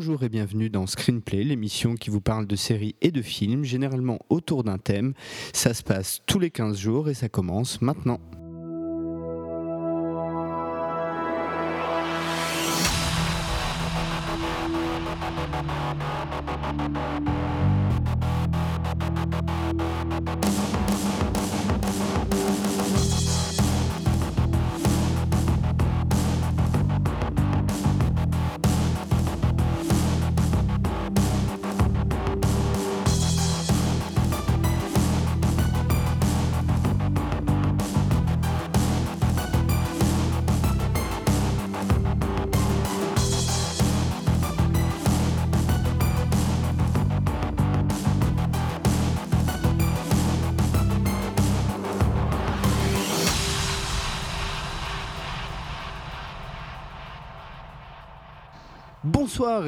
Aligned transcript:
Bonjour 0.00 0.22
et 0.22 0.30
bienvenue 0.30 0.70
dans 0.70 0.86
Screenplay, 0.86 1.44
l'émission 1.44 1.94
qui 1.94 2.08
vous 2.08 2.22
parle 2.22 2.46
de 2.46 2.56
séries 2.56 2.96
et 3.02 3.10
de 3.10 3.20
films, 3.20 3.64
généralement 3.64 4.18
autour 4.30 4.64
d'un 4.64 4.78
thème. 4.78 5.12
Ça 5.52 5.74
se 5.74 5.82
passe 5.82 6.22
tous 6.24 6.38
les 6.38 6.48
15 6.48 6.78
jours 6.78 7.10
et 7.10 7.14
ça 7.14 7.28
commence 7.28 7.82
maintenant. 7.82 8.18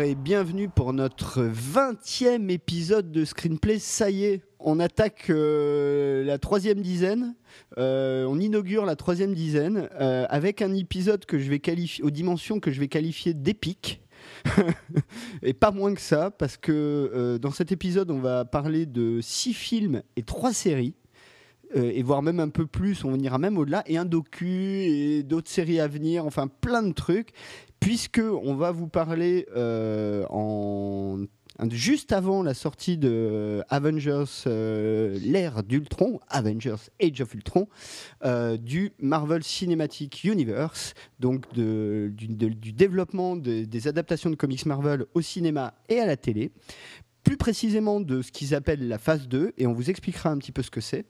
Et 0.05 0.15
bienvenue 0.17 0.69
pour 0.69 0.93
notre 0.93 1.45
20e 1.45 2.51
épisode 2.51 3.13
de 3.13 3.25
Screenplay. 3.25 3.79
Ça 3.79 4.11
y 4.11 4.25
est, 4.25 4.43
on 4.59 4.81
attaque 4.81 5.27
euh, 5.31 6.25
la 6.25 6.39
troisième 6.39 6.81
dizaine. 6.81 7.37
Euh, 7.79 8.25
on 8.25 8.41
inaugure 8.41 8.85
la 8.85 8.97
troisième 8.97 9.33
dizaine 9.33 9.89
euh, 10.01 10.27
avec 10.29 10.61
un 10.61 10.75
épisode 10.75 11.25
que 11.25 11.39
je 11.39 11.49
vais 11.49 11.61
qualifier, 11.61 12.03
aux 12.03 12.11
dimensions 12.11 12.59
que 12.59 12.73
je 12.73 12.81
vais 12.81 12.89
qualifier 12.89 13.33
d'épique. 13.33 14.03
et 15.43 15.53
pas 15.53 15.71
moins 15.71 15.95
que 15.95 16.01
ça, 16.01 16.33
parce 16.33 16.57
que 16.57 17.39
dans 17.41 17.53
cet 17.53 17.71
épisode, 17.71 18.11
on 18.11 18.19
va 18.19 18.45
parler 18.45 18.87
de 18.87 19.21
six 19.21 19.55
films 19.55 20.03
et 20.17 20.23
trois 20.23 20.53
séries. 20.53 20.95
et 21.75 22.03
voire 22.03 22.23
même 22.23 22.41
un 22.41 22.49
peu 22.49 22.67
plus, 22.67 23.05
on 23.05 23.19
ira 23.19 23.39
même 23.39 23.59
au-delà, 23.59 23.83
et 23.87 23.99
un 23.99 24.05
docu, 24.05 24.85
et 24.85 25.23
d'autres 25.23 25.51
séries 25.51 25.81
à 25.81 25.87
venir, 25.87 26.25
enfin 26.25 26.49
plein 26.49 26.83
de 26.83 26.93
trucs 26.93 27.33
puisque 27.83 28.23
on 28.23 28.55
va 28.55 28.71
vous 28.71 28.87
parler 28.87 29.47
euh, 29.57 30.25
juste 31.71 32.13
avant 32.13 32.45
la 32.45 32.55
sortie 32.55 32.97
de 32.97 33.65
Avengers 33.71 34.25
euh, 34.47 35.19
l'ère 35.21 35.65
d'Ultron, 35.65 36.21
Avengers 36.29 36.91
Age 37.03 37.21
of 37.21 37.35
Ultron, 37.35 37.69
euh, 38.25 38.57
du 38.57 38.93
Marvel 39.01 39.43
Cinematic 39.43 40.23
Universe, 40.23 40.95
donc 41.19 41.53
du, 41.55 42.15
développement 42.73 43.35
des 43.35 43.89
adaptations 43.89 44.31
de 44.31 44.37
comics 44.37 44.65
Marvel 44.65 45.05
au 45.15 45.21
cinéma 45.21 45.75
et 45.89 45.99
à 45.99 46.07
la 46.07 46.17
télé 46.17 46.53
plus 47.25 47.37
précisément 47.37 48.01
de 48.01 48.23
ce 48.23 48.33
qu'ils 48.33 48.55
appellent 48.55 48.89
la 48.89 48.99
phase 48.99 49.29
2, 49.29 49.53
et 49.57 49.67
on 49.67 49.73
vous 49.73 49.91
expliquera 49.91 50.31
un 50.31 50.39
petit 50.39 50.53
peu 50.53 50.63
ce 50.63 50.71
que 50.71 50.81
c'est. 50.81 51.07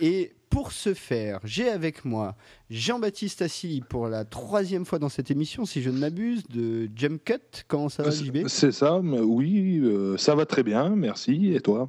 et 0.00 0.32
pour 0.50 0.72
ce 0.72 0.94
faire, 0.94 1.40
j'ai 1.44 1.68
avec 1.68 2.04
moi 2.04 2.34
Jean-Baptiste 2.70 3.42
Assili 3.42 3.80
pour 3.80 4.08
la 4.08 4.24
troisième 4.24 4.84
fois 4.84 4.98
dans 4.98 5.08
cette 5.08 5.30
émission, 5.30 5.64
si 5.64 5.82
je 5.82 5.90
ne 5.90 5.98
m'abuse, 5.98 6.46
de 6.48 6.88
Jump 6.94 7.22
Cut. 7.24 7.64
Comment 7.66 7.88
ça 7.88 8.02
va, 8.02 8.10
JB 8.10 8.48
C'est 8.48 8.72
ça, 8.72 8.98
oui, 8.98 9.78
euh, 9.82 10.16
ça 10.16 10.34
va 10.34 10.46
très 10.46 10.62
bien, 10.62 10.90
merci. 10.90 11.52
Et 11.54 11.60
toi? 11.60 11.88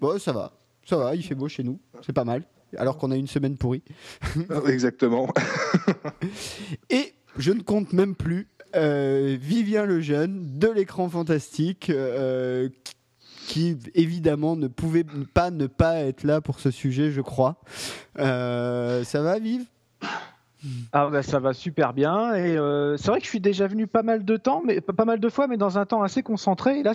Bon, 0.00 0.18
ça 0.18 0.32
va, 0.32 0.52
ça 0.84 0.96
va, 0.96 1.14
il 1.14 1.22
fait 1.22 1.34
beau 1.34 1.48
chez 1.48 1.62
nous, 1.62 1.78
c'est 2.04 2.12
pas 2.12 2.24
mal, 2.24 2.42
alors 2.76 2.96
qu'on 2.96 3.10
a 3.10 3.16
une 3.16 3.26
semaine 3.26 3.56
pourrie. 3.56 3.82
Exactement. 4.66 5.28
Et 6.90 7.12
je 7.36 7.52
ne 7.52 7.60
compte 7.60 7.92
même 7.92 8.14
plus 8.14 8.48
euh, 8.76 9.36
Vivien 9.40 9.84
Lejeune 9.84 10.58
de 10.58 10.68
l'écran 10.68 11.08
fantastique, 11.08 11.90
euh, 11.90 12.68
qui 13.46 13.76
évidemment 13.94 14.56
ne 14.56 14.68
pouvait 14.68 15.04
pas 15.34 15.50
ne 15.50 15.66
pas 15.66 15.96
être 15.96 16.24
là 16.24 16.40
pour 16.40 16.60
ce 16.60 16.70
sujet, 16.70 17.10
je 17.10 17.20
crois. 17.20 17.56
Euh, 18.18 19.04
ça 19.04 19.22
va, 19.22 19.38
Vive 19.38 19.64
ah 20.92 21.08
bah, 21.08 21.22
ça 21.22 21.38
va 21.38 21.54
super 21.54 21.92
bien. 21.94 22.34
Et 22.34 22.56
euh, 22.56 22.96
c'est 22.96 23.08
vrai 23.08 23.18
que 23.18 23.24
je 23.24 23.30
suis 23.30 23.40
déjà 23.40 23.66
venu 23.66 23.86
pas 23.86 24.02
mal 24.02 24.24
de 24.24 24.36
temps 24.36 24.62
mais 24.64 24.80
pas 24.80 25.06
mal 25.06 25.18
de 25.18 25.28
fois 25.28 25.46
mais 25.46 25.56
dans 25.56 25.78
un 25.78 25.86
temps 25.86 26.02
assez 26.02 26.22
concentré. 26.22 26.80
Et 26.80 26.82
là 26.82 26.92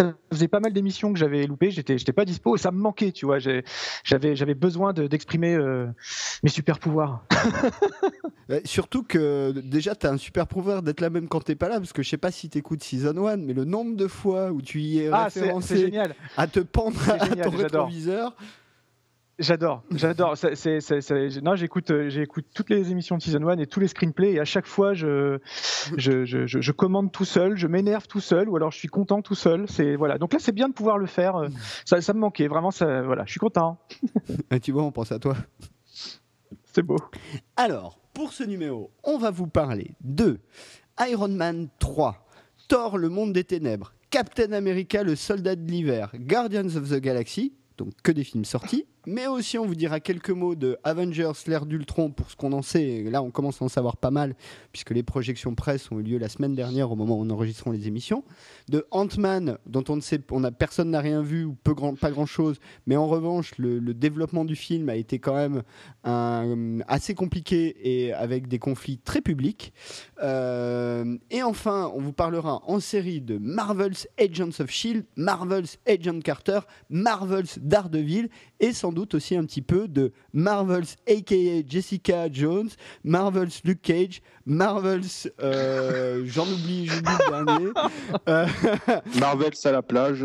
ça 0.00 0.14
faisait 0.32 0.48
pas 0.48 0.60
mal 0.60 0.72
d'émissions 0.72 1.12
que 1.12 1.18
j'avais 1.18 1.46
loupées, 1.46 1.70
j'étais, 1.70 1.98
j'étais 1.98 2.12
pas 2.12 2.24
dispo 2.24 2.54
et 2.54 2.58
ça 2.58 2.70
me 2.70 2.78
manquait, 2.78 3.10
tu 3.10 3.26
vois. 3.26 3.38
j'avais, 3.38 3.64
j'avais 4.04 4.54
besoin 4.54 4.92
d'exprimer 4.92 5.54
euh, 5.54 5.86
mes 6.44 6.50
super 6.50 6.78
pouvoirs. 6.78 7.24
surtout 8.64 9.02
que 9.02 9.52
déjà, 9.64 9.96
tu 9.96 10.06
as 10.06 10.10
un 10.10 10.16
super 10.16 10.46
pouvoir 10.46 10.82
d'être 10.82 11.00
là 11.00 11.10
même 11.10 11.26
quand 11.26 11.40
t'es 11.40 11.56
pas 11.56 11.68
là, 11.68 11.78
parce 11.78 11.92
que 11.92 12.02
je 12.02 12.10
sais 12.10 12.16
pas 12.16 12.30
si 12.30 12.48
tu 12.48 12.58
écoutes 12.58 12.82
Season 12.82 13.26
1, 13.26 13.38
mais 13.38 13.54
le 13.54 13.64
nombre 13.64 13.96
de 13.96 14.06
fois 14.06 14.52
où 14.52 14.62
tu 14.62 14.80
y 14.80 15.00
es 15.00 15.10
ah, 15.12 15.24
référencé 15.24 15.92
à 16.36 16.46
te 16.46 16.60
pendre 16.60 16.98
à 17.10 17.28
ton 17.28 17.50
rétroviseur. 17.50 18.36
J'adore, 19.38 19.84
j'adore. 19.92 20.34
Non, 21.42 21.54
j'écoute, 21.54 21.92
euh, 21.92 22.08
j'écoute 22.08 22.46
toutes 22.52 22.70
les 22.70 22.90
émissions 22.90 23.16
de 23.16 23.22
Season 23.22 23.46
1 23.46 23.58
et 23.58 23.66
tous 23.66 23.78
les 23.78 23.86
screenplays 23.86 24.32
et 24.32 24.40
à 24.40 24.44
chaque 24.44 24.66
fois, 24.66 24.94
je, 24.94 25.38
je, 25.96 26.24
je, 26.24 26.46
je 26.46 26.72
commande 26.72 27.12
tout 27.12 27.24
seul, 27.24 27.56
je 27.56 27.68
m'énerve 27.68 28.08
tout 28.08 28.18
seul 28.20 28.48
ou 28.48 28.56
alors 28.56 28.72
je 28.72 28.78
suis 28.78 28.88
content 28.88 29.22
tout 29.22 29.36
seul. 29.36 29.66
C'est 29.68 29.94
voilà. 29.94 30.18
Donc 30.18 30.32
là, 30.32 30.40
c'est 30.40 30.50
bien 30.50 30.68
de 30.68 30.74
pouvoir 30.74 30.98
le 30.98 31.06
faire. 31.06 31.36
Euh, 31.36 31.48
ça, 31.84 32.00
ça 32.00 32.14
me 32.14 32.18
manquait 32.18 32.48
vraiment. 32.48 32.72
Ça, 32.72 33.02
voilà, 33.02 33.24
je 33.26 33.30
suis 33.30 33.40
content. 33.40 33.78
et 34.50 34.58
tu 34.58 34.72
vois, 34.72 34.82
on 34.82 34.90
pense 34.90 35.12
à 35.12 35.20
toi. 35.20 35.36
C'est 36.64 36.82
beau. 36.82 36.98
Alors, 37.56 38.00
pour 38.14 38.32
ce 38.32 38.42
numéro, 38.42 38.90
on 39.04 39.18
va 39.18 39.30
vous 39.30 39.46
parler 39.46 39.94
de 40.00 40.40
Iron 41.08 41.28
Man 41.28 41.68
3, 41.78 42.26
Thor, 42.66 42.98
le 42.98 43.08
monde 43.08 43.32
des 43.32 43.44
ténèbres, 43.44 43.92
Captain 44.10 44.50
America, 44.50 45.04
le 45.04 45.14
soldat 45.14 45.54
de 45.54 45.62
l'hiver, 45.62 46.10
Guardians 46.16 46.74
of 46.74 46.90
the 46.90 47.00
Galaxy, 47.00 47.54
donc 47.76 47.92
que 48.02 48.10
des 48.10 48.24
films 48.24 48.44
sortis, 48.44 48.86
mais 49.08 49.26
aussi 49.26 49.56
on 49.56 49.64
vous 49.64 49.74
dira 49.74 50.00
quelques 50.00 50.30
mots 50.30 50.54
de 50.54 50.76
Avengers, 50.84 51.32
l'ère 51.46 51.64
d'Ultron, 51.64 52.10
pour 52.10 52.30
ce 52.30 52.36
qu'on 52.36 52.52
en 52.52 52.60
sait. 52.60 53.04
Là, 53.04 53.22
on 53.22 53.30
commence 53.30 53.62
à 53.62 53.64
en 53.64 53.68
savoir 53.68 53.96
pas 53.96 54.10
mal, 54.10 54.34
puisque 54.70 54.90
les 54.90 55.02
projections 55.02 55.54
presse 55.54 55.90
ont 55.90 55.98
eu 55.98 56.02
lieu 56.02 56.18
la 56.18 56.28
semaine 56.28 56.54
dernière, 56.54 56.92
au 56.92 56.96
moment 56.96 57.18
où 57.18 57.22
on 57.22 57.30
enregistrons 57.30 57.70
les 57.70 57.88
émissions. 57.88 58.22
De 58.68 58.86
Ant-Man, 58.90 59.56
dont 59.66 59.84
on 59.88 59.96
ne 59.96 60.02
sait, 60.02 60.20
on 60.30 60.44
a, 60.44 60.50
personne 60.50 60.90
n'a 60.90 61.00
rien 61.00 61.22
vu, 61.22 61.44
ou 61.44 61.56
peu 61.64 61.72
grand, 61.72 61.94
pas 61.98 62.10
grand-chose, 62.10 62.58
mais 62.86 62.96
en 62.96 63.06
revanche, 63.06 63.52
le, 63.56 63.78
développement 63.94 64.44
du 64.44 64.54
film 64.54 64.90
a 64.90 64.96
été 64.96 65.18
quand 65.18 65.34
même 65.34 65.62
assez 66.86 67.14
compliqué 67.14 67.76
et 67.82 68.12
avec 68.12 68.46
des 68.46 68.58
conflits 68.58 68.98
très 68.98 69.22
publics. 69.22 69.72
Euh, 70.22 71.16
et 71.30 71.42
enfin, 71.42 71.90
on 71.94 72.00
vous 72.00 72.12
parlera 72.12 72.62
en 72.66 72.78
série 72.78 73.20
de 73.20 73.38
Marvel's 73.38 74.06
Agents 74.18 74.60
of 74.60 74.68
S.H.I.E.L.D., 74.68 75.06
Marvel's 75.16 75.78
Agent 75.86 76.20
Carter, 76.20 76.60
Marvel's 76.90 77.58
Daredevil, 77.58 78.28
et 78.60 78.72
sans 78.72 78.92
doute 78.92 78.97
aussi 79.14 79.36
un 79.36 79.44
petit 79.44 79.62
peu 79.62 79.88
de 79.88 80.12
Marvel's 80.32 80.96
aka 81.08 81.62
Jessica 81.66 82.28
Jones, 82.30 82.70
Marvel's 83.04 83.62
Luke 83.64 83.82
Cage, 83.82 84.22
Marvel's 84.46 85.30
euh, 85.42 86.24
j'en 86.26 86.46
oublie, 86.46 86.86
j'oublie 86.86 87.12
le 87.12 87.44
dernier. 87.44 87.72
Euh, 88.28 88.46
Marvel's 89.20 89.64
à 89.66 89.72
la 89.72 89.82
plage. 89.82 90.24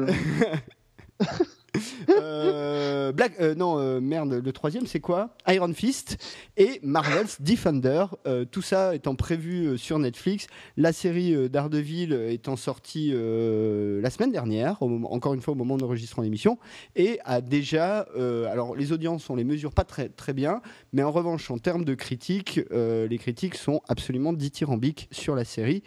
Euh, 2.09 3.11
Black, 3.11 3.33
euh, 3.39 3.55
non, 3.55 3.79
euh, 3.79 3.99
merde, 3.99 4.33
le 4.33 4.51
troisième 4.51 4.85
c'est 4.85 4.99
quoi? 4.99 5.35
Iron 5.47 5.73
Fist 5.73 6.17
et 6.57 6.79
Marvel's 6.83 7.41
Defender. 7.41 8.05
tout 8.51 8.61
ça 8.61 8.95
étant 8.95 9.15
prévu 9.15 9.77
sur 9.77 9.99
Netflix. 9.99 10.47
La 10.77 10.93
série 10.93 11.49
Daredevil 11.49 12.13
étant 12.13 12.55
sortie 12.55 13.11
la 13.11 14.09
semaine 14.09 14.31
dernière, 14.31 14.81
encore 14.81 15.33
une 15.33 15.41
fois 15.41 15.53
au 15.53 15.55
moment 15.55 15.77
nous 15.77 15.85
enregistrons 15.85 16.21
l'émission, 16.21 16.57
et 16.95 17.19
a 17.25 17.41
déjà. 17.41 18.05
alors 18.51 18.75
les 18.75 18.91
audiences, 18.91 19.29
on 19.29 19.35
les 19.35 19.43
mesure 19.43 19.71
pas 19.73 19.83
très, 19.83 20.09
très 20.09 20.33
bien, 20.33 20.61
mais 20.91 21.03
en 21.03 21.11
revanche, 21.11 21.49
en 21.51 21.57
termes 21.57 21.85
de 21.85 21.95
critiques, 21.95 22.59
les 22.71 23.17
critiques 23.17 23.55
sont 23.55 23.81
absolument 23.87 24.33
dithyrambiques 24.33 25.07
sur 25.11 25.35
la 25.35 25.45
série, 25.45 25.83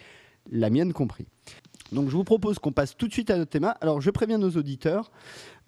la 0.51 0.71
mienne 0.71 0.93
compris. 0.93 1.27
Donc 1.93 2.09
je 2.09 2.17
vous 2.17 2.25
propose 2.25 2.59
qu'on 2.59 2.73
passe 2.73 2.97
tout 2.97 3.07
de 3.07 3.13
suite 3.13 3.31
à 3.31 3.37
notre 3.37 3.51
thème. 3.51 3.73
Alors 3.81 4.01
je 4.01 4.11
préviens 4.11 4.39
nos 4.39 4.51
auditeurs, 4.51 5.11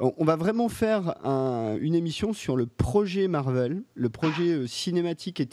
on 0.00 0.24
va 0.24 0.36
vraiment 0.36 0.68
faire 0.68 1.14
une 1.24 1.94
émission 1.94 2.32
sur 2.32 2.56
le 2.56 2.66
projet 2.66 3.26
Marvel, 3.26 3.82
le 3.94 4.08
projet 4.08 4.50
euh, 4.50 4.66
cinématique 4.68 5.40
et 5.40 5.48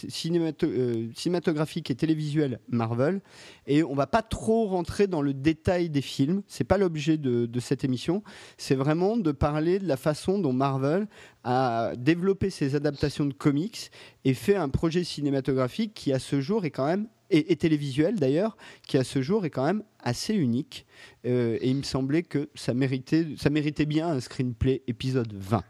euh, 0.63 1.07
cinématographique 1.15 1.89
et 1.89 1.95
télévisuel 1.95 2.59
Marvel, 2.69 3.21
et 3.65 3.83
on 3.83 3.95
va 3.95 4.05
pas 4.05 4.21
trop 4.21 4.67
rentrer 4.67 5.07
dans 5.07 5.23
le 5.23 5.33
détail 5.33 5.89
des 5.89 6.01
films. 6.01 6.43
C'est 6.47 6.63
pas 6.63 6.77
l'objet 6.77 7.17
de, 7.17 7.59
cette 7.59 7.83
émission. 7.83 8.21
C'est 8.57 8.75
vraiment 8.75 9.17
de 9.17 9.31
parler 9.31 9.79
de 9.79 9.87
la 9.87 9.97
façon 9.97 10.37
dont 10.37 10.53
Marvel 10.53 11.07
a 11.43 11.93
développé 11.97 12.51
ses 12.51 12.75
adaptations 12.75 13.25
de 13.25 13.33
comics 13.33 13.89
et 14.25 14.35
fait 14.35 14.55
un 14.55 14.69
projet 14.69 15.03
cinématographique 15.03 15.95
qui 15.95 16.13
à 16.13 16.19
ce 16.19 16.39
jour 16.39 16.65
est 16.65 16.71
quand 16.71 16.85
même 16.85 17.07
et, 17.29 17.55
télévisuel 17.55 18.15
d'ailleurs, 18.15 18.57
qui 18.87 18.97
à 18.97 19.03
ce 19.03 19.21
jour 19.21 19.45
est 19.45 19.49
quand 19.49 19.65
même 19.65 19.83
assez 19.99 20.33
unique. 20.33 20.85
Euh, 21.25 21.57
et 21.61 21.69
il 21.69 21.77
me 21.77 21.83
semblait 21.83 22.23
que 22.23 22.49
ça 22.55 22.73
méritait, 22.73 23.85
bien 23.85 24.07
un 24.07 24.19
screenplay 24.19 24.83
épisode 24.87 25.33
20. 25.33 25.63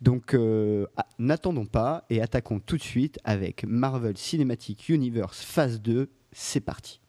Donc 0.00 0.34
euh, 0.34 0.86
ah, 0.96 1.06
n'attendons 1.18 1.66
pas 1.66 2.04
et 2.10 2.20
attaquons 2.20 2.60
tout 2.60 2.76
de 2.76 2.82
suite 2.82 3.18
avec 3.24 3.64
Marvel 3.64 4.16
Cinematic 4.16 4.88
Universe 4.88 5.42
phase 5.42 5.80
2. 5.80 6.10
C'est 6.32 6.60
parti. 6.60 7.00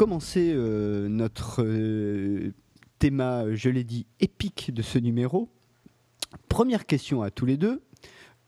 Commencer 0.00 0.54
euh, 0.56 1.08
notre 1.10 1.62
euh, 1.62 2.54
thème, 2.98 3.22
je 3.52 3.68
l'ai 3.68 3.84
dit, 3.84 4.06
épique 4.18 4.72
de 4.72 4.80
ce 4.80 4.98
numéro, 4.98 5.50
première 6.48 6.86
question 6.86 7.20
à 7.20 7.30
tous 7.30 7.44
les 7.44 7.58
deux. 7.58 7.82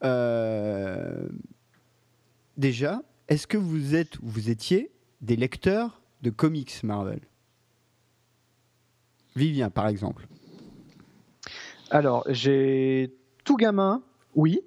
Euh, 0.02 1.28
déjà, 2.56 3.02
est-ce 3.28 3.46
que 3.46 3.58
vous 3.58 3.94
êtes 3.94 4.18
ou 4.20 4.28
vous 4.28 4.48
étiez 4.48 4.90
des 5.20 5.36
lecteurs 5.36 6.00
de 6.22 6.30
comics 6.30 6.82
Marvel? 6.84 7.20
Vivien, 9.36 9.68
par 9.68 9.88
exemple. 9.88 10.26
Alors, 11.90 12.24
j'ai 12.30 13.14
tout 13.44 13.58
gamin, 13.58 14.02
oui. 14.34 14.62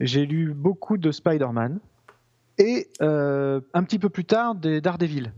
J'ai 0.00 0.26
lu 0.26 0.52
beaucoup 0.52 0.98
de 0.98 1.10
Spider-Man 1.10 1.80
et 2.58 2.90
un 3.00 3.84
petit 3.84 3.98
peu 3.98 4.10
plus 4.10 4.26
tard 4.26 4.54
des 4.54 4.82
Daredevil 4.82 5.32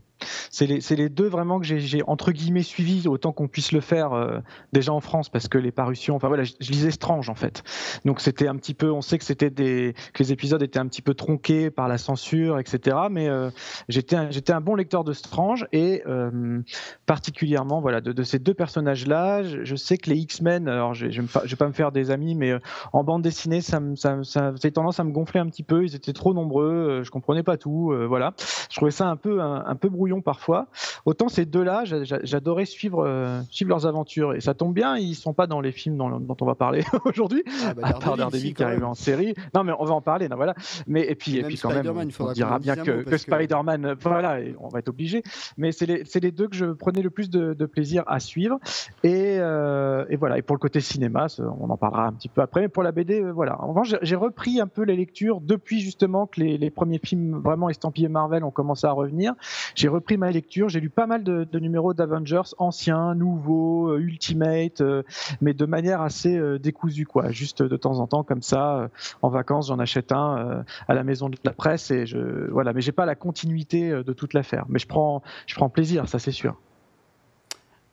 c'est 0.52 0.66
les, 0.66 1.08
deux 1.08 1.28
vraiment 1.28 1.58
que 1.60 1.64
j'ai 1.64 2.02
entre 2.06 2.30
guillemets 2.30 2.62
suivis 2.62 3.08
autant 3.08 3.32
qu'on 3.32 3.48
puisse 3.48 3.72
le 3.72 3.80
faire 3.80 4.12
euh, 4.12 4.38
déjà 4.74 4.92
en 4.92 5.00
France 5.00 5.30
parce 5.30 5.48
que 5.48 5.56
les 5.56 5.72
parutions, 5.72 6.14
enfin 6.14 6.28
voilà, 6.28 6.44
je, 6.44 6.52
lisais 6.60 6.90
Strange 6.90 7.30
en 7.30 7.34
fait. 7.34 7.62
Donc 8.04 8.20
c'était 8.20 8.48
un 8.48 8.56
petit 8.56 8.74
peu, 8.74 8.92
on 8.92 9.00
sait 9.00 9.16
que 9.16 9.24
c'était 9.24 9.48
des, 9.48 9.94
que 10.12 10.22
les 10.22 10.30
épisodes 10.30 10.62
étaient 10.62 10.78
un 10.78 10.86
petit 10.86 11.00
peu 11.00 11.14
tronqués 11.14 11.70
par 11.70 11.88
la 11.88 11.96
censure, 11.96 12.58
etc. 12.58 12.98
Mais 13.10 13.30
euh, 13.30 13.48
j'étais 13.88 14.14
un, 14.14 14.28
un 14.48 14.60
bon 14.60 14.74
lecteur 14.74 15.04
de 15.04 15.14
Strange 15.14 15.66
et 15.72 16.02
euh, 16.06 16.60
particulièrement 17.06 17.80
voilà 17.80 18.02
de, 18.02 18.22
ces 18.22 18.38
deux 18.38 18.54
personnages-là, 18.54 19.42
je, 19.44 19.74
sais 19.74 19.96
que 19.96 20.10
les 20.10 20.18
X-Men, 20.18 20.68
alors 20.68 20.92
je, 20.92 21.08
je, 21.08 21.22
vais 21.22 21.56
pas 21.56 21.66
me 21.66 21.72
faire 21.72 21.92
des 21.92 22.10
amis, 22.10 22.34
mais 22.34 22.52
en 22.92 23.04
bande 23.04 23.22
dessinée, 23.22 23.62
ça, 23.62 23.80
ça, 23.94 24.22
ça, 24.22 24.52
tendance 24.70 25.00
à 25.00 25.04
me 25.04 25.12
gonfler 25.12 25.40
un 25.40 25.46
petit 25.46 25.62
peu. 25.62 25.82
Ils 25.84 25.94
étaient 25.94 26.12
trop 26.12 26.34
nombreux, 26.34 27.00
je 27.04 27.10
comprenais 27.10 27.42
pas 27.42 27.56
tout, 27.56 27.94
voilà. 28.06 28.34
Je 28.70 28.76
trouvais 28.76 28.90
ça 28.90 29.08
un 29.08 29.16
peu 29.16 29.40
un 29.40 29.74
peu 29.76 29.88
brouillon 29.88 30.20
parfois 30.20 30.41
fois. 30.42 30.66
Autant 31.06 31.28
ces 31.28 31.46
deux-là, 31.46 31.84
j'adorais 31.84 32.66
suivre, 32.66 33.04
euh, 33.06 33.40
suivre 33.50 33.70
leurs 33.70 33.86
aventures. 33.86 34.34
Et 34.34 34.40
ça 34.40 34.54
tombe 34.54 34.74
bien, 34.74 34.96
ils 34.96 35.14
sont 35.14 35.32
pas 35.32 35.46
dans 35.46 35.60
les 35.60 35.72
films 35.72 35.96
dont, 35.96 36.36
on 36.40 36.44
va 36.44 36.54
parler 36.54 36.84
aujourd'hui, 37.04 37.42
ah 37.64 37.74
bah, 37.74 37.82
à 37.84 37.92
part 37.94 38.16
Daredevil 38.16 38.54
qui 38.54 38.62
arrive 38.62 38.84
en 38.84 38.94
série. 38.94 39.34
Non, 39.54 39.64
mais 39.64 39.72
on 39.78 39.84
va 39.84 39.94
en 39.94 40.00
parler. 40.00 40.28
Non, 40.28 40.36
voilà. 40.36 40.54
Mais 40.86 41.06
et 41.08 41.14
puis, 41.14 41.38
et, 41.38 41.42
puis 41.42 41.56
quand 41.56 41.70
même, 41.70 41.86
on, 42.18 42.32
dira 42.32 42.58
bien 42.58 42.76
que, 42.76 43.02
que 43.02 43.16
Spider-Man, 43.16 43.94
voilà, 44.00 44.38
on 44.58 44.68
va 44.68 44.80
être 44.80 44.88
obligé. 44.88 45.22
Mais 45.56 45.72
c'est 45.72 45.86
les, 45.86 46.04
les, 46.20 46.32
deux 46.32 46.48
que 46.48 46.56
je 46.56 46.66
prenais 46.66 47.02
le 47.02 47.10
plus 47.10 47.30
de, 47.30 47.66
plaisir 47.66 48.02
à 48.06 48.18
suivre. 48.20 48.58
Et, 49.04 49.36
euh, 49.38 50.04
et, 50.08 50.16
voilà. 50.16 50.38
Et 50.38 50.42
pour 50.42 50.56
le 50.56 50.60
côté 50.60 50.80
cinéma, 50.80 51.26
on 51.60 51.70
en 51.70 51.76
parlera 51.76 52.06
un 52.06 52.12
petit 52.12 52.28
peu 52.28 52.42
après. 52.42 52.62
Mais 52.62 52.68
pour 52.68 52.82
la 52.82 52.92
BD, 52.92 53.20
euh, 53.20 53.32
voilà. 53.32 53.60
En 53.62 53.68
revanche, 53.68 53.94
j'ai 54.02 54.16
repris 54.16 54.60
un 54.60 54.66
peu 54.66 54.82
les 54.82 54.96
lectures 54.96 55.40
depuis 55.40 55.80
justement 55.80 56.26
que 56.26 56.40
les, 56.40 56.58
les 56.58 56.70
premiers 56.70 56.98
films 56.98 57.40
vraiment 57.40 57.68
estampillés 57.68 58.08
Marvel 58.08 58.44
ont 58.44 58.50
commencé 58.50 58.86
à 58.86 58.92
revenir. 58.92 59.34
J'ai 59.74 59.88
repris 59.88 60.16
ma 60.16 60.30
lecture. 60.32 60.68
J'ai 60.68 60.80
lu 60.80 60.90
pas 60.90 61.06
mal 61.06 61.22
de, 61.22 61.58
numéros 61.58 61.94
d'Avengers, 61.94 62.54
anciens, 62.58 63.14
nouveaux, 63.14 63.88
euh, 63.88 63.98
Ultimate, 63.98 64.80
euh, 64.80 65.02
mais 65.40 65.54
de 65.54 65.66
manière 65.66 66.00
assez 66.00 66.36
euh, 66.36 66.58
décousue, 66.58 67.06
quoi. 67.06 67.30
Juste 67.30 67.62
de 67.62 67.76
temps 67.76 68.00
en 68.00 68.06
temps, 68.06 68.22
comme 68.22 68.42
ça, 68.42 68.90
en 69.22 69.28
vacances, 69.28 69.68
j'en 69.68 69.78
achète 69.78 70.12
un 70.12 70.64
à 70.88 70.94
la 70.94 71.04
maison 71.04 71.28
de 71.28 71.36
la 71.44 71.52
presse 71.52 71.90
et 71.90 72.06
je, 72.06 72.50
voilà. 72.50 72.72
Mais 72.72 72.80
j'ai 72.80 72.92
pas 72.92 73.06
la 73.06 73.14
continuité 73.14 73.90
de 73.90 74.12
toute 74.12 74.34
l'affaire. 74.34 74.64
Mais 74.68 74.78
je 74.78 74.86
prends, 74.86 75.22
je 75.46 75.54
prends 75.54 75.68
plaisir, 75.68 76.08
ça 76.08 76.18
c'est 76.18 76.32
sûr. 76.32 76.56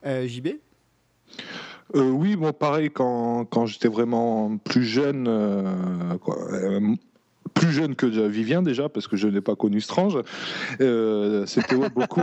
JB 0.03 0.47
oui, 1.95 2.35
bon, 2.35 2.53
pareil, 2.53 2.91
quand, 2.91 3.45
quand 3.45 3.65
j'étais 3.65 3.87
vraiment 3.87 4.57
plus 4.57 4.83
jeune, 4.83 5.25
quoi, 6.21 6.37
plus 7.59 7.71
jeune 7.71 7.95
que 7.95 8.05
Vivien 8.05 8.61
déjà, 8.61 8.89
parce 8.89 9.07
que 9.07 9.17
je 9.17 9.27
n'ai 9.27 9.41
pas 9.41 9.55
connu 9.55 9.81
Strange. 9.81 10.17
Euh, 10.79 11.45
c'était 11.45 11.75
beaucoup, 11.75 12.21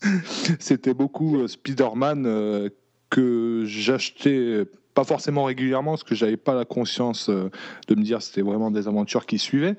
beaucoup 0.96 1.36
euh, 1.36 1.48
Spider-Man 1.48 2.24
euh, 2.26 2.68
que 3.10 3.64
j'achetais 3.66 4.64
pas 4.94 5.04
forcément 5.04 5.44
régulièrement 5.44 5.92
parce 5.92 6.02
que 6.02 6.14
j'avais 6.14 6.36
pas 6.36 6.54
la 6.54 6.64
conscience 6.64 7.30
de 7.30 7.94
me 7.94 8.02
dire 8.02 8.20
c'était 8.20 8.42
vraiment 8.42 8.70
des 8.70 8.88
aventures 8.88 9.26
qui 9.26 9.38
suivaient. 9.38 9.76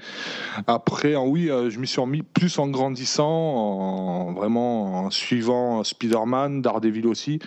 Après, 0.65 1.15
oui, 1.15 1.47
je 1.47 1.77
m'y 1.77 1.88
suis 1.88 1.99
remis 1.99 2.21
plus 2.21 2.57
en 2.57 2.69
grandissant, 2.69 3.27
en, 3.27 4.33
vraiment 4.33 5.03
en 5.03 5.09
suivant 5.09 5.83
Spider-Man, 5.83 6.61
Daredevil 6.61 7.05
aussi, 7.05 7.39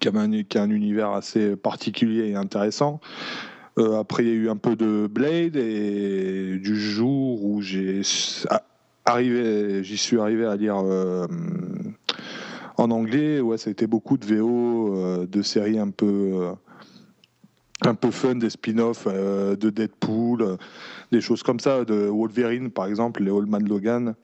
qui 0.00 0.08
a 0.08 0.12
un 0.12 0.70
univers 0.70 1.10
assez 1.10 1.56
particulier 1.56 2.28
et 2.28 2.36
intéressant. 2.36 3.00
Euh, 3.80 3.98
après, 3.98 4.24
il 4.24 4.28
y 4.28 4.32
a 4.32 4.34
eu 4.34 4.50
un 4.50 4.56
peu 4.56 4.76
de 4.76 5.06
Blade 5.06 5.56
et 5.56 6.58
du 6.58 6.76
jour 6.76 7.42
où 7.44 7.62
j'ai 7.62 8.02
arrivé, 9.06 9.82
j'y 9.82 9.96
suis 9.96 10.20
arrivé 10.20 10.44
à 10.44 10.56
lire 10.56 10.76
euh, 10.84 11.26
en 12.76 12.90
anglais. 12.90 13.40
Ouais, 13.40 13.56
ça 13.56 13.70
a 13.70 13.72
été 13.72 13.86
beaucoup 13.86 14.18
de 14.18 14.26
VO, 14.26 14.96
euh, 14.96 15.26
de 15.26 15.40
séries 15.42 15.78
un 15.78 15.90
peu 15.90 16.50
un 17.82 17.94
peu 17.94 18.10
fun 18.10 18.34
des 18.34 18.50
spin-offs 18.50 19.06
de 19.06 19.70
Deadpool, 19.70 20.58
des 21.10 21.22
choses 21.22 21.42
comme 21.42 21.60
ça, 21.60 21.86
de 21.86 21.94
Wolverine 22.08 22.70
par 22.70 22.84
exemple, 22.84 23.22
les 23.22 23.30
Old 23.30 23.48
Man 23.48 23.66
Logan. 23.66 24.14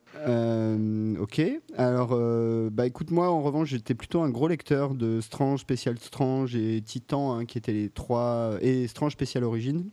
Ok, 1.19 1.43
alors 1.77 2.19
bah 2.71 2.87
écoute 2.87 3.11
moi 3.11 3.31
en 3.31 3.43
revanche 3.43 3.69
j'étais 3.69 3.95
plutôt 3.95 4.23
un 4.23 4.31
gros 4.31 4.49
lecteur 4.49 4.95
de 4.95 5.21
Strange, 5.21 5.61
Spécial 5.61 5.99
Strange 5.99 6.57
et 6.57 6.81
Titan 6.83 7.35
hein, 7.35 7.45
qui 7.45 7.59
étaient 7.59 7.73
les 7.73 7.91
trois 7.91 8.57
et 8.61 8.87
Strange 8.87 9.13
Spécial 9.13 9.45
Origin. 9.45 9.85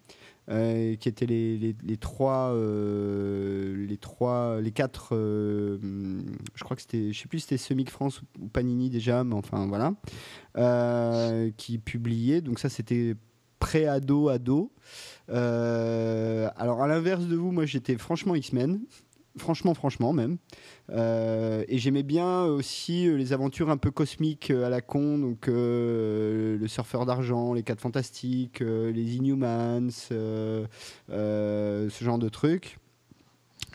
Euh, 0.50 0.98
qui 0.98 1.08
étaient 1.08 1.26
les, 1.26 1.98
trois, 1.98 2.52
euh, 2.54 3.88
les 3.88 3.96
trois, 3.96 4.60
les 4.60 4.72
quatre. 4.72 5.16
Euh, 5.16 5.78
je 6.54 6.64
crois 6.66 6.76
que 6.76 6.82
c'était, 6.82 7.14
je 7.14 7.20
sais 7.22 7.30
plus, 7.30 7.40
si 7.40 7.46
c'était 7.48 7.58
Semic 7.58 7.90
France 7.90 8.22
ou 8.42 8.50
Panini 8.50 8.90
déjà, 8.90 9.24
mais 9.24 9.36
enfin 9.36 9.68
voilà, 9.68 9.94
qui 11.56 11.78
publiaient. 11.78 12.42
Donc 12.42 12.60
ça, 12.60 12.68
c'était 12.68 13.16
pré-ado, 13.60 14.28
ado. 14.28 14.72
alors 15.30 16.82
à 16.82 16.88
l'inverse 16.88 17.26
de 17.26 17.38
vous, 17.38 17.52
moi 17.52 17.66
j'étais 17.66 17.98
franchement 17.98 18.36
X-Men. 18.36 18.82
Franchement, 19.38 19.74
franchement 19.74 20.14
même. 20.14 20.38
Euh, 20.92 21.64
et 21.68 21.80
j'aimais 21.80 22.04
bien 22.04 22.44
aussi 22.44 23.08
euh, 23.08 23.16
les 23.16 23.34
aventures 23.34 23.72
un 23.72 23.78
peu 23.78 23.90
cosmiques 23.90 24.52
euh, 24.52 24.66
à 24.66 24.70
la 24.70 24.82
con, 24.82 25.18
donc 25.18 25.48
le 25.48 26.66
surfeur 26.68 27.08
d'argent, 27.08 27.54
les 27.54 27.64
4 27.64 27.82
fantastiques, 27.82 28.60
les 28.60 29.16
Inhumans, 29.16 29.90
ce 29.90 30.68
genre 32.02 32.20
de 32.20 32.30
trucs. 32.30 32.78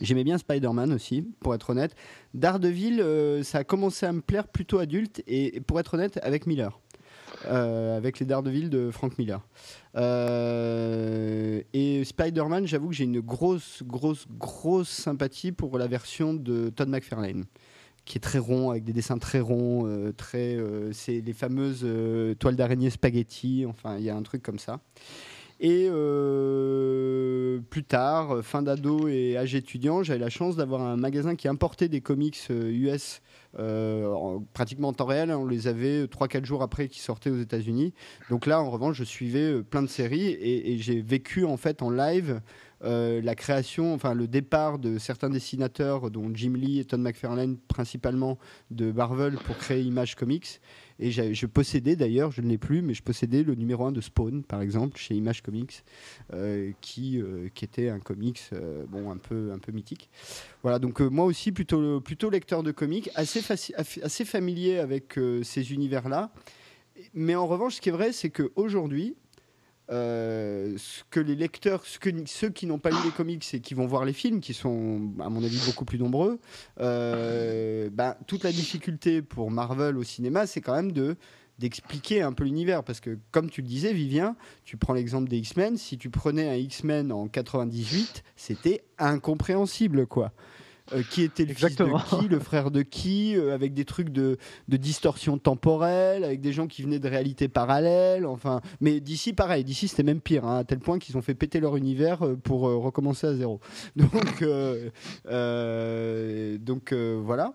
J'aimais 0.01 0.23
bien 0.23 0.39
Spider-Man 0.39 0.93
aussi, 0.93 1.27
pour 1.41 1.57
être 1.57 1.71
honnête. 1.71 1.97
Daredevil, 2.35 3.43
ça 3.43 3.59
a 3.59 3.65
commencé 3.65 4.07
à 4.07 4.13
me 4.13 4.21
plaire 4.21 4.47
plutôt 4.47 4.79
adulte, 4.79 5.25
et 5.27 5.61
pour 5.61 5.81
être 5.81 5.95
honnête, 5.95 6.21
avec 6.23 6.47
Miller. 6.47 6.79
Euh, 7.47 7.97
avec 7.97 8.19
les 8.19 8.27
Daredevil 8.27 8.69
de 8.71 8.91
Frank 8.91 9.19
Miller. 9.19 9.41
Euh, 9.97 11.63
et 11.73 12.05
Spider-Man, 12.05 12.67
j'avoue 12.67 12.89
que 12.89 12.95
j'ai 12.95 13.05
une 13.05 13.21
grosse, 13.21 13.83
grosse, 13.85 14.27
grosse 14.39 14.89
sympathie 14.89 15.53
pour 15.53 15.79
la 15.79 15.87
version 15.87 16.35
de 16.35 16.71
Todd 16.71 16.89
McFarlane 16.89 17.45
qui 18.05 18.17
est 18.17 18.23
très 18.23 18.39
rond, 18.39 18.71
avec 18.71 18.85
des 18.85 18.95
dessins 18.95 19.19
très 19.19 19.41
ronds, 19.41 19.87
euh, 19.87 20.13
très, 20.13 20.57
c'est 20.93 21.21
les 21.21 21.35
fameuses 21.35 21.87
toiles 22.39 22.57
d'araignée 22.57 22.89
spaghetti, 22.89 23.67
enfin 23.69 23.99
il 23.99 24.05
y 24.05 24.09
a 24.09 24.17
un 24.17 24.23
truc 24.23 24.43
comme 24.43 24.59
ça. 24.59 24.81
Et 25.61 25.91
plus 27.69 27.85
tard, 27.85 28.43
fin 28.43 28.63
d'ado 28.63 29.09
et 29.09 29.37
âge 29.37 29.55
étudiant, 29.55 30.03
j'avais 30.03 30.21
la 30.21 30.31
chance 30.31 30.57
d'avoir 30.57 30.81
un 30.81 30.97
magasin 30.97 31.37
qui 31.37 31.49
importait 31.49 31.89
des 31.89 32.01
comics 32.01 32.49
US 32.49 33.21
euh, 33.59 34.39
pratiquement 34.53 34.89
en 34.89 34.93
temps 34.93 35.07
réel. 35.07 35.31
On 35.31 35.47
les 35.47 35.69
avait 35.69 36.05
3-4 36.05 36.45
jours 36.45 36.63
après 36.63 36.89
qu'ils 36.89 37.03
sortaient 37.03 37.31
aux 37.31 37.41
États-Unis. 37.41 37.95
Donc 38.31 38.47
là, 38.47 38.61
en 38.61 38.71
revanche, 38.71 38.97
je 38.97 39.05
suivais 39.05 39.53
euh, 39.53 39.63
plein 39.63 39.83
de 39.83 39.89
séries 39.89 40.37
et, 40.41 40.77
j'ai 40.79 41.01
vécu 41.01 41.45
en 41.45 41.57
fait 41.57 41.83
en 41.83 41.91
live 41.91 42.41
euh, 42.85 43.21
la 43.23 43.35
création, 43.35 43.95
enfin 43.95 44.15
le 44.15 44.29
départ 44.29 44.79
de 44.79 44.99
certains 44.99 45.31
dessinateurs, 45.31 46.11
dont 46.11 46.31
Jim 46.33 46.53
Lee 46.55 46.79
et 46.79 46.85
Todd 46.85 47.01
McFarlane 47.01 47.57
principalement, 47.57 48.39
de 48.71 48.93
Marvel 48.93 49.35
pour 49.35 49.57
créer 49.57 49.83
Image 49.83 50.15
Comics. 50.15 50.61
Et 51.01 51.11
je 51.11 51.47
possédais 51.47 51.95
d'ailleurs, 51.95 52.33
je 52.33 52.43
ne 52.43 52.49
l'ai 52.49 52.59
plus, 52.59 52.83
mais 52.83 52.93
je 52.93 53.03
possédais 53.03 53.45
le 53.45 53.55
numéro 53.55 53.85
1 53.85 53.93
de 53.93 54.01
Spawn, 54.01 54.43
par 54.43 54.61
exemple, 54.61 54.99
chez 54.99 55.15
Image 55.15 55.43
Comics, 55.43 55.85
euh, 56.33 56.73
qui, 56.81 57.21
euh, 57.21 57.49
qui 57.55 57.65
était 57.65 57.89
un 57.89 58.01
comics 58.01 58.41
euh, 58.53 58.85
bon, 58.89 59.11
un, 59.11 59.17
peu, 59.17 59.53
un 59.53 59.59
peu 59.59 59.71
mythique. 59.71 60.11
Voilà, 60.63 60.81
donc 60.81 61.01
moi 61.01 61.25
aussi, 61.25 61.53
plutôt, 61.53 62.01
plutôt 62.01 62.31
lecteur 62.31 62.65
de 62.65 62.73
comics, 62.73 63.11
assez, 63.15 63.41
assez 63.77 64.25
familier 64.25 64.79
avec 64.79 65.19
ces 65.43 65.73
univers-là. 65.73 66.33
Mais 67.15 67.37
en 67.37 67.47
revanche, 67.47 67.77
ce 67.77 67.81
qui 67.81 67.91
est 67.91 67.93
vrai, 67.93 68.13
c'est 68.13 68.31
qu'aujourd'hui, 68.31 69.15
euh, 69.91 70.75
ce 70.77 71.03
que 71.11 71.21
les 71.21 71.35
lecteurs, 71.35 71.83
ceux 71.87 72.51
qui 72.51 72.67
n'ont 72.67 72.79
pas 72.79 72.91
lu 72.91 72.97
les 73.05 73.11
comics 73.11 73.45
et 73.55 73.61
qui 73.61 73.75
vont 73.75 73.87
voir 73.87 74.05
les 74.05 74.13
films, 74.13 74.41
qui 74.41 74.53
sont 74.53 75.13
à 75.21 75.31
mon 75.31 75.43
avis 75.43 75.61
beaucoup 75.67 75.85
plus 75.85 75.99
nombreux, 75.99 76.39
euh, 76.81 77.89
ben, 77.91 78.15
toute 78.27 78.45
la 78.45 78.53
difficulté 78.53 79.23
pour 79.23 79.51
Marvel 79.51 79.97
au 79.97 80.03
cinéma, 80.03 80.47
c'est 80.47 80.61
quand 80.61 80.75
même 80.75 80.93
de 80.93 81.17
d'expliquer 81.59 82.23
un 82.23 82.33
peu 82.33 82.45
l'univers. 82.45 82.85
Parce 82.85 83.01
que 83.01 83.19
comme 83.33 83.51
tu 83.51 83.63
le 83.63 83.67
disais 83.67 83.93
Vivien 83.93 84.37
tu 84.65 84.77
prends 84.77 84.93
l'exemple 84.93 85.29
des 85.29 85.39
X-Men. 85.39 85.77
Si 85.77 85.99
tu 85.99 86.11
prenais 86.11 86.49
un 86.49 86.55
X-Men 86.55 87.11
en 87.11 87.27
98 87.27 88.23
c'était 88.37 88.85
incompréhensible 88.99 90.07
quoi 90.07 90.33
euh, 90.93 91.03
qui 91.03 91.23
était 91.23 91.45
le 91.45 91.55
fils 91.55 91.77
de 91.77 92.19
qui, 92.19 92.29
le 92.29 92.39
frère 92.39 92.71
de 92.71 92.83
qui, 92.83 93.37
euh, 93.37 93.55
avec 93.55 93.75
des 93.75 93.85
trucs 93.85 94.11
de, 94.11 94.39
de, 94.69 94.77
distorsion 94.77 95.39
temporelle, 95.39 96.25
avec 96.25 96.41
des 96.41 96.53
gens 96.53 96.67
qui 96.67 96.83
venaient 96.83 96.99
de 96.99 97.09
réalités 97.09 97.49
parallèles. 97.49 98.27
Enfin, 98.27 98.61
mais 98.81 99.01
d'ici, 99.01 99.33
pareil, 99.33 99.65
d'ici 99.65 99.89
c'était 99.89 100.03
même 100.03 100.21
pire, 100.21 100.45
hein, 100.45 100.59
à 100.59 100.65
tel 100.65 100.79
point 100.79 100.99
qu'ils 100.99 101.17
ont 101.17 101.23
fait 101.23 101.35
péter 101.35 101.61
leur 101.61 101.77
univers 101.77 102.25
euh, 102.25 102.37
pour 102.37 102.63
recommencer 102.63 103.27
à 103.27 103.35
zéro. 103.35 103.61
Donc, 103.97 104.45
donc 106.61 106.93
voilà. 106.93 107.55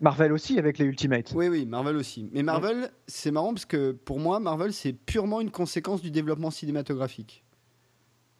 Marvel 0.00 0.32
aussi 0.32 0.58
avec 0.58 0.78
les 0.78 0.84
Ultimates. 0.84 1.32
Oui, 1.34 1.48
oui, 1.48 1.66
Marvel 1.66 1.96
aussi. 1.96 2.28
Mais 2.32 2.42
Marvel, 2.42 2.90
c'est 3.06 3.30
marrant 3.30 3.52
parce 3.52 3.66
que 3.66 3.92
pour 3.92 4.20
moi, 4.20 4.38
Marvel, 4.38 4.72
c'est 4.72 4.92
purement 4.92 5.40
une 5.40 5.50
conséquence 5.50 6.02
du 6.02 6.10
développement 6.10 6.50
cinématographique. 6.50 7.44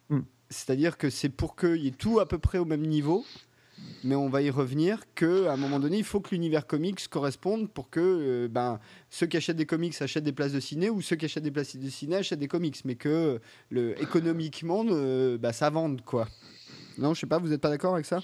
Hmm. 0.09 0.21
C'est-à-dire 0.49 0.97
que 0.97 1.09
c'est 1.09 1.29
pour 1.29 1.55
qu'il 1.55 1.77
y 1.77 1.87
ait 1.87 1.91
tout 1.91 2.19
à 2.19 2.27
peu 2.27 2.37
près 2.37 2.57
au 2.57 2.65
même 2.65 2.85
niveau, 2.85 3.25
mais 4.03 4.15
on 4.15 4.29
va 4.29 4.41
y 4.41 4.49
revenir 4.49 5.01
qu'à 5.15 5.51
un 5.51 5.57
moment 5.57 5.79
donné, 5.79 5.97
il 5.97 6.03
faut 6.03 6.19
que 6.19 6.29
l'univers 6.31 6.67
comics 6.67 7.07
corresponde 7.09 7.69
pour 7.69 7.89
que 7.89 7.99
euh, 7.99 8.47
ben, 8.49 8.79
ceux 9.09 9.27
qui 9.27 9.37
achètent 9.37 9.57
des 9.57 9.65
comics 9.65 9.93
achètent 10.01 10.23
des 10.23 10.31
places 10.31 10.53
de 10.53 10.59
ciné 10.59 10.89
ou 10.89 11.01
ceux 11.01 11.15
qui 11.15 11.25
achètent 11.25 11.43
des 11.43 11.51
places 11.51 11.75
de 11.75 11.89
ciné 11.89 12.17
achètent 12.17 12.39
des 12.39 12.47
comics, 12.47 12.77
mais 12.85 12.95
que 12.95 13.39
le, 13.69 14.01
économiquement, 14.01 14.85
euh, 14.89 15.37
bah, 15.37 15.53
ça 15.53 15.69
vende 15.69 16.01
quoi. 16.03 16.27
Non, 16.97 17.13
je 17.13 17.21
sais 17.21 17.27
pas, 17.27 17.37
vous 17.37 17.47
n'êtes 17.47 17.61
pas 17.61 17.69
d'accord 17.69 17.93
avec 17.93 18.05
ça, 18.05 18.19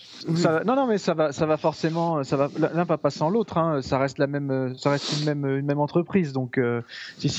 Non, 0.65 0.75
non, 0.75 0.85
mais 0.85 0.97
ça 0.97 1.13
va, 1.13 1.31
ça 1.31 1.45
va 1.45 1.55
forcément, 1.55 2.25
ça 2.25 2.35
va 2.35 2.49
l'un 2.59 2.83
va 2.83 2.97
pas 2.97 3.09
sans 3.09 3.29
l'autre. 3.29 3.57
Hein. 3.57 3.81
ça 3.81 3.97
reste 3.97 4.17
la 4.17 4.27
même, 4.27 4.75
ça 4.77 4.89
reste 4.89 5.17
une 5.17 5.25
même, 5.25 5.45
une 5.45 5.65
même 5.65 5.79
entreprise. 5.79 6.33
Donc, 6.33 6.57
euh, 6.57 6.81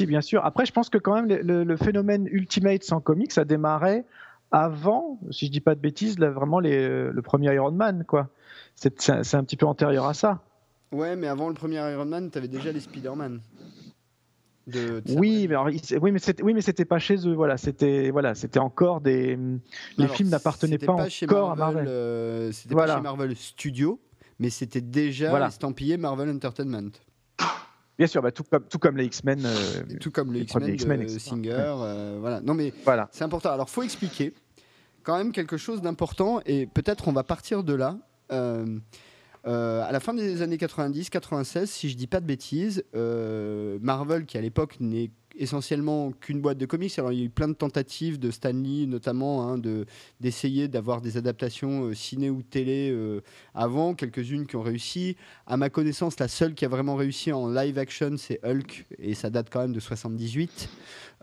bien 0.07 0.23
sûr. 0.23 0.43
Après, 0.47 0.65
je 0.65 0.73
pense 0.73 0.89
que 0.89 0.97
quand 0.97 1.15
même 1.15 1.29
le, 1.29 1.63
le 1.63 1.77
phénomène 1.77 2.27
Ultimate 2.31 2.85
sans 2.85 3.01
comics 3.01 3.37
a 3.37 3.45
démarré 3.45 4.05
avant, 4.53 5.19
si 5.31 5.47
je 5.47 5.50
dis 5.50 5.61
pas 5.61 5.75
de 5.75 5.81
bêtises, 5.81 6.19
là, 6.19 6.31
vraiment 6.31 6.61
les, 6.61 7.11
le 7.11 7.23
premier 7.23 7.55
Iron 7.55 7.73
Man, 7.73 8.05
quoi. 8.07 8.29
C'est 8.75 9.11
un, 9.11 9.45
petit 9.45 9.57
peu 9.57 9.67
antérieur 9.67 10.07
à 10.07 10.15
ça. 10.15 10.43
Ouais, 10.93 11.17
mais 11.17 11.26
avant 11.26 11.49
le 11.49 11.55
premier 11.55 11.76
Iron 11.76 12.05
Man, 12.05 12.31
tu 12.31 12.38
avais 12.38 12.49
déjà 12.49 12.73
les 12.73 12.81
Spider-Man. 12.81 13.41
oui, 15.17 15.49
mais 15.49 15.57
oui, 15.57 16.12
mais 16.12 16.19
c'était, 16.19 16.43
oui, 16.43 16.53
mais 16.53 16.61
c'était 16.61 16.85
pas 16.85 16.99
chez 16.99 17.26
eux. 17.26 17.35
Voilà, 17.35 17.57
c'était, 17.57 18.11
voilà, 18.11 18.35
c'était 18.35 18.59
encore 18.59 19.00
des. 19.00 19.38
Les 19.97 20.09
films 20.09 20.29
n'appartenaient 20.29 20.79
pas, 20.79 20.93
encore 20.93 21.53
à 21.53 21.57
Marvel. 21.57 21.87
Euh, 21.88 22.53
c'était 22.53 22.75
pas 22.75 22.95
chez 22.95 23.00
Marvel 23.00 23.35
Studios, 23.35 24.00
mais 24.38 24.50
c'était 24.50 24.83
déjà 24.83 25.47
estampillé 25.47 25.97
Marvel 25.97 26.29
Entertainment. 26.31 26.91
Bien 27.99 28.07
sûr, 28.07 28.21
bah, 28.23 28.31
tout, 28.31 28.45
comme, 28.45 28.65
tout 28.65 28.79
comme 28.79 28.97
les 28.97 29.07
X-Men. 29.07 29.45
Euh, 29.45 29.83
tout 30.00 30.11
comme 30.11 30.33
les 30.33 30.43
X-Men 30.43 31.09
Singer. 31.09 31.53
Euh, 31.55 32.19
voilà. 32.21 32.41
Non, 32.41 32.55
mais 32.55 32.73
voilà. 32.85 33.09
c'est 33.12 33.25
important. 33.25 33.50
Alors, 33.50 33.71
faut 33.71 33.83
expliquer 33.83 34.35
quand 35.03 35.17
même 35.17 35.33
quelque 35.33 35.57
chose 35.57 35.81
d'important 35.81 36.41
et 36.47 36.67
peut-être 36.67 37.09
on 37.09 37.12
va 37.12 37.23
partir 37.23 37.62
de 37.62 37.75
là. 37.75 37.99
Euh, 38.33 38.81
à 39.45 39.93
la 39.93 40.00
fin 40.00 40.12
des 40.12 40.43
années 40.43 40.57
90-96, 40.57 41.67
si 41.67 41.88
je 41.88 41.97
dis 41.97 42.09
pas 42.09 42.21
de 42.21 42.26
bêtises, 42.26 42.85
Marvel, 42.93 44.26
qui 44.26 44.37
à 44.37 44.41
l'époque 44.41 44.76
n'est 44.81 45.11
essentiellement 45.38 46.12
qu'une 46.12 46.40
boîte 46.40 46.59
de 46.59 46.66
comics. 46.66 46.99
Alors 46.99 47.12
il 47.12 47.19
y 47.19 47.23
a 47.23 47.25
eu 47.25 47.31
plein 47.31 47.49
de 47.49 47.55
tentatives 47.55 48.19
de 48.19 48.31
Stanley 48.31 48.87
notamment 48.87 49.47
hein, 49.49 49.59
de 49.59 49.87
d'essayer 50.21 50.69
d'avoir 50.69 51.00
des 51.00 51.16
adaptations 51.16 51.85
euh, 51.85 51.95
ciné 51.95 52.31
ou 52.31 52.43
télé 52.43 52.90
euh, 52.90 53.21
avant, 53.55 53.95
quelques-unes 53.95 54.47
qui 54.47 54.57
ont 54.57 54.62
réussi. 54.62 55.16
À 55.47 55.57
ma 55.57 55.71
connaissance, 55.71 56.19
la 56.19 56.28
seule 56.28 56.55
qui 56.55 56.64
a 56.64 56.69
vraiment 56.69 56.97
réussi 56.97 57.33
en 57.33 57.49
live 57.49 57.78
action, 57.78 58.16
c'est 58.16 58.40
Hulk 58.45 58.87
et 58.99 59.14
ça 59.14 59.31
date 59.31 59.49
quand 59.50 59.61
même 59.61 59.73
de 59.73 59.81
78. 59.81 60.69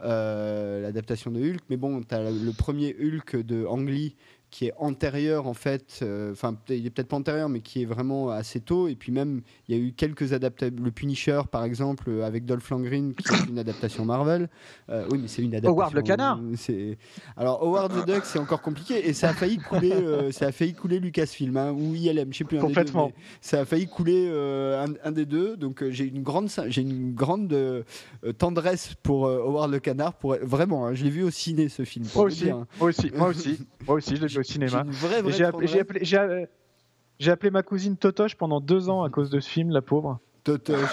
Euh, 0.04 0.82
l'adaptation 0.82 1.32
de 1.32 1.40
Hulk, 1.40 1.62
mais 1.70 1.78
bon, 1.78 2.02
tu 2.02 2.16
as 2.16 2.32
le 2.32 2.52
premier 2.52 2.96
Hulk 3.00 3.38
de 3.38 3.66
Ang 3.66 3.88
Lee 3.88 4.16
qui 4.54 4.68
est 4.68 4.74
antérieur 4.78 5.48
en 5.48 5.56
fait, 5.56 6.02
euh, 6.04 6.32
enfin 6.32 6.56
il 6.70 6.86
est 6.86 6.92
peut-être 6.92 7.08
pas 7.08 7.16
antérieur, 7.16 7.50
mais 7.50 7.62
qui 7.62 7.82
est 7.82 7.86
vraiment 7.86 8.30
assez 8.30 8.60
tôt. 8.60 8.88
Et 8.88 8.94
puis 8.94 9.12
même, 9.12 9.42
il 9.68 9.76
y 9.76 9.80
a 9.80 9.82
eu 9.82 9.94
quelques 9.94 10.32
adaptations. 10.32 10.76
Le 10.80 10.92
Punisher, 10.92 11.42
par 11.52 11.64
exemple, 11.64 12.04
euh, 12.08 12.24
avec 12.24 12.46
Dolph 12.46 12.70
Lundgren, 12.70 13.16
qui 13.16 13.34
est 13.34 13.50
une 13.50 13.58
adaptation 13.58 14.06
Marvel. 14.06 14.50
Euh, 14.90 15.08
oui, 15.10 15.18
mais 15.20 15.28
c'est 15.28 15.42
une 15.42 15.56
adaptation. 15.56 15.76
Howard 15.76 15.94
le 15.96 16.02
canard. 16.04 16.40
C'est 16.56 17.00
alors 17.36 17.64
Howard 17.64 17.94
the 17.94 18.06
Duck, 18.06 18.26
c'est 18.26 18.38
encore 18.38 18.62
compliqué 18.62 19.10
et 19.10 19.14
ça 19.14 19.30
a 19.30 19.34
failli 19.34 19.58
couler, 19.58 20.32
ça 20.32 20.46
a 20.46 20.52
failli 20.52 20.76
couler 20.76 21.00
Lucasfilm 21.00 21.58
hein, 21.58 21.72
ou 21.72 21.96
ILM, 21.96 22.32
je 22.32 22.38
sais 22.38 22.44
plus. 22.44 22.60
Un 22.60 22.62
Complètement. 22.62 23.08
Des 23.08 23.14
deux, 23.14 23.18
ça 23.42 23.62
a 23.62 23.66
failli 23.66 23.88
couler 23.88 24.30
un, 24.30 25.12
des 25.12 25.26
deux. 25.26 25.58
Donc 25.58 25.84
j'ai 25.90 26.06
une 26.06 26.22
grande, 26.22 26.52
j'ai 26.68 26.82
une 26.82 27.16
grande 27.16 27.58
tendresse 28.38 28.94
pour 29.02 29.26
Howard 29.28 29.72
le 29.72 29.80
canard. 29.80 30.14
Pour 30.14 30.36
vraiment, 30.44 30.86
hein, 30.86 30.94
je 30.94 31.04
l'ai 31.06 31.10
vu 31.10 31.24
au 31.24 31.32
ciné 31.32 31.70
ce 31.70 31.86
film. 31.86 32.06
Moi 32.14 32.26
aussi, 32.26 32.52
hein. 32.52 32.68
moi 32.80 32.90
aussi, 32.90 33.12
moi 33.16 33.28
aussi, 33.30 33.58
moi 33.88 33.96
aussi, 33.96 34.16
je 34.16 34.22
l'ai 34.22 34.28
vu 34.28 34.43
au 34.44 34.52
cinéma. 34.52 34.84
J'ai 35.28 35.46
appelé, 35.46 36.48
appelé, 37.28 37.52
ma 37.52 37.64
cousine 37.64 37.98
Totoche 37.98 38.36
pendant 38.36 38.60
deux 38.60 38.90
ans 38.90 39.04
à 39.04 39.10
cause 39.10 39.30
de 39.30 39.40
ce 39.40 39.50
film, 39.50 39.72
la 39.72 39.82
pauvre. 39.82 40.20
Totoche. 40.44 40.92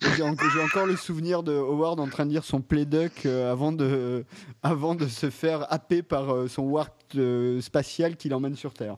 J'ai 0.16 0.22
encore 0.22 0.86
le 0.86 0.96
souvenir 0.96 1.42
de 1.42 1.52
Howard 1.52 1.98
en 2.00 2.08
train 2.08 2.26
de 2.26 2.30
lire 2.30 2.44
son 2.44 2.60
playduck 2.60 3.24
avant, 3.26 3.72
de, 3.72 4.24
avant 4.62 4.94
de 4.94 5.06
se 5.06 5.30
faire 5.30 5.72
happer 5.72 6.02
par 6.02 6.48
son 6.48 6.62
warp 6.62 7.16
spatial 7.60 8.16
qui 8.16 8.28
l'emmène 8.28 8.56
sur 8.56 8.74
Terre. 8.74 8.96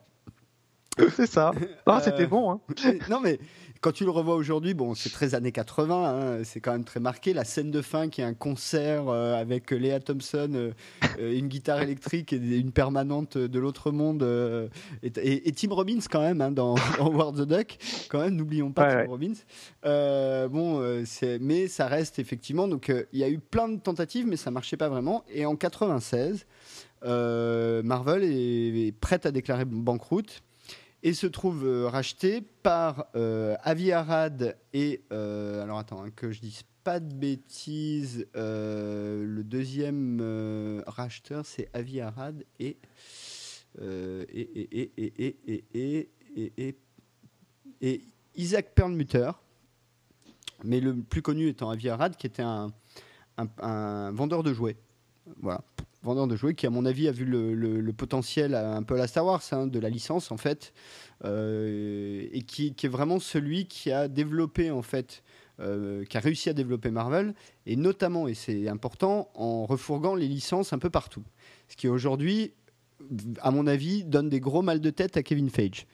C'est 1.15 1.27
ça. 1.27 1.51
Ah, 1.85 2.01
c'était 2.03 2.25
bon. 2.25 2.51
Hein. 2.51 2.59
non, 3.09 3.19
mais 3.19 3.39
quand 3.81 3.91
tu 3.91 4.03
le 4.05 4.11
revois 4.11 4.35
aujourd'hui, 4.35 4.73
bon, 4.73 4.95
c'est 4.95 5.09
très 5.09 5.35
années 5.35 5.51
80, 5.51 5.95
hein, 5.95 6.43
c'est 6.43 6.59
quand 6.59 6.71
même 6.71 6.83
très 6.83 6.99
marqué. 6.99 7.33
La 7.33 7.43
scène 7.43 7.71
de 7.71 7.81
fin 7.81 8.09
qui 8.09 8.21
est 8.21 8.23
un 8.23 8.33
concert 8.33 9.07
euh, 9.07 9.39
avec 9.39 9.71
Léa 9.71 9.99
Thompson, 9.99 10.49
euh, 10.53 10.71
euh, 11.19 11.37
une 11.37 11.47
guitare 11.47 11.81
électrique 11.81 12.33
et 12.33 12.37
une 12.37 12.71
permanente 12.71 13.37
de 13.37 13.59
l'autre 13.59 13.91
monde. 13.91 14.23
Et, 15.03 15.51
Tim 15.51 15.73
Robbins 15.73 15.99
quand 16.09 16.21
même 16.21 16.41
hein, 16.41 16.51
dans, 16.51 16.75
dans 16.97 17.31
the 17.31 17.47
Duck. 17.47 17.77
Quand 18.09 18.19
même, 18.19 18.35
n'oublions 18.35 18.71
pas 18.71 19.03
Tim 19.03 19.09
Robbins. 19.09 20.47
bon, 20.49 21.03
mais 21.41 21.67
ça 21.67 21.87
reste 21.87 22.19
effectivement. 22.19 22.67
Donc, 22.67 22.91
il 23.11 23.19
y 23.19 23.23
a 23.23 23.29
eu 23.29 23.39
plein 23.39 23.69
de 23.69 23.79
tentatives, 23.79 24.27
mais 24.27 24.37
ça 24.37 24.51
marchait 24.51 24.77
pas 24.77 24.89
vraiment. 24.89 25.23
Et 25.29 25.45
en 25.45 25.55
96, 25.55 26.45
Marvel 27.03 28.23
est, 28.23 28.87
est 28.87 28.91
prête 28.91 29.25
à 29.25 29.31
déclarer 29.31 29.65
banqueroute 29.65 30.41
et 31.07 31.13
se 31.13 31.25
trouve 31.25 31.65
euh, 31.65 31.87
racheté 31.87 32.41
par 32.41 33.05
euh, 33.15 33.55
Avi 33.63 33.93
Arad 33.93 34.57
et 34.73 35.05
euh, 35.13 35.63
alors 35.63 35.77
attends 35.77 36.03
hein, 36.03 36.09
que 36.13 36.33
je 36.33 36.41
dise 36.41 36.63
pas 36.83 36.99
de 36.99 37.13
bêtises 37.13 38.27
le 38.35 39.41
deuxième 39.41 40.21
racheteur 40.85 41.45
c'est 41.45 41.69
Avi 41.73 42.01
Arad 42.01 42.43
et 42.59 42.77
et, 43.79 44.49
et, 44.73 46.09
et, 46.45 46.77
et, 47.81 48.01
Isaac 48.35 48.73
Perlmutter 48.75 49.31
mais 50.65 50.81
le 50.81 50.93
plus 50.93 51.21
connu 51.21 51.47
étant 51.47 51.69
Avi 51.69 51.87
Arad 51.87 52.17
qui 52.17 52.27
était 52.27 52.43
un, 52.43 52.73
un 53.37 54.11
vendeur 54.11 54.43
de 54.43 54.53
jouets 54.53 54.77
voilà 55.37 55.63
vendeur 56.03 56.27
de 56.27 56.35
jouets 56.35 56.53
qui, 56.53 56.65
à 56.65 56.69
mon 56.69 56.85
avis, 56.85 57.07
a 57.07 57.11
vu 57.11 57.25
le, 57.25 57.91
potentiel 57.93 58.53
un 58.55 58.83
peu 58.83 58.95
à 58.95 58.97
la 58.97 59.07
Star 59.07 59.25
Wars, 59.25 59.41
hein, 59.51 59.67
de 59.67 59.79
la 59.79 59.89
licence 59.89 60.31
en 60.31 60.37
fait, 60.37 60.73
euh, 61.25 62.27
et 62.31 62.41
qui, 62.43 62.67
est 62.67 62.87
vraiment 62.87 63.19
celui 63.19 63.65
qui 63.65 63.91
a 63.91 64.07
développé 64.07 64.71
en 64.71 64.81
fait, 64.81 65.23
euh, 65.59 66.05
qui 66.05 66.17
a 66.17 66.19
réussi 66.19 66.49
à 66.49 66.53
développer 66.53 66.91
Marvel, 66.91 67.33
et 67.65 67.75
notamment, 67.75 68.27
et 68.27 68.33
c'est 68.33 68.67
important, 68.67 69.29
en 69.33 69.65
refourguant 69.65 70.15
les 70.15 70.27
licences 70.27 70.73
un 70.73 70.79
peu 70.79 70.89
partout. 70.89 71.23
Ce 71.67 71.75
qui 71.75 71.87
aujourd'hui, 71.87 72.53
à 73.41 73.51
mon 73.51 73.67
avis, 73.67 74.03
donne 74.03 74.29
des 74.29 74.39
gros 74.39 74.61
mal 74.61 74.79
de 74.79 74.89
tête 74.89 75.17
à 75.17 75.23
Kevin 75.23 75.49
Feige. 75.49 75.87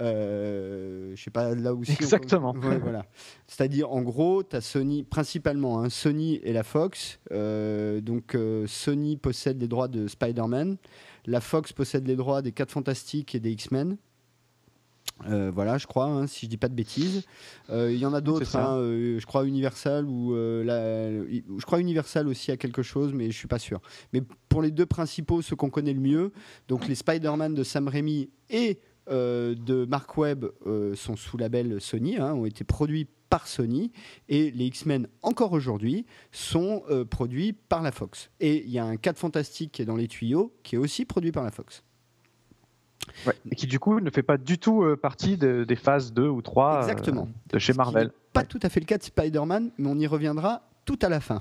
Euh, 0.00 1.12
je 1.14 1.22
sais 1.22 1.30
pas 1.30 1.54
là 1.54 1.74
aussi. 1.74 1.92
Exactement. 1.92 2.52
voilà. 2.82 3.06
C'est-à-dire, 3.46 3.90
en 3.92 4.02
gros, 4.02 4.42
tu 4.42 4.56
as 4.56 4.60
Sony, 4.60 5.04
principalement 5.04 5.80
hein, 5.80 5.88
Sony 5.88 6.40
et 6.42 6.52
la 6.52 6.62
Fox. 6.62 7.20
Euh, 7.32 8.00
donc, 8.00 8.34
euh, 8.34 8.66
Sony 8.66 9.16
possède 9.16 9.60
les 9.60 9.68
droits 9.68 9.88
de 9.88 10.08
Spider-Man. 10.08 10.76
La 11.26 11.40
Fox 11.40 11.72
possède 11.72 12.06
les 12.06 12.16
droits 12.16 12.42
des 12.42 12.52
4 12.52 12.70
Fantastiques 12.70 13.34
et 13.34 13.40
des 13.40 13.52
X-Men. 13.52 13.96
voilà, 15.26 15.78
je 15.78 15.86
crois, 15.86 16.06
hein, 16.06 16.26
si 16.26 16.46
je 16.46 16.50
dis 16.50 16.56
pas 16.56 16.68
de 16.68 16.74
bêtises. 16.74 17.22
Il 17.70 17.96
y 17.96 18.04
en 18.04 18.12
a 18.12 18.20
d'autres, 18.20 18.56
hein, 18.56 18.76
je 18.78 19.24
crois 19.24 19.46
Universal 19.46 20.06
ou 20.06 20.34
je 20.34 21.64
crois 21.64 21.80
Universal 21.80 22.28
aussi 22.28 22.50
a 22.50 22.58
quelque 22.58 22.82
chose, 22.82 23.14
mais 23.14 23.30
je 23.30 23.36
suis 23.36 23.48
pas 23.48 23.58
sûr. 23.58 23.80
Mais 24.12 24.22
pour 24.50 24.60
les 24.60 24.70
deux 24.70 24.86
principaux, 24.86 25.40
ceux 25.40 25.56
qu'on 25.56 25.70
connaît 25.70 25.94
le 25.94 26.00
mieux, 26.00 26.32
donc 26.68 26.88
les 26.88 26.94
Spider-Man 26.94 27.54
de 27.54 27.62
Sam 27.62 27.88
Raimi 27.88 28.28
et 28.50 28.80
euh, 29.10 29.54
de 29.54 29.84
Mark 29.84 30.16
Webb 30.16 30.46
euh, 30.66 30.94
sont 30.94 31.16
sous 31.16 31.36
label 31.36 31.80
Sony, 31.80 32.16
hein, 32.16 32.32
ont 32.34 32.46
été 32.46 32.64
produits 32.64 33.06
par 33.28 33.46
Sony, 33.46 33.92
et 34.28 34.50
les 34.50 34.66
X-Men, 34.66 35.08
encore 35.22 35.52
aujourd'hui, 35.52 36.06
sont 36.32 36.82
euh, 36.88 37.04
produits 37.04 37.52
par 37.52 37.82
la 37.82 37.92
Fox. 37.92 38.30
Et 38.40 38.62
il 38.64 38.70
y 38.70 38.78
a 38.78 38.84
un 38.84 38.96
4 38.96 39.18
Fantastique 39.18 39.72
qui 39.72 39.82
est 39.82 39.84
dans 39.84 39.96
les 39.96 40.08
tuyaux, 40.08 40.54
qui 40.62 40.76
est 40.76 40.78
aussi 40.78 41.04
produit 41.04 41.32
par 41.32 41.44
la 41.44 41.50
Fox. 41.50 41.82
et 43.50 43.54
qui 43.54 43.66
du 43.66 43.78
coup 43.78 44.00
ne 44.00 44.10
fait 44.10 44.22
pas 44.22 44.38
du 44.38 44.58
tout 44.58 44.84
partie 45.02 45.36
des 45.36 45.76
phases 45.76 46.12
2 46.12 46.26
ou 46.26 46.40
3 46.40 46.82
Exactement. 46.82 47.28
de 47.52 47.58
chez 47.58 47.74
Marvel. 47.74 48.10
Pas 48.32 48.44
tout 48.44 48.60
à 48.62 48.68
fait 48.68 48.80
le 48.80 48.86
cas 48.86 48.98
de 48.98 49.02
Spider-Man, 49.02 49.72
mais 49.78 49.88
on 49.88 49.98
y 49.98 50.06
reviendra 50.06 50.62
tout 50.84 50.98
à 51.02 51.08
la 51.08 51.20
fin. 51.20 51.40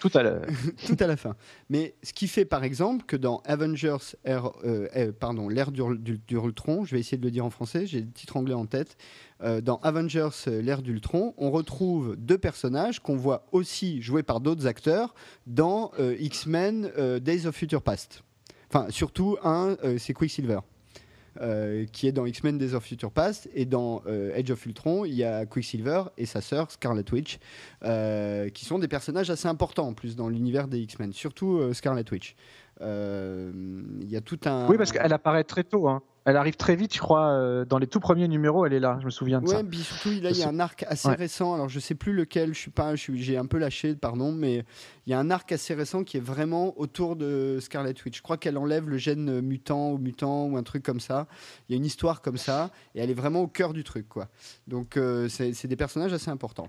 Tout 0.00 0.10
à 0.14 0.22
la... 0.22 0.40
tout 0.86 0.96
à 0.98 1.06
la 1.06 1.16
fin. 1.16 1.36
Mais 1.68 1.94
ce 2.02 2.12
qui 2.12 2.28
fait 2.28 2.44
par 2.44 2.64
exemple 2.64 3.04
que 3.06 3.16
dans 3.16 3.42
Avengers, 3.44 4.16
euh, 4.26 4.40
euh, 4.64 5.12
pardon, 5.12 5.48
l'ère 5.48 5.70
du, 5.70 5.82
d'Ultron, 6.26 6.84
je 6.84 6.94
vais 6.94 7.00
essayer 7.00 7.18
de 7.18 7.24
le 7.24 7.30
dire 7.30 7.44
en 7.44 7.50
français, 7.50 7.86
j'ai 7.86 8.00
le 8.00 8.10
titre 8.10 8.36
anglais 8.36 8.54
en 8.54 8.66
tête. 8.66 8.96
Euh, 9.42 9.60
dans 9.60 9.76
Avengers, 9.78 10.30
l'ère 10.46 10.82
d'Ultron, 10.82 11.34
on 11.38 11.50
retrouve 11.50 12.16
deux 12.16 12.38
personnages 12.38 13.00
qu'on 13.00 13.16
voit 13.16 13.46
aussi 13.52 14.02
joués 14.02 14.22
par 14.22 14.40
d'autres 14.40 14.66
acteurs 14.66 15.14
dans 15.46 15.92
X-Men 15.98 17.18
Days 17.20 17.46
of 17.46 17.54
Future 17.54 17.82
Past. 17.82 18.22
Enfin, 18.68 18.86
surtout 18.90 19.36
un, 19.42 19.76
c'est 19.98 20.14
Quicksilver. 20.14 20.60
Euh, 21.40 21.86
qui 21.92 22.08
est 22.08 22.12
dans 22.12 22.26
X-Men 22.26 22.58
Days 22.58 22.74
of 22.74 22.84
Future 22.84 23.12
Past. 23.12 23.48
Et 23.54 23.64
dans 23.64 24.02
euh, 24.06 24.36
Age 24.36 24.50
of 24.50 24.66
Ultron, 24.66 25.04
il 25.04 25.14
y 25.14 25.22
a 25.22 25.46
Quicksilver 25.46 26.04
et 26.18 26.26
sa 26.26 26.40
sœur 26.40 26.70
Scarlet 26.72 27.04
Witch, 27.12 27.38
euh, 27.84 28.48
qui 28.48 28.64
sont 28.64 28.80
des 28.80 28.88
personnages 28.88 29.30
assez 29.30 29.46
importants 29.46 29.86
en 29.86 29.92
plus 29.92 30.16
dans 30.16 30.28
l'univers 30.28 30.66
des 30.66 30.80
X-Men, 30.80 31.12
surtout 31.12 31.72
Scarlet 31.72 32.04
Witch. 32.10 32.34
Il 32.80 34.08
y 34.08 34.16
a 34.16 34.20
tout 34.20 34.40
un. 34.44 34.66
Oui, 34.68 34.76
parce 34.76 34.90
qu'elle 34.90 35.12
apparaît 35.12 35.44
très 35.44 35.62
tôt. 35.62 35.88
Hein. 35.88 36.02
Elle 36.30 36.36
arrive 36.36 36.54
très 36.54 36.76
vite, 36.76 36.94
je 36.94 37.00
crois. 37.00 37.32
Euh, 37.32 37.64
dans 37.64 37.78
les 37.78 37.88
tout 37.88 37.98
premiers 37.98 38.28
numéros, 38.28 38.64
elle 38.64 38.72
est 38.72 38.78
là. 38.78 38.98
Je 39.00 39.04
me 39.04 39.10
souviens 39.10 39.40
de 39.40 39.48
ouais, 39.48 39.56
ça. 39.56 39.62
Oui, 39.68 39.78
surtout, 39.78 40.10
il 40.10 40.22
y 40.22 40.42
a 40.44 40.48
un 40.48 40.60
arc 40.60 40.84
assez 40.86 41.10
récent. 41.10 41.54
Alors, 41.54 41.68
je 41.68 41.80
sais 41.80 41.96
plus 41.96 42.12
lequel. 42.12 42.54
Je 42.54 42.58
suis 42.60 42.70
pas. 42.70 42.94
J'ai 42.94 43.36
un 43.36 43.46
peu 43.46 43.58
lâché, 43.58 43.96
pardon, 43.96 44.30
mais 44.30 44.64
il 45.06 45.10
y 45.10 45.12
a 45.12 45.18
un 45.18 45.28
arc 45.32 45.50
assez 45.50 45.74
récent 45.74 46.04
qui 46.04 46.18
est 46.18 46.24
vraiment 46.24 46.78
autour 46.78 47.16
de 47.16 47.58
Scarlet 47.60 47.96
Witch. 48.06 48.18
Je 48.18 48.22
crois 48.22 48.36
qu'elle 48.36 48.58
enlève 48.58 48.88
le 48.88 48.96
gène 48.96 49.40
mutant 49.40 49.90
ou 49.90 49.98
mutant 49.98 50.46
ou 50.46 50.56
un 50.56 50.62
truc 50.62 50.84
comme 50.84 51.00
ça. 51.00 51.26
Il 51.68 51.72
y 51.72 51.74
a 51.74 51.78
une 51.78 51.84
histoire 51.84 52.22
comme 52.22 52.36
ça, 52.36 52.70
et 52.94 53.00
elle 53.00 53.10
est 53.10 53.14
vraiment 53.14 53.40
au 53.40 53.48
cœur 53.48 53.72
du 53.72 53.82
truc, 53.82 54.08
quoi. 54.08 54.28
Donc, 54.68 54.96
euh, 54.96 55.28
c'est 55.28 55.66
des 55.66 55.76
personnages 55.76 56.12
assez 56.12 56.30
importants. 56.30 56.68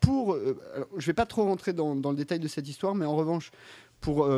Pour, 0.00 0.32
euh, 0.34 0.56
je 0.96 1.06
vais 1.06 1.12
pas 1.12 1.26
trop 1.26 1.44
rentrer 1.44 1.74
dans, 1.74 1.94
dans, 1.96 2.12
le 2.12 2.16
détail 2.16 2.38
de 2.38 2.48
cette 2.48 2.66
histoire, 2.66 2.94
mais 2.94 3.04
en 3.04 3.16
revanche, 3.16 3.50
pour, 4.00 4.28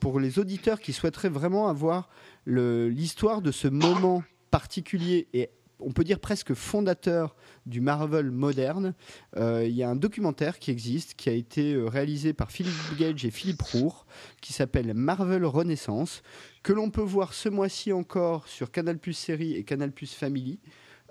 pour 0.00 0.20
les 0.20 0.38
auditeurs 0.38 0.80
qui 0.80 0.92
souhaiteraient 0.92 1.28
vraiment 1.28 1.68
avoir 1.68 2.08
l'histoire 2.46 3.42
de 3.42 3.50
ce 3.50 3.68
moment 3.68 4.22
particulier 4.50 5.28
et 5.32 5.50
on 5.78 5.92
peut 5.92 6.04
dire 6.04 6.20
presque 6.20 6.54
fondateur 6.54 7.36
du 7.66 7.80
Marvel 7.80 8.30
moderne. 8.30 8.94
Euh, 9.36 9.64
il 9.66 9.74
y 9.74 9.82
a 9.82 9.88
un 9.90 9.96
documentaire 9.96 10.58
qui 10.58 10.70
existe, 10.70 11.14
qui 11.14 11.28
a 11.28 11.32
été 11.32 11.74
euh, 11.74 11.86
réalisé 11.86 12.32
par 12.32 12.50
Philippe 12.50 12.96
Gage 12.98 13.24
et 13.24 13.30
Philippe 13.30 13.62
Roure, 13.62 14.06
qui 14.40 14.52
s'appelle 14.52 14.94
Marvel 14.94 15.44
Renaissance, 15.44 16.22
que 16.62 16.72
l'on 16.72 16.90
peut 16.90 17.02
voir 17.02 17.34
ce 17.34 17.48
mois-ci 17.48 17.92
encore 17.92 18.48
sur 18.48 18.70
Canal 18.70 18.98
Plus 18.98 19.12
Série 19.12 19.54
et 19.54 19.64
Canal 19.64 19.92
Plus 19.92 20.14
Family, 20.14 20.60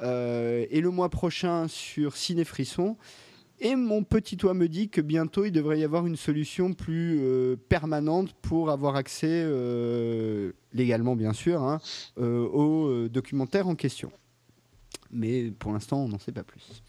euh, 0.01 0.65
et 0.69 0.81
le 0.81 0.89
mois 0.89 1.09
prochain 1.09 1.67
sur 1.67 2.17
Ciné 2.17 2.43
Frisson. 2.43 2.97
Et 3.59 3.75
mon 3.75 4.03
petit 4.03 4.35
toit 4.35 4.53
me 4.53 4.67
dit 4.67 4.89
que 4.89 4.99
bientôt 4.99 5.45
il 5.45 5.51
devrait 5.51 5.79
y 5.79 5.83
avoir 5.83 6.05
une 6.05 6.17
solution 6.17 6.73
plus 6.73 7.19
euh, 7.21 7.55
permanente 7.69 8.33
pour 8.41 8.69
avoir 8.69 8.95
accès, 8.95 9.29
euh, 9.31 10.51
légalement 10.73 11.15
bien 11.15 11.31
sûr, 11.31 11.63
hein, 11.63 11.79
euh, 12.19 12.45
au 12.47 13.07
documentaire 13.07 13.67
en 13.67 13.75
question. 13.75 14.11
Mais 15.09 15.51
pour 15.51 15.71
l'instant, 15.71 16.03
on 16.03 16.09
n'en 16.09 16.19
sait 16.19 16.33
pas 16.33 16.43
plus. 16.43 16.83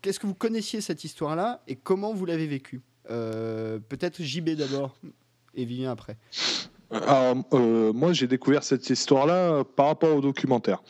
Qu'est-ce 0.00 0.20
que 0.20 0.26
vous 0.26 0.34
connaissiez 0.34 0.80
cette 0.80 1.04
histoire-là 1.04 1.62
et 1.66 1.74
comment 1.74 2.14
vous 2.14 2.24
l'avez 2.24 2.46
vécue? 2.46 2.80
Peut-être 3.08 4.22
JB 4.22 4.50
d'abord 4.50 4.96
et 5.54 5.64
Vivien 5.64 5.90
après. 5.90 6.16
moi, 6.90 8.12
j'ai 8.12 8.28
découvert 8.28 8.62
cette 8.62 8.88
histoire-là 8.88 9.64
par 9.64 9.86
rapport 9.86 10.16
au 10.16 10.20
documentaire. 10.20 10.82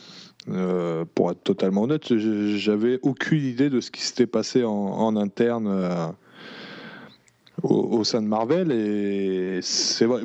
Euh, 0.48 1.04
pour 1.14 1.30
être 1.30 1.42
totalement 1.42 1.82
honnête, 1.82 2.16
j'avais 2.16 2.98
aucune 3.02 3.44
idée 3.44 3.70
de 3.70 3.80
ce 3.80 3.90
qui 3.90 4.02
s'était 4.02 4.26
passé 4.26 4.64
en, 4.64 5.16
interne 5.16 5.66
euh, 5.68 6.06
au, 7.62 8.04
sein 8.04 8.22
de 8.22 8.28
Marvel. 8.28 8.70
Et 8.70 9.60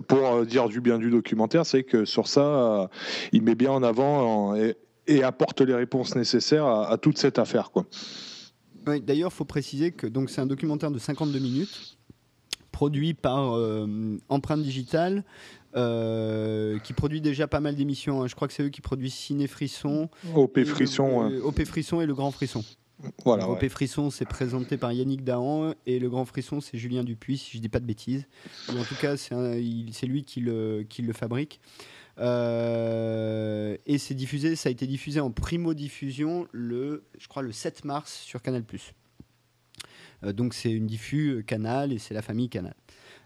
pour 0.08 0.46
dire 0.46 0.70
du 0.70 0.82
bien 0.82 1.00
du 1.00 1.10
documentaire, 1.10 1.66
c'est 1.66 1.84
que 1.84 2.06
sur 2.06 2.28
ça, 2.28 2.90
il 3.32 3.42
met 3.42 3.56
bien 3.56 3.72
en 3.72 3.84
avant 3.84 4.56
et, 4.56 4.76
apporte 5.24 5.62
les 5.62 5.74
réponses 5.74 6.16
nécessaires 6.16 6.66
à, 6.68 6.98
toute 6.98 7.18
cette 7.18 7.40
affaire. 7.40 7.70
D'ailleurs, 8.86 9.32
il 9.32 9.36
faut 9.36 9.46
préciser 9.46 9.92
que 9.92 10.08
c'est 10.28 10.42
un 10.42 10.46
documentaire 10.46 10.92
de 10.92 11.00
52 11.00 11.40
minutes 11.40 11.98
produit 12.72 13.14
par 13.14 13.56
euh, 13.56 14.18
Empreinte 14.30 14.64
Digitale, 14.64 15.24
euh, 15.76 16.80
qui 16.80 16.94
produit 16.94 17.22
déjà 17.22 17.48
pas 17.48 17.62
mal 17.62 17.76
d'émissions. 17.76 18.22
Hein. 18.22 18.28
Je 18.28 18.36
crois 18.36 18.48
que 18.48 18.54
c'est 18.54 18.64
eux 18.64 18.70
qui 18.70 18.82
produisent 18.82 19.14
Ciné 19.14 19.48
Frisson. 19.48 20.10
OP 20.36 20.64
Frisson. 20.66 21.30
Le, 21.30 21.44
OP 21.44 21.64
Frisson 21.64 22.02
et 22.02 22.06
Le 22.06 22.14
Grand 22.14 22.32
Frisson. 22.32 22.64
Voilà, 23.26 23.50
OP 23.50 23.68
Frisson, 23.68 24.12
c'est 24.12 24.26
présenté 24.26 24.78
par 24.78 24.92
Yannick 24.92 25.24
Dahan 25.24 25.74
et 25.88 25.98
Le 25.98 26.10
Grand 26.10 26.26
Frisson, 26.26 26.62
c'est 26.62 26.78
Julien 26.78 27.04
Dupuis, 27.04 27.38
si 27.38 27.58
je 27.58 27.62
dis 27.62 27.70
pas 27.70 27.80
de 27.80 27.86
bêtises. 27.86 28.28
en 28.70 28.84
tout 28.84 28.96
cas, 28.96 29.18
c'est 29.18 30.06
lui 30.06 30.24
qui 30.24 30.42
le, 30.42 30.86
qui 30.88 31.02
le 31.02 31.14
fabrique. 31.14 31.62
Euh, 32.20 33.76
et 33.88 33.98
c'est 33.98 34.14
diffusé, 34.14 34.56
ça 34.56 34.70
a 34.70 34.72
été 34.72 34.86
diffusé 34.86 35.20
en 35.20 35.32
primo 35.32 35.74
diffusion 35.74 36.48
le, 36.52 37.06
je 37.18 37.28
crois, 37.28 37.42
le 37.42 37.52
7 37.52 37.86
mars 37.86 38.14
sur 38.14 38.42
Canal+. 38.44 38.64
donc 40.22 40.54
c'est 40.54 40.72
une 40.72 40.86
diffus 40.86 41.44
Canal 41.48 41.94
et 41.94 41.98
c'est 41.98 42.14
la 42.14 42.22
famille 42.22 42.50
Canal. 42.50 42.76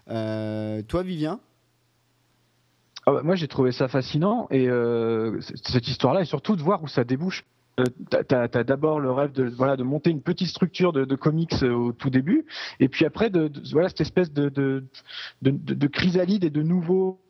toi, 0.06 1.02
Vivien? 1.02 1.40
Ah 3.06 3.12
bah, 3.12 3.22
moi, 3.22 3.36
j'ai 3.36 3.48
trouvé 3.48 3.72
ça 3.72 3.88
fascinant 3.88 4.48
et 4.50 4.68
cette 5.64 5.88
histoire-là, 5.88 6.22
et 6.22 6.24
surtout 6.24 6.56
de 6.56 6.62
voir 6.62 6.82
où 6.82 6.88
ça 6.88 7.04
débouche. 7.04 7.44
Euh, 7.78 7.84
tu 8.10 8.34
as, 8.34 8.64
d'abord 8.64 9.00
le 9.00 9.12
rêve 9.12 9.32
de, 9.32 9.44
voilà, 9.44 9.76
de 9.76 9.82
monter 9.82 10.10
une 10.10 10.22
petite 10.22 10.48
structure 10.48 10.92
de, 10.92 11.04
de 11.04 11.14
comics 11.14 11.62
au 11.62 11.92
tout 11.92 12.08
début, 12.08 12.46
et 12.80 12.88
puis 12.88 13.04
après, 13.04 13.28
de, 13.28 13.52
voilà, 13.70 13.88
cette 13.88 14.00
espèce 14.00 14.32
de, 14.32 14.48
de, 14.48 14.82
de, 15.42 15.86
chrysalide 15.86 16.42
et 16.44 16.50
de 16.50 16.62
nouveaux 16.62 17.20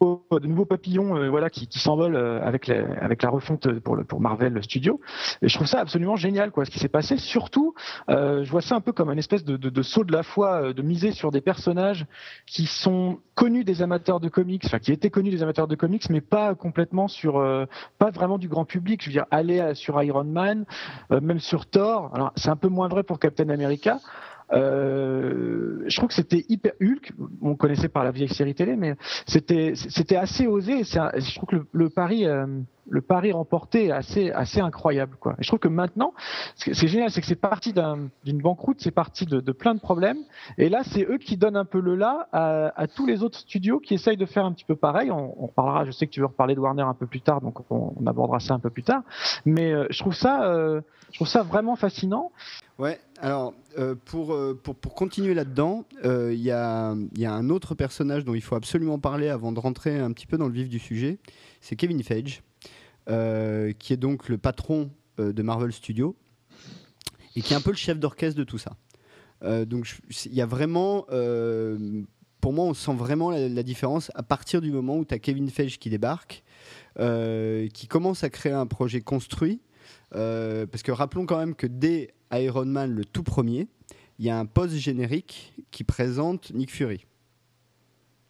de 0.00 0.46
nouveaux 0.46 0.64
papillons 0.64 1.16
euh, 1.16 1.28
voilà, 1.28 1.50
qui, 1.50 1.66
qui 1.66 1.78
s'envolent 1.78 2.16
euh, 2.16 2.40
avec, 2.42 2.66
la, 2.66 2.84
avec 3.00 3.22
la 3.22 3.30
refonte 3.30 3.78
pour, 3.80 3.96
le, 3.96 4.04
pour 4.04 4.20
Marvel 4.20 4.62
Studio. 4.62 5.00
Et 5.42 5.48
je 5.48 5.54
trouve 5.54 5.66
ça 5.66 5.80
absolument 5.80 6.16
génial, 6.16 6.50
quoi, 6.50 6.64
ce 6.64 6.70
qui 6.70 6.78
s'est 6.78 6.88
passé. 6.88 7.16
Surtout, 7.16 7.74
euh, 8.08 8.44
je 8.44 8.50
vois 8.50 8.60
ça 8.60 8.76
un 8.76 8.80
peu 8.80 8.92
comme 8.92 9.10
une 9.10 9.18
espèce 9.18 9.44
de, 9.44 9.56
de, 9.56 9.70
de, 9.70 9.82
saut 9.82 10.04
de 10.04 10.12
la 10.12 10.22
foi, 10.22 10.72
de 10.72 10.82
miser 10.82 11.12
sur 11.12 11.30
des 11.30 11.40
personnages 11.40 12.06
qui 12.46 12.66
sont 12.66 13.18
connus 13.34 13.64
des 13.64 13.82
amateurs 13.82 14.20
de 14.20 14.28
comics, 14.28 14.62
enfin 14.64 14.78
qui 14.78 14.92
étaient 14.92 15.10
connus 15.10 15.30
des 15.30 15.42
amateurs 15.42 15.68
de 15.68 15.74
comics, 15.74 16.08
mais 16.10 16.20
pas 16.20 16.54
complètement 16.54 17.08
sur, 17.08 17.34
pas 17.98 18.10
vraiment 18.10 18.38
du 18.38 18.48
grand 18.48 18.64
public. 18.64 19.02
Je 19.02 19.08
veux 19.08 19.12
dire, 19.12 19.26
aller 19.30 19.74
sur 19.74 20.02
Iron 20.02 20.24
Man, 20.24 20.64
même 21.10 21.38
sur 21.38 21.66
Thor. 21.66 22.10
Alors, 22.14 22.32
c'est 22.36 22.50
un 22.50 22.56
peu 22.56 22.68
moins 22.68 22.88
vrai 22.88 23.02
pour 23.02 23.18
Captain 23.18 23.48
America. 23.48 23.98
Euh, 24.52 25.84
je 25.86 25.96
trouve 25.96 26.08
que 26.08 26.14
c'était 26.14 26.44
hyper 26.48 26.72
Hulk. 26.80 27.12
On 27.42 27.54
connaissait 27.54 27.88
par 27.88 28.04
la 28.04 28.10
vieille 28.10 28.28
série 28.28 28.54
télé, 28.54 28.76
mais 28.76 28.96
c'était 29.26 29.72
c'était 29.74 30.16
assez 30.16 30.46
osé. 30.46 30.84
je 30.84 31.34
trouve 31.34 31.48
que 31.48 31.56
le, 31.56 31.66
le 31.72 31.90
pari 31.90 32.26
euh, 32.26 32.46
le 32.90 33.00
pari 33.00 33.32
remporté 33.32 33.86
est 33.86 34.32
assez 34.32 34.60
incroyable. 34.60 35.16
Et 35.38 35.42
je 35.42 35.48
trouve 35.48 35.58
que 35.58 35.68
maintenant, 35.68 36.12
c'est 36.54 36.88
génial, 36.88 37.10
c'est 37.10 37.20
que 37.20 37.26
c'est 37.26 37.34
parti 37.34 37.72
d'une 37.72 38.38
banqueroute, 38.38 38.78
c'est 38.80 38.90
parti 38.90 39.26
de, 39.26 39.52
plein 39.52 39.74
de 39.74 39.80
problèmes. 39.80 40.18
Et 40.56 40.68
là, 40.68 40.82
c'est 40.84 41.04
eux 41.04 41.18
qui 41.18 41.36
donnent 41.36 41.56
un 41.56 41.64
peu 41.64 41.80
le 41.80 41.94
là 41.94 42.28
à, 42.32 42.86
tous 42.88 43.06
les 43.06 43.22
autres 43.22 43.38
studios 43.38 43.80
qui 43.80 43.94
essayent 43.94 44.16
de 44.16 44.26
faire 44.26 44.44
un 44.44 44.52
petit 44.52 44.64
peu 44.64 44.76
pareil. 44.76 45.10
On, 45.10 45.34
on 45.42 45.48
parlera. 45.48 45.84
Je 45.84 45.90
sais 45.90 46.06
que 46.06 46.12
tu 46.12 46.20
veux 46.20 46.26
reparler 46.26 46.54
de 46.54 46.60
Warner 46.60 46.82
un 46.82 46.94
peu 46.94 47.06
plus 47.06 47.20
tard, 47.20 47.40
donc 47.40 47.58
on, 47.70 47.94
abordera 48.06 48.40
ça 48.40 48.54
un 48.54 48.58
peu 48.58 48.70
plus 48.70 48.82
tard. 48.82 49.02
Mais 49.44 49.72
euh, 49.72 49.86
je 49.90 49.98
trouve 49.98 50.14
ça 50.14 50.82
je 51.10 51.16
trouve 51.16 51.28
ça 51.28 51.42
vraiment 51.42 51.76
fascinant. 51.76 52.32
Ouais, 52.78 53.00
alors 53.20 53.54
euh, 53.78 53.94
pour, 54.04 54.34
euh, 54.34 54.60
continuer 54.94 55.34
là-dedans, 55.34 55.84
euh, 56.04 56.32
il 56.32 56.40
y, 56.40 56.50
a, 56.50 56.94
y, 57.16 57.24
a, 57.24 57.32
un 57.32 57.50
autre 57.50 57.74
personnage 57.74 58.24
dont 58.24 58.34
il 58.34 58.40
faut 58.40 58.54
absolument 58.54 58.98
parler 58.98 59.28
avant 59.28 59.52
de 59.52 59.58
rentrer 59.58 59.98
un 59.98 60.12
petit 60.12 60.26
peu 60.26 60.36
dans 60.36 60.46
le 60.46 60.52
vif 60.52 60.68
du 60.68 60.78
sujet. 60.78 61.18
C'est 61.60 61.76
Kevin 61.76 62.02
Feige, 62.02 62.42
qui 63.08 63.92
est 63.92 63.96
donc 63.96 64.28
le 64.28 64.38
patron 64.38 64.90
de 65.18 65.42
Marvel 65.42 65.72
Studios 65.72 66.14
et 67.34 67.42
qui 67.42 67.52
est 67.52 67.56
un 67.56 67.60
peu 67.60 67.70
le 67.70 67.76
chef 67.76 67.98
d'orchestre 67.98 68.38
de 68.38 68.44
tout 68.44 68.58
ça. 68.58 68.76
donc 69.64 69.88
il 70.26 70.34
y 70.34 70.40
a 70.40 70.46
vraiment, 70.46 71.06
pour 72.40 72.52
moi, 72.52 72.64
on 72.64 72.74
sent 72.74 72.94
vraiment 72.94 73.30
la, 73.30 73.48
la, 73.48 73.62
différence 73.62 74.10
à 74.14 74.22
partir 74.22 74.60
du 74.60 74.70
moment 74.70 74.96
où 74.96 75.04
tu 75.04 75.14
as 75.14 75.18
Kevin 75.18 75.48
Feige 75.48 75.78
qui 75.78 75.90
débarque, 75.90 76.42
qui 76.96 77.86
commence 77.88 78.24
à 78.24 78.30
créer 78.30 78.52
un 78.52 78.66
projet 78.66 79.00
construit. 79.00 79.60
parce 80.10 80.82
que 80.82 80.92
rappelons 80.92 81.26
quand 81.26 81.38
même 81.38 81.54
que 81.54 81.66
dès 81.66 82.12
Iron 82.32 82.66
Man, 82.66 82.90
le 82.90 83.04
tout 83.04 83.22
premier, 83.22 83.68
il 84.18 84.26
y 84.26 84.30
a 84.30 84.38
un 84.38 84.46
post-générique 84.46 85.54
qui 85.70 85.84
présente 85.84 86.52
Nick 86.52 86.70
Fury. 86.70 87.06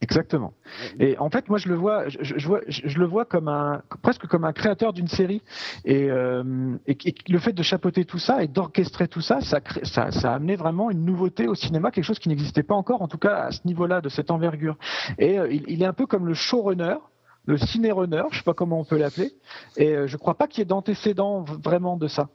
Exactement. 0.01 0.53
Et 1.01 1.19
en 1.19 1.29
fait, 1.29 1.49
moi, 1.49 1.59
je 1.59 1.69
le 1.69 1.75
vois, 1.75 2.09
je, 2.09 2.47
vois, 2.47 2.61
je, 2.69 2.99
le 2.99 3.05
vois 3.05 3.25
comme 3.25 3.49
un, 3.49 3.83
presque 4.01 4.27
comme 4.29 4.45
un 4.45 4.53
créateur 4.53 4.93
d'une 4.93 5.09
série. 5.09 5.43
Et, 5.85 6.09
euh, 6.09 6.77
et, 6.87 6.97
le 7.29 7.39
fait 7.41 7.53
de 7.53 7.63
chapeauter 7.65 8.05
tout 8.05 8.19
ça 8.19 8.45
et 8.45 8.47
d'orchestrer 8.47 9.09
tout 9.09 9.21
ça, 9.21 9.41
ça, 9.41 9.59
ça, 9.83 10.13
ça, 10.13 10.33
a 10.33 10.35
amené 10.37 10.55
vraiment 10.55 10.91
une 10.91 11.05
nouveauté 11.05 11.49
au 11.49 11.57
cinéma, 11.57 11.91
quelque 11.91 12.05
chose 12.05 12.21
qui 12.21 12.29
n'existait 12.29 12.63
pas 12.63 12.77
encore, 12.77 13.03
en 13.03 13.09
tout 13.09 13.19
cas 13.19 13.47
à 13.47 13.51
ce 13.51 13.61
niveau-là, 13.65 14.01
de 14.01 14.09
cette 14.09 14.31
envergure. 14.31 14.77
Et 15.19 15.37
euh, 15.37 15.51
il, 15.51 15.65
il, 15.67 15.83
est 15.83 15.87
un 15.87 15.93
peu 15.93 16.07
comme 16.07 16.27
le 16.27 16.35
showrunner, 16.35 16.99
le 17.47 17.57
ciné-runner, 17.57 18.23
je 18.31 18.39
sais 18.39 18.45
pas 18.45 18.55
comment 18.55 18.79
on 18.79 18.85
peut 18.85 18.99
l'appeler. 18.99 19.33
Et 19.77 19.97
euh, 19.97 20.07
je 20.07 20.17
crois 20.17 20.35
pas 20.35 20.47
qu'il 20.47 20.61
y 20.61 20.63
ait 20.63 20.67
d'antécédents 20.67 21.43
vraiment 21.43 21.97
de 21.97 22.07
ça. 22.07 22.29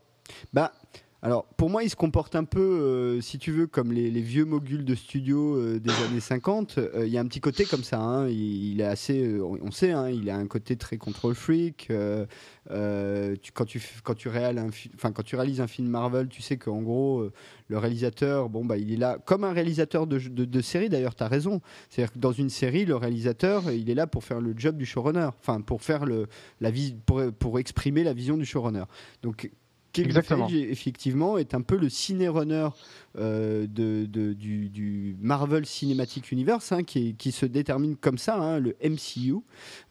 Bah, 0.52 0.72
alors, 1.24 1.46
pour 1.56 1.70
moi, 1.70 1.82
il 1.82 1.88
se 1.88 1.96
comporte 1.96 2.36
un 2.36 2.44
peu, 2.44 2.60
euh, 2.60 3.20
si 3.22 3.38
tu 3.38 3.50
veux, 3.50 3.66
comme 3.66 3.92
les, 3.92 4.10
vieux 4.10 4.44
moguls 4.44 4.84
de 4.84 4.94
studio 4.94 5.56
euh, 5.56 5.80
des 5.80 5.90
années 6.06 6.20
50. 6.20 6.76
Euh, 6.76 7.06
il 7.06 7.10
y 7.10 7.16
a 7.16 7.20
un 7.22 7.24
petit 7.24 7.40
côté 7.40 7.64
comme 7.64 7.82
ça. 7.82 7.98
Hein. 7.98 8.28
Il, 8.28 8.78
est 8.82 8.84
assez, 8.84 9.40
on 9.40 9.70
sait, 9.70 9.92
hein, 9.92 10.10
il 10.10 10.28
a 10.28 10.36
un 10.36 10.46
côté 10.46 10.76
très 10.76 10.98
control 10.98 11.34
freak. 11.34 11.88
Tu, 11.88 13.52
quand, 13.54 13.64
tu, 13.64 13.80
quand, 14.02 14.14
tu 14.14 14.28
un 14.28 14.68
tu 15.24 15.36
réalises 15.36 15.62
un 15.62 15.66
film 15.66 15.88
Marvel, 15.88 16.28
tu 16.28 16.42
sais 16.42 16.58
qu'en 16.58 16.82
gros, 16.82 17.26
le 17.68 17.78
réalisateur, 17.78 18.50
bon, 18.50 18.66
bah, 18.66 18.76
il 18.76 18.92
est 18.92 18.98
là 18.98 19.16
comme 19.24 19.44
un 19.44 19.54
réalisateur 19.54 20.06
de, 20.06 20.60
série. 20.60 20.90
D'ailleurs, 20.90 21.14
tu 21.14 21.24
as 21.24 21.28
raison. 21.28 21.62
C'est-à-dire 21.88 22.12
que 22.12 22.18
dans 22.18 22.32
une 22.32 22.50
série, 22.50 22.84
le 22.84 22.96
réalisateur, 22.96 23.70
il 23.70 23.88
est 23.88 23.94
là 23.94 24.06
pour 24.06 24.24
faire 24.24 24.42
le 24.42 24.52
job 24.54 24.76
du 24.76 24.84
showrunner. 24.84 25.30
Enfin, 25.40 25.62
pour 25.62 25.80
faire 25.80 26.04
pour, 27.06 27.22
pour 27.38 27.58
exprimer 27.58 28.04
la 28.04 28.12
vision 28.12 28.36
du 28.36 28.44
showrunner. 28.44 28.84
Donc, 29.22 29.50
Kevin 29.94 30.20
effectivement, 30.50 31.38
est 31.38 31.54
un 31.54 31.60
peu 31.60 31.76
le 31.76 31.88
ciné-runner 31.88 32.68
euh, 33.16 33.66
de, 33.68 34.04
du, 34.32 35.16
Marvel 35.20 35.64
Cinematic 35.64 36.32
Universe, 36.32 36.72
hein, 36.72 36.82
qui, 36.82 37.32
se 37.32 37.46
détermine 37.46 37.96
comme 37.96 38.18
ça, 38.18 38.36
hein, 38.36 38.58
le 38.58 38.76
MCU. 38.82 39.36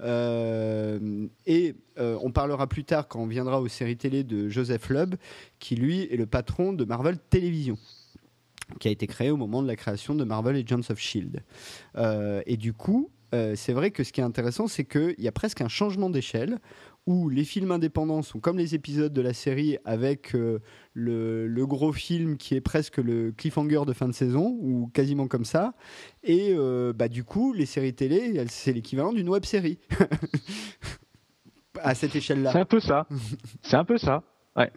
Euh, 0.01 1.27
et 1.45 1.75
euh, 1.99 2.17
on 2.21 2.31
parlera 2.31 2.67
plus 2.67 2.83
tard, 2.83 3.07
quand 3.07 3.19
on 3.19 3.27
viendra 3.27 3.61
aux 3.61 3.69
séries 3.69 3.97
télé, 3.97 4.23
de 4.23 4.49
Joseph 4.49 4.89
Lubb, 4.89 5.15
qui 5.59 5.75
lui 5.75 6.01
est 6.01 6.17
le 6.17 6.25
patron 6.25 6.73
de 6.73 6.83
Marvel 6.83 7.17
Télévision 7.29 7.77
qui 8.79 8.87
a 8.87 8.91
été 8.91 9.07
créé 9.07 9.29
au 9.29 9.37
moment 9.37 9.61
de 9.61 9.67
la 9.67 9.75
création 9.75 10.15
de 10.15 10.23
Marvel 10.23 10.55
Agents 10.55 10.89
of 10.89 10.97
Shield. 10.97 11.43
et 12.45 12.57
du 12.57 12.73
coup, 12.73 13.11
c'est 13.31 13.73
vrai 13.73 13.91
que 13.91 14.03
ce 14.03 14.13
qui 14.13 14.21
est 14.21 14.23
intéressant, 14.23 14.67
c'est 14.67 14.85
qu'il 14.85 15.15
y 15.19 15.27
a 15.27 15.31
presque 15.33 15.61
un 15.61 15.67
changement 15.67 16.09
d'échelle 16.09 16.59
où 17.05 17.29
les 17.29 17.43
films 17.43 17.71
indépendants 17.71 18.21
sont 18.21 18.39
comme 18.39 18.57
les 18.57 18.75
épisodes 18.75 19.11
de 19.11 19.21
la 19.21 19.33
série 19.33 19.77
avec 19.83 20.35
euh, 20.35 20.59
le, 20.93 21.65
gros 21.65 21.91
film 21.91 22.37
qui 22.37 22.55
est 22.55 22.61
presque 22.61 22.97
le 22.97 23.31
cliffhanger 23.31 23.81
de 23.85 23.93
fin 23.93 24.07
de 24.07 24.13
saison 24.13 24.57
ou 24.61 24.89
quasiment 24.93 25.27
comme 25.27 25.45
ça. 25.45 25.73
Et 26.23 26.53
euh, 26.53 26.93
bah, 26.93 27.09
du 27.09 27.23
coup, 27.23 27.53
les 27.53 27.65
séries 27.65 27.93
télé, 27.93 28.45
c'est 28.47 28.73
l'équivalent 28.73 29.11
d'une 29.11 29.29
web 29.29 29.43
série. 29.43 29.79
à 31.81 31.95
cette 31.95 32.15
échelle-là. 32.15 32.51
C'est 32.51 32.59
un 32.59 32.65
peu 32.65 32.79
ça. 32.79 33.07
c'est 33.61 33.75
un 33.75 33.85
peu 33.85 33.97
ça. 33.97 34.23
Ouais. 34.55 34.71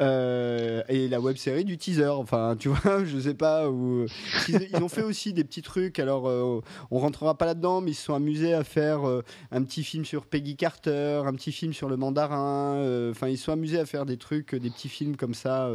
Euh, 0.00 0.82
et 0.88 1.06
la 1.08 1.20
web 1.20 1.36
série 1.36 1.64
du 1.64 1.76
teaser. 1.76 2.08
Enfin, 2.08 2.56
tu 2.58 2.68
vois, 2.68 3.04
je 3.04 3.18
sais 3.18 3.34
pas. 3.34 3.68
Où... 3.68 4.06
Ils, 4.48 4.82
ont 4.82 4.88
fait 4.88 5.02
aussi 5.02 5.32
des 5.32 5.44
petits 5.44 5.62
trucs. 5.62 5.98
Alors, 5.98 6.28
euh, 6.28 6.60
on 6.90 6.98
rentrera 6.98 7.36
pas 7.36 7.46
là-dedans, 7.46 7.80
mais 7.80 7.90
ils 7.90 7.94
se 7.94 8.04
sont 8.04 8.14
amusés 8.14 8.54
à 8.54 8.64
faire 8.64 9.06
euh, 9.06 9.22
un 9.50 9.62
petit 9.62 9.84
film 9.84 10.04
sur 10.04 10.26
Peggy 10.26 10.56
Carter, 10.56 11.22
un 11.26 11.34
petit 11.34 11.52
film 11.52 11.72
sur 11.72 11.88
le 11.88 11.96
mandarin. 11.96 13.10
Enfin, 13.10 13.28
ils 13.28 13.36
se 13.36 13.44
sont 13.44 13.52
amusés 13.52 13.78
à 13.78 13.86
faire 13.86 14.06
des 14.06 14.16
trucs, 14.16 14.54
des 14.54 14.70
petits 14.70 14.88
films 14.88 15.16
comme 15.16 15.34
ça, 15.34 15.70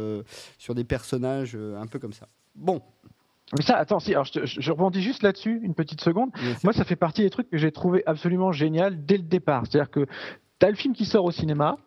sur 0.58 0.74
des 0.74 0.84
personnages 0.84 1.56
un 1.56 1.86
peu 1.86 1.98
comme 1.98 2.12
ça. 2.12 2.28
Bon. 2.54 2.82
Mais 3.56 3.62
ça, 3.62 3.76
attends, 3.76 3.98
si, 3.98 4.12
alors 4.12 4.26
je, 4.26 4.44
je 4.44 4.72
rebondis 4.72 5.00
juste 5.00 5.22
là-dessus, 5.22 5.60
une 5.62 5.74
petite 5.74 6.02
seconde. 6.02 6.30
Moi, 6.64 6.72
ça 6.72 6.84
fait 6.84 6.96
partie 6.96 7.22
des 7.22 7.30
trucs 7.30 7.48
que 7.48 7.56
j'ai 7.56 7.72
trouvé 7.72 8.02
absolument 8.04 8.52
génial 8.52 9.06
dès 9.06 9.16
le 9.16 9.22
départ. 9.22 9.64
C'est-à-dire 9.66 9.90
que 9.90 10.06
tu 10.58 10.66
as 10.66 10.70
le 10.70 10.76
film 10.76 10.94
qui 10.94 11.06
sort 11.06 11.24
au 11.24 11.30
cinéma, 11.30 11.78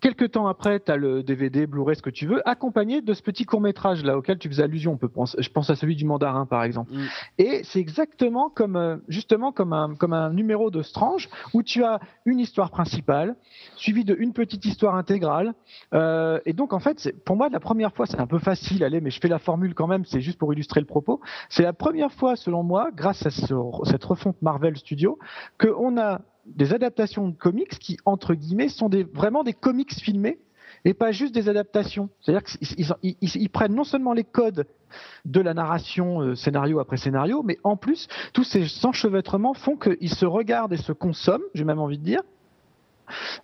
Quelques 0.00 0.30
temps 0.30 0.46
après, 0.46 0.78
tu 0.78 0.92
as 0.92 0.96
le 0.96 1.24
DVD, 1.24 1.66
Blu-ray, 1.66 1.96
ce 1.96 2.02
que 2.02 2.10
tu 2.10 2.26
veux, 2.26 2.46
accompagné 2.48 3.02
de 3.02 3.14
ce 3.14 3.22
petit 3.22 3.44
court-métrage 3.44 4.04
là 4.04 4.16
auquel 4.16 4.38
tu 4.38 4.48
faisais 4.48 4.62
allusion. 4.62 4.92
On 4.92 4.96
peut 4.96 5.08
penser, 5.08 5.36
je 5.40 5.50
pense 5.50 5.70
à 5.70 5.74
celui 5.74 5.96
du 5.96 6.04
mandarin 6.04 6.46
par 6.46 6.62
exemple. 6.62 6.92
Mm. 6.92 7.06
Et 7.38 7.60
c'est 7.64 7.80
exactement 7.80 8.48
comme 8.48 8.76
euh, 8.76 8.96
justement 9.08 9.50
comme 9.50 9.72
un 9.72 9.96
comme 9.96 10.12
un 10.12 10.32
numéro 10.32 10.70
de 10.70 10.82
Strange 10.82 11.28
où 11.52 11.64
tu 11.64 11.82
as 11.82 11.98
une 12.24 12.38
histoire 12.38 12.70
principale 12.70 13.34
suivie 13.76 14.04
de 14.04 14.14
une 14.18 14.32
petite 14.32 14.64
histoire 14.64 14.94
intégrale. 14.94 15.54
Euh, 15.94 16.38
et 16.46 16.52
donc 16.52 16.72
en 16.72 16.78
fait, 16.78 17.12
pour 17.24 17.36
moi 17.36 17.48
la 17.48 17.60
première 17.60 17.92
fois, 17.92 18.06
c'est 18.06 18.20
un 18.20 18.26
peu 18.26 18.38
facile, 18.38 18.84
allez, 18.84 19.00
mais 19.00 19.10
je 19.10 19.20
fais 19.20 19.28
la 19.28 19.40
formule 19.40 19.74
quand 19.74 19.88
même, 19.88 20.04
c'est 20.04 20.20
juste 20.20 20.38
pour 20.38 20.52
illustrer 20.52 20.80
le 20.80 20.86
propos. 20.86 21.20
C'est 21.48 21.64
la 21.64 21.72
première 21.72 22.12
fois, 22.12 22.36
selon 22.36 22.62
moi, 22.62 22.90
grâce 22.94 23.26
à 23.26 23.30
cette 23.30 24.04
refonte 24.04 24.40
Marvel 24.42 24.76
Studio, 24.76 25.18
que 25.58 25.68
on 25.76 25.98
a 25.98 26.20
des 26.54 26.72
adaptations 26.74 27.28
de 27.28 27.36
comics 27.36 27.78
qui, 27.78 27.96
entre 28.04 28.34
guillemets, 28.34 28.68
sont 28.68 28.90
vraiment 29.12 29.44
des 29.44 29.52
comics 29.52 29.92
filmés 29.94 30.38
et 30.84 30.94
pas 30.94 31.12
juste 31.12 31.34
des 31.34 31.48
adaptations. 31.48 32.08
C'est-à-dire 32.20 32.44
qu'ils 32.44 33.34
ils, 33.34 33.50
prennent 33.50 33.74
non 33.74 33.84
seulement 33.84 34.12
les 34.12 34.24
codes 34.24 34.66
de 35.24 35.40
la 35.40 35.54
narration 35.54 36.20
euh, 36.20 36.34
scénario 36.34 36.78
après 36.78 36.96
scénario, 36.96 37.42
mais 37.42 37.58
en 37.64 37.76
plus, 37.76 38.08
tous 38.32 38.44
ces 38.44 38.66
enchevêtrements 38.84 39.54
font 39.54 39.76
qu'ils 39.76 40.14
se 40.14 40.26
regardent 40.26 40.72
et 40.72 40.78
se 40.78 40.92
consomment, 40.92 41.44
j'ai 41.54 41.64
même 41.64 41.80
envie 41.80 41.98
de 41.98 42.04
dire, 42.04 42.22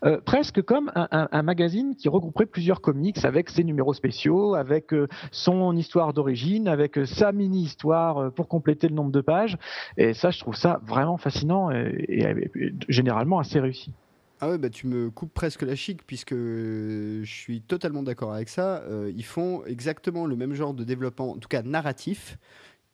euh, 0.05 0.20
presque 0.24 0.62
comme 0.62 0.90
un, 0.94 1.42
magazine 1.42 1.94
qui 1.96 2.09
regrouperait 2.09 2.46
plusieurs 2.46 2.81
comics 2.81 3.24
avec 3.24 3.50
ses 3.50 3.64
numéros 3.64 3.94
spéciaux, 3.94 4.55
avec 4.55 4.92
euh, 4.92 5.09
son 5.31 5.77
histoire 5.77 6.12
d'origine, 6.12 6.68
avec 6.68 6.98
euh, 6.98 7.07
sa 7.07 7.33
mini-histoire 7.33 8.33
pour 8.33 8.48
compléter 8.48 8.88
le 8.88 8.94
nombre 8.94 9.12
de 9.12 9.20
pages. 9.20 9.57
Et 9.96 10.14
ça, 10.14 10.31
je 10.31 10.38
trouve 10.38 10.57
ça 10.57 10.81
vraiment 10.87 11.16
fascinant 11.16 11.70
et, 11.70 12.50
généralement 12.88 13.38
assez 13.38 13.61
réussi. 13.61 13.92
Ah 14.40 14.50
ouais, 14.50 14.59
bah 14.59 14.68
tu 14.68 14.87
me 14.87 15.11
coupes 15.11 15.33
presque 15.33 15.62
la 15.62 15.74
chic 15.74 16.05
puisque 16.07 16.35
je 16.35 17.24
suis 17.24 17.62
totalement 17.62 18.03
d'accord 18.03 18.33
avec 18.33 18.48
ça. 18.48 18.83
Ils 19.14 19.24
font 19.24 19.64
exactement 19.64 20.27
le 20.27 20.37
même 20.37 20.55
genre 20.55 20.74
de 20.74 20.85
développement, 20.85 21.33
en 21.33 21.37
tout 21.37 21.48
cas 21.48 21.62
narratif, 21.62 22.37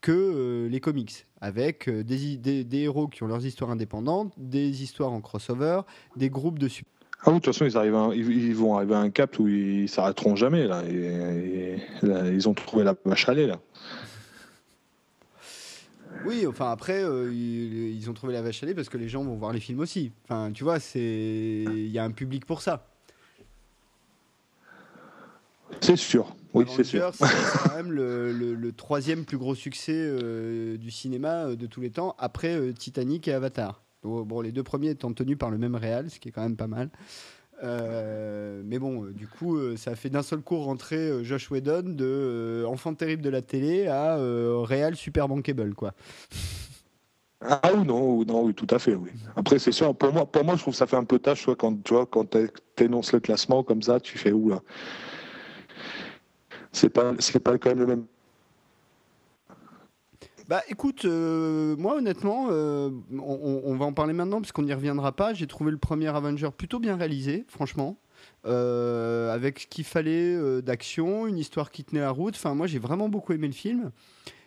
que 0.01 0.13
euh, 0.13 0.69
les 0.69 0.81
comics, 0.81 1.27
avec 1.41 1.89
euh, 1.89 2.03
des, 2.03 2.37
des, 2.37 2.65
des, 2.65 2.79
héros 2.79 3.09
qui 3.09 3.23
ont 3.23 3.27
leurs 3.27 3.45
histoires 3.45 3.71
indépendantes, 3.71 4.33
des 4.37 4.83
histoires 4.83 5.13
en 5.13 5.21
crossover, 5.21 5.83
des 6.17 6.31
groupes 6.31 6.59
de 6.59 6.69
super. 6.69 6.91
Ah 7.23 7.31
oui, 7.31 7.35
de 7.35 7.41
toute 7.41 7.55
façon, 7.55 7.67
ils, 7.67 7.77
arrivent 7.77 8.17
ils, 8.17 8.55
vont 8.55 8.77
arriver 8.77 8.95
à 8.95 9.01
un 9.01 9.11
cap 9.11 9.39
où 9.39 9.47
ils 9.47 9.91
s'arrêteront 9.91 10.37
jamais. 10.37 10.67
Là. 10.67 10.83
Et, 10.89 11.77
ils 12.03 12.49
ont 12.49 12.55
trouvé 12.55 12.83
la 12.83 12.97
vache 13.05 13.29
à 13.29 13.35
lait, 13.35 13.47
là. 13.47 13.61
Oui, 16.25 16.47
enfin 16.47 16.71
après, 16.71 17.03
euh, 17.03 17.31
ils, 17.33 18.09
ont 18.09 18.15
trouvé 18.15 18.33
la 18.33 18.43
vache 18.43 18.63
à 18.63 18.67
lait 18.67 18.75
parce 18.75 18.89
que 18.89 18.99
les 18.99 19.09
gens 19.09 19.23
vont 19.23 19.37
voir 19.37 19.53
les 19.53 19.61
films 19.61 19.81
aussi. 19.81 20.13
Enfin, 20.25 20.51
tu 20.53 20.65
vois, 20.65 20.81
c'est 20.81 20.99
il 20.99 21.89
y 21.89 21.99
a 21.99 22.05
un 22.05 22.11
public 22.11 22.47
pour 22.47 22.63
ça. 22.63 22.87
C'est 25.81 25.97
sûr. 25.97 26.35
Oui, 26.55 26.65
c'est 26.69 26.85
sûr. 26.85 27.13
C'est 27.15 27.69
quand 27.69 27.77
même 27.77 27.93
le, 27.93 28.73
troisième 28.73 29.25
plus 29.25 29.39
gros 29.39 29.55
succès 29.55 29.95
euh, 29.95 30.77
du 30.77 30.91
cinéma 30.91 31.47
euh, 31.47 31.57
de 31.57 31.67
tous 31.67 31.81
les 31.81 31.91
temps, 31.91 32.15
après 32.19 32.73
Titanic 32.73 33.29
et 33.29 33.33
Avatar. 33.33 33.83
Bon, 34.03 34.41
les 34.41 34.53
deux 34.53 34.63
premiers 34.63 34.91
étant 34.91 35.13
tenus 35.13 35.37
par 35.37 35.51
le 35.51 35.59
même 35.59 35.75
réal, 35.75 36.11
ce 36.11 36.19
qui 36.19 36.31
est 36.31 36.33
quand 36.33 36.43
même 36.43 36.57
pas 36.57 36.67
mal. 36.67 36.91
Euh, 37.63 38.63
mais 38.65 38.79
bon, 38.79 39.05
euh, 39.05 39.13
du 39.13 39.27
coup, 39.27 39.57
euh, 39.57 39.77
ça 39.77 39.91
a 39.91 39.95
fait 39.95 40.09
d'un 40.09 40.23
seul 40.23 40.41
coup 40.41 40.57
rentrer 40.59 41.23
Josh 41.25 41.51
Whedon 41.51 41.83
de 41.85 42.65
enfant 42.67 42.95
terrible 42.95 43.23
de 43.23 43.31
la 43.31 43.43
télé 43.43 43.87
à 43.87 44.17
Real 44.17 44.97
super 44.97 45.29
bankable, 45.29 45.75
quoi. 45.75 45.93
Ah 47.43 47.61
oui, 47.75 47.87
non, 47.87 48.23
non, 48.27 48.45
oui, 48.45 48.55
tout 48.55 48.67
à 48.71 48.79
fait, 48.79 48.95
oui. 48.95 49.11
Après, 49.35 49.59
c'est 49.59 49.73
sûr, 49.73 49.95
pour 49.95 50.13
moi, 50.13 50.27
pour 50.27 50.45
moi, 50.45 50.57
je 50.57 50.61
trouve 50.61 50.75
que 50.75 50.79
ça 50.79 50.87
fait 50.87 50.97
un 50.97 51.05
peu 51.05 51.19
tâche, 51.19 51.43
soit 51.43 51.57
quand 51.57 51.83
tu 51.83 51.95
vois, 51.95 52.05
quand 52.05 52.37
énonces 52.79 53.13
le 53.13 53.21
classement 53.21 53.63
comme 53.63 53.83
ça, 53.83 53.99
tu 53.99 54.19
fais 54.19 54.33
où 54.33 54.51
là? 54.51 54.61
C'est 56.73 56.91
pas, 56.91 57.15
c'est 57.19 57.41
pas 57.41 57.59
quand 57.59 57.71
même 57.71 57.81
le 57.81 57.87
même 57.87 58.05
bah 60.51 60.65
écoute, 60.69 61.05
euh, 61.05 61.77
moi 61.77 61.95
honnêtement, 61.95 62.49
euh, 62.51 62.91
on, 63.13 63.77
va 63.77 63.85
en 63.85 63.93
parler 63.93 64.13
maintenant 64.13 64.41
parce 64.41 64.51
qu'on 64.51 64.65
n'y 64.65 64.75
reviendra 64.75 65.13
pas. 65.13 65.33
J'ai 65.33 65.47
trouvé 65.47 65.71
le 65.71 65.79
premier 65.79 66.09
Avenger 66.09 66.49
plutôt 66.51 66.81
bien 66.81 66.97
réalisé, 66.97 67.45
franchement. 67.47 68.01
Euh, 68.47 69.33
avec 69.33 69.61
ce 69.61 69.67
qu'il 69.69 69.85
fallait 69.85 70.61
d'action, 70.61 71.29
une 71.29 71.39
histoire 71.39 71.71
qui 71.71 71.85
tenait 71.85 72.01
la 72.01 72.11
route. 72.11 72.35
Enfin, 72.35 72.57
moi 72.57 72.67
j'ai 72.67 72.81
vraiment 72.81 73.09
beaucoup 73.09 73.33
aimé 73.33 73.47
le 73.47 73.53
film. 73.53 73.93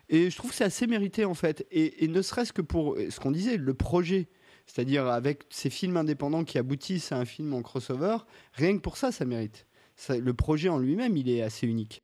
Et 0.09 0.29
je 0.29 0.35
trouve 0.35 0.51
que 0.51 0.57
c'est 0.57 0.65
assez 0.65 0.87
mérité 0.87 1.23
en 1.23 1.35
fait. 1.35 1.65
Et, 1.71 2.05
ne 2.09 2.21
serait-ce 2.21 2.51
que 2.51 2.61
pour 2.61 2.97
ce 2.97 3.17
qu'on 3.21 3.31
disait, 3.31 3.55
le 3.55 3.73
projet. 3.73 4.27
C'est-à-dire 4.65 5.07
avec 5.07 5.43
ces 5.49 5.69
films 5.69 5.95
indépendants 5.95 6.43
qui 6.43 6.57
aboutissent 6.57 7.13
à 7.13 7.17
un 7.17 7.23
film 7.23 7.53
en 7.53 7.61
crossover, 7.61 8.17
rien 8.51 8.75
que 8.75 8.81
pour 8.81 8.97
ça, 8.97 9.13
ça 9.13 9.23
mérite. 9.23 9.67
le 10.09 10.33
projet 10.33 10.67
en 10.67 10.79
lui-même, 10.79 11.15
il 11.15 11.29
est 11.29 11.41
assez 11.41 11.65
unique. 11.65 12.03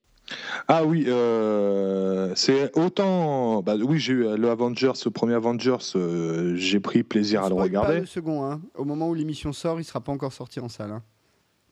Ah 0.68 0.86
oui, 0.86 1.06
euh, 1.08 2.32
c'est 2.36 2.78
autant. 2.78 3.62
Bah, 3.62 3.76
oui, 3.76 4.00
j'ai 4.00 4.14
eu 4.14 4.38
le 4.38 4.50
Avengers, 4.50 4.92
ce 4.96 5.10
premier 5.10 5.34
Avengers, 5.34 5.78
euh, 5.96 6.56
j'ai 6.56 6.80
pris 6.80 7.04
plaisir 7.04 7.44
à 7.44 7.50
le 7.50 7.56
regarder. 7.56 7.94
Pas 7.94 8.00
le 8.00 8.06
second, 8.06 8.44
hein. 8.44 8.62
Au 8.76 8.86
moment 8.86 9.10
où 9.10 9.14
l'émission 9.14 9.54
sort, 9.54 9.80
il 9.80 9.84
sera 9.84 10.02
pas 10.02 10.12
encore 10.12 10.34
sorti 10.34 10.60
en 10.60 10.70
salle. 10.70 10.92
Hein. 10.92 11.04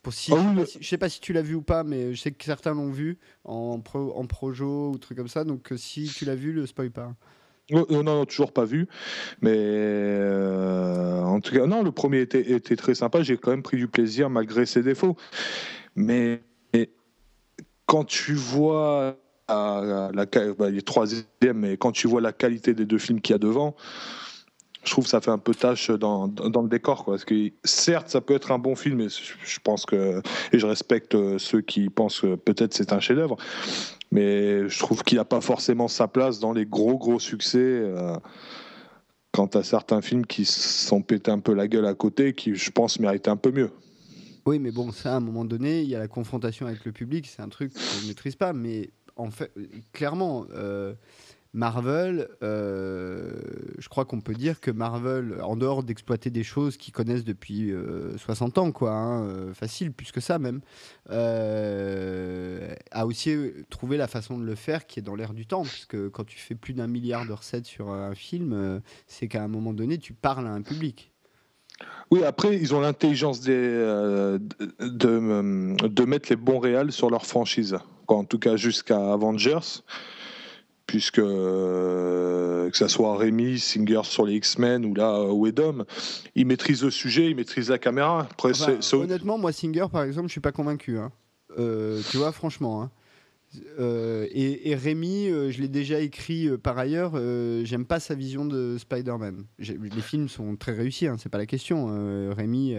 Pour 0.02 0.13
si, 0.13 0.32
ah 0.34 0.54
je, 0.58 0.65
sais 0.65 0.80
sais 0.82 0.98
pas 0.98 1.10
si 1.10 1.20
tu 1.20 1.34
l'as 1.34 1.41
vu 1.41 1.56
ou 1.56 1.62
pas, 1.62 1.84
mais 1.84 2.13
je 2.13 2.22
sais 2.22 2.32
que 2.32 2.43
certains 2.43 2.74
l'ont 2.74 2.91
vu 2.91 3.17
en, 3.43 3.80
pro, 3.80 4.13
en 4.15 4.26
projo 4.26 4.91
ou 4.91 4.98
truc 4.98 5.17
comme 5.17 5.28
ça. 5.28 5.43
Donc 5.43 5.72
euh, 5.72 5.78
si 5.78 6.06
tu 6.06 6.26
l'as 6.26 6.36
vu, 6.36 6.54
le 6.54 6.65
spoil 6.65 6.91
pas. 6.91 7.13
Oh, 7.74 7.86
non, 7.89 8.04
non, 8.04 8.26
toujours 8.26 8.54
pas 8.54 8.63
vu. 8.63 8.88
Mais 9.41 10.17
en 11.26 11.41
tout 11.41 11.54
cas, 11.54 11.65
non, 11.67 11.84
le 11.84 11.91
premier 11.91 12.22
était, 12.22 12.54
était 12.54 12.78
très 12.78 12.96
sympa. 12.96 13.22
J'ai 13.24 13.38
quand 13.38 13.52
même 13.52 13.63
pris 13.63 13.76
du 13.76 13.89
plaisir 13.89 14.30
malgré 14.30 14.65
ses 14.65 14.82
défauts. 14.82 15.17
Mais 15.96 16.41
quand 17.88 18.04
tu 18.04 18.36
vois 18.36 19.17
la, 19.50 20.12
bah, 20.60 20.69
les 20.69 20.82
troisième, 20.84 21.26
mais 21.56 21.78
quand 21.78 21.91
tu 21.91 22.08
vois 22.08 22.21
la 22.21 22.34
qualité 22.34 22.73
des 22.73 22.86
deux 22.86 23.00
films 23.00 23.21
qu'il 23.21 23.34
y 23.34 23.36
a 23.36 23.39
devant, 23.39 23.76
je 24.84 24.91
trouve 24.91 25.06
que 25.06 25.10
ça 25.10 25.19
fait 25.19 25.32
un 25.32 25.38
peu 25.38 25.56
tâche 25.56 25.89
dans, 25.89 26.28
le 26.28 26.69
décor. 26.69 27.13
Certes, 27.63 28.10
ça 28.10 28.21
peut 28.21 28.36
être 28.36 28.52
un 28.52 28.60
bon 28.60 28.76
film, 28.76 29.02
et 29.02 29.08
je 29.10 29.60
pense 29.63 29.86
que, 29.86 30.21
et 30.52 30.60
je 30.60 30.67
respecte 30.67 31.17
ceux 31.39 31.62
qui 31.62 31.89
pensent 31.89 32.21
que 32.21 32.36
peut-être 32.36 32.73
c'est 32.73 32.93
un 32.93 33.00
chef-d'œuvre, 33.00 33.38
mais 34.12 34.67
je 34.69 34.80
trouve 34.80 35.04
qu'il 35.04 35.17
n'a 35.17 35.26
pas 35.26 35.41
forcément 35.41 35.88
sa 35.88 36.08
place 36.08 36.39
dans 36.39 36.54
les 36.54 36.65
gros 36.65 36.97
gros 36.97 37.19
succès. 37.19 37.60
Euh, 37.60 38.15
quant 39.34 39.45
à 39.47 39.62
certains 39.62 40.02
films 40.02 40.26
qui 40.26 40.45
sont 40.45 41.04
pétés 41.04 41.30
un 41.30 41.38
peu 41.38 41.54
la 41.54 41.67
gueule 41.67 41.86
à 41.86 41.93
côté, 41.93 42.34
qui 42.34 42.56
je 42.56 42.71
pense 42.71 43.00
méritaient 43.00 43.30
un 43.30 43.38
peu 43.38 43.52
mieux. 43.52 43.69
Oui, 44.47 44.60
mais 44.60 44.71
bon, 44.71 44.93
ça, 44.93 45.12
à 45.12 45.17
un 45.17 45.19
moment 45.19 45.43
donné, 45.43 45.81
il 45.81 45.89
y 45.89 45.95
a 45.95 45.99
la 45.99 46.07
confrontation 46.07 46.67
avec 46.67 46.86
le 46.86 46.93
public, 46.93 47.27
c'est 47.27 47.41
un 47.41 47.49
truc 47.49 47.73
qu'on 47.73 48.03
ne 48.03 48.07
maîtrise 48.07 48.38
pas. 48.38 48.53
Mais 48.53 48.91
en 49.17 49.29
fait, 49.29 49.51
clairement, 49.91 50.45
euh, 50.53 50.93
Marvel, 51.51 52.29
euh, 52.43 53.41
je 53.77 53.89
crois 53.89 54.05
qu'on 54.05 54.21
peut 54.21 54.36
dire 54.36 54.62
que 54.62 54.71
Marvel, 54.71 55.41
en 55.43 55.57
dehors 55.57 55.83
d'exploiter 55.83 56.29
des 56.29 56.45
choses 56.45 56.77
qu'ils 56.77 56.93
connaissent 56.93 57.25
depuis 57.25 57.73
60 58.15 58.57
euh, 58.57 58.62
ans, 58.62 58.71
quoi, 58.71 58.91
hein, 58.93 59.53
facile, 59.53 59.91
plus 59.91 60.13
que 60.13 60.21
ça 60.21 60.39
même, 60.39 60.62
a 61.10 63.05
aussi 63.05 63.36
trouvé 63.69 63.97
la 63.97 64.07
façon 64.07 64.38
de 64.38 64.45
le 64.45 64.55
faire 64.55 64.88
qui 64.88 64.99
est 64.99 65.03
dans 65.03 65.15
l'air 65.15 65.33
du 65.33 65.45
temps. 65.45 65.63
Parce 65.63 65.83
que 65.83 66.07
quand 66.07 66.23
tu 66.23 66.38
fais 66.38 66.55
plus 66.55 66.73
d'un 66.73 66.88
milliard 66.88 67.25
de 67.25 67.33
recettes 67.33 67.65
sur 67.65 67.91
un 67.91 68.15
film, 68.15 68.81
c'est 69.07 69.27
qu'à 69.27 69.43
un 69.43 69.49
moment 69.49 69.73
donné, 69.73 69.97
tu 69.97 70.13
parles 70.13 70.47
à 70.47 70.51
un 70.51 70.62
public. 70.62 71.12
Oui, 72.10 72.24
après, 72.24 72.56
ils 72.56 72.74
ont 72.74 72.80
l'intelligence 72.80 73.41
euh, 73.48 74.39
de, 74.80 75.08
euh, 75.10 75.76
de, 75.76 76.06
mettre 76.06 76.30
les 76.30 76.36
bons 76.36 76.60
réals 76.60 76.91
sur 76.91 77.10
leur 77.10 77.26
franchise. 77.26 77.78
En 78.08 78.24
tout 78.24 78.39
cas, 78.39 78.56
jusqu'à 78.56 79.13
Avengers, 79.13 79.84
puisque 80.86 81.20
euh, 81.20 82.70
que 82.70 82.78
ce 82.78 82.88
soit 82.88 83.17
Rémi, 83.17 83.60
Singer 83.60 84.02
sur 84.04 84.26
les 84.26 84.36
X-Men 84.36 84.86
ou 84.86 84.93
là, 84.93 85.22
Wedom, 85.22 85.84
ils 86.36 86.46
maîtrisent 86.46 86.84
le 86.84 86.91
sujet, 86.91 87.30
ils 87.30 87.36
maîtrisent 87.36 87.70
la 87.70 87.78
caméra. 87.78 88.28
Après, 88.32 88.54
honnêtement, 88.93 89.38
moi, 89.38 89.52
Singer, 89.52 89.88
par 89.91 90.04
exemple, 90.04 90.28
je 90.28 90.32
suis 90.32 90.41
pas 90.41 90.54
convaincu. 90.54 90.98
Hein. 90.98 91.12
tu 91.58 92.17
vois, 92.17 92.32
franchement. 92.32 92.84
Hein. 92.84 92.91
Euh, 93.80 94.28
et, 94.32 94.76
Rémi, 94.76 95.28
euh, 95.28 95.52
je 95.52 95.62
l'ai 95.62 95.67
déjà 95.67 96.00
écrit 96.00 96.48
euh, 96.48 96.58
par 96.58 96.78
ailleurs, 96.78 97.13
j'aime 97.63 97.86
pas 97.86 98.00
sa 98.00 98.15
vision 98.15 98.46
de 98.46 98.78
Spider-Man. 98.78 99.46
Les 99.60 100.02
films 100.02 100.30
sont 100.30 100.56
très 100.56 100.74
réussis, 100.74 101.08
hein, 101.08 101.15
c'est 101.17 101.30
pas 101.30 101.38
la 101.38 101.46
question. 101.46 101.88
Rémi 102.34 102.76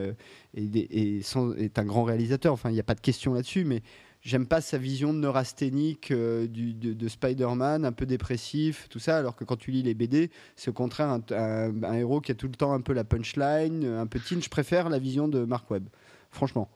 est, 0.54 1.78
un 1.78 1.84
grand 1.84 2.04
réalisateur, 2.04 2.52
enfin 2.52 2.70
il 2.70 2.74
n'y 2.74 2.80
a 2.80 2.84
pas 2.84 2.94
de 2.94 3.00
question 3.00 3.34
là-dessus, 3.34 3.64
mais 3.64 3.82
j'aime 4.20 4.46
pas 4.46 4.60
sa 4.60 4.78
vision 4.78 5.12
neurasthénique 5.12 6.12
de, 6.12 7.08
Spider-Man, 7.08 7.84
un 7.84 7.92
peu 7.92 8.06
dépressif, 8.06 8.88
tout 8.88 8.98
ça, 8.98 9.18
alors 9.18 9.36
que 9.36 9.44
quand 9.44 9.56
tu 9.56 9.70
lis 9.70 9.82
les 9.82 9.94
BD, 9.94 10.30
c'est 10.56 10.70
au 10.70 10.74
contraire 10.74 11.08
un, 11.08 11.22
un, 11.30 11.94
héros 11.94 12.20
qui 12.20 12.32
a 12.32 12.34
tout 12.34 12.48
le 12.48 12.54
temps 12.54 12.72
un 12.72 12.80
peu 12.80 12.92
la 12.92 13.04
punchline, 13.04 13.84
un 13.84 14.06
peu 14.06 14.18
teen. 14.18 14.42
Je 14.42 14.50
préfère 14.50 14.88
la 14.88 14.98
vision 14.98 15.28
de 15.28 15.44
Mark 15.44 15.70
Webb, 15.70 15.88
franchement. 16.30 16.68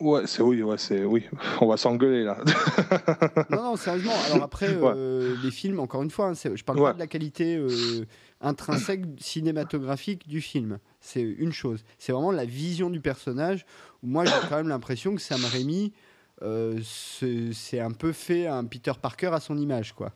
Ouais, 0.00 0.22
c'est 0.26 0.42
oui, 0.42 0.62
ouais, 0.62 0.78
c'est 0.78 1.04
oui. 1.04 1.24
On 1.60 1.66
va 1.66 1.76
s'engueuler 1.76 2.22
là. 2.22 2.38
non, 3.50 3.62
non, 3.62 3.76
sérieusement. 3.76 4.12
Alors 4.30 4.44
après, 4.44 4.68
euh, 4.70 5.34
les 5.42 5.50
films, 5.50 5.80
encore 5.80 6.02
une 6.02 6.10
fois, 6.10 6.28
hein, 6.28 6.34
je 6.34 6.62
parle 6.62 6.78
pas 6.78 6.92
de 6.92 7.00
la 7.00 7.08
qualité 7.08 7.56
euh, 7.56 8.04
intrinsèque 8.40 9.02
cinématographique 9.18 10.28
du 10.28 10.40
film. 10.40 10.78
C'est 11.00 11.22
une 11.22 11.52
chose. 11.52 11.84
C'est 11.98 12.12
vraiment 12.12 12.30
la 12.30 12.44
vision 12.44 12.90
du 12.90 13.00
personnage. 13.00 13.66
Moi, 14.04 14.24
j'ai 14.24 14.32
quand 14.48 14.56
même 14.56 14.68
l'impression 14.68 15.16
que 15.16 15.20
Sam 15.20 15.44
Raimi, 15.44 15.92
euh, 16.42 16.78
c'est 16.84 17.80
un 17.80 17.90
peu 17.90 18.12
fait 18.12 18.46
un 18.46 18.64
Peter 18.64 18.92
Parker 19.00 19.30
à 19.32 19.40
son 19.40 19.58
image, 19.58 19.94
quoi. 19.94 20.12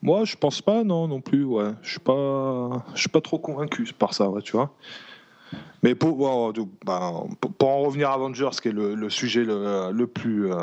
Moi, 0.00 0.24
je 0.24 0.36
pense 0.36 0.62
pas, 0.62 0.82
non, 0.82 1.08
non 1.08 1.20
plus. 1.20 1.44
Ouais, 1.44 1.72
je 1.82 1.90
suis 1.90 2.00
pas, 2.00 2.86
je 2.94 3.00
suis 3.00 3.08
pas 3.08 3.20
trop 3.20 3.38
convaincu 3.38 3.86
par 3.98 4.14
ça, 4.14 4.30
ouais, 4.30 4.40
tu 4.40 4.52
vois. 4.52 4.74
Mais 5.82 5.94
pour, 5.94 6.52
bah, 6.84 7.12
pour, 7.58 7.68
en 7.68 7.82
revenir 7.82 8.10
à 8.10 8.14
Avengers, 8.14 8.50
qui 8.60 8.68
est 8.68 8.72
le, 8.72 9.10
sujet 9.10 9.44
le, 9.44 10.04
plus. 10.06 10.52
Euh, 10.52 10.56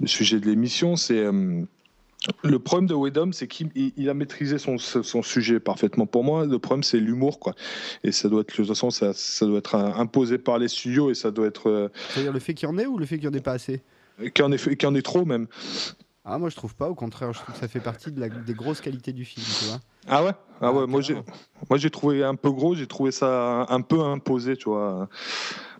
le 0.00 0.06
sujet 0.06 0.38
de 0.40 0.46
l'émission, 0.46 0.96
c'est. 0.96 1.18
Euh, 1.18 1.62
le 2.42 2.58
problème 2.58 2.88
de 2.88 2.94
Wedom, 2.94 3.32
c'est 3.32 3.46
qu'il 3.46 4.08
a 4.08 4.14
maîtrisé 4.14 4.58
son, 4.58 4.76
son, 4.76 5.22
sujet 5.22 5.60
parfaitement. 5.60 6.04
Pour 6.04 6.24
moi, 6.24 6.46
le 6.46 6.58
problème, 6.58 6.82
c'est 6.82 6.98
l'humour, 6.98 7.38
quoi. 7.38 7.54
Et 8.02 8.10
ça 8.10 8.28
doit 8.28 8.40
être, 8.40 8.50
de 8.50 8.56
toute 8.56 8.66
façon, 8.66 8.90
ça, 8.90 9.12
ça, 9.12 9.46
doit 9.46 9.58
être 9.58 9.76
imposé 9.76 10.38
par 10.38 10.58
les 10.58 10.68
studios 10.68 11.10
et 11.10 11.14
ça 11.14 11.30
doit 11.30 11.46
être. 11.46 11.68
Euh, 11.68 11.88
C'est-à-dire 12.10 12.32
le 12.32 12.40
fait 12.40 12.54
qu'il 12.54 12.68
y 12.68 12.72
en 12.72 12.78
ait 12.78 12.86
ou 12.86 12.98
le 12.98 13.06
fait 13.06 13.18
qu'il 13.18 13.28
n'y 13.28 13.34
en 13.34 13.38
ait 13.38 13.42
pas 13.42 13.52
assez? 13.52 13.82
Qu'il 14.18 14.44
y, 14.44 14.48
en 14.48 14.50
ait, 14.50 14.58
qu'il 14.58 14.82
y 14.82 14.86
en 14.86 14.94
ait 14.96 15.02
trop, 15.02 15.24
même. 15.24 15.46
Ah, 16.30 16.38
moi 16.38 16.50
je 16.50 16.56
trouve 16.56 16.74
pas, 16.74 16.90
au 16.90 16.94
contraire, 16.94 17.32
je 17.32 17.40
trouve 17.40 17.54
que 17.54 17.60
ça 17.60 17.68
fait 17.68 17.80
partie 17.80 18.12
de 18.12 18.20
la, 18.20 18.28
des 18.28 18.52
grosses 18.52 18.82
qualités 18.82 19.12
du 19.12 19.24
film, 19.24 19.46
tu 19.58 19.64
vois. 19.64 19.80
Ah 20.06 20.22
ouais, 20.22 20.32
ah 20.60 20.72
ouais, 20.72 20.86
moi 20.86 21.00
j'ai, 21.00 21.14
moi 21.70 21.78
j'ai 21.78 21.88
trouvé 21.88 22.22
un 22.22 22.34
peu 22.34 22.50
gros, 22.50 22.74
j'ai 22.74 22.86
trouvé 22.86 23.12
ça 23.12 23.66
un 23.68 23.80
peu 23.80 24.00
imposé, 24.00 24.56
tu 24.56 24.68
vois. 24.68 25.08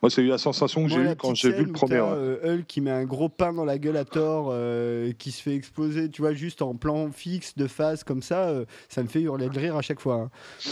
Moi, 0.01 0.11
c'est 0.11 0.23
la 0.23 0.39
sensation 0.39 0.85
que 0.85 0.91
j'ai 0.91 1.01
eue 1.01 1.17
quand 1.17 1.35
j'ai 1.35 1.51
vu 1.51 1.65
le 1.65 1.73
premier. 1.73 1.97
Euh, 1.97 2.55
Hulk 2.55 2.67
qui 2.67 2.81
met 2.81 2.91
un 2.91 3.05
gros 3.05 3.29
pain 3.29 3.53
dans 3.53 3.65
la 3.65 3.79
gueule 3.79 3.97
à 3.97 4.05
Thor, 4.05 4.49
euh, 4.53 5.13
qui 5.19 5.33
se 5.33 5.43
fait 5.43 5.55
exploser, 5.55 6.09
tu 6.09 6.23
vois, 6.23 6.33
juste 6.35 6.63
en 6.63 6.75
plan 6.75 7.11
fixe 7.11 7.57
de 7.57 7.67
face 7.67 8.05
comme 8.05 8.23
ça, 8.23 8.49
euh, 8.49 8.65
ça 8.89 9.03
me 9.03 9.09
fait 9.09 9.21
hurler 9.21 9.49
de 9.49 9.59
rire 9.59 9.77
à 9.77 9.83
chaque 9.83 10.01
fois. 10.01 10.15
Hein. 10.15 10.31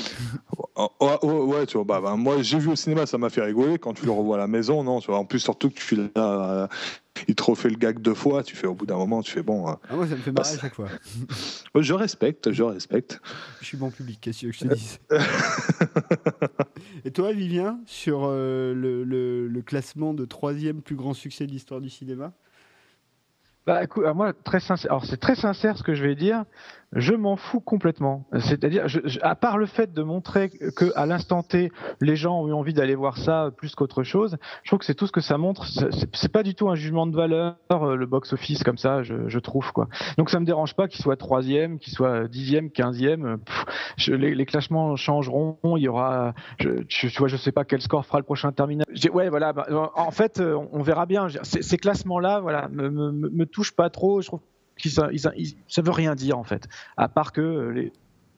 Oh, 0.79 0.91
oh, 1.01 1.17
oh, 1.23 1.45
ouais, 1.47 1.65
tu 1.65 1.79
vois, 1.79 1.85
bah, 1.85 2.03
bah, 2.03 2.17
moi 2.17 2.43
j'ai 2.43 2.59
vu 2.59 2.69
au 2.69 2.77
cinéma, 2.77 3.07
ça 3.07 3.17
m'a 3.17 3.31
fait 3.31 3.41
rigoler. 3.41 3.79
Quand 3.79 3.95
tu 3.95 4.05
le 4.05 4.11
revois 4.11 4.37
à 4.37 4.41
la 4.41 4.47
maison, 4.47 4.85
non, 4.85 5.01
tu 5.01 5.07
vois, 5.07 5.19
en 5.19 5.25
plus, 5.25 5.39
surtout 5.39 5.71
que 5.71 5.81
tu 5.81 5.97
là 6.15 6.69
il 7.29 7.35
te 7.35 7.43
refait 7.43 7.69
le 7.69 7.77
gag 7.77 8.01
deux 8.01 8.15
fois, 8.15 8.43
tu 8.43 8.57
fais 8.57 8.67
au 8.67 8.75
bout 8.75 8.87
d'un 8.87 8.97
moment, 8.97 9.23
tu 9.23 9.33
fais 9.33 9.43
bon. 9.43 9.69
Hein. 9.69 9.79
Ah, 9.89 9.97
moi, 9.97 10.07
ça 10.07 10.15
me 10.15 10.21
fait 10.21 10.33
marrer 10.33 10.55
à 10.55 10.59
chaque 10.59 10.75
fois. 10.75 10.89
je 11.75 11.95
respecte, 11.95 12.53
je 12.53 12.63
respecte. 12.63 13.21
Je 13.61 13.67
suis 13.67 13.77
bon 13.77 13.91
public, 13.91 14.19
qu'est-ce 14.21 14.47
que 14.47 14.53
je 14.53 14.61
te 14.61 14.75
dise? 14.75 14.99
Et 17.05 17.11
toi, 17.11 17.33
Vivien, 17.33 17.81
sur 17.87 18.25
euh, 18.25 18.75
le, 18.75 19.05
le, 19.05 19.63
classement 19.63 20.15
de 20.15 20.25
troisième 20.25 20.83
plus 20.83 20.97
grand 20.97 21.15
succès 21.15 21.47
de 21.47 21.53
l'histoire 21.53 21.81
du 21.81 21.91
cinéma? 21.91 22.33
Bah, 23.67 23.83
écoute, 23.83 24.05
moi, 24.15 24.33
très 24.33 24.61
sincère. 24.61 24.93
Alors, 24.93 25.05
c'est 25.05 25.17
très 25.17 25.35
sincère 25.35 25.77
ce 25.77 25.83
que 25.83 25.95
je 25.95 26.05
vais 26.05 26.15
dire 26.15 26.45
je 26.97 27.15
m'en 27.15 27.37
fous 27.37 27.61
complètement. 27.61 28.27
C'est-à-dire, 28.39 28.87
à 29.23 29.35
part 29.35 29.59
le 29.59 29.67
fait 29.67 29.93
de 29.93 30.03
montrer 30.03 30.49
que 30.49 30.93
à 30.97 31.07
l'instant 31.07 31.43
T, 31.43 31.71
les 32.01 32.17
gens 32.17 32.41
ont 32.41 32.49
eu 32.49 32.53
envie 32.53 32.73
d'aller 32.73 32.95
voir 32.95 33.19
ça 33.19 33.51
plus 33.57 33.75
qu'autre 33.75 34.03
chose, 34.03 34.39
je 34.63 34.71
trouve 34.71 34.79
que 34.79 34.85
c'est 34.87 34.95
tout 34.95 35.07
ce 35.07 35.13
que 35.13 35.21
ça 35.21 35.39
montre. 35.39 35.67
C'est 36.15 36.33
pas 36.33 36.43
du 36.43 36.55
tout 36.55 36.69
un 36.69 36.75
jugement 36.75 37.07
de 37.07 37.15
valeur, 37.15 37.57
euh, 37.71 37.97
le 37.97 38.07
box-office 38.07 38.63
comme 38.63 38.79
ça, 38.79 39.03
je, 39.03 39.39
trouve 39.39 39.71
quoi. 39.73 39.89
Donc 40.17 40.31
ça 40.31 40.41
me 40.41 40.47
dérange 40.47 40.75
pas 40.75 40.89
qu'il 40.89 41.03
soit 41.03 41.17
troisième, 41.17 41.79
qu'il 41.79 41.93
soit 41.93 42.27
dixième, 42.27 42.71
quinzième. 42.71 43.39
Les, 44.09 44.35
les, 44.35 44.47
classements 44.47 44.97
changeront. 44.97 45.59
Il 45.77 45.83
y 45.83 45.89
aura, 45.89 46.35
tu 46.59 47.09
vois, 47.19 47.29
je 47.29 47.37
sais 47.37 47.53
pas 47.53 47.65
quel 47.65 47.83
score 47.83 48.07
fera 48.07 48.19
le 48.19 48.25
prochain 48.25 48.51
terminal. 48.53 48.87
Ouais, 49.13 49.29
voilà. 49.29 49.53
Bah, 49.53 49.67
en 49.95 50.11
fait, 50.11 50.41
on 50.41 50.83
verra 50.83 51.07
bien. 51.07 51.29
Ces, 51.43 51.77
classements-là, 51.77 52.41
voilà, 52.41 52.69
me, 52.69 52.89
me, 52.89 53.13
me 53.13 53.47
touchent 53.47 53.77
pas 53.77 53.91
trop. 53.91 54.23
Je 54.23 54.29
trouve 54.29 54.41
ça, 54.85 55.11
ça 55.69 55.83
veut 55.83 55.91
rien 55.91 56.15
dire 56.15 56.39
en 56.39 56.45
fait, 56.45 56.69
à 56.97 57.09
part 57.09 57.33
que 57.33 57.71
les, 57.75 57.93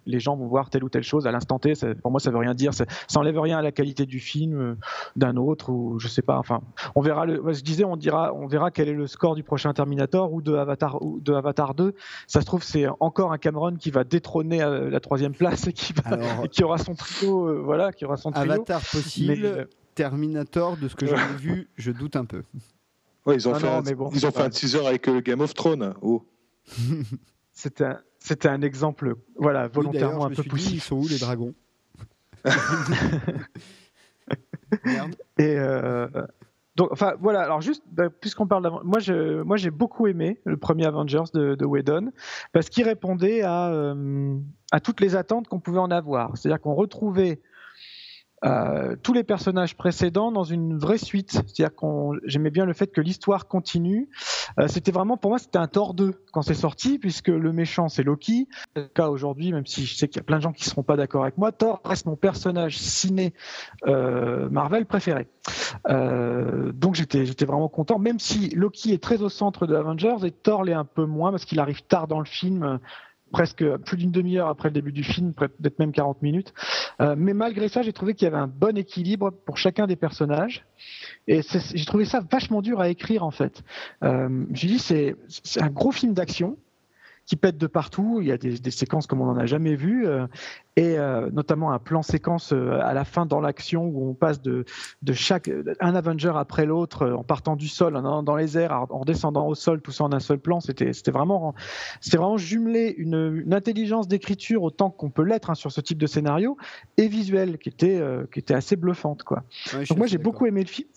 les 0.08 0.18
gens 0.20 0.34
vont 0.36 0.46
voir 0.46 0.70
telle 0.70 0.82
ou 0.82 0.88
telle 0.88 1.04
chose 1.04 1.26
à 1.26 1.30
l'instant 1.30 1.58
T. 1.58 1.74
Pour 2.02 2.10
moi, 2.10 2.18
ça 2.18 2.30
veut 2.30 2.38
rien 2.38 2.54
dire. 2.54 2.74
Ça, 2.74 2.86
ça 3.06 3.20
enlève 3.20 3.38
rien 3.38 3.58
à 3.58 3.62
la 3.62 3.70
qualité 3.70 4.06
du 4.06 4.18
film 4.18 4.58
euh, 4.58 4.74
d'un 5.14 5.36
autre 5.36 5.70
ou 5.70 5.98
je 6.00 6.08
sais 6.08 6.22
pas. 6.22 6.38
Enfin, 6.38 6.62
on 6.96 7.02
verra. 7.02 7.26
Le, 7.26 7.42
je 7.52 7.62
disais, 7.62 7.84
on 7.84 7.96
dira, 7.96 8.34
on 8.34 8.46
verra 8.46 8.70
quel 8.70 8.88
est 8.88 8.94
le 8.94 9.06
score 9.06 9.34
du 9.34 9.44
prochain 9.44 9.72
Terminator 9.72 10.32
ou 10.32 10.40
de 10.40 10.54
Avatar 10.54 11.00
ou 11.02 11.20
de 11.20 11.32
Avatar 11.34 11.74
2. 11.74 11.94
Ça 12.26 12.40
se 12.40 12.46
trouve, 12.46 12.64
c'est 12.64 12.86
encore 13.00 13.32
un 13.32 13.38
Cameron 13.38 13.76
qui 13.76 13.90
va 13.90 14.04
détrôner 14.04 14.62
euh, 14.62 14.90
la 14.90 15.00
troisième 15.00 15.34
place 15.34 15.66
et 15.68 15.72
qui, 15.72 15.92
qui 16.50 16.64
aura 16.64 16.78
son 16.78 16.94
trio. 16.94 17.46
Euh, 17.46 17.60
voilà, 17.62 17.92
qui 17.92 18.06
aura 18.06 18.16
son 18.16 18.32
trio. 18.32 18.50
Avatar 18.50 18.80
possible. 18.80 19.68
Terminator, 19.94 20.76
de 20.76 20.88
ce 20.88 20.96
que 20.96 21.06
j'en 21.06 21.16
ai 21.16 21.36
vu, 21.38 21.68
je 21.76 21.90
doute 21.90 22.16
un 22.16 22.24
peu 22.24 22.42
ils 23.34 23.48
ont 23.48 23.54
fait, 23.54 23.68
un, 23.68 23.82
ils 24.12 24.26
ont 24.26 24.30
fait 24.30 24.42
un 24.42 24.50
teaser 24.50 24.86
avec 24.86 25.06
le 25.06 25.16
euh, 25.16 25.20
Game 25.20 25.40
of 25.40 25.54
Thrones. 25.54 25.94
Oh. 26.02 26.24
C'était 27.52 28.48
un, 28.48 28.62
exemple, 28.62 29.14
voilà, 29.36 29.68
volontairement 29.68 30.26
un 30.26 30.30
peu 30.30 30.42
poussif. 30.42 30.72
ils 30.74 30.80
sont 30.80 30.96
où 30.96 31.08
les 31.08 31.18
dragons? 31.18 31.54
Merde. 34.84 35.16
Et 35.38 35.56
euh, 35.56 36.06
donc, 36.78 36.92
enfin, 36.92 37.14
voilà. 37.20 37.40
Alors 37.40 37.60
juste, 37.60 37.82
bah, 37.90 38.08
puisqu'on 38.08 38.46
parle 38.46 38.70
moi, 38.84 39.00
je, 39.00 39.42
moi, 39.42 39.56
j'ai 39.56 39.70
beaucoup 39.70 40.06
aimé 40.06 40.40
le 40.44 40.56
premier 40.56 40.86
Avengers 40.86 41.24
de, 41.34 41.56
de 41.56 41.64
Whedon 41.64 42.12
parce 42.52 42.68
qu'il 42.68 42.84
répondait 42.84 43.42
à, 43.42 43.70
euh, 43.70 44.38
à 44.70 44.78
toutes 44.78 45.00
les 45.00 45.16
attentes 45.16 45.48
qu'on 45.48 45.58
pouvait 45.58 45.80
en 45.80 45.90
avoir. 45.90 46.36
C'est-à-dire 46.36 46.60
qu'on 46.60 46.74
retrouvait 46.74 47.40
euh, 48.44 48.94
tous 49.02 49.12
les 49.12 49.24
personnages 49.24 49.76
précédents 49.76 50.30
dans 50.30 50.44
une 50.44 50.78
vraie 50.78 50.98
suite. 50.98 51.32
C'est-à-dire 51.32 51.74
qu'on, 51.74 52.12
j'aimais 52.24 52.50
bien 52.50 52.66
le 52.66 52.72
fait 52.72 52.86
que 52.86 53.00
l'histoire 53.00 53.48
continue. 53.48 54.08
Euh, 54.60 54.68
c'était 54.68 54.92
vraiment, 54.92 55.16
pour 55.16 55.30
moi, 55.30 55.38
c'était 55.38 55.58
un 55.58 55.66
Thor 55.66 55.94
2 55.94 56.12
quand 56.32 56.42
c'est 56.42 56.54
sorti, 56.54 56.98
puisque 56.98 57.28
le 57.28 57.52
méchant 57.52 57.88
c'est 57.88 58.02
Loki. 58.02 58.48
Le 58.76 58.86
cas 58.86 59.08
aujourd'hui, 59.08 59.52
même 59.52 59.66
si 59.66 59.86
je 59.86 59.96
sais 59.96 60.08
qu'il 60.08 60.20
y 60.20 60.22
a 60.22 60.24
plein 60.24 60.36
de 60.36 60.42
gens 60.42 60.52
qui 60.52 60.64
seront 60.64 60.84
pas 60.84 60.96
d'accord 60.96 61.22
avec 61.22 61.36
moi, 61.36 61.50
Thor 61.50 61.80
reste 61.84 62.06
mon 62.06 62.16
personnage 62.16 62.78
ciné 62.78 63.34
euh, 63.86 64.48
Marvel 64.50 64.86
préféré. 64.86 65.28
donc 65.88 66.94
j'étais, 66.94 67.26
j'étais 67.26 67.44
vraiment 67.44 67.68
content, 67.68 67.98
même 67.98 68.18
si 68.18 68.50
Loki 68.50 68.92
est 68.92 69.02
très 69.02 69.22
au 69.22 69.28
centre 69.28 69.66
de 69.66 69.74
Avengers 69.74 70.24
et 70.24 70.30
Thor 70.30 70.62
l'est 70.62 70.74
un 70.74 70.84
peu 70.84 71.06
moins 71.06 71.30
parce 71.30 71.44
qu'il 71.44 71.58
arrive 71.58 71.82
tard 71.82 72.06
dans 72.06 72.20
le 72.20 72.26
film 72.26 72.78
presque 73.30 73.64
plus 73.78 73.96
d'une 73.96 74.10
demi-heure 74.10 74.48
après 74.48 74.68
le 74.68 74.74
début 74.74 74.92
du 74.92 75.04
film, 75.04 75.32
peut-être 75.32 75.78
même 75.78 75.92
40 75.92 76.22
minutes. 76.22 76.52
Euh, 77.00 77.14
mais 77.16 77.34
malgré 77.34 77.68
ça, 77.68 77.82
j'ai 77.82 77.92
trouvé 77.92 78.14
qu'il 78.14 78.26
y 78.26 78.28
avait 78.28 78.42
un 78.42 78.48
bon 78.48 78.76
équilibre 78.76 79.30
pour 79.30 79.56
chacun 79.56 79.86
des 79.86 79.96
personnages. 79.96 80.64
Et 81.26 81.40
j'ai 81.74 81.84
trouvé 81.84 82.04
ça 82.04 82.20
vachement 82.30 82.62
dur 82.62 82.80
à 82.80 82.88
écrire 82.88 83.24
en 83.24 83.30
fait. 83.30 83.62
Euh, 84.02 84.44
j'ai 84.52 84.68
dit 84.68 84.78
c'est 84.78 85.16
un 85.60 85.70
gros 85.70 85.92
film 85.92 86.14
d'action 86.14 86.56
qui 87.28 87.36
pète 87.36 87.58
de 87.58 87.66
partout. 87.66 88.18
Il 88.20 88.26
y 88.26 88.32
a 88.32 88.38
des, 88.38 88.58
des 88.58 88.70
séquences 88.70 89.06
comme 89.06 89.20
on 89.20 89.26
n'en 89.26 89.36
a 89.36 89.44
jamais 89.44 89.76
vu, 89.76 90.06
euh, 90.06 90.26
et 90.76 90.98
euh, 90.98 91.28
notamment 91.30 91.72
un 91.72 91.78
plan 91.78 92.02
séquence 92.02 92.54
euh, 92.54 92.80
à 92.80 92.94
la 92.94 93.04
fin 93.04 93.26
dans 93.26 93.40
l'action 93.40 93.84
où 93.84 94.08
on 94.08 94.14
passe 94.14 94.40
de, 94.40 94.64
de 95.02 95.12
chaque 95.12 95.50
un 95.80 95.94
Avenger 95.94 96.32
après 96.34 96.64
l'autre 96.64 97.06
en 97.10 97.22
partant 97.24 97.54
du 97.54 97.68
sol, 97.68 97.96
en 97.96 98.22
dans 98.22 98.34
les 98.34 98.56
airs, 98.56 98.86
en 98.88 99.00
redescendant 99.00 99.46
au 99.46 99.54
sol, 99.54 99.82
tout 99.82 99.92
ça 99.92 100.04
en 100.04 100.12
un 100.12 100.20
seul 100.20 100.38
plan. 100.38 100.60
C'était 100.60 101.10
vraiment 101.10 101.54
vraiment 102.10 102.38
jumelé 102.38 102.94
une, 102.96 103.42
une 103.44 103.52
intelligence 103.52 104.08
d'écriture 104.08 104.62
autant 104.62 104.88
qu'on 104.88 105.10
peut 105.10 105.22
l'être 105.22 105.50
hein, 105.50 105.54
sur 105.54 105.70
ce 105.70 105.82
type 105.82 105.98
de 105.98 106.06
scénario 106.06 106.56
et 106.96 107.08
visuel 107.08 107.58
qui 107.58 107.68
était 107.68 108.02
qui 108.32 108.38
était 108.38 108.54
assez 108.54 108.76
bluffante 108.76 109.22
quoi. 109.22 109.44
Donc 109.74 109.98
moi 109.98 110.06
j'ai 110.06 110.18
beaucoup 110.18 110.46
aimé 110.46 110.62
le 110.62 110.68
film 110.68 110.88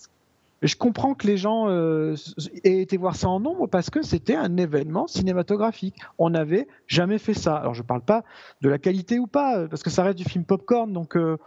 je 0.67 0.75
comprends 0.75 1.15
que 1.15 1.25
les 1.25 1.37
gens 1.37 1.69
euh, 1.69 2.15
aient 2.63 2.81
été 2.81 2.97
voir 2.97 3.15
ça 3.15 3.27
en 3.29 3.39
nombre 3.39 3.67
parce 3.67 3.89
que 3.89 4.01
c'était 4.01 4.35
un 4.35 4.57
événement 4.57 5.07
cinématographique. 5.07 5.95
On 6.17 6.29
n'avait 6.29 6.67
jamais 6.87 7.17
fait 7.17 7.33
ça. 7.33 7.55
Alors 7.55 7.73
je 7.73 7.81
ne 7.81 7.87
parle 7.87 8.01
pas 8.01 8.23
de 8.61 8.69
la 8.69 8.77
qualité 8.77 9.17
ou 9.19 9.27
pas, 9.27 9.67
parce 9.67 9.81
que 9.83 9.89
ça 9.89 10.03
reste 10.03 10.17
du 10.17 10.23
film 10.23 10.45
popcorn, 10.45 10.91
donc 10.93 11.15
euh, 11.15 11.37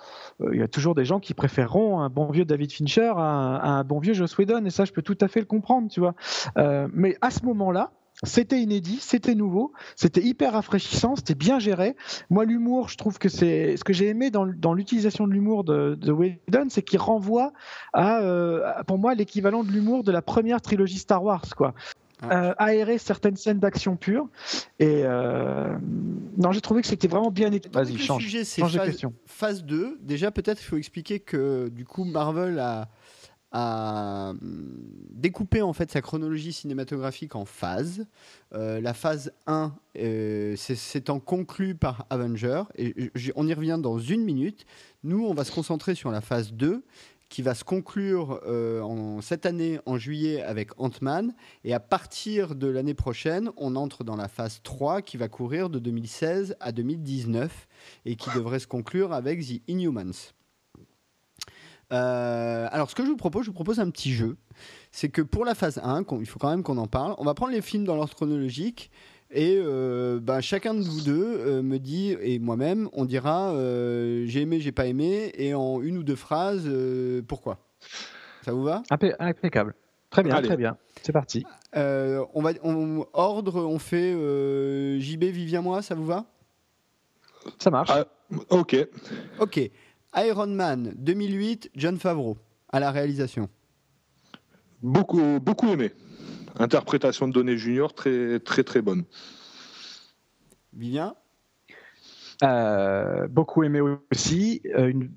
euh, 0.41 0.51
il 0.53 0.61
y 0.61 0.63
a 0.63 0.69
toujours 0.69 0.95
des 0.95 1.05
gens 1.05 1.21
qui 1.21 1.35
préféreront 1.35 2.01
un 2.01 2.11
bon 2.11 2.31
vieux 2.31 2.45
David 2.45 2.73
Fincher 2.73 3.13
à 3.17 3.79
un, 3.79 3.85
bon 3.85 4.01
vieux 4.01 4.15
Joss 4.15 4.37
Whedon, 4.37 4.65
et 4.65 4.71
ça 4.71 4.85
je 4.85 4.93
peux 4.93 5.03
tout 5.03 5.19
à 5.21 5.29
fait 5.29 5.41
le 5.41 5.47
comprendre, 5.47 5.89
tu 5.91 6.01
vois. 6.01 6.15
mais 6.93 7.17
à 7.21 7.31
ce 7.31 7.45
moment-là, 7.45 7.93
c'était 8.25 8.61
inédit, 8.61 8.99
c'était 9.01 9.35
nouveau, 9.35 9.73
c'était 9.97 10.23
hyper 10.23 10.53
rafraîchissant, 10.53 11.17
c'était 11.17 11.35
bien 11.35 11.59
géré. 11.59 11.97
Moi, 12.31 12.45
l'humour, 12.45 12.89
je 12.89 12.97
trouve 12.97 13.19
que 13.19 13.29
c'est 13.29 13.77
ce 13.77 13.85
que 13.85 13.93
j'ai 13.93 14.09
aimé 14.09 14.31
dans, 14.31 14.45
l'utilisation 14.75 15.27
de 15.27 15.33
l'humour 15.33 15.65
de, 15.65 15.95
de 15.95 16.13
Whedon, 16.13 16.67
c'est 16.69 16.83
qu'il 16.83 16.99
renvoie 16.99 17.53
à, 17.93 18.21
euh, 18.21 18.83
pour 18.87 18.99
moi, 18.99 19.15
l'équivalent 19.15 19.65
de 19.65 19.71
l'humour 19.71 20.05
de 20.05 20.13
la 20.13 20.23
première 20.23 20.61
trilogie 20.61 20.99
Star 20.99 21.23
Wars, 21.23 21.45
quoi. 21.57 21.75
Euh, 22.31 22.55
aérer 22.59 22.99
certaines 22.99 23.37
scènes 23.37 23.59
d'action 23.59 23.97
pure. 23.97 24.29
Et 24.79 25.03
euh, 25.05 25.77
non, 26.39 26.53
j'ai 26.53 26.61
trouvé 26.61 26.81
que 26.81 26.87
c'était 26.87 27.09
vraiment 27.09 27.31
bien 27.31 27.53
écrit. 27.53 27.71
Vas-y, 27.73 27.99
change. 27.99 28.23
Le 28.23 28.25
sujet, 28.25 28.45
c'est 28.45 28.63
phase, 28.63 29.07
phase 29.27 29.65
2. 29.65 29.99
Déjà, 30.01 30.31
peut-être 30.31 30.63
il 30.63 30.65
faut 30.65 30.77
expliquer 30.77 31.21
que 31.21 31.69
du 31.69 31.85
coup, 31.85 32.05
Marvel 32.05 32.59
a 32.59 32.89
a 33.55 34.31
hum, 34.31 34.39
découpé 35.11 35.63
en 35.63 35.73
fait 35.73 35.91
sa 35.91 36.03
chronologie 36.03 36.53
cinématographique 36.53 37.37
en 37.37 37.45
phases. 37.45 38.07
Euh, 38.53 38.81
la 38.81 38.93
phase 38.93 39.33
1 39.47 39.75
euh, 39.97 40.57
s'étant 40.57 41.21
conclue 41.21 41.75
par 41.75 42.07
Avenger, 42.11 42.65
et 42.77 43.11
on 43.37 43.47
y 43.47 43.55
revient 43.55 43.79
dans 43.81 43.99
une 43.99 44.25
minute. 44.25 44.67
Nous, 45.05 45.25
on 45.25 45.33
va 45.33 45.45
se 45.45 45.53
concentrer 45.53 45.95
sur 45.95 46.11
la 46.11 46.21
phase 46.21 46.53
2 46.53 46.85
qui 47.31 47.43
va 47.43 47.55
se 47.55 47.65
conclure 47.65 48.41
euh, 48.47 48.81
en, 48.83 49.21
cette 49.21 49.47
année 49.47 49.81
en 49.87 49.99
juillet 49.99 50.43
avec 50.43 50.79
Ant-Man. 50.79 51.35
Et 51.65 51.75
à 51.75 51.81
partir 51.81 52.55
de 52.55 52.69
l'année 52.69 52.95
prochaine, 52.95 53.51
on 53.57 53.77
entre 53.77 54.05
dans 54.05 54.17
la 54.17 54.29
phase 54.29 54.61
3 54.63 55.03
qui 55.03 55.17
va 55.17 55.29
courir 55.29 55.71
de 55.71 55.79
2016 55.79 56.57
à 56.61 56.71
2019 56.71 57.67
et 58.05 58.17
qui 58.17 58.31
devrait 58.35 58.61
se 58.61 58.67
conclure 58.67 59.13
avec 59.13 59.41
The 59.41 59.63
Inhumans. 59.69 60.33
Euh, 61.95 62.69
alors, 62.71 62.91
ce 62.91 62.95
que 62.95 63.05
je 63.05 63.11
vous 63.11 63.17
propose, 63.17 63.45
je 63.45 63.51
vous 63.51 63.55
propose 63.55 63.79
un 63.81 63.89
petit 63.91 64.13
jeu. 64.13 64.37
C'est 64.91 65.09
que 65.09 65.23
pour 65.23 65.45
la 65.45 65.55
phase 65.55 65.81
1, 65.83 66.05
il 66.21 66.27
faut 66.27 66.39
quand 66.39 66.51
même 66.51 66.63
qu'on 66.63 66.79
en 66.79 66.87
parle, 66.87 67.15
on 67.19 67.25
va 67.25 67.35
prendre 67.35 67.53
les 67.53 67.63
films 67.63 67.85
dans 67.85 67.95
l'ordre 67.95 68.15
chronologique. 68.15 68.91
Et 69.31 69.59
euh, 69.59 70.21
bah, 70.21 70.41
chacun 70.41 70.75
de 70.75 70.83
vous 70.83 71.01
deux 71.01 71.25
euh, 71.25 71.63
me 71.63 71.79
dit, 71.79 72.17
et 72.21 72.39
moi-même, 72.39 72.89
on 72.93 73.05
dira 73.05 73.53
j'ai 73.55 74.43
aimé, 74.43 74.61
j'ai 74.61 74.73
pas 74.73 74.87
aimé, 74.87 75.33
et 75.35 75.55
en 75.55 75.81
une 75.81 75.99
ou 75.99 76.03
deux 76.03 76.17
phrases, 76.17 76.69
pourquoi. 77.27 77.59
Ça 78.43 78.53
vous 78.53 78.65
va? 78.65 78.83
Impeccable. 78.91 79.75
Très 80.11 80.23
bien, 80.23 80.41
très 80.43 80.57
bien. 80.57 80.77
C'est 81.03 81.13
parti. 81.13 81.45
on 81.75 82.43
va, 82.43 82.51
on, 82.63 83.07
ordre, 83.13 83.65
on 83.65 83.79
fait 83.79 84.13
JB, 85.01 85.25
Vivien, 85.25 85.63
moi, 85.63 85.83
ça 85.83 85.95
vous 85.95 86.07
va? 86.07 86.27
Ça 87.59 87.71
marche. 87.71 87.91
Ah, 87.93 88.05
ok. 88.51 88.77
Ok. 89.39 89.71
Iron 90.17 90.49
Man 90.49 90.95
2008, 90.97 91.71
John 91.75 91.99
Favreau 91.99 92.37
à 92.71 92.81
la 92.81 92.91
réalisation. 92.91 93.49
Beaucoup, 94.83 95.41
beaucoup 95.41 95.69
aimé. 95.69 95.93
Interprétation 96.59 97.27
de 97.29 97.33
Donné 97.33 97.57
Junior 97.57 97.95
très, 97.95 98.39
très, 98.41 98.65
très 98.65 98.83
bonne. 98.83 99.05
Vivien? 100.73 101.15
Beaucoup 103.31 103.63
aimé 103.63 103.81
aussi. 103.81 104.63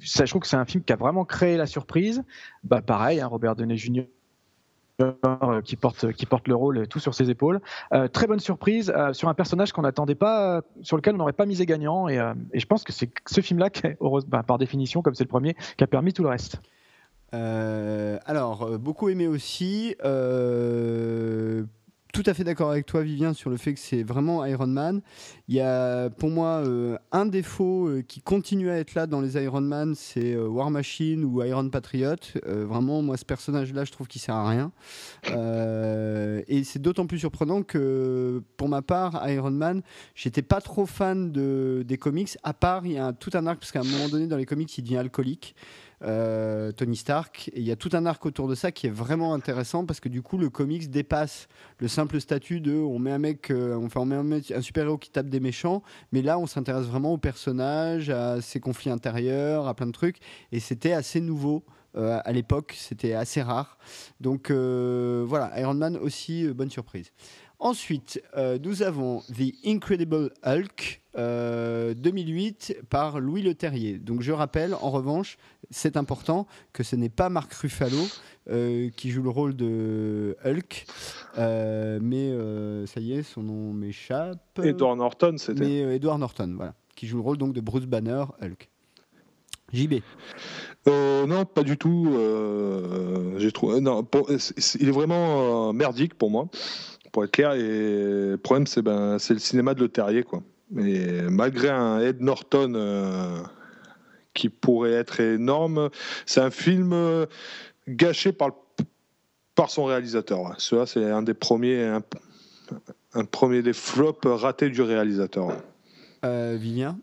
ça, 0.03 0.25
je 0.25 0.29
trouve 0.29 0.41
que 0.41 0.47
c'est 0.47 0.55
un 0.55 0.65
film 0.65 0.83
qui 0.83 0.93
a 0.93 0.95
vraiment 0.95 1.25
créé 1.25 1.57
la 1.57 1.65
surprise. 1.65 2.23
Bah, 2.63 2.81
pareil, 2.81 3.19
hein, 3.19 3.27
Robert 3.27 3.55
Downey 3.55 3.77
Jr. 3.77 4.05
qui 5.63 5.75
porte, 5.75 6.11
qui 6.13 6.25
porte 6.25 6.47
le 6.47 6.55
rôle 6.55 6.87
tout 6.87 6.99
sur 6.99 7.13
ses 7.13 7.29
épaules. 7.29 7.59
très 8.13 8.27
bonne 8.27 8.39
surprise 8.39 8.93
sur 9.13 9.29
un 9.29 9.33
personnage 9.33 9.71
qu'on 9.71 9.83
n'attendait 9.83 10.15
pas, 10.15 10.61
sur 10.81 10.97
lequel 10.97 11.15
on 11.15 11.17
n'aurait 11.19 11.33
pas 11.33 11.45
misé 11.45 11.65
gagnant. 11.65 12.07
Et, 12.07 12.19
je 12.53 12.65
pense 12.65 12.83
que 12.83 12.91
c'est 12.91 13.09
ce 13.27 13.41
film-là, 13.41 13.69
bah, 14.27 14.43
par 14.43 14.57
définition, 14.57 15.01
comme 15.01 15.15
c'est 15.15 15.23
le 15.23 15.29
premier, 15.29 15.55
qui 15.77 15.83
a 15.83 15.87
permis 15.87 16.13
tout 16.13 16.23
le 16.23 16.29
reste. 16.29 16.61
Euh, 17.33 18.19
alors, 18.25 18.63
euh, 18.63 18.77
beaucoup 18.77 19.09
aimé 19.09 19.27
aussi. 19.27 19.95
Euh, 22.17 22.23
tout 22.23 22.29
à 22.29 22.33
fait 22.33 22.43
d'accord 22.43 22.71
avec 22.71 22.85
toi, 22.85 23.03
Vivien, 23.03 23.33
sur 23.33 23.49
le 23.49 23.57
fait 23.57 23.73
que 23.73 23.79
c'est 23.79 24.03
vraiment 24.03 24.43
Iron 24.45 24.67
Man. 24.67 25.01
Il 25.47 25.55
y 25.55 25.59
a 25.59 26.09
pour 26.09 26.29
moi 26.29 26.63
un 27.11 27.25
défaut 27.25 27.89
qui 28.07 28.21
continue 28.21 28.69
à 28.69 28.77
être 28.77 28.95
là 28.95 29.07
dans 29.07 29.21
les 29.21 29.41
Iron 29.41 29.61
Man, 29.61 29.93
c'est 29.95 30.35
War 30.35 30.71
Machine 30.71 31.23
ou 31.23 31.43
Iron 31.43 31.69
Patriot. 31.69 32.15
vraiment, 32.43 33.01
moi, 33.01 33.17
ce 33.17 33.25
personnage-là, 33.25 33.85
je 33.85 33.91
trouve 33.91 34.07
qu'il 34.07 34.21
sert 34.21 34.35
à 34.35 34.49
rien. 34.49 34.71
et 36.47 36.63
c'est 36.63 36.81
d'autant 36.81 37.07
plus 37.07 37.19
surprenant 37.19 37.63
que, 37.63 38.41
pour 38.57 38.69
ma 38.69 38.81
part, 38.81 39.27
Iron 39.29 39.51
Man, 39.51 39.81
j'étais 40.15 40.41
pas 40.41 40.61
trop 40.61 40.85
fan 40.85 41.31
de, 41.31 41.83
des 41.87 41.97
comics, 41.97 42.37
à 42.43 42.53
part, 42.53 42.85
il 42.85 42.93
y 42.93 42.97
a 42.97 43.13
tout 43.13 43.31
un 43.33 43.45
arc, 43.47 43.59
parce 43.59 43.71
qu'à 43.71 43.81
un 43.81 43.83
moment 43.83 44.09
donné, 44.09 44.27
dans 44.27 44.37
les 44.37 44.45
comics, 44.45 44.75
il 44.77 44.83
devient 44.83 44.97
alcoolique. 44.97 45.55
Euh, 46.03 46.71
Tony 46.71 46.95
Stark. 46.95 47.49
Et 47.53 47.59
il 47.61 47.65
y 47.65 47.71
a 47.71 47.75
tout 47.75 47.89
un 47.93 48.05
arc 48.05 48.23
autour 48.25 48.47
de 48.47 48.53
ça 48.53 48.71
qui 48.71 48.85
est 48.85 48.91
vraiment 48.91 49.33
intéressant 49.33 49.83
parce 49.83 49.99
que 49.99 50.09
du 50.09 50.21
coup, 50.21 50.37
le 50.37 50.51
comics 50.51 50.91
dépasse 50.91 51.47
le 51.79 51.87
simple 51.87 52.21
statut 52.21 52.61
de 52.61 52.75
on 52.75 52.99
met 52.99 53.11
un 53.11 53.17
mec, 53.17 53.49
euh, 53.49 53.89
on 53.95 54.05
met 54.05 54.15
un, 54.53 54.61
super-héros 54.61 54.99
qui 54.99 55.09
tape 55.09 55.27
des 55.27 55.39
méchants, 55.39 55.81
mais 56.11 56.21
là, 56.21 56.37
on 56.37 56.45
s'intéresse 56.45 56.85
vraiment 56.85 57.13
au 57.13 57.17
personnage, 57.17 58.11
à 58.11 58.41
ses 58.41 58.59
conflits 58.59 58.91
intérieurs, 58.91 59.67
à 59.67 59.73
plein 59.73 59.87
de 59.87 59.91
trucs. 59.91 60.19
Et 60.51 60.59
c'était 60.59 60.93
assez 60.93 61.19
nouveau. 61.19 61.63
Euh, 61.95 62.19
à 62.23 62.31
l'époque, 62.31 62.75
c'était 62.77 63.13
assez 63.13 63.41
rare. 63.41 63.79
Donc 64.19 64.51
voilà, 64.51 65.59
Iron 65.59 65.73
Man 65.73 65.97
aussi, 65.97 66.47
bonne 66.49 66.69
surprise. 66.69 67.11
Ensuite, 67.59 68.21
nous 68.61 68.83
avons 68.83 69.21
The 69.21 69.53
Incredible 69.65 70.31
Hulk, 70.45 71.01
2008 71.17 72.75
euh, 72.77 72.83
par 72.89 73.19
Louis 73.19 73.41
Leterrier. 73.41 73.97
Donc 73.97 74.21
je 74.21 74.31
rappelle, 74.31 74.75
en 74.75 74.91
revanche, 74.91 75.37
c'est 75.71 75.97
important 75.97 76.45
que 76.73 76.83
ce 76.83 76.95
n'est 76.95 77.09
pas 77.09 77.29
Marc 77.29 77.53
Ruffalo 77.53 77.97
euh, 78.49 78.89
qui 78.95 79.09
joue 79.09 79.23
le 79.23 79.29
rôle 79.29 79.55
de 79.55 80.37
Hulk, 80.45 80.85
euh, 81.37 81.99
mais 82.01 82.31
ça 82.85 82.99
y 82.99 83.13
est, 83.13 83.23
son 83.23 83.43
nom 83.43 83.73
m'échappe. 83.73 84.59
Edward 84.61 84.97
Norton, 84.97 85.35
c'était. 85.37 85.65
Mais 85.65 85.95
Edward 85.95 86.19
Norton, 86.19 86.53
voilà, 86.55 86.75
qui 86.95 87.07
joue 87.07 87.17
le 87.17 87.23
rôle 87.23 87.37
donc 87.37 87.53
de 87.53 87.61
Bruce 87.61 87.85
Banner, 87.85 88.25
Hulk. 88.41 88.69
JB. 89.73 89.95
non, 90.85 91.43
pas 91.43 91.63
du 91.63 91.77
tout. 91.77 92.15
J'ai 93.37 93.51
trouvé. 93.51 93.81
Non, 93.81 94.07
il 94.79 94.87
est 94.87 94.91
vraiment 94.91 95.73
merdique 95.73 96.13
pour 96.13 96.29
moi, 96.29 96.47
pour 97.11 97.23
être 97.23 97.31
clair. 97.31 97.53
Et 97.53 98.31
le 98.31 98.37
problème, 98.37 98.67
c'est 98.67 98.81
ben, 98.81 99.13
le 99.13 99.39
cinéma 99.39 99.73
de 99.73 99.81
Le 99.81 99.89
Terrier, 99.89 100.23
quoi. 100.23 100.41
Malgré 100.71 101.69
un 101.69 101.99
Ed 101.99 102.21
Norton 102.21 102.73
euh, 102.75 103.41
qui 104.33 104.49
pourrait 104.49 104.91
être 104.91 105.19
énorme, 105.21 105.89
c'est 106.25 106.41
un 106.41 106.51
film 106.51 106.91
euh, 106.93 107.25
gâché 107.87 108.33
par, 108.33 108.51
par 109.55 109.69
son 109.69 109.85
réalisateur. 109.85 110.53
Cela, 110.57 110.85
c'est 110.85 111.09
un 111.09 111.21
des 111.21 111.33
premiers, 111.33 111.99
un, 113.13 113.25
premier 113.25 113.61
des 113.61 113.73
flops 113.73 114.25
ratés 114.25 114.69
du 114.69 114.81
réalisateur. 114.81 115.51
Euh, 116.25 116.57
Vivien? 116.59 116.99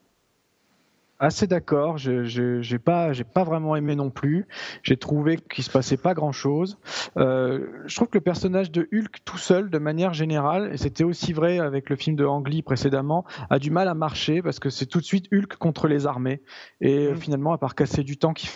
Assez 1.18 1.46
d'accord. 1.46 1.98
Je 1.98 2.72
n'ai 2.72 2.78
pas, 2.78 3.12
pas 3.32 3.44
vraiment 3.44 3.76
aimé 3.76 3.96
non 3.96 4.10
plus. 4.10 4.46
J'ai 4.82 4.96
trouvé 4.96 5.36
qu'il 5.36 5.64
se 5.64 5.70
passait 5.70 5.96
pas 5.96 6.14
grand 6.14 6.32
chose. 6.32 6.78
Euh, 7.16 7.66
je 7.86 7.94
trouve 7.96 8.08
que 8.08 8.18
le 8.18 8.22
personnage 8.22 8.70
de 8.70 8.88
Hulk 8.92 9.18
tout 9.24 9.38
seul, 9.38 9.70
de 9.70 9.78
manière 9.78 10.14
générale, 10.14 10.70
et 10.72 10.76
c'était 10.76 11.04
aussi 11.04 11.32
vrai 11.32 11.58
avec 11.58 11.90
le 11.90 11.96
film 11.96 12.16
de 12.16 12.24
Ang 12.24 12.46
Lee 12.46 12.62
précédemment, 12.62 13.24
a 13.50 13.58
du 13.58 13.70
mal 13.70 13.88
à 13.88 13.94
marcher 13.94 14.42
parce 14.42 14.58
que 14.58 14.70
c'est 14.70 14.86
tout 14.86 15.00
de 15.00 15.04
suite 15.04 15.26
Hulk 15.32 15.56
contre 15.56 15.88
les 15.88 16.06
armées. 16.06 16.42
Et 16.80 17.12
mmh. 17.12 17.16
finalement, 17.16 17.52
à 17.52 17.58
part 17.58 17.74
casser 17.74 18.02
du 18.02 18.16
temps 18.16 18.32
qu'il 18.32 18.50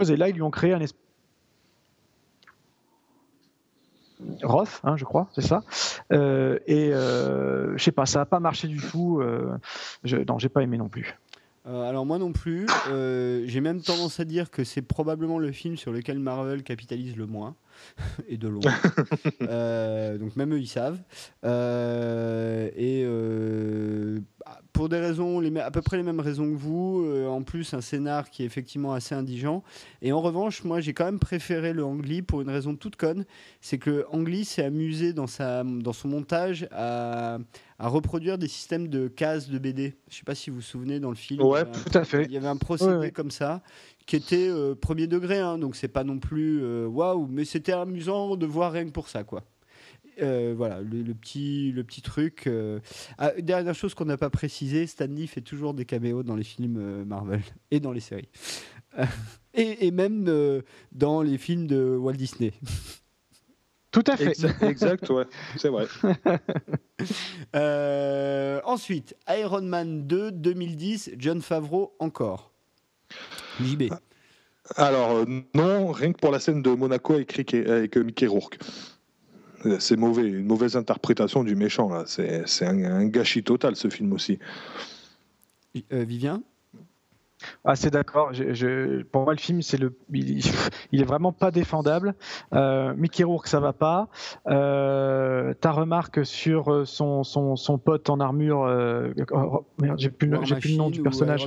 et 0.00 0.16
là, 0.16 0.28
ils 0.28 0.34
lui 0.34 0.42
ont 0.42 0.50
créé 0.50 0.72
un 0.72 0.80
espèce 0.80 1.02
Roth, 4.42 4.80
hein, 4.82 4.96
je 4.96 5.04
crois, 5.04 5.28
c'est 5.32 5.42
ça. 5.42 5.62
Euh, 6.12 6.58
et 6.66 6.92
euh, 6.92 7.76
je 7.76 7.84
sais 7.84 7.92
pas, 7.92 8.06
ça 8.06 8.20
n'a 8.20 8.26
pas 8.26 8.40
marché 8.40 8.66
du 8.66 8.78
tout. 8.78 9.20
Euh, 9.20 9.56
je, 10.04 10.16
non, 10.16 10.38
j'ai 10.38 10.48
pas 10.48 10.62
aimé 10.62 10.76
non 10.76 10.88
plus. 10.88 11.16
Euh, 11.68 11.88
alors 11.88 12.06
moi 12.06 12.18
non 12.18 12.32
plus. 12.32 12.66
Euh, 12.88 13.44
j'ai 13.46 13.60
même 13.60 13.82
tendance 13.82 14.20
à 14.20 14.24
dire 14.24 14.50
que 14.50 14.64
c'est 14.64 14.82
probablement 14.82 15.38
le 15.38 15.52
film 15.52 15.76
sur 15.76 15.92
lequel 15.92 16.18
Marvel 16.18 16.62
capitalise 16.62 17.16
le 17.16 17.26
moins 17.26 17.56
et 18.28 18.36
de 18.36 18.48
loin. 18.48 18.62
Euh, 19.42 20.18
donc 20.18 20.36
même 20.36 20.52
eux 20.54 20.60
ils 20.60 20.68
savent. 20.68 20.98
et 21.44 23.06
pour 24.72 24.88
des 24.88 24.98
raisons, 24.98 25.40
les, 25.40 25.56
à 25.58 25.70
peu 25.70 25.82
près 25.82 25.96
les 25.96 26.02
mêmes 26.02 26.20
raisons 26.20 26.50
que 26.50 26.56
vous. 26.56 27.06
en 27.28 27.42
plus 27.42 27.74
un 27.74 27.80
scénar 27.80 28.30
qui 28.30 28.42
est 28.42 28.46
effectivement 28.46 28.92
assez 28.92 29.14
indigent. 29.14 29.62
Et 30.02 30.12
en 30.12 30.20
revanche, 30.20 30.64
moi 30.64 30.80
j'ai 30.80 30.92
quand 30.92 31.04
même 31.04 31.18
préféré 31.18 31.72
le 31.72 31.84
Angli 31.84 32.22
pour 32.22 32.40
une 32.40 32.50
raison 32.50 32.74
toute 32.76 32.96
conne, 32.96 33.24
c'est 33.60 33.78
que 33.78 34.06
Angli 34.12 34.44
s'est 34.44 34.64
amusé 34.64 35.12
dans 35.12 35.26
sa 35.26 35.64
dans 35.64 35.92
son 35.92 36.08
montage 36.08 36.68
à 36.72 37.38
à 37.78 37.88
reproduire 37.88 38.38
des 38.38 38.48
systèmes 38.48 38.88
de 38.88 39.08
cases 39.08 39.48
de 39.48 39.58
BD. 39.58 39.96
Je 40.08 40.14
ne 40.14 40.18
sais 40.18 40.24
pas 40.24 40.34
si 40.34 40.50
vous 40.50 40.56
vous 40.56 40.62
souvenez 40.62 40.98
dans 40.98 41.10
le 41.10 41.16
film. 41.16 41.42
Ouais, 41.42 41.64
tout 41.64 41.96
à 41.96 42.04
fait. 42.04 42.24
Il 42.24 42.32
y 42.32 42.36
avait 42.36 42.48
un 42.48 42.56
procédé 42.56 43.12
comme 43.12 43.30
ça 43.30 43.62
qui 44.08 44.16
était 44.16 44.48
euh, 44.48 44.74
premier 44.74 45.06
degré, 45.06 45.38
hein, 45.38 45.58
donc 45.58 45.76
c'est 45.76 45.86
pas 45.86 46.02
non 46.02 46.18
plus 46.18 46.64
euh, 46.64 46.86
waouh, 46.86 47.26
mais 47.30 47.44
c'était 47.44 47.72
amusant 47.72 48.36
de 48.36 48.46
voir 48.46 48.72
rien 48.72 48.86
que 48.86 48.90
pour 48.90 49.06
ça, 49.08 49.22
quoi. 49.22 49.44
Euh, 50.22 50.54
voilà, 50.56 50.80
le, 50.80 51.12
petit, 51.12 51.70
le 51.72 51.84
petit 51.84 52.00
truc. 52.00 52.48
Ah, 53.18 53.32
dernière 53.38 53.74
chose 53.74 53.94
qu'on 53.94 54.06
n'a 54.06 54.16
pas 54.16 54.30
précisé, 54.30 54.86
Stanley 54.86 55.26
fait 55.26 55.42
toujours 55.42 55.74
des 55.74 55.84
caméos 55.84 56.22
dans 56.22 56.36
les 56.36 56.42
films 56.42 57.04
Marvel 57.04 57.42
et 57.70 57.80
dans 57.80 57.92
les 57.92 58.00
séries. 58.00 58.30
et, 59.52 59.86
et, 59.86 59.90
même 59.90 60.24
dans 60.90 61.20
les 61.22 61.36
films 61.36 61.66
de 61.66 61.94
Walt 61.96 62.14
Disney. 62.14 62.52
Tout 63.90 64.04
à 64.06 64.16
fait. 64.16 64.34
Exact, 64.62 65.08
ouais, 65.10 65.26
c'est 65.56 65.68
vrai. 65.68 65.86
Euh, 67.54 68.60
ensuite, 68.64 69.14
Iron 69.28 69.62
Man 69.62 70.06
2 70.06 70.32
2010, 70.32 71.12
John 71.16 71.40
Favreau 71.40 71.94
encore. 72.00 72.52
JB. 73.60 73.92
Alors, 74.76 75.16
euh, 75.16 75.24
non, 75.54 75.92
rien 75.92 76.12
que 76.12 76.18
pour 76.18 76.30
la 76.30 76.40
scène 76.40 76.62
de 76.62 76.70
Monaco 76.70 77.14
avec, 77.14 77.54
avec 77.54 77.96
Mickey 77.96 78.26
Rourke. 78.26 78.58
C'est 79.80 79.96
mauvais, 79.96 80.22
une 80.22 80.46
mauvaise 80.46 80.76
interprétation 80.76 81.42
du 81.42 81.56
méchant, 81.56 81.88
là. 81.88 82.04
C'est 82.06 82.64
un, 82.64 83.06
gâchis 83.06 83.42
total, 83.42 83.74
ce 83.74 83.88
film 83.88 84.12
aussi. 84.12 84.38
Euh, 85.92 86.04
Vivien? 86.04 86.42
Ah, 87.64 87.76
c'est 87.76 87.90
d'accord. 87.90 88.32
pour 89.12 89.22
moi, 89.22 89.32
le 89.32 89.38
film, 89.38 89.62
c'est 89.62 89.76
le, 89.76 89.96
il, 90.12 91.00
est 91.00 91.04
vraiment 91.04 91.32
pas 91.32 91.50
défendable. 91.50 92.14
Euh, 92.52 92.94
Mickey 92.96 93.24
Rourke, 93.24 93.46
ça 93.46 93.60
va 93.60 93.72
pas. 93.72 94.08
Euh, 94.48 95.54
ta 95.54 95.70
remarque 95.70 96.24
sur 96.24 96.72
euh, 96.72 96.84
son, 96.84 97.24
son, 97.24 97.56
son 97.56 97.78
pote 97.78 98.10
en 98.10 98.20
armure, 98.20 98.64
euh, 98.64 99.12
oh, 99.32 99.64
oh, 99.82 99.86
j'ai 99.96 100.10
plus, 100.10 100.28
le, 100.28 100.40
plus 100.40 100.72
le 100.72 100.76
nom 100.76 100.90
du 100.90 101.02
personnage. 101.02 101.46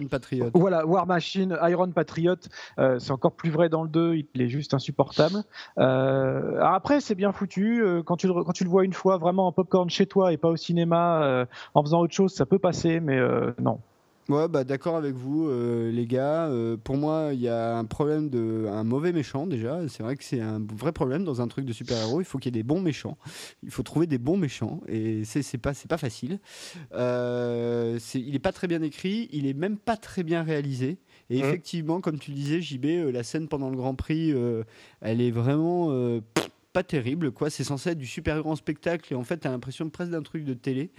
Voilà, 0.54 0.86
War 0.86 1.08
Machine, 1.08 1.58
Iron 1.64 1.92
Patriot. 1.92 2.36
c'est 2.78 3.12
encore 3.12 3.34
plus 3.34 3.50
vrai 3.50 3.70
dans 3.70 3.84
le 3.84 3.89
2. 3.89 4.16
Il 4.34 4.42
est 4.42 4.50
juste 4.50 4.74
insupportable. 4.74 5.44
après, 5.78 7.02
c'est 7.02 7.16
bien 7.16 7.32
foutu. 7.32 7.84
Quand 8.06 8.18
tu, 8.18 8.28
le, 8.28 8.44
quand 8.44 8.54
tu 8.54 8.64
le 8.64 8.70
vois 8.70 8.86
une 8.86 8.94
fois 8.94 9.18
vraiment 9.18 9.48
en 9.48 9.52
popcorn 9.52 9.89
chez 9.89 10.06
toi 10.06 10.32
et 10.32 10.38
pas 10.38 10.50
au 10.50 10.56
cinéma, 10.56 11.46
en 11.74 11.84
faisant 11.84 12.00
autre 12.00 12.14
chose, 12.14 12.34
ça 12.34 12.46
peut 12.46 12.60
passer, 12.60 13.00
mais 13.00 13.20
non. 13.60 13.80
Ouais, 14.32 14.48
bah, 14.48 14.64
d'accord 14.64 14.96
avec 14.96 15.14
vous, 15.14 15.50
euh, 15.50 15.92
les 15.92 16.08
gars. 16.08 16.48
Euh, 16.48 16.78
pour 16.78 16.96
moi, 16.96 17.32
il 17.34 17.42
y 17.42 17.50
a 17.50 17.78
un 17.78 17.84
problème 17.84 18.30
de 18.30 18.66
un 18.72 18.86
mauvais 18.86 19.12
méchant 19.12 19.46
déjà. 19.46 19.86
C'est 19.90 20.04
vrai 20.04 20.16
que 20.16 20.24
c'est 20.24 20.40
un 20.40 20.66
vrai 20.74 20.94
problème 20.94 21.26
dans 21.26 21.42
un 21.42 21.50
truc 21.50 21.66
de 21.66 21.74
super-héros. 21.74 22.22
Il 22.22 22.24
faut 22.24 22.38
qu'il 22.38 22.56
y 22.56 22.58
ait 22.58 22.64
des 22.64 22.68
bons 22.68 22.80
méchants. 22.80 23.18
Il 23.62 23.72
faut 23.72 23.84
trouver 23.84 24.08
des 24.08 24.18
bons 24.18 24.38
méchants 24.38 24.80
et 24.88 25.26
c'est 25.26 25.58
pas 25.58 25.74
c'est 25.74 25.90
pas 25.90 25.98
facile. 25.98 26.40
Euh, 26.94 28.00
il 28.14 28.34
est 28.34 28.40
pas 28.40 28.54
très 28.54 28.68
bien 28.68 28.82
écrit. 28.82 29.28
Il 29.34 29.46
est 29.48 29.54
même 29.54 29.78
pas 29.78 29.98
très 29.98 30.24
bien 30.24 30.44
réalisé. 30.44 31.00
Et 31.30 31.42
mmh. 31.42 31.46
effectivement, 31.46 32.00
comme 32.00 32.18
tu 32.18 32.32
disais, 32.32 32.62
JB, 32.62 33.12
la 33.12 33.24
scène 33.24 33.50
pendant 33.50 33.70
le 33.70 33.76
Grand 33.76 33.96
Prix, 33.96 34.34
elle 35.02 35.20
est 35.20 35.32
vraiment 35.32 36.22
pas 36.72 36.84
terrible. 36.84 37.32
quoi. 37.32 37.50
C'est 37.50 37.64
censé 37.64 37.92
être 37.92 37.98
du 37.98 38.08
super 38.08 38.40
grand 38.42 38.56
spectacle 38.56 39.14
et 39.14 39.16
en 39.16 39.24
fait, 39.24 39.40
tu 39.40 39.48
as 39.48 39.52
l'impression 39.52 39.90
presque 39.90 40.12
d'un 40.12 40.24
truc 40.24 40.46
de 40.46 40.54
télé. 40.54 40.92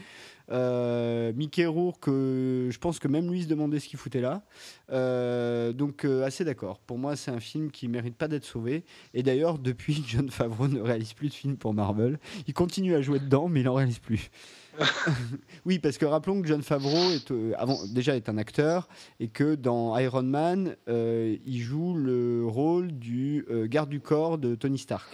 Euh, 0.53 1.33
Mickey 1.35 1.67
Rourke, 1.67 2.07
je 2.07 2.79
pense 2.79 2.99
que 2.99 3.09
même 3.09 3.31
lui 3.31 3.43
se 3.43 3.49
demandait 3.49 3.81
ce 3.81 3.89
qu'il 3.89 3.99
foutait 3.99 4.21
là. 4.21 4.43
Euh, 4.91 5.73
donc 5.73 6.05
euh, 6.05 6.25
assez 6.25 6.45
d'accord. 6.45 6.79
Pour 6.81 6.99
moi, 6.99 7.17
c'est 7.17 7.31
un 7.31 7.41
film 7.41 7.71
qui 7.71 7.89
mérite 7.89 8.17
pas 8.17 8.29
d'être 8.29 8.45
sauvé. 8.45 8.85
Et 9.15 9.23
d'ailleurs, 9.23 9.59
depuis, 9.59 10.05
John 10.09 10.31
Favreau 10.31 10.69
ne 10.69 10.81
réalise 10.81 11.15
plus 11.15 11.29
de 11.29 11.35
films 11.35 11.57
pour 11.57 11.75
Marvel. 11.75 12.19
Il 12.47 12.55
continue 12.55 12.95
à 12.95 13.03
jouer 13.03 13.19
dedans, 13.19 13.49
mais 13.49 13.61
il 13.61 13.69
en 13.69 13.75
réalise 13.75 13.99
plus. 13.99 14.31
oui, 15.65 15.79
parce 15.79 15.99
que 15.99 16.05
rappelons 16.05 16.41
que 16.41 16.49
John 16.49 16.63
Favreau 16.63 17.11
est, 17.11 17.31
euh, 17.31 17.53
avant, 17.59 17.79
déjà 17.87 18.17
est 18.17 18.29
un 18.29 18.39
acteur 18.39 18.89
et 19.21 19.29
que 19.29 19.55
dans 19.55 19.97
Iron 19.99 20.23
Man, 20.23 20.77
euh, 20.89 21.37
il 21.45 21.61
joue 21.61 21.95
le 21.95 22.47
rôle 22.47 22.93
du 22.93 23.45
euh, 23.51 23.67
garde 23.67 23.91
du 23.91 24.01
corps 24.01 24.39
de 24.39 24.55
Tony 24.55 24.79
Stark. 24.79 25.09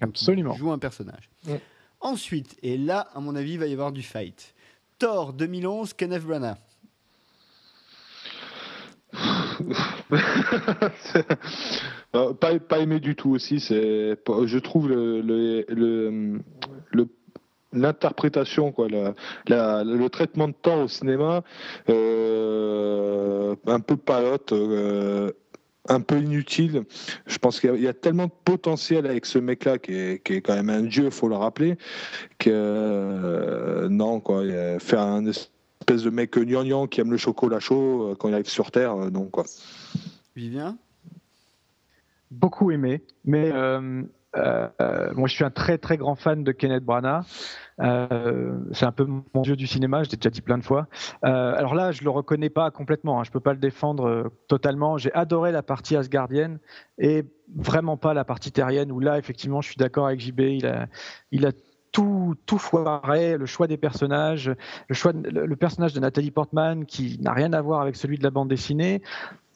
Absolument. 0.00 0.54
Il 0.54 0.58
joue 0.58 0.72
un 0.72 0.78
personnage. 0.78 1.30
Ensuite, 2.04 2.56
et 2.62 2.76
là, 2.76 3.08
à 3.14 3.20
mon 3.20 3.34
avis, 3.34 3.54
il 3.54 3.58
va 3.58 3.66
y 3.66 3.72
avoir 3.72 3.90
du 3.90 4.02
fight. 4.02 4.54
Thor 4.98 5.32
2011, 5.32 5.94
Kenneth 5.94 6.22
Branagh. 6.22 6.58
pas, 12.12 12.34
pas, 12.58 12.78
aimé 12.80 13.00
du 13.00 13.16
tout 13.16 13.30
aussi. 13.30 13.58
C'est, 13.58 14.18
je 14.44 14.58
trouve 14.58 14.90
le, 14.90 15.64
l'interprétation, 17.72 18.70
quoi, 18.70 18.88
le 18.88 20.08
traitement 20.08 20.48
de 20.48 20.52
temps 20.52 20.82
au 20.82 20.88
cinéma, 20.88 21.42
euh, 21.88 23.56
un 23.66 23.80
peu 23.80 23.96
palote. 23.96 24.52
Euh, 24.52 25.32
un 25.88 26.00
peu 26.00 26.18
inutile. 26.18 26.84
Je 27.26 27.38
pense 27.38 27.60
qu'il 27.60 27.76
y, 27.76 27.88
a 27.88 27.92
tellement 27.92 28.26
de 28.26 28.32
potentiel 28.44 29.06
avec 29.06 29.26
ce 29.26 29.38
mec-là 29.38 29.78
qui 29.78 29.94
est, 29.94 30.22
qui 30.24 30.34
est, 30.34 30.40
quand 30.40 30.54
même 30.54 30.70
un 30.70 30.82
dieu, 30.82 31.10
faut 31.10 31.28
le 31.28 31.36
rappeler, 31.36 31.76
que 32.38 32.50
euh, 32.50 33.88
non, 33.88 34.20
quoi, 34.20 34.42
faire 34.78 35.00
un 35.00 35.26
espèce 35.26 36.02
de 36.02 36.10
mec 36.10 36.38
gnangnan 36.38 36.86
qui 36.86 37.00
aime 37.00 37.10
le 37.10 37.18
chocolat 37.18 37.60
chaud 37.60 38.16
quand 38.18 38.28
il 38.28 38.34
arrive 38.34 38.48
sur 38.48 38.70
Terre, 38.70 38.96
non, 38.96 39.26
quoi. 39.26 39.44
Vivien? 40.36 40.78
Beaucoup 42.30 42.70
aimé, 42.70 43.04
mais 43.24 43.52
euh, 44.36 45.12
moi, 45.14 45.28
je 45.28 45.34
suis 45.34 45.44
un 45.44 45.50
très 45.50 45.78
très 45.78 45.96
grand 45.96 46.14
fan 46.14 46.44
de 46.44 46.52
Kenneth 46.52 46.84
Branagh. 46.84 47.24
Euh, 47.80 48.58
c'est 48.72 48.86
un 48.86 48.92
peu 48.92 49.06
mon 49.06 49.42
dieu 49.42 49.56
du 49.56 49.66
cinéma, 49.66 50.02
je 50.02 50.10
l'ai 50.10 50.16
déjà 50.16 50.30
dit 50.30 50.42
plein 50.42 50.58
de 50.58 50.64
fois. 50.64 50.86
Euh, 51.24 51.54
alors 51.56 51.74
là, 51.74 51.92
je 51.92 52.02
le 52.04 52.10
reconnais 52.10 52.50
pas 52.50 52.70
complètement, 52.70 53.20
hein, 53.20 53.24
je 53.24 53.30
peux 53.30 53.40
pas 53.40 53.52
le 53.52 53.58
défendre 53.58 54.30
totalement. 54.48 54.98
J'ai 54.98 55.12
adoré 55.14 55.52
la 55.52 55.62
partie 55.62 55.96
asgardienne 55.96 56.58
et 56.98 57.24
vraiment 57.54 57.96
pas 57.96 58.14
la 58.14 58.24
partie 58.24 58.52
terrienne 58.52 58.92
où 58.92 59.00
là, 59.00 59.18
effectivement, 59.18 59.60
je 59.60 59.68
suis 59.68 59.76
d'accord 59.76 60.06
avec 60.06 60.20
JB, 60.20 60.40
il 60.40 60.66
a, 60.66 60.86
il 61.30 61.46
a 61.46 61.52
tout, 61.94 62.34
tout 62.44 62.58
foiré, 62.58 63.36
le 63.38 63.46
choix 63.46 63.68
des 63.68 63.76
personnages, 63.76 64.52
le 64.88 64.94
choix, 64.94 65.12
le 65.14 65.56
personnage 65.56 65.92
de 65.92 66.00
Nathalie 66.00 66.32
Portman 66.32 66.86
qui 66.86 67.20
n'a 67.20 67.32
rien 67.32 67.52
à 67.52 67.62
voir 67.62 67.80
avec 67.80 67.94
celui 67.94 68.18
de 68.18 68.24
la 68.24 68.30
bande 68.30 68.48
dessinée. 68.48 69.00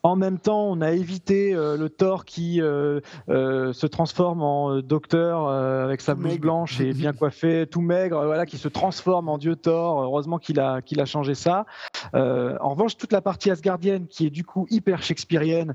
En 0.03 0.17
même 0.17 0.39
temps, 0.39 0.65
on 0.65 0.81
a 0.81 0.93
évité 0.93 1.55
euh, 1.55 1.77
le 1.77 1.89
Thor 1.89 2.25
qui 2.25 2.61
euh, 2.61 3.01
euh, 3.29 3.73
se 3.73 3.87
transforme 3.87 4.43
en 4.43 4.81
docteur 4.81 5.49
avec 5.49 6.01
sa 6.01 6.15
blouse 6.15 6.39
blanche 6.39 6.81
et 6.81 6.93
bien 6.93 7.13
coiffé, 7.19 7.67
tout 7.67 7.81
maigre, 7.81 8.25
voilà, 8.25 8.47
qui 8.47 8.59
se 8.59 8.69
transforme 8.69 9.29
en 9.29 9.39
dieu 9.39 9.57
Thor. 9.57 10.03
Heureusement 10.03 10.39
qu'il 10.39 10.61
a, 10.61 10.83
qu'il 10.83 11.01
a 11.01 11.05
changé 11.05 11.35
ça. 11.35 11.67
en 12.15 12.69
revanche, 12.69 12.97
toute 12.97 13.13
la 13.13 13.21
partie 13.21 13.51
asgardienne, 13.51 14.07
qui 14.07 14.27
est 14.27 14.31
du 14.31 14.45
coup 14.45 14.67
hyper 14.71 15.03
shakespearienne, 15.03 15.75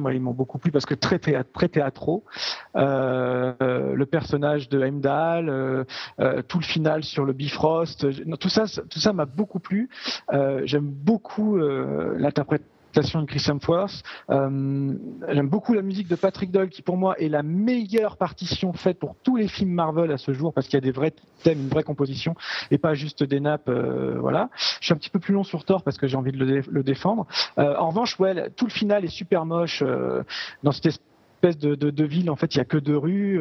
moi, 0.00 0.12
ils 0.12 0.20
m'ont 0.20 0.32
beaucoup 0.32 0.58
plu 0.58 0.72
parce 0.72 0.86
que 0.86 0.94
très, 0.94 1.20
théâtre, 1.20 1.50
très 1.52 1.68
théâtraux. 1.68 2.24
le 2.74 4.04
personnage 4.04 4.68
de 4.68 4.80
Heimdall, 4.80 5.86
tout 6.48 6.58
le 6.58 6.64
final 6.64 7.04
sur 7.04 7.24
le 7.24 7.32
Bifrost, 7.32 8.06
tout 8.38 8.48
ça, 8.48 8.64
tout 8.90 8.98
ça 8.98 9.12
m'a 9.12 9.26
beaucoup 9.26 9.60
plu. 9.60 9.88
J'aime 10.64 10.86
beaucoup 10.86 11.56
l'interprétation 11.58 12.77
de 12.94 13.24
Chris 13.26 13.44
Hemsworth. 13.48 14.02
Euh, 14.30 14.92
J'aime 15.28 15.48
beaucoup 15.48 15.72
la 15.72 15.82
musique 15.82 16.08
de 16.08 16.16
Patrick 16.16 16.50
Doyle, 16.50 16.68
qui 16.68 16.82
pour 16.82 16.96
moi 16.96 17.18
est 17.18 17.28
la 17.28 17.42
meilleure 17.42 18.16
partition 18.16 18.72
faite 18.72 18.98
pour 18.98 19.14
tous 19.22 19.36
les 19.36 19.48
films 19.48 19.70
Marvel 19.70 20.10
à 20.10 20.18
ce 20.18 20.32
jour, 20.32 20.52
parce 20.52 20.66
qu'il 20.66 20.74
y 20.74 20.78
a 20.78 20.80
des 20.80 20.90
vrais 20.90 21.12
thèmes, 21.42 21.60
une 21.60 21.68
vraie 21.68 21.84
composition, 21.84 22.34
et 22.70 22.78
pas 22.78 22.94
juste 22.94 23.22
des 23.22 23.40
nappes. 23.40 23.68
Euh, 23.68 24.16
voilà. 24.18 24.50
Je 24.80 24.86
suis 24.86 24.92
un 24.92 24.96
petit 24.96 25.10
peu 25.10 25.18
plus 25.18 25.34
long 25.34 25.44
sur 25.44 25.64
Thor 25.64 25.82
parce 25.82 25.98
que 25.98 26.06
j'ai 26.06 26.16
envie 26.16 26.32
de 26.32 26.62
le, 26.68 26.82
défendre. 26.82 27.26
Euh, 27.58 27.76
en 27.76 27.88
revanche, 27.88 28.18
ouais, 28.18 28.50
tout 28.50 28.66
le 28.66 28.70
final 28.70 29.04
est 29.04 29.08
super 29.08 29.44
moche 29.44 29.82
euh, 29.82 30.22
dans 30.62 30.72
cette 30.72 30.86
espèce 30.86 31.58
de, 31.58 32.04
ville. 32.04 32.30
En 32.30 32.36
fait, 32.36 32.54
il 32.54 32.58
y 32.58 32.60
a 32.60 32.64
que 32.64 32.78
deux 32.78 32.96
rues. 32.96 33.38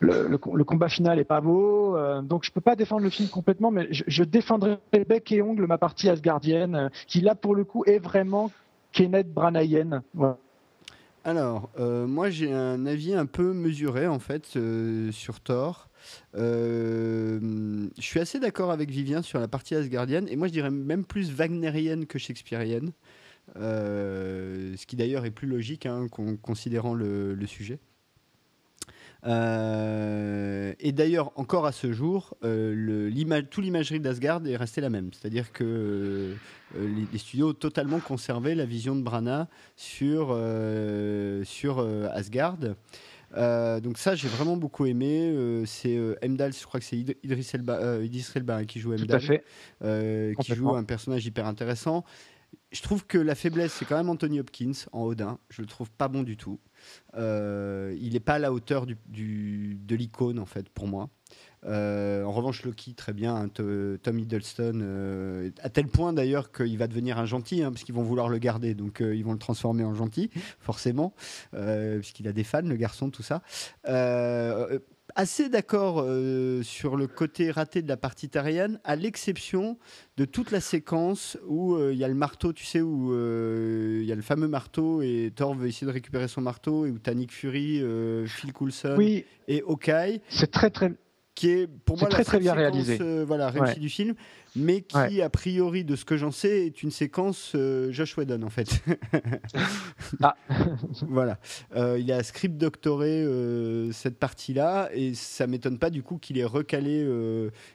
Le, 0.00 0.38
combat 0.64 0.88
final 0.88 1.18
est 1.18 1.24
pas 1.24 1.42
beau, 1.42 1.94
donc 2.22 2.44
je 2.44 2.50
peux 2.50 2.62
pas 2.62 2.74
défendre 2.74 3.02
le 3.02 3.10
film 3.10 3.28
complètement, 3.28 3.70
mais 3.70 3.86
je, 3.90 4.02
je 4.06 4.24
défendrai 4.24 4.78
bec 5.06 5.30
et 5.30 5.42
ongle 5.42 5.66
ma 5.66 5.76
partie 5.76 6.08
asgardienne, 6.08 6.90
qui 7.06 7.20
là 7.20 7.34
pour 7.34 7.54
le 7.54 7.64
coup 7.64 7.84
est 7.84 7.98
vraiment 7.98 8.50
Kenneth 8.98 9.32
Branagh. 9.32 10.02
Alors, 11.22 11.70
euh, 11.78 12.08
moi 12.08 12.30
j'ai 12.30 12.52
un 12.52 12.84
avis 12.84 13.14
un 13.14 13.26
peu 13.26 13.52
mesuré 13.52 14.08
en 14.08 14.18
fait 14.18 14.56
euh, 14.56 15.12
sur 15.12 15.38
Thor. 15.38 15.88
Euh, 16.34 17.38
je 17.96 18.02
suis 18.02 18.18
assez 18.18 18.40
d'accord 18.40 18.72
avec 18.72 18.90
Vivien 18.90 19.22
sur 19.22 19.38
la 19.38 19.46
partie 19.46 19.76
asgardienne 19.76 20.26
et 20.28 20.34
moi 20.34 20.48
je 20.48 20.52
dirais 20.52 20.72
même 20.72 21.04
plus 21.04 21.30
wagnerienne 21.30 22.06
que 22.06 22.18
shakespearienne. 22.18 22.90
ce 23.54 24.84
qui 24.84 24.96
d'ailleurs 24.96 25.26
est 25.26 25.30
plus 25.30 25.46
logique 25.46 25.86
hein, 25.86 26.08
considérant 26.42 26.94
le, 26.94 27.38
sujet. 27.46 27.78
Et 29.24 30.92
d'ailleurs, 30.92 31.32
encore 31.36 31.66
à 31.66 31.72
ce 31.72 31.92
jour, 31.92 32.36
euh, 32.44 33.10
tout 33.50 33.60
l'imagerie 33.60 34.00
d'Asgard 34.00 34.46
est 34.46 34.56
restée 34.56 34.80
la 34.80 34.90
même. 34.90 35.10
C'est-à-dire 35.12 35.52
que 35.52 36.34
euh, 36.76 37.04
les, 37.12 37.18
studios 37.18 37.50
ont 37.50 37.54
totalement 37.54 37.98
conservé 37.98 38.54
la 38.54 38.64
vision 38.64 38.94
de 38.94 39.02
Brana 39.02 39.48
sur, 39.76 40.28
euh, 40.30 41.42
sur 41.44 41.78
euh, 41.78 42.08
Asgard. 42.12 42.58
donc 42.58 43.98
ça, 43.98 44.14
j'ai 44.14 44.28
vraiment 44.28 44.56
beaucoup 44.56 44.86
aimé. 44.86 45.64
c'est 45.66 45.98
Emdal, 46.24 46.52
je 46.52 46.64
crois 46.64 46.80
que 46.80 46.86
c'est 46.86 46.98
Idris 46.98 47.50
Elba, 47.54 48.02
Idris 48.02 48.30
Elba 48.34 48.64
qui 48.64 48.80
joue 48.80 48.94
Emdal, 48.94 49.40
qui 50.40 50.54
joue 50.54 50.74
un 50.74 50.84
personnage 50.84 51.26
hyper 51.26 51.46
intéressant. 51.46 52.04
Je 52.70 52.82
trouve 52.82 53.06
que 53.06 53.18
la 53.18 53.34
faiblesse, 53.34 53.72
c'est 53.72 53.84
quand 53.84 53.96
même 53.96 54.10
Anthony 54.10 54.40
Hopkins 54.40 54.72
en 54.92 55.04
Odin. 55.04 55.38
Je 55.48 55.62
le 55.62 55.68
trouve 55.68 55.90
pas 55.90 56.08
bon 56.08 56.22
du 56.22 56.36
tout. 56.36 56.60
il 57.14 58.10
n'est 58.12 58.20
pas 58.20 58.34
à 58.34 58.38
la 58.38 58.52
hauteur 58.52 58.86
de 58.86 59.94
l'icône 59.94 60.38
en 60.38 60.46
fait 60.46 60.68
pour 60.68 60.86
moi. 60.86 61.08
Euh, 61.64 62.24
en 62.24 62.32
revanche, 62.32 62.62
Loki, 62.64 62.94
très 62.94 63.12
bien, 63.12 63.34
hein, 63.34 63.48
Tom 63.48 64.18
Hiddleston, 64.18 64.80
euh, 64.82 65.50
à 65.62 65.68
tel 65.70 65.88
point 65.88 66.12
d'ailleurs 66.12 66.52
qu'il 66.52 66.78
va 66.78 66.86
devenir 66.86 67.18
un 67.18 67.26
gentil, 67.26 67.62
hein, 67.62 67.72
parce 67.72 67.84
qu'ils 67.84 67.94
vont 67.94 68.02
vouloir 68.02 68.28
le 68.28 68.38
garder, 68.38 68.74
donc 68.74 69.00
euh, 69.00 69.14
ils 69.14 69.24
vont 69.24 69.32
le 69.32 69.38
transformer 69.38 69.84
en 69.84 69.94
gentil, 69.94 70.30
forcément, 70.60 71.14
puisqu'il 71.52 72.28
a 72.28 72.32
des 72.32 72.44
fans, 72.44 72.62
le 72.62 72.76
garçon, 72.76 73.10
tout 73.10 73.22
ça. 73.22 73.42
Assez 75.18 75.48
d'accord 75.48 76.06
sur 76.62 76.96
le 76.96 77.06
côté 77.06 77.50
raté 77.50 77.82
de 77.82 77.88
la 77.88 77.96
partie 77.96 78.28
tarienne, 78.28 78.80
à 78.84 78.96
l'exception 78.96 79.76
de 80.16 80.24
toute 80.24 80.50
la 80.50 80.60
séquence 80.60 81.36
où 81.46 81.76
il 81.90 81.98
y 81.98 82.04
a 82.04 82.08
le 82.08 82.14
marteau, 82.14 82.52
tu 82.52 82.64
sais, 82.64 82.80
où 82.80 83.12
il 83.12 84.04
y 84.04 84.12
a 84.12 84.14
le 84.14 84.22
fameux 84.22 84.48
marteau 84.48 85.02
et 85.02 85.32
Thor 85.34 85.54
veut 85.54 85.68
essayer 85.68 85.86
de 85.86 85.92
récupérer 85.92 86.28
son 86.28 86.40
marteau 86.40 86.86
et 86.86 86.90
où 86.90 86.98
t'as 86.98 87.14
Nick 87.14 87.32
Fury, 87.32 87.82
Phil 88.26 88.52
Coulson 88.52 88.96
et 89.48 89.62
Hawkeye. 89.66 90.20
C'est 90.28 90.50
très 90.50 90.70
très 90.70 90.92
qui 91.38 91.50
est 91.50 91.66
pour 91.68 91.96
moi 91.96 92.08
très, 92.08 92.22
la 92.22 92.24
très 92.24 92.40
bien 92.40 92.52
réalisé. 92.52 92.98
Euh, 93.00 93.24
voilà, 93.24 93.48
réussie 93.48 93.78
du 93.78 93.88
film, 93.88 94.16
mais 94.58 94.82
qui, 94.82 95.22
a 95.22 95.30
priori, 95.30 95.84
de 95.84 95.96
ce 95.96 96.04
que 96.04 96.16
j'en 96.16 96.30
sais, 96.30 96.66
est 96.66 96.82
une 96.82 96.90
séquence 96.90 97.52
euh, 97.54 97.90
Josh 97.92 98.16
Whedon, 98.16 98.42
en 98.42 98.50
fait. 98.50 98.82
ah. 100.22 100.36
voilà. 101.08 101.38
Euh, 101.76 101.98
il 101.98 102.10
a 102.12 102.22
script 102.22 102.56
doctoré 102.56 103.24
cette 103.92 104.18
partie-là, 104.18 104.90
et 104.92 105.14
ça 105.14 105.46
m'étonne 105.46 105.78
pas, 105.78 105.90
du 105.90 106.02
coup, 106.02 106.18
qu'il 106.18 106.38
ait 106.38 106.44
recalé, 106.44 107.06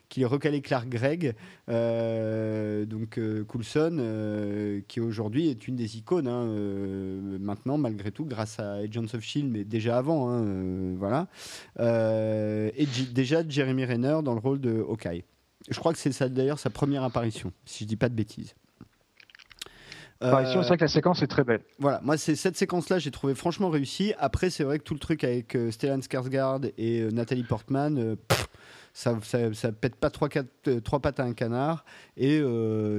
qu'il 0.09 0.23
ait 0.23 0.27
recalé 0.27 0.61
Clark 0.61 0.87
Gregg, 0.89 1.33
donc 1.67 3.19
Coulson, 3.47 4.83
qui 4.87 4.99
aujourd'hui 4.99 5.49
est 5.49 5.67
une 5.67 5.75
des 5.75 5.97
icônes, 5.97 6.27
hein, 6.27 6.45
maintenant, 7.39 7.77
malgré 7.77 8.11
tout, 8.11 8.25
grâce 8.25 8.59
à 8.59 8.73
Agents 8.73 9.13
of 9.13 9.21
Shield, 9.21 9.51
mais 9.51 9.63
déjà 9.63 9.97
avant, 9.97 10.29
hein, 10.29 10.95
voilà. 10.97 11.27
et 11.79 12.87
déjà 13.11 13.47
Jeremy 13.47 13.85
Renner 13.85 14.19
dans 14.23 14.33
le 14.33 14.39
rôle 14.39 14.59
de 14.59 14.83
Hawkeye. 14.87 15.23
Je 15.69 15.79
crois 15.79 15.93
que 15.93 15.99
c'est 15.99 16.33
d'ailleurs 16.33 16.59
sa 16.59 16.69
première 16.69 17.03
apparition, 17.03 17.51
si 17.65 17.83
je 17.83 17.89
dis 17.89 17.95
pas 17.95 18.09
de 18.09 18.15
bêtises. 18.15 18.55
Apparition, 20.19 20.61
c'est 20.61 20.69
vrai 20.69 20.77
que 20.77 20.83
la 20.83 20.89
séquence 20.89 21.21
est 21.21 21.27
très 21.27 21.43
belle. 21.43 21.61
Voilà, 21.79 21.99
moi 22.01 22.17
c'est 22.17 22.35
cette 22.35 22.55
séquence-là, 22.55 22.99
j'ai 22.99 23.11
trouvé 23.11 23.35
franchement 23.35 23.69
réussi. 23.69 24.13
Après, 24.19 24.49
c'est 24.49 24.63
vrai 24.63 24.79
que 24.79 24.83
tout 24.83 24.93
le 24.93 24.99
truc 24.99 25.23
avec 25.23 25.55
euh, 25.55 25.69
Stellan 25.69 25.99
Skarsgård 25.99 26.71
et 26.77 27.01
euh, 27.01 27.11
Nathalie 27.11 27.43
Portman, 27.43 27.97
euh, 27.97 28.15
ça, 28.93 29.17
ça, 29.21 29.71
pète 29.71 29.95
pas 29.95 30.09
trois, 30.09 30.29
quatre, 30.29 30.79
trois 30.79 30.99
pattes 30.99 31.19
à 31.19 31.23
un 31.23 31.33
canard 31.33 31.83
et 32.15 32.43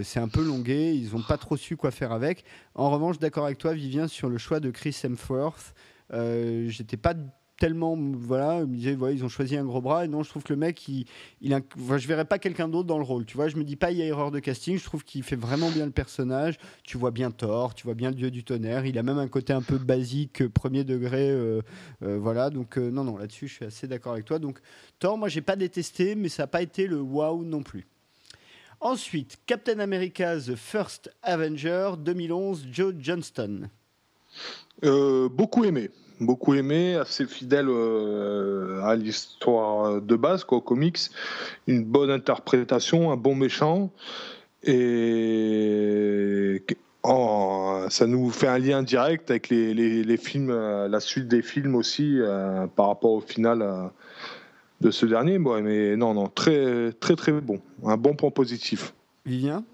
c'est 0.03 0.19
un 0.19 0.27
peu 0.27 0.45
longué. 0.45 0.93
Ils 0.93 1.15
n'ont 1.15 1.23
pas 1.23 1.37
trop 1.37 1.57
su 1.57 1.77
quoi 1.77 1.93
faire 1.93 2.11
avec. 2.11 2.45
En 2.75 2.91
revanche, 2.91 3.21
d'accord 3.21 3.45
avec 3.45 3.59
toi, 3.59 3.75
Vivien, 3.75 4.09
sur 4.09 4.29
le 4.29 4.37
choix 4.37 4.59
de 4.59 4.71
Chris 4.71 5.01
Hemsworth. 5.05 5.73
J'étais 6.11 6.97
pas 6.97 7.15
tellement 7.59 7.97
voilà 7.97 8.63
ils 8.73 9.25
ont 9.25 9.29
choisi 9.29 9.57
un 9.57 9.65
gros 9.65 9.81
bras 9.81 10.05
et 10.05 10.09
non 10.09 10.23
je 10.23 10.29
trouve 10.29 10.43
que 10.43 10.53
le 10.53 10.59
mec 10.59 10.89
il, 10.89 11.07
il 11.41 11.57
je 11.77 12.09
verrais 12.09 12.25
pas 12.25 12.39
quelqu'un 12.39 12.69
d'autre 12.69 12.87
dans 12.87 12.99
le 12.99 13.05
rôle 13.05 13.25
tu 13.25 13.37
vois 13.37 13.49
je 13.49 13.57
me 13.57 13.65
dis 13.65 13.77
pas 13.77 13.93
il 13.93 13.99
y 13.99 14.03
a 14.03 14.07
erreur 14.07 14.31
de 14.31 14.41
casting 14.41 14.77
je 14.77 14.85
trouve 14.85 15.05
qu'il 15.05 15.23
fait 15.23 15.37
vraiment 15.37 15.71
bien 15.71 15.87
le 15.87 15.93
personnage 15.93 16.59
tu 16.83 16.99
vois 16.99 17.13
bien 17.13 17.31
Thor 17.31 17.75
tu 17.75 17.85
vois 17.85 17.95
bien 17.95 18.11
le 18.11 18.17
dieu 18.17 18.31
du 18.31 18.43
tonnerre 18.43 18.87
il 18.87 18.99
a 18.99 19.03
même 19.03 19.19
un 19.19 19.29
côté 19.29 19.53
un 19.53 19.63
peu 19.63 19.79
basique 19.79 20.43
euh, 20.43 20.49
premier 20.49 20.83
degré 20.85 21.31
euh, 21.31 21.63
euh, 22.03 22.19
voilà 22.19 22.51
donc 22.51 22.77
non 22.77 23.05
non 23.05 23.17
là-dessus 23.17 23.47
je 23.47 23.55
suis 23.55 23.65
assez 23.65 23.87
d'accord 23.87 24.15
avec 24.15 24.25
toi 24.25 24.39
donc 24.39 24.59
Thor 24.99 25.17
moi 25.17 25.29
j'ai 25.29 25.43
pas 25.43 25.57
détesté 25.57 26.17
mais 26.17 26.29
ça 26.29 26.45
n'a 26.45 26.47
pas 26.49 26.63
été 26.63 26.87
le 26.87 27.01
wow 27.01 27.45
non 27.45 27.63
plus 27.63 27.87
Ensuite, 28.81 29.39
Captain 29.47 29.79
America 29.79 30.37
The 30.39 30.57
First 30.57 31.11
Avenger 31.23 31.93
2011, 31.99 32.67
Joe 32.71 32.93
Johnston. 32.99 33.71
beaucoup 34.83 35.65
aimé 35.65 35.89
beaucoup 36.21 36.55
aimé, 36.55 36.95
assez 36.95 37.27
fidèle 37.27 37.69
euh, 37.69 38.83
à 38.83 38.97
l'histoire 38.97 40.01
de 40.01 40.17
base, 40.17 40.45
quoi, 40.45 40.59
aux 40.59 40.63
comics. 40.63 40.99
Une 41.67 41.85
bonne 41.85 42.11
interprétation, 42.11 43.13
un 43.13 43.17
bon 43.17 43.35
méchant. 43.35 43.91
Et 44.63 46.63
ça 47.91 48.07
nous 48.07 48.31
fait 48.31 48.47
un 48.47 48.59
lien 48.59 48.83
direct 48.83 49.31
avec 49.31 49.51
les, 49.51 50.17
films, 50.17 50.51
euh, 50.51 50.89
la 50.89 51.01
suite 51.01 51.29
des 51.29 51.43
films 51.43 51.75
aussi, 51.75 52.19
euh, 52.19 52.67
par 52.67 52.89
rapport 52.89 53.13
au 53.13 53.21
final 53.21 53.91
de 54.81 54.91
ce 54.91 55.07
dernier. 55.07 55.39
Bon, 55.39 55.63
mais 55.63 55.97
non, 55.97 56.15
non, 56.15 56.29
très, 56.29 56.93
très, 56.93 57.17
très 57.17 57.33
bon. 57.33 57.61
Un 57.85 57.97
bon 57.97 58.15
point 58.15 58.31
positif. 58.31 58.95
Vivien? 59.27 59.65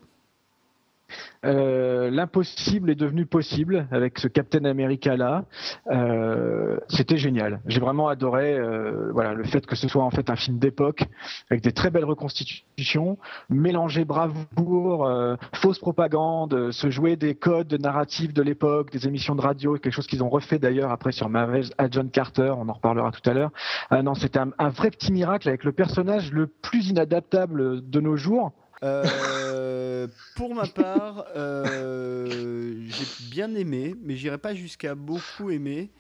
Euh, 1.47 2.11
l'impossible 2.11 2.91
est 2.91 2.95
devenu 2.95 3.25
possible 3.25 3.89
avec 3.91 4.19
ce 4.19 4.29
Captain 4.29 4.65
America 4.67 5.17
là. 5.17 5.45
Euh, 5.91 6.77
c'était 6.89 7.17
génial. 7.17 7.61
J'ai 7.67 7.81
vraiment 7.81 8.09
adoré 8.09 8.59
euh, 8.59 9.11
voilà 9.13 9.33
le 9.33 9.45
fait 9.45 9.65
que 9.65 9.75
ce 9.75 9.89
soit 9.89 10.05
en 10.05 10.11
fait 10.11 10.29
un 10.29 10.37
film 10.37 10.59
d'époque 10.59 11.05
avec 11.51 11.63
des 11.63 11.73
très 11.73 11.91
belles 11.91 12.05
reconstitutions, 12.05 13.17
mélanger 13.49 14.05
bravoure, 14.05 15.11
fausse 15.55 15.79
propagande, 15.79 16.73
se 16.73 16.91
jouer 16.91 17.17
des 17.17 17.35
codes 17.35 17.73
narratifs 17.81 18.35
de 18.35 18.43
l'époque, 18.43 18.91
des 18.93 19.07
émissions 19.07 19.35
de 19.35 19.41
radio, 19.41 19.79
quelque 19.79 19.95
chose 19.95 20.07
qu'ils 20.07 20.23
ont 20.23 20.29
refait 20.29 20.59
d'ailleurs 20.59 20.91
après 20.91 21.13
sur 21.13 21.31
Marvel 21.31 21.65
à 21.79 21.89
John 21.91 22.11
Carter. 22.11 22.53
On 22.59 22.69
en 22.69 22.75
reparlera 22.75 23.13
tout 23.13 23.29
à 23.29 23.33
l'heure. 23.33 23.51
non, 23.91 24.15
c'était 24.15 24.41
un 24.41 24.69
vrai 24.69 24.91
petit 24.91 25.13
miracle 25.13 25.49
avec 25.49 25.65
le 25.65 25.73
personnage 25.73 26.33
le 26.33 26.47
plus 26.47 26.91
inadaptable 26.91 27.89
de 27.89 28.01
nos 28.01 28.17
jours 28.17 28.53
euh, 28.83 30.09
pour 30.37 30.55
ma 30.55 30.67
part, 30.67 31.27
euh, 31.37 32.87
j'ai 32.87 33.31
bien 33.31 33.55
aimé, 33.55 33.95
mais 34.03 34.17
j'irai 34.17 34.39
pas 34.39 34.55
jusqu'à 34.55 34.95
beaucoup 34.95 35.51
aimer. 35.51 35.91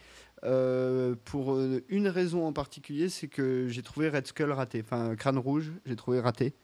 Euh, 0.42 1.16
pour 1.26 1.60
une 1.90 2.08
raison 2.08 2.46
en 2.46 2.54
particulier, 2.54 3.10
c'est 3.10 3.28
que 3.28 3.68
j'ai 3.68 3.82
trouvé 3.82 4.08
Red 4.08 4.26
Skull 4.26 4.50
raté, 4.52 4.80
enfin 4.82 5.14
Crâne 5.14 5.36
Rouge, 5.36 5.70
j'ai 5.84 5.96
trouvé 5.96 6.18
raté. 6.20 6.54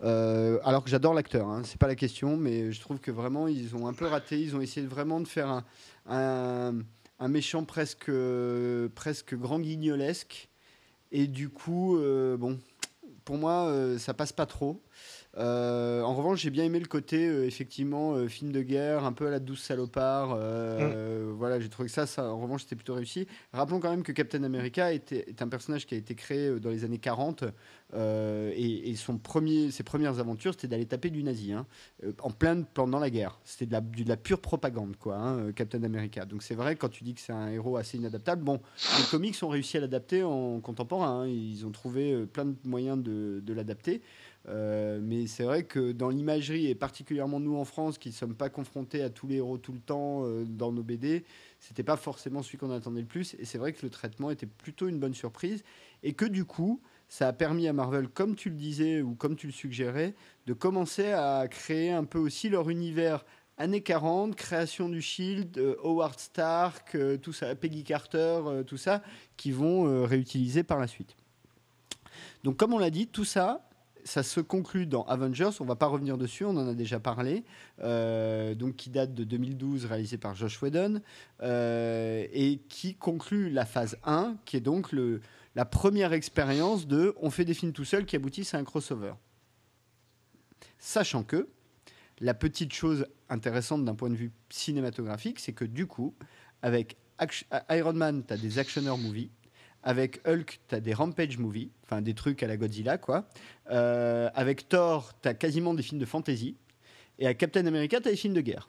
alors 0.00 0.82
que 0.82 0.90
j'adore 0.90 1.14
l'acteur, 1.14 1.46
hein, 1.46 1.62
c'est 1.64 1.78
pas 1.78 1.86
la 1.86 1.94
question, 1.94 2.36
mais 2.36 2.72
je 2.72 2.80
trouve 2.80 2.98
que 2.98 3.12
vraiment 3.12 3.46
ils 3.46 3.76
ont 3.76 3.86
un 3.86 3.92
peu 3.92 4.06
raté. 4.06 4.40
Ils 4.40 4.56
ont 4.56 4.60
essayé 4.60 4.84
vraiment 4.84 5.20
de 5.20 5.28
faire 5.28 5.62
un, 6.06 6.74
un, 7.20 7.28
méchant 7.28 7.64
presque, 7.64 8.10
presque 8.96 9.36
grand 9.36 9.60
guignolesque, 9.60 10.48
et 11.12 11.28
du 11.28 11.50
coup, 11.50 12.00
bon, 12.36 12.58
pour 13.24 13.38
moi, 13.38 13.72
ça 13.98 14.12
passe 14.12 14.32
pas 14.32 14.46
trop. 14.46 14.82
Euh, 15.36 16.02
en 16.02 16.14
revanche, 16.14 16.40
j'ai 16.40 16.50
bien 16.50 16.64
aimé 16.64 16.80
le 16.80 16.86
côté 16.86 17.28
euh, 17.28 17.46
effectivement 17.46 18.14
euh, 18.14 18.26
film 18.26 18.50
de 18.50 18.62
guerre, 18.62 19.04
un 19.04 19.12
peu 19.12 19.28
à 19.28 19.30
la 19.30 19.38
douce 19.38 19.62
salopard. 19.62 20.36
Mm. 20.36 21.30
Voilà, 21.32 21.60
j'ai 21.60 21.68
trouvé 21.68 21.88
que 21.88 21.94
ça, 21.94 22.06
ça, 22.06 22.32
en 22.32 22.40
revanche, 22.40 22.62
c'était 22.62 22.76
plutôt 22.76 22.94
réussi. 22.94 23.26
Rappelons 23.52 23.80
quand 23.80 23.90
même 23.90 24.02
que 24.02 24.12
Captain 24.12 24.42
America 24.42 24.92
était, 24.92 25.24
est 25.28 25.42
un 25.42 25.48
personnage 25.48 25.86
qui 25.86 25.94
a 25.94 25.98
été 25.98 26.14
créé 26.14 26.58
dans 26.58 26.70
les 26.70 26.84
années 26.84 26.98
40 26.98 27.44
et, 27.94 28.94
son 28.96 29.18
premier, 29.18 29.70
ses 29.70 29.82
premières 29.82 30.18
aventures, 30.18 30.52
c'était 30.52 30.68
d'aller 30.68 30.86
taper 30.86 31.10
du 31.10 31.22
nazi, 31.22 31.52
hein, 31.52 31.66
en 32.22 32.30
plein 32.30 32.62
pendant 32.62 32.98
la 32.98 33.10
guerre. 33.10 33.40
C'était 33.44 33.66
de 33.66 33.72
la, 33.72 33.80
de 33.80 34.08
la 34.08 34.16
pure 34.16 34.40
propagande, 34.40 34.96
quoi, 34.96 35.16
hein, 35.16 35.52
Captain 35.52 35.82
America. 35.82 36.24
Donc 36.24 36.42
c'est 36.42 36.54
vrai 36.54 36.76
quand 36.76 36.88
tu 36.88 37.04
dis 37.04 37.14
que 37.14 37.20
c'est 37.20 37.32
un 37.32 37.48
héros 37.48 37.76
assez 37.76 37.96
inadaptable. 37.96 38.42
Bon, 38.42 38.60
les 38.98 39.04
comics 39.10 39.36
ont 39.42 39.48
réussi 39.48 39.76
à 39.76 39.80
l'adapter 39.80 40.22
en 40.22 40.60
contemporain. 40.60 41.22
Hein. 41.22 41.28
ils 41.28 41.64
ont 41.66 41.70
trouvé 41.70 42.26
plein 42.26 42.44
de 42.44 42.56
moyens 42.64 43.02
de, 43.02 43.40
de 43.42 43.52
l'adapter. 43.52 44.02
Euh, 44.48 45.00
mais 45.02 45.26
c'est 45.26 45.44
vrai 45.44 45.64
que 45.64 45.92
dans 45.92 46.08
l'imagerie, 46.08 46.66
et 46.66 46.74
particulièrement 46.74 47.40
nous 47.40 47.56
en 47.56 47.64
France, 47.64 47.98
qui 47.98 48.08
ne 48.08 48.14
sommes 48.14 48.34
pas 48.34 48.48
confrontés 48.48 49.02
à 49.02 49.10
tous 49.10 49.26
les 49.26 49.36
héros 49.36 49.58
tout 49.58 49.72
le 49.72 49.80
temps 49.80 50.24
euh, 50.24 50.44
dans 50.44 50.72
nos 50.72 50.82
BD, 50.82 51.24
c'était 51.58 51.82
pas 51.82 51.96
forcément 51.96 52.42
celui 52.42 52.58
qu'on 52.58 52.70
attendait 52.70 53.02
le 53.02 53.06
plus. 53.06 53.34
Et 53.38 53.44
c'est 53.44 53.58
vrai 53.58 53.72
que 53.72 53.84
le 53.84 53.90
traitement 53.90 54.30
était 54.30 54.46
plutôt 54.46 54.88
une 54.88 54.98
bonne 54.98 55.14
surprise. 55.14 55.62
Et 56.02 56.14
que 56.14 56.24
du 56.24 56.44
coup, 56.44 56.80
ça 57.08 57.28
a 57.28 57.32
permis 57.32 57.68
à 57.68 57.72
Marvel, 57.72 58.08
comme 58.08 58.34
tu 58.34 58.48
le 58.48 58.56
disais 58.56 59.02
ou 59.02 59.14
comme 59.14 59.36
tu 59.36 59.46
le 59.46 59.52
suggérais, 59.52 60.14
de 60.46 60.54
commencer 60.54 61.12
à 61.12 61.46
créer 61.48 61.90
un 61.90 62.04
peu 62.04 62.18
aussi 62.18 62.48
leur 62.48 62.70
univers 62.70 63.26
années 63.58 63.82
40, 63.82 64.36
création 64.36 64.88
du 64.88 65.02
Shield, 65.02 65.58
euh, 65.58 65.76
Howard 65.84 66.18
Stark, 66.18 66.96
tout 67.20 67.34
ça, 67.34 67.54
Peggy 67.54 67.84
Carter, 67.84 68.40
tout 68.66 68.78
ça, 68.78 69.02
qui 69.36 69.52
vont 69.52 70.06
réutiliser 70.06 70.62
par 70.62 70.78
la 70.78 70.86
suite. 70.86 71.14
Donc 72.42 72.56
comme 72.56 72.72
on 72.72 72.78
l'a 72.78 72.88
dit, 72.88 73.06
tout 73.06 73.26
ça, 73.26 73.69
ça 74.04 74.22
se 74.22 74.40
conclut 74.40 74.86
dans 74.86 75.04
Avengers, 75.04 75.50
on 75.60 75.64
va 75.64 75.76
pas 75.76 75.86
revenir 75.86 76.18
dessus, 76.18 76.44
on 76.44 76.56
en 76.56 76.68
a 76.68 76.74
déjà 76.74 77.00
parlé, 77.00 77.44
euh, 77.82 78.54
donc 78.54 78.76
qui 78.76 78.90
date 78.90 79.14
de 79.14 79.24
2012, 79.24 79.86
réalisé 79.86 80.18
par 80.18 80.34
Josh 80.34 80.62
Whedon, 80.62 81.00
euh, 81.42 82.26
et 82.32 82.58
qui 82.68 82.94
conclut 82.94 83.50
la 83.50 83.64
phase 83.64 83.96
1, 84.04 84.36
qui 84.44 84.56
est 84.56 84.60
donc 84.60 84.94
la 85.54 85.64
première 85.64 86.12
expérience 86.12 86.86
de 86.86 87.14
on 87.20 87.30
fait 87.30 87.44
des 87.44 87.54
films 87.54 87.72
tout 87.72 87.84
seul 87.84 88.04
qui 88.06 88.16
aboutissent 88.16 88.54
à 88.54 88.58
un 88.58 88.64
crossover. 88.64 89.14
Sachant 90.78 91.22
que, 91.22 91.48
la 92.20 92.34
petite 92.34 92.72
chose 92.72 93.06
intéressante 93.28 93.84
d'un 93.84 93.94
point 93.94 94.10
de 94.10 94.14
vue 94.14 94.32
cinématographique, 94.50 95.38
c'est 95.38 95.52
que 95.52 95.64
du 95.64 95.86
coup, 95.86 96.14
avec 96.62 96.96
Iron 97.70 97.92
Man, 97.92 98.24
tu 98.26 98.32
as 98.32 98.36
des 98.36 98.58
actionneurs 98.58 98.98
movies, 98.98 99.30
avec 99.82 100.20
Hulk, 100.26 100.60
tu 100.68 100.74
as 100.74 100.80
des 100.80 100.94
rampage 100.94 101.38
movies, 101.38 101.70
enfin 101.84 102.02
des 102.02 102.14
trucs 102.14 102.42
à 102.42 102.46
la 102.46 102.56
Godzilla, 102.56 102.98
quoi. 102.98 103.28
Euh, 103.70 104.28
avec 104.34 104.68
Thor, 104.68 105.12
tu 105.22 105.28
as 105.28 105.34
quasiment 105.34 105.74
des 105.74 105.82
films 105.82 106.00
de 106.00 106.06
fantasy. 106.06 106.56
Et 107.18 107.26
à 107.26 107.34
Captain 107.34 107.66
America, 107.66 108.00
tu 108.00 108.08
as 108.08 108.10
des 108.10 108.16
films 108.16 108.34
de 108.34 108.40
guerre. 108.40 108.68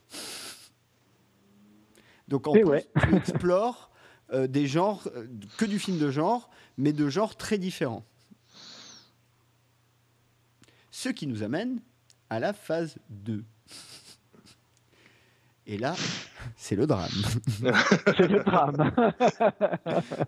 Donc 2.27 2.47
en 2.47 2.53
plus, 2.53 2.63
tu 3.01 3.15
explores 3.15 3.91
euh, 4.31 4.47
des 4.47 4.67
genres, 4.67 5.07
euh, 5.15 5.27
que 5.57 5.65
du 5.65 5.79
film 5.79 5.97
de 5.99 6.09
genre, 6.09 6.49
mais 6.77 6.93
de 6.93 7.09
genres 7.09 7.35
très 7.35 7.57
différents. 7.57 8.05
Ce 10.91 11.09
qui 11.09 11.27
nous 11.27 11.43
amène 11.43 11.81
à 12.29 12.39
la 12.39 12.53
phase 12.53 12.97
2. 13.09 13.43
Et 15.71 15.77
là, 15.77 15.93
c'est 16.57 16.75
le 16.75 16.85
drame. 16.85 17.07
c'est 18.17 18.27
le 18.27 18.43
drame. 18.43 18.91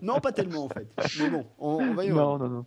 non, 0.02 0.18
pas 0.18 0.32
tellement 0.32 0.64
en 0.64 0.68
fait. 0.70 0.88
Mais 1.20 1.28
bon, 1.28 1.44
on, 1.58 1.74
on 1.82 1.92
va 1.92 2.04
y 2.06 2.08
voir. 2.08 2.38
Non, 2.38 2.48
non, 2.48 2.48
non. 2.48 2.66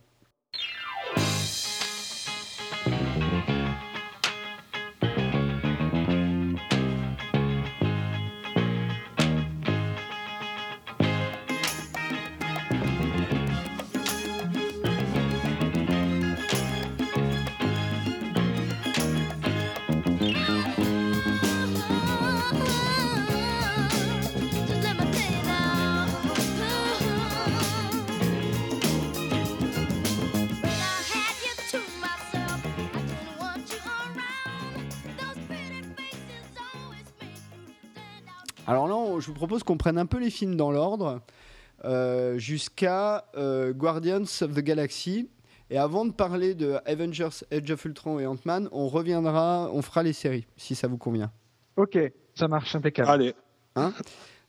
Je 39.20 39.26
vous 39.26 39.34
propose 39.34 39.62
qu'on 39.62 39.76
prenne 39.76 39.98
un 39.98 40.06
peu 40.06 40.18
les 40.18 40.30
films 40.30 40.56
dans 40.56 40.70
l'ordre 40.70 41.20
euh, 41.84 42.38
jusqu'à 42.38 43.24
euh, 43.36 43.72
Guardians 43.72 44.22
of 44.22 44.54
the 44.54 44.60
Galaxy. 44.60 45.28
Et 45.70 45.78
avant 45.78 46.06
de 46.06 46.12
parler 46.12 46.54
de 46.54 46.78
Avengers, 46.86 47.44
Age 47.52 47.70
of 47.70 47.84
Ultron 47.84 48.18
et 48.18 48.26
Ant-Man, 48.26 48.68
on 48.72 48.88
reviendra, 48.88 49.70
on 49.72 49.82
fera 49.82 50.02
les 50.02 50.14
séries, 50.14 50.46
si 50.56 50.74
ça 50.74 50.88
vous 50.88 50.96
convient. 50.96 51.30
Ok, 51.76 51.98
ça 52.34 52.48
marche 52.48 52.74
impeccable. 52.74 53.10
Allez. 53.10 53.34
Hein? 53.76 53.92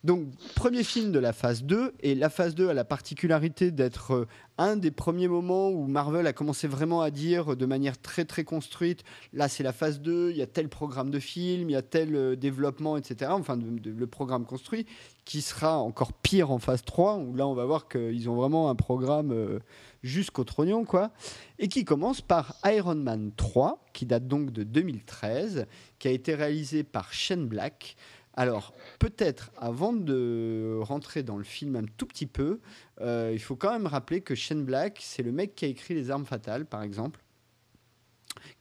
Donc, 0.05 0.27
premier 0.55 0.83
film 0.83 1.11
de 1.11 1.19
la 1.19 1.33
phase 1.33 1.63
2, 1.63 1.93
et 1.99 2.15
la 2.15 2.29
phase 2.29 2.55
2 2.55 2.69
a 2.69 2.73
la 2.73 2.85
particularité 2.85 3.69
d'être 3.69 4.11
euh, 4.11 4.27
un 4.57 4.77
des 4.77 4.91
premiers 4.91 5.27
moments 5.27 5.69
où 5.69 5.87
Marvel 5.87 6.25
a 6.25 6.31
commencé 6.31 6.69
vraiment 6.69 7.01
à 7.01 7.11
dire 7.11 7.57
de 7.57 7.65
manière 7.65 7.99
très 7.99 8.23
très 8.23 8.45
construite, 8.45 9.03
là 9.33 9.49
c'est 9.49 9.63
la 9.63 9.73
phase 9.73 9.99
2, 9.99 10.31
il 10.31 10.37
y 10.37 10.41
a 10.41 10.47
tel 10.47 10.69
programme 10.69 11.09
de 11.09 11.19
film, 11.19 11.69
il 11.69 11.73
y 11.73 11.75
a 11.75 11.81
tel 11.81 12.15
euh, 12.15 12.35
développement, 12.37 12.95
etc. 12.95 13.31
Enfin, 13.33 13.57
le 13.57 14.07
programme 14.07 14.45
construit, 14.45 14.85
qui 15.25 15.41
sera 15.41 15.77
encore 15.77 16.13
pire 16.13 16.49
en 16.49 16.59
phase 16.59 16.83
3, 16.85 17.17
où 17.17 17.35
là 17.35 17.45
on 17.45 17.53
va 17.53 17.65
voir 17.65 17.89
qu'ils 17.89 18.29
ont 18.29 18.35
vraiment 18.35 18.69
un 18.69 18.75
programme 18.75 19.31
euh, 19.31 19.59
jusqu'au 20.01 20.45
trognon, 20.45 20.85
quoi. 20.85 21.11
Et 21.59 21.67
qui 21.67 21.83
commence 21.83 22.21
par 22.21 22.55
Iron 22.65 22.95
Man 22.95 23.31
3, 23.35 23.85
qui 23.93 24.05
date 24.05 24.27
donc 24.27 24.51
de 24.51 24.63
2013, 24.63 25.67
qui 25.99 26.07
a 26.07 26.11
été 26.11 26.35
réalisé 26.35 26.83
par 26.83 27.11
Shane 27.11 27.47
Black. 27.47 27.97
Alors, 28.35 28.73
peut-être 28.99 29.51
avant 29.57 29.91
de 29.91 30.79
rentrer 30.81 31.23
dans 31.23 31.37
le 31.37 31.43
film 31.43 31.75
un 31.75 31.85
tout 31.97 32.05
petit 32.05 32.25
peu, 32.25 32.59
euh, 33.01 33.31
il 33.33 33.39
faut 33.39 33.55
quand 33.55 33.71
même 33.71 33.87
rappeler 33.87 34.21
que 34.21 34.35
Shane 34.35 34.63
Black, 34.63 34.99
c'est 35.01 35.23
le 35.23 35.31
mec 35.31 35.55
qui 35.55 35.65
a 35.65 35.67
écrit 35.67 35.93
Les 35.93 36.09
Armes 36.11 36.25
Fatales, 36.25 36.65
par 36.65 36.83
exemple, 36.83 37.21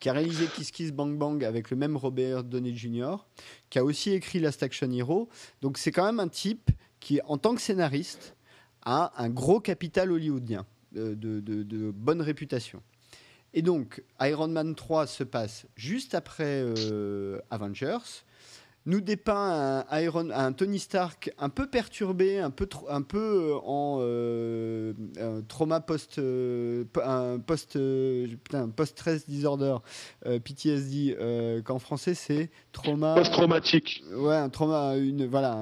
qui 0.00 0.08
a 0.08 0.12
réalisé 0.12 0.46
Kiss 0.46 0.70
Kiss 0.70 0.92
Bang 0.92 1.16
Bang 1.16 1.44
avec 1.44 1.70
le 1.70 1.76
même 1.76 1.96
Robert 1.96 2.44
Downey 2.44 2.74
Jr., 2.74 3.16
qui 3.70 3.78
a 3.78 3.84
aussi 3.84 4.10
écrit 4.10 4.40
Last 4.40 4.62
Action 4.62 4.90
Hero. 4.90 5.28
Donc, 5.60 5.78
c'est 5.78 5.92
quand 5.92 6.04
même 6.04 6.20
un 6.20 6.28
type 6.28 6.70
qui, 6.98 7.20
en 7.26 7.38
tant 7.38 7.54
que 7.54 7.60
scénariste, 7.60 8.34
a 8.82 9.12
un 9.22 9.28
gros 9.28 9.60
capital 9.60 10.10
hollywoodien, 10.10 10.66
de, 10.92 11.14
de, 11.14 11.90
bonne 11.90 12.22
réputation. 12.22 12.82
Et 13.54 13.62
donc, 13.62 14.02
Iron 14.20 14.48
Man 14.48 14.74
3 14.74 15.06
se 15.06 15.24
passe 15.24 15.66
juste 15.76 16.14
après 16.14 16.62
euh, 16.64 17.38
Avengers 17.50 18.24
nous 18.88 19.02
dépeint 19.02 19.84
un, 19.90 20.00
Iron, 20.00 20.30
un 20.30 20.52
Tony 20.52 20.78
Stark 20.78 21.30
un 21.38 21.50
peu 21.50 21.66
perturbé, 21.68 22.38
un 22.38 22.50
peu, 22.50 22.66
un 22.88 23.02
peu 23.02 23.52
euh, 23.52 23.58
en 23.62 23.98
euh, 24.00 24.94
trauma 25.46 25.80
post, 25.80 26.18
euh, 26.18 26.84
un 27.04 27.38
post, 27.38 27.74
putain, 27.74 28.70
post 28.70 28.92
stress 28.92 29.28
disorder, 29.28 29.76
PTSD, 30.24 31.62
qu'en 31.64 31.78
français 31.78 32.14
c'est 32.14 32.50
trauma 32.72 33.14
post-traumatique. 33.14 34.02
Ouais, 34.14 34.36
un 34.36 34.48
trauma, 34.48 34.96
une 34.96 35.26
voilà, 35.26 35.58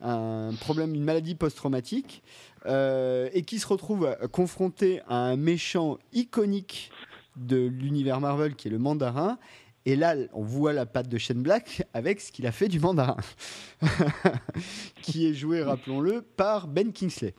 un, 0.00 0.54
problème, 0.58 0.94
une 0.94 1.04
maladie 1.04 1.34
post-traumatique, 1.34 2.22
et 2.66 3.42
qui 3.46 3.58
se 3.58 3.66
retrouve 3.66 4.16
confronté 4.32 5.02
à 5.08 5.16
un 5.16 5.36
méchant 5.36 5.98
iconique 6.14 6.90
de 7.36 7.66
l'univers 7.66 8.18
Marvel 8.22 8.54
qui 8.54 8.68
est 8.68 8.70
le 8.70 8.78
Mandarin 8.78 9.38
et 9.86 9.94
là, 9.94 10.16
on 10.32 10.42
voit 10.42 10.72
la 10.72 10.84
patte 10.84 11.08
de 11.08 11.16
Shane 11.16 11.42
Black 11.42 11.86
avec 11.94 12.20
ce 12.20 12.32
qu'il 12.32 12.44
a 12.48 12.52
fait 12.52 12.66
du 12.66 12.80
mandarin, 12.80 13.16
qui 15.02 15.28
est 15.28 15.32
joué, 15.32 15.62
rappelons-le, 15.62 16.22
par 16.22 16.66
Ben 16.66 16.92
Kingsley. 16.92 17.34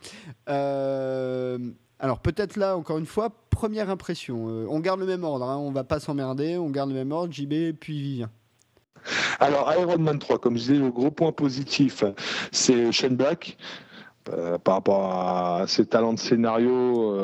Euh, 0.48 1.60
alors 2.00 2.20
peut-être 2.20 2.56
là, 2.56 2.78
encore 2.78 3.00
une 3.00 3.06
fois, 3.06 3.30
première 3.50 3.90
impression. 3.90 4.48
Euh, 4.48 4.66
on 4.70 4.80
garde 4.80 5.02
le 5.02 5.06
même 5.06 5.26
ordre, 5.26 5.44
hein, 5.44 5.58
on 5.58 5.72
va 5.72 5.84
pas 5.84 6.00
s'emmerder, 6.00 6.58
on 6.58 6.70
garde 6.70 6.90
le 6.90 6.96
même 6.96 7.12
ordre, 7.12 7.34
JB 7.34 7.74
puis 7.78 8.02
Vivien. 8.02 8.30
Alors 9.42 9.70
Iron 9.78 9.98
Man 9.98 10.18
3, 10.18 10.40
comme 10.40 10.56
je 10.56 10.62
disais, 10.62 10.76
le 10.76 10.90
gros 10.90 11.12
point 11.12 11.34
positif, 11.34 12.06
c'est 12.54 12.94
Shane 12.94 13.18
Black. 13.18 13.58
Euh, 14.30 14.58
par 14.58 14.76
rapport 14.76 15.14
à 15.14 15.68
ses 15.68 15.86
talents 15.86 16.12
de 16.12 16.20
scénario, 16.20 17.16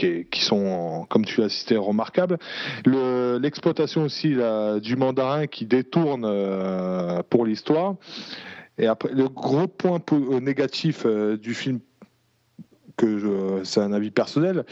qui, 0.00 0.40
sont, 0.40 1.06
comme 1.08 1.24
tu 1.24 1.42
as 1.42 1.48
cité, 1.48 1.76
remarquables. 1.76 2.38
L'exploitation 2.86 4.02
aussi 4.04 4.36
du 4.82 4.96
mandarin 4.96 5.46
qui 5.46 5.66
détourne 5.66 6.24
euh, 6.24 7.22
pour 7.28 7.44
l'histoire. 7.44 7.96
Et 8.78 8.86
après, 8.86 9.12
le 9.12 9.28
gros 9.28 9.66
point 9.66 10.00
euh, 10.12 10.40
négatif 10.40 11.02
euh, 11.04 11.36
du 11.36 11.54
film, 11.54 11.80
que 12.96 13.62
c'est 13.64 13.80
un 13.80 13.92
avis 13.92 14.10
personnel, 14.10 14.64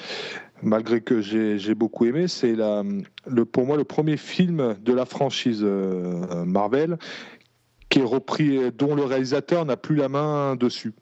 malgré 0.62 1.00
que 1.00 1.22
j'ai 1.22 1.74
beaucoup 1.74 2.04
aimé, 2.04 2.28
c'est 2.28 2.54
le, 2.54 3.44
pour 3.44 3.64
moi 3.64 3.78
le 3.78 3.84
premier 3.84 4.18
film 4.18 4.76
de 4.82 4.92
la 4.92 5.06
franchise 5.06 5.64
Marvel 5.64 6.98
qui 7.88 8.00
est 8.00 8.04
repris, 8.04 8.70
dont 8.72 8.94
le 8.94 9.04
réalisateur 9.04 9.64
n'a 9.64 9.78
plus 9.78 9.96
la 9.96 10.10
main 10.10 10.56
dessus. 10.56 10.92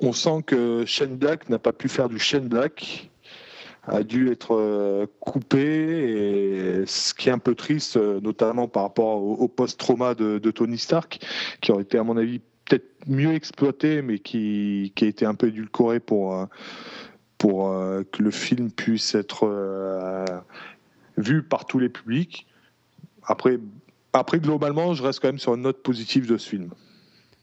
On 0.00 0.14
sent 0.14 0.42
que 0.46 0.84
Shane 0.86 1.16
Black 1.16 1.50
n'a 1.50 1.58
pas 1.58 1.74
pu 1.74 1.90
faire 1.90 2.08
du 2.08 2.18
Shane 2.18 2.48
Black 2.48 3.11
a 3.84 4.02
dû 4.04 4.30
être 4.30 4.54
euh, 4.54 5.06
coupé, 5.20 5.60
et 5.60 6.86
ce 6.86 7.14
qui 7.14 7.28
est 7.28 7.32
un 7.32 7.38
peu 7.38 7.54
triste, 7.54 7.96
euh, 7.96 8.20
notamment 8.20 8.68
par 8.68 8.84
rapport 8.84 9.22
au, 9.22 9.48
post-trauma 9.48 10.14
de, 10.14 10.38
Tony 10.50 10.78
Stark, 10.78 11.24
qui 11.60 11.72
aurait 11.72 11.82
été, 11.82 11.98
à 11.98 12.04
mon 12.04 12.16
avis, 12.16 12.40
peut-être 12.64 12.86
mieux 13.08 13.34
exploité, 13.34 14.02
mais 14.02 14.20
qui, 14.20 14.92
qui, 14.94 15.04
a 15.04 15.08
été 15.08 15.26
un 15.26 15.34
peu 15.34 15.48
édulcoré 15.48 15.98
pour, 15.98 16.36
euh, 16.36 16.46
pour 17.38 17.70
que 18.12 18.22
le 18.22 18.30
film 18.30 18.70
puisse 18.70 19.16
être 19.16 19.48
vu 21.16 21.42
par 21.42 21.66
tous 21.66 21.80
les 21.80 21.88
publics. 21.88 22.46
Après, 23.24 23.58
après, 24.12 24.38
globalement, 24.38 24.94
je 24.94 25.02
reste 25.02 25.18
quand 25.18 25.28
même 25.28 25.40
sur 25.40 25.54
une 25.54 25.62
note 25.62 25.82
positive 25.82 26.28
de 26.28 26.36
ce 26.36 26.48
film. 26.48 26.70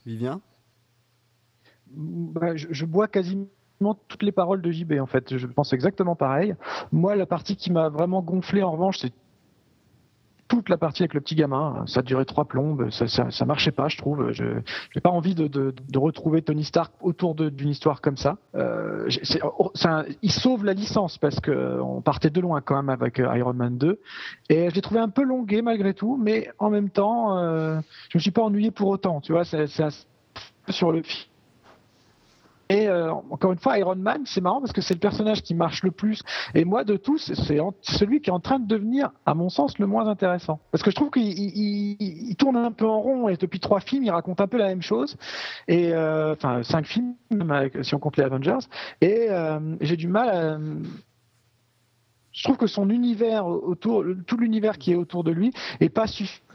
Vivien? 0.05 0.39
Bah, 1.91 2.55
je, 2.55 2.67
je, 2.69 2.85
bois 2.85 3.09
quasiment 3.09 3.47
toutes 4.07 4.23
les 4.23 4.31
paroles 4.31 4.61
de 4.61 4.71
JB 4.71 4.93
en 4.99 5.05
fait. 5.05 5.37
Je 5.37 5.47
pense 5.47 5.73
exactement 5.73 6.15
pareil. 6.15 6.55
Moi, 6.91 7.15
la 7.15 7.25
partie 7.25 7.55
qui 7.55 7.71
m'a 7.71 7.89
vraiment 7.89 8.21
gonflé 8.21 8.63
en 8.63 8.71
revanche, 8.71 8.97
c'est 8.99 9.13
toute 10.49 10.67
la 10.67 10.77
partie 10.77 11.03
avec 11.03 11.13
le 11.13 11.21
petit 11.21 11.35
gamin. 11.35 11.83
Ça 11.85 12.01
durait 12.01 12.25
trois 12.25 12.45
plombes, 12.45 12.89
ça, 12.89 13.45
marchait 13.45 13.71
pas, 13.71 13.87
je 13.87 13.97
trouve. 13.97 14.31
Je 14.31 14.43
n'ai 14.43 15.01
pas 15.01 15.11
envie 15.11 15.35
de, 15.35 15.73
retrouver 15.95 16.41
Tony 16.41 16.63
Stark 16.63 16.91
autour 17.01 17.35
d'une 17.35 17.69
histoire 17.69 18.01
comme 18.01 18.17
ça. 18.17 18.37
Euh, 18.55 19.07
oh, 19.59 19.71
il 20.21 20.31
sauve 20.31 20.65
la 20.65 20.73
licence 20.73 21.17
parce 21.17 21.39
que 21.39 21.79
on 21.79 22.01
partait 22.01 22.31
de 22.31 22.41
loin 22.41 22.61
quand 22.61 22.75
même 22.75 22.89
avec 22.89 23.19
euh, 23.19 23.37
Iron 23.37 23.53
Man 23.53 23.77
2. 23.77 23.99
Et 24.49 24.69
je 24.69 24.75
l'ai 24.75 24.81
trouvé 24.81 24.99
un 24.99 25.09
peu 25.09 25.23
longué 25.23 25.61
malgré 25.61 25.93
tout, 25.93 26.17
mais 26.17 26.49
en 26.57 26.71
même 26.71 26.89
temps, 26.89 27.37
euh, 27.37 27.79
je 28.09 28.17
me 28.17 28.21
suis 28.21 28.31
pas 28.31 28.41
ennuyé 28.41 28.71
pour 28.71 28.89
autant. 28.89 29.21
Tu 29.21 29.31
vois, 29.31 29.45
c'est 29.45 29.67
sur 30.69 30.91
le 30.91 31.03
et 32.69 32.87
euh, 32.87 33.11
encore 33.11 33.51
une 33.51 33.57
fois, 33.57 33.79
Iron 33.79 33.95
Man, 33.95 34.21
c'est 34.25 34.41
marrant 34.41 34.61
parce 34.61 34.73
que 34.73 34.81
c'est 34.81 34.93
le 34.93 34.99
personnage 34.99 35.41
qui 35.41 35.55
marche 35.55 35.81
le 35.83 35.89
plus. 35.89 36.21
Et 36.53 36.65
moi, 36.65 36.83
de 36.83 36.97
tous, 36.97 37.33
c'est 37.33 37.59
celui 37.81 38.21
qui 38.21 38.29
est 38.29 38.33
en 38.33 38.39
train 38.39 38.59
de 38.59 38.67
devenir, 38.67 39.09
à 39.25 39.33
mon 39.33 39.49
sens, 39.49 39.79
le 39.79 39.87
moins 39.87 40.07
intéressant. 40.07 40.59
Parce 40.71 40.83
que 40.83 40.91
je 40.91 40.95
trouve 40.95 41.09
qu'il 41.09 42.35
tourne 42.37 42.57
un 42.57 42.71
peu 42.71 42.85
en 42.85 43.01
rond 43.01 43.27
et 43.27 43.37
depuis 43.37 43.59
trois 43.59 43.79
films, 43.79 44.03
il 44.03 44.11
raconte 44.11 44.39
un 44.39 44.47
peu 44.47 44.57
la 44.57 44.67
même 44.67 44.83
chose. 44.83 45.17
Et 45.67 45.91
euh, 45.93 46.33
enfin, 46.33 46.61
cinq 46.61 46.85
films, 46.85 47.15
si 47.81 47.95
on 47.95 47.99
compte 47.99 48.17
les 48.17 48.23
Avengers. 48.23 48.59
Et 49.01 49.27
euh, 49.29 49.59
j'ai 49.81 49.97
du 49.97 50.07
mal 50.07 50.29
à 50.29 50.57
je 52.31 52.43
trouve 52.43 52.57
que 52.57 52.67
son 52.67 52.89
univers 52.89 53.45
autour, 53.47 54.05
tout 54.25 54.37
l'univers 54.37 54.77
qui 54.77 54.91
est 54.93 54.95
autour 54.95 55.23
de 55.23 55.31
lui 55.31 55.51
est 55.81 55.89
pas 55.89 56.07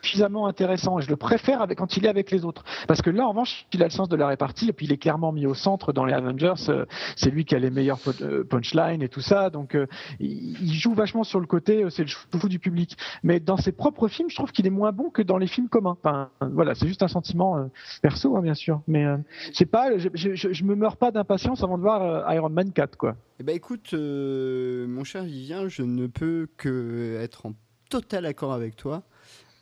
suffisamment 0.05 0.47
intéressant. 0.47 0.99
Et 0.99 1.03
je 1.03 1.09
le 1.09 1.17
préfère 1.17 1.63
avec, 1.63 1.79
quand 1.79 1.97
il 1.97 2.07
est 2.07 2.09
avec 2.09 2.31
les 2.31 2.45
autres. 2.45 2.65
Parce 2.87 3.03
que 3.03 3.11
là, 3.11 3.25
en 3.25 3.31
revanche, 3.31 3.67
il 3.73 3.83
a 3.83 3.87
le 3.87 3.91
sens 3.91 4.09
de 4.09 4.17
la 4.17 4.29
répartie 4.29 4.69
et 4.69 4.73
puis 4.73 4.87
il 4.87 4.93
est 4.93 4.99
clairement 4.99 5.33
mis 5.33 5.47
au 5.47 5.55
centre 5.55 5.93
dans 5.93 6.05
les 6.05 6.13
Avengers. 6.13 6.55
Euh, 6.69 6.85
c'est 7.17 7.31
lui 7.31 7.45
qui 7.45 7.55
a 7.55 7.59
les 7.59 7.71
meilleurs 7.71 7.99
euh, 8.21 8.45
punchlines 8.45 9.03
et 9.03 9.09
tout 9.09 9.21
ça. 9.21 9.51
Donc, 9.51 9.75
euh, 9.75 9.87
il 10.21 10.73
joue 10.73 10.95
vachement 10.95 11.25
sur 11.25 11.41
le 11.41 11.47
côté, 11.47 11.85
c'est 11.91 12.03
le 12.03 12.09
chouchou 12.09 12.49
du 12.49 12.59
public. 12.59 12.97
Mais 13.23 13.41
dans 13.41 13.57
ses 13.57 13.73
propres 13.73 14.09
films, 14.09 14.29
je 14.31 14.37
trouve 14.37 14.53
qu'il 14.53 14.67
est 14.67 14.71
moins 14.71 14.93
bon 14.93 15.11
que 15.11 15.23
dans 15.23 15.39
les 15.39 15.47
films 15.47 15.69
communs. 15.69 15.97
Voilà, 16.41 16.75
c'est 16.75 16.87
juste 16.87 17.03
un 17.03 17.09
sentiment 17.09 17.69
perso, 18.03 18.37
hein, 18.37 18.43
bien 18.43 18.55
sûr. 18.55 18.83
Mais 18.87 19.07
c'est 19.53 19.67
pas, 19.67 19.97
je, 19.97 20.09
je, 20.15 20.35
je, 20.35 20.65
me 20.65 20.75
meurs 20.75 20.97
pas 20.97 21.11
d'impatience 21.11 21.63
avant 21.63 21.79
de 21.79 21.83
voir 21.83 22.33
Iron 22.35 22.51
Man 22.51 22.73
4, 22.73 22.97
quoi. 22.97 23.17
Eh 23.41 23.43
ben 23.43 23.55
écoute, 23.55 23.93
mon 23.95 25.05
cher 25.05 25.25
Vivien, 25.25 25.69
je 25.69 25.83
ne 25.83 26.07
peux 26.07 26.49
que 26.57 27.19
être 27.21 27.47
en 27.47 27.55
total 27.91 28.27
accord 28.27 28.53
avec 28.53 28.77
toi. 28.77 29.03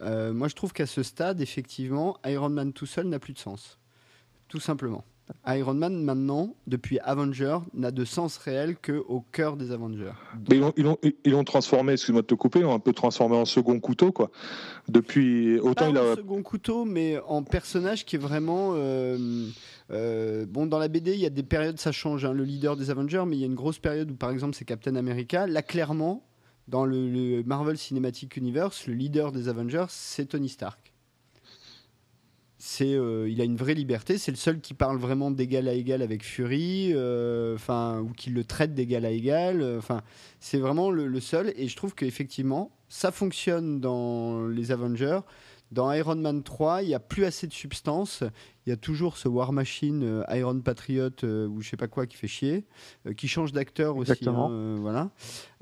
Euh, 0.03 0.33
moi, 0.33 0.49
je 0.49 0.55
trouve 0.55 0.73
qu'à 0.73 0.87
ce 0.87 1.03
stade, 1.03 1.41
effectivement, 1.41 2.19
Iron 2.27 2.51
Man 2.51 2.73
tout 2.73 2.87
seul 2.87 3.07
n'a 3.07 3.19
plus 3.19 3.33
de 3.33 3.39
sens. 3.39 3.79
Tout 4.49 4.61
simplement. 4.61 5.05
Iron 5.47 5.75
Man, 5.75 6.03
maintenant, 6.03 6.55
depuis 6.67 6.99
Avenger, 7.01 7.59
n'a 7.75 7.91
de 7.91 8.05
sens 8.05 8.37
réel 8.37 8.77
qu'au 8.77 9.25
cœur 9.33 9.57
des 9.57 9.73
Avengers. 9.73 10.13
Mais 10.51 10.61
ils 11.25 11.33
l'ont 11.33 11.45
transformé, 11.45 11.93
excuse-moi 11.93 12.23
de 12.23 12.27
te 12.27 12.35
couper, 12.35 12.61
ils 12.61 12.63
l'ont 12.63 12.75
un 12.75 12.81
peu 12.81 12.93
transformé 12.93 13.37
en 13.37 13.45
second 13.45 13.79
couteau, 13.81 14.13
quoi. 14.13 14.31
Depuis. 14.89 15.59
Autant 15.61 15.89
il 15.89 15.97
a. 15.97 16.17
second 16.17 16.43
couteau, 16.43 16.85
mais 16.85 17.19
en 17.27 17.43
personnage 17.43 18.05
qui 18.05 18.17
est 18.17 18.19
vraiment. 18.19 18.73
Euh, 18.75 19.49
euh, 19.91 20.47
bon, 20.49 20.67
dans 20.67 20.79
la 20.79 20.89
BD, 20.89 21.13
il 21.13 21.21
y 21.21 21.27
a 21.27 21.31
des 21.31 21.43
périodes, 21.43 21.79
ça 21.79 21.93
change. 21.93 22.25
Hein, 22.25 22.33
le 22.33 22.45
leader 22.45 22.77
des 22.77 22.91
Avengers, 22.91 23.25
mais 23.27 23.37
il 23.37 23.41
y 23.41 23.45
a 23.45 23.47
une 23.47 23.55
grosse 23.55 23.79
période 23.79 24.11
où, 24.11 24.15
par 24.15 24.31
exemple, 24.31 24.55
c'est 24.55 24.65
Captain 24.65 24.97
America. 24.97 25.47
Là, 25.47 25.63
clairement, 25.63 26.25
dans 26.69 26.85
le, 26.85 27.43
Marvel 27.45 27.77
Cinematic 27.77 28.37
Universe, 28.37 28.87
le 28.87 28.95
leader 28.95 29.33
des 29.33 29.49
Avengers, 29.49 29.87
c'est 29.89 30.27
Tony 30.27 30.49
Stark. 30.49 30.93
C'est, 32.59 32.95
euh, 32.95 33.29
il 33.29 33.41
a 33.41 33.45
une 33.45 33.57
vraie 33.57 33.75
liberté. 33.75 34.19
C'est 34.19 34.31
le 34.31 34.37
seul 34.37 34.61
qui 34.61 34.73
parle 34.73 34.97
vraiment 34.97 35.33
d'égal 35.33 35.67
à 35.67 35.73
égal 35.73 36.01
avec 36.01 36.25
Fury, 36.25 36.93
euh, 36.95 37.57
enfin, 37.57 38.01
ou 38.01 38.13
qui 38.13 38.31
le 38.31 38.45
traite 38.45 38.73
d'égal 38.73 39.05
à 39.05 39.11
égal. 39.11 39.77
Enfin, 39.77 40.03
c'est 40.39 40.59
vraiment 40.59 40.91
le, 40.91 41.09
le, 41.09 41.21
seul. 41.21 41.53
Et 41.57 41.67
je 41.67 41.75
trouve 41.75 41.97
qu'effectivement, 41.97 42.71
ça 42.89 43.11
fonctionne 43.11 43.81
dans 43.81 44.47
les 44.47 44.71
Avengers 44.71 45.21
Dans 45.73 45.91
Iron 45.93 46.17
Man 46.17 46.43
3, 46.43 46.83
il 46.83 46.89
n'y 46.89 46.95
a 46.95 47.01
plus 47.01 47.25
assez 47.25 47.47
de 47.47 47.53
substance. 47.53 48.23
Il 48.67 48.71
y 48.71 48.73
a 48.73 48.77
toujours 48.77 49.17
ce 49.17 49.27
War 49.27 49.53
Machine, 49.53 50.03
euh, 50.05 50.23
Iron 50.37 50.61
Patriot 50.61 51.09
euh, 51.25 51.49
ou 51.49 51.63
je 51.63 51.71
sais 51.71 51.77
pas 51.79 51.89
quoi 51.89 52.07
qui 52.07 52.17
fait 52.17 52.29
chier, 52.29 52.65
euh, 53.07 53.15
qui 53.15 53.27
change 53.27 53.53
d'acteur 53.53 53.97
aussi. 53.97 54.13
Exactement. 54.13 54.51
hein, 54.53 54.77
voilà. 54.81 55.11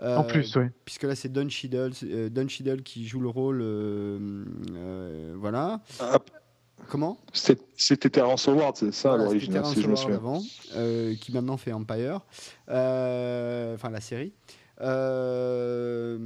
En 0.03 0.25
plus, 0.25 0.55
oui. 0.57 0.65
Puisque 0.85 1.05
là, 1.05 1.15
c'est 1.15 1.31
Don 1.31 1.49
Cheadle, 1.49 1.93
euh, 2.03 2.29
Don 2.29 2.49
Cheadle 2.49 2.83
qui 2.83 3.07
joue 3.07 3.21
le 3.21 3.29
rôle. 3.29 3.61
euh, 3.63 4.45
euh, 4.75 5.35
voilà. 5.39 5.81
Ah, 6.01 6.19
Comment? 6.89 7.19
C'était 7.33 8.11
Terrence 8.11 8.49
Howard, 8.49 8.75
c'est 8.77 8.93
ça 8.93 9.17
Voilà, 9.17 9.39
Terrence 9.39 9.75
si 9.75 9.83
je 9.83 9.87
me 9.87 9.95
souviens. 9.95 10.17
avant, 10.17 10.43
euh, 10.75 11.15
qui 11.15 11.31
maintenant 11.33 11.57
fait 11.57 11.73
Empire, 11.73 12.21
Euh, 12.69 13.75
enfin 13.75 13.91
la 13.91 14.01
série. 14.01 14.33
Euh, 14.81 16.19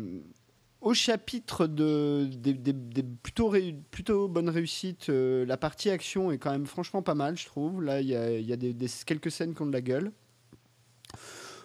au 0.85 0.93
chapitre 0.93 1.67
de, 1.67 2.29
des, 2.31 3.03
plutôt, 3.03 3.49
ré- 3.49 3.75
plutôt 3.91 4.29
bonnes 4.29 4.51
réussites, 4.51 5.09
euh, 5.09 5.47
la 5.47 5.57
partie 5.57 5.89
action 5.89 6.31
est 6.31 6.37
quand 6.37 6.51
même 6.51 6.67
franchement 6.67 7.01
pas 7.01 7.15
mal, 7.15 7.39
je 7.39 7.47
trouve. 7.47 7.83
Là, 7.83 8.03
il 8.03 8.07
y 8.07 8.15
a, 8.15 8.57
quelques 9.07 9.31
scènes 9.31 9.55
qui 9.55 9.63
ont 9.63 9.67
de 9.67 9.73
la 9.73 9.81
gueule. 9.81 10.13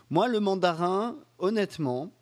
Moi, 0.09 0.29
le 0.29 0.39
mandarin, 0.39 1.17
honnêtement, 1.37 2.13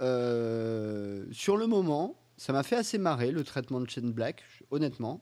euh, 0.00 1.26
sur 1.30 1.58
le 1.58 1.66
moment, 1.66 2.16
ça 2.38 2.54
m'a 2.54 2.62
fait 2.62 2.76
assez 2.76 2.96
marrer 2.96 3.32
le 3.32 3.44
traitement 3.44 3.80
de 3.80 3.88
Shane 3.88 4.12
Black, 4.12 4.42
honnêtement. 4.70 5.20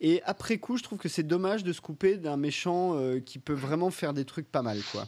Et 0.00 0.22
après 0.24 0.56
coup, 0.56 0.78
je 0.78 0.82
trouve 0.82 0.98
que 0.98 1.10
c'est 1.10 1.22
dommage 1.22 1.64
de 1.64 1.72
se 1.72 1.82
couper 1.82 2.16
d'un 2.16 2.38
méchant 2.38 2.96
euh, 2.96 3.20
qui 3.20 3.38
peut 3.38 3.54
vraiment 3.54 3.90
faire 3.90 4.14
des 4.14 4.24
trucs 4.24 4.50
pas 4.50 4.62
mal, 4.62 4.78
quoi. 4.90 5.06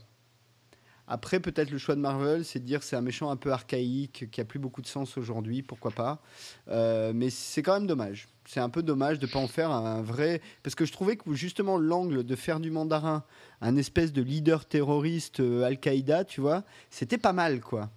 Après, 1.09 1.41
peut-être 1.41 1.71
le 1.71 1.79
choix 1.79 1.95
de 1.95 2.01
Marvel, 2.01 2.45
c'est 2.45 2.59
de 2.59 2.65
dire 2.65 2.83
c'est 2.83 2.95
un 2.95 3.01
méchant 3.01 3.31
un 3.31 3.37
peu 3.37 3.51
archaïque, 3.51 4.31
qui 4.31 4.41
a 4.41 4.45
plus 4.45 4.59
beaucoup 4.59 4.83
de 4.83 4.87
sens 4.87 5.17
aujourd'hui, 5.17 5.63
pourquoi 5.63 5.91
pas. 5.91 6.21
Euh, 6.69 7.13
mais 7.15 7.31
c'est 7.31 7.63
quand 7.63 7.73
même 7.75 7.87
dommage. 7.87 8.29
C'est 8.45 8.61
un 8.61 8.69
peu 8.69 8.83
dommage 8.83 9.19
de 9.19 9.27
pas 9.27 9.39
en 9.39 9.49
faire 9.49 9.71
un 9.71 10.03
vrai. 10.03 10.43
Parce 10.63 10.75
que 10.75 10.85
je 10.85 10.93
trouvais 10.93 11.17
que 11.17 11.33
justement 11.33 11.79
l'angle 11.79 12.25
de 12.25 12.37
faire 12.37 12.61
du 12.61 12.71
mandarin 12.71 13.25
un 13.61 13.77
espèce 13.77 14.13
de 14.13 14.23
leader 14.23 14.67
terroriste 14.67 15.41
euh, 15.41 15.65
Al-Qaïda, 15.65 16.25
tu 16.25 16.43
vois, 16.43 16.63
c'était 16.91 17.19
pas 17.19 17.33
mal, 17.33 17.61
quoi. 17.61 17.91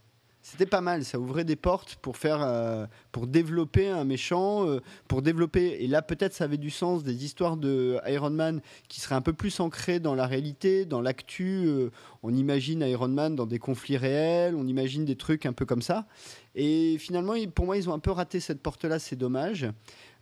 C'était 0.43 0.65
pas 0.65 0.81
mal, 0.81 1.05
ça 1.05 1.19
ouvrait 1.19 1.43
des 1.43 1.55
portes 1.55 1.97
pour 2.01 2.17
faire, 2.17 2.41
euh, 2.41 2.87
pour 3.11 3.27
développer 3.27 3.89
un 3.89 4.03
méchant, 4.05 4.67
euh, 4.67 4.79
pour 5.07 5.21
développer. 5.21 5.83
Et 5.83 5.87
là, 5.87 6.01
peut-être, 6.01 6.33
ça 6.33 6.45
avait 6.45 6.57
du 6.57 6.71
sens 6.71 7.03
des 7.03 7.23
histoires 7.23 7.57
de 7.57 7.99
Iron 8.07 8.31
Man 8.31 8.59
qui 8.87 9.01
seraient 9.01 9.13
un 9.15 9.21
peu 9.21 9.33
plus 9.33 9.59
ancrées 9.59 9.99
dans 9.99 10.15
la 10.15 10.25
réalité, 10.25 10.85
dans 10.85 10.99
l'actu. 10.99 11.65
euh, 11.67 11.91
on 12.23 12.33
imagine 12.33 12.81
Iron 12.81 13.07
Man 13.07 13.35
dans 13.35 13.45
des 13.45 13.59
conflits 13.59 13.97
réels, 13.97 14.55
on 14.55 14.65
imagine 14.65 15.05
des 15.05 15.15
trucs 15.15 15.45
un 15.45 15.53
peu 15.53 15.65
comme 15.65 15.83
ça. 15.83 16.07
Et 16.55 16.97
finalement, 16.97 17.33
pour 17.53 17.65
moi, 17.65 17.77
ils 17.77 17.87
ont 17.87 17.93
un 17.93 17.99
peu 17.99 18.11
raté 18.11 18.39
cette 18.39 18.61
porte-là. 18.61 18.97
C'est 18.97 19.15
dommage. 19.15 19.67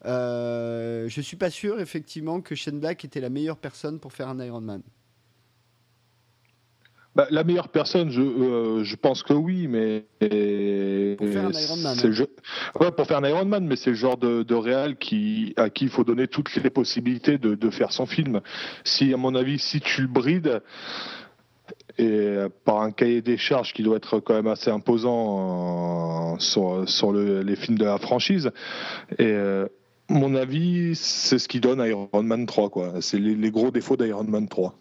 Je 0.04 1.22
suis 1.22 1.38
pas 1.38 1.50
sûr, 1.50 1.80
effectivement, 1.80 2.42
que 2.42 2.56
Shane 2.56 2.80
Black 2.80 3.06
était 3.06 3.22
la 3.22 3.30
meilleure 3.30 3.58
personne 3.58 4.00
pour 4.00 4.12
faire 4.12 4.28
un 4.28 4.40
Iron 4.44 4.62
Man. 4.62 4.82
Bah, 7.16 7.28
la 7.32 7.44
meilleure 7.44 7.70
personne, 7.70 8.12
je, 8.12 8.22
euh, 8.22 8.84
je 8.84 8.96
pense 8.96 9.24
que 9.24 9.34
oui, 9.34 9.68
mais. 9.68 10.06
Pour 11.18 11.28
faire 11.28 11.46
un 11.48 11.52
Iron 11.52 11.78
Man, 11.78 11.96
c'est 11.98 12.08
le 12.08 12.14
hein. 12.22 12.28
Ouais, 12.80 12.92
pour 12.92 13.08
faire 13.08 13.18
un 13.18 13.28
Iron 13.28 13.46
Man, 13.46 13.66
mais 13.66 13.76
c'est 13.76 13.90
le 13.90 13.96
genre 13.96 14.18
de, 14.18 14.44
de 14.44 14.56
réal 14.56 14.96
qui, 14.98 15.54
à 15.58 15.70
qui 15.70 15.86
il 15.86 15.90
faut 15.90 16.04
donner 16.04 16.28
toutes 16.28 16.54
les 16.56 16.70
possibilités 16.70 17.38
de, 17.38 17.56
de 17.56 17.70
faire 17.72 17.92
son 17.92 18.06
film. 18.06 18.42
Si, 18.84 19.14
à 19.14 19.18
mon 19.18 19.34
avis, 19.36 19.58
si 19.60 19.82
tu 19.82 20.02
le 20.04 20.08
brides, 20.08 20.62
et 21.98 22.06
euh, 22.08 22.48
par 22.64 22.82
un 22.82 22.92
cahier 22.92 23.22
des 23.22 23.38
charges 23.38 23.74
qui 23.74 23.84
doit 23.84 23.98
être 23.98 24.20
quand 24.20 24.36
même 24.36 24.48
assez 24.48 24.70
imposant 24.70 26.36
euh, 26.36 26.40
sur, 26.40 26.88
sur 26.88 27.12
le- 27.12 27.42
les 27.42 27.56
films 27.56 27.78
de 27.78 27.86
la 27.86 27.98
franchise, 27.98 28.52
et. 29.18 29.26
euh, 29.26 29.68
mon 30.12 30.34
avis, 30.34 30.96
c'est 30.96 31.38
ce 31.38 31.48
qui 31.48 31.60
donne 31.60 31.80
Iron 31.88 32.10
Man 32.24 32.48
3, 32.48 32.72
quoi. 32.72 32.94
C'est 33.00 33.20
les, 33.20 33.36
les 33.36 33.52
gros 33.52 33.70
défauts 33.70 33.96
d'Iron 33.96 34.24
Man 34.24 34.48
3. 34.48 34.74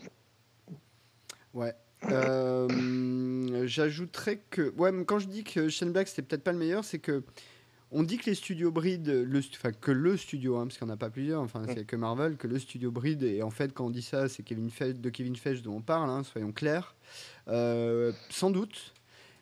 Ouais. 1.53 1.75
Euh, 2.05 3.67
J'ajouterais 3.67 4.41
que, 4.51 4.73
ouais, 4.77 4.93
quand 5.05 5.19
je 5.19 5.27
dis 5.27 5.45
que 5.45 5.69
Shane 5.69 5.93
Black 5.93 6.09
c'était 6.09 6.23
peut-être 6.23 6.45
pas 6.45 6.53
le 6.53 6.59
meilleur, 6.59 6.85
c'est 6.85 6.99
que 6.99 7.23
on 7.91 8.03
dit 8.03 8.19
que 8.19 8.27
les 8.27 8.35
studios 8.35 8.71
bride, 8.71 9.09
le, 9.09 9.39
enfin 9.39 9.73
que 9.73 9.91
le 9.91 10.17
studio, 10.17 10.57
hein, 10.59 10.67
parce 10.67 10.77
qu'il 10.77 10.87
n'y 10.87 10.91
en 10.93 10.95
a 10.95 10.99
pas 10.99 11.09
plusieurs, 11.11 11.41
enfin 11.41 11.63
c'est 11.75 11.87
que 11.87 11.97
Marvel, 11.97 12.37
que 12.37 12.47
le 12.47 12.59
studio 12.59 12.91
bride, 12.91 13.23
et 13.23 13.43
en 13.43 13.51
fait 13.51 13.73
quand 13.73 13.87
on 13.87 13.91
dit 13.91 14.03
ça, 14.03 14.29
c'est 14.29 14.43
Kevin 14.43 14.71
Feige, 14.71 15.01
de 15.01 15.09
Kevin 15.11 15.37
Feige 15.37 15.63
dont 15.63 15.77
on 15.77 15.81
parle, 15.81 16.11
hein, 16.11 16.23
soyons 16.23 16.53
clairs, 16.53 16.95
Euh, 17.49 18.13
sans 18.31 18.51
doute. 18.51 18.93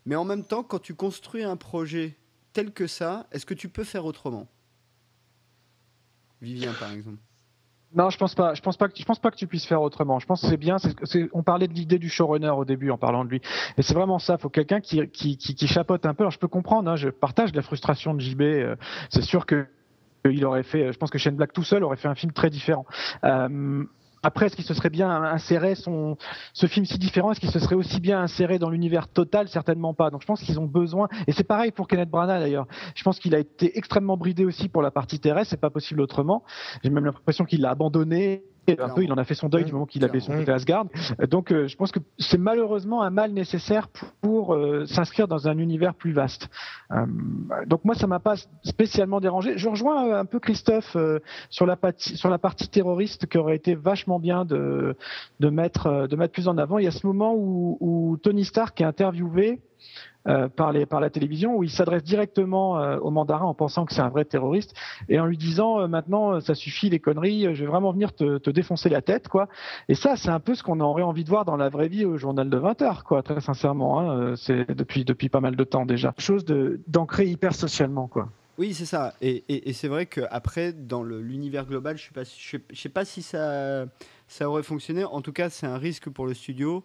Mais 0.05 0.15
en 0.15 0.25
même 0.25 0.45
temps, 0.45 0.63
quand 0.63 0.79
tu 0.79 0.95
construis 0.95 1.43
un 1.43 1.57
projet 1.57 2.15
tel 2.53 2.71
que 2.73 2.87
ça, 2.87 3.27
est-ce 3.33 3.45
que 3.45 3.55
tu 3.55 3.69
peux 3.69 3.83
faire 3.83 4.05
autrement? 4.05 4.47
Vivien 6.41 6.73
par 6.75 6.93
exemple. 6.93 7.19
Non, 7.95 8.11
je 8.11 8.18
pense 8.18 8.34
pas. 8.34 8.55
Je 8.55 8.61
pense 8.61 8.76
pas 8.76 8.89
que 8.89 8.99
je 8.99 9.05
pense 9.05 9.18
pas 9.18 9.30
que 9.30 9.37
tu 9.37 9.47
puisses 9.47 9.66
faire 9.66 9.80
autrement. 9.80 10.18
Je 10.18 10.26
pense 10.26 10.43
que 10.43 10.49
c'est 10.49 10.57
bien. 10.57 10.76
on 11.32 11.43
parlait 11.43 11.68
de 11.68 11.72
l'idée 11.72 11.99
du 11.99 12.09
showrunner 12.09 12.51
au 12.51 12.64
début 12.64 12.91
en 12.91 12.99
parlant 12.99 13.24
de 13.24 13.30
lui, 13.30 13.41
et 13.78 13.82
c'est 13.82 13.95
vraiment 13.95 14.18
ça. 14.18 14.34
Il 14.39 14.41
faut 14.41 14.49
quelqu'un 14.49 14.80
qui, 14.80 15.07
qui, 15.09 15.37
qui, 15.37 15.66
chapeaute 15.66 16.05
un 16.05 16.12
peu. 16.14 16.24
Alors 16.24 16.32
je 16.32 16.39
peux 16.39 16.49
comprendre. 16.49 16.91
hein, 16.91 16.97
je 16.97 17.09
partage 17.09 17.55
la 17.55 17.62
frustration 17.62 18.12
de 18.14 18.20
JB. 18.20 18.43
euh, 18.43 18.76
c'est 19.09 19.22
sûr 19.22 19.47
que 19.47 19.66
il 20.24 20.45
aurait 20.45 20.64
fait. 20.64 20.93
Je 20.93 20.99
pense 20.99 21.11
que 21.11 21.18
Shane 21.18 21.37
Black 21.37 21.53
tout 21.53 21.62
seul 21.62 21.84
aurait 21.84 21.97
fait 21.97 22.09
un 22.09 22.14
film 22.16 22.32
très 22.32 22.51
différent. 22.51 22.84
Euh, 23.24 23.84
après, 24.27 24.47
est-ce 24.47 24.57
qu'il 24.57 24.64
se 24.64 24.74
serait 24.74 24.91
bien 24.91 25.09
inséré 25.09 25.77
son, 25.77 26.16
ce 26.53 26.66
film 26.66 26.85
si 26.85 26.99
différent? 26.99 27.31
Est-ce 27.31 27.39
qu'il 27.39 27.53
se 27.53 27.61
serait 27.61 27.77
aussi 27.77 28.01
bien 28.01 28.20
inséré 28.20 28.59
dans 28.59 28.70
l'univers 28.70 29.07
total? 29.07 29.47
Certainement 29.47 29.95
pas. 29.95 30.11
Donc 30.11 30.22
je 30.22 30.27
pense 30.27 30.43
qu'ils 30.43 30.59
ont 30.59 30.66
besoin, 30.66 31.07
et 31.29 31.33
c'est 31.33 31.45
pareil 31.45 31.70
pour 31.70 31.87
Kenneth 31.87 32.11
Branagh 32.11 32.41
d'ailleurs. 32.41 32.66
Je 32.97 33.05
pense 33.05 33.20
qu'il 33.20 33.37
a 33.37 33.39
été 33.39 33.79
extrêmement 33.79 34.16
bridé 34.16 34.45
aussi 34.45 34.68
pour 34.68 34.83
la 34.83 34.91
partie 34.91 35.20
terrestre, 35.20 35.51
c'est 35.51 35.61
pas 35.61 35.70
possible 35.70 36.01
autrement. 36.01 36.43
J'ai 36.83 36.91
même 36.91 37.05
l'impression 37.05 37.45
qu'il 37.45 37.61
l'a 37.61 37.70
abandonné. 37.70 38.43
Un 38.69 38.89
peu, 38.89 39.05
il 39.05 39.12
en 39.12 39.17
a 39.17 39.25
fait 39.25 39.35
son 39.35 39.49
deuil 39.49 39.64
du 39.64 39.73
moment 39.73 39.87
qu'il 39.87 40.05
avait 40.05 40.21
son 40.21 40.33
Asgard. 40.49 40.87
Euh, 41.21 41.27
Donc, 41.27 41.53
euh, 41.53 41.67
je 41.67 41.77
pense 41.77 41.93
que 41.93 42.01
c'est 42.19 42.39
malheureusement 42.39 43.03
un 43.03 43.11
mal 43.11 43.33
nécessaire 43.33 43.89
pour, 43.89 44.09
pour, 44.21 44.55
euh, 44.55 44.87
s'inscrire 44.87 45.29
dans 45.29 45.49
un 45.49 45.59
univers 45.59 45.95
plus 45.95 46.12
vaste. 46.12 46.49
Euh, 46.93 47.07
donc 47.67 47.85
moi, 47.85 47.95
ça 47.95 48.07
m'a 48.07 48.21
pas 48.21 48.35
spécialement 48.62 49.21
dérangé. 49.21 49.57
Je 49.57 49.69
rejoins 49.69 50.09
euh, 50.09 50.21
un 50.21 50.25
peu 50.25 50.41
Christophe 50.41 50.97
euh, 50.97 51.21
sur 51.51 51.67
la 51.67 51.77
partie 51.77 52.17
sur 52.17 52.31
la 52.31 52.39
partie 52.39 52.69
terroriste 52.69 53.27
qui 53.27 53.39
aurait 53.39 53.57
été 53.57 53.75
vachement 53.75 54.19
bien 54.19 54.45
de 54.45 54.97
de 55.41 55.49
mettre 55.51 56.07
de 56.07 56.17
mettre 56.17 56.33
plus 56.33 56.49
en 56.49 56.59
avant. 56.59 56.79
Il 56.79 56.85
y 56.85 56.89
a 56.89 56.93
ce 56.93 57.07
moment 57.07 57.35
où, 57.35 57.77
où 57.81 58.17
Tony 58.19 58.45
Stark 58.45 58.81
est 58.81 58.85
interviewé 58.85 59.61
euh, 60.27 60.49
par, 60.49 60.72
les, 60.72 60.87
par 60.87 61.01
la 61.01 61.11
télévision 61.11 61.57
où 61.57 61.62
il 61.62 61.70
s'adresse 61.70 62.03
directement 62.03 62.79
euh, 62.79 62.99
au 62.99 63.11
mandarin 63.11 63.45
en 63.47 63.55
pensant 63.55 63.85
que 63.85 63.93
c'est 63.95 64.01
un 64.01 64.09
vrai 64.09 64.24
terroriste 64.24 64.74
et 65.09 65.18
en 65.20 65.27
lui 65.27 65.37
disant 65.39 65.81
euh, 65.81 65.87
maintenant 65.89 66.41
ça 66.41 66.55
suffit 66.55 66.91
les 66.91 66.99
conneries, 67.01 67.55
je 67.55 67.64
vais 67.64 67.70
vraiment 67.70 67.93
venir 67.93 68.14
te, 68.14 68.39
te 68.39 68.51
défoncer 68.51 68.89
la 68.89 69.03
tête 69.03 69.29
quoi. 69.29 69.49
Et 69.89 69.95
ça 69.95 70.16
c'est 70.16 70.31
un 70.31 70.41
peu 70.41 70.55
ce 70.55 70.62
qu'on 70.62 70.81
aurait 70.81 71.03
envie 71.03 71.24
de 71.24 71.29
voir 71.31 71.45
dans 71.45 71.57
la 71.57 71.68
vraie 71.68 71.89
vie 71.89 72.05
au 72.05 72.16
journal 72.16 72.51
de 72.51 72.57
20 72.57 72.83
heures 72.83 73.05
quoi, 73.05 73.22
très 73.22 73.41
sincèrement. 73.41 74.01
Hein, 74.01 74.35
c'est 74.37 74.70
depuis 74.74 75.05
depuis 75.05 75.29
pas 75.29 75.41
mal 75.41 75.57
de 75.57 75.64
temps 75.64 75.87
déjà. 75.87 76.14
Chose 76.18 76.45
de 76.45 76.81
d'ancrer 76.87 77.27
hyper 77.27 77.55
socialement 77.55 78.07
quoi. 78.09 78.29
Oui, 78.59 78.72
c'est 78.72 78.87
ça. 78.87 79.12
Et, 79.20 79.45
et- 79.51 79.68
et 79.68 79.72
c'est 79.74 79.87
vrai 79.89 80.07
qu'après, 80.07 80.72
dans 80.72 81.03
l'univers 81.03 81.66
global, 81.66 81.99
je 81.99 82.09
ne 82.18 82.24
sais, 82.24 82.59
sais 82.72 82.89
pas 82.89 83.05
si 83.05 83.20
ça, 83.20 83.85
ça 84.29 84.49
aurait 84.49 84.62
fonctionné. 84.62 85.05
En 85.05 85.20
tout 85.20 85.33
cas, 85.33 85.51
c'est 85.51 85.66
un 85.66 85.77
risque 85.77 86.09
pour 86.09 86.27
le 86.27 86.33
studio. 86.33 86.83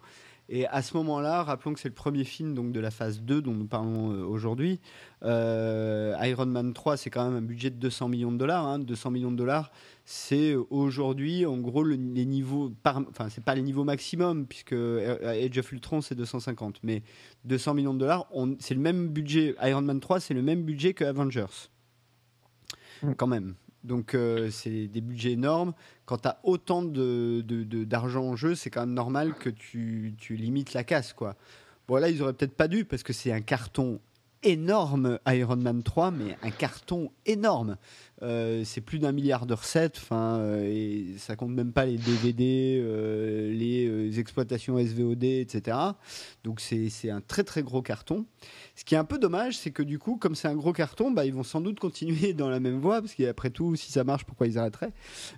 Et 0.48 0.66
à 0.66 0.82
ce 0.82 0.96
moment-là, 0.98 1.44
rappelons 1.44 1.72
que 1.72 1.80
c'est 1.80 1.88
le 1.88 1.94
premier 1.94 2.24
film 2.24 2.52
donc, 2.54 2.72
de 2.72 2.80
la 2.80 2.90
phase 2.90 3.22
2 3.22 3.40
dont 3.40 3.52
nous 3.54 3.66
parlons 3.66 4.12
euh, 4.12 4.22
aujourd'hui. 4.24 4.80
Euh, 5.22 6.14
Iron 6.22 6.46
Man 6.46 6.74
3, 6.74 6.96
c'est 6.96 7.10
quand 7.10 7.24
même 7.24 7.36
un 7.38 7.42
budget 7.46 7.70
de 7.70 7.76
200 7.76 8.08
millions 8.08 8.32
de 8.32 8.36
dollars. 8.36 8.66
hein. 8.66 8.78
200 8.78 9.10
millions 9.12 9.30
de 9.30 9.36
dollars, 9.36 9.70
c'est 10.04 10.54
aujourd'hui, 10.70 11.46
en 11.46 11.56
gros, 11.58 11.82
le- 11.84 11.94
les 11.94 12.26
niveaux. 12.26 12.70
Par, 12.82 12.98
enfin, 13.08 13.28
c'est 13.30 13.44
pas 13.44 13.54
les 13.54 13.62
niveaux 13.62 13.84
maximum, 13.84 14.46
puisque 14.46 14.72
euh, 14.74 15.46
Age 15.46 15.56
of 15.58 15.72
Ultron, 15.72 16.00
c'est 16.02 16.16
250. 16.16 16.80
Mais 16.82 17.02
200 17.44 17.74
millions 17.74 17.94
de 17.94 18.00
dollars, 18.00 18.26
c'est 18.58 18.74
le 18.74 18.80
même 18.80 19.08
budget. 19.08 19.54
Iron 19.62 19.82
Man 19.82 20.00
3, 20.00 20.20
c'est 20.20 20.34
le 20.34 20.42
même 20.42 20.64
budget 20.64 20.92
que 20.92 21.04
Avengers. 21.04 21.46
Mm. 23.02 23.12
Quand 23.16 23.26
même. 23.28 23.54
Donc, 23.84 24.14
euh, 24.14 24.50
c'est 24.50 24.86
des 24.86 25.00
budgets 25.00 25.32
énormes. 25.32 25.72
Quand 26.06 26.18
tu 26.18 26.28
as 26.28 26.38
autant 26.44 26.82
de, 26.82 27.42
de- 27.46 27.84
d'argent 27.84 28.24
en 28.24 28.36
jeu, 28.36 28.54
c'est 28.54 28.70
quand 28.70 28.80
même 28.82 28.94
normal 28.94 29.34
que 29.34 29.50
tu, 29.50 30.14
tu 30.18 30.36
limites 30.36 30.72
la 30.74 30.84
casse. 30.84 31.12
Quoi. 31.12 31.34
Bon, 31.88 32.02
ils 32.04 32.22
auraient 32.22 32.32
peut-être 32.32 32.54
pas 32.56 32.68
dû, 32.68 32.84
parce 32.84 33.02
que 33.02 33.12
c'est 33.12 33.32
un 33.32 33.40
carton 33.40 34.00
énorme, 34.44 35.18
Iron 35.28 35.56
Man 35.56 35.82
3, 35.82 36.10
mais 36.10 36.36
un 36.42 36.50
carton 36.50 37.10
énorme. 37.26 37.76
Euh, 38.22 38.62
c'est 38.64 38.80
plus 38.80 39.00
d'un 39.00 39.10
milliard 39.10 39.46
de 39.46 39.54
recettes, 39.54 39.96
enfin, 39.98 40.38
euh, 40.38 40.64
et 40.64 41.18
ça 41.18 41.34
compte 41.34 41.50
même 41.50 41.72
pas 41.72 41.86
les 41.86 41.96
DVD, 41.96 42.80
euh, 42.80 43.52
les 43.52 43.86
euh, 43.88 44.16
exploitations 44.18 44.78
SVOD, 44.78 45.24
etc. 45.24 45.76
Donc 46.44 46.60
c'est 46.60 46.88
c'est 46.88 47.10
un 47.10 47.20
très 47.20 47.42
très 47.42 47.62
gros 47.64 47.82
carton. 47.82 48.24
Ce 48.76 48.84
qui 48.84 48.94
est 48.94 48.98
un 48.98 49.04
peu 49.04 49.18
dommage, 49.18 49.58
c'est 49.58 49.70
que 49.72 49.82
du 49.82 49.98
coup, 49.98 50.16
comme 50.16 50.34
c'est 50.36 50.46
un 50.48 50.54
gros 50.54 50.72
carton, 50.72 51.10
bah, 51.10 51.26
ils 51.26 51.34
vont 51.34 51.42
sans 51.42 51.60
doute 51.60 51.80
continuer 51.80 52.32
dans 52.32 52.48
la 52.48 52.60
même 52.60 52.78
voie, 52.78 53.00
parce 53.02 53.14
qu'après 53.14 53.50
tout, 53.50 53.74
si 53.74 53.90
ça 53.90 54.04
marche, 54.04 54.24
pourquoi 54.24 54.46
ils 54.46 54.56
arrêteraient? 54.56 54.92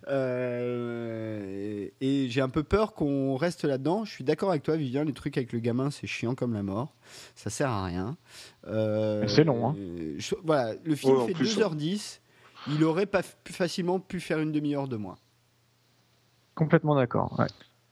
Euh, 0.09 1.91
Et, 2.01 2.24
et 2.24 2.28
j'ai 2.28 2.41
un 2.41 2.49
peu 2.49 2.62
peur 2.62 2.93
qu'on 2.95 3.37
reste 3.37 3.64
là-dedans. 3.64 4.05
Je 4.05 4.11
suis 4.12 4.24
d'accord 4.24 4.51
avec 4.51 4.62
toi, 4.62 4.76
Vivien, 4.76 5.05
les 5.05 5.12
trucs 5.12 5.37
avec 5.37 5.53
le 5.53 5.59
gamin, 5.61 5.91
c'est 5.91 6.07
chiant 6.07 6.35
comme 6.35 6.53
la 6.53 6.62
mort. 6.62 6.95
Ça 7.35 7.51
sert 7.51 7.70
à 7.70 7.85
rien. 7.85 8.16
Euh, 8.66 9.26
C'est 9.28 9.45
long, 9.45 9.68
hein. 9.68 9.76
je- 10.18 10.35
voilà, 10.45 10.74
le 10.85 10.95
film 10.95 11.16
Ouais, 11.16 11.26
fait 11.28 11.32
plus, 11.35 11.57
2h10. 11.59 12.20
Il 12.68 12.84
aurait 12.84 13.06
pas 13.06 13.22
plus 13.44 13.54
facilement 13.54 14.00
pu 14.00 14.20
faire 14.20 14.38
une 14.38 14.52
demi-heure 14.52 14.88
de 14.88 14.96
moins. 14.96 15.16
Complètement 16.54 16.94
d'accord. 16.94 17.34
Ouais. 17.38 17.46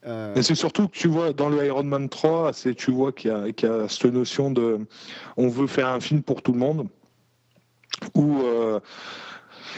Euh, 0.04 0.34
c'est 0.42 0.56
surtout 0.56 0.88
que 0.88 0.96
tu 0.96 1.08
vois 1.08 1.32
dans 1.32 1.48
le 1.48 1.64
Iron 1.64 1.84
Man 1.84 2.08
3, 2.08 2.52
c'est 2.52 2.74
tu 2.74 2.90
vois 2.90 3.12
qu'il 3.12 3.30
y, 3.30 3.66
a 3.66 3.88
cette 3.88 4.04
notion 4.06 4.50
de 4.50 4.80
on 5.36 5.48
veut 5.48 5.68
faire 5.68 5.88
un 5.88 6.00
film 6.00 6.22
pour 6.22 6.42
tout 6.42 6.52
le 6.52 6.58
monde 6.58 6.88
où 8.14 8.40
euh, 8.42 8.80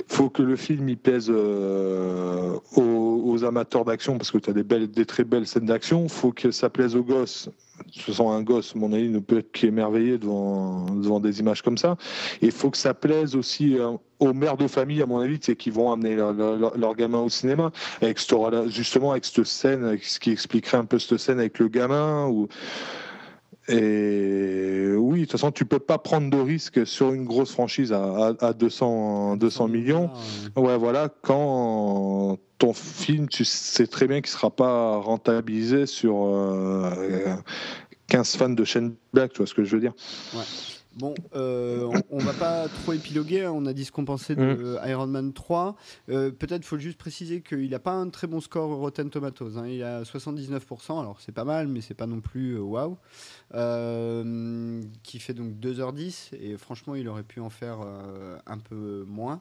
faut 0.09 0.30
que 0.30 0.42
le 0.42 0.57
film 0.57 0.88
y 0.88 0.97
pèse 0.97 1.30
euh, 1.30 2.59
aux, 2.74 3.45
amateurs 3.45 3.84
d'action 3.84 4.16
parce 4.16 4.30
que 4.30 4.38
tu 4.38 4.49
as 4.49 4.55
des, 4.55 4.62
belles, 4.62 4.90
des 4.90 5.05
très 5.05 5.24
belles 5.24 5.47
scènes 5.47 5.66
d'action. 5.66 6.09
faut 6.09 6.32
que 6.32 6.51
ça 6.51 6.70
plaise 6.70 6.97
aux 6.97 7.03
gosses. 7.03 7.51
Ce 7.93 8.12
sont 8.12 8.31
un 8.31 8.43
gosse, 8.43 8.75
mon 8.75 8.93
avis, 8.93 9.09
ne 9.09 9.18
peut 9.18 9.39
être 9.39 9.53
qu'émerveillé 9.53 10.18
devant, 10.18 10.87
devant 10.95 11.20
des 11.20 11.41
images 11.41 11.62
comme 11.62 11.79
ça. 11.79 11.97
Il 12.41 12.53
faut 12.53 12.70
que 12.70 12.77
ça 12.77 12.95
plaise 12.95 13.37
aussi 13.37 13.79
euh, 13.79 13.93
aux 14.20 14.33
mères 14.33 14.57
de 14.57 14.66
famille, 14.66 15.03
à 15.03 15.07
mon 15.07 15.18
avis, 15.18 15.39
qui 15.39 15.70
vont 15.70 15.93
amener 15.93 16.14
leur, 16.14 16.95
gamin 16.95 17.18
au 17.18 17.29
cinéma. 17.29 17.72
Justement, 18.66 19.12
avec 19.12 19.25
cette 19.25 19.45
scène, 19.45 19.99
ce 20.03 20.18
qui 20.18 20.31
expliquerait 20.31 20.79
un 20.79 20.85
peu 20.85 20.99
cette 20.99 21.18
scène 21.18 21.39
avec 21.39 21.59
le 21.59 21.68
gamin. 21.68 22.29
Et 23.69 24.93
oui, 24.97 25.21
de 25.21 25.25
toute 25.25 25.33
façon, 25.33 25.51
tu 25.51 25.65
peux 25.65 25.79
pas 25.79 25.99
prendre 25.99 26.29
de 26.29 26.37
risque 26.39 26.87
sur 26.87 27.12
une 27.12 27.25
grosse 27.25 27.53
franchise 27.53 27.93
à, 27.93 28.35
à, 28.41 28.53
200, 28.53 29.37
200 29.37 29.69
millions. 29.69 30.11
Ouais, 30.57 30.77
voilà, 30.77 31.09
quand 31.23 32.39
ton 32.59 32.73
film, 32.73 33.29
tu 33.29 33.45
sais 33.45 33.87
très 33.87 34.07
bien 34.07 34.21
qu'il 34.21 34.31
sera 34.31 34.51
pas 34.51 34.97
rentabilisé 34.99 35.87
sur 35.87 36.15
15 38.09 38.35
euh, 38.35 38.39
fans 38.39 38.49
de 38.51 38.65
chaîne 38.65 38.95
Black, 39.12 39.33
tu 39.33 39.39
vois 39.39 39.47
ce 39.47 39.55
que 39.55 39.65
je 39.65 39.75
veux 39.75 39.81
dire. 39.81 39.95
Ouais. 40.35 40.43
Bon, 40.97 41.14
euh, 41.34 41.90
on, 42.11 42.18
va 42.18 42.32
pas 42.32 42.68
trop 42.68 42.92
épiloguer, 42.92 43.42
hein. 43.42 43.53
on 43.53 43.66
a 43.66 43.72
dit 43.72 43.84
ce 43.84 43.90
qu'on 43.90 44.05
pensait 44.05 44.36
de 44.36 44.78
mm. 44.84 44.88
Iron 44.88 45.09
Man 45.09 45.32
3. 45.32 45.74
Euh, 46.09 46.30
peut-être 46.30 46.64
faut 46.64 46.78
juste 46.78 46.99
préciser 46.99 47.42
qu'il 47.42 47.70
n'a 47.70 47.80
pas 47.80 47.92
un 47.92 48.11
très 48.11 48.28
bon 48.28 48.40
score 48.40 48.76
Rotten 48.76 49.11
Tomatoes. 49.11 49.59
Hein. 49.59 49.66
Il 49.66 49.82
a 49.82 50.03
79%, 50.03 51.01
alors 51.01 51.20
c'est 51.20 51.32
pas 51.32 51.45
mal, 51.45 51.66
mais 51.66 51.80
c'est 51.80 51.95
pas 51.95 52.07
non 52.07 52.20
plus 52.20 52.57
euh, 52.57 52.61
waouh. 52.61 52.97
qui 55.03 55.18
fait 55.18 55.34
donc 55.34 55.55
2h10, 55.55 56.36
et 56.38 56.57
franchement, 56.57 56.95
il 56.95 57.09
aurait 57.09 57.24
pu 57.24 57.40
en 57.40 57.51
faire 57.51 57.78
un 58.47 58.59
peu 58.59 59.05
moins. 59.09 59.40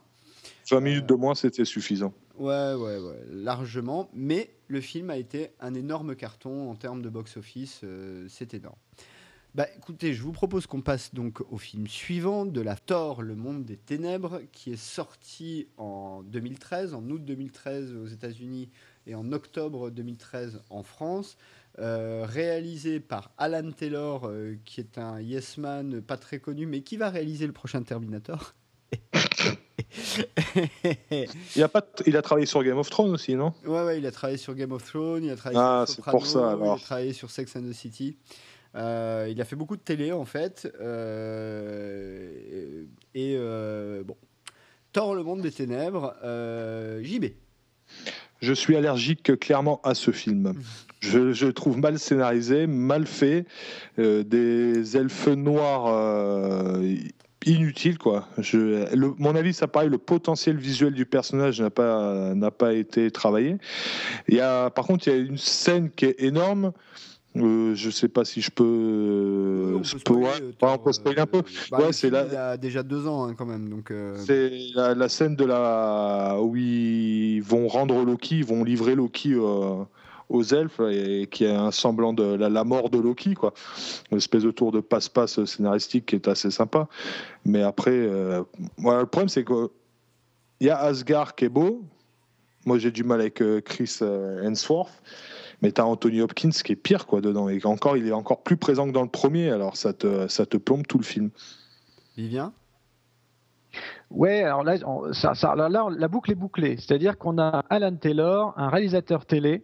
20 0.71 0.79
minutes 0.79 1.05
de 1.05 1.13
moins, 1.13 1.35
c'était 1.35 1.65
suffisant. 1.65 2.13
Ouais, 2.37 2.73
ouais, 2.73 2.97
ouais, 2.97 3.19
largement. 3.29 4.09
Mais 4.13 4.49
le 4.67 4.81
film 4.81 5.11
a 5.11 5.17
été 5.17 5.51
un 5.59 5.75
énorme 5.75 6.15
carton 6.15 6.71
en 6.71 6.75
termes 6.75 7.03
de 7.03 7.09
box-office, 7.09 7.81
c'est 8.27 8.55
énorme. 8.55 8.75
Bah 9.55 9.67
écoutez, 9.77 10.15
je 10.15 10.23
vous 10.23 10.31
propose 10.31 10.65
qu'on 10.65 10.81
passe 10.81 11.13
donc 11.13 11.41
au 11.51 11.59
film 11.59 11.87
suivant 11.87 12.47
de 12.47 12.59
la 12.59 12.75
Thor, 12.75 13.21
le 13.21 13.35
monde 13.35 13.65
des 13.65 13.77
ténèbres, 13.77 14.41
qui 14.51 14.71
est 14.73 14.83
sorti 14.83 15.67
en 15.77 16.23
2013, 16.23 16.95
en 16.95 17.07
août 17.07 17.23
2013 17.23 17.93
aux 17.93 18.07
États-Unis 18.07 18.69
et 19.05 19.13
en 19.13 19.31
octobre 19.31 19.91
2013 19.91 20.63
en 20.71 20.81
France. 20.81 21.37
Euh, 21.77 22.25
réalisé 22.27 22.99
par 22.99 23.29
Alan 23.37 23.71
Taylor, 23.71 24.25
euh, 24.25 24.55
qui 24.65 24.79
est 24.79 24.97
un 24.97 25.21
yes 25.21 25.59
man 25.59 26.01
pas 26.01 26.17
très 26.17 26.39
connu, 26.39 26.65
mais 26.65 26.81
qui 26.81 26.97
va 26.97 27.11
réaliser 27.11 27.45
le 27.45 27.53
prochain 27.53 27.83
Terminator. 27.83 28.55
il, 31.55 31.61
a 31.61 31.67
pas 31.67 31.85
il 32.07 32.17
a 32.17 32.23
travaillé 32.23 32.47
sur 32.47 32.63
Game 32.63 32.79
of 32.79 32.89
Thrones 32.89 33.11
aussi, 33.11 33.35
non? 33.35 33.53
Ouais, 33.65 33.83
ouais, 33.83 33.99
il 33.99 34.05
a 34.07 34.11
travaillé 34.11 34.37
sur 34.37 34.55
Game 34.55 34.71
of 34.71 34.83
Thrones, 34.83 35.23
il 35.23 35.29
a 35.29 35.35
travaillé 35.35 35.59
ah, 35.61 35.85
sur 35.85 35.97
Soprano, 35.97 36.17
pour 36.17 36.25
ça, 36.25 36.51
alors. 36.53 36.77
il 36.77 36.81
a 36.81 36.83
travaillé 36.83 37.13
sur 37.13 37.29
Sex 37.29 37.55
and 37.55 37.69
the 37.69 37.73
City. 37.73 38.17
Euh, 38.75 39.27
il 39.29 39.39
a 39.39 39.45
fait 39.45 39.55
beaucoup 39.55 39.75
de 39.75 39.81
télé 39.81 40.11
en 40.11 40.25
fait. 40.25 40.71
Euh, 40.81 42.27
et 43.13 43.35
euh, 43.37 44.03
bon, 44.03 44.17
Thor, 44.91 45.15
le 45.15 45.23
monde 45.23 45.41
des 45.41 45.51
ténèbres, 45.51 46.15
JB. 47.01 47.25
Je 48.41 48.53
suis 48.53 48.75
allergique 48.75 49.39
clairement 49.39 49.79
à 49.83 49.95
ce 49.95 50.11
film. 50.11 50.53
Je, 51.01 51.45
le 51.45 51.51
trouve 51.53 51.77
mal 51.79 51.99
scénarisé, 51.99 52.65
mal 52.65 53.05
fait, 53.05 53.45
des 53.97 54.95
elfes 54.97 55.27
noirs 55.27 56.79
inutiles 57.45 57.97
quoi. 57.97 58.29
Je, 58.37 58.95
mon 58.95 59.35
avis, 59.35 59.53
ça 59.53 59.67
paraît 59.67 59.89
le 59.89 59.97
potentiel 59.97 60.55
visuel 60.55 60.93
du 60.93 61.05
personnage 61.05 61.59
n'a 61.59 61.69
pas 61.69 62.33
n'a 62.33 62.51
pas 62.51 62.73
été 62.73 63.11
travaillé. 63.11 63.57
Il 64.29 64.35
y 64.35 64.39
a, 64.39 64.69
par 64.69 64.85
contre, 64.85 65.09
il 65.09 65.13
y 65.13 65.17
a 65.17 65.19
une 65.19 65.37
scène 65.37 65.91
qui 65.91 66.05
est 66.05 66.21
énorme. 66.23 66.71
Euh, 67.35 67.73
je 67.73 67.89
sais 67.89 68.09
pas 68.09 68.25
si 68.25 68.41
je 68.41 68.51
peux. 68.51 68.63
Euh, 68.63 69.75
on, 69.75 69.79
peut 69.79 70.93
spoiler, 70.93 71.19
un 71.19 71.25
peu. 71.25 71.41
Bah, 71.71 71.79
ouais, 71.79 71.93
c'est 71.93 72.11
là. 72.11 72.25
Il 72.29 72.35
a 72.35 72.57
déjà 72.57 72.83
deux 72.83 73.07
ans 73.07 73.25
hein, 73.27 73.33
quand 73.35 73.45
même, 73.45 73.69
donc. 73.69 73.89
Euh. 73.89 74.15
C'est 74.17 74.51
la, 74.75 75.09
scène 75.09 75.35
de 75.35 75.45
la 75.45 76.37
où 76.39 76.55
ils 76.55 77.41
vont 77.41 77.67
rendre 77.67 78.03
Loki, 78.03 78.39
ils 78.39 78.45
vont 78.45 78.63
livrer 78.63 78.93
Loki 78.93 79.35
aux 79.35 80.43
elfes 80.43 80.79
et 80.91 81.27
qui 81.29 81.45
est 81.45 81.55
un 81.55 81.71
semblant 81.71 82.13
de 82.13 82.35
la, 82.35 82.63
mort 82.63 82.91
de 82.91 82.99
Loki, 82.99 83.33
quoi. 83.33 83.53
Une 84.11 84.17
espèce 84.17 84.43
de 84.43 84.51
tour 84.51 84.71
de 84.71 84.79
passe-passe 84.79 85.43
scénaristique 85.45 86.05
qui 86.07 86.15
est 86.15 86.27
assez 86.27 86.51
sympa. 86.51 86.87
Mais 87.45 87.63
après, 87.63 88.07
voilà, 88.77 89.01
le 89.01 89.07
problème 89.07 89.29
c'est 89.29 89.43
que 89.43 89.71
il 90.59 90.67
y 90.67 90.69
a 90.69 90.77
Asgard 90.77 91.33
qui 91.35 91.45
est 91.45 91.49
beau. 91.49 91.81
Moi, 92.65 92.77
j'ai 92.77 92.91
du 92.91 93.03
mal 93.03 93.19
avec 93.19 93.43
Chris 93.65 93.99
Hemsworth 94.01 95.01
mais 95.63 95.71
tu 95.71 95.81
as 95.81 95.87
Anthony 95.87 96.21
Hopkins 96.21 96.49
qui 96.51 96.73
est 96.73 96.75
pire 96.75 97.07
quoi 97.07 97.21
dedans 97.21 97.49
et 97.49 97.59
encore 97.63 97.97
il 97.97 98.05
est 98.07 98.11
encore 98.11 98.43
plus 98.43 98.57
présent 98.57 98.85
que 98.85 98.91
dans 98.91 99.01
le 99.01 99.09
premier 99.09 99.49
alors 99.49 99.77
ça 99.77 99.93
te 99.93 100.27
ça 100.27 100.45
te 100.45 100.57
plombe 100.57 100.85
tout 100.85 100.99
le 100.99 101.05
film. 101.05 101.31
Vivien? 102.15 102.53
Ouais, 104.11 104.43
alors 104.43 104.63
là, 104.63 104.75
ça, 105.13 105.33
ça, 105.33 105.55
là, 105.55 105.67
la 105.67 106.07
boucle 106.07 106.31
est 106.31 106.35
bouclée. 106.35 106.77
C'est-à-dire 106.77 107.17
qu'on 107.17 107.39
a 107.39 107.63
Alan 107.71 107.95
Taylor, 107.95 108.53
un 108.55 108.69
réalisateur 108.69 109.25
télé, 109.25 109.63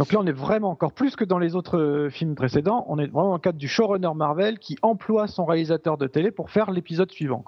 donc 0.00 0.14
là, 0.14 0.18
on 0.18 0.26
est 0.26 0.32
vraiment 0.32 0.70
encore 0.70 0.94
plus 0.94 1.14
que 1.14 1.24
dans 1.24 1.38
les 1.38 1.54
autres 1.54 1.78
euh, 1.78 2.08
films 2.08 2.34
précédents. 2.34 2.86
On 2.88 2.98
est 2.98 3.08
vraiment 3.08 3.28
dans 3.28 3.34
le 3.34 3.38
cadre 3.38 3.58
du 3.58 3.68
showrunner 3.68 4.08
Marvel 4.16 4.58
qui 4.58 4.78
emploie 4.80 5.26
son 5.26 5.44
réalisateur 5.44 5.98
de 5.98 6.06
télé 6.06 6.30
pour 6.30 6.48
faire 6.48 6.70
l'épisode 6.70 7.12
suivant. 7.12 7.44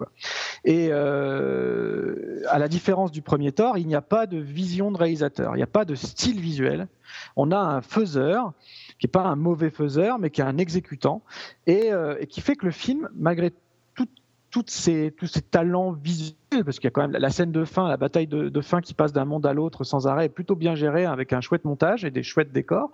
Et 0.66 0.88
euh, 0.90 2.42
à 2.50 2.58
la 2.58 2.68
différence 2.68 3.10
du 3.10 3.22
premier 3.22 3.52
Thor, 3.52 3.78
il 3.78 3.86
n'y 3.86 3.94
a 3.94 4.02
pas 4.02 4.26
de 4.26 4.36
vision 4.36 4.92
de 4.92 4.98
réalisateur, 4.98 5.54
il 5.54 5.60
n'y 5.60 5.62
a 5.62 5.66
pas 5.66 5.86
de 5.86 5.94
style 5.94 6.40
visuel. 6.40 6.88
On 7.36 7.52
a 7.52 7.56
un 7.56 7.80
faiseur 7.80 8.52
qui 8.98 9.06
n'est 9.06 9.12
pas 9.12 9.24
un 9.24 9.36
mauvais 9.36 9.70
faiseur, 9.70 10.18
mais 10.18 10.28
qui 10.28 10.42
est 10.42 10.44
un 10.44 10.58
exécutant, 10.58 11.22
et, 11.66 11.90
euh, 11.90 12.16
et 12.20 12.26
qui 12.26 12.42
fait 12.42 12.56
que 12.56 12.66
le 12.66 12.72
film, 12.72 13.08
malgré 13.14 13.54
toutes 14.52 14.70
ces, 14.70 15.12
tous 15.16 15.26
ces 15.26 15.40
talents 15.40 15.92
visuels, 15.92 16.62
parce 16.64 16.78
qu'il 16.78 16.84
y 16.84 16.88
a 16.88 16.90
quand 16.90 17.00
même 17.00 17.12
la 17.12 17.30
scène 17.30 17.52
de 17.52 17.64
fin, 17.64 17.88
la 17.88 17.96
bataille 17.96 18.26
de, 18.26 18.60
fin 18.60 18.82
qui 18.82 18.92
passe 18.92 19.12
d'un 19.12 19.24
monde 19.24 19.46
à 19.46 19.54
l'autre 19.54 19.82
sans 19.82 20.06
arrêt, 20.06 20.26
est 20.26 20.28
plutôt 20.28 20.54
bien 20.54 20.74
gérée 20.74 21.06
avec 21.06 21.32
un 21.32 21.40
chouette 21.40 21.64
montage 21.64 22.04
et 22.04 22.10
des 22.10 22.22
chouettes 22.22 22.52
décors. 22.52 22.90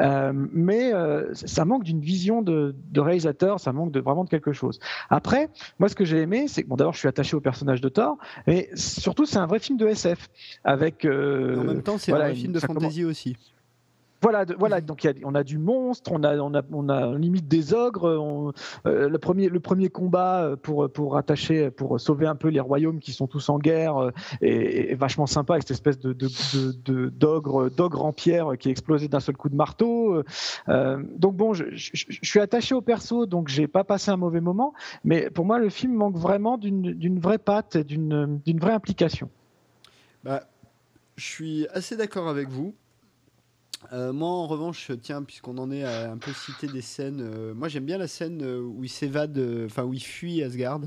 Euh, 0.00 0.32
mais 0.34 0.92
euh, 0.92 1.32
ça 1.32 1.64
manque 1.64 1.84
d'une 1.84 2.02
vision 2.02 2.42
de, 2.42 2.74
réalisateur, 2.94 3.58
ça 3.58 3.72
manque 3.72 3.92
de, 3.92 4.00
vraiment 4.00 4.24
de 4.24 4.28
quelque 4.28 4.52
chose. 4.52 4.78
Après, 5.08 5.48
moi, 5.78 5.88
ce 5.88 5.94
que 5.94 6.04
j'ai 6.04 6.18
aimé, 6.18 6.48
c'est 6.48 6.64
que 6.64 6.68
bon, 6.68 6.76
d'abord, 6.76 6.92
je 6.92 6.98
suis 6.98 7.08
attaché 7.08 7.34
au 7.34 7.40
personnage 7.40 7.80
de 7.80 7.88
Thor, 7.88 8.18
mais 8.46 8.68
surtout, 8.74 9.24
c'est 9.24 9.38
un 9.38 9.46
vrai 9.46 9.58
film 9.58 9.78
de 9.78 9.86
SF. 9.86 10.28
Avec, 10.64 11.06
euh, 11.06 11.58
en 11.58 11.64
même 11.64 11.82
temps, 11.82 11.96
c'est 11.96 12.12
un 12.12 12.16
vrai 12.16 12.34
film 12.34 12.52
de 12.52 12.60
fantasy 12.60 13.04
aussi. 13.04 13.36
Voilà, 14.22 14.44
voilà. 14.58 14.80
Donc 14.80 15.08
on 15.24 15.34
a 15.34 15.42
du 15.42 15.58
monstre, 15.58 16.12
on 16.12 16.22
a, 16.22 16.36
on 16.36 16.54
a, 16.54 16.62
on 16.72 16.88
a 16.88 17.16
limite 17.16 17.48
des 17.48 17.72
ogres. 17.72 18.52
Euh, 18.86 19.08
le 19.08 19.18
premier, 19.18 19.48
le 19.48 19.60
premier 19.60 19.88
combat 19.88 20.42
euh, 20.42 20.56
pour 20.56 20.90
pour 20.90 21.16
attacher, 21.16 21.70
pour 21.70 21.98
sauver 21.98 22.26
un 22.26 22.34
peu 22.34 22.48
les 22.48 22.60
royaumes 22.60 23.00
qui 23.00 23.12
sont 23.12 23.26
tous 23.26 23.48
en 23.48 23.58
guerre 23.58 23.96
euh, 23.96 24.10
est, 24.42 24.94
vachement 24.94 25.26
sympa 25.26 25.54
avec 25.54 25.62
cette 25.62 25.72
espèce 25.72 25.98
de 25.98 26.12
d'ogre 27.08 27.70
d'ogre 27.70 28.04
en 28.04 28.12
pierre 28.12 28.58
qui 28.58 28.68
est 28.68 28.72
explosé 28.72 29.08
d'un 29.08 29.20
seul 29.20 29.36
coup 29.36 29.48
de 29.48 29.56
marteau. 29.56 30.22
donc 30.68 31.36
bon, 31.36 31.54
je, 31.54 31.64
suis 31.74 32.40
attaché 32.40 32.74
au 32.74 32.82
perso, 32.82 33.26
donc 33.26 33.48
j'ai 33.48 33.68
pas 33.68 33.84
passé 33.84 34.10
un 34.10 34.16
mauvais 34.16 34.40
moment. 34.40 34.74
Mais 35.04 35.30
pour 35.30 35.46
moi, 35.46 35.58
le 35.58 35.70
film 35.70 35.94
manque 35.94 36.16
vraiment 36.16 36.58
d'une 36.58 37.18
vraie 37.18 37.38
patte, 37.38 37.78
d'une 37.78 38.38
d'une 38.44 38.58
vraie 38.58 38.72
implication. 38.72 39.30
Bah, 40.24 40.42
je 41.16 41.24
suis 41.24 41.66
assez 41.68 41.96
d'accord 41.96 42.28
avec 42.28 42.48
vous. 42.48 42.74
Euh, 43.92 44.12
moi, 44.12 44.28
en 44.28 44.46
revanche, 44.46 44.90
tiens, 45.02 45.22
puisqu'on 45.22 45.58
en 45.58 45.70
est 45.70 45.84
à 45.84 46.10
un 46.10 46.18
peu 46.18 46.32
citer 46.32 46.66
des 46.66 46.82
scènes, 46.82 47.20
euh, 47.22 47.54
moi 47.54 47.68
j'aime 47.68 47.86
bien 47.86 47.98
la 47.98 48.08
scène 48.08 48.42
euh, 48.42 48.60
où 48.60 48.84
il 48.84 48.90
s'évade, 48.90 49.38
enfin 49.64 49.84
où 49.84 49.94
il 49.94 50.02
fuit 50.02 50.42
Asgard. 50.42 50.82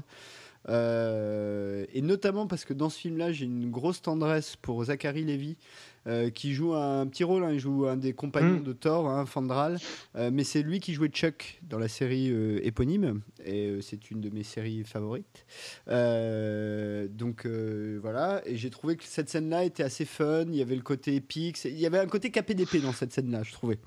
et 0.69 2.01
notamment 2.01 2.47
parce 2.47 2.65
que 2.65 2.73
dans 2.73 2.89
ce 2.89 2.99
film-là, 2.99 3.31
j'ai 3.31 3.45
une 3.45 3.71
grosse 3.71 4.01
tendresse 4.01 4.55
pour 4.55 4.83
Zachary 4.85 5.23
Levy, 5.23 5.57
euh, 6.05 6.29
qui 6.29 6.53
joue 6.53 6.73
un 6.73 7.07
petit 7.07 7.23
rôle. 7.23 7.43
Hein. 7.43 7.51
il 7.53 7.59
joue 7.59 7.85
un 7.85 7.95
des 7.95 8.13
compagnons 8.13 8.59
mm. 8.59 8.63
de 8.63 8.73
Thor, 8.73 9.09
hein, 9.09 9.25
Fandral. 9.25 9.79
Euh, 10.15 10.31
mais 10.33 10.43
c'est 10.43 10.61
lui 10.61 10.79
qui 10.79 10.93
jouait 10.93 11.07
Chuck 11.07 11.61
dans 11.63 11.79
la 11.79 11.87
série 11.87 12.29
euh, 12.29 12.59
éponyme. 12.63 13.21
Et 13.45 13.79
c'est 13.81 14.11
une 14.11 14.19
de 14.19 14.29
mes 14.29 14.43
séries 14.43 14.83
favorites. 14.83 15.45
donc 15.87 17.45
voilà. 17.45 18.41
Et 18.45 18.57
j'ai 18.57 18.69
trouvé 18.69 18.97
que 18.97 19.03
cette 19.03 19.29
scène-là 19.29 19.63
était 19.63 19.83
assez 19.83 20.05
fun. 20.05 20.45
Il 20.47 20.55
y 20.55 20.61
avait 20.61 20.75
le 20.75 20.81
côté 20.81 21.15
épique. 21.15 21.63
Il 21.65 21.79
y 21.79 21.85
avait 21.85 21.99
un 21.99 22.07
côté 22.07 22.31
KPDP 22.31 22.81
dans 22.81 22.93
cette 22.93 23.13
scène-là, 23.13 23.43
je 23.43 23.51
trouvais. 23.53 23.79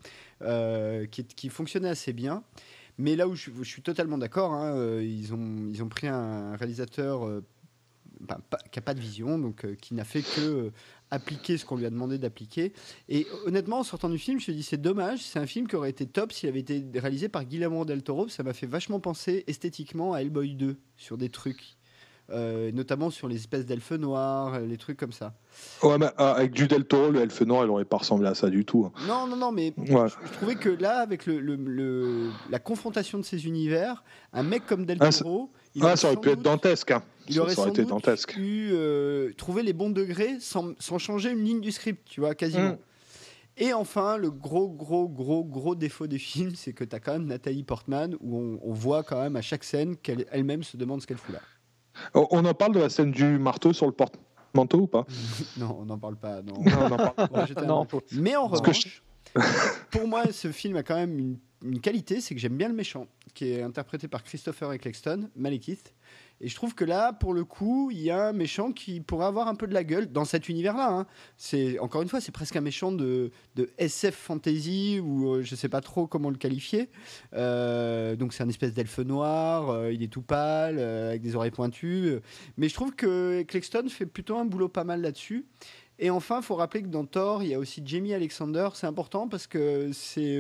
Qui, 1.10 1.24
qui, 1.24 1.48
fonctionnait 1.48 1.88
assez 1.88 2.12
bien. 2.12 2.42
Mais 2.98 3.16
là 3.16 3.28
où 3.28 3.34
je, 3.34 3.50
suis 3.62 3.82
totalement 3.82 4.18
d'accord, 4.18 4.52
hein, 4.52 5.00
ils, 5.00 5.34
ont, 5.34 5.68
ils 5.70 5.82
ont 5.82 5.88
pris 5.88 6.06
un 6.06 6.56
réalisateur 6.56 7.42
ben, 8.20 8.38
qui 8.70 8.78
n'a 8.78 8.82
pas 8.82 8.94
de 8.94 9.00
vision, 9.00 9.38
donc 9.38 9.66
qui 9.76 9.94
n'a 9.94 10.04
fait 10.04 10.22
que 10.22 10.72
appliquer 11.10 11.56
ce 11.58 11.64
qu'on 11.64 11.76
lui 11.76 11.86
a 11.86 11.90
demandé 11.90 12.18
d'appliquer. 12.18 12.72
Et 13.08 13.26
honnêtement, 13.46 13.80
en 13.80 13.84
sortant 13.84 14.08
du 14.08 14.18
film, 14.18 14.40
je 14.40 14.50
me 14.50 14.56
dis 14.56 14.62
c'est 14.62 14.80
dommage, 14.80 15.20
c'est 15.20 15.38
un 15.38 15.46
film 15.46 15.68
qui 15.68 15.76
aurait 15.76 15.90
été 15.90 16.06
top 16.06 16.32
s'il 16.32 16.48
avait 16.48 16.60
été 16.60 16.84
réalisé 16.94 17.28
par 17.28 17.44
Guillermo 17.44 17.84
del 17.84 18.02
Toro. 18.02 18.28
Ça 18.28 18.42
m'a 18.42 18.52
fait 18.52 18.66
vachement 18.66 19.00
penser 19.00 19.44
esthétiquement 19.46 20.14
à 20.14 20.22
Hellboy 20.22 20.54
2 20.54 20.76
sur 20.96 21.16
des 21.16 21.28
trucs. 21.28 21.76
Euh, 22.32 22.72
notamment 22.72 23.10
sur 23.10 23.28
les 23.28 23.36
espèces 23.36 23.66
d'elfes 23.66 23.92
noirs, 23.92 24.54
euh, 24.54 24.66
les 24.66 24.78
trucs 24.78 24.98
comme 24.98 25.12
ça. 25.12 25.34
Ouais, 25.84 25.96
mais 25.96 26.08
ah, 26.16 26.32
avec 26.32 26.50
du 26.50 26.66
Del 26.66 26.84
Toro, 26.84 27.12
le 27.12 27.20
elfe 27.20 27.40
noir, 27.42 27.64
il 27.64 27.70
aurait 27.70 27.84
pas 27.84 27.98
ressemblé 27.98 28.26
à 28.26 28.34
ça 28.34 28.50
du 28.50 28.64
tout. 28.64 28.84
Hein. 28.84 29.06
Non, 29.06 29.28
non, 29.28 29.36
non, 29.36 29.52
mais 29.52 29.72
je, 29.84 30.32
trouvais 30.32 30.56
que 30.56 30.68
là, 30.68 30.98
avec 30.98 31.26
le, 31.26 32.30
la 32.50 32.58
confrontation 32.58 33.18
de 33.18 33.24
ces 33.24 33.46
univers, 33.46 34.02
un 34.32 34.42
mec 34.42 34.66
comme 34.66 34.84
Del 34.84 34.98
ah, 35.00 35.10
Toro. 35.10 35.52
Il 35.76 35.84
ah, 35.84 35.94
ça 35.94 36.08
aurait 36.08 36.16
pu 36.16 36.30
être 36.30 36.42
dantesque. 36.42 36.90
Hein. 36.90 37.02
Il 37.28 37.38
aurait, 37.40 37.52
été 37.52 37.84
dantesque. 37.84 38.32
pu 38.32 38.70
euh, 38.72 39.32
trouver 39.36 39.62
les 39.62 39.72
bons 39.72 39.90
degrés 39.90 40.38
sans, 40.40 40.72
sans, 40.78 40.98
changer 40.98 41.30
une 41.30 41.44
ligne 41.44 41.60
du 41.60 41.70
script, 41.70 42.08
tu 42.08 42.20
vois, 42.20 42.34
quasiment. 42.34 42.70
Mm. 42.70 42.78
Et 43.58 43.72
enfin, 43.72 44.16
le 44.16 44.30
gros, 44.30 44.68
gros, 44.68 45.08
gros, 45.08 45.44
gros 45.44 45.74
défaut 45.74 46.06
des 46.06 46.18
films, 46.18 46.54
c'est 46.54 46.72
que 46.72 46.84
tu 46.84 46.96
as 46.96 47.00
quand 47.00 47.12
même 47.12 47.26
Nathalie 47.26 47.62
Portman, 47.62 48.16
où 48.20 48.38
on, 48.38 48.60
on, 48.62 48.72
voit 48.72 49.02
quand 49.02 49.20
même 49.20 49.36
à 49.36 49.42
chaque 49.42 49.64
scène 49.64 49.96
qu'elle-même 49.96 50.62
se 50.62 50.76
demande 50.76 51.02
ce 51.02 51.06
qu'elle 51.06 51.16
fout 51.18 51.34
là. 51.34 51.40
On 52.14 52.44
en 52.44 52.54
parle 52.54 52.74
de 52.74 52.80
la 52.80 52.88
scène 52.88 53.10
du 53.10 53.38
marteau 53.38 53.72
sur 53.72 53.86
le 53.86 53.92
porte-manteau 53.92 54.80
ou 54.80 54.86
pas? 54.86 55.06
Non, 55.58 55.78
on 55.80 55.84
n'en 55.84 55.98
parle 55.98 56.16
pas. 56.16 56.42
Non. 56.42 56.54
non, 57.66 57.86
Mais 58.12 58.36
en 58.36 58.46
revanche, 58.46 59.02
pour 59.90 60.06
moi, 60.06 60.24
ce 60.32 60.52
film 60.52 60.76
a 60.76 60.82
quand 60.82 60.96
même 60.96 61.18
une, 61.18 61.38
une 61.62 61.80
qualité, 61.80 62.20
c'est 62.20 62.34
que 62.34 62.40
j'aime 62.40 62.56
bien 62.56 62.68
le 62.68 62.74
méchant, 62.74 63.06
qui 63.34 63.50
est 63.50 63.62
interprété 63.62 64.08
par 64.08 64.22
Christopher 64.22 64.72
Eccleston, 64.72 65.30
Malekith. 65.36 65.94
Et 66.40 66.48
je 66.48 66.54
trouve 66.54 66.74
que 66.74 66.84
là, 66.84 67.14
pour 67.14 67.32
le 67.32 67.44
coup, 67.44 67.90
il 67.90 68.00
y 68.00 68.10
a 68.10 68.28
un 68.28 68.32
méchant 68.34 68.70
qui 68.72 69.00
pourrait 69.00 69.24
avoir 69.24 69.48
un 69.48 69.54
peu 69.54 69.66
de 69.66 69.72
la 69.72 69.84
gueule 69.84 70.12
dans 70.12 70.26
cet 70.26 70.50
univers-là. 70.50 70.90
Hein. 70.90 71.06
C'est 71.38 71.78
encore 71.78 72.02
une 72.02 72.08
fois, 72.08 72.20
c'est 72.20 72.32
presque 72.32 72.56
un 72.56 72.60
méchant 72.60 72.92
de, 72.92 73.30
SF 73.78 74.14
fantasy 74.14 75.00
ou 75.02 75.30
euh, 75.30 75.42
je 75.42 75.54
sais 75.54 75.70
pas 75.70 75.80
trop 75.80 76.06
comment 76.06 76.28
le 76.28 76.36
qualifier. 76.36 76.90
Euh, 77.32 78.16
donc 78.16 78.34
c'est 78.34 78.42
un 78.42 78.48
espèce 78.50 78.74
d'elfe 78.74 78.98
noir. 78.98 79.70
Euh, 79.70 79.92
il 79.92 80.02
est 80.02 80.12
tout 80.12 80.20
pâle 80.20 80.78
avec 80.78 81.22
des 81.22 81.36
oreilles 81.36 81.50
pointues. 81.50 82.18
Mais 82.58 82.68
je 82.68 82.74
trouve 82.74 82.94
que 82.94 83.42
Clexton 83.42 83.86
fait 83.88 84.06
plutôt 84.06 84.36
un 84.36 84.44
boulot 84.44 84.68
pas 84.68 84.84
mal 84.84 85.00
là-dessus. 85.00 85.46
Et 85.98 86.10
enfin, 86.10 86.38
il 86.38 86.42
faut 86.42 86.56
rappeler 86.56 86.82
que 86.82 86.88
dans 86.88 87.06
Thor, 87.06 87.42
il 87.42 87.48
y 87.48 87.54
a 87.54 87.58
aussi 87.58 87.82
Jamie 87.84 88.12
Alexander. 88.12 88.68
C'est 88.74 88.86
important 88.86 89.28
parce 89.28 89.46
que 89.46 89.90
c'est 89.92 90.38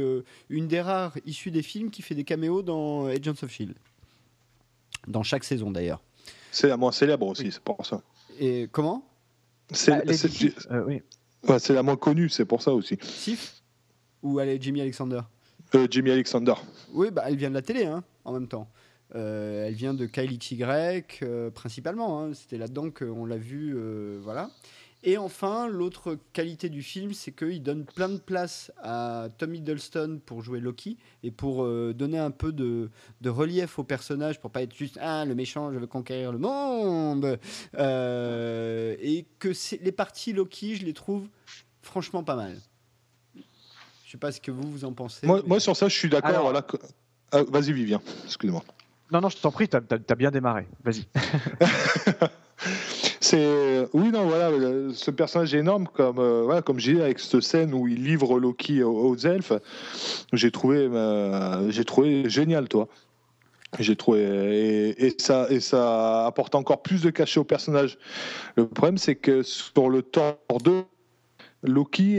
une 0.50 0.68
des 0.68 0.80
rares 0.80 1.16
issues 1.24 1.50
des 1.50 1.62
films 1.62 1.90
qui 1.90 2.02
fait 2.02 2.14
des 2.14 2.24
caméos 2.24 2.62
dans 2.62 3.06
Agents 3.06 3.42
of 3.42 3.50
Shield 3.50 3.74
dans 5.06 5.22
chaque 5.22 5.44
saison 5.44 5.70
d'ailleurs. 5.70 6.02
C'est 6.50 6.68
la 6.68 6.76
moins 6.76 6.92
célèbre 6.92 7.26
aussi, 7.26 7.52
c'est 7.52 7.62
pour 7.62 7.84
ça. 7.84 8.02
Et 8.38 8.68
comment? 8.70 9.06
C'est 9.70 9.90
bah, 9.90 10.12
euh, 10.70 10.84
oui. 10.86 11.02
la 11.68 11.82
moins 11.82 11.96
connue, 11.96 12.28
c'est 12.28 12.44
pour 12.44 12.62
ça 12.62 12.72
aussi. 12.72 12.98
Sif? 13.02 13.62
Ou 14.22 14.40
elle 14.40 14.48
est 14.48 14.62
Jimmy 14.62 14.80
Alexander? 14.80 15.20
Euh, 15.74 15.86
Jimmy 15.90 16.10
Alexander. 16.12 16.54
Oui, 16.92 17.10
bah, 17.10 17.24
elle 17.26 17.36
vient 17.36 17.50
de 17.50 17.54
la 17.54 17.62
télé 17.62 17.84
hein, 17.84 18.04
en 18.24 18.32
même 18.32 18.48
temps. 18.48 18.68
Euh, 19.14 19.66
elle 19.66 19.74
vient 19.74 19.94
de 19.94 20.06
Kyle 20.06 20.36
XY 20.38 21.02
principalement. 21.54 22.20
Hein. 22.22 22.34
C'était 22.34 22.58
là-dedans 22.58 22.90
qu'on 22.90 23.26
l'a 23.26 23.36
vu. 23.36 23.76
voilà. 24.20 24.50
Et 25.08 25.18
enfin, 25.18 25.68
l'autre 25.68 26.18
qualité 26.32 26.68
du 26.68 26.82
film, 26.82 27.14
c'est 27.14 27.30
qu'il 27.30 27.62
donne 27.62 27.84
plein 27.84 28.08
de 28.08 28.18
place 28.18 28.72
à 28.82 29.28
Tom 29.38 29.54
Hiddleston 29.54 30.20
pour 30.26 30.42
jouer 30.42 30.58
Loki 30.58 30.98
et 31.22 31.30
pour 31.30 31.62
euh, 31.62 31.94
donner 31.94 32.18
un 32.18 32.32
peu 32.32 32.52
de, 32.52 32.90
relief 33.24 33.78
au 33.78 33.84
personnage, 33.84 34.40
pour 34.40 34.50
pas 34.50 34.62
être 34.62 34.74
juste 34.74 34.98
ah 35.00 35.24
le 35.24 35.36
méchant, 35.36 35.72
je 35.72 35.78
veux 35.78 35.86
conquérir 35.86 36.32
le 36.32 36.38
monde. 36.38 37.38
Euh, 37.78 38.96
et 38.98 39.26
que 39.38 39.52
les 39.80 39.92
parties 39.92 40.32
Loki, 40.32 40.74
je 40.74 40.84
les 40.84 40.92
trouve 40.92 41.28
franchement 41.82 42.24
pas 42.24 42.34
mal. 42.34 42.58
Je 43.36 44.10
sais 44.10 44.18
pas 44.18 44.32
ce 44.32 44.40
que 44.40 44.50
vous 44.50 44.68
vous 44.68 44.84
en 44.84 44.92
pensez. 44.92 45.24
Moi, 45.24 45.60
sur 45.60 45.76
ça, 45.76 45.86
je 45.86 45.96
suis 45.96 46.08
d'accord. 46.08 46.52
Ah, 47.30 47.44
vas-y, 47.44 47.72
Vivien. 47.72 48.00
Excuse-moi. 48.24 48.64
Non, 49.12 49.20
non, 49.20 49.28
je 49.28 49.36
t'en 49.36 49.52
prie, 49.52 49.68
tu 49.68 49.76
as, 49.76 50.14
bien 50.16 50.32
démarré. 50.32 50.66
Vas-y. 50.82 51.06
c'est 53.20 53.86
oui 53.92 54.10
non 54.10 54.26
voilà 54.26 54.50
ce 54.92 55.10
personnage 55.10 55.54
énorme 55.54 55.86
comme 55.92 56.18
euh, 56.18 56.42
voilà, 56.44 56.62
comme 56.62 56.78
j'ai 56.78 57.00
avec 57.00 57.18
cette 57.18 57.40
scène 57.40 57.74
où 57.74 57.88
il 57.88 58.02
livre 58.04 58.38
Loki 58.38 58.82
aux, 58.82 59.16
elfes 59.16 59.52
j'ai 60.32 60.50
trouvé 60.50 60.78
euh, 60.78 61.70
j'ai 61.70 61.84
trouvé 61.84 62.28
génial 62.28 62.68
toi. 62.68 62.88
J'ai 63.80 63.96
trouvé 63.96 64.94
et, 64.96 65.14
ça 65.18 65.48
et 65.50 65.60
ça 65.60 66.24
apporte 66.26 66.54
encore 66.54 66.82
plus 66.82 67.02
de 67.02 67.10
cachet 67.10 67.40
au 67.40 67.44
personnage. 67.44 67.98
Le 68.56 68.66
problème 68.66 68.96
c'est 68.96 69.16
que 69.16 69.42
sur 69.42 69.90
le 69.90 70.02
Thor 70.02 70.36
2 70.64 70.84
Loki 71.62 72.16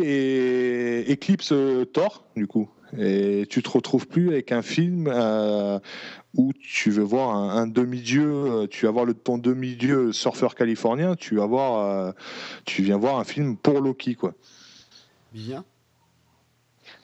éclipse 1.07 1.53
Thor 1.93 2.25
du 2.35 2.47
coup 2.47 2.69
et 2.97 3.45
tu 3.49 3.61
te 3.61 3.69
retrouves 3.69 4.07
plus 4.07 4.29
avec 4.29 4.51
un 4.51 4.61
film 4.61 5.07
euh, 5.07 5.79
où 6.35 6.53
tu 6.53 6.89
veux 6.89 7.03
voir 7.03 7.35
un, 7.35 7.67
demi-dieu, 7.67 8.29
euh, 8.29 8.67
tu 8.67 8.85
vas 8.85 8.91
voir 8.91 9.05
le, 9.05 9.13
ton 9.13 9.37
demi-dieu 9.37 10.13
surfeur 10.13 10.55
californien, 10.55 11.15
tu 11.15 11.35
vas 11.35 11.45
voir, 11.45 11.85
euh, 11.85 12.11
viens 12.79 12.97
voir 12.97 13.19
un 13.19 13.23
film 13.23 13.57
pour 13.57 13.81
Loki. 13.81 14.17
Bien. 15.33 15.65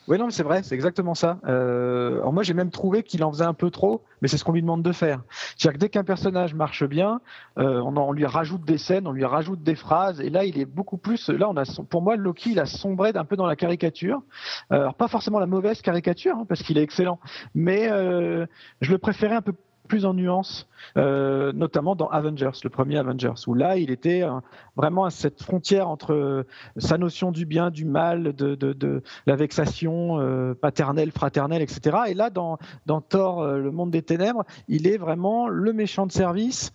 Oui, 0.07 0.17
non, 0.17 0.25
mais 0.25 0.31
c'est 0.31 0.43
vrai, 0.43 0.63
c'est 0.63 0.75
exactement 0.75 1.15
ça. 1.15 1.39
Euh, 1.45 2.29
moi, 2.29 2.43
j'ai 2.43 2.53
même 2.53 2.71
trouvé 2.71 3.03
qu'il 3.03 3.23
en 3.23 3.31
faisait 3.31 3.45
un 3.45 3.53
peu 3.53 3.71
trop, 3.71 4.03
mais 4.21 4.27
c'est 4.27 4.37
ce 4.37 4.43
qu'on 4.43 4.51
lui 4.51 4.61
demande 4.61 4.83
de 4.83 4.91
faire. 4.91 5.21
C'est-à-dire 5.57 5.73
que 5.73 5.79
dès 5.79 5.89
qu'un 5.89 6.03
personnage 6.03 6.53
marche 6.53 6.83
bien, 6.83 7.21
euh, 7.57 7.79
on, 7.79 7.95
on, 7.95 8.11
lui 8.11 8.25
rajoute 8.25 8.65
des 8.65 8.77
scènes, 8.77 9.07
on 9.07 9.13
lui 9.13 9.23
rajoute 9.23 9.63
des 9.63 9.75
phrases, 9.75 10.19
et 10.19 10.29
là, 10.29 10.43
il 10.43 10.59
est 10.59 10.65
beaucoup 10.65 10.97
plus. 10.97 11.29
Là, 11.29 11.49
on 11.49 11.55
a, 11.55 11.63
pour 11.89 12.01
moi, 12.01 12.17
Loki, 12.17 12.51
il 12.51 12.59
a 12.59 12.65
sombré 12.65 13.11
un 13.15 13.23
peu 13.23 13.37
dans 13.37 13.45
la 13.45 13.55
caricature. 13.55 14.21
Euh, 14.71 14.81
alors 14.81 14.95
pas 14.95 15.07
forcément 15.07 15.39
la 15.39 15.45
mauvaise 15.45 15.81
caricature, 15.81 16.35
hein, 16.35 16.45
parce 16.49 16.63
qu'il 16.63 16.77
est 16.77 16.83
excellent, 16.83 17.19
mais 17.55 17.89
euh, 17.89 18.45
je 18.81 18.91
le 18.91 18.97
préférais 18.97 19.35
un 19.35 19.41
peu 19.41 19.53
plus 19.87 20.05
en 20.05 20.13
nuance, 20.13 20.67
euh, 20.97 21.51
notamment 21.53 21.95
dans 21.95 22.07
Avengers, 22.07 22.51
le 22.63 22.69
premier 22.69 22.97
Avengers, 22.97 23.33
où 23.47 23.53
là, 23.53 23.77
il 23.77 23.91
était 23.91 24.23
euh, 24.23 24.39
vraiment 24.75 25.05
à 25.05 25.09
cette 25.09 25.41
frontière 25.41 25.89
entre 25.89 26.13
euh, 26.13 26.43
sa 26.77 26.97
notion 26.97 27.31
du 27.31 27.45
bien, 27.45 27.69
du 27.69 27.85
mal, 27.85 28.33
de, 28.33 29.03
la 29.25 29.35
vexation 29.35 30.55
paternelle, 30.61 31.11
fraternelle, 31.11 31.61
etc. 31.61 31.97
Et 32.07 32.13
là, 32.13 32.29
dans 32.29 32.57
Thor, 33.01 33.45
le 33.45 33.71
monde 33.71 33.91
des 33.91 34.01
ténèbres, 34.01 34.43
il 34.67 34.87
est 34.87 34.97
vraiment 34.97 35.47
le 35.47 35.73
méchant 35.73 36.05
de 36.05 36.11
service 36.11 36.73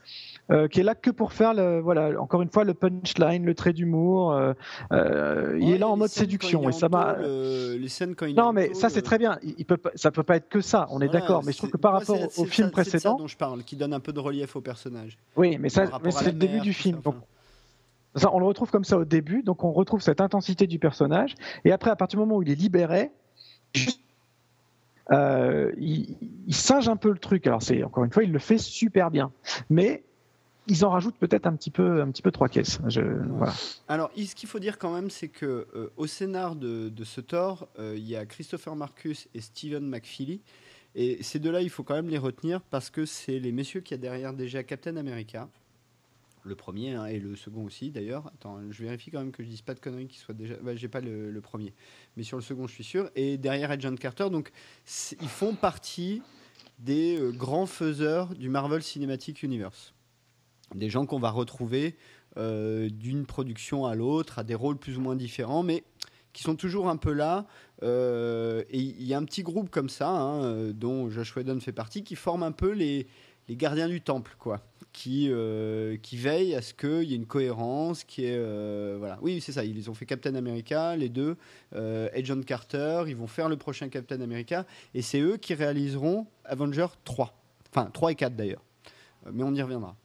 euh, 0.50 0.66
qui 0.66 0.80
est 0.80 0.82
là 0.82 0.94
que 0.94 1.10
pour 1.10 1.32
faire, 1.32 1.52
le, 1.52 1.78
voilà, 1.80 2.18
encore 2.20 2.40
une 2.40 2.50
fois, 2.50 2.64
le 2.64 2.72
punchline, 2.72 3.44
le 3.44 3.54
trait 3.54 3.74
d'humour. 3.74 4.32
Euh, 4.32 4.54
euh, 4.92 5.58
il 5.60 5.70
est 5.70 5.78
là 5.78 5.88
en 5.88 5.96
mode 5.96 6.08
séduction 6.08 6.68
et 6.68 6.72
ça 6.72 6.88
m'a. 6.88 7.16
les 7.18 7.88
scènes 7.88 8.14
quand 8.14 8.26
il 8.26 8.34
non, 8.34 8.52
mais 8.52 8.72
ça 8.74 8.88
c'est 8.88 9.02
très 9.02 9.18
bien. 9.18 9.38
Il, 9.42 9.66
peut, 9.66 9.78
ça 9.94 10.10
peut 10.10 10.22
pas 10.22 10.36
être 10.36 10.48
que 10.48 10.60
ça. 10.60 10.86
On 10.90 11.00
est 11.00 11.08
d'accord. 11.08 11.42
Mais 11.44 11.52
je 11.52 11.58
trouve 11.58 11.70
que 11.70 11.76
par 11.76 11.92
rapport 11.92 12.18
au 12.38 12.44
film 12.44 12.70
précédent, 12.70 13.16
ça 13.16 13.22
dont 13.22 13.26
je 13.26 13.36
parle, 13.36 13.62
qui 13.62 13.76
donne 13.76 13.92
un 13.92 14.00
peu 14.00 14.12
de 14.12 14.20
relief 14.20 14.56
au 14.56 14.60
personnage. 14.60 15.18
Oui, 15.36 15.58
mais 15.58 15.68
ça, 15.68 15.86
c'est 16.10 16.26
le 16.26 16.38
début 16.38 16.60
du 16.60 16.72
film. 16.72 17.00
ça, 18.14 18.32
on 18.32 18.38
le 18.38 18.46
retrouve 18.46 18.70
comme 18.70 18.84
ça 18.84 18.96
au 18.96 19.04
début, 19.04 19.42
donc 19.42 19.64
on 19.64 19.72
retrouve 19.72 20.00
cette 20.00 20.20
intensité 20.20 20.66
du 20.66 20.78
personnage. 20.78 21.34
Et 21.64 21.72
après, 21.72 21.90
à 21.90 21.96
partir 21.96 22.18
du 22.18 22.24
moment 22.24 22.36
où 22.38 22.42
il 22.42 22.50
est 22.50 22.54
libéré, 22.54 23.10
euh, 25.10 25.72
il, 25.78 26.16
il, 26.46 26.54
singe 26.54 26.88
un 26.88 26.96
peu 26.96 27.10
le 27.10 27.18
truc. 27.18 27.46
Alors 27.46 27.62
c'est 27.62 27.82
encore 27.82 28.04
une 28.04 28.12
fois, 28.12 28.24
il 28.24 28.32
le 28.32 28.38
fait 28.38 28.58
super 28.58 29.10
bien. 29.10 29.30
Mais 29.70 30.04
ils 30.68 30.84
en 30.84 30.90
rajoutent 30.90 31.16
peut-être 31.16 31.46
un 31.46 31.56
petit 31.56 31.70
peu, 31.70 32.02
un 32.02 32.10
petit 32.10 32.22
peu 32.22 32.30
trois 32.30 32.48
caisses. 32.48 32.78
Je, 32.86 33.00
voilà. 33.00 33.54
Alors, 33.88 34.10
ce 34.16 34.34
qu'il 34.34 34.48
faut 34.48 34.58
dire 34.58 34.78
quand 34.78 34.92
même, 34.92 35.10
c'est 35.10 35.28
que 35.28 35.66
euh, 35.74 35.90
au 35.96 36.06
scénar 36.06 36.56
de, 36.56 36.92
ce 37.04 37.20
Thor, 37.20 37.68
euh, 37.78 37.94
il 37.96 38.06
y 38.06 38.16
a 38.16 38.26
Christopher 38.26 38.76
Marcus 38.76 39.28
et 39.34 39.40
Stephen 39.40 39.88
McFeely. 39.88 40.42
Et 40.94 41.22
ces 41.22 41.38
deux-là, 41.38 41.62
il 41.62 41.70
faut 41.70 41.82
quand 41.82 41.94
même 41.94 42.08
les 42.08 42.18
retenir 42.18 42.60
parce 42.60 42.90
que 42.90 43.06
c'est 43.06 43.38
les 43.38 43.52
messieurs 43.52 43.80
qui 43.80 43.94
a 43.94 43.96
derrière 43.96 44.34
déjà 44.34 44.62
Captain 44.62 44.96
America. 44.96 45.48
Le 46.44 46.54
premier 46.54 46.94
hein, 46.94 47.06
et 47.06 47.18
le 47.18 47.36
second 47.36 47.64
aussi 47.64 47.90
d'ailleurs. 47.90 48.26
Attends, 48.28 48.60
je 48.70 48.82
vérifie 48.82 49.10
quand 49.10 49.18
même 49.18 49.32
que 49.32 49.42
je 49.42 49.48
dise 49.48 49.60
pas 49.60 49.74
de 49.74 49.80
conneries 49.80 50.06
qui 50.06 50.18
soit 50.18 50.34
déjà. 50.34 50.54
Bah, 50.62 50.74
j'ai 50.74 50.88
pas 50.88 51.00
le, 51.00 51.40
premier, 51.40 51.74
mais 52.16 52.22
sur 52.22 52.36
le 52.36 52.42
second, 52.42 52.66
je 52.66 52.72
suis 52.72 52.84
sûr. 52.84 53.10
Et 53.16 53.36
derrière 53.36 53.70
Agent 53.70 53.96
Carter, 53.96 54.30
donc 54.30 54.50
ils 55.20 55.28
font 55.28 55.54
partie 55.54 56.22
des 56.78 57.18
euh, 57.18 57.32
grands 57.32 57.66
faiseurs 57.66 58.34
du 58.34 58.48
Marvel 58.48 58.82
Cinematic 58.82 59.42
Universe 59.42 59.92
des 60.74 60.90
gens 60.90 61.06
qu'on 61.06 61.18
va 61.18 61.30
retrouver 61.30 61.96
euh, 62.36 62.88
d'une 62.90 63.26
production 63.26 63.86
à 63.86 63.94
l'autre, 63.94 64.38
à 64.38 64.44
des 64.44 64.54
rôles 64.54 64.76
plus 64.76 64.98
ou 64.98 65.00
moins 65.00 65.16
différents, 65.16 65.62
mais 65.62 65.82
qui 66.32 66.42
sont 66.42 66.56
toujours 66.56 66.88
un 66.88 66.96
peu 66.96 67.12
là. 67.12 67.46
Euh, 67.82 68.62
et 68.70 68.78
il 68.78 69.02
y 69.02 69.14
a 69.14 69.18
un 69.18 69.24
petit 69.24 69.42
groupe 69.42 69.70
comme 69.70 69.88
ça, 69.88 70.08
hein, 70.08 70.44
euh, 70.44 70.72
dont 70.72 71.10
Josh 71.10 71.34
Whedon 71.34 71.58
fait 71.60 71.72
partie, 71.72 72.04
qui 72.04 72.14
forme 72.14 72.42
un 72.42 72.52
peu 72.52 72.70
les, 72.70 73.06
gardiens 73.50 73.88
du 73.88 74.02
temple, 74.02 74.36
quoi. 74.38 74.60
Qui, 74.92 75.28
veillent 75.28 76.54
à 76.54 76.62
ce 76.62 76.74
qu'il 76.74 77.04
y 77.04 77.14
ait 77.14 77.16
une 77.16 77.26
cohérence, 77.26 78.04
qui 78.04 78.24
est 78.24 78.96
voilà. 78.96 79.18
Oui, 79.22 79.40
c'est 79.40 79.52
ça. 79.52 79.64
Ils 79.64 79.88
ont 79.88 79.94
fait 79.94 80.06
Captain 80.06 80.34
America, 80.34 80.96
les 80.96 81.08
deux, 81.08 81.36
Agent 81.72 82.42
Carter. 82.42 83.04
Ils 83.06 83.16
vont 83.16 83.26
faire 83.26 83.48
le 83.48 83.56
prochain 83.56 83.88
Captain 83.88 84.20
America, 84.20 84.66
et 84.94 85.02
c'est 85.02 85.20
eux 85.20 85.36
qui 85.36 85.54
réaliseront 85.54 86.26
Avenger 86.44 86.86
3, 87.04 87.32
enfin 87.70 87.90
3 87.92 88.12
et 88.12 88.14
4 88.16 88.36
d'ailleurs. 88.36 88.62
Mais 89.32 89.44
on 89.44 89.54
y 89.54 89.62
reviendra. 89.62 89.96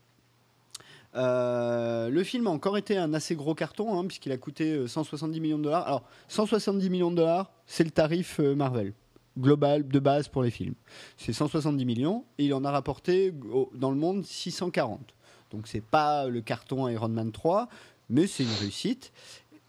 Le 1.16 2.24
film 2.24 2.48
a 2.48 2.50
encore 2.50 2.78
été 2.78 2.98
un 2.98 3.14
assez 3.14 3.36
gros 3.36 3.56
carton, 3.56 4.00
hein, 4.00 4.06
puisqu'il 4.06 4.32
a 4.32 4.38
coûté 4.38 4.88
170 4.88 5.40
millions 5.40 5.58
de 5.58 5.64
dollars. 5.64 5.88
Alors, 5.88 6.04
170 6.28 6.90
millions 6.90 7.12
de 7.12 7.18
dollars, 7.18 7.52
c'est 7.68 7.84
le 7.84 7.92
tarif 7.92 8.40
Marvel 8.40 8.94
global 9.38 9.88
de 9.88 10.00
base 10.00 10.28
pour 10.28 10.44
les 10.44 10.52
films. 10.52 10.76
C'est 11.18 11.34
170 11.34 11.86
millions 11.86 12.26
et 12.38 12.46
il 12.46 12.54
en 12.54 12.64
a 12.66 12.72
rapporté 12.72 13.34
dans 13.74 13.90
le 13.90 13.98
monde 13.98 14.24
640. 14.24 15.14
Donc 15.52 15.68
c'est 15.68 15.84
pas 15.84 16.28
le 16.28 16.42
carton 16.42 16.88
Iron 16.88 17.10
Man 17.10 17.32
3, 17.32 17.68
mais 18.10 18.28
c'est 18.28 18.44
une 18.44 18.54
réussite. 18.60 19.12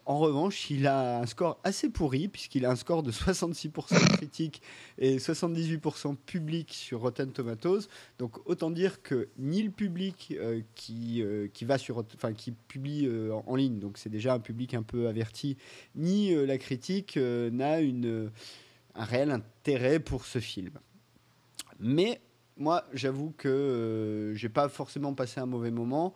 En 0.06 0.18
revanche, 0.18 0.70
il 0.70 0.86
a 0.86 1.20
un 1.20 1.26
score 1.26 1.58
assez 1.64 1.88
pourri, 1.88 2.28
puisqu'il 2.28 2.66
a 2.66 2.70
un 2.70 2.76
score 2.76 3.02
de 3.02 3.10
66% 3.10 4.16
critique 4.16 4.60
et 4.98 5.16
78% 5.16 6.16
public 6.16 6.74
sur 6.74 7.00
Rotten 7.00 7.32
Tomatoes. 7.32 7.88
Donc 8.18 8.46
autant 8.46 8.70
dire 8.70 9.00
que 9.00 9.30
ni 9.38 9.62
le 9.62 9.70
public 9.70 10.34
euh, 10.38 10.60
qui, 10.74 11.22
euh, 11.22 11.48
qui, 11.48 11.64
va 11.64 11.78
sur, 11.78 12.04
qui 12.36 12.52
publie 12.52 13.06
euh, 13.06 13.32
en, 13.46 13.56
ligne, 13.56 13.78
donc 13.78 13.96
c'est 13.96 14.10
déjà 14.10 14.34
un 14.34 14.40
public 14.40 14.74
un 14.74 14.82
peu 14.82 15.08
averti, 15.08 15.56
ni 15.94 16.34
la 16.34 16.58
critique 16.58 17.16
n'a 17.16 17.76
un 17.76 19.04
réel 19.04 19.30
intérêt 19.30 20.00
pour 20.00 20.26
ce 20.26 20.38
film. 20.38 20.72
Mais 21.80 22.20
moi, 22.56 22.84
j'avoue 22.92 23.32
que 23.36 24.32
j'ai 24.36 24.48
pas 24.48 24.68
forcément 24.68 25.14
passé 25.14 25.40
un 25.40 25.46
mauvais 25.46 25.70
moment 25.70 26.14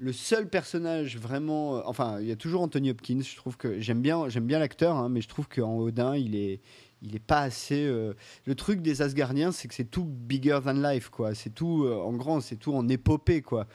le 0.00 0.12
seul 0.14 0.48
personnage 0.48 1.18
vraiment, 1.18 1.76
euh, 1.76 1.82
enfin, 1.84 2.20
il 2.20 2.26
y 2.26 2.32
a 2.32 2.36
toujours 2.36 2.62
Anthony 2.62 2.90
Hopkins. 2.90 3.20
Je 3.20 3.36
trouve 3.36 3.56
que 3.58 3.80
j'aime 3.80 4.00
bien, 4.00 4.28
j'aime 4.28 4.46
bien 4.46 4.58
l'acteur, 4.58 4.96
hein, 4.96 5.10
mais 5.10 5.20
je 5.20 5.28
trouve 5.28 5.46
qu'en 5.46 5.76
Odin, 5.76 6.16
il 6.16 6.34
est, 6.34 6.60
il 7.02 7.14
est 7.14 7.24
pas 7.24 7.40
assez. 7.40 7.84
Euh, 7.84 8.14
le 8.46 8.54
truc 8.54 8.80
des 8.80 9.02
Asgardiens, 9.02 9.52
c'est 9.52 9.68
que 9.68 9.74
c'est 9.74 9.90
tout 9.90 10.06
bigger 10.06 10.60
than 10.64 10.72
life, 10.72 11.10
quoi. 11.10 11.34
C'est 11.34 11.50
tout 11.50 11.84
euh, 11.84 11.96
en 11.96 12.14
grand, 12.14 12.40
c'est 12.40 12.56
tout 12.56 12.72
en 12.72 12.88
épopée, 12.88 13.42
quoi. 13.42 13.66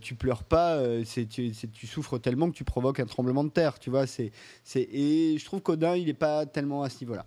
tu 0.00 0.14
pleures 0.14 0.44
pas, 0.44 0.80
c'est, 1.04 1.26
tu, 1.26 1.50
tu, 1.50 1.86
souffres 1.86 2.18
tellement 2.18 2.48
que 2.48 2.56
tu 2.56 2.64
provoques 2.64 3.00
un 3.00 3.06
tremblement 3.06 3.42
de 3.42 3.50
terre, 3.50 3.80
tu 3.80 3.90
vois. 3.90 4.06
C'est, 4.06 4.30
c'est 4.62 4.82
et 4.92 5.36
je 5.36 5.44
trouve 5.44 5.62
qu'Odin, 5.62 5.96
il 5.96 6.08
est 6.08 6.14
pas 6.14 6.46
tellement 6.46 6.84
à 6.84 6.90
ce 6.90 7.04
niveau-là. 7.04 7.26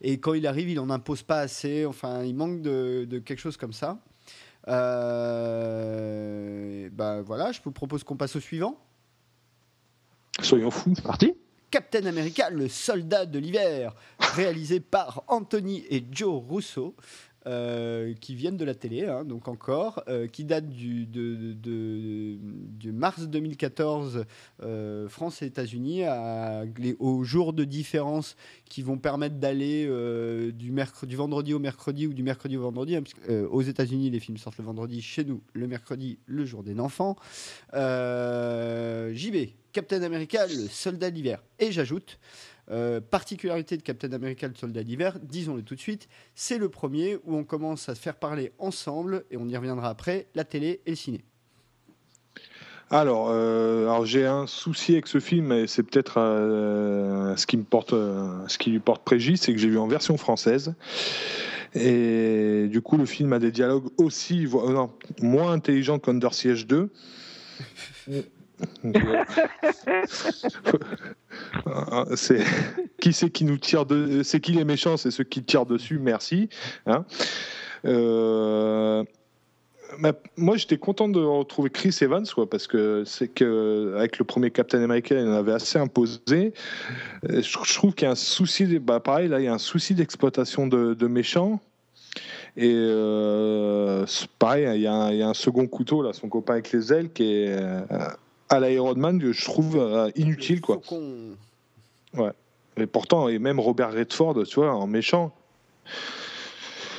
Et 0.00 0.18
quand 0.18 0.34
il 0.34 0.46
arrive, 0.46 0.70
il 0.70 0.78
en 0.78 0.90
impose 0.90 1.24
pas 1.24 1.40
assez. 1.40 1.84
Enfin, 1.84 2.22
il 2.22 2.34
manque 2.34 2.62
de, 2.62 3.04
de 3.08 3.18
quelque 3.18 3.40
chose 3.40 3.56
comme 3.56 3.72
ça. 3.72 3.98
Euh, 4.68 6.10
bah 6.92 7.22
voilà, 7.22 7.52
je 7.52 7.60
vous 7.64 7.72
propose 7.72 8.04
qu'on 8.04 8.16
passe 8.16 8.36
au 8.36 8.40
suivant. 8.40 8.78
Soyons 10.40 10.70
fous. 10.70 10.92
C'est 10.94 11.02
parti. 11.04 11.34
Captain 11.70 12.04
America, 12.06 12.50
le 12.50 12.68
soldat 12.68 13.26
de 13.26 13.38
l'hiver, 13.38 13.94
réalisé 14.34 14.80
par 14.80 15.22
Anthony 15.28 15.84
et 15.88 16.04
Joe 16.10 16.42
Russo. 16.48 16.96
Euh, 17.46 18.12
qui 18.20 18.34
viennent 18.34 18.58
de 18.58 18.66
la 18.66 18.74
télé, 18.74 19.06
hein, 19.06 19.24
donc 19.24 19.48
encore, 19.48 20.02
euh, 20.08 20.26
qui 20.26 20.44
datent 20.44 20.68
du, 20.68 21.08
mars 22.92 23.22
2014, 23.22 24.26
euh, 24.62 25.08
France 25.08 25.40
et 25.40 25.46
États-Unis, 25.46 26.02
aux 26.98 27.24
jours 27.24 27.54
de 27.54 27.64
différence 27.64 28.36
qui 28.68 28.82
vont 28.82 28.98
permettre 28.98 29.36
d'aller 29.36 29.86
du, 30.52 30.70
du 31.04 31.16
vendredi 31.16 31.54
au 31.54 31.58
mercredi 31.58 32.06
ou 32.06 32.12
du 32.12 32.22
mercredi 32.22 32.58
au 32.58 32.62
vendredi. 32.62 32.96
Hein, 32.96 33.04
aux 33.50 33.62
États-Unis, 33.62 34.10
les 34.10 34.20
films 34.20 34.36
sortent 34.36 34.58
le 34.58 34.64
vendredi, 34.64 35.00
chez 35.00 35.24
nous, 35.24 35.40
le 35.54 35.66
mercredi, 35.66 36.18
le 36.26 36.44
jour 36.44 36.62
des 36.62 36.78
enfants. 36.78 37.16
JB, 37.72 39.36
Captain 39.72 40.02
America, 40.02 40.46
le 40.46 40.68
soldat 40.68 41.10
d'hiver. 41.10 41.42
Et 41.58 41.72
j'ajoute, 41.72 42.18
euh, 42.70 43.00
particularité 43.00 43.76
de 43.76 43.82
Captain 43.82 44.12
America, 44.12 44.46
le 44.46 44.54
soldat 44.54 44.84
d'hiver, 44.84 45.18
disons-le 45.20 45.62
tout 45.62 45.74
de 45.74 45.80
suite, 45.80 46.08
c'est 46.34 46.58
le 46.58 46.68
premier 46.68 47.16
où 47.24 47.34
on 47.36 47.44
commence 47.44 47.88
à 47.88 47.94
se 47.94 48.00
faire 48.00 48.16
parler 48.16 48.52
ensemble, 48.58 49.24
et 49.30 49.36
on 49.36 49.48
y 49.48 49.56
reviendra 49.56 49.88
après, 49.88 50.28
la 50.34 50.44
télé 50.44 50.80
et 50.86 50.90
le 50.90 50.96
ciné. 50.96 51.24
Alors, 52.90 53.28
euh, 53.30 53.84
alors 53.84 54.04
j'ai 54.04 54.26
un 54.26 54.46
souci 54.46 54.92
avec 54.92 55.06
ce 55.06 55.20
film, 55.20 55.52
et 55.52 55.66
c'est 55.66 55.82
peut-être 55.82 56.18
euh, 56.18 57.36
ce, 57.36 57.46
qui 57.46 57.56
me 57.56 57.64
porte, 57.64 57.90
ce 57.90 58.58
qui 58.58 58.70
lui 58.70 58.80
porte 58.80 59.04
préjudice, 59.04 59.42
c'est 59.42 59.52
que 59.52 59.58
j'ai 59.58 59.68
vu 59.68 59.78
en 59.78 59.88
version 59.88 60.16
française. 60.16 60.74
Et 61.74 62.66
du 62.68 62.80
coup, 62.82 62.96
le 62.96 63.06
film 63.06 63.32
a 63.32 63.38
des 63.38 63.52
dialogues 63.52 63.88
aussi 63.96 64.48
moins 65.22 65.52
intelligents 65.52 65.98
qu'Under 65.98 66.32
Siege 66.32 66.66
2. 66.66 66.90
c'est 72.14 72.44
qui 73.00 73.12
c'est 73.12 73.30
qui 73.30 73.44
nous 73.44 73.58
tire 73.58 73.86
de 73.86 74.22
c'est 74.22 74.40
qui 74.40 74.52
les 74.52 74.64
méchants 74.64 74.96
c'est 74.96 75.10
ceux 75.10 75.24
qui 75.24 75.42
tirent 75.42 75.66
dessus 75.66 75.98
merci 75.98 76.48
hein. 76.86 77.04
euh, 77.84 79.04
moi 80.36 80.56
j'étais 80.56 80.78
content 80.78 81.08
de 81.08 81.20
retrouver 81.20 81.70
Chris 81.70 81.96
Evans 82.00 82.26
quoi, 82.34 82.48
parce 82.48 82.66
que 82.66 83.04
c'est 83.04 83.28
que 83.28 83.94
avec 83.96 84.18
le 84.18 84.24
premier 84.24 84.50
Captain 84.50 84.82
America 84.82 85.14
il 85.14 85.26
en 85.26 85.32
avait 85.32 85.52
assez 85.52 85.78
imposé. 85.78 86.52
Je, 87.22 87.74
trouve 87.74 87.94
qu'il 87.94 88.06
y 88.06 88.08
a 88.08 88.12
un 88.12 88.16
souci 88.16 88.78
bah, 88.78 89.00
pareil 89.00 89.28
là 89.28 89.40
il 89.40 89.44
y 89.44 89.48
a 89.48 89.54
un 89.54 89.58
souci 89.58 89.94
d'exploitation 89.94 90.66
de, 90.66 91.06
méchants. 91.06 91.60
Et 92.56 92.74
euh, 92.74 94.04
pareil, 94.38 94.66
il 94.74 94.80
y, 94.80 94.82
y, 94.82 95.22
a 95.22 95.28
un 95.28 95.34
second 95.34 95.68
couteau, 95.68 96.02
là, 96.02 96.12
son 96.12 96.28
copain 96.28 96.54
avec 96.54 96.72
les 96.72 96.92
ailes, 96.92 97.12
qui 97.12 97.44
est, 97.44 97.56
à 98.50 98.60
l'Iron 98.60 98.94
Man 98.96 99.20
que 99.20 99.32
je 99.32 99.44
trouve 99.44 99.76
euh, 99.78 100.10
inutile 100.16 100.60
quoi. 100.60 100.80
Ouais. 102.14 102.32
Et 102.76 102.86
pourtant 102.86 103.28
et 103.28 103.38
même 103.38 103.60
Robert 103.60 103.92
Redford, 103.92 104.42
tu 104.46 104.56
vois, 104.56 104.74
en 104.74 104.86
méchant. 104.86 105.32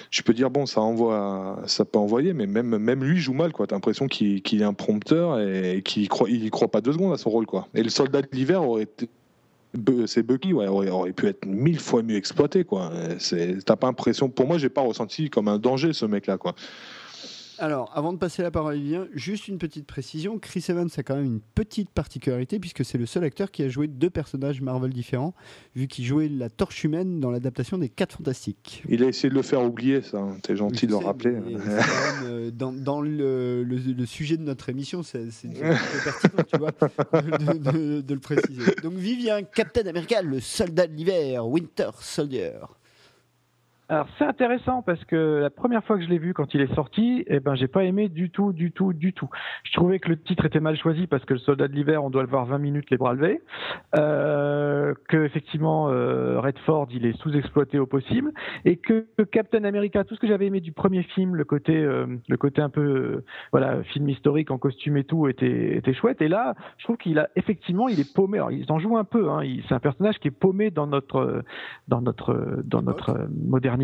Je 0.09 0.21
peux 0.23 0.33
dire 0.33 0.49
bon, 0.49 0.65
ça 0.65 0.81
envoie, 0.81 1.59
ça 1.67 1.85
peut 1.85 1.99
envoyer, 1.99 2.33
mais 2.33 2.45
même 2.45 2.77
même 2.77 3.03
lui 3.03 3.19
joue 3.19 3.33
mal 3.33 3.53
quoi. 3.53 3.67
T'as 3.67 3.75
l'impression 3.75 4.07
qu'il 4.07 4.61
est 4.61 4.63
un 4.63 4.73
prompteur 4.73 5.39
et 5.39 5.81
qu'il 5.83 6.09
croit, 6.09 6.29
il 6.29 6.49
croit 6.51 6.67
pas 6.67 6.81
deux 6.81 6.93
secondes 6.93 7.13
à 7.13 7.17
son 7.17 7.29
rôle 7.29 7.45
quoi. 7.45 7.67
Et 7.73 7.83
le 7.83 7.89
soldat 7.89 8.21
de 8.21 8.27
l'hiver 8.33 8.63
aurait 8.63 8.83
été 8.83 9.07
c'est 10.05 10.23
Bucky 10.23 10.51
ouais, 10.51 10.67
aurait, 10.67 10.89
aurait, 10.89 11.13
pu 11.13 11.27
être 11.27 11.45
mille 11.45 11.79
fois 11.79 12.03
mieux 12.03 12.17
exploité 12.17 12.65
quoi. 12.65 12.91
T'as 13.65 13.75
pas 13.77 13.87
l'impression, 13.87 14.29
pour 14.29 14.47
moi 14.47 14.57
j'ai 14.57 14.69
pas 14.69 14.81
ressenti 14.81 15.29
comme 15.29 15.47
un 15.47 15.59
danger 15.59 15.93
ce 15.93 16.05
mec 16.05 16.27
là 16.27 16.37
quoi. 16.37 16.55
Alors, 17.61 17.91
avant 17.93 18.11
de 18.11 18.17
passer 18.17 18.41
la 18.41 18.49
parole 18.49 18.73
à 18.73 18.75
Vivien, 18.75 19.07
juste 19.13 19.47
une 19.47 19.59
petite 19.59 19.85
précision. 19.85 20.39
Chris 20.39 20.65
Evans 20.69 20.89
a 20.97 21.03
quand 21.03 21.15
même 21.15 21.25
une 21.25 21.41
petite 21.41 21.91
particularité 21.91 22.59
puisque 22.59 22.83
c'est 22.83 22.97
le 22.97 23.05
seul 23.05 23.23
acteur 23.23 23.51
qui 23.51 23.61
a 23.61 23.69
joué 23.69 23.85
deux 23.85 24.09
personnages 24.09 24.61
Marvel 24.61 24.91
différents, 24.91 25.35
vu 25.75 25.87
qu'il 25.87 26.03
jouait 26.03 26.27
la 26.27 26.49
torche 26.49 26.83
humaine 26.83 27.19
dans 27.19 27.29
l'adaptation 27.29 27.77
des 27.77 27.87
4 27.87 28.17
Fantastiques. 28.17 28.81
Il 28.89 29.03
a 29.03 29.09
essayé 29.09 29.29
de 29.29 29.35
le 29.35 29.43
faire 29.43 29.63
oublier, 29.63 30.01
ça. 30.01 30.17
Hein. 30.17 30.37
T'es 30.41 30.55
gentil 30.55 30.87
de 30.87 30.91
le 30.93 30.97
rappeler. 30.97 31.37
Euh, 32.23 32.49
dans, 32.49 33.01
le, 33.01 33.63
sujet 34.07 34.37
de 34.37 34.43
notre 34.43 34.69
émission, 34.69 35.03
c'est 35.03 35.27
pertinent, 35.53 36.43
tu 36.51 36.57
vois, 36.57 36.71
de, 36.71 38.01
de, 38.01 38.13
le 38.13 38.19
préciser. 38.19 38.73
Donc, 38.81 38.93
Vivien, 38.93 39.43
Captain 39.43 39.85
America, 39.85 40.23
le 40.23 40.39
soldat 40.39 40.87
de 40.87 40.93
l'hiver, 40.93 41.47
Winter 41.47 41.91
Soldier. 41.99 42.53
Alors 43.91 44.07
c'est 44.17 44.23
intéressant 44.23 44.81
parce 44.81 45.03
que 45.03 45.41
la 45.41 45.49
première 45.49 45.83
fois 45.83 45.97
que 45.97 46.03
je 46.05 46.07
l'ai 46.07 46.17
vu 46.17 46.33
quand 46.33 46.53
il 46.53 46.61
est 46.61 46.73
sorti, 46.75 47.25
eh 47.27 47.41
ben 47.41 47.55
j'ai 47.55 47.67
pas 47.67 47.83
aimé 47.83 48.07
du 48.07 48.29
tout, 48.29 48.53
du 48.53 48.71
tout, 48.71 48.93
du 48.93 49.11
tout. 49.11 49.27
Je 49.65 49.73
trouvais 49.73 49.99
que 49.99 50.07
le 50.07 50.17
titre 50.17 50.45
était 50.45 50.61
mal 50.61 50.77
choisi 50.77 51.07
parce 51.07 51.25
que 51.25 51.33
le 51.33 51.41
soldat 51.41 51.67
de 51.67 51.73
l'hiver, 51.73 52.01
on 52.01 52.09
doit 52.09 52.21
le 52.21 52.29
voir 52.29 52.45
20 52.45 52.57
minutes 52.57 52.89
les 52.89 52.95
bras 52.95 53.13
levés, 53.13 53.41
euh, 53.97 54.93
que 55.09 55.25
effectivement 55.25 55.89
euh, 55.89 56.39
Redford 56.39 56.87
il 56.91 57.05
est 57.05 57.17
sous-exploité 57.17 57.79
au 57.79 57.85
possible 57.85 58.31
et 58.63 58.77
que, 58.77 59.07
Captain 59.29 59.65
America, 59.65 60.05
tout 60.05 60.15
ce 60.15 60.21
que 60.21 60.27
j'avais 60.27 60.45
aimé 60.45 60.61
du 60.61 60.71
premier 60.71 61.03
film, 61.03 61.35
le 61.35 61.43
côté, 61.43 61.75
euh, 61.75 62.05
le 62.29 62.37
côté 62.37 62.61
un 62.61 62.69
peu, 62.69 62.81
euh, 62.81 63.25
voilà, 63.51 63.83
film 63.83 64.07
historique 64.07 64.51
en 64.51 64.57
costume 64.57 64.95
et 64.95 65.03
tout 65.03 65.27
était, 65.27 65.75
était 65.75 65.93
chouette. 65.93 66.21
Et 66.21 66.29
là, 66.29 66.55
je 66.77 66.85
trouve 66.85 66.95
qu'il 66.95 67.19
a 67.19 67.27
effectivement, 67.35 67.89
il 67.89 67.99
est 67.99 68.13
paumé. 68.15 68.37
Alors 68.37 68.51
ils 68.53 68.71
en 68.71 68.79
jouent 68.79 68.97
un 68.97 69.03
peu. 69.03 69.29
Hein, 69.29 69.41
c'est 69.67 69.75
un 69.75 69.81
personnage 69.81 70.17
qui 70.19 70.29
est 70.29 70.31
paumé 70.31 70.71
dans 70.71 70.87
notre, 70.87 71.43
dans 71.89 72.01
notre, 72.01 72.61
dans 72.63 72.81
notre 72.81 73.27
modernité 73.45 73.80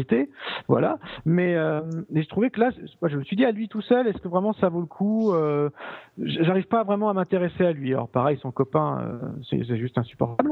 voilà. 0.68 0.98
Mais, 1.26 1.56
euh, 1.56 1.82
mais 2.10 2.24
je 2.24 2.30
trouvais 2.30 2.50
que 2.50 2.60
là, 2.60 2.70
je 3.04 3.18
me 3.18 3.24
suis 3.24 3.36
dit 3.36 3.46
à 3.46 3.52
lui 3.52 3.68
tout 3.68 3.82
seul, 3.82 4.08
est-ce 4.08 4.18
que 4.18 4.28
vraiment 4.28 4.54
ça 4.54 4.70
vaut 4.70 4.82
le 4.82 4.88
coup 4.88 5.34
euh, 5.34 5.70
J'arrive 6.18 6.68
pas 6.68 6.84
vraiment 6.84 7.10
à 7.10 7.14
m'intéresser 7.14 7.66
à 7.66 7.72
lui. 7.72 7.94
Alors 7.94 8.10
pareil, 8.10 8.38
son 8.42 8.52
copain, 8.52 9.02
euh, 9.02 9.30
c'est 9.50 9.78
juste 9.78 9.98
insupportable. 9.98 10.52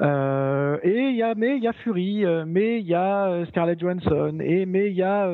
et 0.00 1.08
il 1.10 1.16
y 1.16 1.22
a, 1.22 1.34
mais 1.34 1.56
il 1.56 1.62
y 1.62 1.68
a 1.68 1.72
Fury, 1.72 2.24
mais 2.46 2.80
il 2.80 2.86
y 2.86 2.94
a 2.94 3.44
Scarlett 3.46 3.80
Johansson, 3.80 4.38
et 4.40 4.66
mais 4.66 4.90
il 4.90 4.96
y 4.96 5.02
a, 5.02 5.26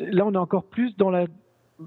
là 0.00 0.26
on 0.26 0.32
est 0.32 0.36
encore 0.36 0.64
plus 0.64 0.96
dans 0.96 1.10
la 1.10 1.26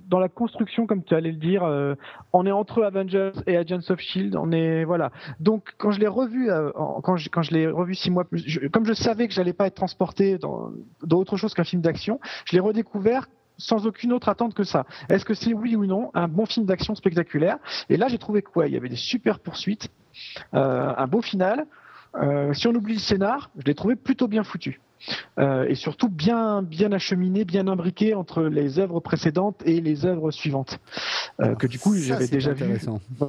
dans 0.07 0.19
la 0.19 0.29
construction, 0.29 0.87
comme 0.87 1.03
tu 1.03 1.13
allais 1.15 1.31
le 1.31 1.37
dire, 1.37 1.63
euh, 1.63 1.95
on 2.33 2.45
est 2.45 2.51
entre 2.51 2.83
Avengers 2.83 3.31
et 3.47 3.57
Agents 3.57 3.89
of 3.89 3.99
Shield. 3.99 4.35
On 4.35 4.51
est 4.51 4.83
voilà. 4.83 5.11
Donc 5.39 5.73
quand 5.77 5.91
je 5.91 5.99
l'ai 5.99 6.07
revu, 6.07 6.49
euh, 6.49 6.71
quand 7.03 7.17
je, 7.17 7.51
l'ai 7.51 7.67
revu 7.67 7.95
six 7.95 8.11
mois 8.11 8.25
plus, 8.25 8.59
comme 8.71 8.85
je 8.85 8.93
savais 8.93 9.27
que 9.27 9.33
j'allais 9.33 9.53
pas 9.53 9.67
être 9.67 9.75
transporté 9.75 10.37
dans, 10.37 10.71
dans 11.03 11.17
autre 11.17 11.37
chose 11.37 11.53
qu'un 11.53 11.63
film 11.63 11.81
d'action, 11.81 12.19
je 12.45 12.53
l'ai 12.53 12.59
redécouvert 12.59 13.27
sans 13.57 13.87
aucune 13.87 14.11
autre 14.11 14.27
attente 14.29 14.53
que 14.53 14.63
ça. 14.63 14.85
Est-ce 15.09 15.23
que 15.23 15.33
c'est 15.33 15.53
oui 15.53 15.75
ou 15.75 15.85
non 15.85 16.11
un 16.13 16.27
bon 16.27 16.45
film 16.45 16.65
d'action 16.65 16.93
spectaculaire? 16.95 17.57
Et 17.89 17.97
là, 17.97 18.07
j'ai 18.09 18.17
trouvé 18.17 18.41
quoi 18.41 18.67
Il 18.67 18.73
y 18.73 18.77
avait 18.77 18.89
des 18.89 18.97
super 18.97 19.39
poursuites, 19.39 19.89
euh, 20.53 20.93
un 20.97 21.07
beau 21.07 21.21
final. 21.21 21.65
si 22.53 22.67
on 22.67 22.75
oublie 22.75 22.93
le 22.93 22.99
scénar, 22.99 23.49
je 23.57 23.63
l'ai 23.65 23.75
trouvé 23.75 23.95
plutôt 23.95 24.27
bien 24.27 24.43
foutu. 24.43 24.81
Euh, 25.39 25.65
et 25.67 25.75
surtout 25.75 26.09
bien, 26.09 26.61
bien 26.61 26.91
acheminé, 26.91 27.45
bien 27.45 27.67
imbriqué 27.67 28.13
entre 28.13 28.43
les 28.43 28.79
œuvres 28.79 28.99
précédentes 28.99 29.61
et 29.65 29.81
les 29.81 30.05
œuvres 30.05 30.31
suivantes, 30.31 30.79
euh, 31.41 31.55
que 31.55 31.67
du 31.67 31.79
coup 31.79 31.95
j'avais 31.95 32.27
déjà 32.27 32.51
intéressant. 32.51 32.99
vu. 33.19 33.27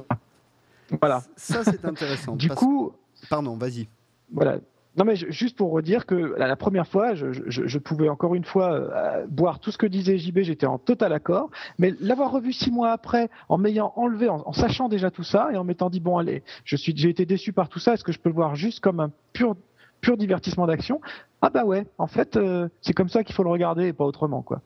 Voilà. 1.01 1.21
Ça 1.35 1.63
c'est 1.63 1.83
intéressant. 1.85 2.35
du 2.37 2.49
coup, 2.49 2.93
pardon, 3.29 3.57
vas-y. 3.57 3.87
Voilà. 4.31 4.59
Non 4.97 5.05
mais 5.05 5.15
juste 5.15 5.55
pour 5.55 5.71
redire 5.71 6.07
que 6.07 6.15
la, 6.15 6.55
première 6.55 6.87
fois, 6.87 7.13
je, 7.13 7.77
pouvais 7.77 8.09
encore 8.09 8.33
une 8.33 8.43
fois 8.43 8.73
euh, 8.73 9.27
boire 9.27 9.59
tout 9.59 9.69
ce 9.69 9.77
que 9.77 9.85
disait 9.85 10.17
JB, 10.17 10.39
j'étais 10.39 10.65
en 10.65 10.79
total 10.79 11.13
accord, 11.13 11.51
mais 11.77 11.93
l'avoir 11.99 12.31
revu 12.31 12.51
six 12.51 12.71
mois 12.71 12.91
après, 12.91 13.29
en 13.47 13.59
m'ayant 13.59 13.93
enlevé, 13.95 14.27
en, 14.27 14.51
sachant 14.53 14.89
déjà 14.89 15.11
tout 15.11 15.23
ça 15.23 15.49
et 15.53 15.57
en 15.57 15.63
m'étant 15.63 15.91
dit 15.91 15.99
bon 15.99 16.17
allez, 16.17 16.41
je 16.65 16.75
suis, 16.75 16.93
j'ai 16.97 17.09
été 17.09 17.27
déçu 17.27 17.53
par 17.53 17.69
tout 17.69 17.77
ça, 17.77 17.93
est-ce 17.93 18.03
que 18.03 18.11
je 18.11 18.17
peux 18.17 18.29
le 18.29 18.35
voir 18.35 18.55
juste 18.55 18.79
comme 18.79 18.99
un 18.99 19.11
pur 19.33 19.55
pur 20.01 20.17
divertissement 20.17 20.67
d'action 20.67 21.01
Ah 21.41 21.49
bah 21.49 21.65
ouais, 21.65 21.85
en 21.97 22.07
fait, 22.07 22.35
euh, 22.37 22.69
c'est 22.81 22.93
comme 22.93 23.09
ça 23.09 23.23
qu'il 23.23 23.35
faut 23.35 23.43
le 23.43 23.49
regarder 23.49 23.87
et 23.87 23.93
pas 23.93 24.05
autrement 24.05 24.41
quoi. 24.41 24.61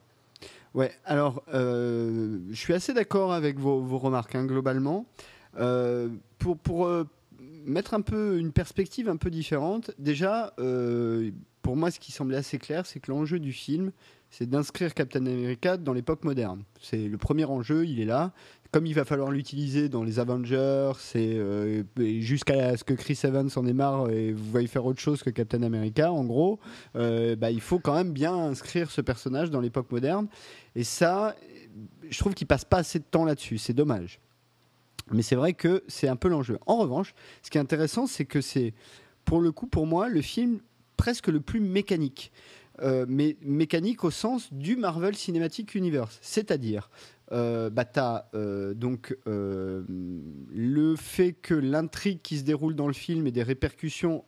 Ouais, 0.74 0.92
alors 1.04 1.42
euh, 1.52 2.38
je 2.50 2.56
suis 2.56 2.72
assez 2.72 2.94
d'accord 2.94 3.32
avec 3.32 3.58
vos, 3.58 3.98
remarques 3.98 4.34
hein, 4.34 4.44
globalement. 4.46 5.04
pour 6.38 6.58
pour 6.58 6.88
mettre 7.64 7.94
un 7.94 8.00
peu 8.00 8.38
une 8.38 8.52
perspective 8.52 9.08
un 9.08 9.16
peu 9.16 9.30
différente, 9.30 9.90
déjà, 9.98 10.52
euh, 10.58 11.30
pour 11.62 11.76
moi, 11.76 11.90
ce 11.90 12.00
qui 12.00 12.12
semblait 12.12 12.36
assez 12.36 12.58
clair, 12.58 12.86
c'est 12.86 13.00
que 13.00 13.10
l'enjeu 13.10 13.38
du 13.38 13.52
film, 13.52 13.92
c'est 14.30 14.48
d'inscrire 14.48 14.94
Captain 14.94 15.24
America 15.26 15.76
dans 15.76 15.92
l'époque 15.92 16.24
moderne. 16.24 16.62
C'est 16.80 17.08
le 17.08 17.18
premier 17.18 17.44
enjeu, 17.44 17.86
il 17.86 18.00
est 18.00 18.04
là. 18.04 18.32
Comme 18.72 18.86
il 18.86 18.94
va 18.94 19.04
falloir 19.04 19.30
l'utiliser 19.30 19.90
dans 19.90 20.02
les 20.02 20.18
Avengers, 20.18 20.92
euh, 21.16 21.82
jusqu'à 21.96 22.74
ce 22.76 22.84
que 22.84 22.94
Chris 22.94 23.20
Evans 23.22 23.50
en 23.54 23.66
ait 23.66 23.74
marre 23.74 24.08
et 24.08 24.32
vous 24.32 24.50
voyez 24.50 24.66
faire 24.66 24.86
autre 24.86 24.98
chose 24.98 25.22
que 25.22 25.28
Captain 25.28 25.62
America, 25.62 26.10
en 26.10 26.24
gros, 26.24 26.58
euh, 26.96 27.36
bah, 27.36 27.50
il 27.50 27.60
faut 27.60 27.78
quand 27.78 27.94
même 27.94 28.12
bien 28.12 28.34
inscrire 28.34 28.90
ce 28.90 29.02
personnage 29.02 29.50
dans 29.50 29.60
l'époque 29.60 29.92
moderne. 29.92 30.26
Et 30.74 30.84
ça, 30.84 31.36
je 32.08 32.18
trouve 32.18 32.32
qu'il 32.32 32.46
passe 32.46 32.64
pas 32.64 32.78
assez 32.78 32.98
de 32.98 33.04
temps 33.04 33.26
là-dessus. 33.26 33.58
C'est 33.58 33.74
dommage. 33.74 34.20
Mais 35.10 35.20
c'est 35.20 35.36
vrai 35.36 35.52
que 35.52 35.84
c'est 35.86 36.08
un 36.08 36.16
peu 36.16 36.28
l'enjeu. 36.28 36.58
En 36.64 36.78
revanche, 36.78 37.14
ce 37.42 37.50
qui 37.50 37.58
est 37.58 37.60
intéressant, 37.60 38.06
c'est 38.06 38.24
que 38.24 38.40
c'est, 38.40 38.72
pour 39.26 39.42
le 39.42 39.52
coup, 39.52 39.66
pour 39.66 39.86
moi, 39.86 40.08
le 40.08 40.22
film 40.22 40.60
presque 40.96 41.28
le 41.28 41.40
plus 41.40 41.60
mécanique. 41.60 42.32
Euh, 42.80 43.04
mais 43.06 43.36
mécanique 43.42 44.02
au 44.02 44.10
sens 44.10 44.50
du 44.52 44.76
Marvel 44.76 45.14
Cinematic 45.14 45.74
Universe. 45.74 46.18
C'est-à-dire, 46.22 46.90
euh, 47.32 47.70
bah, 47.70 48.28
euh, 48.34 48.74
donc 48.74 49.16
le 49.26 50.96
fait 50.96 51.32
que 51.32 51.54
l'intrigue 51.54 52.20
qui 52.22 52.38
se 52.38 52.44
déroule 52.44 52.74
dans 52.74 52.86
le 52.86 52.92
film 52.92 53.26
ait 53.26 53.32
des 53.32 53.42
répercussions 53.42 54.24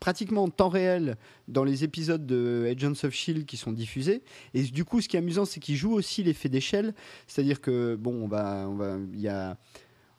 pratiquement 0.00 0.44
en 0.44 0.48
temps 0.48 0.68
réel 0.68 1.16
dans 1.46 1.62
les 1.62 1.84
épisodes 1.84 2.26
de 2.26 2.68
Agents 2.68 3.04
of 3.04 3.12
Shield 3.12 3.46
qui 3.46 3.56
sont 3.56 3.70
diffusés. 3.70 4.22
Et 4.52 4.64
du 4.64 4.84
coup, 4.84 5.00
ce 5.00 5.08
qui 5.08 5.16
est 5.16 5.20
amusant, 5.20 5.44
c'est 5.44 5.60
qu'il 5.60 5.76
joue 5.76 5.92
aussi 5.92 6.24
l'effet 6.24 6.48
d'échelle. 6.48 6.92
C'est-à-dire 7.28 7.60
que, 7.60 7.94
bon, 7.94 8.24
on 8.24 8.26
va, 8.26 8.66
on 8.68 8.74
va, 8.74 8.96
y 9.14 9.28
a 9.28 9.56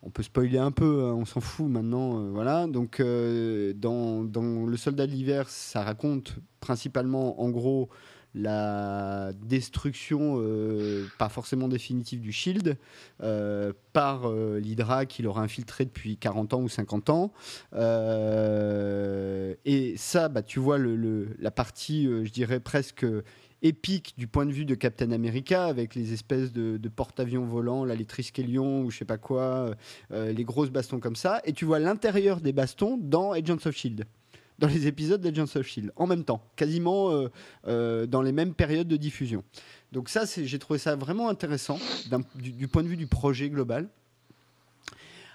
on 0.05 0.09
peut 0.09 0.23
spoiler 0.23 0.57
un 0.57 0.71
peu, 0.71 1.05
hein, 1.05 1.13
on 1.13 1.25
s'en 1.25 1.39
fout 1.39 1.69
maintenant. 1.69 2.19
Euh, 2.19 2.29
voilà. 2.29 2.67
Donc, 2.67 2.99
euh, 2.99 3.73
dans, 3.73 4.23
Le 4.23 4.77
Soldat 4.77 5.07
de 5.07 5.11
l'hiver, 5.11 5.49
ça 5.49 5.81
raconte 5.81 6.35
principalement, 6.59 7.41
en 7.41 7.49
gros, 7.49 7.89
la 8.35 9.31
destruction, 9.33 10.37
euh, 10.37 11.07
pas 11.19 11.29
forcément 11.29 11.67
définitive, 11.67 12.21
du 12.21 12.31
Shield 12.31 12.77
par 13.93 14.31
l'Hydra 14.31 15.05
qui 15.05 15.21
l'aura 15.21 15.41
infiltré 15.41 15.85
depuis 15.85 16.17
40 16.17 16.53
ans 16.55 16.61
ou 16.61 16.69
50 16.69 17.09
ans. 17.09 17.31
et 19.65 19.93
ça, 19.97 20.29
bah, 20.29 20.41
tu 20.41 20.59
vois 20.59 20.77
le, 20.77 21.29
la 21.39 21.51
partie, 21.51 22.05
je 22.05 22.31
dirais 22.31 22.59
presque 22.59 23.05
épique 23.63 24.13
du 24.17 24.27
point 24.27 24.45
de 24.45 24.51
vue 24.51 24.65
de 24.65 24.75
Captain 24.75 25.11
America 25.11 25.65
avec 25.65 25.95
les 25.95 26.13
espèces 26.13 26.51
de, 26.51 26.77
porte-avions 26.89 27.45
volants, 27.45 27.85
là, 27.85 27.95
les 27.95 28.05
Triskelion 28.05 28.81
ou 28.81 28.91
je 28.91 28.99
sais 28.99 29.05
pas 29.05 29.17
quoi, 29.17 29.73
euh, 30.11 30.31
les 30.31 30.43
grosses 30.43 30.69
bastons 30.69 30.99
comme 30.99 31.15
ça. 31.15 31.41
Et 31.45 31.53
tu 31.53 31.65
vois 31.65 31.79
l'intérieur 31.79 32.41
des 32.41 32.53
bastons 32.53 32.97
dans 33.01 33.31
Agents 33.31 33.57
of 33.65 33.75
Shield 33.75 34.05
dans 34.63 34.69
les 34.69 34.87
épisodes 34.87 35.19
d'Agents 35.19 35.57
of 35.57 35.67
Shield 35.67 35.91
en 35.97 36.07
même 36.07 36.23
temps, 36.23 36.41
quasiment 36.55 37.11
euh, 37.11 37.27
euh, 37.67 38.05
dans 38.05 38.21
les 38.21 38.31
mêmes 38.31 38.53
périodes 38.53 38.87
de 38.87 38.95
diffusion. 38.95 39.43
Donc 39.91 40.07
ça, 40.07 40.23
j'ai 40.25 40.57
trouvé 40.57 40.79
ça 40.79 40.95
vraiment 40.95 41.27
intéressant 41.27 41.77
du, 42.35 42.69
point 42.69 42.81
de 42.81 42.87
vue 42.87 42.95
du 42.95 43.05
projet 43.05 43.49
global. 43.49 43.89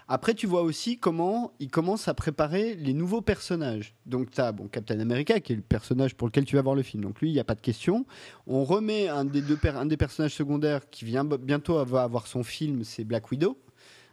Après, 0.08 0.32
tu 0.32 0.46
vois 0.46 0.62
aussi 0.62 0.96
comment 0.96 1.52
il 1.60 1.68
commence 1.68 2.08
à 2.08 2.14
préparer 2.14 2.74
les 2.74 2.94
nouveaux 2.94 3.20
personnages. 3.20 3.94
Donc, 4.06 4.30
tu 4.30 4.40
as 4.40 4.50
bon, 4.52 4.66
Captain 4.66 4.98
America, 4.98 5.38
qui 5.40 5.52
est 5.52 5.56
le 5.56 5.60
personnage 5.60 6.14
pour 6.14 6.26
lequel 6.26 6.46
tu 6.46 6.56
vas 6.56 6.62
voir 6.62 6.74
le 6.74 6.82
film. 6.82 7.02
Donc, 7.02 7.20
lui, 7.20 7.28
il 7.28 7.34
n'y 7.34 7.40
a 7.40 7.44
pas 7.44 7.54
de 7.54 7.60
question. 7.60 8.06
On 8.46 8.64
remet 8.64 9.08
un 9.08 9.26
des, 9.26 9.42
deux 9.42 9.58
un 9.66 9.84
des 9.84 9.98
personnages 9.98 10.32
secondaires 10.32 10.88
qui 10.88 11.04
vient 11.04 11.26
bientôt 11.26 11.76
avoir 11.76 12.26
son 12.26 12.42
film, 12.42 12.82
c'est 12.84 13.04
Black 13.04 13.30
Widow. 13.30 13.58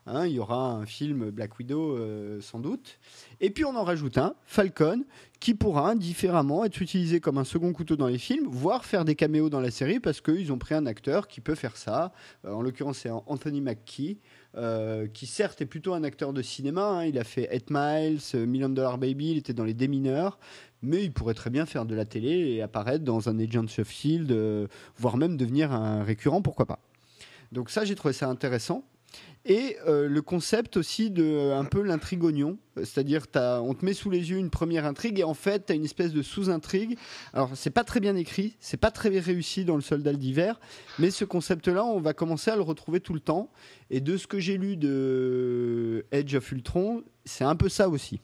Hein, 0.07 0.27
il 0.27 0.33
y 0.33 0.39
aura 0.39 0.69
un 0.71 0.85
film 0.85 1.31
Black 1.31 1.57
Widow 1.57 1.97
euh, 1.97 2.39
sans 2.39 2.59
doute. 2.59 2.99
Et 3.41 3.49
puis 3.49 3.65
on 3.65 3.75
en 3.75 3.83
rajoute 3.83 4.19
un, 4.19 4.35
Falcon, 4.45 5.03
qui 5.39 5.55
pourra 5.55 5.95
différemment 5.95 6.63
être 6.63 6.79
utilisé 6.79 7.19
comme 7.19 7.39
un 7.39 7.43
second 7.43 7.73
couteau 7.73 7.95
dans 7.95 8.05
les 8.05 8.19
films, 8.19 8.45
voire 8.47 8.85
faire 8.85 9.03
des 9.03 9.15
caméos 9.15 9.49
dans 9.49 9.61
la 9.61 9.71
série 9.71 9.99
parce 9.99 10.21
qu'ils 10.21 10.51
ont 10.51 10.59
pris 10.59 10.75
un 10.75 10.85
acteur 10.85 11.27
qui 11.27 11.41
peut 11.41 11.55
faire 11.55 11.75
ça. 11.75 12.13
Euh, 12.45 12.53
en 12.53 12.61
l'occurrence, 12.61 12.99
c'est 12.99 13.09
Anthony 13.09 13.61
McKee. 13.61 14.19
Euh, 14.57 15.07
qui 15.07 15.25
certes 15.25 15.59
est 15.59 15.65
plutôt 15.65 15.93
un 15.93 16.05
acteur 16.05 16.31
de 16.31 16.41
cinéma. 16.41 16.85
Hein. 16.85 17.05
Il 17.07 17.19
a 17.19 17.25
fait 17.25 17.49
8 17.51 17.71
Miles, 17.71 18.47
Million 18.47 18.69
Dollar 18.69 18.97
Baby, 18.97 19.31
il 19.31 19.37
était 19.37 19.51
dans 19.51 19.65
les 19.65 19.73
démineurs. 19.73 20.39
Mais 20.81 21.03
il 21.03 21.11
pourrait 21.11 21.33
très 21.33 21.49
bien 21.49 21.65
faire 21.65 21.85
de 21.85 21.93
la 21.93 22.05
télé 22.05 22.29
et 22.29 22.61
apparaître 22.61 23.03
dans 23.03 23.27
un 23.27 23.37
Agent 23.37 23.65
of 23.79 23.91
Shield, 23.91 24.69
voire 24.95 25.17
même 25.17 25.35
devenir 25.35 25.73
un 25.73 26.03
récurrent, 26.03 26.41
pourquoi 26.41 26.65
pas. 26.65 26.79
Donc 27.51 27.69
ça, 27.69 27.83
j'ai 27.83 27.95
trouvé 27.95 28.13
ça 28.13 28.29
intéressant. 28.29 28.85
Et 29.47 29.77
euh, 29.85 30.07
le 30.07 30.21
concept 30.23 30.75
aussi 30.75 31.11
de 31.11 31.23
euh, 31.23 31.57
un 31.57 31.65
peu 31.65 31.83
l'intrigue 31.83 32.23
oignon, 32.23 32.57
c'est-à-dire 32.77 33.27
on 33.35 33.75
te 33.75 33.85
met 33.85 33.93
sous 33.93 34.09
les 34.09 34.31
yeux 34.31 34.37
une 34.37 34.49
première 34.49 34.85
intrigue 34.85 35.19
et 35.19 35.23
en 35.23 35.35
fait 35.35 35.67
tu 35.67 35.73
as 35.73 35.75
une 35.75 35.85
espèce 35.85 36.13
de 36.13 36.23
sous-intrigue. 36.23 36.97
Alors 37.31 37.51
c'est 37.53 37.69
pas 37.69 37.83
très 37.83 37.99
bien 37.99 38.15
écrit, 38.15 38.57
c'est 38.59 38.77
pas 38.77 38.89
très 38.89 39.09
réussi 39.19 39.63
dans 39.63 39.75
le 39.75 39.83
Soldat 39.83 40.13
d'hiver, 40.13 40.59
mais 40.97 41.11
ce 41.11 41.25
concept-là 41.25 41.85
on 41.85 41.99
va 41.99 42.13
commencer 42.13 42.49
à 42.49 42.55
le 42.55 42.63
retrouver 42.63 42.99
tout 42.99 43.13
le 43.13 43.19
temps. 43.19 43.51
Et 43.91 44.01
de 44.01 44.17
ce 44.17 44.25
que 44.25 44.39
j'ai 44.39 44.57
lu 44.57 44.77
de 44.77 46.07
Edge 46.11 46.33
of 46.33 46.51
Ultron, 46.51 47.03
c'est 47.23 47.43
un 47.43 47.55
peu 47.55 47.69
ça 47.69 47.87
aussi. 47.87 48.21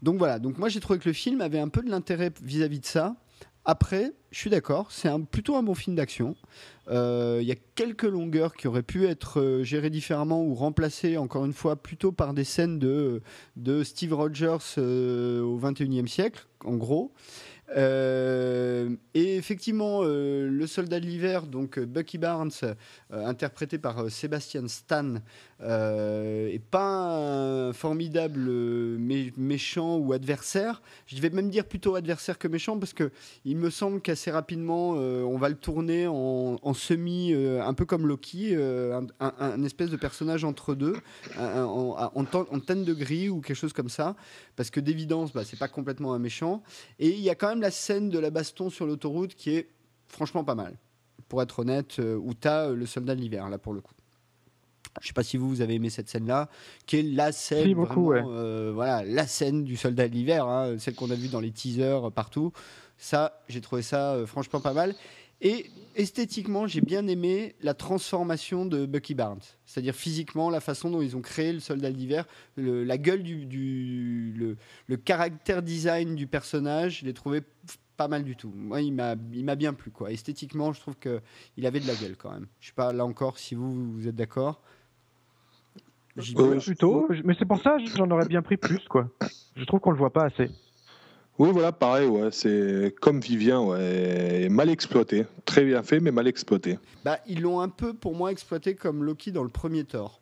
Donc 0.00 0.18
voilà, 0.18 0.38
donc 0.38 0.58
moi 0.58 0.68
j'ai 0.68 0.78
trouvé 0.78 1.00
que 1.00 1.08
le 1.08 1.12
film 1.12 1.40
avait 1.40 1.58
un 1.58 1.68
peu 1.68 1.82
de 1.82 1.90
l'intérêt 1.90 2.32
vis-à-vis 2.40 2.78
de 2.78 2.86
ça. 2.86 3.16
Après, 3.64 4.12
je 4.36 4.42
suis 4.42 4.50
d'accord, 4.50 4.92
c'est 4.92 5.08
plutôt 5.30 5.56
un 5.56 5.62
bon 5.62 5.74
film 5.74 5.96
d'action. 5.96 6.36
Euh, 6.88 7.38
il 7.40 7.48
y 7.48 7.52
a 7.52 7.56
quelques 7.74 8.02
longueurs 8.02 8.52
qui 8.52 8.68
auraient 8.68 8.82
pu 8.82 9.06
être 9.06 9.40
euh, 9.40 9.64
gérées 9.64 9.88
différemment 9.88 10.44
ou 10.44 10.54
remplacées, 10.54 11.16
encore 11.16 11.46
une 11.46 11.54
fois, 11.54 11.74
plutôt 11.74 12.12
par 12.12 12.34
des 12.34 12.44
scènes 12.44 12.78
de, 12.78 13.22
Steve 13.82 14.12
Rogers 14.12 14.58
euh, 14.76 15.40
au 15.40 15.58
21e 15.58 16.06
siècle, 16.06 16.46
en 16.66 16.74
gros. 16.74 17.14
Euh, 17.74 18.94
et 19.14 19.36
effectivement, 19.36 20.00
euh, 20.02 20.48
le 20.48 20.66
soldat 20.66 21.00
de 21.00 21.06
l'hiver, 21.06 21.46
donc 21.46 21.78
euh, 21.78 21.86
Bucky 21.86 22.18
Barnes, 22.18 22.52
interprété 23.10 23.78
par 23.78 24.10
Sébastien 24.10 24.68
Stan, 24.68 25.14
est 25.60 26.62
pas 26.70 27.16
un 27.16 27.72
formidable 27.72 28.40
méchant 29.36 29.96
ou 29.96 30.12
adversaire. 30.12 30.82
Je 31.06 31.20
vais 31.20 31.30
même 31.30 31.50
dire 31.50 31.64
plutôt 31.64 31.94
adversaire 31.94 32.38
que 32.38 32.46
méchant 32.46 32.78
parce 32.78 32.92
que 32.92 33.10
il 33.44 33.56
me 33.56 33.70
semble 33.70 34.00
qu'assez 34.00 34.30
rapidement, 34.30 34.90
on 34.90 35.38
va 35.38 35.48
le 35.48 35.54
tourner 35.54 36.06
en, 36.06 36.74
semi, 36.74 37.32
un 37.34 37.74
peu 37.74 37.86
comme 37.86 38.06
Loki, 38.06 38.54
un, 39.20 39.62
espèce 39.64 39.90
de 39.90 39.96
personnage 39.96 40.44
entre 40.44 40.74
deux, 40.74 40.96
en, 41.38 42.12
en, 42.14 42.22
de 42.22 42.92
gris 42.92 43.30
ou 43.30 43.40
quelque 43.40 43.56
chose 43.56 43.72
comme 43.72 43.88
ça, 43.88 44.14
parce 44.56 44.70
que 44.70 44.80
d'évidence, 44.80 45.32
bah, 45.32 45.42
c'est 45.44 45.58
pas 45.58 45.68
complètement 45.68 46.12
un 46.12 46.18
méchant. 46.18 46.62
Et 46.98 47.10
il 47.10 47.20
y 47.20 47.30
a 47.30 47.34
quand 47.34 47.48
même 47.48 47.55
la 47.60 47.70
scène 47.70 48.10
de 48.10 48.18
la 48.18 48.30
baston 48.30 48.70
sur 48.70 48.86
l'autoroute 48.86 49.34
qui 49.34 49.50
est 49.50 49.68
franchement 50.08 50.44
pas 50.44 50.54
mal. 50.54 50.76
Pour 51.28 51.42
être 51.42 51.60
honnête, 51.60 51.98
euh, 51.98 52.16
où 52.16 52.34
tu 52.34 52.46
as 52.48 52.68
euh, 52.68 52.74
le 52.74 52.86
soldat 52.86 53.14
de 53.14 53.20
l'hiver, 53.20 53.48
là, 53.48 53.58
pour 53.58 53.72
le 53.72 53.80
coup. 53.80 53.94
Je 55.00 55.08
sais 55.08 55.12
pas 55.12 55.24
si 55.24 55.36
vous, 55.36 55.48
vous 55.48 55.60
avez 55.60 55.74
aimé 55.74 55.90
cette 55.90 56.08
scène-là, 56.08 56.48
qui 56.86 56.96
est 56.96 57.02
la 57.02 57.32
scène, 57.32 57.76
euh, 57.76 58.70
voilà, 58.72 59.04
la 59.04 59.26
scène 59.26 59.64
du 59.64 59.76
soldat 59.76 60.08
de 60.08 60.14
l'hiver, 60.14 60.46
hein, 60.46 60.78
celle 60.78 60.94
qu'on 60.94 61.10
a 61.10 61.14
vue 61.14 61.28
dans 61.28 61.40
les 61.40 61.50
teasers 61.50 62.10
partout. 62.12 62.52
Ça, 62.96 63.42
j'ai 63.48 63.60
trouvé 63.60 63.82
ça 63.82 64.16
franchement 64.26 64.60
pas 64.60 64.72
mal. 64.72 64.94
Et 65.40 65.66
esthétiquement, 65.94 66.66
j'ai 66.66 66.80
bien 66.80 67.06
aimé 67.06 67.54
la 67.60 67.74
transformation 67.74 68.64
de 68.64 68.86
Bucky 68.86 69.14
Barnes. 69.14 69.40
C'est-à-dire 69.64 69.94
physiquement, 69.94 70.50
la 70.50 70.60
façon 70.60 70.90
dont 70.90 71.02
ils 71.02 71.16
ont 71.16 71.20
créé 71.20 71.52
le 71.52 71.60
soldat 71.60 71.90
d'hiver, 71.90 72.26
la 72.56 72.98
gueule 72.98 73.22
du, 73.22 74.56
le, 74.88 74.96
caractère 74.96 75.62
design 75.62 76.14
du 76.14 76.26
personnage, 76.26 77.00
je 77.00 77.04
l'ai 77.04 77.14
trouvé 77.14 77.42
pas 77.96 78.08
mal 78.08 78.24
du 78.24 78.36
tout. 78.36 78.52
Moi, 78.54 78.82
il 78.82 78.92
m'a, 78.92 79.14
il 79.32 79.44
m'a 79.44 79.56
bien 79.56 79.72
plu. 79.72 79.90
Quoi. 79.90 80.12
Esthétiquement, 80.12 80.72
je 80.72 80.80
trouve 80.80 80.96
qu'il 80.96 81.66
avait 81.66 81.80
de 81.80 81.86
la 81.86 81.94
gueule 81.94 82.16
quand 82.16 82.32
même. 82.32 82.46
Je 82.60 82.68
sais 82.68 82.74
pas 82.74 82.92
là 82.92 83.04
encore 83.04 83.38
si 83.38 83.54
vous, 83.54 83.92
vous 83.92 84.08
êtes 84.08 84.16
d'accord. 84.16 84.60
Oui, 86.16 86.34
plutôt, 86.60 87.06
mais 87.24 87.34
c'est 87.38 87.44
pour 87.44 87.60
ça 87.60 87.76
j'en 87.94 88.10
aurais 88.10 88.26
bien 88.26 88.40
pris 88.40 88.56
plus. 88.56 88.80
quoi. 88.88 89.10
Je 89.54 89.64
trouve 89.64 89.80
qu'on 89.80 89.90
le 89.90 89.98
voit 89.98 90.12
pas 90.12 90.24
assez. 90.24 90.50
Oui, 91.38 91.50
voilà, 91.52 91.70
pareil, 91.70 92.08
ouais, 92.08 92.30
c'est 92.32 92.94
comme 93.00 93.20
Vivien, 93.20 93.60
ouais, 93.60 94.48
mal 94.48 94.70
exploité. 94.70 95.26
Très 95.44 95.64
bien 95.64 95.82
fait, 95.82 96.00
mais 96.00 96.10
mal 96.10 96.26
exploité. 96.26 96.78
Bah, 97.04 97.18
ils 97.26 97.42
l'ont 97.42 97.60
un 97.60 97.68
peu, 97.68 97.92
pour 97.92 98.14
moi, 98.14 98.32
exploité 98.32 98.74
comme 98.74 99.04
Loki 99.04 99.32
dans 99.32 99.42
le 99.42 99.50
premier 99.50 99.84
Thor. 99.84 100.20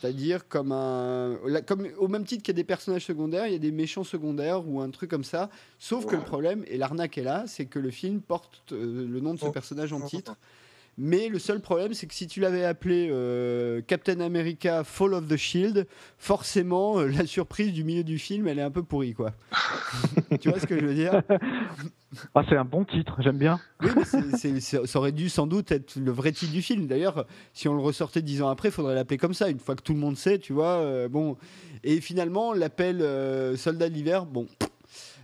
C'est-à-dire 0.00 0.46
comme 0.46 0.70
un, 0.70 1.36
comme 1.66 1.88
au 1.98 2.06
même 2.06 2.24
titre 2.24 2.44
qu'il 2.44 2.54
y 2.54 2.56
a 2.56 2.60
des 2.60 2.64
personnages 2.64 3.04
secondaires, 3.04 3.46
il 3.48 3.52
y 3.52 3.56
a 3.56 3.58
des 3.58 3.72
méchants 3.72 4.04
secondaires 4.04 4.66
ou 4.68 4.80
un 4.80 4.90
truc 4.90 5.10
comme 5.10 5.24
ça. 5.24 5.50
Sauf 5.80 6.06
que 6.06 6.14
le 6.14 6.22
problème 6.22 6.64
et 6.68 6.78
l'arnaque 6.78 7.18
est 7.18 7.24
là, 7.24 7.44
c'est 7.48 7.66
que 7.66 7.80
le 7.80 7.90
film 7.90 8.20
porte 8.20 8.62
euh, 8.70 9.08
le 9.08 9.20
nom 9.20 9.34
de 9.34 9.40
ce 9.40 9.46
oh. 9.46 9.50
personnage 9.50 9.92
en 9.92 10.00
titre. 10.00 10.36
Mais 11.00 11.28
le 11.28 11.38
seul 11.38 11.60
problème, 11.60 11.94
c'est 11.94 12.08
que 12.08 12.14
si 12.14 12.26
tu 12.26 12.40
l'avais 12.40 12.64
appelé 12.64 13.08
euh, 13.12 13.80
Captain 13.86 14.18
America 14.18 14.82
Fall 14.82 15.14
of 15.14 15.28
the 15.28 15.36
Shield, 15.36 15.86
forcément, 16.18 16.98
euh, 16.98 17.06
la 17.06 17.24
surprise 17.24 17.72
du 17.72 17.84
milieu 17.84 18.02
du 18.02 18.18
film, 18.18 18.48
elle 18.48 18.58
est 18.58 18.62
un 18.62 18.72
peu 18.72 18.82
pourrie, 18.82 19.14
quoi. 19.14 19.30
tu 20.40 20.50
vois 20.50 20.58
ce 20.58 20.66
que 20.66 20.78
je 20.78 20.84
veux 20.84 20.94
dire? 20.94 21.22
Ah, 22.34 22.40
C'est 22.48 22.56
un 22.56 22.64
bon 22.64 22.86
titre, 22.86 23.16
j'aime 23.20 23.36
bien. 23.36 23.60
Oui, 23.82 23.90
mais 23.94 24.60
ça 24.60 24.98
aurait 24.98 25.12
dû 25.12 25.28
sans 25.28 25.46
doute 25.46 25.70
être 25.70 25.96
le 25.96 26.10
vrai 26.10 26.32
titre 26.32 26.52
du 26.52 26.62
film. 26.62 26.86
D'ailleurs, 26.86 27.26
si 27.52 27.68
on 27.68 27.74
le 27.74 27.82
ressortait 27.82 28.22
dix 28.22 28.40
ans 28.40 28.48
après, 28.48 28.70
il 28.70 28.72
faudrait 28.72 28.94
l'appeler 28.94 29.18
comme 29.18 29.34
ça, 29.34 29.50
une 29.50 29.58
fois 29.58 29.76
que 29.76 29.82
tout 29.82 29.92
le 29.92 29.98
monde 30.00 30.16
sait, 30.16 30.38
tu 30.38 30.54
vois. 30.54 30.78
Euh, 30.78 31.06
bon. 31.08 31.36
Et 31.84 32.00
finalement, 32.00 32.54
l'appel 32.54 33.04
Soldat 33.58 33.90
de 33.90 33.94
l'hiver, 33.94 34.24
bon. 34.24 34.46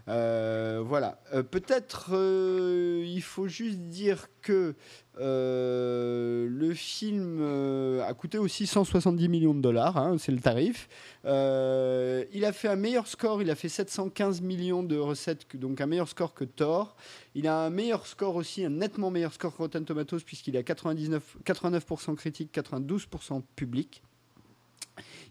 voilà. 0.06 1.18
Peut-être 1.50 2.10
il 2.12 3.22
faut 3.22 3.48
juste 3.48 3.78
dire 3.78 4.26
que 4.42 4.74
euh, 5.20 6.48
le 6.50 6.74
film 6.74 7.38
euh, 7.40 8.04
a 8.04 8.12
coûté 8.14 8.38
aussi 8.38 8.66
170 8.66 9.28
millions 9.28 9.54
de 9.54 9.60
dollars, 9.60 9.96
hein, 9.96 10.16
c'est 10.18 10.32
le 10.32 10.40
tarif. 10.40 10.88
Euh, 11.24 12.24
il 12.32 12.44
a 12.44 12.52
fait 12.52 12.68
un 12.68 12.76
meilleur 12.76 13.06
score, 13.06 13.40
il 13.40 13.50
a 13.50 13.54
fait 13.54 13.68
715 13.68 14.40
millions 14.40 14.82
de 14.82 14.96
recettes, 14.96 15.46
donc 15.54 15.80
un 15.80 15.86
meilleur 15.86 16.08
score 16.08 16.34
que 16.34 16.44
Thor. 16.44 16.96
Il 17.34 17.46
a 17.46 17.58
un 17.64 17.70
meilleur 17.70 18.06
score 18.06 18.34
aussi, 18.34 18.64
un 18.64 18.70
nettement 18.70 19.10
meilleur 19.10 19.32
score 19.32 19.52
que 19.52 19.62
Rotten 19.62 19.84
Tomatoes, 19.84 20.20
puisqu'il 20.24 20.56
a 20.56 20.62
99, 20.62 21.36
89% 21.44 22.16
critique, 22.16 22.52
92% 22.52 23.42
public. 23.54 24.02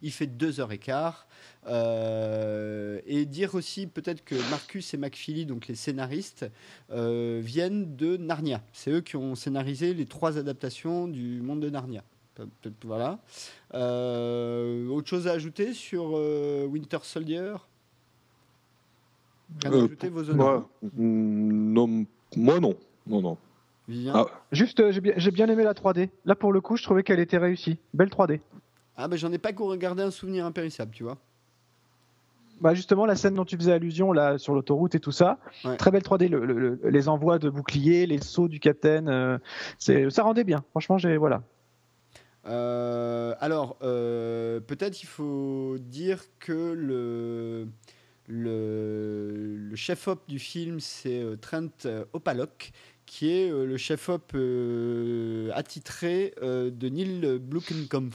Il 0.03 0.11
fait 0.11 0.27
deux 0.27 0.59
heures 0.59 0.71
et 0.71 0.77
quart. 0.77 1.27
Euh, 1.67 2.99
et 3.05 3.25
dire 3.25 3.55
aussi 3.55 3.87
peut-être 3.87 4.23
que 4.25 4.35
Marcus 4.49 4.93
et 4.93 4.97
McFeely, 4.97 5.45
donc 5.45 5.67
les 5.67 5.75
scénaristes, 5.75 6.45
euh, 6.91 7.39
viennent 7.43 7.95
de 7.95 8.17
Narnia. 8.17 8.61
C'est 8.73 8.91
eux 8.91 9.01
qui 9.01 9.15
ont 9.15 9.35
scénarisé 9.35 9.93
les 9.93 10.05
trois 10.05 10.37
adaptations 10.37 11.07
du 11.07 11.41
monde 11.41 11.61
de 11.61 11.69
Narnia. 11.69 12.03
Voilà. 12.83 13.19
Euh, 13.73 14.87
autre 14.89 15.07
chose 15.07 15.27
à 15.27 15.31
ajouter 15.31 15.73
sur 15.73 16.13
Winter 16.69 16.99
Soldier? 17.03 17.53
Ajouter 19.63 20.09
vos 20.09 20.33
moi, 20.33 20.67
non, 20.97 22.05
moi 22.35 22.59
non. 22.59 22.75
Non, 23.05 23.21
non. 23.21 23.37
Ah. 24.13 24.25
Juste, 24.51 24.91
j'ai 24.91 25.01
bien, 25.01 25.13
bien, 25.15 25.47
aimé 25.47 25.63
la 25.63 25.73
3D. 25.73 26.09
Là, 26.25 26.35
pour 26.35 26.53
le 26.53 26.61
coup, 26.61 26.77
je 26.77 26.83
trouvais 26.83 27.03
qu'elle 27.03 27.19
était 27.19 27.37
réussie. 27.37 27.77
Belle 27.93 28.09
3D. 28.09 28.39
Ah, 28.95 29.07
ben 29.07 29.17
j'en 29.17 29.31
ai 29.31 29.37
pas 29.37 29.53
qu'au 29.53 29.67
regarder 29.67 30.03
un 30.03 30.11
souvenir 30.11 30.45
impérissable, 30.45 30.91
tu 30.91 31.03
vois. 31.03 31.17
Bah 32.61 32.73
justement, 32.73 33.05
la 33.05 33.15
scène 33.15 33.33
dont 33.33 33.45
tu 33.45 33.57
faisais 33.57 33.73
allusion 33.73 34.13
là 34.13 34.37
sur 34.37 34.53
l'autoroute 34.53 34.95
et 34.95 34.99
tout 34.99 35.11
ça, 35.11 35.37
très 35.77 35.91
belle 35.91 36.03
3D, 36.03 36.79
les 36.83 37.09
envois 37.09 37.39
de 37.39 37.49
boucliers, 37.49 38.05
les 38.05 38.21
sauts 38.21 38.47
du 38.47 38.59
capitaine, 38.59 39.09
euh, 39.09 39.37
ça 39.79 40.23
rendait 40.23 40.43
bien. 40.43 40.63
Franchement, 40.69 40.97
j'ai 40.97 41.17
voilà. 41.17 41.41
Euh, 42.45 43.35
alors, 43.39 43.77
euh, 43.81 44.59
peut-être 44.59 45.01
il 45.01 45.07
faut 45.07 45.77
dire 45.79 46.23
que 46.39 46.73
le, 46.73 47.67
le, 48.27 49.75
chef-op 49.75 50.21
du 50.29 50.39
film, 50.39 50.79
c'est 50.79 51.21
Trent 51.41 51.87
Opalok, 52.13 52.71
qui 53.13 53.29
est 53.29 53.49
le 53.51 53.77
chef-op 53.77 54.35
attitré 55.53 56.33
de 56.41 56.89
Neil 56.89 57.37
Blomkamp, 57.37 58.09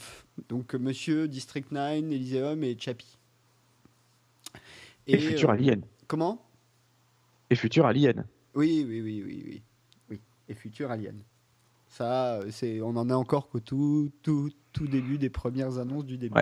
donc 0.48 0.74
Monsieur 0.74 1.28
District 1.28 1.70
9, 1.70 1.98
Elysium 1.98 2.64
et 2.64 2.76
Chappie. 2.76 3.16
Et, 5.06 5.18
futur 5.18 5.50
euh, 5.50 5.52
alien. 5.52 5.82
Comment? 6.08 6.44
Et 7.48 7.54
futur 7.54 7.86
alien. 7.86 8.24
Oui, 8.54 8.84
oui, 8.88 9.00
oui, 9.00 9.22
oui, 9.24 9.44
oui. 9.46 9.62
oui. 10.10 10.20
Et 10.48 10.54
futur 10.54 10.90
alien. 10.90 11.22
Ça, 11.86 12.40
c'est, 12.50 12.80
on 12.80 12.96
en 12.96 13.08
est 13.08 13.14
encore 13.14 13.50
qu'au 13.50 13.60
tout, 13.60 14.10
tout, 14.22 14.50
tout 14.72 14.88
début 14.88 15.16
des 15.16 15.30
premières 15.30 15.78
annonces 15.78 16.06
du 16.06 16.18
début. 16.18 16.40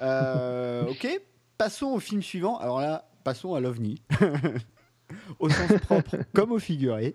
Euh, 0.00 0.86
ok, 0.86 1.08
passons 1.56 1.88
au 1.88 1.98
film 1.98 2.22
suivant. 2.22 2.56
Alors 2.58 2.80
là, 2.80 3.10
passons 3.24 3.54
à 3.54 3.60
l'OVNI. 3.60 4.00
au 5.38 5.48
sens 5.48 5.72
propre 5.82 6.16
comme 6.32 6.52
au 6.52 6.58
figuré. 6.58 7.14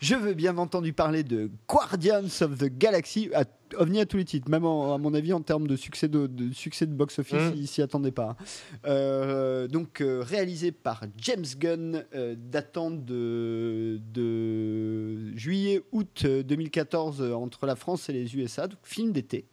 Je 0.00 0.14
veux 0.14 0.34
bien 0.34 0.58
entendu 0.58 0.92
parler 0.92 1.24
de 1.24 1.50
Guardians 1.68 2.28
of 2.42 2.58
the 2.58 2.66
Galaxy, 2.66 3.30
à, 3.34 3.42
OVNI 3.76 4.00
à 4.00 4.06
tous 4.06 4.18
les 4.18 4.24
titres, 4.24 4.48
même 4.48 4.64
à 4.64 4.96
mon 4.96 5.12
avis 5.12 5.32
en 5.32 5.40
termes 5.40 5.66
de 5.66 5.74
succès 5.74 6.06
de, 6.06 6.52
succès 6.52 6.86
de 6.86 6.92
box-office, 6.92 7.34
mmh. 7.34 7.52
il 7.56 7.66
s'y 7.66 7.82
attendait 7.82 8.12
pas. 8.12 8.36
Euh, 8.86 9.66
donc 9.66 10.00
euh, 10.00 10.22
réalisé 10.24 10.70
par 10.70 11.02
James 11.16 11.44
Gunn, 11.58 12.04
euh, 12.14 12.36
datant 12.38 12.92
de, 12.92 14.00
de 14.14 15.36
juillet-août 15.36 16.26
2014 16.26 17.20
entre 17.32 17.66
la 17.66 17.74
France 17.74 18.08
et 18.08 18.12
les 18.12 18.36
USA, 18.36 18.68
donc 18.68 18.78
film 18.84 19.10
d'été. 19.10 19.46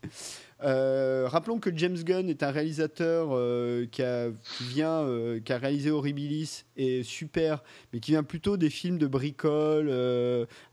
Euh, 0.64 1.28
rappelons 1.30 1.60
que 1.60 1.70
James 1.76 1.98
Gunn 1.98 2.30
est 2.30 2.42
un 2.42 2.50
réalisateur 2.50 3.30
euh, 3.32 3.86
qui, 3.92 4.02
a, 4.02 4.30
vient, 4.62 5.02
euh, 5.02 5.42
qui 5.42 5.52
a 5.52 5.58
réalisé 5.58 5.92
Horribilis 5.92 6.64
et 6.78 7.04
Super, 7.04 7.62
mais 7.92 8.00
qui 8.00 8.12
vient 8.12 8.24
plutôt 8.24 8.56
des 8.56 8.70
films 8.70 8.98
de 8.98 9.08
bricole 9.08 9.90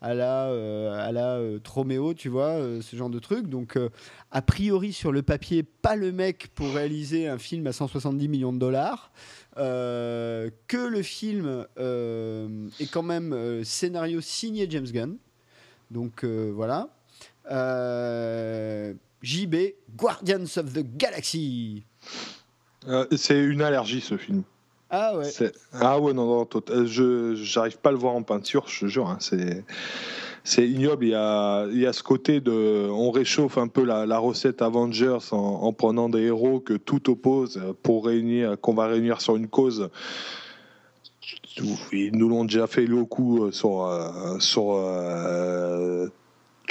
à 0.01 0.15
la, 0.15 0.45
à 1.05 1.13
la 1.13 1.41
Troméo, 1.63 2.15
tu 2.15 2.29
vois, 2.29 2.59
ce 2.81 2.97
genre 2.97 3.11
de 3.11 3.19
truc. 3.19 3.49
Donc, 3.49 3.79
a 4.31 4.43
priori, 4.43 4.93
sur 4.93 5.11
le 5.13 5.23
papier, 5.23 5.63
pas 5.63 5.97
le 5.97 6.13
mec 6.13 6.49
pour 6.55 6.73
réaliser 6.73 7.27
un 7.29 7.39
film 7.39 7.67
à 7.67 7.73
170 7.73 8.29
millions 8.29 8.53
de 8.53 8.59
dollars. 8.59 9.13
que 9.57 10.87
le 10.89 11.03
film 11.03 11.67
est 11.77 12.91
quand 12.91 13.03
même 13.03 13.65
scénario 13.65 14.21
signé 14.21 14.67
James 14.71 14.87
Gunn. 14.87 15.17
Donc 15.91 16.25
voilà. 16.25 16.89
JB, 19.23 19.75
Guardians 19.97 20.57
of 20.57 20.73
the 20.73 20.85
Galaxy. 20.97 21.85
Euh, 22.89 23.07
c'est 23.17 23.39
une 23.39 23.63
allergie 23.63 24.01
ce 24.01 24.17
film. 24.17 24.43
Ah 24.91 25.17
ouais. 25.17 25.31
Ah 25.73 25.99
ouais, 25.99 26.13
non, 26.13 26.27
non, 26.27 26.49
euh, 26.71 26.87
je 26.87 27.35
j'arrive 27.35 27.79
pas 27.79 27.89
à 27.89 27.93
le 27.93 27.99
voir 27.99 28.15
en 28.15 28.23
peinture, 28.23 28.67
je 28.69 28.81
te 28.81 28.87
jure. 28.87 29.09
Hein, 29.09 29.17
c'est 29.21 29.65
c'est 30.45 30.69
ignoble. 30.69 31.07
Il 31.07 31.11
y, 31.11 31.15
a, 31.15 31.67
il 31.69 31.79
y 31.79 31.87
a 31.87 31.93
ce 31.93 32.03
côté 32.03 32.41
de. 32.41 32.89
On 32.91 33.11
réchauffe 33.11 33.57
un 33.57 33.69
peu 33.69 33.85
la, 33.85 34.19
recette 34.19 34.61
Avengers 34.61 35.19
en, 35.31 35.73
prenant 35.73 36.09
des 36.09 36.23
héros 36.23 36.61
que 36.61 36.75
tout 36.75 37.11
oppose 37.11 37.63
pour 37.83 38.05
réunir, 38.05 38.61
qu'on 38.61 38.75
va 38.75 38.87
réunir 38.87 39.21
sur 39.21 39.37
une 39.37 39.49
cause. 39.49 39.89
Ils 41.93 42.17
nous 42.17 42.29
l'ont 42.29 42.45
déjà 42.45 42.67
fait 42.67 42.87
le 42.87 43.05
coup 43.05 43.45
euh, 43.45 43.53
sur, 43.53 43.89
sur 44.41 44.75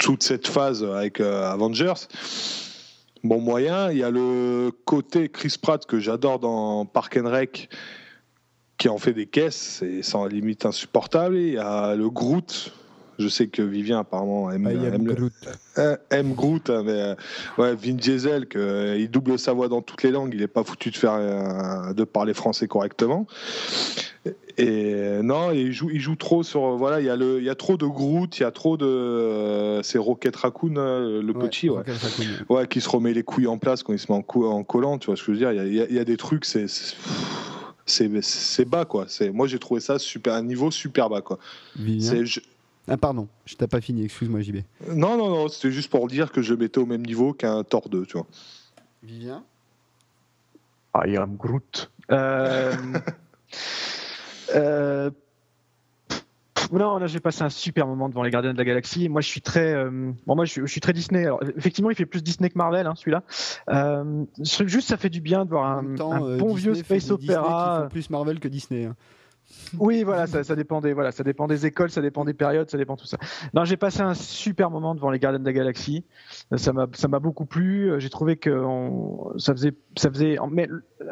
toute 0.02 0.24
cette 0.24 0.48
phase 0.48 0.82
avec 0.82 1.20
euh, 1.20 1.48
Avengers. 1.48 2.08
Bon 3.22 3.40
moyen, 3.40 3.92
il 3.92 3.98
y 3.98 4.02
a 4.02 4.10
le 4.10 4.72
côté 4.84 5.28
Chris 5.28 5.54
Pratt 5.62 5.86
que 5.86 6.00
j'adore 6.00 6.40
dans 6.40 6.84
Park 6.86 7.16
and 7.22 7.30
Rec 7.30 7.68
qui 8.78 8.88
en 8.88 8.98
fait 8.98 9.12
des 9.12 9.26
caisses, 9.26 9.78
c'est 9.78 10.02
sans 10.02 10.26
limite 10.26 10.66
insupportable. 10.66 11.36
Il 11.36 11.52
y 11.52 11.58
a 11.58 11.94
le 11.94 12.10
Groot 12.10 12.72
je 13.18 13.28
sais 13.28 13.46
que 13.46 13.62
Vivien 13.62 14.00
apparemment 14.00 14.50
aime, 14.50 14.64
Groot. 15.04 15.32
Euh, 15.78 15.96
aime 16.10 16.32
Groot, 16.34 16.70
hein, 16.70 16.82
mais 16.84 16.90
euh, 16.92 17.14
ouais, 17.58 17.74
Vin 17.76 17.92
Diesel, 17.92 18.46
que, 18.46 18.96
il 18.98 19.08
double 19.08 19.38
sa 19.38 19.52
voix 19.52 19.68
dans 19.68 19.82
toutes 19.82 20.02
les 20.02 20.10
langues, 20.10 20.32
il 20.34 20.40
n'est 20.40 20.48
pas 20.48 20.64
foutu 20.64 20.90
de 20.90 20.96
faire 20.96 21.94
de 21.94 22.04
parler 22.04 22.34
français 22.34 22.66
correctement. 22.66 23.26
Et 24.56 25.20
non, 25.22 25.50
il 25.50 25.72
joue, 25.72 25.90
il 25.90 26.00
joue 26.00 26.14
trop 26.14 26.42
sur. 26.42 26.76
Voilà, 26.76 27.00
il 27.00 27.06
y 27.06 27.10
a 27.10 27.16
le, 27.16 27.38
il 27.38 27.44
y 27.44 27.50
a 27.50 27.54
trop 27.56 27.76
de 27.76 27.86
Groot, 27.86 28.38
il 28.38 28.42
y 28.42 28.46
a 28.46 28.52
trop 28.52 28.76
de. 28.76 28.86
Euh, 28.86 29.82
c'est 29.82 29.98
Rocket 29.98 30.36
Raccoon, 30.36 30.76
euh, 30.76 31.22
le 31.22 31.32
petit, 31.34 31.68
ouais. 31.68 31.82
ouais. 32.48 32.68
qui 32.68 32.80
se 32.80 32.88
remet 32.88 33.14
les 33.14 33.24
couilles 33.24 33.48
en 33.48 33.58
place 33.58 33.82
quand 33.82 33.92
il 33.92 33.98
se 33.98 34.12
met 34.12 34.18
en, 34.18 34.40
en 34.42 34.62
collant. 34.62 34.98
Tu 34.98 35.06
vois 35.06 35.16
ce 35.16 35.22
que 35.24 35.34
je 35.34 35.44
veux 35.44 35.52
dire 35.52 35.64
Il 35.64 35.74
y, 35.74 35.98
a 35.98 36.04
des 36.04 36.16
trucs, 36.16 36.44
c'est 36.44 36.66
c'est 37.84 38.64
bas 38.64 38.84
quoi. 38.84 39.06
C'est 39.08 39.30
moi 39.30 39.48
j'ai 39.48 39.58
trouvé 39.58 39.80
ça 39.80 39.98
super 39.98 40.34
un 40.34 40.42
niveau 40.42 40.70
super 40.70 41.08
bas 41.08 41.20
quoi. 41.20 41.38
Ah 42.88 42.96
pardon, 42.96 43.28
je 43.44 43.56
t'ai 43.56 43.66
pas 43.66 43.80
fini, 43.80 44.04
excuse-moi 44.04 44.40
JB. 44.40 44.58
Non 44.94 45.16
non 45.16 45.30
non, 45.30 45.48
c'était 45.48 45.72
juste 45.72 45.90
pour 45.90 46.06
dire 46.06 46.30
que 46.30 46.42
je 46.42 46.54
mettais 46.54 46.78
au 46.78 46.86
même 46.86 47.04
niveau 47.04 47.32
qu'un 47.32 47.64
Thor 47.64 47.88
2, 47.88 48.06
tu 48.06 48.18
vois. 48.18 48.26
Vivien? 49.02 49.44
I 50.94 51.16
am 51.16 51.36
Groot. 51.36 51.90
Euh... 52.10 52.72
Euh, 54.54 55.10
Non, 56.72 56.98
là 56.98 57.06
j'ai 57.06 57.20
passé 57.20 57.42
un 57.42 57.50
super 57.50 57.86
moment 57.86 58.08
devant 58.08 58.22
les 58.22 58.30
Gardiens 58.30 58.52
de 58.52 58.58
la 58.58 58.64
Galaxie. 58.64 59.08
Moi 59.08 59.20
je 59.20 59.28
suis 59.28 59.42
très, 59.42 59.74
euh, 59.74 60.12
bon 60.26 60.36
moi 60.36 60.44
je 60.44 60.64
suis, 60.66 60.80
très 60.80 60.92
Disney. 60.92 61.24
Alors 61.24 61.42
effectivement 61.56 61.90
il 61.90 61.96
fait 61.96 62.06
plus 62.06 62.22
Disney 62.22 62.48
que 62.48 62.56
Marvel, 62.56 62.86
hein, 62.86 62.94
celui-là. 62.96 63.22
Euh, 63.68 64.24
juste 64.42 64.88
ça 64.88 64.96
fait 64.96 65.10
du 65.10 65.20
bien 65.20 65.44
de 65.44 65.50
voir 65.50 65.78
un, 65.78 65.82
bon 65.82 66.54
vieux 66.54 66.74
space 66.74 67.10
opéra. 67.10 67.88
plus 67.90 68.08
Marvel 68.10 68.40
que 68.40 68.48
Disney. 68.48 68.86
Hein. 68.86 68.96
Oui, 69.78 70.02
voilà, 70.02 70.26
ça, 70.26 70.44
ça, 70.44 70.56
dépend 70.56 70.80
des, 70.80 70.92
voilà, 70.92 71.12
ça 71.12 71.24
dépend 71.24 71.46
des 71.46 71.66
écoles, 71.66 71.90
ça 71.90 72.02
dépend 72.02 72.24
des 72.24 72.34
périodes, 72.34 72.70
ça 72.70 72.78
dépend 72.78 72.96
tout 72.96 73.06
ça. 73.06 73.18
Non, 73.54 73.64
j'ai 73.64 73.76
passé 73.76 74.00
un 74.00 74.14
super 74.14 74.70
moment 74.70 74.94
devant 74.94 75.10
les 75.10 75.18
Gardiens 75.18 75.40
de 75.40 75.44
la 75.44 75.52
Galaxie. 75.52 76.04
Ça 76.56 76.72
m'a, 76.72 76.86
ça 76.92 77.08
m'a 77.08 77.18
beaucoup 77.18 77.46
plu. 77.46 77.92
J'ai 77.98 78.10
trouvé 78.10 78.36
que 78.36 78.62
ça 79.38 79.52
faisait, 79.52 79.74
ça 79.96 80.10
faisait, 80.10 80.36
mais 80.50 80.68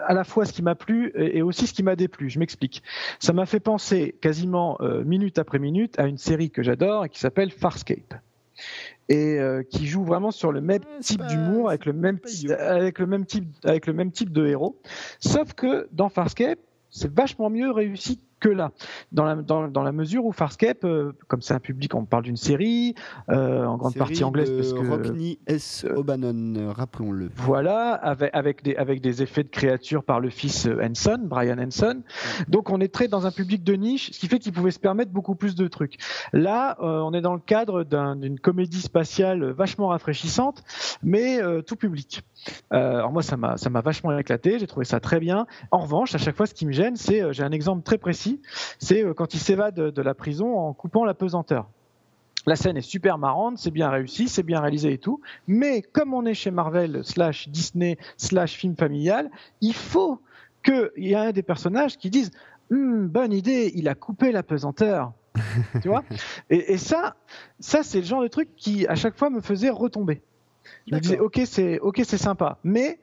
à 0.06 0.14
la 0.14 0.24
fois 0.24 0.44
ce 0.44 0.52
qui 0.52 0.62
m'a 0.62 0.74
plu 0.74 1.12
et 1.14 1.42
aussi 1.42 1.66
ce 1.66 1.72
qui 1.72 1.82
m'a 1.82 1.96
déplu. 1.96 2.30
Je 2.30 2.38
m'explique. 2.38 2.82
Ça 3.18 3.32
m'a 3.32 3.46
fait 3.46 3.60
penser 3.60 4.16
quasiment 4.20 4.76
euh, 4.80 5.04
minute 5.04 5.38
après 5.38 5.58
minute 5.58 5.98
à 5.98 6.06
une 6.06 6.18
série 6.18 6.50
que 6.50 6.62
j'adore 6.62 7.06
et 7.06 7.08
qui 7.08 7.18
s'appelle 7.18 7.50
Farscape 7.50 8.14
et 9.08 9.38
euh, 9.38 9.62
qui 9.62 9.86
joue 9.86 10.04
vraiment 10.04 10.30
sur 10.30 10.52
le 10.52 10.60
même 10.60 10.82
type 11.00 11.22
d'humour 11.26 11.70
avec 11.70 11.86
le 11.86 11.92
même 11.92 12.18
avec 12.58 12.98
le 12.98 13.06
même 13.06 13.24
type 13.24 13.48
avec 13.64 13.86
le 13.86 13.92
même 13.92 14.12
type 14.12 14.32
de 14.32 14.46
héros 14.46 14.78
sauf 15.18 15.54
que 15.54 15.88
dans 15.92 16.10
Farscape 16.10 16.58
c'est 16.90 17.12
vachement 17.12 17.48
mieux 17.50 17.70
réussi 17.70 18.20
que 18.40 18.48
là, 18.48 18.72
dans 19.12 19.24
la, 19.24 19.36
dans, 19.36 19.68
dans 19.68 19.82
la 19.82 19.92
mesure 19.92 20.24
où 20.24 20.32
Farscape, 20.32 20.84
euh, 20.84 21.12
comme 21.28 21.42
c'est 21.42 21.54
un 21.54 21.60
public, 21.60 21.94
on 21.94 22.06
parle 22.06 22.24
d'une 22.24 22.36
série, 22.36 22.94
euh, 23.28 23.64
en 23.64 23.76
grande 23.76 23.94
partie 23.94 24.24
anglaise. 24.24 24.50
parce 24.50 24.72
que, 24.72 24.88
Rockney 24.88 25.38
S. 25.46 25.84
Euh, 25.84 25.96
O'Bannon, 25.96 26.72
rappelons-le. 26.72 27.30
Voilà, 27.36 27.92
avec, 27.92 28.30
avec, 28.32 28.64
des, 28.64 28.74
avec 28.76 29.00
des 29.00 29.22
effets 29.22 29.44
de 29.44 29.50
créature 29.50 30.02
par 30.02 30.20
le 30.20 30.30
fils 30.30 30.66
Henson, 30.82 31.20
Brian 31.22 31.58
Henson. 31.58 32.02
Donc 32.48 32.70
on 32.70 32.80
est 32.80 32.92
très 32.92 33.08
dans 33.08 33.26
un 33.26 33.30
public 33.30 33.62
de 33.62 33.74
niche, 33.74 34.10
ce 34.12 34.18
qui 34.18 34.26
fait 34.26 34.38
qu'il 34.38 34.52
pouvait 34.52 34.70
se 34.70 34.80
permettre 34.80 35.12
beaucoup 35.12 35.34
plus 35.34 35.54
de 35.54 35.68
trucs. 35.68 35.96
Là, 36.32 36.76
on 36.80 37.12
est 37.12 37.20
dans 37.20 37.34
le 37.34 37.40
cadre 37.40 37.84
d'une 37.84 38.40
comédie 38.40 38.80
spatiale 38.80 39.50
vachement 39.50 39.88
rafraîchissante, 39.88 40.62
mais 41.02 41.40
tout 41.66 41.76
public. 41.76 42.22
alors 42.70 43.12
moi, 43.12 43.22
ça 43.22 43.36
m'a 43.36 43.80
vachement 43.80 44.16
éclaté, 44.16 44.58
j'ai 44.58 44.66
trouvé 44.66 44.86
ça 44.86 45.00
très 45.00 45.20
bien. 45.20 45.46
En 45.70 45.78
revanche, 45.78 46.14
à 46.14 46.18
chaque 46.18 46.36
fois, 46.36 46.46
ce 46.46 46.54
qui 46.54 46.66
me 46.66 46.72
gêne, 46.72 46.96
c'est, 46.96 47.32
j'ai 47.32 47.42
un 47.42 47.52
exemple 47.52 47.82
très 47.82 47.98
précis 47.98 48.29
c'est 48.78 49.02
euh, 49.02 49.14
quand 49.14 49.34
il 49.34 49.40
s'évade 49.40 49.74
de 49.74 50.02
la 50.02 50.14
prison 50.14 50.58
en 50.58 50.72
coupant 50.72 51.04
la 51.04 51.14
pesanteur. 51.14 51.68
La 52.46 52.56
scène 52.56 52.76
est 52.76 52.82
super 52.82 53.18
marrante, 53.18 53.58
c'est 53.58 53.70
bien 53.70 53.90
réussi, 53.90 54.28
c'est 54.28 54.42
bien 54.42 54.60
réalisé 54.60 54.94
et 54.94 54.98
tout, 54.98 55.20
mais 55.46 55.82
comme 55.82 56.14
on 56.14 56.24
est 56.24 56.34
chez 56.34 56.50
Marvel 56.50 57.02
slash 57.04 57.48
Disney 57.48 57.98
slash 58.16 58.54
film 58.54 58.76
familial, 58.76 59.30
il 59.60 59.74
faut 59.74 60.20
qu'il 60.62 60.90
y 60.96 61.12
ait 61.12 61.16
un 61.16 61.32
des 61.32 61.42
personnages 61.42 61.98
qui 61.98 62.08
dise 62.08 62.30
hum, 62.70 63.08
bonne 63.08 63.32
idée, 63.32 63.72
il 63.74 63.88
a 63.88 63.94
coupé 63.94 64.32
la 64.32 64.42
pesanteur. 64.42 65.12
tu 65.82 65.88
vois? 65.88 66.02
Et, 66.48 66.76
ça, 66.76 67.14
ça 67.60 67.82
c'est 67.82 68.00
le 68.00 68.06
genre 68.06 68.22
de 68.22 68.28
truc 68.28 68.48
qui 68.56 68.86
à 68.86 68.94
chaque 68.94 69.16
fois 69.16 69.30
me 69.30 69.40
faisait 69.40 69.70
retomber. 69.70 70.22
Je 70.88 70.94
me 70.94 71.00
disais 71.00 71.18
ok 71.18 71.40
c'est 71.44 71.78
ok 71.78 72.02
c'est 72.04 72.18
sympa, 72.18 72.58
mais 72.64 72.98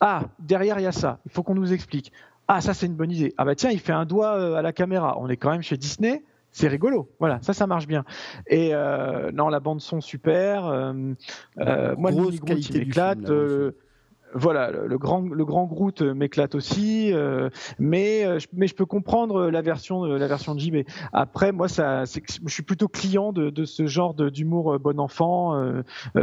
ah 0.00 0.22
derrière 0.38 0.78
il 0.78 0.82
y 0.82 0.86
a 0.86 0.92
ça, 0.92 1.18
il 1.26 1.32
faut 1.32 1.42
qu'on 1.42 1.54
nous 1.54 1.72
explique. 1.72 2.12
Ah, 2.48 2.60
ça 2.60 2.74
c'est 2.74 2.86
une 2.86 2.94
bonne 2.94 3.10
idée. 3.10 3.34
Ah 3.36 3.44
bah 3.44 3.54
tiens, 3.54 3.70
il 3.70 3.80
fait 3.80 3.92
un 3.92 4.06
doigt 4.06 4.36
euh, 4.36 4.54
à 4.54 4.62
la 4.62 4.72
caméra. 4.72 5.16
On 5.18 5.28
est 5.28 5.36
quand 5.36 5.50
même 5.50 5.62
chez 5.62 5.76
Disney. 5.76 6.24
C'est 6.52 6.68
rigolo, 6.68 7.10
voilà, 7.18 7.38
ça, 7.42 7.52
ça 7.52 7.66
marche 7.66 7.86
bien. 7.86 8.04
Et 8.46 8.70
euh, 8.72 9.30
non, 9.30 9.50
la 9.50 9.60
bande 9.60 9.82
son 9.82 10.00
super. 10.00 10.64
Euh, 10.64 10.92
moi, 11.98 12.10
le 12.10 12.78
m'éclate 12.78 13.30
voilà, 14.36 14.70
le 14.70 14.98
grand, 14.98 15.20
le 15.22 15.44
grand 15.44 15.64
Groot 15.64 16.02
m'éclate 16.02 16.54
aussi, 16.54 17.12
euh, 17.12 17.48
mais, 17.78 18.24
euh, 18.24 18.38
mais 18.52 18.66
je 18.66 18.74
peux 18.74 18.84
comprendre 18.84 19.50
la 19.50 19.62
version, 19.62 20.04
la 20.04 20.26
version 20.26 20.54
de. 20.54 20.84
Après, 21.12 21.52
moi, 21.52 21.68
ça, 21.68 22.04
je 22.04 22.52
suis 22.52 22.62
plutôt 22.62 22.88
client 22.88 23.32
de, 23.32 23.50
de 23.50 23.64
ce 23.64 23.86
genre 23.86 24.14
d'humour 24.14 24.74
euh, 24.74 24.78
bon 24.78 25.00
enfant, 25.00 25.36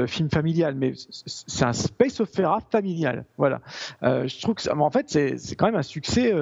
film 0.08 0.30
familial, 0.30 0.76
mais 0.76 0.94
c'est 1.26 1.66
un 1.66 1.74
space 1.74 2.20
opera 2.20 2.60
familial. 2.72 3.26
Voilà. 3.38 3.62
je 4.02 4.42
trouve 4.42 4.56
que, 4.56 4.70
en 4.70 4.92
fait, 4.92 5.10
c'est 5.10 5.56
quand 5.56 5.66
même 5.66 5.76
un 5.76 5.82
succès 5.82 6.34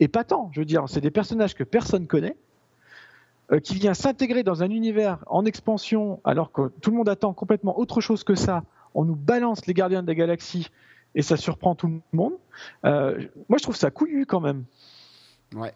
épatant. 0.00 0.50
Je 0.52 0.60
veux 0.60 0.66
dire, 0.66 0.84
c'est 0.86 1.00
des 1.00 1.10
personnages 1.10 1.54
que 1.54 1.64
personne 1.64 2.06
connaît 2.06 2.36
qui 3.62 3.74
vient 3.74 3.94
s'intégrer 3.94 4.42
dans 4.42 4.62
un 4.62 4.70
univers 4.70 5.18
en 5.26 5.44
expansion 5.44 6.20
alors 6.24 6.52
que 6.52 6.68
tout 6.80 6.90
le 6.90 6.96
monde 6.96 7.08
attend 7.08 7.32
complètement 7.32 7.78
autre 7.78 8.00
chose 8.00 8.24
que 8.24 8.34
ça. 8.34 8.62
On 8.94 9.04
nous 9.04 9.16
balance 9.16 9.66
les 9.66 9.74
gardiens 9.74 10.02
de 10.02 10.08
la 10.08 10.14
galaxie 10.14 10.68
et 11.14 11.22
ça 11.22 11.36
surprend 11.36 11.74
tout 11.74 11.88
le 11.88 12.00
monde. 12.12 12.34
Euh, 12.84 13.18
moi, 13.48 13.58
je 13.58 13.62
trouve 13.62 13.76
ça 13.76 13.90
couillu 13.90 14.26
quand 14.26 14.40
même. 14.40 14.64
Ouais. 15.54 15.74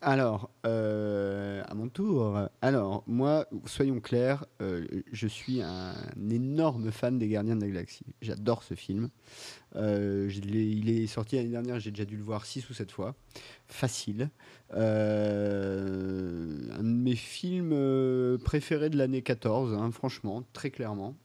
Alors, 0.00 0.50
euh, 0.66 1.62
à 1.66 1.74
mon 1.74 1.88
tour. 1.88 2.38
Alors, 2.60 3.04
moi, 3.06 3.46
soyons 3.64 4.00
clairs, 4.00 4.44
euh, 4.60 4.84
je 5.10 5.26
suis 5.26 5.62
un 5.62 5.94
énorme 6.30 6.90
fan 6.90 7.18
des 7.18 7.26
Gardiens 7.28 7.56
de 7.56 7.62
la 7.62 7.68
Galaxie. 7.68 8.04
J'adore 8.20 8.62
ce 8.62 8.74
film. 8.74 9.08
il 9.74 10.90
est 10.90 11.06
sorti 11.06 11.36
l'année 11.36 11.48
dernière, 11.48 11.80
j'ai 11.80 11.90
déjà 11.90 12.04
dû 12.04 12.18
le 12.18 12.22
voir 12.22 12.44
6 12.44 12.68
ou 12.68 12.74
7 12.74 12.92
fois. 12.92 13.14
Facile. 13.66 14.28
un 14.70 14.82
de 16.82 16.82
mes 16.82 17.16
films 17.16 18.38
préférés 18.44 18.90
de 18.90 18.98
l'année 18.98 19.22
14, 19.22 19.72
hein, 19.72 19.90
franchement, 19.90 20.44
très 20.52 20.70
clairement. 20.70 21.16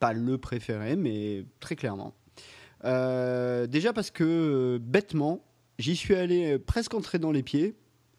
Pas 0.00 0.12
le 0.12 0.36
préféré, 0.36 0.96
mais 0.96 1.44
très 1.60 1.76
clairement. 1.76 2.12
Euh, 2.84 3.66
déjà 3.66 3.92
parce 3.92 4.10
que 4.10 4.24
euh, 4.24 4.78
bêtement, 4.80 5.44
j'y 5.78 5.96
suis 5.96 6.14
allé 6.14 6.54
euh, 6.54 6.58
presque 6.58 6.94
entrer 6.94 7.18
dans 7.18 7.32
les 7.32 7.42
pieds 7.42 7.76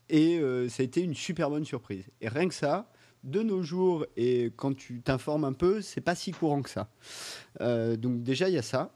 et 0.10 0.40
ça 0.69 0.84
a 0.84 0.84
été 0.84 1.02
une 1.02 1.15
super 1.15 1.49
bonne 1.49 1.65
surprise. 1.65 2.06
Et 2.22 2.27
rien 2.27 2.48
que 2.48 2.53
ça, 2.53 2.91
de 3.23 3.41
nos 3.41 3.64
jours, 3.64 4.06
et 4.15 4.52
quand 4.56 4.76
tu 4.76 5.02
t'informes 5.02 5.44
un 5.44 5.53
peu, 5.53 5.81
c'est 5.81 6.02
pas 6.02 6.14
si 6.14 6.31
courant 6.31 6.61
que 6.61 6.69
ça. 6.69 6.90
donc 7.98 8.22
déjà, 8.22 8.48
il 8.48 8.53
y 8.53 8.60
a 8.60 8.61
ça. 8.61 8.91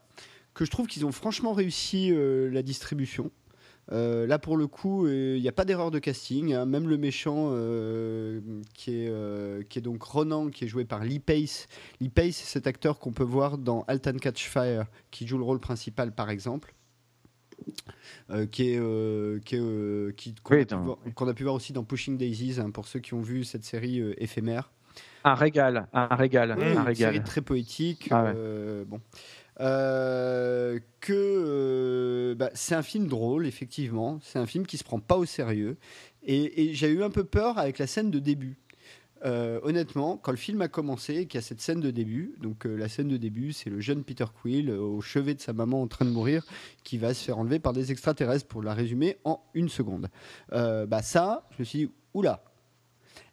Que 0.54 0.64
je 0.64 0.70
trouve 0.70 0.86
qu'ils 0.86 1.04
ont 1.06 1.10
franchement 1.10 1.54
réussi 1.54 2.12
la 2.14 2.62
distribution. 2.62 3.32
Euh, 3.90 4.26
là, 4.26 4.38
pour 4.38 4.56
le 4.56 4.66
coup, 4.66 5.06
euh, 5.06 5.36
il 5.36 5.42
n'y 5.42 5.48
a 5.48 5.52
pas 5.52 5.64
d'erreur 5.64 5.90
de 5.90 5.98
casting. 5.98 6.52
Hein. 6.52 6.66
Même 6.66 6.88
le 6.88 6.98
méchant, 6.98 7.50
euh, 7.52 8.40
qui, 8.74 9.04
est, 9.04 9.68
qui 9.68 9.78
est 9.78 9.82
donc 9.82 10.02
Ronan, 10.02 10.48
qui 10.48 10.64
est 10.64 10.68
joué 10.68 10.84
par 10.84 11.04
Lee 11.04 11.20
Pace. 11.20 11.68
Lee 12.00 12.08
Pace, 12.08 12.36
c'est 12.36 12.46
cet 12.46 12.66
acteur 12.66 12.98
qu'on 12.98 13.12
peut 13.12 13.24
voir 13.24 13.58
dans 13.58 13.84
Altan 13.88 14.16
Catch 14.16 14.48
Fire, 14.48 14.86
qui 15.10 15.26
joue 15.26 15.38
le 15.38 15.44
rôle 15.44 15.60
principal, 15.60 16.14
par 16.14 16.30
exemple. 16.30 16.74
qui 18.52 18.70
est, 18.70 19.44
qui, 19.44 20.34
qu'on, 20.42 21.28
a, 21.28 21.34
pu 21.34 21.42
voir 21.42 21.54
aussi 21.54 21.72
dans 21.72 21.84
Pushing 21.84 22.16
Daisies, 22.16 22.60
hein, 22.60 22.70
pour 22.70 22.86
ceux 22.86 23.00
qui 23.00 23.14
ont 23.14 23.20
vu 23.20 23.44
cette 23.44 23.64
série 23.64 24.00
éphémère. 24.18 24.70
Un 25.24 25.34
régal, 25.34 25.88
un 25.92 26.14
régal, 26.14 26.52
un 26.52 26.54
régal. 26.54 26.88
Une 26.88 26.94
série 26.94 27.22
très 27.22 27.40
poétique. 27.40 28.08
Ah 28.10 28.32
bon. 28.86 29.00
Euh, 29.60 30.78
que 31.00 31.12
euh, 31.12 32.34
bah, 32.34 32.50
c'est 32.54 32.74
un 32.74 32.82
film 32.82 33.06
drôle, 33.08 33.46
effectivement. 33.46 34.18
C'est 34.22 34.38
un 34.38 34.46
film 34.46 34.66
qui 34.66 34.78
se 34.78 34.84
prend 34.84 35.00
pas 35.00 35.16
au 35.16 35.24
sérieux. 35.24 35.76
Et, 36.22 36.74
j'ai 36.74 36.88
eu 36.88 37.02
un 37.02 37.10
peu 37.10 37.24
peur 37.24 37.58
avec 37.58 37.78
la 37.78 37.86
scène 37.86 38.10
de 38.10 38.18
début. 38.18 38.58
Euh, 39.24 39.58
honnêtement, 39.64 40.16
quand 40.16 40.30
le 40.30 40.36
film 40.36 40.60
a 40.62 40.68
commencé, 40.68 41.26
qu'il 41.26 41.40
y 41.40 41.42
a 41.42 41.46
cette 41.46 41.60
scène 41.60 41.80
de 41.80 41.90
début, 41.90 42.34
donc 42.40 42.66
la 42.66 42.88
scène 42.88 43.08
de 43.08 43.16
début, 43.16 43.52
c'est 43.52 43.70
le 43.70 43.80
jeune 43.80 44.04
Peter 44.04 44.26
Quill 44.42 44.70
au 44.70 45.00
chevet 45.00 45.34
de 45.34 45.40
sa 45.40 45.52
maman 45.52 45.82
en 45.82 45.88
train 45.88 46.04
de 46.04 46.10
mourir, 46.10 46.44
qui 46.84 46.98
va 46.98 47.14
se 47.14 47.24
faire 47.24 47.38
enlever 47.38 47.58
par 47.58 47.72
des 47.72 47.90
extraterrestres, 47.90 48.46
pour 48.46 48.62
la 48.62 48.74
résumer 48.74 49.16
en 49.24 49.40
une 49.54 49.68
seconde. 49.68 50.08
bah 50.52 51.02
ça, 51.02 51.48
je 51.56 51.62
me 51.62 51.64
suis 51.64 51.78
dit, 51.78 51.90
oula. 52.14 52.44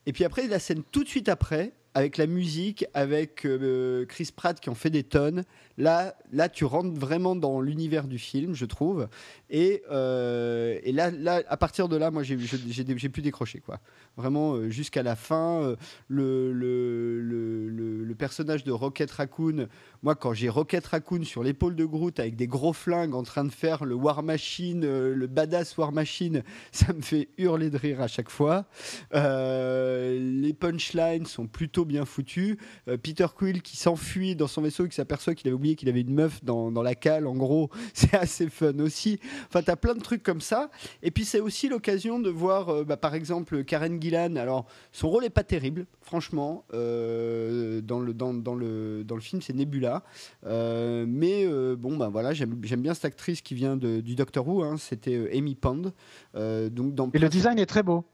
Et 0.06 0.12
puis 0.12 0.24
après, 0.24 0.48
la 0.48 0.58
scène 0.58 0.82
tout 0.90 1.04
de 1.04 1.08
suite 1.08 1.28
après, 1.28 1.72
avec 1.96 2.18
la 2.18 2.26
musique, 2.26 2.84
avec 2.92 3.46
euh, 3.46 4.04
Chris 4.04 4.28
Pratt 4.36 4.60
qui 4.60 4.68
en 4.68 4.74
fait 4.74 4.90
des 4.90 5.02
tonnes. 5.02 5.44
Là, 5.78 6.14
là, 6.30 6.50
tu 6.50 6.66
rentres 6.66 6.92
vraiment 6.94 7.34
dans 7.34 7.62
l'univers 7.62 8.06
du 8.06 8.18
film, 8.18 8.52
je 8.52 8.66
trouve. 8.66 9.08
Et, 9.50 9.82
euh, 9.90 10.78
là, 10.86 11.42
à 11.48 11.56
partir 11.56 11.88
de 11.88 11.96
là, 11.96 12.10
moi, 12.10 12.22
j'ai 12.22 13.08
pu 13.08 13.22
décrocher, 13.22 13.60
quoi. 13.60 13.80
Vraiment, 14.16 14.54
euh, 14.54 14.70
jusqu'à 14.70 15.02
la 15.02 15.14
fin, 15.14 15.76
le, 16.08 16.52
le, 16.52 18.14
personnage 18.18 18.64
de 18.64 18.72
Rocket 18.72 19.10
Raccoon. 19.10 19.68
Moi, 20.02 20.14
quand 20.14 20.32
j'ai 20.32 20.48
Rocket 20.48 20.86
Raccoon 20.86 21.22
sur 21.24 21.42
l'épaule 21.42 21.76
de 21.76 21.84
Groot 21.84 22.18
avec 22.18 22.34
des 22.34 22.46
gros 22.46 22.72
flingues 22.72 23.14
en 23.14 23.22
train 23.22 23.44
de 23.44 23.50
faire 23.50 23.84
le 23.84 23.94
War 23.94 24.22
Machine, 24.22 24.80
le 24.80 25.26
badass 25.26 25.76
War 25.76 25.92
Machine, 25.92 26.42
ça 26.72 26.94
me 26.94 27.02
fait 27.02 27.28
hurler 27.36 27.68
de 27.68 27.76
rire 27.76 28.00
à 28.00 28.08
chaque 28.08 28.30
fois. 28.30 28.64
les 29.12 30.54
punchlines 30.58 31.26
sont 31.26 31.46
plutôt 31.46 31.84
bien 31.84 32.06
foutu. 32.06 32.58
Euh, 32.88 32.96
Peter 32.96 33.26
Quill 33.34 33.62
qui 33.62 33.76
s'enfuit 33.76 34.36
dans 34.36 34.46
son 34.46 34.62
vaisseau 34.62 34.86
et 34.86 34.88
qui 34.88 34.94
s'aperçoit 34.94 35.34
qu'il 35.34 35.48
avait 35.48 35.54
oublié 35.54 35.76
qu'il 35.76 35.88
avait 35.88 36.00
une 36.00 36.14
meuf 36.14 36.42
dans 36.44 36.82
la 36.82 36.94
cale, 36.94 37.26
en 37.26 37.34
gros, 37.34 37.70
c'est 37.94 38.14
assez 38.14 38.48
fun 38.48 38.78
aussi. 38.78 39.18
Enfin, 39.48 39.62
t'as 39.62 39.76
plein 39.76 39.94
de 39.94 40.00
trucs 40.00 40.22
comme 40.22 40.40
ça. 40.40 40.70
Et 41.02 41.10
puis 41.10 41.24
c'est 41.24 41.40
aussi 41.40 41.68
l'occasion 41.68 42.18
de 42.18 42.30
voir, 42.30 42.68
euh, 42.68 42.84
bah, 42.84 42.96
par 42.96 43.14
exemple, 43.14 43.64
Karen 43.64 44.00
Gillan. 44.00 44.36
Alors, 44.36 44.66
son 44.92 45.08
rôle 45.08 45.24
est 45.24 45.30
pas 45.30 45.44
terrible, 45.44 45.86
franchement. 46.00 46.64
euh, 46.74 47.80
dans, 47.80 48.00
le, 48.00 48.14
dans, 48.14 48.34
dans 48.34 48.54
le, 48.54 49.02
dans 49.04 49.14
le 49.14 49.20
film, 49.20 49.42
c'est 49.42 49.52
Nebula. 49.54 50.02
Euh, 50.46 51.04
mais 51.08 51.46
bon, 51.76 51.96
bah 51.96 52.08
voilà, 52.08 52.32
j'aime 52.32 52.54
bien 52.54 52.94
cette 52.94 53.04
actrice 53.06 53.40
qui 53.42 53.54
vient 53.54 53.76
de- 53.76 54.00
du 54.00 54.14
Doctor 54.14 54.46
Who. 54.46 54.62
hein, 54.62 54.76
C'était 54.78 55.30
Amy 55.36 55.54
Pond. 55.54 55.92
Donc 56.34 56.94
dans 56.94 57.10
Et 57.12 57.18
le 57.18 57.28
design 57.28 57.58
est 57.58 57.66
très 57.66 57.82
beau. 57.82 58.04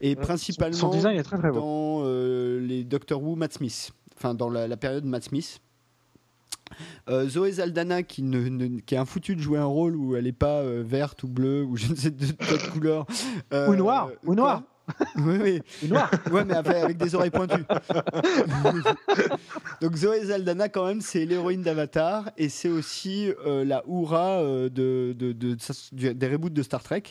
et 0.00 0.14
Son- 0.14 0.20
principalement 0.20 0.76
Son 0.76 0.90
design 0.90 1.16
est 1.18 1.22
très 1.22 1.38
très 1.38 1.50
beau. 1.50 1.60
dans 1.60 2.04
les 2.60 2.84
Doctor 2.84 3.22
Who 3.22 3.36
Matt 3.36 3.54
Smith, 3.54 3.90
enfin 4.16 4.34
dans 4.34 4.48
la, 4.50 4.66
la 4.68 4.76
période 4.76 5.04
Matt 5.04 5.24
Smith. 5.24 5.60
Euh, 7.08 7.28
Zoé 7.28 7.52
Zaldana 7.52 8.02
qui, 8.02 8.22
ne, 8.22 8.48
ne- 8.48 8.80
qui 8.80 8.94
est 8.94 8.98
un 8.98 9.04
foutu 9.04 9.36
de 9.36 9.40
jouer 9.40 9.58
un 9.58 9.64
rôle 9.64 9.96
où 9.96 10.16
elle 10.16 10.24
n'est 10.24 10.32
pas 10.32 10.60
euh, 10.60 10.82
verte 10.86 11.22
ou 11.22 11.28
bleue 11.28 11.64
ou 11.64 11.76
je 11.76 11.88
ne 11.88 11.94
sais 11.96 12.10
de 12.10 12.26
quelle 12.32 12.58
couleur. 12.72 13.06
Euh, 13.52 13.68
Ou 13.68 13.76
noire, 13.76 14.08
ou 14.22 14.26
quoi 14.26 14.34
noire. 14.34 14.62
oui, 15.16 15.38
oui. 15.42 15.62
Une 15.82 15.90
noire. 15.90 16.10
Ouais, 16.30 16.44
mais 16.44 16.54
avec, 16.54 16.76
avec 16.76 16.96
des 16.98 17.14
oreilles 17.14 17.30
pointues. 17.30 17.64
Donc 19.80 19.96
Zoé 19.96 20.24
Zaldana, 20.26 20.68
quand 20.68 20.86
même, 20.86 21.00
c'est 21.00 21.24
l'héroïne 21.24 21.62
d'Avatar 21.62 22.30
et 22.36 22.48
c'est 22.48 22.68
aussi 22.68 23.30
euh, 23.46 23.64
la 23.64 23.82
euh, 24.42 24.68
de, 24.68 25.14
de- 25.18 25.32
de- 25.32 25.56
du- 25.92 26.14
des 26.14 26.28
reboots 26.28 26.52
de 26.52 26.62
Star 26.62 26.82
Trek. 26.82 27.02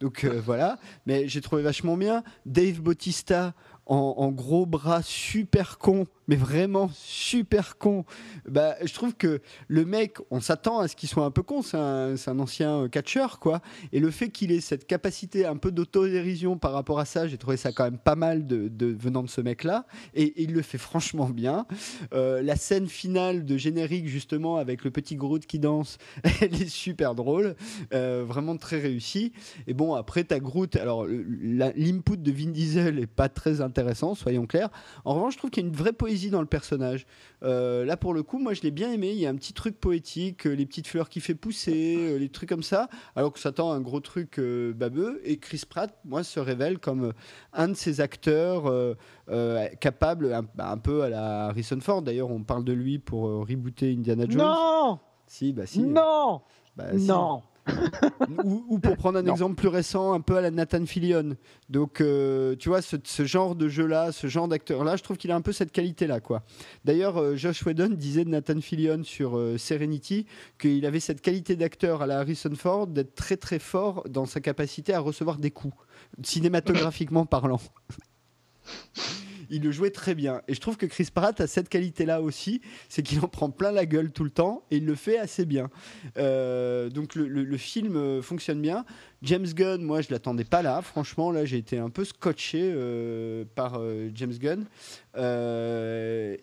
Donc 0.00 0.24
euh, 0.24 0.40
voilà. 0.44 0.78
Mais 1.06 1.28
j'ai 1.28 1.40
trouvé 1.40 1.62
vachement 1.62 1.96
bien. 1.96 2.22
Dave 2.46 2.80
Bautista 2.80 3.54
en, 3.88 4.30
gros 4.30 4.66
bras 4.66 5.02
super 5.02 5.78
con, 5.78 6.06
mais 6.26 6.36
vraiment 6.36 6.90
super 6.94 7.78
con. 7.78 8.04
Bah, 8.46 8.74
je 8.84 8.92
trouve 8.92 9.14
que 9.14 9.40
le 9.66 9.84
mec, 9.84 10.18
on 10.30 10.40
s'attend 10.40 10.78
à 10.78 10.88
ce 10.88 10.96
qu'il 10.96 11.08
soit 11.08 11.24
un 11.24 11.30
peu 11.30 11.42
con. 11.42 11.62
C'est 11.62 11.78
un, 11.78 12.14
un 12.26 12.38
ancien 12.38 12.82
euh, 12.82 12.88
catcheur, 12.88 13.38
quoi. 13.38 13.60
Et 13.92 14.00
le 14.00 14.10
fait 14.10 14.28
qu'il 14.28 14.52
ait 14.52 14.60
cette 14.60 14.86
capacité 14.86 15.46
un 15.46 15.56
peu 15.56 15.72
d'autodérision 15.72 16.58
par 16.58 16.72
rapport 16.72 16.98
à 16.98 17.06
ça, 17.06 17.26
j'ai 17.26 17.38
trouvé 17.38 17.56
ça 17.56 17.72
quand 17.72 17.84
même 17.84 17.98
pas 17.98 18.16
mal 18.16 18.46
de, 18.46 18.70
venant 19.00 19.22
de 19.22 19.28
ce 19.28 19.40
mec-là. 19.40 19.86
Et, 20.14 20.24
et 20.24 20.42
il 20.42 20.52
le 20.52 20.62
fait 20.62 20.78
franchement 20.78 21.28
bien. 21.30 21.66
Euh, 22.12 22.42
la 22.42 22.56
scène 22.56 22.88
finale 22.88 23.44
de 23.44 23.56
générique, 23.56 24.08
justement, 24.08 24.56
avec 24.56 24.84
le 24.84 24.90
petit 24.90 25.16
Groot 25.16 25.46
qui 25.46 25.58
danse, 25.58 25.98
elle 26.40 26.54
est 26.60 26.68
super 26.68 27.14
drôle. 27.14 27.56
Euh, 27.94 28.24
vraiment 28.26 28.56
très 28.56 28.78
réussie. 28.78 29.32
Et 29.66 29.74
bon, 29.74 29.94
après, 29.94 30.24
t'as 30.24 30.38
Groot. 30.38 30.76
Alors, 30.76 31.06
l'input 31.06 32.18
de 32.18 32.32
Vin 32.32 32.50
Diesel 32.50 32.98
est 32.98 33.06
pas 33.06 33.28
très 33.28 33.60
intéressant, 33.60 33.77
soyons 34.14 34.46
clairs. 34.46 34.70
En 35.04 35.14
revanche, 35.14 35.34
je 35.34 35.38
trouve 35.38 35.50
qu'il 35.50 35.62
y 35.62 35.66
a 35.66 35.68
une 35.68 35.74
vraie 35.74 35.92
poésie 35.92 36.30
dans 36.30 36.40
le 36.40 36.46
personnage. 36.46 37.06
Euh, 37.42 37.84
là, 37.84 37.96
pour 37.96 38.14
le 38.14 38.22
coup, 38.22 38.38
moi, 38.38 38.54
je 38.54 38.62
l'ai 38.62 38.70
bien 38.70 38.92
aimé. 38.92 39.10
Il 39.10 39.18
y 39.18 39.26
a 39.26 39.30
un 39.30 39.34
petit 39.36 39.52
truc 39.52 39.78
poétique, 39.80 40.46
euh, 40.46 40.54
les 40.54 40.66
petites 40.66 40.86
fleurs 40.86 41.08
qui 41.08 41.20
fait 41.20 41.34
pousser, 41.34 41.96
euh, 41.98 42.18
les 42.18 42.28
trucs 42.28 42.48
comme 42.48 42.62
ça, 42.62 42.88
alors 43.16 43.32
que 43.32 43.38
ça 43.38 43.52
tend 43.52 43.72
un 43.72 43.80
gros 43.80 44.00
truc 44.00 44.38
euh, 44.38 44.72
babeux. 44.72 45.20
Et 45.24 45.38
Chris 45.38 45.62
Pratt, 45.68 45.96
moi, 46.04 46.22
se 46.22 46.40
révèle 46.40 46.78
comme 46.78 47.12
un 47.52 47.68
de 47.68 47.74
ces 47.74 48.00
acteurs 48.00 48.64
euh, 48.66 49.66
capables, 49.80 50.32
un, 50.32 50.42
bah, 50.42 50.70
un 50.70 50.78
peu 50.78 51.02
à 51.02 51.08
la 51.08 51.46
Harrison 51.46 51.80
Ford. 51.80 52.02
D'ailleurs, 52.02 52.30
on 52.30 52.42
parle 52.42 52.64
de 52.64 52.72
lui 52.72 52.98
pour 52.98 53.24
rebooter 53.46 53.92
Indiana 53.92 54.24
Jones. 54.28 54.42
Non 54.42 54.98
Si, 55.26 55.52
bah 55.52 55.66
si. 55.66 55.80
Non 55.82 56.42
Bah, 56.76 56.86
si. 56.96 57.06
Non 57.06 57.42
ou, 58.44 58.64
ou 58.68 58.78
pour 58.78 58.96
prendre 58.96 59.18
un 59.18 59.22
Non. 59.22 59.32
exemple 59.32 59.54
plus 59.56 59.68
récent, 59.68 60.12
un 60.12 60.20
peu 60.20 60.36
à 60.36 60.40
la 60.40 60.50
Nathan 60.50 60.84
Fillion. 60.86 61.36
Donc, 61.68 62.00
euh, 62.00 62.56
tu 62.56 62.68
vois, 62.68 62.82
ce, 62.82 62.96
ce 63.02 63.24
genre 63.24 63.54
de 63.54 63.68
jeu-là, 63.68 64.12
ce 64.12 64.26
genre 64.26 64.48
d'acteur-là, 64.48 64.96
je 64.96 65.02
trouve 65.02 65.16
qu'il 65.16 65.30
a 65.30 65.36
un 65.36 65.40
peu 65.40 65.52
cette 65.52 65.72
qualité-là, 65.72 66.20
quoi. 66.20 66.42
D'ailleurs, 66.84 67.18
euh, 67.18 67.36
Josh 67.36 67.64
Whedon 67.64 67.88
disait 67.90 68.24
de 68.24 68.30
Nathan 68.30 68.60
Fillion 68.60 69.02
sur 69.04 69.36
euh, 69.38 69.58
Serenity 69.58 70.26
qu'il 70.58 70.84
avait 70.86 71.00
cette 71.00 71.20
qualité 71.20 71.56
d'acteur 71.56 72.02
à 72.02 72.06
la 72.06 72.20
Harrison 72.20 72.54
Ford 72.54 72.86
d'être 72.86 73.14
très 73.14 73.36
très 73.36 73.58
fort 73.58 74.04
dans 74.08 74.26
sa 74.26 74.40
capacité 74.40 74.94
à 74.94 75.00
recevoir 75.00 75.38
des 75.38 75.50
coups, 75.50 75.76
cinématographiquement 76.22 77.26
parlant. 77.26 77.60
Il 79.50 79.62
le 79.62 79.70
jouait 79.70 79.90
très 79.90 80.14
bien. 80.14 80.42
Et 80.48 80.54
je 80.54 80.60
trouve 80.60 80.76
que 80.76 80.86
Chris 80.86 81.08
Pratt 81.12 81.40
a 81.40 81.46
cette 81.46 81.68
qualité-là 81.68 82.20
aussi, 82.20 82.60
c'est 82.88 83.02
qu'il 83.02 83.20
en 83.20 83.28
prend 83.28 83.50
plein 83.50 83.72
la 83.72 83.86
gueule 83.86 84.10
tout 84.10 84.24
le 84.24 84.30
temps 84.30 84.62
et 84.70 84.76
il 84.76 84.86
le 84.86 84.94
fait 84.94 85.18
assez 85.18 85.44
bien. 85.46 85.70
Euh, 86.16 86.90
donc 86.90 87.14
le, 87.14 87.56
film 87.56 87.96
euh, 87.96 88.22
fonctionne 88.22 88.60
bien. 88.60 88.84
James 89.22 89.46
Gunn, 89.46 89.82
moi 89.82 90.00
je 90.00 90.08
l'attendais 90.10 90.44
pas 90.44 90.62
là. 90.62 90.80
Franchement, 90.82 91.32
là 91.32 91.44
j'ai 91.44 91.56
été 91.56 91.78
un 91.78 91.90
peu 91.90 92.04
scotché 92.04 92.60
euh, 92.62 93.44
par 93.54 93.80
James 94.14 94.34
Gunn. 94.34 94.66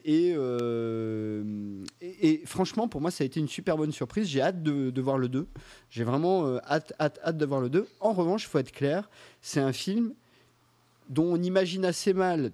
Et, 0.03 0.35
franchement, 2.45 2.87
pour 2.87 3.01
moi, 3.01 3.11
ça 3.11 3.23
a 3.23 3.25
été 3.25 3.39
une 3.39 3.47
super 3.47 3.77
bonne 3.77 3.91
surprise. 3.91 4.27
J'ai 4.27 4.41
hâte 4.41 4.61
de, 4.61 5.01
voir 5.01 5.17
le 5.17 5.29
2. 5.29 5.47
J'ai 5.89 6.03
vraiment 6.03 6.57
hâte, 6.67 6.93
hâte, 6.99 7.19
hâte 7.23 7.37
de 7.37 7.45
voir 7.45 7.61
le 7.61 7.69
2. 7.69 7.87
En 8.01 8.11
revanche, 8.11 8.43
il 8.43 8.47
faut 8.47 8.59
être 8.59 8.71
clair, 8.71 9.09
c'est 9.41 9.61
un 9.61 9.71
film 9.71 10.13
dont 11.09 11.33
on 11.33 11.41
imagine 11.41 11.85
assez 11.85 12.13
mal 12.13 12.51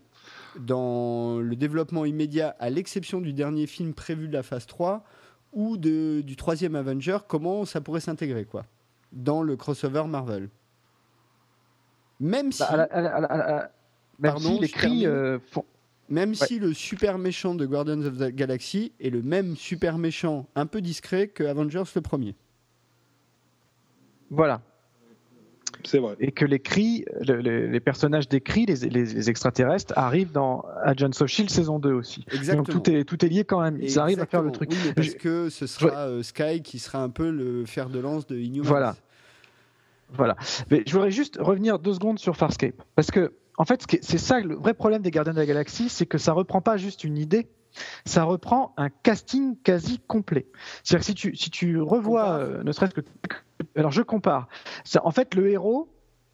dans 0.60 1.40
le 1.40 1.56
développement 1.56 2.06
immédiat, 2.06 2.56
à 2.60 2.70
l'exception 2.70 3.22
du 3.22 3.34
dernier 3.34 3.68
film 3.68 3.94
prévu 3.94 4.28
de 4.28 4.34
la 4.34 4.44
phase 4.44 4.66
3 4.68 5.04
ou 5.54 5.78
de, 5.78 6.22
du 6.22 6.36
troisième 6.36 6.76
Avenger, 6.76 7.18
comment 7.28 7.66
ça 7.66 7.82
pourrait 7.82 8.00
s'intégrer 8.02 8.46
quoi 8.46 8.66
dans 9.12 9.44
le 9.44 9.56
crossover 9.58 10.04
Marvel? 10.08 10.50
Même 12.20 12.52
si, 12.52 12.60
Bah, 12.60 12.68
à 12.70 12.78
la- 12.78 12.84
à 12.84 13.02
la- 13.02 13.16
à 13.16 13.20
la- 13.22 13.28
à 13.28 13.38
la- 13.38 13.72
Même 14.20 14.32
Pardon, 14.34 14.54
si 14.56 14.60
les 14.60 14.70
cris 14.70 15.08
euh, 15.08 15.40
font. 15.40 15.66
même 16.08 16.36
si 16.36 16.60
le 16.60 16.74
super 16.74 17.18
méchant 17.18 17.56
de 17.56 17.66
Guardians 17.66 18.02
of 18.04 18.18
the 18.18 18.28
Galaxy 18.36 18.92
est 19.00 19.10
le 19.10 19.22
même 19.24 19.56
super 19.56 19.98
méchant 19.98 20.46
un 20.56 20.68
peu 20.68 20.80
discret 20.82 21.28
que 21.28 21.44
Avengers 21.44 21.84
le 21.96 22.02
premier. 22.02 22.36
Voilà. 24.30 24.62
C'est 25.88 26.00
vrai. 26.00 26.16
Et 26.20 26.32
que 26.32 26.46
les 26.46 26.60
cris, 26.60 27.06
le- 27.28 27.42
le- 27.42 27.68
les 27.68 27.80
personnages 27.80 28.28
des 28.30 28.42
cris, 28.42 28.66
les, 28.66 28.76
les- 28.90 29.06
les 29.06 29.30
extraterrestres, 29.30 29.94
arrivent 29.98 30.32
dans 30.32 30.64
Agents 30.84 31.10
of 31.20 31.28
Shield 31.28 31.50
saison 31.50 31.80
2 31.80 31.92
aussi. 31.94 32.26
Exactement. 32.32 32.64
Donc 32.64 32.84
tout 32.84 32.92
est, 32.92 33.04
tout 33.04 33.24
est 33.26 33.30
lié 33.30 33.44
quand 33.44 33.62
même. 33.62 33.78
Ils 33.82 34.00
arrivent 34.00 34.20
à 34.22 34.26
faire 34.26 34.42
le 34.42 34.52
truc. 34.52 34.70
Oui, 34.72 34.94
parce 34.96 35.08
Je- 35.08 35.16
que 35.18 35.50
ce 35.50 35.68
sera 35.68 36.08
euh, 36.08 36.24
Sky 36.24 36.62
qui 36.62 36.80
sera 36.80 37.02
un 37.04 37.10
peu 37.10 37.30
le 37.30 37.66
fer 37.66 37.90
de 37.90 38.00
lance 38.00 38.28
de 38.28 38.38
Inhumans. 38.38 38.66
Voilà. 38.68 38.96
Voilà. 40.14 40.36
Mais 40.70 40.84
je 40.86 40.92
voudrais 40.92 41.12
juste 41.12 41.38
revenir 41.40 41.80
deux 41.80 41.94
secondes 41.94 42.20
sur 42.20 42.36
Farscape. 42.36 42.76
Parce 42.96 43.12
que, 43.12 43.34
en 43.58 43.66
fait, 43.66 43.86
c'est 44.02 44.18
ça 44.18 44.40
le 44.42 44.56
vrai 44.56 44.74
problème 44.74 45.02
des 45.02 45.12
Gardiens 45.12 45.34
de 45.34 45.40
la 45.40 45.46
Galaxie, 45.46 45.88
c'est 45.90 46.06
que 46.06 46.18
ça 46.18 46.34
reprend 46.34 46.62
pas 46.62 46.76
juste 46.78 47.04
une 47.04 47.18
idée, 47.18 47.48
ça 48.06 48.24
reprend 48.24 48.74
un 48.76 48.90
casting 48.90 49.56
quasi 49.64 50.00
complet. 50.08 50.48
C'est-à-dire 50.84 51.00
que 51.00 51.06
si 51.06 51.16
tu, 51.16 51.36
si 51.38 51.50
tu 51.50 51.80
revois, 51.80 52.32
euh, 52.40 52.64
ne 52.64 52.72
serait-ce 52.74 52.94
que. 52.94 53.02
Alors 53.76 53.92
je 53.92 54.02
compare. 54.02 54.48
En 55.04 55.12
fait, 55.12 55.36
le 55.36 55.50
héros. 55.50 55.88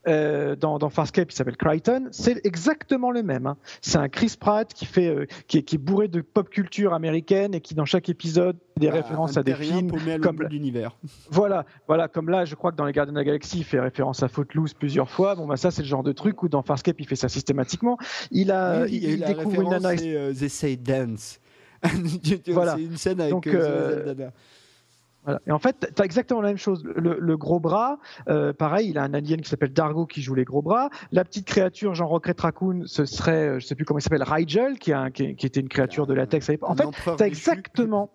euh, 0.07 0.55
dans, 0.55 0.77
dans 0.79 0.89
Farscape, 0.89 1.29
il 1.33 1.35
s'appelle 1.35 1.57
Crichton, 1.57 2.07
c'est 2.11 2.39
exactement 2.45 3.11
le 3.11 3.23
même. 3.23 3.45
hein. 3.45 3.57
C'est 3.81 3.97
un 3.97 4.07
Chris 4.07 4.35
Pratt 4.39 4.73
qui, 4.73 4.85
fait, 4.85 5.07
euh, 5.09 5.25
qui, 5.49 5.57
est, 5.57 5.63
qui 5.63 5.75
est 5.75 5.79
bourré 5.79 6.07
de 6.07 6.21
pop 6.21 6.49
culture 6.49 6.93
américaine 6.93 7.53
et 7.53 7.59
qui, 7.59 7.75
dans 7.75 7.83
chaque 7.83 8.07
épisode, 8.07 8.55
fait 8.75 8.79
des 8.79 8.87
Bah, 8.87 8.93
références 8.93 9.35
à 9.35 9.43
des 9.43 9.53
films. 9.53 9.91
à 10.09 10.17
comme 10.19 10.41
l'univers. 10.49 10.95
Voilà, 11.29 11.65
voilà, 11.87 12.07
comme 12.07 12.29
là, 12.29 12.45
je 12.45 12.55
crois 12.55 12.71
que 12.71 12.77
dans 12.77 12.85
les 12.85 12.93
Gardiens 12.93 13.11
de 13.11 13.17
la 13.17 13.25
Galaxie, 13.25 13.57
il 13.57 13.63
fait 13.65 13.81
référence 13.81 14.23
à 14.23 14.29
Footloose 14.29 14.73
plusieurs 14.73 15.09
fois. 15.09 15.35
Bon, 15.35 15.45
bah 15.45 15.57
ça, 15.57 15.71
c'est 15.71 15.81
le 15.81 15.87
genre 15.89 16.03
de 16.03 16.13
truc 16.13 16.41
où 16.41 16.47
dans 16.47 16.61
Farscape, 16.61 16.95
il 17.01 17.05
fait 17.07 17.17
ça 17.17 17.27
systématiquement. 17.27 17.97
Il 18.31 18.49
a, 18.51 18.83
Oui, 18.83 19.01
il, 19.03 19.19
découvre 19.25 19.61
une 19.61 19.69
nana. 19.71 19.89
euh, 19.89 20.33
They 20.33 20.49
Say 20.49 20.77
Dance. 20.77 21.41
Voilà. 22.47 22.75
C'est 22.75 22.83
une 22.83 22.97
scène 22.97 23.19
avec 23.19 23.33
Donc, 23.33 23.47
euh, 23.47 23.51
Zoé 23.51 23.61
euh, 23.61 24.05
Saldana. 24.05 24.31
Voilà. 25.27 25.41
Et 25.45 25.51
en 25.51 25.59
fait, 25.59 25.91
tu 25.93 26.01
as 26.01 26.05
exactement 26.05 26.39
la 26.39 26.47
même 26.47 26.57
chose. 26.57 26.83
Le, 26.85 27.17
le 27.19 27.37
gros 27.37 27.59
bras, 27.59 27.99
euh, 28.29 28.53
pareil, 28.53 28.89
il 28.91 28.97
a 28.97 29.03
un 29.03 29.13
alien 29.13 29.41
qui 29.41 29.49
s'appelle 29.49 29.73
Dargo 29.73 30.05
qui 30.05 30.21
joue 30.21 30.33
les 30.35 30.45
gros 30.45 30.61
bras. 30.61 30.89
La 31.11 31.25
petite 31.25 31.45
créature, 31.45 31.93
Jean 31.95 32.07
Rocket 32.07 32.39
Raccoon, 32.39 32.83
ce 32.85 33.03
serait, 33.03 33.47
euh, 33.49 33.59
je 33.59 33.65
sais 33.67 33.75
plus 33.75 33.83
comment 33.83 33.99
il 33.99 34.01
s'appelle, 34.03 34.23
Rigel, 34.23 34.79
qui, 34.79 34.93
a 34.93 35.01
un- 35.01 35.11
qui, 35.11 35.35
qui 35.35 35.45
était 35.45 35.59
une 35.59 35.67
créature 35.67 36.07
de 36.07 36.13
latex. 36.13 36.47
à 36.47 36.53
l'époque. 36.53 36.69
En 36.69 36.75
fait, 36.75 36.87
tu 37.17 37.23
as 37.23 37.27
exactement, 37.27 38.09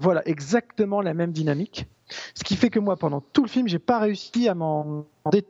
voilà, 0.00 0.26
exactement 0.28 1.00
la 1.00 1.14
même 1.14 1.30
dynamique. 1.30 1.86
Ce 2.34 2.42
qui 2.42 2.56
fait 2.56 2.70
que 2.70 2.80
moi, 2.80 2.96
pendant 2.96 3.20
tout 3.20 3.42
le 3.44 3.48
film, 3.48 3.68
j'ai 3.68 3.78
pas 3.78 4.00
réussi 4.00 4.48
à 4.48 4.54
m'en 4.56 5.04
dé- 5.30 5.44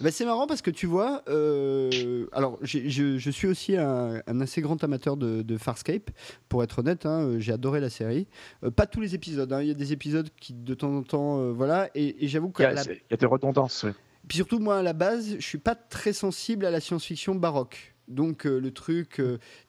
Bah, 0.00 0.10
c'est 0.10 0.24
marrant 0.24 0.46
parce 0.46 0.60
que 0.62 0.70
tu 0.70 0.86
vois, 0.86 1.22
euh, 1.28 2.26
alors 2.32 2.58
je, 2.62 3.18
je 3.18 3.30
suis 3.30 3.46
aussi 3.46 3.76
un, 3.76 4.20
un 4.26 4.40
assez 4.40 4.60
grand 4.60 4.82
amateur 4.82 5.16
de, 5.16 5.42
de 5.42 5.56
Farscape, 5.56 6.10
pour 6.48 6.62
être 6.64 6.80
honnête, 6.80 7.06
hein, 7.06 7.20
euh, 7.22 7.38
j'ai 7.38 7.52
adoré 7.52 7.80
la 7.80 7.90
série. 7.90 8.26
Euh, 8.64 8.70
pas 8.70 8.86
tous 8.86 9.00
les 9.00 9.14
épisodes, 9.14 9.52
hein, 9.52 9.62
il 9.62 9.68
y 9.68 9.70
a 9.70 9.74
des 9.74 9.92
épisodes 9.92 10.28
qui 10.40 10.52
de 10.52 10.74
temps 10.74 10.92
en 10.94 11.02
temps, 11.02 11.38
euh, 11.40 11.52
voilà, 11.52 11.90
et, 11.94 12.24
et 12.24 12.28
j'avoue 12.28 12.48
Il 12.48 12.52
que 12.52 12.62
y, 12.62 12.66
a, 12.66 12.82
il 12.82 13.00
y 13.10 13.14
a 13.14 13.16
des 13.16 13.26
redondances. 13.26 13.84
ouais. 13.84 13.94
Puis 14.26 14.36
surtout, 14.36 14.58
moi, 14.58 14.78
à 14.78 14.82
la 14.82 14.94
base, 14.94 15.36
je 15.38 15.46
suis 15.46 15.58
pas 15.58 15.74
très 15.74 16.12
sensible 16.12 16.64
à 16.64 16.70
la 16.70 16.80
science-fiction 16.80 17.34
baroque. 17.34 17.93
Donc 18.08 18.44
le 18.44 18.70
truc 18.70 19.22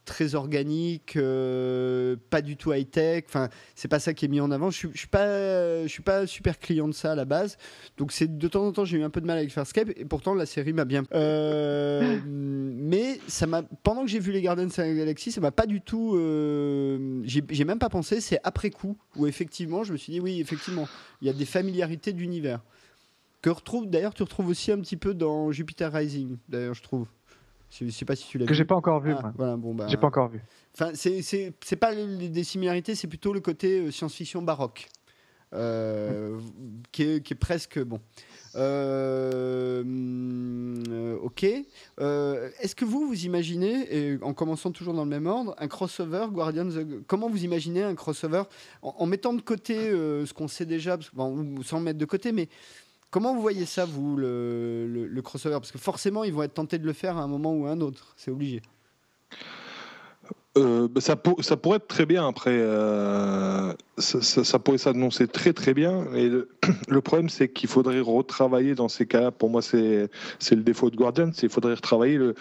très 0.04 0.36
organique, 0.36 1.18
pas 2.30 2.42
du 2.42 2.58
tout 2.58 2.74
high 2.74 2.90
tech. 2.90 3.24
Enfin, 3.28 3.50
c'est 3.76 3.88
pas 3.88 4.00
ça 4.00 4.14
qui 4.14 4.26
est 4.26 4.28
mis 4.28 4.40
en 4.40 4.52
avant. 4.52 4.70
Je, 4.70 4.88
suis 4.94 5.08
pas, 5.08 5.84
je 5.84 5.88
suis 5.88 6.04
pas 6.04 6.28
super 6.28 6.60
client 6.60 6.88
de 6.88 6.94
ça 6.94 7.14
à 7.14 7.16
la 7.16 7.26
base. 7.26 7.58
Donc 7.98 8.12
c'est 8.12 8.38
de 8.38 8.48
temps 8.48 8.66
en 8.66 8.72
temps 8.72 8.86
j'ai 8.86 8.98
eu 8.98 9.04
un 9.04 9.10
peu 9.10 9.22
de 9.22 9.26
mal 9.26 9.38
avec 9.38 9.52
Farscape 9.52 9.90
et 9.96 10.06
pourtant 10.06 10.34
la 10.34 10.46
série 10.46 10.74
m'a 10.74 10.86
bien. 10.86 11.04
mais 11.14 13.20
ça 13.28 13.48
m'a, 13.48 13.64
pendant 13.84 14.04
que 14.04 14.10
j'ai 14.10 14.20
vu 14.20 14.32
les 14.32 14.42
Gardiens 14.42 14.68
de 14.68 14.74
la 14.78 14.94
Galaxie, 14.94 15.32
ça 15.32 15.42
m'a 15.42 15.52
pas 15.52 15.66
du 15.66 15.82
tout. 15.82 16.18
j'ai 17.24 17.66
même 17.66 17.80
pas 17.80 17.90
pensé. 17.90 18.22
C'est 18.22 18.40
après 18.44 18.70
coup 18.70 18.98
où 19.16 19.28
effectivement 19.28 19.84
je 19.84 19.94
me 19.94 19.98
suis 19.98 20.14
dit 20.14 20.20
oui 20.20 20.40
effectivement 20.40 20.88
il 21.22 21.28
y 21.28 21.30
a 21.30 21.34
des 21.34 21.46
familiarités 21.46 22.14
d'univers 22.14 22.62
que 23.42 23.50
retrouve 23.50 23.90
d'ailleurs 23.90 24.14
tu 24.14 24.24
retrouves 24.24 24.48
aussi 24.48 24.72
un 24.72 24.80
petit 24.80 24.98
peu 24.98 25.14
dans 25.14 25.52
Jupiter 25.52 25.92
Rising 25.92 26.38
d'ailleurs 26.50 26.74
je 26.74 26.84
trouve 26.84 27.08
je 27.80 27.90
sais 27.90 28.06
pas 28.06 28.16
si 28.16 28.28
tu 28.28 28.38
l'as 28.38 28.46
que 28.46 28.54
j'ai 28.54 28.66
pas 28.66 28.76
encore 28.76 29.00
vu 29.02 29.14
ah, 29.18 29.34
voilà 29.36 29.58
bon 29.58 29.74
bah 29.74 29.88
j'ai 29.88 29.98
pas 29.98 30.08
encore 30.08 30.30
vu. 30.30 30.40
enfin 30.74 30.92
c'est 30.94 31.22
c'est 31.22 31.76
pas 31.76 31.94
des 31.96 32.44
similarités 32.44 32.96
c'est 32.96 33.08
plutôt 33.08 33.34
le 33.34 33.40
côté 33.40 33.80
euh, 33.80 33.92
science-fiction 33.92 34.42
baroque 34.42 34.88
euh, 35.54 36.40
qui, 36.92 37.04
est, 37.04 37.22
qui, 37.22 37.34
est, 37.34 37.38
presque 37.38 37.80
bon. 37.82 38.02
Euh, 38.56 39.84
ok. 41.22 41.44
Est-ce 41.44 42.76
que 42.76 42.84
vous, 42.84 43.08
vous 43.08 43.24
imaginez, 43.26 43.96
et 43.96 44.18
en 44.22 44.34
commençant 44.34 44.72
toujours 44.72 44.94
dans 44.94 45.06
le 45.06 45.10
même 45.10 45.28
ordre, 45.28 45.56
un 45.58 45.70
crossover 45.70 46.26
Guardians 46.32 46.68
Comment 47.08 47.30
vous 47.30 47.46
imaginez 47.46 47.84
un 47.84 47.96
crossover 47.96 48.44
en, 48.82 49.06
mettant 49.06 49.34
de 49.34 49.42
côté 49.42 49.92
ce 49.92 50.34
qu'on 50.34 50.50
sait 50.50 50.66
déjà, 50.66 50.98
sans 51.64 51.80
mettre 51.80 52.00
de 52.00 52.06
côté, 52.06 52.34
mais 52.34 52.50
Comment 53.16 53.34
vous 53.34 53.42
voyez 53.42 53.66
ça, 53.66 53.86
vous, 53.86 54.18
le, 54.18 55.22
crossover? 55.24 55.56
Parce 55.56 55.72
que 55.72 55.78
forcément, 55.78 56.26
ils 56.26 56.34
vont 56.34 56.44
être 56.44 56.56
tentés 56.56 56.80
de 56.80 56.86
le 56.86 56.92
faire 56.92 57.16
à 57.16 57.22
un 57.22 57.28
moment 57.28 57.54
ou 57.54 57.66
à 57.66 57.70
un 57.70 57.80
autre. 57.80 58.14
C'est 58.18 58.30
obligé. 58.30 58.62
Euh, 60.58 60.88
bah, 60.90 61.02
ça, 61.02 61.16
ça, 61.42 61.58
pourrait 61.58 61.78
être 61.78 61.88
très 61.88 62.06
bien 62.06 62.28
après. 62.28 62.52
Euh, 62.54 63.74
ça, 63.98 64.60
pourrait 64.60 64.78
s'annoncer 64.78 65.28
très 65.28 65.52
très 65.52 65.74
bien. 65.74 66.06
Et 66.14 66.30
le, 66.88 67.02
problème, 67.02 67.30
c'est 67.30 67.50
qu'il 67.50 67.68
faudrait 67.68 68.00
retravailler 68.00 68.74
dans 68.74 68.88
ces 68.88 69.06
cas-là. 69.06 69.32
Pour 69.32 69.50
moi, 69.50 69.62
c'est 69.62 70.10
le 70.52 70.64
défaut 70.64 70.90
de 70.90 70.96
Guardian. 70.96 71.32
Il 71.44 71.50
faudrait 71.50 71.74
retravailler 71.74 72.18
le, 72.18 72.36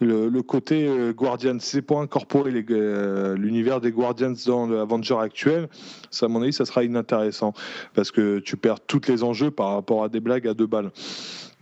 le, 0.00 0.42
côté 0.42 0.86
euh, 0.86 1.12
Guardians, 1.12 1.58
c'est 1.60 1.82
pour 1.82 2.00
incorporer 2.00 2.50
l'univers 2.52 3.80
des 3.80 3.92
Guardians 3.92 4.34
dans 4.46 4.66
l'Avenger 4.66 5.18
actuel, 5.20 5.68
ça, 6.10 6.26
à 6.26 6.28
mon 6.28 6.42
avis, 6.42 6.52
ça 6.52 6.64
sera 6.64 6.84
inintéressant 6.84 7.52
parce 7.94 8.10
que 8.10 8.38
tu 8.38 8.56
perds 8.56 8.80
tous 8.80 9.08
les 9.08 9.22
enjeux 9.22 9.50
par 9.50 9.74
rapport 9.74 10.04
à 10.04 10.08
des 10.08 10.20
blagues 10.20 10.48
à 10.48 10.54
deux 10.54 10.66
balles. 10.66 10.90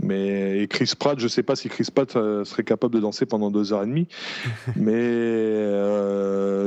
Mais 0.01 0.61
et 0.61 0.69
Chris 0.69 0.93
Pratt, 0.99 1.19
je 1.19 1.29
sais 1.29 1.43
pas 1.43 1.57
si 1.57 1.69
Chris 1.69 1.89
Pratt 1.93 2.15
euh, 2.17 2.45
serait 2.45 2.65
capable 2.65 2.95
de 2.95 3.01
danser 3.01 3.27
pendant 3.27 3.51
deux 3.51 3.73
heures 3.73 3.83
et 3.83 3.87
demie. 3.87 4.09
mais 4.77 5.69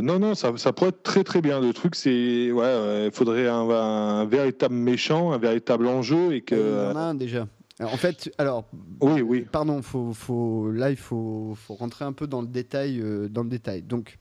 non, 0.02 0.20
non, 0.20 0.36
ça, 0.36 0.54
ça, 0.58 0.74
pourrait 0.74 0.90
être 0.90 1.04
très 1.04 1.24
très 1.24 1.42
bien. 1.42 1.60
Le 1.60 1.74
truc, 1.74 1.96
c'est 1.96 2.52
ouais, 2.52 3.06
il 3.06 3.12
faudrait 3.12 3.48
un, 3.48 4.26
véritable 4.26 4.76
méchant, 4.76 5.32
un 5.32 5.38
véritable 5.38 5.88
enjeu 5.88 6.34
et 6.34 6.42
que. 6.42 6.56
Il 6.56 6.90
y 6.90 6.94
en 6.94 6.96
a 6.96 7.02
un 7.02 7.16
déjà. 7.16 7.48
En 7.84 7.98
fait, 7.98 8.32
alors, 8.38 8.66
oui, 9.02 9.22
oui. 9.22 9.46
Pardon, 9.52 9.82
faut, 9.82 10.14
faut, 10.14 10.72
là 10.72 10.92
il 10.92 10.98
faut, 10.98 11.54
faut, 11.56 11.74
rentrer 11.74 12.06
un 12.06 12.14
peu 12.14 12.28
dans 12.28 12.42
le 12.42 12.48
détail, 12.48 13.00
euh, 13.00 13.28
dans 13.28 13.44
le 13.44 13.50
détail. 13.50 13.82
Donc, 13.82 14.20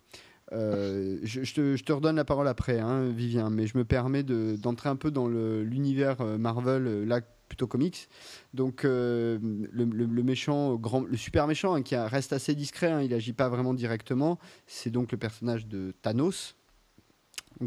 euh, 0.52 1.18
je, 1.22 1.40
te, 1.52 1.76
je, 1.76 1.84
te, 1.84 1.92
redonne 1.92 2.16
la 2.16 2.24
parole 2.24 2.48
après, 2.48 2.80
hein, 2.80 3.08
Vivien, 3.08 3.50
mais 3.50 3.66
je 3.66 3.76
me 3.76 3.84
permets 3.84 4.22
d'entrer 4.22 4.88
un 4.88 4.96
peu 4.96 5.10
dans 5.10 5.28
l'univers 5.28 6.20
euh, 6.20 6.38
Marvel, 6.38 7.04
là 7.06 7.20
plutôt 7.50 7.66
comics. 7.66 8.08
Donc, 8.54 8.84
le, 8.84 9.38
le, 9.72 10.22
méchant, 10.22 10.76
grand, 10.76 11.02
le 11.02 11.16
super 11.18 11.46
méchant, 11.46 11.74
hein, 11.74 11.82
qui 11.82 11.96
reste 11.96 12.32
assez 12.32 12.54
discret, 12.54 12.90
hein, 12.90 13.02
il 13.02 13.12
agit 13.12 13.34
pas 13.34 13.50
vraiment 13.50 13.74
directement. 13.74 14.38
C'est 14.66 14.90
donc 14.90 15.12
le 15.12 15.18
personnage 15.18 15.66
de 15.66 15.92
Thanos. 16.00 16.54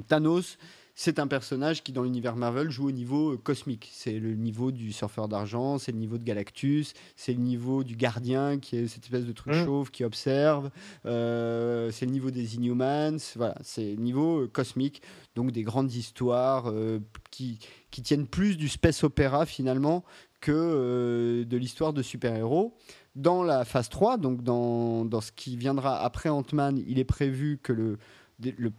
Thanos 0.08 0.58
c'est 0.96 1.18
un 1.18 1.26
personnage 1.26 1.84
qui, 1.84 1.92
dans 1.92 2.04
l'univers 2.04 2.36
Marvel, 2.36 2.70
joue 2.70 2.88
au 2.88 2.92
niveau 2.92 3.34
euh, 3.34 3.38
cosmique. 3.38 3.90
C'est 3.94 4.20
le 4.20 4.36
niveau 4.36 4.72
du 4.72 4.94
surfeur 4.94 5.28
d'argent, 5.28 5.80
c'est 5.80 5.92
le 5.92 5.98
niveau 5.98 6.20
de 6.20 6.24
Galactus, 6.24 6.94
c'est 7.16 7.34
le 7.34 7.40
niveau 7.40 7.84
du 7.84 7.96
gardien, 7.96 8.60
qui 8.60 8.78
est 8.78 8.88
cette 8.88 9.04
espèce 9.04 9.26
de 9.26 9.32
truc 9.32 9.56
mmh. 9.56 9.66
chauve 9.66 9.92
qui 9.92 10.04
observe, 10.04 10.70
euh, 11.06 11.90
c'est 11.92 12.06
le 12.06 12.12
niveau 12.12 12.30
des 12.30 12.56
Inhumans, 12.56 13.18
voilà, 13.36 13.56
c'est 13.64 13.96
le 13.96 14.02
niveau 14.02 14.42
euh, 14.42 14.48
cosmique, 14.48 15.02
donc 15.36 15.52
des 15.52 15.64
grandes 15.64 15.94
histoires 15.94 16.72
qui, 17.32 17.58
qui, 17.90 18.02
tiennent 18.04 18.28
plus 18.28 18.56
du 18.56 18.70
space 18.70 19.04
opéra 19.04 19.48
finalement 19.48 20.04
que 20.42 21.44
de 21.44 21.58
l'histoire 21.58 21.94
de 21.94 22.04
super-héros. 22.04 22.76
Dans 23.16 23.44
la 23.44 23.66
phase 23.66 23.90
3, 23.90 24.18
donc 24.18 24.44
dans, 24.44 25.06
dans 25.06 25.22
ce 25.22 25.32
qui 25.32 25.58
viendra 25.58 26.04
après 26.04 26.30
Ant-Man, 26.30 26.84
il 26.88 27.00
est 27.00 27.04
prévu 27.04 27.60
que 27.62 27.74
le 27.74 27.98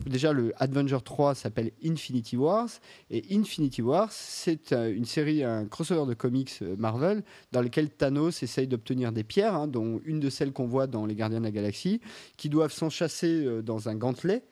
déjà 0.07 0.33
le 0.33 0.53
Avenger 0.57 0.99
3 1.05 1.35
s'appelle 1.35 1.73
Infinity 1.85 2.37
Wars 2.37 2.69
et 3.11 3.25
Infinity 3.31 3.83
Wars 3.83 4.11
c'est 4.11 4.73
euh, 4.73 4.95
une 4.95 5.05
série 5.05 5.43
un 5.43 5.67
crossover 5.67 6.09
de 6.09 6.15
comics 6.15 6.59
euh, 6.63 6.77
Marvel 6.77 7.23
dans 7.53 7.63
lequel 7.63 7.91
Thanos 7.91 8.43
essaye 8.43 8.67
d'obtenir 8.67 9.13
des 9.13 9.25
pierres 9.25 9.55
hein, 9.55 9.67
dont 9.67 10.01
une 10.05 10.21
de 10.21 10.31
celles 10.31 10.53
qu'on 10.53 10.67
voit 10.67 10.87
dans 10.87 11.07
les 11.07 11.15
Gardiens 11.15 11.41
de 11.41 11.45
la 11.45 11.51
Galaxie 11.51 12.01
qui 12.37 12.49
doivent 12.49 12.73
s'enchasser 12.73 13.45
euh, 13.45 13.63
dans 13.63 13.89
un 13.89 13.95
gantelet 13.95 14.45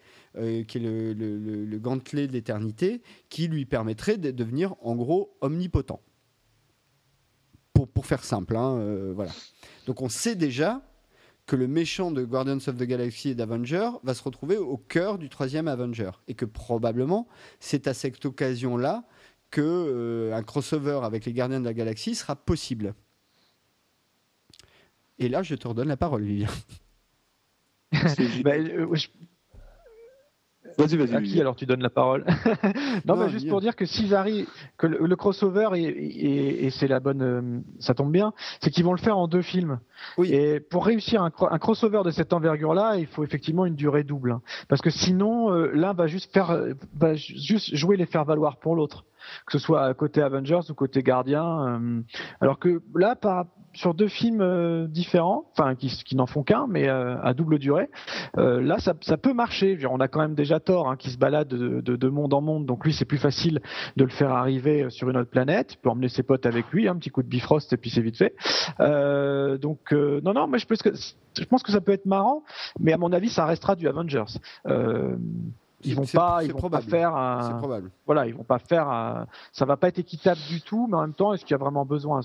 qui 0.66 0.78
est 0.78 0.80
le, 0.80 1.12
le 1.12 1.78
gantelet 1.78 2.26
de 2.26 2.32
l'éternité 2.32 3.02
qui 3.28 3.48
lui 3.48 3.66
permettrait 3.66 4.16
de 4.16 4.30
devenir 4.30 4.74
en 4.80 4.96
gros 4.96 5.36
omnipotent. 5.42 6.00
Pour, 7.74 7.86
pour 7.86 8.06
faire 8.06 8.24
simple 8.24 8.56
hein, 8.56 9.12
voilà. 9.14 9.32
Donc 9.86 10.00
on 10.00 10.08
sait 10.08 10.34
déjà 10.34 10.80
que 11.46 11.56
le 11.56 11.66
méchant 11.66 12.10
de 12.10 12.24
Guardians 12.24 12.56
of 12.56 12.76
the 12.76 12.84
Galaxy 12.84 13.30
et 13.30 13.34
d'Avenger 13.34 13.90
va 14.02 14.14
se 14.14 14.22
retrouver 14.22 14.56
au 14.56 14.76
cœur 14.76 15.18
du 15.18 15.28
troisième 15.28 15.68
Avenger. 15.68 16.10
Et 16.28 16.34
que 16.34 16.44
probablement, 16.44 17.26
c'est 17.60 17.86
à 17.88 17.94
cette 17.94 18.24
occasion-là 18.24 19.04
que 19.50 19.60
euh, 19.60 20.34
un 20.34 20.42
crossover 20.42 21.00
avec 21.02 21.24
les 21.24 21.32
Gardiens 21.32 21.60
de 21.60 21.64
la 21.64 21.74
Galaxie 21.74 22.14
sera 22.14 22.36
possible. 22.36 22.94
Et 25.18 25.28
là, 25.28 25.42
je 25.42 25.54
te 25.54 25.68
redonne 25.68 25.88
la 25.88 25.96
parole, 25.96 26.24
Vivien. 26.24 26.48
bah, 28.44 28.52
euh, 28.54 28.86
Vas-y, 30.78 30.96
vas-y. 30.96 31.14
À 31.14 31.20
qui 31.20 31.40
alors 31.40 31.56
tu 31.56 31.66
donnes 31.66 31.82
la 31.82 31.90
parole 31.90 32.24
Non, 33.06 33.16
mais 33.16 33.28
juste 33.28 33.48
pour 33.48 33.60
dire 33.60 33.76
que 33.76 33.84
s'ils 33.84 34.14
arrivent, 34.14 34.48
que 34.76 34.86
le, 34.86 35.16
crossover 35.16 35.68
et, 35.74 36.70
c'est 36.70 36.88
la 36.88 37.00
bonne, 37.00 37.22
euh, 37.22 37.60
ça 37.78 37.94
tombe 37.94 38.10
bien, 38.10 38.32
c'est 38.60 38.70
qu'ils 38.70 38.84
vont 38.84 38.92
le 38.92 38.98
faire 38.98 39.18
en 39.18 39.28
deux 39.28 39.42
films. 39.42 39.78
Oui. 40.18 40.32
Et 40.32 40.60
pour 40.60 40.86
réussir 40.86 41.22
un, 41.22 41.30
crossover 41.30 42.02
de 42.04 42.10
cette 42.10 42.32
envergure-là, 42.32 42.96
il 42.96 43.06
faut 43.06 43.24
effectivement 43.24 43.66
une 43.66 43.76
durée 43.76 44.04
double, 44.04 44.32
hein. 44.32 44.42
parce 44.68 44.80
que 44.80 44.90
sinon 44.90 45.52
euh, 45.52 45.70
l'un 45.74 45.92
va 45.92 46.06
juste 46.06 46.32
faire, 46.32 46.58
va 46.94 47.14
juste 47.14 47.74
jouer 47.74 47.96
les 47.96 48.06
faire 48.06 48.24
valoir 48.24 48.58
pour 48.58 48.74
l'autre 48.74 49.04
que 49.46 49.52
ce 49.52 49.58
soit 49.58 49.92
côté 49.94 50.22
Avengers 50.22 50.60
ou 50.70 50.74
côté 50.74 51.02
Gardien. 51.02 51.80
Euh, 51.80 52.00
alors 52.40 52.58
que 52.58 52.82
là, 52.94 53.16
par, 53.16 53.46
sur 53.74 53.94
deux 53.94 54.08
films 54.08 54.40
euh, 54.40 54.86
différents, 54.86 55.44
enfin 55.52 55.74
qui, 55.74 55.88
qui 55.88 56.16
n'en 56.16 56.26
font 56.26 56.42
qu'un, 56.42 56.66
mais 56.68 56.88
euh, 56.88 57.20
à 57.22 57.34
double 57.34 57.58
durée. 57.58 57.88
Euh, 58.38 58.60
là, 58.60 58.78
ça, 58.78 58.94
ça, 59.00 59.16
peut 59.16 59.32
marcher. 59.32 59.78
on 59.90 60.00
a 60.00 60.08
quand 60.08 60.20
même 60.20 60.34
déjà 60.34 60.60
Thor 60.60 60.88
hein, 60.88 60.96
qui 60.96 61.10
se 61.10 61.18
balade 61.18 61.48
de, 61.48 61.80
de, 61.80 61.96
de, 61.96 62.08
monde 62.08 62.34
en 62.34 62.40
monde, 62.40 62.66
donc 62.66 62.84
lui 62.84 62.92
c'est 62.92 63.04
plus 63.04 63.18
facile 63.18 63.60
de 63.96 64.04
le 64.04 64.10
faire 64.10 64.30
arriver 64.30 64.90
sur 64.90 65.08
une 65.10 65.16
autre 65.16 65.30
planète. 65.30 65.74
Il 65.74 65.76
peut 65.78 65.90
emmener 65.90 66.08
ses 66.08 66.22
potes 66.22 66.46
avec 66.46 66.70
lui, 66.72 66.88
un 66.88 66.96
petit 66.96 67.10
coup 67.10 67.22
de 67.22 67.28
bifrost 67.28 67.72
et 67.72 67.76
puis 67.76 67.90
c'est 67.90 68.02
vite 68.02 68.16
fait. 68.16 68.34
donc 69.58 69.92
non, 69.92 70.32
non, 70.32 70.46
mais 70.46 70.58
je 70.58 70.66
pense 70.66 70.82
que 70.82 70.90
je 71.38 71.44
pense 71.44 71.62
que 71.62 71.72
ça 71.72 71.80
peut 71.80 71.92
être 71.92 72.06
marrant, 72.06 72.42
mais 72.78 72.92
à 72.92 72.98
mon 72.98 73.12
avis, 73.12 73.28
ça 73.28 73.46
restera 73.46 73.76
du 73.76 73.88
Avengers. 73.88 74.38
Euh, 74.66 75.16
ils 75.84 75.94
vont 75.94 76.04
pas, 76.04 76.40
ils 76.44 76.52
vont 76.52 76.70
pas 76.70 76.80
faire 76.80 77.14
un, 77.14 77.58
probable. 77.58 77.90
voilà, 78.06 78.26
ils 78.26 78.34
vont 78.34 78.44
pas 78.44 78.58
faire 78.58 78.88
un, 78.88 79.26
ça 79.52 79.64
va 79.64 79.76
pas 79.76 79.88
être 79.88 79.98
équitable 79.98 80.40
du 80.48 80.60
tout, 80.60 80.86
mais 80.88 80.96
en 80.96 81.02
même 81.02 81.14
temps, 81.14 81.32
est-ce 81.32 81.44
qu'il 81.44 81.52
y 81.52 81.54
a 81.54 81.58
vraiment 81.58 81.84
besoin? 81.84 82.20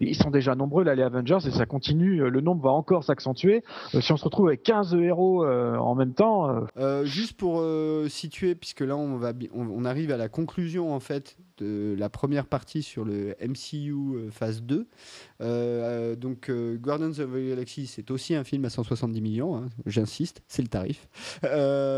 Ils 0.00 0.14
sont 0.14 0.30
déjà 0.30 0.54
nombreux 0.54 0.84
là, 0.84 0.94
les 0.94 1.02
Avengers, 1.02 1.38
et 1.46 1.50
ça 1.50 1.66
continue, 1.66 2.28
le 2.28 2.40
nombre 2.40 2.62
va 2.62 2.70
encore 2.70 3.04
s'accentuer. 3.04 3.62
Euh, 3.94 4.00
si 4.00 4.12
on 4.12 4.16
se 4.16 4.24
retrouve 4.24 4.48
avec 4.48 4.62
15 4.62 4.94
héros 4.94 5.44
euh, 5.44 5.76
en 5.76 5.94
même 5.94 6.14
temps. 6.14 6.66
Euh, 6.76 7.04
juste 7.04 7.36
pour 7.36 7.64
situer, 8.08 8.54
puisque 8.54 8.80
là 8.80 8.96
on 8.96 9.16
va, 9.16 9.32
on, 9.54 9.84
arrive 9.84 10.10
à 10.12 10.16
la 10.16 10.28
conclusion 10.28 10.94
en 10.94 11.00
fait 11.00 11.36
de 11.58 11.94
la 11.98 12.08
première 12.08 12.46
partie 12.46 12.82
sur 12.82 13.04
le 13.04 13.36
MCU 13.40 14.30
phase 14.30 14.62
2. 14.62 14.86
donc 16.16 16.50
Guardians 16.50 17.18
of 17.18 17.32
the 17.32 17.48
Galaxy, 17.48 17.86
c'est 17.86 18.10
aussi 18.10 18.34
un 18.34 18.44
film 18.44 18.64
à 18.64 18.70
170 18.70 19.20
millions, 19.20 19.56
hein, 19.56 19.68
j'insiste, 19.86 20.42
c'est 20.48 20.62
le 20.62 20.68
tarif. 20.68 21.08
Euh, 21.44 21.94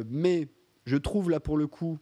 euh, 0.00 0.04
mais 0.08 0.48
je 0.86 0.96
trouve 0.96 1.30
là 1.30 1.40
pour 1.40 1.56
le 1.56 1.66
coup 1.66 1.98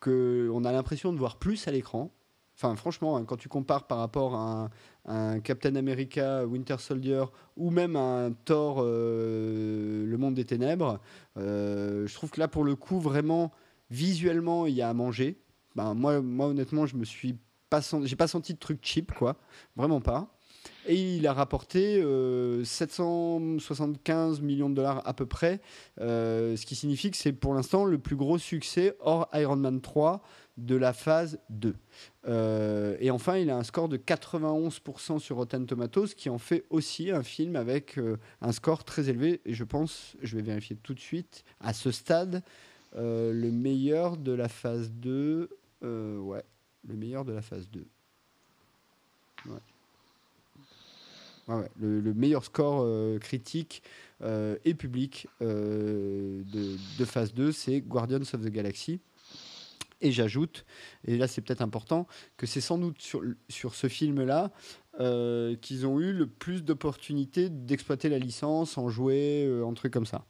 qu'on 0.00 0.64
a 0.64 0.72
l'impression 0.72 1.12
de 1.12 1.18
voir 1.18 1.36
plus 1.36 1.68
à 1.68 1.70
l'écran. 1.70 2.10
Enfin, 2.56 2.76
franchement, 2.76 3.16
hein, 3.16 3.24
quand 3.24 3.36
tu 3.36 3.48
compares 3.48 3.86
par 3.86 3.98
rapport 3.98 4.34
à 4.34 4.70
un, 5.06 5.40
Captain 5.40 5.76
America, 5.76 6.44
Winter 6.46 6.76
Soldier, 6.78 7.24
ou 7.56 7.70
même 7.70 7.96
un 7.96 8.32
Thor, 8.44 8.80
euh, 8.80 10.04
Le 10.04 10.18
Monde 10.18 10.34
des 10.34 10.44
Ténèbres, 10.44 11.00
euh, 11.38 12.06
je 12.06 12.14
trouve 12.14 12.30
que 12.30 12.40
là, 12.40 12.48
pour 12.48 12.64
le 12.64 12.76
coup, 12.76 13.00
vraiment, 13.00 13.50
visuellement, 13.90 14.66
il 14.66 14.74
y 14.74 14.82
a 14.82 14.90
à 14.90 14.94
manger. 14.94 15.38
Ben, 15.76 15.94
moi, 15.94 16.20
moi, 16.20 16.46
honnêtement, 16.46 16.86
je 16.86 16.96
me 16.96 17.04
suis 17.04 17.36
pas, 17.68 17.80
j'ai 18.04 18.16
pas 18.16 18.28
senti 18.28 18.54
de 18.54 18.58
truc 18.58 18.80
cheap, 18.82 19.12
quoi. 19.12 19.36
Vraiment 19.76 20.00
pas. 20.00 20.34
et 20.86 21.16
il 21.16 21.26
a 21.26 21.32
rapporté 21.32 22.02
775 22.64 24.40
millions 24.40 24.68
de 24.68 24.74
dollars 24.74 25.06
à 25.06 25.14
peu 25.14 25.26
près, 25.26 25.60
ce 25.98 26.66
qui 26.66 26.74
signifie 26.74 27.10
que 27.10 27.16
c'est 27.16 27.32
pour 27.32 27.54
l'instant 27.54 27.84
le 27.84 27.98
plus 27.98 28.16
gros 28.16 28.38
succès 28.38 28.96
hors 29.00 29.28
Iron 29.32 29.56
Man 29.56 29.80
3 29.80 30.22
de 30.60 30.76
la 30.76 30.92
phase 30.92 31.38
2. 31.50 31.74
Euh, 32.26 32.96
et 33.00 33.10
enfin, 33.10 33.36
il 33.36 33.50
a 33.50 33.56
un 33.56 33.62
score 33.62 33.88
de 33.88 33.96
91% 33.96 35.18
sur 35.18 35.36
Rotten 35.36 35.66
Tomatoes, 35.66 36.08
qui 36.16 36.28
en 36.28 36.38
fait 36.38 36.64
aussi 36.70 37.10
un 37.10 37.22
film 37.22 37.56
avec 37.56 37.98
euh, 37.98 38.16
un 38.40 38.52
score 38.52 38.84
très 38.84 39.08
élevé. 39.08 39.40
Et 39.44 39.54
je 39.54 39.64
pense, 39.64 40.16
je 40.22 40.36
vais 40.36 40.42
vérifier 40.42 40.76
tout 40.76 40.94
de 40.94 41.00
suite, 41.00 41.44
à 41.60 41.72
ce 41.72 41.90
stade, 41.90 42.42
euh, 42.96 43.32
le 43.32 43.50
meilleur 43.50 44.16
de 44.16 44.32
la 44.32 44.48
phase 44.48 44.90
2. 44.90 45.50
Ouais, 45.82 46.44
le 46.86 46.96
meilleur 46.96 47.24
de 47.24 47.32
la 47.32 47.42
phase 47.42 47.68
2. 47.70 47.86
Ouais. 51.48 51.68
le, 51.80 52.14
meilleur 52.14 52.44
score 52.44 52.86
critique 53.20 53.82
et 54.22 54.74
public 54.74 55.26
de, 55.40 56.42
de, 56.98 57.04
phase 57.04 57.32
2, 57.32 57.52
c'est 57.52 57.80
Guardians 57.80 58.20
of 58.20 58.42
the 58.42 58.50
Galaxy. 58.50 59.00
Et 60.02 60.12
j'ajoute, 60.12 60.64
et 61.06 61.18
là 61.18 61.28
c'est 61.28 61.42
peut-être 61.42 61.60
important, 61.60 62.06
que 62.38 62.46
c'est 62.46 62.62
sans 62.62 62.78
doute 62.78 63.00
sur, 63.02 63.22
sur 63.48 63.74
ce 63.74 63.86
film-là 63.86 64.50
euh, 64.98 65.54
qu'ils 65.56 65.86
ont 65.86 66.00
eu 66.00 66.12
le 66.12 66.26
plus 66.26 66.64
d'opportunités 66.64 67.48
d'exploiter 67.48 68.08
la 68.08 68.18
licence, 68.18 68.76
en 68.76 68.88
jouer, 68.88 69.44
euh, 69.46 69.64
en 69.64 69.72
trucs 69.72 69.92
comme 69.92 70.04
ça. 70.04 70.26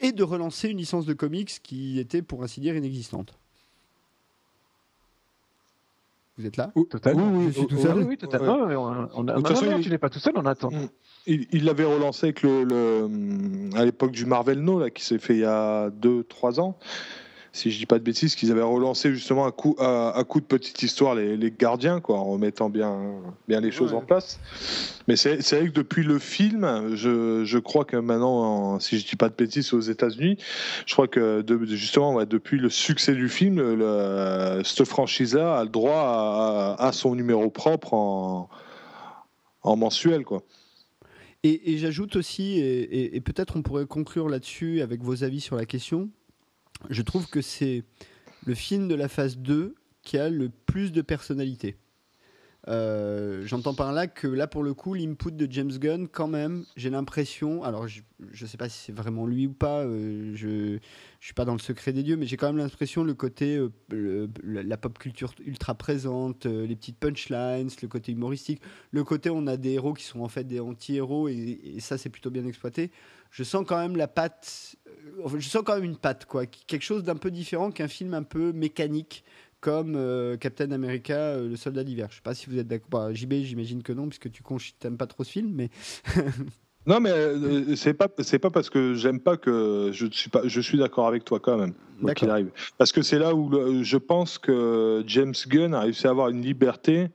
Et 0.00 0.10
de 0.10 0.22
relancer 0.22 0.68
une 0.68 0.78
licence 0.78 1.06
de 1.06 1.12
comics 1.12 1.60
qui 1.62 1.98
était, 1.98 2.22
pour 2.22 2.42
ainsi 2.42 2.60
dire, 2.60 2.74
inexistante. 2.74 3.38
Vous 6.38 6.46
êtes 6.46 6.56
là 6.56 6.72
Oui, 6.74 6.86
totalement. 6.88 7.30
Oui, 7.30 7.46
je 7.48 7.58
suis 7.58 7.66
tout 7.66 7.78
seul. 7.78 7.98
Oui, 8.04 8.16
totalement. 8.16 8.54
On, 9.14 9.24
de 9.24 9.32
toute 9.34 9.48
façon, 9.48 9.80
tu 9.80 9.90
n'es 9.90 9.98
pas 9.98 10.08
tout 10.08 10.18
seul, 10.18 10.32
on 10.36 10.46
attend. 10.46 10.70
Mm. 10.70 10.88
Il 11.26 11.64
l'avait 11.64 11.84
relancé 11.84 12.26
avec 12.26 12.42
le, 12.42 12.64
le 12.64 13.76
à 13.76 13.84
l'époque 13.84 14.12
du 14.12 14.24
Marvel 14.24 14.58
No, 14.60 14.80
là, 14.80 14.90
qui 14.90 15.04
s'est 15.04 15.18
fait 15.18 15.34
il 15.34 15.40
y 15.40 15.44
a 15.44 15.90
2-3 15.90 16.60
ans 16.60 16.78
si 17.52 17.70
je 17.70 17.78
dis 17.78 17.86
pas 17.86 17.98
de 17.98 18.04
bêtises, 18.04 18.34
qu'ils 18.34 18.50
avaient 18.50 18.62
relancé 18.62 19.12
justement 19.12 19.44
à 19.44 19.52
coup, 19.52 19.76
à, 19.78 20.22
coup 20.26 20.40
de 20.40 20.46
petite 20.46 20.82
histoire 20.82 21.14
les, 21.14 21.50
gardiens, 21.50 22.00
quoi, 22.00 22.16
en 22.16 22.24
remettant 22.24 22.70
bien, 22.70 22.98
bien 23.46 23.60
les 23.60 23.70
choses 23.70 23.92
en 23.92 24.00
place. 24.00 24.40
Mais 25.06 25.16
c'est 25.16 25.36
vrai 25.36 25.68
que 25.68 25.74
depuis 25.74 26.02
le 26.02 26.18
film, 26.18 26.94
je, 26.94 27.44
je 27.44 27.58
crois 27.58 27.84
que 27.84 27.98
maintenant, 27.98 28.80
si 28.80 28.98
je 28.98 29.06
dis 29.06 29.16
pas 29.16 29.28
de 29.28 29.34
bêtises, 29.34 29.74
aux 29.74 29.80
États-Unis, 29.80 30.38
je 30.86 30.94
crois 30.94 31.08
que 31.08 31.42
de, 31.42 31.64
justement, 31.66 32.24
depuis 32.24 32.58
le 32.58 32.70
succès 32.70 33.14
du 33.14 33.28
film, 33.28 33.56
le, 33.56 34.62
cette 34.64 34.86
franchise-là 34.86 35.58
a 35.58 35.64
le 35.64 35.70
droit 35.70 36.76
à, 36.78 36.90
son 36.92 37.14
numéro 37.14 37.50
propre 37.50 37.92
en, 37.92 38.48
en 39.62 39.76
mensuel, 39.76 40.24
quoi. 40.24 40.42
Et, 41.44 41.76
j'ajoute 41.76 42.16
aussi, 42.16 42.60
et 42.60 43.20
peut-être 43.20 43.56
on 43.56 43.62
pourrait 43.62 43.84
conclure 43.84 44.28
là-dessus 44.28 44.80
avec 44.80 45.02
vos 45.02 45.24
avis 45.24 45.40
sur 45.40 45.56
la 45.56 45.66
question, 45.66 46.08
je 46.90 47.02
trouve 47.02 47.28
que 47.28 47.40
c'est 47.40 47.84
le 48.46 48.54
film 48.54 48.88
de 48.88 48.94
la 48.94 49.08
phase 49.08 49.38
2 49.38 49.74
qui 50.02 50.18
a 50.18 50.28
le 50.28 50.48
plus 50.48 50.92
de 50.92 51.02
personnalité. 51.02 51.76
Euh, 52.68 53.42
j'entends 53.44 53.74
par 53.74 53.92
là 53.92 54.06
que 54.06 54.28
là, 54.28 54.46
pour 54.46 54.62
le 54.62 54.72
coup, 54.72 54.94
l'input 54.94 55.32
de 55.32 55.50
James 55.50 55.72
Gunn, 55.72 56.06
quand 56.06 56.28
même, 56.28 56.64
j'ai 56.76 56.90
l'impression, 56.90 57.64
alors 57.64 57.88
je 57.88 58.02
ne 58.20 58.48
sais 58.48 58.56
pas 58.56 58.68
si 58.68 58.78
c'est 58.78 58.92
vraiment 58.92 59.26
lui 59.26 59.48
ou 59.48 59.52
pas, 59.52 59.80
euh, 59.80 60.32
je 60.34 60.74
ne 60.74 60.78
suis 61.20 61.34
pas 61.34 61.44
dans 61.44 61.54
le 61.54 61.58
secret 61.58 61.92
des 61.92 62.04
dieux, 62.04 62.16
mais 62.16 62.26
j'ai 62.26 62.36
quand 62.36 62.46
même 62.46 62.58
l'impression 62.58 63.02
le 63.02 63.14
côté, 63.14 63.56
euh, 63.92 64.28
la 64.44 64.76
pop 64.76 64.96
culture 64.96 65.34
ultra 65.44 65.74
présente, 65.74 66.46
les 66.46 66.76
petites 66.76 66.98
punchlines, 66.98 67.68
le 67.82 67.88
côté 67.88 68.12
humoristique, 68.12 68.62
le 68.92 69.02
côté 69.02 69.28
on 69.28 69.48
a 69.48 69.56
des 69.56 69.72
héros 69.72 69.92
qui 69.92 70.04
sont 70.04 70.20
en 70.20 70.28
fait 70.28 70.44
des 70.44 70.60
anti-héros, 70.60 71.28
et, 71.28 71.76
ça 71.80 71.98
c'est 71.98 72.10
plutôt 72.10 72.30
bien 72.30 72.46
exploité. 72.46 72.92
Je 73.32 73.44
sens 73.44 73.64
quand 73.66 73.78
même 73.78 73.96
la 73.96 74.08
patte, 74.08 74.76
je 75.36 75.48
sens 75.48 75.62
quand 75.64 75.74
même 75.74 75.84
une 75.84 75.96
patte, 75.96 76.26
quoi, 76.26 76.44
quelque 76.44 76.82
chose 76.82 77.02
d'un 77.02 77.16
peu 77.16 77.30
différent 77.30 77.70
qu'un 77.70 77.88
film 77.88 78.12
un 78.12 78.22
peu 78.22 78.52
mécanique 78.52 79.24
comme 79.62 79.94
euh, 79.96 80.36
Captain 80.36 80.70
America, 80.72 81.14
euh, 81.14 81.48
le 81.48 81.56
soldat 81.56 81.82
d'hiver. 81.82 82.08
Je 82.10 82.16
sais 82.16 82.22
pas 82.22 82.34
si 82.34 82.50
vous 82.50 82.58
êtes 82.58 82.66
d'accord. 82.66 82.88
Bah, 82.90 83.14
JB, 83.14 83.32
j'imagine 83.44 83.82
que 83.82 83.94
non, 83.94 84.08
puisque 84.08 84.30
tu 84.30 84.42
n'aimes 84.84 84.98
pas 84.98 85.06
trop 85.06 85.24
ce 85.24 85.30
film, 85.30 85.50
mais. 85.54 85.70
non, 86.86 87.00
mais 87.00 87.10
euh, 87.10 87.74
c'est 87.74 87.94
pas 87.94 88.08
c'est 88.18 88.40
pas 88.40 88.50
parce 88.50 88.68
que 88.68 88.92
j'aime 88.94 89.20
pas 89.20 89.38
que 89.38 89.90
je 89.94 90.06
suis 90.10 90.28
pas 90.28 90.42
je 90.44 90.60
suis 90.60 90.76
d'accord 90.76 91.06
avec 91.06 91.24
toi 91.24 91.40
quand 91.40 91.56
même. 91.56 91.72
Qu'il 92.16 92.28
arrive. 92.28 92.50
Parce 92.76 92.90
que 92.90 93.00
c'est 93.00 93.20
là 93.20 93.32
où 93.32 93.82
je 93.84 93.96
pense 93.96 94.36
que 94.36 95.04
James 95.06 95.34
Gunn 95.46 95.72
a 95.72 95.80
réussi 95.80 96.08
à 96.08 96.10
avoir 96.10 96.28
une 96.28 96.42
liberté 96.42 97.10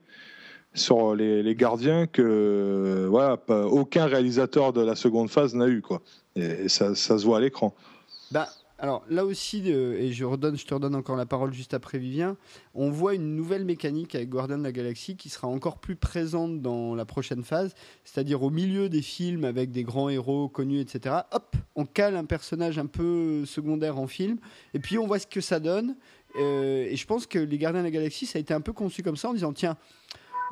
sur 0.78 1.14
les, 1.14 1.54
gardiens 1.54 2.06
que 2.06 3.06
voilà 3.10 3.38
aucun 3.48 4.06
réalisateur 4.06 4.72
de 4.72 4.80
la 4.80 4.96
seconde 4.96 5.28
phase 5.28 5.54
n'a 5.54 5.66
eu 5.66 5.82
quoi. 5.82 6.00
Et 6.36 6.68
ça, 6.68 6.94
se 6.94 7.12
voit 7.24 7.38
à 7.38 7.40
l'écran. 7.40 7.74
Bah, 8.30 8.48
alors 8.78 9.04
là 9.10 9.24
aussi, 9.24 9.64
euh, 9.66 9.98
et 9.98 10.12
je, 10.12 10.24
redonne, 10.24 10.56
je 10.56 10.64
te 10.64 10.72
redonne 10.72 10.94
encore 10.94 11.16
la 11.16 11.26
parole 11.26 11.52
juste 11.52 11.74
après 11.74 11.98
Vivien, 11.98 12.36
on 12.74 12.90
voit 12.90 13.14
une 13.14 13.34
nouvelle 13.34 13.64
mécanique 13.64 14.14
avec 14.14 14.28
Guardian 14.28 14.58
de 14.58 14.62
la 14.62 14.70
Galaxie 14.70 15.16
qui 15.16 15.30
sera 15.30 15.48
encore 15.48 15.78
plus 15.78 15.96
présente 15.96 16.62
dans 16.62 16.94
la 16.94 17.04
prochaine 17.04 17.42
phase, 17.42 17.74
c'est-à-dire 18.04 18.42
au 18.44 18.50
milieu 18.50 18.88
des 18.88 19.02
films 19.02 19.44
avec 19.44 19.72
des 19.72 19.82
grands 19.82 20.08
héros 20.08 20.48
connus, 20.48 20.80
etc. 20.80 21.16
Hop, 21.32 21.56
on 21.74 21.86
cale 21.86 22.14
un 22.14 22.24
personnage 22.24 22.78
un 22.78 22.86
peu 22.86 23.44
secondaire 23.46 23.98
en 23.98 24.06
film, 24.06 24.38
et 24.74 24.78
puis 24.78 24.96
on 24.96 25.08
voit 25.08 25.18
ce 25.18 25.26
que 25.26 25.40
ça 25.40 25.58
donne. 25.58 25.96
Euh, 26.38 26.86
et 26.88 26.94
je 26.94 27.06
pense 27.06 27.26
que 27.26 27.38
les 27.38 27.58
Gardiens 27.58 27.80
de 27.80 27.86
la 27.86 27.90
Galaxie, 27.90 28.26
ça 28.26 28.38
a 28.38 28.40
été 28.40 28.54
un 28.54 28.60
peu 28.60 28.72
conçu 28.72 29.02
comme 29.02 29.16
ça 29.16 29.30
en 29.30 29.34
disant, 29.34 29.52
tiens, 29.52 29.76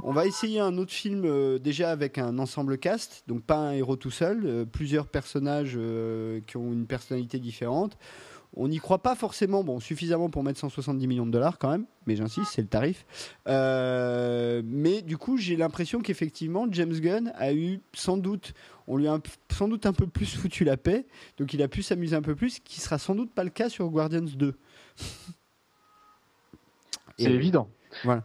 on 0.03 0.13
va 0.13 0.27
essayer 0.27 0.61
un 0.61 0.77
autre 0.79 0.93
film 0.93 1.23
euh, 1.25 1.59
déjà 1.59 1.91
avec 1.91 2.19
un 2.19 2.39
ensemble 2.39 2.79
cast, 2.79 3.25
donc 3.27 3.43
pas 3.43 3.57
un 3.57 3.73
héros 3.73 3.97
tout 3.97 4.11
seul, 4.11 4.43
euh, 4.45 4.65
plusieurs 4.65 5.07
personnages 5.07 5.75
euh, 5.77 6.41
qui 6.47 6.57
ont 6.57 6.73
une 6.73 6.87
personnalité 6.87 7.39
différente. 7.39 7.97
On 8.59 8.69
n'y 8.69 8.79
croit 8.79 9.03
pas 9.03 9.15
forcément, 9.15 9.63
bon, 9.65 9.81
suffisamment 9.81 10.31
pour 10.31 10.43
mettre 10.43 10.59
170 10.61 11.07
millions 11.07 11.27
de 11.27 11.31
dollars 11.31 11.59
quand 11.59 11.71
même, 11.71 11.85
mais 12.07 12.17
j'insiste, 12.17 12.53
c'est 12.53 12.63
le 12.63 12.69
tarif. 12.69 13.05
mais 13.47 15.03
du 15.03 15.19
coup, 15.19 15.37
j'ai 15.37 15.57
l'impression 15.57 16.01
qu'effectivement, 16.01 16.67
James 16.71 16.99
Gunn 16.99 17.33
a 17.37 17.53
eu 17.53 17.81
sans 17.93 18.17
doute, 18.17 18.55
on 18.87 18.97
lui 18.97 19.09
a 19.09 19.19
sans 19.53 19.69
doute 19.69 19.85
un 19.85 19.93
peu 19.93 20.07
plus 20.07 20.37
foutu 20.37 20.65
la 20.65 20.79
paix, 20.79 21.07
donc 21.37 21.53
il 21.53 21.63
a 21.63 21.69
pu 21.69 21.83
s'amuser 21.83 22.17
un 22.17 22.23
peu 22.23 22.35
plus, 22.35 22.51
ce 22.51 22.61
qui 22.61 22.81
sera 22.81 22.99
sans 22.99 23.15
doute 23.15 23.31
pas 23.31 23.45
le 23.45 23.51
cas 23.51 23.69
sur 23.69 23.91
Guardians 23.91 24.23
2. 24.23 24.55
C'est 27.19 27.31
évident. 27.31 27.69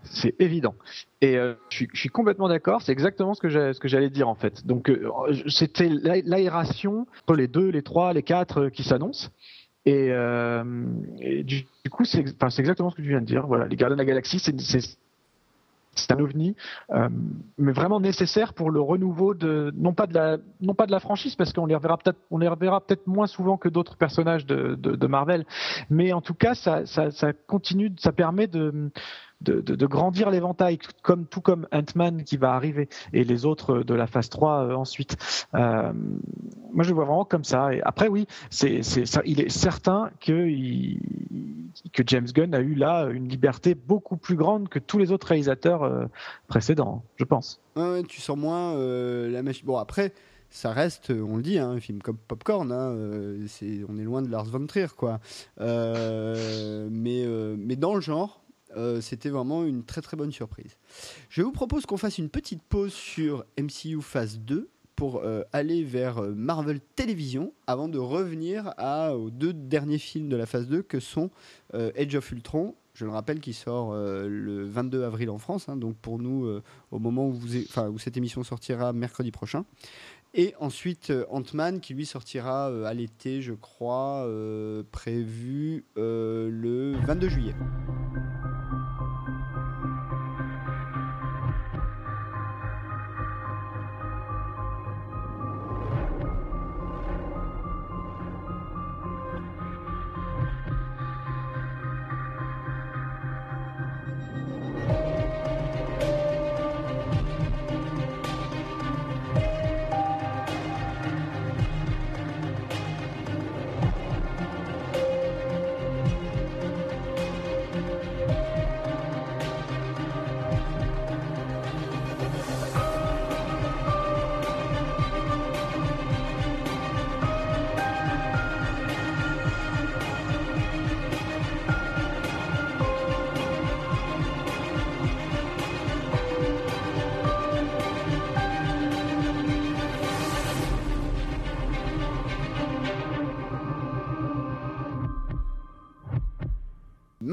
C'est 0.04 0.36
évident. 0.40 0.76
Et 1.22 1.38
euh, 1.38 1.54
je, 1.70 1.86
suis, 1.94 2.10
complètement 2.10 2.50
d'accord. 2.50 2.82
C'est 2.82 2.92
exactement 2.92 3.36
ce 3.36 3.40
que 3.40 3.88
j'allais 3.88 4.10
dire 4.10 4.28
en 4.28 4.36
fait. 4.36 4.66
Donc 4.66 4.90
euh, 4.90 5.12
c'était 5.48 5.90
l'aération 5.90 7.06
pour 7.26 7.36
les 7.36 7.48
deux, 7.48 7.70
les 7.70 7.84
trois, 7.84 8.12
les 8.14 8.24
quatre 8.24 8.62
euh, 8.62 8.70
qui 8.70 8.84
s'annoncent. 8.84 9.30
Et, 9.86 10.12
du, 11.44 11.66
coup, 11.90 12.06
c'est 12.06 12.20
exactement 12.20 12.92
ce 12.92 12.96
que 12.96 13.02
tu 13.02 13.10
viens 13.10 13.22
de 13.22 13.26
dire. 13.26 13.48
Voilà, 13.48 13.66
les 13.66 13.76
Gardiens 13.76 13.96
de 13.96 14.02
la 14.02 14.06
Galaxie, 14.06 14.38
c'est 14.38 16.12
un 16.12 16.20
ovni, 16.20 16.56
mais 17.58 17.72
vraiment 17.72 18.00
nécessaire 18.00 18.54
pour 18.54 18.70
le 18.70 18.80
renouveau 18.80 19.34
de 19.34 19.74
non 19.76 19.94
pas 19.94 20.06
de 20.06 20.14
la 20.14 20.38
non 20.62 20.76
pas 20.76 20.86
de 20.86 20.92
la 20.92 21.00
franchise 21.00 21.36
parce 21.36 21.52
qu'on 21.52 21.66
les 21.66 21.76
reverra 21.76 21.98
peut-être 21.98 22.20
on 22.30 22.38
les 22.38 22.48
reverra 22.48 22.80
peut-être 22.80 23.08
moins 23.08 23.26
souvent 23.26 23.58
que 23.58 23.70
d'autres 23.70 23.98
personnages 23.98 24.46
de, 24.46 25.08
Marvel, 25.08 25.46
mais 25.90 26.14
en 26.14 26.22
tout 26.22 26.36
cas 26.36 26.54
ça 26.54 26.84
continue, 27.48 27.92
ça 27.98 28.12
permet 28.12 28.46
de 28.46 28.92
de, 29.42 29.62
de, 29.62 29.86
grandir 29.86 30.30
l'éventail, 30.30 30.78
comme 31.02 31.26
tout 31.26 31.42
comme 31.42 31.68
Ant-Man 31.72 32.24
qui 32.24 32.38
va 32.38 32.54
arriver 32.54 32.90
et 33.14 33.24
les 33.24 33.46
autres 33.46 33.80
de 33.80 33.94
la 33.94 34.08
phase 34.08 34.30
3 34.30 34.66
euh, 34.66 34.74
ensuite. 34.76 35.18
Euh, 35.56 35.92
moi, 36.72 36.84
je 36.84 36.90
le 36.90 36.96
vois 36.96 37.06
vraiment 37.06 37.26
comme 37.26 37.44
ça. 37.44 37.74
Et 37.74 37.82
après, 37.82 38.08
oui, 38.08 38.28
c'est, 38.50 38.84
ça, 38.84 39.22
il 39.26 39.42
est 39.42 39.50
certain 39.50 40.12
que, 40.20 40.48
que 41.92 42.04
James 42.06 42.28
Gunn 42.28 42.54
a 42.54 42.60
eu 42.60 42.76
là 42.76 43.06
une 43.06 43.28
liberté 43.28 43.76
beaucoup 43.76 44.18
plus 44.18 44.36
grande 44.36 44.70
que 44.70 44.80
tous 44.80 44.98
les 44.98 45.12
autres 45.12 45.28
réalisateurs 45.28 45.84
euh, 45.84 46.06
précédents, 46.48 47.04
je 47.16 47.26
pense. 47.26 47.60
Tu 48.08 48.22
sens 48.22 48.38
moins 48.38 48.76
la 48.76 49.42
machine. 49.44 49.66
Bon, 49.66 49.78
après 49.78 50.14
ça 50.54 50.74
reste, 50.74 51.12
on 51.12 51.38
le 51.38 51.44
dit, 51.44 51.58
hein, 51.60 51.70
un 51.70 51.80
film 51.80 52.02
comme 52.02 52.18
Popcorn. 52.18 52.74
Hein, 52.74 52.94
on 53.88 53.98
est 53.98 54.04
loin 54.04 54.22
de 54.22 54.30
Lars 54.30 54.46
von 54.46 54.68
Trier, 54.68 54.88
quoi. 54.98 55.22
Mais, 55.60 57.26
mais 57.58 57.76
dans 57.78 57.96
le 57.96 58.02
genre, 58.02 58.41
euh, 58.78 59.02
c'était 59.02 59.30
vraiment 59.30 59.64
une 59.64 59.84
très 59.84 60.02
très 60.02 60.18
bonne 60.18 60.32
surprise. 60.32 60.78
Je 61.30 61.42
vous 61.42 61.52
propose 61.52 61.86
qu'on 61.86 61.98
fasse 61.98 62.18
une 62.18 62.30
petite 62.30 62.62
pause 62.64 62.94
sur 62.94 63.46
MCU 63.60 64.02
Phase 64.02 64.40
2 64.40 64.70
pour 64.96 65.22
euh, 65.24 65.44
aller 65.52 65.84
vers 65.84 66.20
euh, 66.20 66.34
Marvel 66.34 66.80
Télévision 66.96 67.54
avant 67.68 67.88
de 67.88 67.98
revenir 67.98 68.74
à, 68.78 69.16
aux 69.16 69.30
deux 69.30 69.54
derniers 69.54 69.98
films 69.98 70.30
de 70.30 70.36
la 70.36 70.46
phase 70.46 70.68
2 70.68 70.84
que 70.84 71.00
sont 71.00 71.32
Age 71.74 72.16
of 72.16 72.32
Ultron, 72.32 72.76
je 72.94 73.06
le 73.06 73.12
rappelle, 73.12 73.40
qui 73.40 73.54
sort 73.54 73.94
le 73.94 74.66
22 74.66 75.04
avril 75.04 75.30
en 75.30 75.38
France, 75.38 75.70
hein, 75.70 75.78
donc 75.78 75.96
pour 75.96 76.20
nous 76.20 76.60
au 76.92 77.00
moment 77.00 77.30
où 77.30 77.98
cette 77.98 78.18
émission 78.18 78.44
sortira 78.44 78.92
mercredi 78.92 79.32
prochain. 79.32 79.64
Et 80.34 80.54
ensuite 80.60 81.14
Ant-Man 81.30 81.80
qui 81.80 81.94
lui 81.94 82.06
sortira 82.06 82.66
à 82.86 82.94
l'été, 82.94 83.42
je 83.42 83.54
crois, 83.54 84.28
prévu 84.92 85.86
le 85.96 86.94
22 87.06 87.30
juillet. 87.30 87.56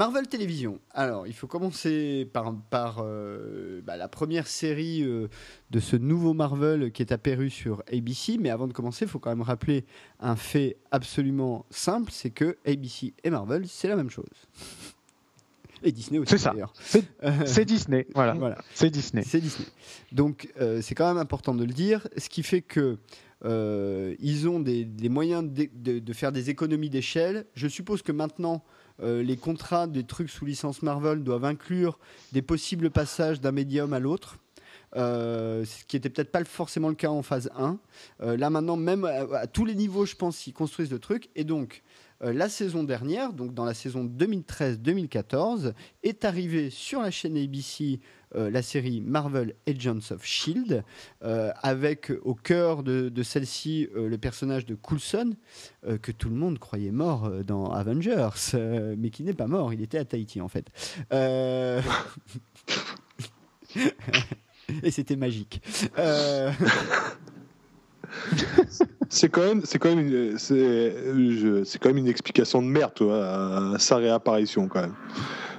Marvel 0.09 0.27
Télévision. 0.27 0.79
Alors, 0.89 1.27
il 1.27 1.33
faut 1.33 1.45
commencer 1.45 2.27
par, 2.33 2.55
par 2.71 3.03
euh, 3.03 3.79
bah, 3.83 3.95
la 3.95 4.07
première 4.07 4.47
série 4.47 5.03
euh, 5.03 5.27
de 5.69 5.79
ce 5.79 5.95
nouveau 5.97 6.33
Marvel 6.33 6.91
qui 6.91 7.03
est 7.03 7.11
apparu 7.11 7.51
sur 7.51 7.83
ABC. 7.93 8.39
Mais 8.39 8.49
avant 8.49 8.67
de 8.67 8.73
commencer, 8.73 9.05
il 9.05 9.07
faut 9.07 9.19
quand 9.19 9.29
même 9.29 9.43
rappeler 9.43 9.85
un 10.19 10.35
fait 10.35 10.77
absolument 10.89 11.67
simple, 11.69 12.11
c'est 12.11 12.31
que 12.31 12.57
ABC 12.65 13.13
et 13.23 13.29
Marvel, 13.29 13.67
c'est 13.67 13.87
la 13.87 13.95
même 13.95 14.09
chose. 14.09 14.25
Et 15.83 15.91
Disney 15.93 16.17
aussi. 16.17 16.31
C'est 16.31 16.39
ça. 16.39 16.53
C'est 17.45 17.63
Disney. 17.63 18.05
Voilà. 18.13 18.33
voilà. 18.33 18.57
C'est 18.73 18.89
Disney. 18.89 19.23
C'est 19.23 19.39
Disney. 19.39 19.65
Donc, 20.11 20.49
c'est 20.81 20.93
quand 20.93 21.07
même 21.07 21.21
important 21.21 21.55
de 21.55 21.63
le 21.63 21.71
dire. 21.71 22.05
Ce 22.17 22.27
qui 22.27 22.43
fait 22.43 22.61
que 22.61 22.97
ils 23.45 24.49
ont 24.49 24.59
des, 24.59 24.85
moyens 25.07 25.41
de, 25.49 26.13
faire 26.13 26.33
des 26.33 26.49
économies 26.49 26.89
d'échelle. 26.89 27.45
Je 27.53 27.69
suppose 27.69 28.01
que 28.01 28.11
maintenant, 28.11 28.61
euh, 29.01 29.23
les 29.23 29.37
contrats 29.37 29.87
des 29.87 30.03
trucs 30.03 30.29
sous 30.29 30.45
licence 30.45 30.81
Marvel 30.81 31.23
doivent 31.23 31.45
inclure 31.45 31.99
des 32.31 32.41
possibles 32.41 32.89
passages 32.89 33.39
d'un 33.41 33.51
médium 33.51 33.93
à 33.93 33.99
l'autre. 33.99 34.37
Euh, 34.95 35.65
ce 35.65 35.85
qui 35.85 35.95
n'était 35.95 36.09
peut-être 36.09 36.31
pas 36.31 36.43
forcément 36.43 36.89
le 36.89 36.95
cas 36.95 37.09
en 37.09 37.21
phase 37.21 37.51
1. 37.55 37.77
Euh, 38.21 38.37
là 38.37 38.49
maintenant, 38.49 38.75
même 38.75 39.05
à, 39.05 39.45
tous 39.47 39.65
les 39.65 39.75
niveaux, 39.75 40.05
je 40.05 40.15
pense, 40.15 40.47
ils 40.47 40.53
construisent 40.53 40.91
le 40.91 40.99
truc. 40.99 41.29
Et 41.35 41.43
donc, 41.43 41.83
la 42.21 42.49
saison 42.49 42.83
dernière, 42.83 43.33
donc 43.33 43.53
dans 43.53 43.65
la 43.65 43.73
saison 43.73 44.05
2013-2014, 44.05 45.73
est 46.03 46.25
arrivée 46.25 46.69
sur 46.69 47.01
la 47.01 47.11
chaîne 47.11 47.37
ABC 47.37 47.99
euh, 48.35 48.51
la 48.51 48.61
série 48.61 49.01
Marvel 49.01 49.55
Agents 49.67 50.11
of 50.11 50.23
Shield, 50.23 50.83
euh, 51.23 51.51
avec 51.63 52.11
au 52.21 52.35
cœur 52.35 52.83
de, 52.83 53.11
celle-ci 53.23 53.89
euh, 53.95 54.07
le 54.07 54.19
personnage 54.19 54.67
de 54.67 54.75
Coulson, 54.75 55.33
que 56.01 56.11
tout 56.11 56.29
le 56.29 56.35
monde 56.35 56.59
croyait 56.59 56.91
mort 56.91 57.31
dans 57.43 57.71
Avengers, 57.71 58.29
mais 58.97 59.09
qui 59.09 59.23
n'est 59.23 59.33
pas 59.33 59.47
mort, 59.47 59.73
il 59.73 59.81
était 59.81 59.97
à 59.97 60.05
Tahiti 60.05 60.41
en 60.41 60.47
fait. 60.47 60.67
Et 64.83 64.91
c'était 64.91 65.15
magique. 65.15 65.63
c'est 69.09 69.29
quand 69.29 69.41
même, 69.41 69.61
c'est 69.65 69.79
quand 69.79 69.89
même, 69.89 70.07
une, 70.07 70.37
c'est, 70.37 71.79
quand 71.79 71.89
même 71.89 71.97
une 71.97 72.07
explication 72.07 72.61
de 72.61 72.67
merde, 72.67 72.93
toi, 72.93 73.73
à 73.73 73.79
sa 73.79 73.97
réapparition 73.97 74.67
quand 74.67 74.81
même. 74.81 74.93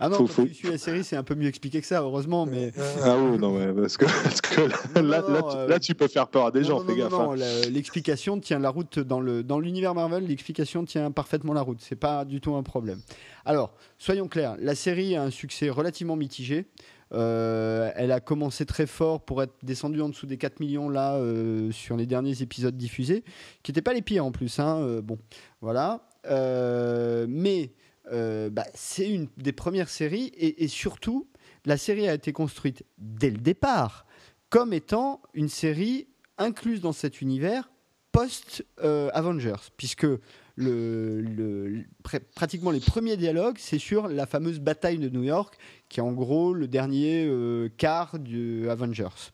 Ah 0.00 0.08
non, 0.08 0.26
faut, 0.26 0.46
tu 0.46 0.54
suis 0.54 0.70
la 0.70 0.78
série, 0.78 1.04
c'est 1.04 1.16
un 1.16 1.22
peu 1.22 1.34
mieux 1.34 1.48
expliqué 1.48 1.80
que 1.80 1.86
ça, 1.86 2.00
heureusement. 2.00 2.46
Mais... 2.46 2.72
Ah 3.02 3.16
oui, 3.18 3.38
non, 3.38 3.50
mais 3.50 3.72
parce 3.82 3.96
que, 3.98 4.06
parce 4.06 4.40
que 4.40 4.62
là, 5.00 5.22
euh, 5.26 5.68
là, 5.68 5.78
tu 5.78 5.94
peux 5.94 6.08
faire 6.08 6.28
peur 6.28 6.46
à 6.46 6.50
des 6.50 6.64
gens, 6.64 6.80
fais 6.84 6.96
gaffe. 6.96 7.10
Non, 7.10 7.32
hein. 7.32 7.36
l'explication 7.70 8.40
tient 8.40 8.60
la 8.60 8.70
route 8.70 8.98
dans 8.98 9.20
le 9.20 9.42
dans 9.42 9.60
l'univers 9.60 9.94
Marvel, 9.94 10.26
l'explication 10.26 10.84
tient 10.84 11.10
parfaitement 11.10 11.52
la 11.52 11.60
route. 11.60 11.78
C'est 11.80 11.96
pas 11.96 12.24
du 12.24 12.40
tout 12.40 12.54
un 12.54 12.62
problème. 12.62 13.00
Alors, 13.44 13.74
soyons 13.98 14.28
clairs, 14.28 14.56
la 14.58 14.74
série 14.74 15.16
a 15.16 15.22
un 15.22 15.30
succès 15.30 15.68
relativement 15.68 16.16
mitigé. 16.16 16.66
Euh, 17.12 17.90
elle 17.96 18.12
a 18.12 18.20
commencé 18.20 18.64
très 18.66 18.86
fort 18.86 19.24
pour 19.24 19.42
être 19.42 19.54
descendue 19.62 20.00
en 20.00 20.08
dessous 20.08 20.26
des 20.26 20.36
4 20.36 20.60
millions 20.60 20.88
là 20.88 21.16
euh, 21.16 21.72
sur 21.72 21.96
les 21.96 22.06
derniers 22.06 22.42
épisodes 22.42 22.76
diffusés, 22.76 23.24
qui 23.62 23.72
n'étaient 23.72 23.82
pas 23.82 23.94
les 23.94 24.02
pires 24.02 24.24
en 24.24 24.32
plus. 24.32 24.58
Hein, 24.58 25.00
bon, 25.02 25.18
voilà. 25.60 26.06
mais 26.24 27.72
euh, 28.12 28.50
bah, 28.50 28.66
c'est 28.74 29.08
une 29.08 29.28
des 29.36 29.52
premières 29.52 29.88
séries 29.88 30.32
et, 30.36 30.68
surtout, 30.68 31.28
la 31.64 31.76
série 31.76 32.08
a 32.08 32.14
été 32.14 32.32
construite 32.32 32.84
dès 32.98 33.30
le 33.30 33.38
départ 33.38 34.06
comme 34.48 34.72
étant 34.72 35.22
une 35.34 35.48
série 35.48 36.08
incluse 36.38 36.80
dans 36.80 36.92
cet 36.92 37.20
univers 37.20 37.70
post-Avengers, 38.10 39.70
puisque 39.76 40.06
le, 40.60 41.84
pratiquement 42.34 42.70
les 42.70 42.80
premiers 42.80 43.16
dialogues, 43.16 43.56
c'est 43.58 43.78
sur 43.78 44.08
la 44.08 44.26
fameuse 44.26 44.60
bataille 44.60 44.98
de 44.98 45.08
New 45.08 45.22
York, 45.22 45.56
qui 45.88 46.00
est 46.00 46.02
en 46.02 46.12
gros 46.12 46.52
le 46.54 46.68
dernier 46.68 47.26
euh, 47.26 47.68
quart 47.76 48.18
du 48.18 48.68
Avengers. 48.68 49.32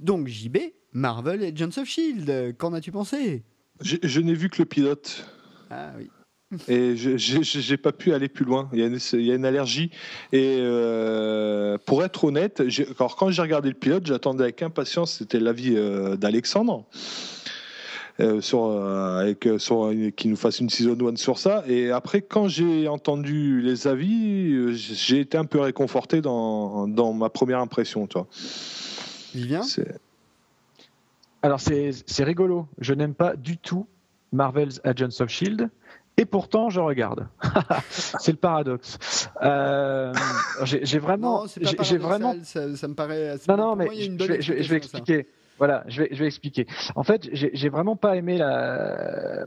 Donc 0.00 0.28
JB, 0.28 0.58
Marvel 0.92 1.42
et 1.42 1.48
Agents 1.48 1.80
of 1.80 1.88
Shield, 1.88 2.56
qu'en 2.58 2.72
as-tu 2.72 2.92
pensé? 2.92 3.42
Je 3.80 4.20
n'ai 4.20 4.34
vu 4.34 4.48
que 4.48 4.58
le 4.60 4.66
pilote. 4.66 5.26
Ah 5.70 5.92
oui. 5.98 6.08
Et 6.68 6.96
je 6.96 7.70
n'ai 7.70 7.76
pas 7.78 7.92
pu 7.92 8.12
aller 8.12 8.28
plus 8.28 8.44
loin. 8.44 8.68
Il 8.72 8.80
y 8.80 8.82
a 8.82 8.86
une, 8.86 8.98
il 9.14 9.22
y 9.22 9.32
a 9.32 9.34
une 9.34 9.46
allergie. 9.46 9.90
Et 10.32 10.58
euh, 10.60 11.78
pour 11.86 12.04
être 12.04 12.24
honnête, 12.24 12.62
alors 12.98 13.16
quand 13.16 13.30
j'ai 13.30 13.42
regardé 13.42 13.70
le 13.70 13.74
pilote, 13.74 14.06
j'attendais 14.06 14.44
avec 14.44 14.62
impatience, 14.62 15.18
c'était 15.18 15.40
l'avis 15.40 15.74
euh, 15.76 16.16
d'Alexandre. 16.16 16.86
Euh, 18.22 18.40
sur, 18.40 18.66
avec, 18.66 19.48
sur, 19.58 19.92
qui 20.16 20.28
nous 20.28 20.36
fasse 20.36 20.60
une 20.60 20.70
season 20.70 20.98
one 21.00 21.16
sur 21.16 21.38
ça. 21.38 21.64
Et 21.66 21.90
après, 21.90 22.22
quand 22.22 22.46
j'ai 22.46 22.86
entendu 22.86 23.60
les 23.60 23.88
avis, 23.88 24.76
j'ai 24.76 25.20
été 25.20 25.36
un 25.36 25.44
peu 25.44 25.60
réconforté 25.60 26.20
dans, 26.20 26.86
dans 26.86 27.12
ma 27.12 27.30
première 27.30 27.58
impression. 27.58 28.06
Toi. 28.06 28.28
Vivien? 29.34 29.62
Alors, 31.42 31.60
c'est 31.60 32.24
rigolo. 32.24 32.68
Je 32.78 32.94
n'aime 32.94 33.14
pas 33.14 33.34
du 33.34 33.58
tout 33.58 33.86
Marvel's 34.30 34.80
Agents 34.84 35.20
of 35.20 35.28
Shield. 35.28 35.68
Et 36.16 36.24
pourtant, 36.24 36.70
je 36.70 36.78
regarde. 36.78 37.26
c'est 37.90 38.32
le 38.32 38.38
paradoxe. 38.38 39.28
Euh, 39.42 40.12
j'ai 40.62 40.98
vraiment, 40.98 41.46
j'ai 41.80 41.96
vraiment. 41.96 42.34
Ça, 42.44 42.76
ça, 42.76 42.86
me 42.86 42.94
paraît. 42.94 43.36
Non, 43.48 43.56
non, 43.56 43.76
mais 43.76 43.88
je 43.92 44.68
vais 44.68 44.76
expliquer. 44.76 45.26
Voilà, 45.58 45.84
je 45.86 46.02
vais, 46.02 46.26
expliquer. 46.26 46.66
En 46.96 47.02
fait, 47.02 47.28
j'ai 47.32 47.68
vraiment 47.68 47.96
pas 47.96 48.16
aimé 48.16 48.36
la, 48.36 49.46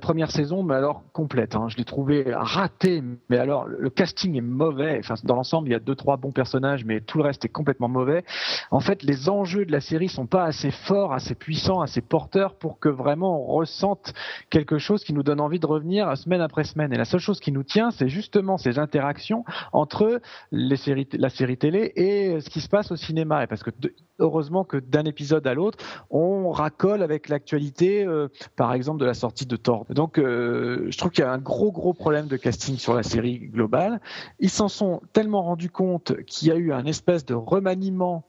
première 0.00 0.30
saison, 0.30 0.62
mais 0.62 0.74
alors 0.74 1.02
complète. 1.12 1.54
Hein. 1.54 1.68
Je 1.68 1.76
l'ai 1.76 1.84
trouvé 1.84 2.24
raté, 2.32 3.02
mais 3.28 3.36
alors 3.36 3.66
le 3.66 3.90
casting 3.90 4.36
est 4.36 4.40
mauvais. 4.40 4.98
Enfin, 5.00 5.14
dans 5.24 5.34
l'ensemble, 5.34 5.68
il 5.68 5.72
y 5.72 5.74
a 5.74 5.78
deux 5.78 5.94
trois 5.94 6.16
bons 6.16 6.32
personnages, 6.32 6.84
mais 6.84 7.00
tout 7.00 7.18
le 7.18 7.24
reste 7.24 7.44
est 7.44 7.50
complètement 7.50 7.88
mauvais. 7.88 8.24
En 8.70 8.80
fait, 8.80 9.02
les 9.02 9.28
enjeux 9.28 9.66
de 9.66 9.72
la 9.72 9.80
série 9.80 10.08
sont 10.08 10.26
pas 10.26 10.44
assez 10.44 10.70
forts, 10.70 11.12
assez 11.12 11.34
puissants, 11.34 11.82
assez 11.82 12.00
porteurs 12.00 12.54
pour 12.54 12.78
que 12.78 12.88
vraiment 12.88 13.42
on 13.42 13.54
ressente 13.54 14.14
quelque 14.48 14.78
chose 14.78 15.04
qui 15.04 15.12
nous 15.12 15.22
donne 15.22 15.40
envie 15.40 15.58
de 15.60 15.66
revenir 15.66 16.16
semaine 16.16 16.40
après 16.40 16.64
semaine. 16.64 16.92
Et 16.92 16.96
la 16.96 17.04
seule 17.04 17.20
chose 17.20 17.40
qui 17.40 17.52
nous 17.52 17.64
tient, 17.64 17.90
c'est 17.90 18.08
justement 18.08 18.56
ces 18.56 18.78
interactions 18.78 19.44
entre 19.72 20.20
la 20.50 20.76
série 20.76 21.56
télé 21.58 21.92
et 21.96 22.40
ce 22.40 22.48
qui 22.48 22.60
se 22.60 22.68
passe 22.68 22.90
au 22.90 22.96
cinéma. 22.96 23.44
Et 23.44 23.46
parce 23.46 23.62
que 23.62 23.70
heureusement 24.18 24.64
que 24.64 24.76
d'un 24.76 25.04
épisode 25.04 25.46
à 25.46 25.54
l'autre, 25.54 25.78
on 26.10 26.50
racole 26.50 27.02
avec 27.02 27.28
l'actualité, 27.28 28.04
euh, 28.04 28.28
par 28.56 28.72
exemple 28.72 29.00
de 29.00 29.06
la 29.06 29.14
sortie 29.14 29.46
de 29.46 29.56
Thor. 29.56 29.86
Donc, 29.90 30.18
euh, 30.18 30.86
je 30.90 30.98
trouve 30.98 31.10
qu'il 31.10 31.24
y 31.24 31.26
a 31.26 31.32
un 31.32 31.38
gros 31.38 31.72
gros 31.72 31.92
problème 31.92 32.26
de 32.26 32.36
casting 32.36 32.76
sur 32.76 32.94
la 32.94 33.02
série 33.02 33.38
globale. 33.38 34.00
Ils 34.38 34.50
s'en 34.50 34.68
sont 34.68 35.00
tellement 35.12 35.42
rendus 35.42 35.70
compte 35.70 36.22
qu'il 36.24 36.48
y 36.48 36.50
a 36.50 36.56
eu 36.56 36.72
un 36.72 36.84
espèce 36.84 37.24
de 37.24 37.34
remaniement. 37.34 38.24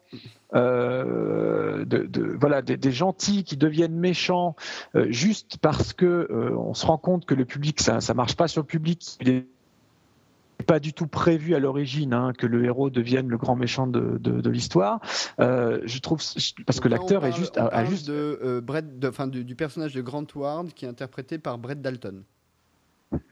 Euh, 0.53 1.83
voilà 2.39 2.61
des, 2.61 2.91
gentils 2.91 3.43
qui 3.43 3.57
deviennent 3.57 3.97
méchants 3.97 4.55
juste 5.07 5.57
parce 5.57 5.93
que 5.93 6.53
on 6.55 6.75
se 6.75 6.85
rend 6.85 6.99
compte 6.99 7.25
que 7.25 7.33
le 7.33 7.45
public 7.45 7.81
ça 7.81 8.01
ça 8.01 8.13
marche 8.13 8.35
pas 8.35 8.47
sur 8.47 8.61
le 8.61 8.67
public 8.67 9.17
pas 10.63 10.79
du 10.79 10.93
tout 10.93 11.07
prévu 11.07 11.55
à 11.55 11.59
l'origine 11.59 12.13
hein, 12.13 12.33
que 12.37 12.47
le 12.47 12.65
héros 12.65 12.89
devienne 12.89 13.27
le 13.27 13.37
grand 13.37 13.55
méchant 13.55 13.87
de, 13.87 14.17
de, 14.17 14.49
l'histoire. 14.49 14.99
Euh, 15.39 15.81
je 15.85 15.99
trouve 15.99 16.19
parce 16.65 16.79
que 16.79 16.87
l'acteur 16.87 17.25
est 17.25 17.33
juste, 17.33 17.57
a, 17.57 17.85
juste 17.85 18.07
de, 18.07 18.39
euh, 18.43 18.61
Brett, 18.61 18.99
de, 18.99 19.11
fin, 19.11 19.27
du, 19.27 19.43
du, 19.43 19.55
personnage 19.55 19.93
de 19.93 20.01
Grant 20.01 20.25
Ward 20.35 20.73
qui 20.73 20.85
est 20.85 20.89
interprété 20.89 21.37
par 21.37 21.57
Brett 21.57 21.81
Dalton 21.81 22.23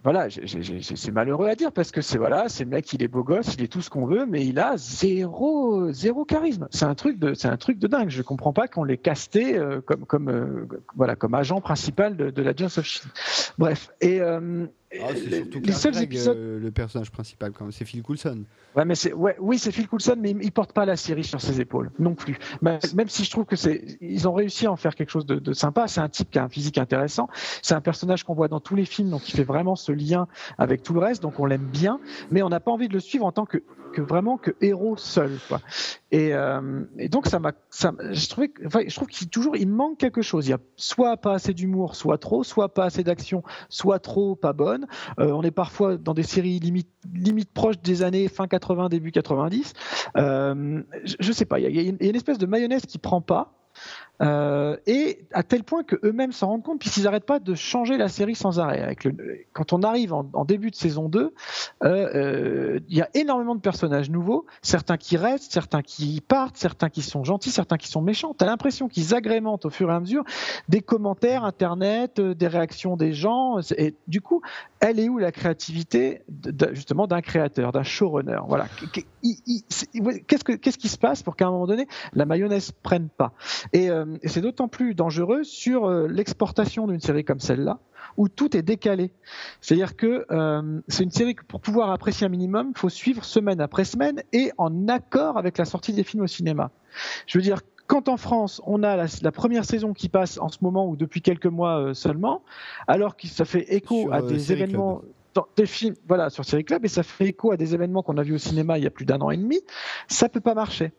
voilà, 0.03 0.27
c'est 0.29 1.11
malheureux 1.11 1.47
à 1.47 1.55
dire 1.55 1.71
parce 1.71 1.91
que 1.91 2.01
c'est 2.01 2.17
voilà, 2.17 2.49
c'est 2.49 2.63
le 2.63 2.69
mec, 2.69 2.91
il 2.93 3.03
est 3.03 3.07
beau 3.07 3.23
gosse, 3.23 3.55
il 3.55 3.63
est 3.63 3.67
tout 3.67 3.81
ce 3.81 3.89
qu'on 3.89 4.05
veut, 4.05 4.25
mais 4.25 4.45
il 4.45 4.59
a 4.59 4.77
zéro, 4.77 5.91
zéro 5.91 6.25
charisme. 6.25 6.67
C'est 6.71 6.85
un 6.85 6.95
truc 6.95 7.19
de, 7.19 7.33
c'est 7.33 7.47
un 7.47 7.57
truc 7.57 7.79
de 7.79 7.87
dingue. 7.87 8.09
Je 8.09 8.21
comprends 8.21 8.53
pas 8.53 8.67
qu'on 8.67 8.83
l'ait 8.83 8.97
casté 8.97 9.57
euh, 9.57 9.81
comme, 9.81 10.05
comme, 10.05 10.29
euh, 10.29 10.67
voilà, 10.95 11.15
comme 11.15 11.33
agent 11.33 11.61
principal 11.61 12.15
de, 12.15 12.29
de 12.29 12.41
la 12.41 12.51
of 12.51 12.83
Shield. 12.83 13.11
Bref, 13.57 13.91
et 14.01 14.19
euh, 14.93 14.97
ah, 15.03 15.13
les 15.63 15.71
seuls 15.71 16.01
épisodes, 16.01 16.37
le 16.37 16.71
personnage 16.71 17.11
principal, 17.11 17.51
quand 17.51 17.71
c'est 17.71 17.85
Phil 17.85 18.03
Coulson. 18.03 18.43
Ouais, 18.75 18.85
mais 18.85 18.95
c'est, 18.95 19.13
ouais, 19.13 19.35
oui, 19.39 19.57
c'est 19.57 19.71
Phil 19.71 19.87
Coulson, 19.87 20.15
mais 20.19 20.31
il 20.31 20.51
porte 20.51 20.73
pas 20.73 20.85
la 20.85 20.95
série 20.95 21.23
sur 21.23 21.41
ses 21.41 21.61
épaules 21.61 21.91
non 21.99 22.15
plus. 22.15 22.37
Même 22.61 23.07
si 23.07 23.23
je 23.23 23.31
trouve 23.31 23.45
que 23.45 23.55
c'est, 23.55 23.97
ils 24.01 24.27
ont 24.27 24.33
réussi 24.33 24.65
à 24.65 24.71
en 24.71 24.75
faire 24.75 24.95
quelque 24.95 25.09
chose 25.09 25.25
de, 25.25 25.35
de 25.35 25.53
sympa. 25.53 25.87
C'est 25.87 26.01
un 26.01 26.09
type 26.09 26.29
qui 26.29 26.39
a 26.39 26.43
un 26.43 26.49
physique 26.49 26.77
intéressant. 26.77 27.29
C'est 27.61 27.73
un 27.73 27.81
personnage 27.81 28.23
qu'on 28.23 28.33
voit 28.33 28.47
dans 28.47 28.59
tous 28.59 28.75
les 28.75 28.85
films, 28.85 29.09
donc 29.09 29.27
il 29.29 29.35
fait 29.35 29.43
vraiment 29.43 29.75
ce 29.75 29.91
lien 29.91 30.27
avec 30.57 30.83
tout 30.83 30.93
le 30.93 30.99
reste, 30.99 31.21
donc 31.21 31.39
on 31.39 31.45
l'aime 31.45 31.67
bien, 31.71 31.99
mais 32.29 32.41
on 32.41 32.49
n'a 32.49 32.59
pas 32.59 32.71
envie 32.71 32.87
de 32.87 32.93
le 32.93 32.99
suivre 32.99 33.25
en 33.25 33.31
tant 33.31 33.45
que, 33.45 33.57
que 33.93 34.01
vraiment 34.01 34.37
que 34.37 34.51
héros 34.61 34.97
seul. 34.97 35.37
Quoi. 35.47 35.61
Et, 36.11 36.33
euh, 36.33 36.83
et 36.97 37.09
donc 37.09 37.27
ça 37.27 37.39
m'a, 37.39 37.53
ça, 37.69 37.93
je 38.11 38.27
trouvais, 38.29 38.51
enfin, 38.65 38.81
je 38.87 38.95
trouve 38.95 39.07
qu'il 39.07 39.29
toujours 39.29 39.55
il 39.55 39.67
manque 39.67 39.97
quelque 39.97 40.21
chose. 40.21 40.47
Il 40.47 40.51
y 40.51 40.53
a 40.53 40.59
soit 40.75 41.17
pas 41.17 41.33
assez 41.33 41.53
d'humour, 41.53 41.95
soit 41.95 42.17
trop, 42.17 42.43
soit 42.43 42.73
pas 42.73 42.85
assez 42.85 43.03
d'action, 43.03 43.43
soit 43.69 43.99
trop 43.99 44.35
pas 44.35 44.53
bonne. 44.53 44.80
Euh, 45.19 45.31
on 45.31 45.43
est 45.43 45.51
parfois 45.51 45.97
dans 45.97 46.13
des 46.13 46.23
séries 46.23 46.59
limite, 46.59 47.51
proches 47.53 47.79
des 47.81 48.03
années 48.03 48.27
fin 48.27 48.47
80, 48.47 48.89
début 48.89 49.11
90. 49.11 49.73
Euh, 50.17 50.83
je, 51.03 51.15
je 51.19 51.31
sais 51.31 51.45
pas, 51.45 51.59
il 51.59 51.69
y, 51.69 51.83
y 51.83 51.87
a 51.87 52.09
une 52.09 52.15
espèce 52.15 52.37
de 52.37 52.45
mayonnaise 52.45 52.85
qui 52.85 52.97
prend 52.97 53.21
pas. 53.21 53.60
Euh, 54.21 54.77
et 54.85 55.25
à 55.33 55.43
tel 55.43 55.63
point 55.63 55.83
que 55.83 55.95
eux-mêmes 56.03 56.31
s'en 56.31 56.47
rendent 56.47 56.63
compte, 56.63 56.79
puisqu'ils 56.79 57.03
n'arrêtent 57.03 57.25
pas 57.25 57.39
de 57.39 57.55
changer 57.55 57.97
la 57.97 58.07
série 58.07 58.35
sans 58.35 58.59
arrêt. 58.59 58.95
Quand 59.53 59.73
on 59.73 59.81
arrive 59.81 60.13
en, 60.13 60.45
début 60.45 60.69
de 60.69 60.75
saison 60.75 61.09
2, 61.09 61.33
euh, 61.83 61.85
euh, 61.85 62.79
il 62.87 62.97
y 62.97 63.01
a 63.01 63.09
énormément 63.13 63.55
de 63.55 63.61
personnages 63.61 64.09
nouveaux, 64.09 64.45
certains 64.61 64.97
qui 64.97 65.17
restent, 65.17 65.51
certains 65.51 65.81
qui 65.81 66.21
partent, 66.21 66.57
certains 66.57 66.89
qui 66.89 67.01
sont 67.01 67.23
gentils, 67.23 67.51
certains 67.51 67.77
qui 67.77 67.87
sont 67.87 68.01
méchants. 68.01 68.35
Tu 68.37 68.43
as 68.43 68.47
l'impression 68.47 68.87
qu'ils 68.87 69.15
agrémentent 69.15 69.65
au 69.65 69.69
fur 69.69 69.89
et 69.89 69.93
à 69.93 69.99
mesure 69.99 70.23
des 70.69 70.81
commentaires 70.81 71.43
Internet, 71.43 72.21
des 72.21 72.47
réactions 72.47 72.97
des 72.97 73.13
gens. 73.13 73.59
Et 73.77 73.95
du 74.07 74.21
coup, 74.21 74.41
elle 74.79 74.99
est 74.99 75.09
où 75.09 75.17
la 75.17 75.31
créativité 75.31 76.21
justement 76.73 77.07
d'un 77.07 77.21
créateur, 77.21 77.71
d'un 77.71 77.83
showrunner? 77.83 78.39
Voilà. 78.47 78.67
Qu'est-ce, 78.91 80.43
que, 80.43 80.53
qu'est-ce 80.53 80.77
qui 80.77 80.89
se 80.89 80.97
passe 80.97 81.23
pour 81.23 81.35
qu'à 81.35 81.47
un 81.47 81.51
moment 81.51 81.67
donné, 81.67 81.87
la 82.13 82.25
mayonnaise 82.25 82.71
prenne 82.83 83.09
pas? 83.09 83.33
C'est 84.23 84.41
d'autant 84.41 84.67
plus 84.67 84.95
dangereux 84.95 85.43
sur 85.43 85.85
euh, 85.85 86.07
l'exportation 86.07 86.87
d'une 86.87 86.99
série 86.99 87.23
comme 87.23 87.39
celle-là, 87.39 87.79
où 88.17 88.29
tout 88.29 88.55
est 88.55 88.61
décalé. 88.61 89.11
C'est-à-dire 89.61 89.95
que 89.95 90.25
euh, 90.31 90.81
c'est 90.87 91.03
une 91.03 91.11
série 91.11 91.35
que 91.35 91.43
pour 91.43 91.61
pouvoir 91.61 91.91
apprécier 91.91 92.25
un 92.25 92.29
minimum, 92.29 92.71
il 92.75 92.79
faut 92.79 92.89
suivre 92.89 93.23
semaine 93.23 93.61
après 93.61 93.83
semaine 93.83 94.21
et 94.33 94.51
en 94.57 94.87
accord 94.87 95.37
avec 95.37 95.57
la 95.57 95.65
sortie 95.65 95.93
des 95.93 96.03
films 96.03 96.23
au 96.23 96.27
cinéma. 96.27 96.71
Je 97.27 97.37
veux 97.37 97.43
dire, 97.43 97.61
quand 97.87 98.07
en 98.07 98.17
France, 98.17 98.61
on 98.65 98.83
a 98.83 98.95
la, 98.95 99.31
première 99.31 99.65
saison 99.65 99.93
qui 99.93 100.07
passe 100.07 100.39
en 100.39 100.49
ce 100.49 100.59
moment 100.61 100.87
ou 100.87 100.95
depuis 100.95 101.21
quelques 101.21 101.47
mois 101.47 101.93
seulement, 101.93 102.43
alors 102.87 103.17
que 103.17 103.27
ça 103.27 103.43
fait 103.43 103.73
écho 103.73 104.11
à 104.13 104.21
des 104.21 104.53
événements 104.53 105.01
des 105.55 105.65
films, 105.65 105.95
voilà, 106.07 106.29
sur 106.29 106.45
Série 106.45 106.65
Club, 106.65 106.85
et 106.85 106.87
ça 106.87 107.03
fait 107.03 107.27
écho 107.27 107.51
à 107.51 107.57
des 107.57 107.73
événements 107.73 108.03
qu'on 108.03 108.17
a 108.17 108.23
vus 108.23 108.35
au 108.35 108.37
cinéma 108.37 108.77
il 108.77 108.83
y 108.83 108.87
a 108.87 108.91
plus 108.91 109.05
d'un 109.05 109.19
an 109.21 109.31
et 109.31 109.37
demi, 109.37 109.59
ça 110.07 110.29
peut 110.29 110.41
pas 110.41 110.53
marcher 110.53 110.91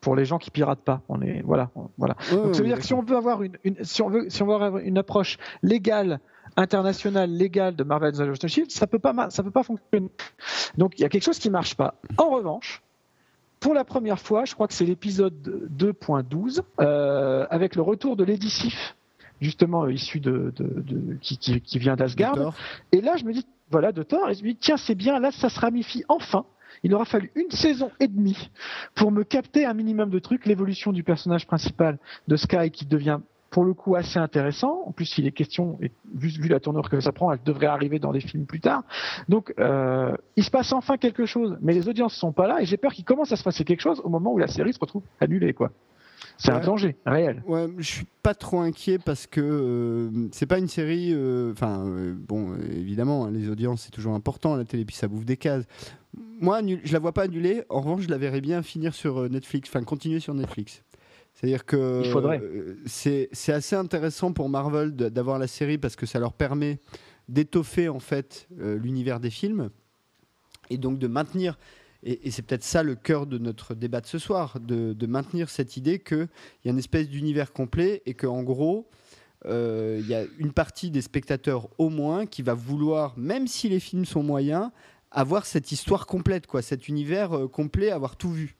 pour 0.00 0.16
les 0.16 0.24
gens 0.24 0.38
qui 0.38 0.50
piratent 0.50 0.84
pas. 0.84 1.02
On 1.08 1.20
est 1.20 1.42
voilà, 1.42 1.70
voilà. 1.96 2.16
Donc 2.30 2.54
ça 2.54 2.62
veut 2.62 2.68
dire 2.68 2.78
que 2.78 2.84
si 2.84 2.94
on 2.94 3.02
veut 3.02 3.16
avoir 3.16 3.42
une, 3.42 3.56
si 3.82 4.02
on 4.02 4.08
veut 4.08 4.28
si 4.28 4.42
on 4.42 4.46
veut 4.46 4.54
avoir 4.54 4.78
une 4.78 4.98
approche 4.98 5.38
légale 5.62 6.20
internationale 6.56 7.30
légale 7.30 7.76
de 7.76 7.84
Marvel 7.84 8.12
The 8.12 8.46
Shield, 8.46 8.70
ça 8.70 8.86
peut 8.86 8.98
pas 8.98 9.30
ça 9.30 9.42
peut 9.42 9.50
pas 9.50 9.62
fonctionner. 9.62 10.10
Donc 10.76 10.98
il 10.98 11.02
y 11.02 11.04
a 11.04 11.08
quelque 11.08 11.24
chose 11.24 11.38
qui 11.38 11.50
marche 11.50 11.74
pas. 11.74 11.94
En 12.16 12.30
revanche, 12.30 12.82
pour 13.60 13.74
la 13.74 13.84
première 13.84 14.20
fois, 14.20 14.44
je 14.44 14.54
crois 14.54 14.68
que 14.68 14.74
c'est 14.74 14.86
l'épisode 14.86 15.68
2.12 15.76 16.62
euh, 16.80 17.46
avec 17.50 17.74
le 17.74 17.82
retour 17.82 18.16
de 18.16 18.24
l'édicif 18.24 18.94
justement 19.40 19.84
euh, 19.84 19.92
issu 19.92 20.20
de, 20.20 20.52
qui, 21.20 21.38
qui, 21.38 21.78
vient 21.78 21.96
d'Asgard. 21.96 22.54
Et 22.92 23.00
là, 23.00 23.16
je 23.16 23.24
me 23.24 23.32
dis, 23.32 23.46
voilà, 23.70 23.92
de 23.92 24.02
Thor, 24.02 24.28
et 24.30 24.34
je 24.34 24.42
me 24.42 24.48
dis, 24.48 24.56
tiens, 24.56 24.76
c'est 24.76 24.94
bien, 24.94 25.18
là, 25.20 25.30
ça 25.30 25.48
se 25.48 25.60
ramifie 25.60 26.04
enfin. 26.08 26.44
Il 26.82 26.94
aura 26.94 27.04
fallu 27.04 27.30
une 27.34 27.50
saison 27.50 27.90
et 28.00 28.08
demie 28.08 28.50
pour 28.94 29.10
me 29.10 29.24
capter 29.24 29.64
un 29.64 29.74
minimum 29.74 30.10
de 30.10 30.18
trucs, 30.18 30.46
l'évolution 30.46 30.92
du 30.92 31.02
personnage 31.02 31.46
principal 31.46 31.98
de 32.26 32.36
Sky 32.36 32.70
qui 32.70 32.86
devient 32.86 33.20
pour 33.50 33.64
le 33.64 33.74
coup 33.74 33.96
assez 33.96 34.18
intéressant. 34.18 34.82
En 34.86 34.92
plus, 34.92 35.16
il 35.18 35.26
est 35.26 35.32
question, 35.32 35.78
et 35.80 35.90
vu, 36.14 36.48
la 36.48 36.60
tournure 36.60 36.88
que 36.90 37.00
ça 37.00 37.12
prend, 37.12 37.32
elle 37.32 37.42
devrait 37.44 37.66
arriver 37.66 37.98
dans 37.98 38.12
des 38.12 38.20
films 38.20 38.46
plus 38.46 38.60
tard. 38.60 38.82
Donc, 39.28 39.54
euh, 39.58 40.14
il 40.36 40.44
se 40.44 40.50
passe 40.50 40.72
enfin 40.72 40.96
quelque 40.96 41.26
chose, 41.26 41.56
mais 41.62 41.72
les 41.72 41.88
audiences 41.88 42.14
sont 42.14 42.32
pas 42.32 42.46
là, 42.46 42.60
et 42.60 42.66
j'ai 42.66 42.76
peur 42.76 42.92
qu'il 42.92 43.04
commence 43.04 43.32
à 43.32 43.36
se 43.36 43.42
passer 43.42 43.64
quelque 43.64 43.80
chose 43.80 44.00
au 44.04 44.08
moment 44.08 44.32
où 44.32 44.38
la 44.38 44.48
série 44.48 44.72
se 44.72 44.78
retrouve 44.78 45.02
annulée, 45.20 45.54
quoi. 45.54 45.70
C'est 46.38 46.52
un 46.52 46.60
danger 46.60 46.96
réel. 47.04 47.42
Ouais, 47.46 47.66
je 47.78 47.90
suis 47.90 48.06
pas 48.22 48.32
trop 48.34 48.60
inquiet 48.60 48.98
parce 48.98 49.26
que 49.26 49.40
euh, 49.40 50.28
c'est 50.30 50.46
pas 50.46 50.58
une 50.58 50.68
série. 50.68 51.12
Euh, 51.12 51.52
enfin, 51.52 51.84
euh, 51.84 52.14
bon, 52.16 52.56
évidemment, 52.70 53.24
hein, 53.24 53.30
les 53.32 53.50
audiences 53.50 53.82
c'est 53.82 53.90
toujours 53.90 54.14
important 54.14 54.54
à 54.54 54.56
la 54.56 54.64
télé, 54.64 54.84
puis 54.84 54.94
ça 54.94 55.08
bouffe 55.08 55.24
des 55.24 55.36
cases. 55.36 55.64
Moi, 56.40 56.60
je 56.84 56.92
la 56.92 57.00
vois 57.00 57.12
pas 57.12 57.24
annulée. 57.24 57.64
En 57.68 57.80
revanche, 57.80 58.02
je 58.02 58.08
la 58.08 58.18
verrais 58.18 58.40
bien 58.40 58.62
finir 58.62 58.94
sur 58.94 59.28
Netflix, 59.28 59.68
enfin 59.68 59.82
continuer 59.82 60.20
sur 60.20 60.32
Netflix. 60.34 60.84
C'est-à-dire 61.34 61.64
que 61.64 62.02
c'est 62.86 63.28
assez 63.48 63.76
intéressant 63.76 64.32
pour 64.32 64.48
Marvel 64.48 64.94
d'avoir 64.94 65.38
la 65.38 65.46
série 65.46 65.78
parce 65.78 65.96
que 65.96 66.06
ça 66.06 66.18
leur 66.18 66.32
permet 66.32 66.78
d'étoffer 67.28 67.88
en 67.88 68.00
fait 68.00 68.48
l'univers 68.56 69.20
des 69.20 69.30
films 69.30 69.70
et 70.70 70.78
donc 70.78 70.98
de 70.98 71.06
maintenir 71.06 71.58
et, 72.02 72.30
c'est 72.30 72.42
peut-être 72.42 72.64
ça 72.64 72.82
le 72.82 72.94
cœur 72.94 73.26
de 73.26 73.38
notre 73.38 73.74
débat 73.74 74.00
de 74.00 74.06
ce 74.06 74.18
soir, 74.18 74.60
de, 74.60 75.06
maintenir 75.06 75.50
cette 75.50 75.76
idée 75.76 75.98
qu'il 75.98 76.28
y 76.64 76.68
a 76.68 76.70
une 76.70 76.78
espèce 76.78 77.08
d'univers 77.08 77.52
complet 77.52 78.02
et 78.06 78.14
qu'en 78.14 78.42
gros, 78.42 78.88
euh, 79.46 79.98
il 80.00 80.08
y 80.08 80.14
a 80.14 80.24
une 80.38 80.52
partie 80.52 80.90
des 80.90 81.02
spectateurs 81.02 81.68
au 81.78 81.88
moins 81.88 82.26
qui 82.26 82.42
va 82.42 82.54
vouloir, 82.54 83.18
même 83.18 83.46
si 83.46 83.68
les 83.68 83.80
films 83.80 84.04
sont 84.04 84.22
moyens, 84.22 84.70
avoir 85.10 85.46
cette 85.46 85.72
histoire 85.72 86.06
complète, 86.06 86.46
quoi, 86.46 86.62
cet 86.62 86.88
univers 86.88 87.32
euh, 87.32 87.48
complet, 87.48 87.90
avoir 87.90 88.16
tout 88.16 88.30
vu. 88.30 88.57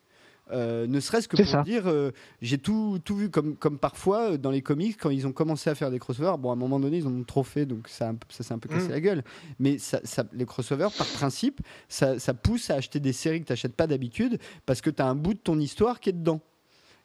Euh, 0.50 0.86
ne 0.86 0.98
serait-ce 0.98 1.28
que 1.28 1.36
pour 1.36 1.62
dire 1.62 1.86
euh, 1.86 2.10
j'ai 2.40 2.56
tout, 2.56 2.98
tout 3.04 3.16
vu 3.16 3.28
comme, 3.28 3.56
comme 3.56 3.78
parfois 3.78 4.32
euh, 4.32 4.36
dans 4.38 4.50
les 4.50 4.62
comics 4.62 4.96
quand 4.98 5.10
ils 5.10 5.26
ont 5.26 5.32
commencé 5.32 5.68
à 5.68 5.74
faire 5.74 5.90
des 5.90 5.98
crossovers. 5.98 6.38
Bon 6.38 6.50
à 6.50 6.54
un 6.54 6.56
moment 6.56 6.80
donné 6.80 6.98
ils 6.98 7.06
en 7.06 7.12
ont 7.12 7.24
trop 7.24 7.42
fait 7.42 7.66
donc 7.66 7.88
ça, 7.88 8.12
ça 8.30 8.42
s'est 8.42 8.54
un 8.54 8.58
peu 8.58 8.68
cassé 8.68 8.88
mm. 8.88 8.92
la 8.92 9.00
gueule. 9.00 9.24
Mais 9.58 9.78
ça, 9.78 10.00
les 10.32 10.46
crossovers 10.46 10.90
par 10.96 11.06
principe 11.06 11.60
ça, 11.88 12.18
ça 12.18 12.32
pousse 12.32 12.70
à 12.70 12.76
acheter 12.76 12.98
des 12.98 13.12
séries 13.12 13.40
que 13.40 13.46
tu 13.46 13.52
n'achètes 13.52 13.74
pas 13.74 13.86
d'habitude 13.86 14.38
parce 14.64 14.80
que 14.80 14.90
tu 14.90 15.02
as 15.02 15.06
un 15.06 15.14
bout 15.14 15.34
de 15.34 15.38
ton 15.38 15.58
histoire 15.58 16.00
qui 16.00 16.10
est 16.10 16.14
dedans. 16.14 16.40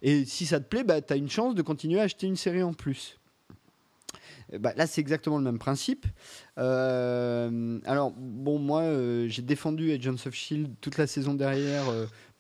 Et 0.02 0.26
si 0.26 0.46
ça 0.46 0.60
te 0.60 0.66
plaît 0.66 0.84
bah, 0.84 1.02
tu 1.02 1.12
as 1.12 1.18
une 1.18 1.30
chance 1.30 1.54
de 1.54 1.62
continuer 1.62 2.00
à 2.00 2.04
acheter 2.04 2.28
une 2.28 2.38
série 2.38 2.64
en 2.64 2.74
plus. 2.74 3.20
Bah, 4.60 4.72
là, 4.76 4.86
c'est 4.86 5.02
exactement 5.02 5.38
le 5.38 5.44
même 5.44 5.58
principe. 5.58 6.06
alors, 6.58 8.12
bon, 8.12 8.60
moi, 8.60 8.84
j'ai 9.28 9.42
défendu 9.42 9.92
Agents 9.92 10.14
of 10.28 10.34
Shield 10.34 10.76
toute 10.80 10.98
la 10.98 11.08
saison 11.08 11.34
derrière 11.34 11.86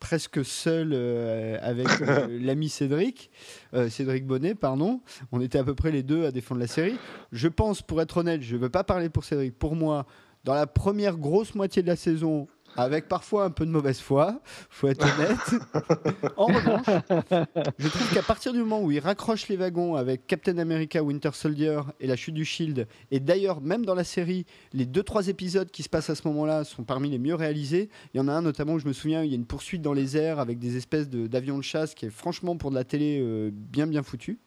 presque 0.03 0.43
seul 0.43 0.91
euh, 0.91 1.57
avec 1.61 1.87
euh, 2.01 2.27
l'ami 2.41 2.67
Cédric, 2.67 3.31
euh, 3.73 3.89
Cédric 3.89 4.27
Bonnet, 4.27 4.53
pardon. 4.53 4.99
On 5.31 5.39
était 5.39 5.57
à 5.57 5.63
peu 5.63 5.75
près 5.75 5.91
les 5.91 6.03
deux 6.03 6.25
à 6.25 6.31
défendre 6.31 6.59
la 6.59 6.67
série. 6.67 6.97
Je 7.31 7.47
pense, 7.47 7.81
pour 7.81 8.01
être 8.01 8.17
honnête, 8.17 8.41
je 8.41 8.55
ne 8.57 8.61
veux 8.61 8.69
pas 8.69 8.83
parler 8.83 9.07
pour 9.09 9.23
Cédric, 9.23 9.57
pour 9.57 9.77
moi, 9.77 10.05
dans 10.43 10.55
la 10.55 10.67
première 10.67 11.17
grosse 11.17 11.55
moitié 11.55 11.81
de 11.81 11.87
la 11.87 11.95
saison, 11.95 12.47
avec 12.75 13.07
parfois 13.07 13.45
un 13.45 13.49
peu 13.49 13.65
de 13.65 13.71
mauvaise 13.71 13.99
foi, 13.99 14.41
faut 14.69 14.87
être 14.87 15.05
honnête. 15.05 16.33
en 16.37 16.45
revanche, 16.47 16.85
je 17.77 17.87
trouve 17.87 18.13
qu'à 18.13 18.21
partir 18.21 18.53
du 18.53 18.59
moment 18.59 18.81
où 18.81 18.91
il 18.91 18.99
raccroche 18.99 19.47
les 19.47 19.57
wagons 19.57 19.95
avec 19.95 20.27
Captain 20.27 20.57
America, 20.57 21.03
Winter 21.03 21.31
Soldier 21.33 21.81
et 21.99 22.07
la 22.07 22.15
chute 22.15 22.35
du 22.35 22.45
Shield, 22.45 22.87
et 23.11 23.19
d'ailleurs 23.19 23.61
même 23.61 23.85
dans 23.85 23.95
la 23.95 24.03
série, 24.03 24.45
les 24.73 24.85
deux 24.85 25.03
trois 25.03 25.27
épisodes 25.27 25.69
qui 25.69 25.83
se 25.83 25.89
passent 25.89 26.09
à 26.09 26.15
ce 26.15 26.27
moment-là 26.27 26.63
sont 26.63 26.83
parmi 26.83 27.09
les 27.09 27.19
mieux 27.19 27.35
réalisés. 27.35 27.89
Il 28.13 28.17
y 28.17 28.19
en 28.21 28.27
a 28.27 28.33
un 28.33 28.41
notamment 28.41 28.73
où 28.73 28.79
je 28.79 28.87
me 28.87 28.93
souviens, 28.93 29.23
il 29.23 29.29
y 29.29 29.33
a 29.33 29.35
une 29.35 29.45
poursuite 29.45 29.81
dans 29.81 29.93
les 29.93 30.17
airs 30.17 30.39
avec 30.39 30.59
des 30.59 30.77
espèces 30.77 31.09
d'avions 31.09 31.57
de, 31.57 31.63
chasse 31.63 31.95
qui 31.95 32.05
est 32.05 32.09
franchement 32.09 32.57
pour 32.57 32.71
de 32.71 32.75
la 32.75 32.83
télé 32.83 33.19
euh, 33.21 33.49
bien 33.53 33.87
bien 33.87 34.03
foutu 34.03 34.39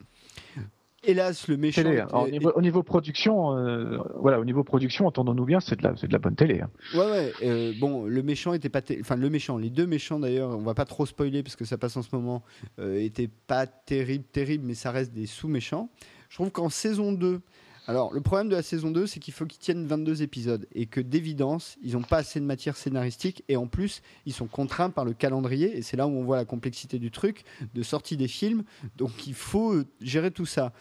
hélas, 1.07 1.49
le 1.49 1.57
méchant. 1.57 1.83
au, 2.13 2.61
niveau, 2.61 2.83
production, 2.83 3.57
euh, 3.57 3.99
voilà, 4.21 4.41
au 4.41 4.45
niveau 4.45 4.65
production, 4.65 5.07
entendons-nous 5.07 5.45
bien, 5.45 5.61
c'est 5.61 5.77
de 5.77 5.83
la, 5.83 5.93
de 5.93 6.13
la 6.13 6.19
bonne 6.19 6.35
télé. 6.35 6.61
Hein. 6.61 6.71
Ouais, 6.95 7.11
ouais. 7.11 7.33
Euh, 7.43 7.73
bon, 7.79 8.05
le 8.05 8.23
méchant 8.23 8.53
était 8.53 8.69
pas, 8.69 8.81
enfin 9.01 9.17
le 9.17 9.31
méchant, 9.31 9.57
les 9.59 9.71
deux 9.71 9.87
méchants 9.87 10.19
d'ailleurs, 10.19 10.51
on 10.51 10.63
va 10.63 10.75
pas 10.75 10.85
trop 10.85 11.07
spoiler 11.07 11.43
parce 11.43 11.57
que 11.57 11.65
ça 11.65 11.79
passe 11.79 11.97
en 11.97 12.03
ce 12.03 12.15
moment, 12.15 12.43
euh, 12.79 12.99
étaient 13.01 13.31
pas 13.47 13.67
terrible, 13.67 14.25
terrible, 14.25 14.65
mais 14.67 14.75
ça 14.75 14.91
reste 14.91 15.13
des 15.13 15.27
sous-méchants. 15.27 15.89
Je 16.29 16.37
trouve 16.37 16.51
qu'en 16.51 16.69
saison 16.69 17.13
2, 17.13 17.41
alors, 17.89 18.13
le 18.13 18.21
problème 18.21 18.49
de 18.49 18.57
la 18.57 18.63
saison 18.63 18.91
2, 18.91 19.07
c'est 19.07 19.21
qu'il 19.21 19.33
faut 19.33 19.47
qu'ils 19.47 19.61
tiennent 19.61 19.87
22 19.87 20.23
épisodes 20.23 20.67
et 20.73 20.87
que 20.87 21.01
d'évidence, 21.01 21.77
ils 21.83 21.93
n'ont 21.93 22.03
pas 22.03 22.19
assez 22.19 22.41
de 22.41 22.45
matière 22.45 22.77
scénaristique 22.77 23.45
et 23.49 23.57
en 23.57 23.69
plus, 23.69 24.03
ils 24.27 24.33
sont 24.33 24.49
contraints 24.49 24.91
par 24.91 25.05
le 25.05 25.13
calendrier 25.13 25.77
et 25.77 25.83
c'est 25.83 25.97
là 25.97 26.09
où 26.09 26.11
on 26.11 26.25
voit 26.25 26.37
la 26.37 26.45
complexité 26.45 26.99
du 26.99 27.13
truc, 27.13 27.45
de 27.75 27.83
sortie 27.85 28.17
des 28.17 28.27
films. 28.27 28.65
Donc, 28.97 29.29
il 29.29 29.35
faut 29.35 29.73
euh, 29.73 29.87
gérer 30.01 30.33
tout 30.33 30.47
ça. 30.47 30.73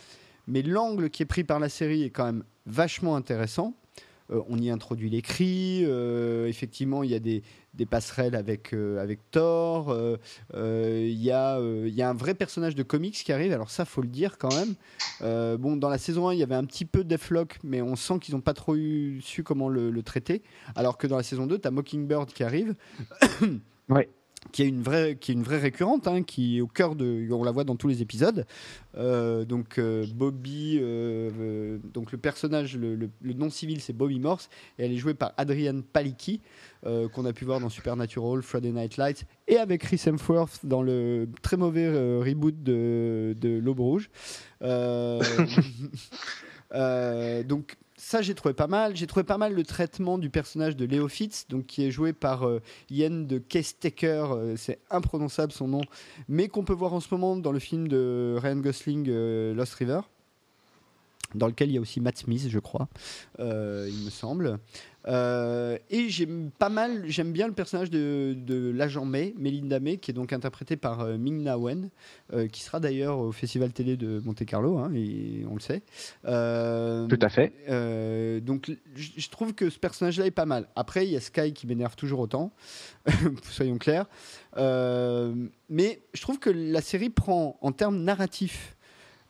Mais 0.48 0.64
l'angle 0.64 1.11
qui 1.11 1.22
est 1.22 1.27
pris 1.27 1.44
par 1.44 1.60
la 1.60 1.69
série 1.69 2.02
est 2.02 2.10
quand 2.10 2.26
même 2.26 2.44
vachement 2.65 3.15
intéressant. 3.15 3.76
Euh, 4.31 4.41
on 4.49 4.57
y 4.57 4.69
introduit 4.69 5.10
les 5.10 5.22
cris. 5.22 5.84
Euh, 5.85 6.47
effectivement, 6.47 7.03
il 7.03 7.11
y 7.11 7.15
a 7.15 7.19
des, 7.19 7.43
passerelles 7.89 8.35
avec, 8.35 8.73
euh, 8.73 9.02
avec 9.02 9.19
Thor. 9.31 9.95
Il 10.53 11.22
y, 11.22 11.31
a, 11.31 11.60
y 11.60 12.02
a 12.02 12.10
un 12.10 12.14
vrai 12.14 12.34
personnage 12.34 12.76
de 12.76 12.84
comics 12.84 13.15
qui 13.15 13.31
arrive. 13.31 13.53
Alors 13.53 13.69
ça, 13.69 13.85
faut 13.85 14.02
le 14.02 14.07
dire 14.07 14.38
quand 14.38 14.53
même. 14.56 15.57
bon, 15.57 15.77
dans 15.77 15.89
la 15.89 15.97
saison 15.97 16.30
1, 16.30 16.34
il 16.34 16.39
y 16.39 16.43
avait 16.43 16.56
un 16.56 16.65
petit 16.65 16.85
peu 16.85 17.03
Deathlock, 17.03 17.60
mais 17.64 17.81
on 17.81 17.95
sent 17.95 18.19
qu'ils 18.19 18.35
n'ont 18.35 18.41
pas 18.41 18.53
trop 18.53 18.76
su 19.22 19.43
comment 19.43 19.69
le, 19.69 19.91
le, 19.91 20.03
traiter. 20.03 20.43
Alors 20.76 20.97
que 20.97 21.07
dans 21.07 21.18
la 21.18 21.23
saison 21.23 21.47
2, 21.47 21.60
tu 21.60 21.68
as 21.68 21.72
Mockingbird 21.72 22.31
qui 22.31 22.43
arrive. 22.43 22.76
ouais 23.89 24.10
qui 24.52 24.64
est 24.64 24.68
une 24.68 24.82
vraie, 24.82 25.16
qui 25.16 25.32
est 25.32 25.34
une 25.34 25.44
vraie 25.44 25.60
récurrente, 25.60 26.08
hein, 26.08 26.24
qui 26.24 26.58
est 26.58 26.62
au 26.62 26.68
cœur 26.68 26.96
de, 26.96 27.28
on 27.32 27.44
la 27.44 27.52
voit 27.52 27.64
dans 27.64 27.76
tous 27.76 27.88
les 27.88 28.02
épisodes. 28.02 28.46
Euh, 28.98 29.46
donc 29.46 29.78
euh, 29.78 30.06
Bobby, 30.14 30.80
euh, 30.82 31.78
donc 31.94 32.12
le 32.12 32.18
personnage, 32.18 32.78
le, 32.78 33.10
nom 33.22 33.50
civil 33.50 33.82
c'est 33.82 33.94
Bobby 33.94 34.20
Morse, 34.20 34.50
et 34.80 34.86
elle 34.86 34.92
est 34.92 34.98
jouée 34.98 35.14
par 35.14 35.34
Adrienne 35.38 35.84
Palicki, 35.84 36.42
qu'on 37.14 37.26
a 37.26 37.34
pu 37.34 37.46
voir 37.46 37.60
dans 37.60 37.70
Supernatural, 37.70 38.44
Friday 38.44 38.72
Night 38.72 38.98
Lights, 38.98 39.26
et 39.48 39.58
avec 39.58 39.82
Chris 39.82 40.00
Hemsworth 40.06 40.64
dans 40.64 40.84
le 40.84 41.28
très 41.42 41.58
mauvais 41.58 41.90
reboot 42.20 42.62
de, 42.62 43.36
de 43.42 43.58
L'Aube 43.58 43.80
Rouge. 43.80 44.12
donc 47.48 47.78
ça, 48.06 48.22
j'ai 48.22 48.36
trouvé 48.36 48.53
pas 48.53 48.68
mal. 48.68 48.95
J'ai 48.95 49.07
trouvé 49.07 49.23
pas 49.23 49.40
mal 49.40 49.56
le 49.56 49.64
traitement 49.64 50.19
du 50.19 50.30
personnage 50.30 50.76
de 50.76 50.86
Léo 50.86 51.07
Fitz, 51.07 51.48
donc 51.49 51.65
qui 51.65 51.84
est 51.88 51.90
joué 51.90 52.14
par 52.14 52.48
euh, 52.48 52.61
Ian 52.91 53.23
de 53.26 53.40
Kestaker, 53.40 54.32
euh, 54.32 54.53
c'est 54.57 54.77
imprononçable 54.91 55.52
son 55.52 55.68
nom, 55.68 55.82
mais 56.27 56.48
qu'on 56.48 56.64
peut 56.64 56.73
voir 56.73 56.94
en 56.94 56.99
ce 56.99 57.07
moment 57.10 57.36
dans 57.36 57.52
le 57.52 57.57
film 57.57 57.88
de 57.88 58.38
Ryan 58.40 58.57
Gosling, 58.57 59.10
Lost 59.56 59.73
River 59.73 60.02
dans 61.36 61.48
lequel 61.48 61.70
il 61.70 61.76
y 61.76 61.78
a 61.78 61.82
aussi 61.82 61.99
Matt 61.99 62.18
Smith, 62.18 62.48
je 62.49 62.60
crois, 62.60 62.88
euh, 63.40 63.90
il 63.90 64.06
me 64.06 64.10
semble. 64.10 64.60
Euh, 65.07 65.78
et 65.91 66.10
j'aime 66.10 66.49
pas 66.57 66.70
mal, 66.70 67.03
j'aime 67.06 67.32
bien 67.32 67.45
le 67.45 67.53
personnage 67.53 67.91
de, 67.91 68.72
l'agent 68.74 69.06
May, 69.06 69.36
Melinda 69.38 69.80
May, 69.80 69.98
qui 69.98 70.10
est 70.10 70.16
donc 70.16 70.34
interprétée 70.34 70.78
par 70.78 71.02
euh, 71.02 71.18
Ming 71.18 71.44
Na 71.44 71.60
Wen, 71.60 71.90
qui 72.52 72.62
sera 72.62 72.80
d'ailleurs 72.80 73.20
au 73.20 73.32
Festival 73.32 73.72
Télé 73.72 73.98
de 73.98 74.20
Monte 74.26 74.44
Carlo, 74.45 74.78
hein, 74.78 74.91
et 74.95 75.45
on 75.49 75.53
le 75.53 75.60
sait. 75.60 75.84
Tout 76.24 77.20
à 77.22 77.30
fait. 77.30 78.41
donc 78.41 78.72
je 78.95 79.30
trouve 79.30 79.53
que 79.53 79.70
ce 79.70 79.78
personnage-là 79.78 80.26
est 80.26 80.32
pas 80.32 80.45
mal. 80.45 80.68
Après, 80.76 81.06
il 81.06 81.12
y 81.12 81.16
a 81.16 81.22
Sky 81.22 81.53
qui 81.53 81.68
m'énerve 81.68 81.95
toujours 81.95 82.20
autant, 82.20 82.52
soyons 83.44 83.78
clairs. 83.78 84.07
mais 84.56 86.02
je 86.14 86.22
trouve 86.22 86.40
que 86.40 86.49
la 86.49 86.82
série 86.82 87.12
prend, 87.12 87.57
en 87.62 87.72
termes 87.72 88.02
narratifs, 88.02 88.74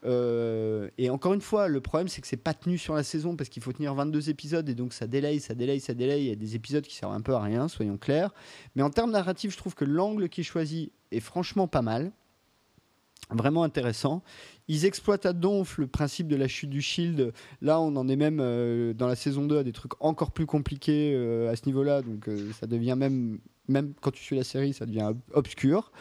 euh, 0.05 0.89
et 0.97 1.09
encore 1.09 1.33
une 1.33 1.41
fois, 1.41 1.67
le 1.67 1.81
problème, 1.81 2.07
c'est 2.07 2.21
que 2.21 2.27
c'est 2.27 2.37
pas 2.37 2.53
tenu 2.53 2.77
sur 2.77 2.93
la 2.93 3.03
saison 3.03 3.35
parce 3.35 3.49
qu'il 3.49 3.63
faut 3.63 3.73
tenir 3.73 3.93
22 3.93 4.29
épisodes 4.29 4.67
et 4.69 4.75
donc 4.75 4.93
ça 4.93 5.07
délaye, 5.07 5.39
ça 5.39 5.55
délaye, 5.55 5.79
ça 5.79 5.93
délaye. 5.93 6.25
Il 6.25 6.29
y 6.29 6.31
a 6.31 6.35
des 6.35 6.55
épisodes 6.55 6.83
qui 6.83 6.95
servent 6.95 7.13
un 7.13 7.21
peu 7.21 7.33
à 7.33 7.41
rien, 7.41 7.67
soyons 7.67 7.97
clairs. 7.97 8.31
Mais 8.75 8.83
en 8.83 8.89
termes 8.89 9.11
narratifs, 9.11 9.51
je 9.51 9.57
trouve 9.57 9.73
que 9.73 9.85
l'angle 9.85 10.29
qui 10.29 10.41
est 10.41 10.45
choisi 10.45 10.91
est 11.11 11.19
franchement 11.19 11.67
pas 11.67 11.81
mal. 11.81 12.11
Vraiment 13.31 13.63
intéressant. 13.63 14.21
Ils 14.67 14.85
exploitent 14.85 15.25
à 15.25 15.33
donf 15.33 15.79
le 15.79 15.87
principe 15.87 16.27
de 16.27 16.35
la 16.35 16.47
chute 16.47 16.69
du 16.69 16.81
Shield. 16.81 17.33
Là, 17.61 17.81
on 17.81 17.95
en 17.95 18.07
est 18.07 18.15
même 18.15 18.39
euh, 18.39 18.93
dans 18.93 19.07
la 19.07 19.15
saison 19.15 19.45
2 19.45 19.57
à 19.57 19.63
des 19.63 19.71
trucs 19.71 19.93
encore 19.99 20.31
plus 20.31 20.45
compliqués 20.45 21.13
euh, 21.15 21.51
à 21.51 21.55
ce 21.55 21.65
niveau-là. 21.65 22.03
Donc 22.03 22.29
ça 22.59 22.67
devient 22.67 22.95
même 22.95 23.39
même 23.67 23.93
quand 24.01 24.11
tu 24.11 24.23
suis 24.23 24.35
la 24.35 24.43
série, 24.43 24.73
ça 24.73 24.85
devient 24.85 25.11
obscur. 25.33 25.91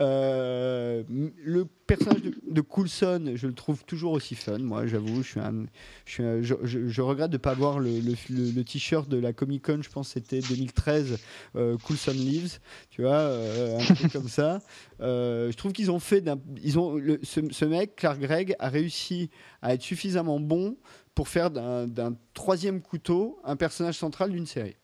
Euh, 0.00 1.02
le 1.08 1.64
personnage 1.64 2.22
de, 2.22 2.60
Coulson, 2.60 3.32
je 3.34 3.46
le 3.46 3.54
trouve 3.54 3.84
toujours 3.84 4.12
aussi 4.12 4.34
fun. 4.34 4.58
Moi, 4.58 4.86
j'avoue, 4.86 5.22
je, 5.22 7.00
regrette 7.00 7.30
de 7.30 7.36
ne 7.36 7.40
pas 7.40 7.50
avoir 7.50 7.78
le, 7.78 8.62
t-shirt 8.62 9.08
de 9.08 9.18
la 9.18 9.32
Comic 9.32 9.64
Con. 9.64 9.80
Je 9.82 9.90
pense 9.90 10.08
c'était 10.08 10.40
2013, 10.40 11.18
euh, 11.56 11.76
Coulson 11.78 12.12
Lives. 12.12 12.58
Tu 12.90 13.02
vois, 13.02 13.12
euh, 13.12 13.78
un 13.78 13.94
truc 13.94 14.12
comme 14.12 14.28
ça. 14.28 14.60
je 15.00 15.56
trouve 15.56 15.72
qu'ils 15.72 15.90
ont 15.90 16.00
fait, 16.00 16.24
ils 16.62 16.78
ont 16.78 17.00
ce, 17.22 17.64
mec, 17.64 17.96
Clark 17.96 18.20
Gregg, 18.20 18.54
a 18.58 18.68
réussi 18.68 19.30
à 19.62 19.74
être 19.74 19.82
suffisamment 19.82 20.40
bon 20.40 20.76
pour 21.14 21.28
faire 21.28 21.50
d'un 21.50 22.16
troisième 22.34 22.80
couteau 22.80 23.38
un 23.44 23.56
personnage 23.56 23.96
central 23.96 24.30
d'une 24.30 24.46
série. 24.46 24.76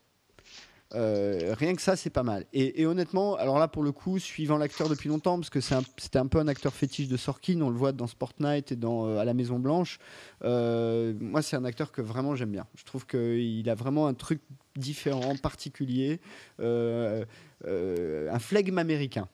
Euh, 0.95 1.55
rien 1.57 1.75
que 1.75 1.83
ça, 1.83 1.95
c'est 1.97 2.11
pas 2.11 2.23
mal. 2.23 2.45
Et, 2.53 2.85
honnêtement, 2.85 3.37
alors 3.37 3.59
là, 3.59 3.69
pour 3.69 3.83
le 3.83 3.93
coup, 3.93 4.19
suivant 4.19 4.59
l'acteur 4.59 4.89
depuis 4.89 5.09
longtemps, 5.09 5.39
parce 5.39 5.51
que 5.51 5.61
c'était 5.61 6.19
un, 6.19 6.27
peu 6.27 6.39
un 6.39 6.49
acteur 6.49 6.75
fétiche 6.75 7.09
de 7.09 7.17
Sorkin, 7.17 7.61
on 7.61 7.71
le 7.71 7.77
voit 7.77 7.93
dans 7.93 8.07
Sport 8.07 8.33
Night 8.41 8.73
et 8.73 8.77
dans 8.77 9.19
À 9.19 9.25
la 9.25 9.35
Maison 9.35 9.59
Blanche. 9.59 9.99
Euh, 10.43 11.15
moi, 11.21 11.43
c'est 11.43 11.57
un 11.57 11.65
acteur 11.65 11.93
que 11.93 12.03
vraiment 12.03 12.35
j'aime 12.35 12.51
bien. 12.51 12.67
Je 12.77 12.85
trouve 12.85 13.07
qu'il 13.07 13.69
a 13.71 13.75
vraiment 13.75 14.07
un 14.07 14.15
truc 14.15 14.41
différent, 14.77 15.37
particulier, 15.37 16.21
euh, 16.61 17.25
un 17.65 18.39
flegme 18.39 18.79
américain. 18.79 19.29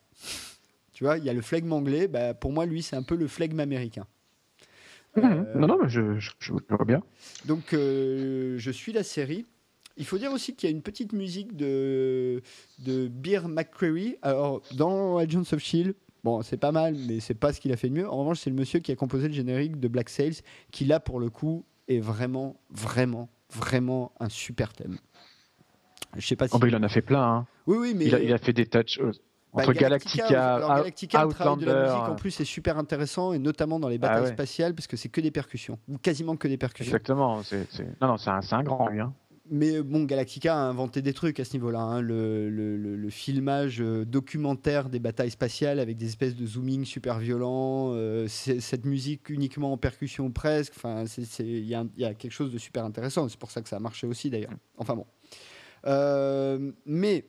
tu 0.93 1.05
vois, 1.05 1.16
il 1.19 1.24
y 1.24 1.31
a 1.31 1.33
le 1.33 1.43
flegme 1.43 1.73
anglais. 1.73 2.07
Bah, 2.07 2.35
pour 2.35 2.53
moi, 2.53 2.66
lui, 2.66 2.83
c'est 2.83 2.97
un 2.97 3.03
peu 3.03 3.16
le 3.16 3.28
flegme 3.28 3.61
américain. 3.61 4.07
Mmh. 5.16 5.47
non, 5.55 5.66
non, 5.66 5.78
mais 5.83 5.89
je, 5.89 6.19
je, 6.19 6.33
je 6.39 6.53
vois 6.53 6.85
bien. 6.85 7.03
Donc, 7.47 7.69
je 7.73 8.70
suis 8.70 8.93
la 8.93 9.03
série. 9.03 9.47
Il 9.97 10.05
faut 10.05 10.18
dire 10.18 10.32
aussi 10.32 10.55
qu'il 10.55 10.68
y 10.68 10.73
a 10.73 10.74
une 10.77 10.82
petite 10.82 11.12
musique 11.12 11.56
de, 11.56 12.43
de 12.81 13.09
Beer 13.09 13.48
McCreary. 13.48 14.16
Alors, 14.23 14.60
dans 14.74 15.16
Agents 15.16 15.52
of 15.52 15.59
Shield, 15.59 15.94
bon, 16.23 16.43
c'est 16.43 16.59
pas 16.59 16.73
mal, 16.73 16.94
mais 17.09 17.20
c'est 17.20 17.35
pas 17.35 17.52
ce 17.52 17.60
qu'il 17.60 17.73
a 17.73 17.77
fait 17.77 17.89
de 17.89 17.94
mieux. 17.94 18.09
En 18.09 18.18
revanche, 18.18 18.40
c'est 18.40 18.51
le 18.51 18.56
monsieur 18.56 18.81
qui 18.81 18.93
a 18.93 18.97
composé 18.97 19.28
le 19.28 19.35
générique 19.35 19.81
de 19.81 19.89
Black 19.89 20.10
Sails, 20.10 20.40
qui 20.70 20.85
là, 20.85 21.01
pour 21.01 21.18
le 21.18 21.31
coup, 21.31 21.64
est 21.89 22.01
vraiment, 22.01 22.56
vraiment, 22.70 23.31
vraiment 23.51 24.12
un 24.20 24.28
super 24.28 24.73
thème. 24.73 24.98
Je 26.16 26.27
sais 26.27 26.36
pas 26.36 26.48
si. 26.48 26.55
Oh, 26.55 26.59
bah, 26.59 26.68
il 26.68 26.77
en 26.77 26.82
a 26.82 26.89
fait 26.89 27.02
plein. 27.02 27.23
Hein. 27.23 27.47
Oui, 27.66 27.77
oui, 27.78 27.94
mais. 27.94 28.06
Il 28.06 28.32
a, 28.32 28.39
fait 28.39 28.52
des 28.52 28.66
touches. 28.66 28.98
Euh, 29.01 29.12
bah, 29.55 29.62
entre 29.62 29.73
Galactica, 29.73 30.28
Galactica, 30.28 31.24
le 31.24 31.31
travail 31.31 31.64
de 31.64 31.70
la 31.70 31.85
musique 31.85 32.09
en 32.09 32.14
plus 32.14 32.40
est 32.40 32.44
super 32.44 32.77
intéressant 32.77 33.32
et 33.32 33.39
notamment 33.39 33.81
dans 33.81 33.89
les 33.89 33.97
ah 33.97 34.09
batailles 34.09 34.32
spatiales 34.32 34.74
parce 34.74 34.86
que 34.86 34.98
c'est 34.98 35.09
que 35.09 35.20
des 35.23 35.31
percussions 35.31 35.78
ou 35.89 35.97
quasiment 35.97 36.36
que 36.36 36.47
des 36.47 36.59
percussions. 36.59 36.90
Exactement, 36.90 37.43
c'est 37.43 37.66
non 38.02 38.09
non 38.09 38.16
c'est 38.18 38.28
un, 38.28 38.40
un, 38.51 38.62
grand 38.62 38.89
lui. 38.89 39.01
Hein 39.01 39.14
mais 39.51 39.82
bon, 39.82 40.05
Galactica 40.05 40.55
a 40.55 40.59
inventé 40.59 41.02
des 41.02 41.12
trucs 41.12 41.39
à 41.40 41.44
ce 41.44 41.52
niveau-là. 41.55 41.81
Hein. 41.81 42.01
Le, 42.01 43.09
filmage 43.10 43.81
euh, 43.81 44.05
documentaire 44.05 44.89
des 44.89 44.98
batailles 44.98 45.31
spatiales 45.31 45.78
avec 45.78 45.97
des 45.97 46.06
espèces 46.06 46.35
de 46.35 46.44
zooming 46.44 46.85
super 46.85 47.18
violents, 47.18 47.93
euh, 47.93 48.27
cette 48.28 48.85
musique 48.85 49.31
uniquement 49.31 49.73
en 49.73 49.77
percussion 49.77 50.31
presque. 50.31 50.73
Enfin, 50.77 51.05
il 51.39 51.64
y, 51.64 51.74
a 51.74 52.14
quelque 52.14 52.32
chose 52.32 52.52
de 52.52 52.59
super 52.59 52.85
intéressant. 52.85 53.28
C'est 53.28 53.39
pour 53.39 53.51
ça 53.51 53.62
que 53.62 53.68
ça 53.68 53.77
a 53.77 53.81
marché 53.81 54.06
aussi 54.06 54.31
d'ailleurs. 54.31 54.52
Enfin 54.77 54.97
bon. 54.97 55.06
Euh, 55.86 56.73
mais 56.85 57.24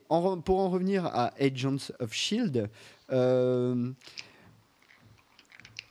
pour 0.45 0.59
en 0.59 0.69
revenir 0.69 1.05
à 1.05 1.31
Agents 1.39 1.91
of 1.99 2.11
Shield, 2.13 2.69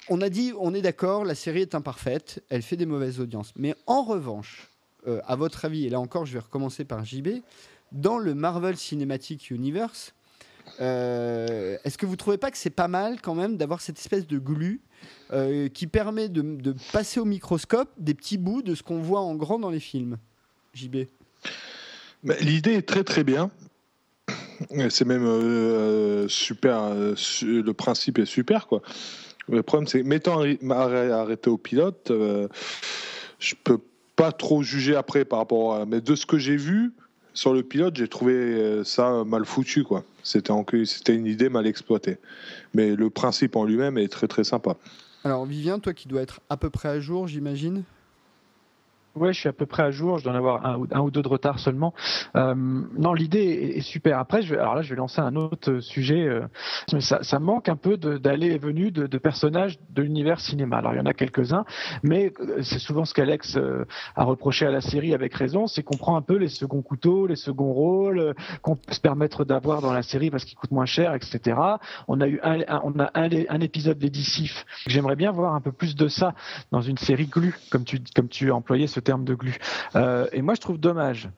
on 0.09 0.21
a 0.21 0.29
dit, 0.29 0.53
on 0.59 0.75
est 0.75 0.83
d'accord, 0.83 1.25
la 1.25 1.35
série 1.35 1.63
est 1.63 1.75
imparfaite, 1.75 2.43
elle 2.49 2.63
fait 2.63 2.77
des 2.77 2.87
mauvaises 2.87 3.21
audiences. 3.21 3.53
Mais 3.57 3.75
en 3.87 4.03
revanche, 4.05 4.69
euh, 5.07 5.21
à 5.27 5.37
votre 5.37 5.65
avis, 5.65 5.87
et 5.87 5.89
là 5.89 6.01
encore, 6.01 6.27
je 6.27 6.33
vais 6.33 6.41
recommencer 6.41 6.85
par 6.85 7.05
JB, 7.05 7.29
dans 7.93 8.19
le 8.19 8.35
Marvel 8.35 8.77
Cinematic 8.77 9.51
Universe, 9.51 10.15
euh, 10.81 11.79
est-ce 11.85 11.97
que 11.97 12.07
vous 12.07 12.17
trouvez 12.17 12.39
pas 12.39 12.51
que 12.51 12.59
c'est 12.59 12.71
pas 12.71 12.89
mal 12.89 13.21
quand 13.21 13.37
même 13.37 13.57
d'avoir 13.57 13.81
cette 13.81 13.99
espèce 13.99 14.27
de 14.27 14.39
glu 14.39 14.81
euh, 15.33 15.69
qui 15.69 15.87
permet 15.87 16.29
de, 16.29 16.75
passer 16.93 17.21
au 17.21 17.25
microscope 17.25 17.89
des 17.99 18.15
petits 18.15 18.37
bouts 18.37 18.63
de 18.63 18.75
ce 18.75 18.83
qu'on 18.83 19.01
voit 19.01 19.21
en 19.21 19.37
grand 19.37 19.61
dans 19.61 19.71
les 19.71 19.81
films 19.81 20.19
JB 20.75 21.07
L'idée 22.41 22.73
est 22.73 22.89
très 22.89 23.05
très 23.05 23.23
bien. 23.23 23.53
C'est 24.89 25.05
même 25.05 26.29
super. 26.29 26.95
le 26.95 27.73
principe 27.73 28.19
est 28.19 28.27
super 28.27 28.67
quoi. 28.67 28.83
Le 29.49 29.63
problème 29.63 29.87
c'est 29.87 30.03
mettant 30.03 30.43
arrêté 30.71 31.49
au 31.49 31.59
pilote, 31.59 32.11
je 33.39 33.55
peux 33.63 33.79
trop 34.33 34.63
jugé 34.63 34.97
après 34.97 35.25
par 35.25 35.39
rapport 35.39 35.75
à. 35.75 35.87
Mais 35.87 36.01
de 36.01 36.15
ce 36.15 36.27
que 36.27 36.39
j'ai 36.39 36.57
vu 36.57 36.93
sur 37.35 37.53
le 37.53 37.63
pilote, 37.63 37.97
j'ai 37.97 38.09
trouvé 38.09 38.35
euh, 38.35 38.85
ça 38.85 39.25
mal 39.25 39.45
foutu, 39.45 39.85
quoi. 39.85 40.05
C'était, 40.23 40.53
c'était 40.85 41.15
une 41.15 41.27
idée 41.27 41.49
mal 41.49 41.67
exploitée. 41.67 42.19
Mais 42.75 42.97
le 42.97 43.11
principe 43.11 43.57
en 43.57 43.65
lui-même 43.65 43.99
est 43.99 44.09
très 44.09 44.27
très 44.27 44.45
sympa. 44.45 44.77
Alors, 45.23 45.45
Vivien, 45.45 45.79
toi 45.79 45.93
qui 45.93 46.09
dois 46.09 46.23
être 46.23 46.41
à 46.49 46.57
peu 46.57 46.71
près 46.71 46.89
à 46.89 47.01
jour, 47.01 47.29
j'imagine 47.29 47.83
Ouais, 49.17 49.33
je 49.33 49.41
suis 49.41 49.49
à 49.49 49.53
peu 49.55 49.65
près 49.65 49.83
à 49.83 49.91
jour. 49.91 50.19
Je 50.19 50.25
dois 50.25 50.35
en 50.35 50.37
avoir 50.37 50.67
un, 50.67 51.01
ou 51.01 51.11
deux 51.11 51.23
de 51.23 51.29
retard 51.29 51.59
seulement. 51.59 51.95
Euh, 52.37 52.55
non, 52.55 53.15
l'idée 53.15 53.75
est, 53.77 53.81
super. 53.81 54.19
Après, 54.19 54.43
je 54.43 54.55
vais, 54.55 54.61
alors 54.61 54.75
là, 54.75 54.83
je 54.83 54.91
vais 54.91 54.97
lancer 54.97 55.21
un 55.21 55.37
autre 55.37 55.81
sujet. 55.81 56.29
Euh, 56.29 56.43
ça, 57.01 57.23
ça, 57.23 57.39
manque 57.39 57.71
un 57.71 57.77
peu 57.77 57.97
d'aller 57.97 58.49
et 58.49 58.59
venue 58.59 58.91
de, 58.91 59.19
personnages 59.19 59.79
de 59.91 60.03
l'univers 60.03 60.41
cinéma. 60.41 60.79
Alors, 60.79 60.93
il 60.93 60.99
y 60.99 61.01
en 61.01 61.07
a 61.07 61.15
quelques-uns, 61.15 61.65
mais 62.03 62.33
euh, 62.41 62.63
c'est 62.63 62.79
souvent 62.79 63.07
ce 63.07 63.15
qu'Alex 63.15 63.57
euh, 63.57 63.87
a 64.17 64.25
reproché 64.25 64.67
à 64.67 64.71
la 64.71 64.81
série 64.83 65.15
avec 65.15 65.35
raison, 65.35 65.67
c'est 65.67 65.83
qu'on 65.83 65.97
prend 65.97 66.17
un 66.17 66.23
peu 66.23 66.37
les 66.37 66.49
seconds 66.49 66.83
couteaux, 66.83 67.27
les 67.27 67.37
seconds 67.37 67.73
rôles 67.73 68.35
qu'on 68.63 68.77
peut 68.77 68.93
se 68.93 69.01
permettre 69.01 69.45
d'avoir 69.45 69.81
dans 69.81 69.93
la 69.93 70.03
série 70.03 70.31
parce 70.31 70.45
qu'ils 70.45 70.59
coûtent 70.59 70.71
moins 70.71 70.87
cher, 70.87 71.15
etc. 71.15 71.59
On 72.09 72.21
a 72.21 72.29
eu 72.29 72.41
un, 72.43 72.59
on 72.85 72.99
a 72.99 73.11
un, 73.15 73.61
épisode 73.61 73.99
décisif. 73.99 74.65
J'aimerais 74.87 75.17
bien 75.17 75.33
voir 75.33 75.55
un 75.55 75.61
peu 75.61 75.73
plus 75.73 75.97
de 75.97 76.09
ça 76.09 76.35
dans 76.71 76.83
une 76.83 76.99
série 76.99 77.27
glue, 77.27 77.57
comme 77.71 77.85
tu, 77.85 78.01
comme 78.15 78.29
tu 78.29 78.51
as 78.51 78.55
employé 78.55 78.87
ce 78.87 79.01
terme 79.07 79.25
de 79.25 79.35
glu. 79.35 79.57
Euh, 79.95 80.27
et 80.33 80.43
moi, 80.43 80.55
je 80.55 80.61
trouve 80.61 80.79
dommage 80.79 81.31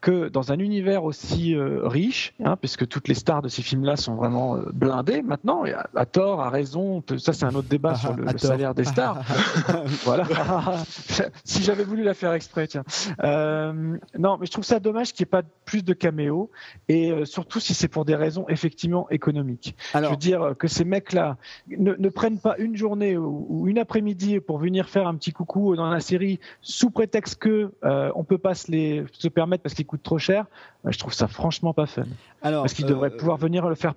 que 0.00 0.28
dans 0.28 0.52
un 0.52 0.58
univers 0.58 1.04
aussi 1.04 1.54
euh, 1.54 1.86
riche, 1.86 2.34
hein, 2.44 2.56
puisque 2.56 2.86
toutes 2.86 3.08
les 3.08 3.14
stars 3.14 3.42
de 3.42 3.48
ces 3.48 3.62
films-là 3.62 3.96
sont 3.96 4.14
vraiment 4.14 4.56
euh, 4.56 4.70
blindées 4.72 5.22
maintenant, 5.22 5.64
et 5.64 5.72
à, 5.72 6.06
tort, 6.06 6.40
à 6.40 6.50
raison, 6.50 7.02
ça 7.18 7.32
c'est 7.32 7.44
un 7.44 7.54
autre 7.54 7.68
débat 7.68 7.94
sur 7.94 8.14
le, 8.14 8.26
salaire 8.38 8.74
des 8.74 8.84
stars. 8.84 9.22
voilà. 10.04 10.24
si 11.44 11.62
j'avais 11.62 11.84
voulu 11.84 12.02
la 12.02 12.14
faire 12.14 12.32
exprès, 12.32 12.66
tiens. 12.66 12.84
Euh, 13.22 13.96
non, 14.18 14.36
mais 14.38 14.46
je 14.46 14.52
trouve 14.52 14.64
ça 14.64 14.80
dommage 14.80 15.12
qu'il 15.12 15.24
n'y 15.24 15.28
ait 15.28 15.42
pas 15.42 15.48
plus 15.64 15.82
de 15.82 15.92
caméos, 15.92 16.50
et 16.88 17.12
surtout 17.24 17.60
si 17.60 17.74
c'est 17.74 17.88
pour 17.88 18.04
des 18.04 18.14
raisons 18.14 18.46
effectivement 18.48 19.08
économiques. 19.10 19.76
Alors, 19.94 20.10
je 20.10 20.14
veux 20.14 20.18
dire 20.18 20.54
que 20.58 20.68
ces 20.68 20.84
mecs-là 20.84 21.36
ne, 21.68 21.94
ne, 21.94 22.08
prennent 22.08 22.38
pas 22.38 22.56
une 22.58 22.76
journée 22.76 23.16
ou, 23.16 23.66
une 23.66 23.78
après-midi 23.78 24.40
pour 24.40 24.58
venir 24.58 24.88
faire 24.88 25.08
un 25.08 25.14
petit 25.16 25.32
coucou 25.32 25.74
dans 25.74 25.90
la 25.90 26.00
série 26.00 26.38
sous 26.60 26.90
prétexte 26.90 27.36
que 27.36 27.72
on 27.82 28.24
peut 28.24 28.38
pas 28.38 28.54
se 28.54 28.70
les 28.70 29.04
se 29.12 29.28
permettre 29.28 29.62
parce 29.62 29.74
qu'ils 29.74 29.85
coûte 29.86 30.02
trop 30.02 30.18
cher, 30.18 30.46
euh, 30.84 30.92
je 30.92 30.98
trouve 30.98 31.14
ça 31.14 31.28
franchement 31.28 31.72
pas 31.72 31.86
fun. 31.86 32.04
Alors, 32.42 32.62
Parce 32.62 32.74
qu'ils 32.74 32.86
devraient 32.86 33.12
euh, 33.12 33.16
pouvoir 33.16 33.38
venir 33.38 33.68
le 33.68 33.74
faire 33.74 33.94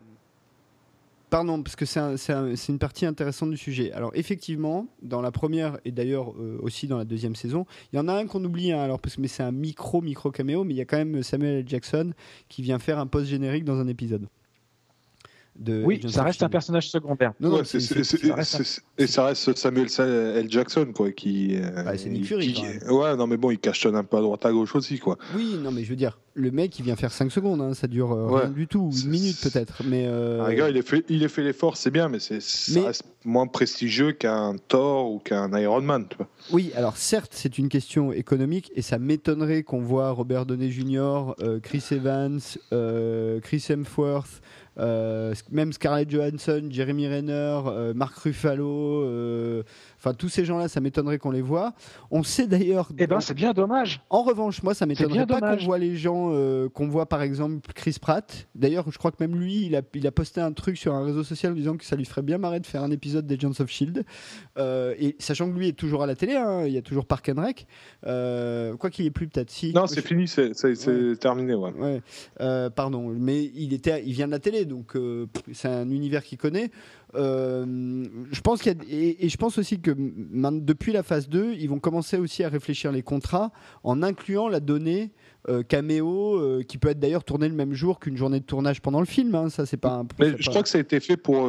pardon, 1.30 1.62
parce 1.62 1.76
que 1.76 1.86
c'est 1.86 2.70
une 2.70 2.80
partie 2.80 3.06
intéressante 3.06 3.52
du 3.52 3.58
sujet. 3.58 3.92
Alors 3.92 4.12
effectivement, 4.16 4.88
dans 5.02 5.22
la 5.22 5.32
première 5.32 5.78
et 5.86 5.92
d'ailleurs 5.92 6.32
euh, 6.32 6.58
aussi 6.62 6.88
dans 6.88 6.98
la 6.98 7.06
deuxième 7.06 7.36
saison, 7.36 7.66
il 7.94 7.98
y 7.98 8.00
en 8.00 8.08
a 8.08 8.14
un 8.14 8.26
qu'on 8.26 8.44
oublie, 8.44 8.72
hein, 8.72 8.80
alors 8.80 9.00
parce 9.00 9.16
que 9.16 9.22
mais 9.22 9.28
c'est 9.28 9.44
un 9.44 9.52
micro 9.52 10.02
micro 10.02 10.32
caméo, 10.32 10.64
mais 10.64 10.74
il 10.74 10.78
y 10.78 10.82
a 10.82 10.86
quand 10.86 10.98
même 10.98 11.22
Samuel 11.24 11.60
L. 11.60 11.64
Jackson 11.68 12.14
qui 12.48 12.62
vient 12.62 12.80
faire 12.80 13.00
un 13.00 13.08
post 13.08 13.28
générique 13.28 13.64
dans 13.64 13.80
un 13.80 13.88
épisode 13.88 14.28
oui, 15.68 16.02
ça 16.08 16.24
reste 16.24 16.44
un 16.44 16.50
personnage 16.50 16.90
secondaire. 16.90 17.34
et 18.98 19.08
ça 19.08 19.26
reste 19.26 19.58
Samuel 19.58 19.88
L. 20.00 20.46
Jackson, 20.50 20.92
quoi, 20.96 21.12
qui. 21.12 21.58
Euh, 21.58 21.84
bah, 21.84 21.98
c'est 21.98 22.10
Nick 22.10 22.26
Fury. 22.26 22.56
ouais, 22.90 23.16
non, 23.16 23.28
mais 23.28 23.38
bon, 23.38 23.52
il 23.52 23.60
cachonne 23.60 23.96
un 23.96 24.04
peu 24.04 24.18
à 24.18 24.22
droite 24.22 24.46
à 24.46 24.52
gauche 24.52 24.76
aussi, 24.76 25.00
quoi. 25.00 25.18
Oui, 25.36 25.58
non, 25.62 25.72
mais 25.72 25.84
je 25.84 25.90
veux 25.90 25.96
dire, 25.96 26.18
le 26.34 26.52
mec, 26.52 26.78
il 26.80 26.86
vient 26.86 26.96
faire 26.96 27.12
5 27.12 27.32
secondes, 27.32 27.62
hein, 27.62 27.74
ça 27.74 27.88
dure 27.88 28.14
euh, 28.14 28.28
rien 28.28 28.50
du 28.50 28.68
tout, 28.68 28.92
une 29.04 29.10
minute 29.10 29.40
peut-être. 29.42 29.82
Mais. 29.86 30.06
Euh... 30.08 30.44
Ah, 30.46 30.54
il 30.70 30.78
a 30.78 30.82
fait, 30.82 31.04
il 31.10 31.24
a 31.24 31.30
fait 31.30 31.44
l'effort, 31.44 31.78
c'est 31.78 31.92
bien, 31.92 32.08
mais 32.08 32.20
c'est, 32.20 32.42
ça 32.42 32.82
reste 32.82 33.04
moins 33.26 33.48
prestigieux 33.48 34.14
qu'un 34.14 34.56
Thor 34.68 35.12
ou 35.12 35.20
qu'un 35.20 35.52
Iron 35.60 35.82
Man, 35.82 36.06
tu 36.10 36.18
vois. 36.18 36.28
Oui, 36.52 36.72
alors 36.76 36.98
certes, 36.98 37.32
c'est 37.36 37.58
une 37.58 37.70
question 37.70 38.14
économique, 38.14 38.72
et 38.76 38.82
ça 38.82 38.98
m'étonnerait 38.98 39.64
qu'on 39.64 39.82
voit 39.82 40.12
Robert 40.12 40.46
Downey 40.46 40.72
Jr., 40.72 41.34
euh, 41.42 41.60
Chris 41.60 41.84
Evans, 41.92 42.40
Chris 43.42 43.66
Hemsworth. 43.70 44.42
Euh, 44.80 45.34
même 45.52 45.74
Scarlett 45.74 46.10
Johansson, 46.10 46.68
Jeremy 46.70 47.08
Renner, 47.08 47.62
euh, 47.68 47.94
Mark 47.94 48.16
Ruffalo, 48.18 49.04
euh, 49.04 49.64
Enfin, 50.00 50.14
tous 50.14 50.30
ces 50.30 50.46
gens-là, 50.46 50.70
ça 50.70 50.80
m'étonnerait 50.80 51.18
qu'on 51.18 51.32
les 51.32 51.42
voit. 51.42 51.74
On 52.10 52.24
sait 52.24 52.48
d'ailleurs. 52.48 52.90
Eh 52.98 53.06
ben, 53.06 53.20
c'est 53.20 53.34
bien 53.34 53.52
dommage. 53.52 54.02
En 54.10 54.24
revanche, 54.24 54.64
moi, 54.64 54.74
ça 54.74 54.86
m'étonnerait 54.86 55.28
pas 55.28 55.42
qu'on 55.42 55.66
voit 55.66 55.78
les 55.78 55.98
gens, 55.98 56.30
euh, 56.32 56.70
qu'on 56.70 56.88
voit 56.88 57.08
par 57.08 57.22
exemple 57.22 57.70
Chris 57.76 57.98
Pratt. 58.00 58.48
D'ailleurs, 58.56 58.86
je 58.90 58.98
crois 58.98 59.12
que 59.12 59.18
même 59.20 59.38
lui, 59.38 59.66
il 59.66 59.76
a, 59.76 59.82
il 59.94 60.08
a 60.08 60.12
posté 60.12 60.40
un 60.40 60.54
truc 60.54 60.78
sur 60.78 60.94
un 60.94 61.04
réseau 61.04 61.24
social 61.26 61.52
en 61.52 61.56
disant 61.56 61.76
que 61.76 61.84
ça 61.84 61.98
lui 61.98 62.06
ferait 62.06 62.22
bien 62.22 62.38
marrer 62.38 62.62
de 62.62 62.66
faire 62.66 62.82
un 62.82 62.92
épisode 62.92 63.28
d'Agents 63.28 63.60
of 63.60 63.70
Shield. 63.70 64.06
Euh, 64.58 64.96
et 64.98 65.18
sachant 65.20 65.52
que 65.52 65.58
lui 65.58 65.68
est 65.68 65.78
toujours 65.78 66.02
à 66.02 66.08
la 66.08 66.16
télé, 66.16 66.36
hein, 66.36 66.66
il 66.66 66.72
y 66.72 66.78
a 66.78 66.82
toujours 66.82 67.06
Park 67.06 67.30
and 67.30 67.42
Rec. 67.42 67.68
Euh, 68.06 68.78
quoi 68.78 68.90
qu'il 68.90 69.04
y 69.04 69.08
ait 69.10 69.12
plus, 69.12 69.28
peut-être. 69.28 69.52
Si. 69.52 69.74
Non, 69.74 69.86
c'est 69.86 70.06
fini, 70.06 70.30
c'est 70.30 70.54
terminé. 71.20 71.56
Ouais. 71.56 71.74
ouais. 72.40 72.70
pardon, 72.70 73.14
mais 73.18 73.52
il 73.54 73.74
était, 73.74 74.02
il 74.06 74.14
vient 74.14 74.28
de 74.28 74.32
la 74.32 74.40
télé, 74.40 74.64
donc 74.64 74.94
c'est 75.52 75.68
un 75.68 75.90
univers 75.90 76.24
qu'il 76.24 76.38
connaît. 76.38 76.72
Euh, 77.16 78.06
je 78.32 78.42
pense 78.42 78.62
qu'il 78.62 78.78
et, 78.88 79.30
je 79.30 79.38
pense 79.38 79.58
aussi 79.58 79.80
que 79.80 79.92
depuis 79.98 80.92
la 80.92 81.04
phase 81.04 81.28
2, 81.28 81.54
ils 81.54 81.68
vont 81.68 81.80
commencer 81.80 82.18
aussi 82.18 82.44
à 82.44 82.50
réfléchir 82.50 82.92
les 82.92 83.02
contrats 83.02 83.52
en 83.84 84.04
incluant 84.04 84.48
la 84.48 84.60
donnée 84.60 85.12
euh, 85.48 85.64
caméo 85.64 86.36
euh, 86.36 86.62
qui 86.62 86.78
peut 86.78 86.90
être 86.90 87.00
d'ailleurs 87.00 87.24
tournée 87.24 87.48
le 87.48 87.56
même 87.56 87.74
jour 87.74 88.00
qu'une 88.00 88.16
journée 88.16 88.40
de 88.40 88.46
tournage 88.46 88.82
pendant 88.82 89.00
le 89.00 89.08
film. 89.08 89.34
Hein. 89.34 89.50
Ça, 89.50 89.66
c'est 89.66 89.78
pas. 89.78 89.94
Un, 89.94 90.08
Mais 90.20 90.34
je 90.38 90.50
crois 90.50 90.62
que 90.62 90.70
ça 90.70 90.78
a 90.78 90.82
été 90.82 91.00
fait 91.00 91.18
pour 91.18 91.48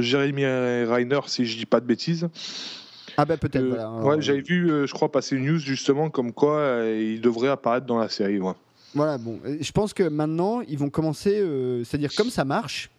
Jérémy 0.00 0.46
Reiner, 0.46 1.20
si 1.26 1.44
je 1.44 1.58
dis 1.58 1.66
pas 1.66 1.80
de 1.80 1.86
bêtises. 1.86 2.28
Ah 3.18 3.26
bah 3.26 3.36
peut-être. 3.36 4.04
ouais, 4.04 4.22
j'avais 4.22 4.40
vu, 4.40 4.86
je 4.86 4.92
crois, 4.94 5.12
passer 5.12 5.36
une 5.36 5.44
news 5.44 5.58
justement 5.58 6.08
comme 6.08 6.32
quoi 6.32 6.82
il 6.86 7.20
devrait 7.20 7.48
apparaître 7.48 7.84
dans 7.84 7.98
la 7.98 8.08
série. 8.08 8.40
Voilà, 8.94 9.18
bon, 9.18 9.38
je 9.60 9.72
pense 9.72 9.92
que 9.92 10.04
maintenant 10.04 10.62
ils 10.62 10.78
vont 10.78 10.88
commencer, 10.88 11.44
c'est-à-dire 11.84 12.12
comme 12.16 12.30
ça 12.30 12.46
marche, 12.46 12.90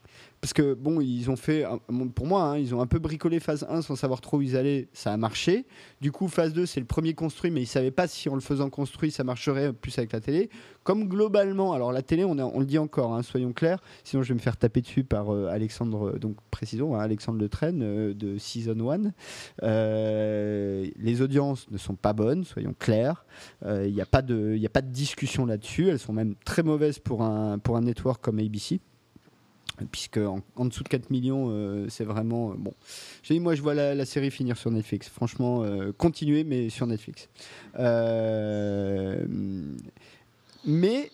parce 0.43 0.51
que 0.51 0.73
bon, 0.73 0.99
ils 0.99 1.31
ont 1.31 1.37
fait, 1.37 1.65
pour 2.15 2.27
moi, 2.27 2.41
hein, 2.41 2.57
ils 2.57 2.75
ont 2.75 2.81
un 2.81 2.85
peu 2.85 2.99
bricolé 2.99 3.39
phase 3.39 3.65
1 3.69 3.81
sans 3.81 3.95
savoir 3.95 4.19
trop 4.19 4.39
où 4.39 4.41
ils 4.41 4.57
allaient, 4.57 4.89
ça 4.91 5.13
a 5.13 5.15
marché. 5.15 5.65
Du 6.01 6.11
coup, 6.11 6.27
phase 6.27 6.51
2, 6.51 6.65
c'est 6.65 6.81
le 6.81 6.85
premier 6.85 7.13
construit, 7.13 7.49
mais 7.49 7.61
ils 7.61 7.63
ne 7.63 7.69
savaient 7.69 7.91
pas 7.91 8.09
si 8.09 8.27
en 8.27 8.35
le 8.35 8.41
faisant 8.41 8.69
construit, 8.69 9.09
ça 9.09 9.23
marcherait 9.23 9.71
plus 9.71 9.97
avec 9.97 10.11
la 10.11 10.19
télé. 10.19 10.49
Comme 10.83 11.07
globalement, 11.07 11.71
alors 11.71 11.93
la 11.93 12.01
télé, 12.01 12.25
on, 12.25 12.59
le 12.59 12.65
dit 12.65 12.77
encore, 12.77 13.13
hein, 13.13 13.23
soyons 13.23 13.53
clairs, 13.53 13.79
sinon 14.03 14.21
je 14.21 14.27
vais 14.27 14.33
me 14.33 14.41
faire 14.41 14.57
taper 14.57 14.81
dessus 14.81 15.05
par 15.05 15.33
euh, 15.33 15.47
Alexandre, 15.47 16.09
euh, 16.09 16.19
donc 16.19 16.35
précisons, 16.51 16.93
hein, 16.93 16.99
Alexandre 16.99 17.39
Le 17.39 17.47
Train 17.47 17.79
euh, 17.79 18.13
de 18.13 18.37
Season 18.37 18.75
1. 18.91 19.13
les 19.61 21.21
audiences 21.21 21.71
ne 21.71 21.77
sont 21.77 21.95
pas 21.95 22.11
bonnes, 22.11 22.43
soyons 22.43 22.75
clairs. 22.77 23.25
Il 23.65 23.93
n'y 23.93 24.01
a, 24.01 24.05
pas 24.05 24.21
de, 24.21 24.59
a 24.61 24.69
pas 24.69 24.81
de 24.81 24.91
discussion 24.91 25.45
là-dessus, 25.45 25.87
elles 25.87 25.99
sont 25.99 26.11
même 26.11 26.35
très 26.43 26.63
mauvaises 26.63 26.99
pour 26.99 27.21
un, 27.21 27.59
pour 27.59 27.77
un 27.77 27.81
network 27.83 28.21
comme 28.21 28.39
ABC 28.39 28.81
puisque 29.91 30.17
en, 30.17 30.65
dessous 30.65 30.83
de 30.83 30.89
4 30.89 31.09
millions, 31.09 31.47
euh, 31.49 31.87
c'est 31.89 32.03
vraiment 32.03 32.51
euh, 32.51 32.55
bon. 32.57 32.73
J'ai 33.23 33.33
dit, 33.35 33.39
moi, 33.39 33.55
je 33.55 33.61
vois 33.61 33.73
la, 33.73 34.05
série 34.05 34.31
finir 34.31 34.57
sur 34.57 34.71
Netflix. 34.71 35.09
Franchement, 35.09 35.63
euh, 35.63 35.91
continuer, 35.91 36.43
mais 36.43 36.69
sur 36.69 36.87
Netflix. 36.87 37.29
mais 40.65 41.11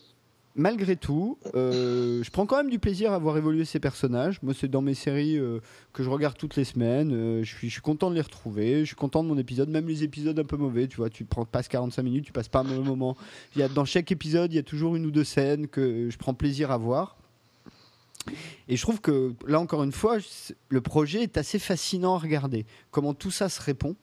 malgré 0.55 0.95
tout, 0.97 1.37
je 1.53 2.29
prends 2.31 2.45
quand 2.45 2.57
même 2.57 2.69
du 2.69 2.79
plaisir 2.79 3.13
à 3.13 3.19
voir 3.19 3.37
évoluer 3.37 3.63
ces 3.63 3.79
personnages. 3.79 4.41
Moi, 4.41 4.53
c'est 4.53 4.67
dans 4.67 4.81
mes 4.81 4.93
séries 4.93 5.39
que 5.93 6.03
je 6.03 6.09
regarde 6.09 6.37
toutes 6.37 6.57
les 6.57 6.65
semaines. 6.65 7.41
je, 7.43 7.49
suis, 7.49 7.69
je 7.69 7.73
suis 7.73 7.81
content 7.81 8.09
de 8.09 8.15
les 8.15 8.21
retrouver. 8.21 8.81
Je 8.81 8.85
suis 8.85 8.95
content 8.95 9.23
de 9.23 9.29
mon 9.29 9.37
épisode, 9.37 9.69
même 9.69 9.87
les 9.87 10.03
épisodes 10.03 10.37
un 10.37 10.43
peu 10.43 10.57
mauvais. 10.57 10.87
Tu 10.87 10.97
vois, 10.97 11.09
tu 11.09 11.23
prends, 11.23 11.45
passes 11.45 11.69
45 11.69 12.03
minutes, 12.03 12.25
tu 12.25 12.33
passes 12.33 12.49
pas 12.49 12.59
un 12.59 12.63
mauvais 12.63 12.83
moment. 12.83 13.15
Il 13.55 13.59
y 13.59 13.63
a, 13.63 13.69
dans 13.69 13.85
chaque 13.85 14.11
épisode, 14.11 14.51
il 14.51 14.57
y 14.57 14.59
a 14.59 14.63
toujours 14.63 14.97
une 14.97 15.05
ou 15.05 15.11
deux 15.11 15.23
scènes 15.23 15.67
que 15.67 16.09
je 16.09 16.17
prends 16.17 16.33
plaisir 16.33 16.71
à 16.71 16.77
voir. 16.77 17.18
Et 18.67 18.75
je 18.75 18.81
trouve 18.81 19.01
que 19.01 19.33
là 19.47 19.59
encore 19.59 19.83
une 19.83 19.91
fois, 19.91 20.17
le 20.69 20.81
projet 20.81 21.23
est 21.23 21.37
assez 21.37 21.59
fascinant 21.59 22.15
à 22.15 22.19
regarder. 22.19 22.65
Comment 22.91 23.13
tout 23.13 23.31
ça 23.31 23.49
se 23.49 23.61
répond, 23.61 23.95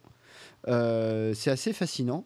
euh, 0.68 1.34
c'est 1.34 1.50
assez 1.50 1.72
fascinant. 1.72 2.24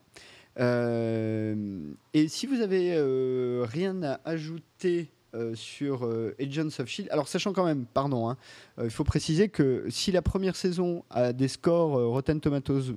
Euh, 0.59 1.93
et 2.13 2.29
si 2.29 2.47
vous 2.47 2.61
avez 2.61 2.95
euh, 2.95 3.67
rien 3.69 4.03
à 4.03 4.21
ajouter 4.25 5.11
sur 5.55 6.11
Agents 6.41 6.81
of 6.81 6.89
Shield. 6.89 7.09
Alors, 7.13 7.29
sachant 7.29 7.53
quand 7.53 7.65
même, 7.65 7.87
pardon, 7.87 8.29
hein, 8.29 8.37
il 8.83 8.91
faut 8.91 9.05
préciser 9.05 9.49
que 9.49 9.87
si 9.89 10.11
la 10.11 10.23
première 10.23 10.57
saison 10.57 11.05
a 11.09 11.33
des 11.33 11.47
scores 11.47 11.93
Rotten 12.11 12.41
Tomatoes 12.41 12.97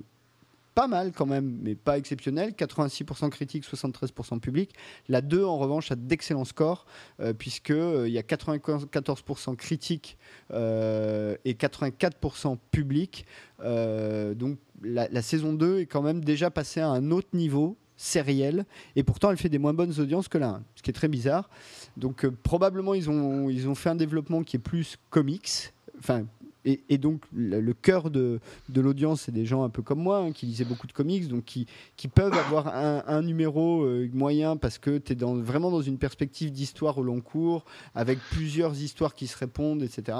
pas 0.74 0.88
mal 0.88 1.12
quand 1.12 1.26
même, 1.26 1.58
mais 1.62 1.74
pas 1.74 1.98
exceptionnel. 1.98 2.50
86% 2.52 3.30
critique, 3.30 3.64
73% 3.64 4.40
public. 4.40 4.74
La 5.08 5.20
2, 5.20 5.44
en 5.44 5.56
revanche, 5.58 5.90
a 5.92 5.96
d'excellents 5.96 6.44
scores, 6.44 6.86
euh, 7.20 7.32
puisqu'il 7.32 7.74
euh, 7.74 8.08
y 8.08 8.18
a 8.18 8.22
94% 8.22 9.56
critique 9.56 10.18
euh, 10.52 11.36
et 11.44 11.54
84% 11.54 12.58
public. 12.70 13.26
donc 13.60 14.58
la, 14.82 15.22
saison 15.22 15.52
2 15.52 15.80
est 15.80 15.86
quand 15.86 16.02
même 16.02 16.24
déjà 16.24 16.50
passée 16.50 16.80
à 16.80 16.88
un 16.88 17.10
autre 17.10 17.28
niveau 17.32 17.76
sériel 17.96 18.66
et 18.96 19.04
pourtant 19.04 19.30
elle 19.30 19.36
fait 19.36 19.48
des 19.48 19.58
moins 19.58 19.72
bonnes 19.72 19.98
audiences 20.00 20.26
que 20.26 20.36
la 20.36 20.48
1 20.48 20.62
ce 20.74 20.82
qui 20.82 20.90
est 20.90 20.92
très 20.92 21.06
bizarre 21.06 21.48
donc 21.96 22.26
probablement 22.26 22.92
ils 22.92 23.08
ont, 23.08 23.48
ils 23.48 23.68
ont 23.68 23.76
fait 23.76 23.88
un 23.88 23.94
développement 23.94 24.42
qui 24.42 24.56
est 24.56 24.58
plus 24.58 24.98
comics 25.10 25.72
enfin 26.00 26.26
et, 26.64 26.98
donc 26.98 27.22
le, 27.34 27.72
cœur 27.72 28.10
de, 28.10 28.40
l'audience, 28.74 29.22
c'est 29.22 29.32
des 29.32 29.44
gens 29.44 29.64
un 29.64 29.68
peu 29.68 29.82
comme 29.82 30.00
moi, 30.00 30.18
hein, 30.18 30.32
qui 30.32 30.46
lisaient 30.46 30.64
beaucoup 30.64 30.86
de 30.86 30.92
comics, 30.92 31.28
donc 31.28 31.44
qui, 31.44 31.66
peuvent 32.08 32.34
avoir 32.34 32.68
un, 32.68 33.22
numéro 33.22 33.82
euh, 33.82 34.08
moyen 34.12 34.56
parce 34.56 34.78
que 34.78 34.98
tu 34.98 35.12
es 35.12 35.14
dans, 35.14 35.34
vraiment 35.34 35.70
dans 35.70 35.82
une 35.82 35.98
perspective 35.98 36.50
d'histoire 36.52 36.98
au 36.98 37.02
long 37.02 37.20
cours, 37.20 37.64
avec 37.94 38.18
plusieurs 38.30 38.80
histoires 38.80 39.14
qui 39.14 39.26
se 39.26 39.36
répondent, 39.36 39.82
etc. 39.82 40.18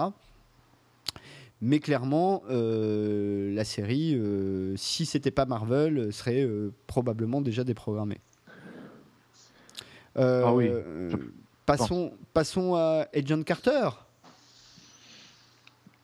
Mais 1.63 1.79
clairement, 1.79 2.43
euh, 2.51 3.55
la 3.55 3.65
série, 3.65 4.15
euh, 4.15 4.75
si 4.77 5.07
c'était 5.07 5.31
pas 5.31 5.47
Marvel, 5.47 6.13
serait 6.13 6.47
probablement 6.87 7.41
déjà 7.41 7.65
déprogrammée. 7.65 8.21
ah 10.17 10.55
oui. 10.55 10.69
Passons, 11.65 12.13
passons 12.35 12.75
à 12.75 13.07
Agent 13.15 13.43
Carter. 13.43 13.89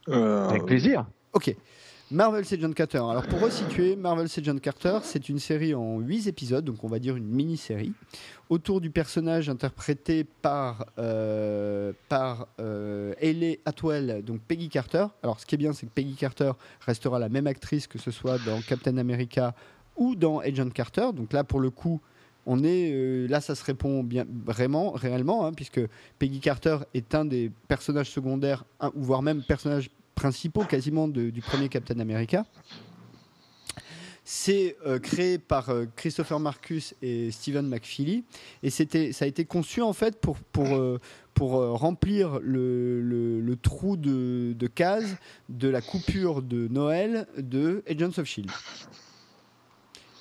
Euh, 0.08 0.48
Avec 0.48 0.64
plaisir. 0.64 1.06
Ok. 1.32 1.54
Marvel 2.12 2.44
c'est 2.44 2.60
John 2.60 2.74
Carter. 2.74 2.98
Alors 2.98 3.24
pour 3.28 3.40
resituer, 3.40 3.94
Marvel 3.94 4.28
c'est 4.28 4.44
John 4.44 4.58
Carter, 4.58 4.98
c'est 5.04 5.28
une 5.28 5.38
série 5.38 5.76
en 5.76 6.00
8 6.00 6.26
épisodes, 6.26 6.64
donc 6.64 6.82
on 6.82 6.88
va 6.88 6.98
dire 6.98 7.14
une 7.14 7.28
mini-série, 7.28 7.92
autour 8.48 8.80
du 8.80 8.90
personnage 8.90 9.48
interprété 9.48 10.24
par, 10.24 10.86
euh, 10.98 11.92
par 12.08 12.48
euh, 12.58 13.14
Atwell, 13.64 14.24
donc 14.24 14.40
Peggy 14.40 14.68
Carter. 14.68 15.06
Alors 15.22 15.38
ce 15.38 15.46
qui 15.46 15.54
est 15.54 15.58
bien, 15.58 15.72
c'est 15.72 15.86
que 15.86 15.92
Peggy 15.92 16.14
Carter 16.14 16.50
restera 16.80 17.20
la 17.20 17.28
même 17.28 17.46
actrice 17.46 17.86
que 17.86 17.98
ce 17.98 18.10
soit 18.10 18.38
dans 18.38 18.60
Captain 18.60 18.96
America 18.96 19.54
ou 19.96 20.16
dans 20.16 20.40
Agent 20.40 20.70
Carter. 20.70 21.10
Donc 21.14 21.32
là, 21.32 21.44
pour 21.44 21.60
le 21.60 21.70
coup, 21.70 22.00
on 22.46 22.64
est 22.64 22.90
euh, 22.92 23.28
là, 23.28 23.40
ça 23.40 23.54
se 23.54 23.64
répond 23.64 24.02
bien 24.02 24.26
vraiment, 24.46 24.92
réellement, 24.92 25.46
hein, 25.46 25.52
puisque 25.52 25.80
Peggy 26.18 26.40
Carter 26.40 26.78
est 26.94 27.14
un 27.14 27.24
des 27.24 27.50
personnages 27.68 28.10
secondaires, 28.10 28.64
ou 28.94 29.02
voire 29.02 29.22
même 29.22 29.42
personnages 29.42 29.90
principaux 30.14 30.64
quasiment 30.64 31.08
du 31.08 31.40
premier 31.40 31.68
Captain 31.68 31.98
America. 31.98 32.44
C'est 34.22 34.76
euh, 34.86 34.98
créé 34.98 35.38
par 35.38 35.70
euh, 35.70 35.86
Christopher 35.96 36.38
Marcus 36.38 36.94
et 37.02 37.32
Stephen 37.32 37.66
McFeely 37.66 38.22
et 38.62 38.70
c'était, 38.70 39.12
ça 39.12 39.24
a 39.24 39.28
été 39.28 39.44
conçu 39.44 39.82
en 39.82 39.92
fait 39.92 40.20
pour, 40.20 40.36
pour, 40.52 40.68
pour 41.34 41.52
remplir 41.52 42.38
le, 42.40 43.56
trou 43.60 43.96
de, 43.96 44.52
de 44.52 44.66
case 44.68 45.16
de 45.48 45.68
la 45.68 45.80
coupure 45.80 46.42
de 46.42 46.68
Noël 46.68 47.26
de 47.38 47.82
Agents 47.88 48.18
of 48.18 48.24
Shield. 48.26 48.50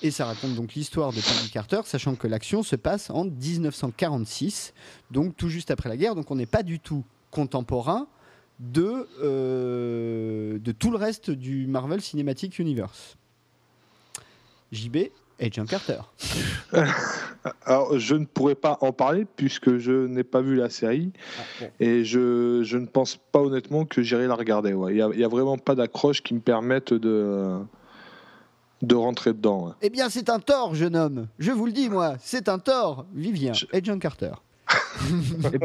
Et 0.02 0.10
ça 0.10 0.24
raconte 0.24 0.54
donc 0.54 0.74
l'histoire 0.74 1.10
de 1.10 1.16
Peggy 1.16 1.50
Carter, 1.50 1.80
sachant 1.84 2.14
que 2.14 2.26
l'action 2.26 2.62
se 2.62 2.76
passe 2.76 3.10
en 3.10 3.24
1946, 3.24 4.72
donc 5.10 5.36
tout 5.36 5.48
juste 5.48 5.70
après 5.70 5.88
la 5.88 5.96
guerre. 5.96 6.14
Donc 6.14 6.30
on 6.30 6.36
n'est 6.36 6.46
pas 6.46 6.62
du 6.62 6.80
tout 6.80 7.04
contemporain, 7.30 8.06
de, 8.58 9.08
de 10.58 10.72
tout 10.72 10.90
le 10.90 10.96
reste 10.96 11.30
du 11.30 11.66
Marvel 11.66 12.00
Cinematic 12.00 12.58
Universe. 12.58 13.16
JB, 14.72 14.96
Agent 15.40 15.64
Carter. 15.64 16.00
Alors, 17.64 17.98
je 17.98 18.14
ne 18.14 18.26
pourrais 18.26 18.54
pas 18.54 18.76
en 18.82 18.92
parler 18.92 19.26
puisque 19.36 19.78
je 19.78 20.06
n'ai 20.06 20.24
pas 20.24 20.42
vu 20.42 20.56
la 20.56 20.68
série 20.68 21.10
ah, 21.38 21.64
et 21.80 22.04
je, 22.04 22.62
je, 22.62 22.76
ne 22.76 22.86
pense 22.86 23.16
pas 23.16 23.40
honnêtement 23.40 23.86
que 23.86 24.02
j'irai 24.02 24.26
la 24.26 24.34
regarder. 24.34 24.70
Il 24.70 24.94
n'y 24.94 25.00
a, 25.00 25.26
a, 25.26 25.28
vraiment 25.28 25.56
pas 25.56 25.74
d'accroche 25.74 26.22
qui 26.22 26.34
me 26.34 26.40
permette 26.40 26.92
de, 26.92 27.58
de 28.82 28.94
rentrer 28.94 29.32
dedans. 29.32 29.74
Eh 29.82 29.90
bien, 29.90 30.08
c'est 30.08 30.30
un 30.30 30.38
tort, 30.38 30.74
jeune 30.74 30.96
homme. 30.96 31.26
Je 31.38 31.52
vous 31.52 31.66
le 31.66 31.72
dis, 31.72 31.88
moi, 31.88 32.14
c'est 32.20 32.48
un 32.48 32.58
tort. 32.58 33.06
Vivien, 33.14 33.52
Agent 33.72 33.98
Carter. 33.98 34.32
eh 35.52 35.58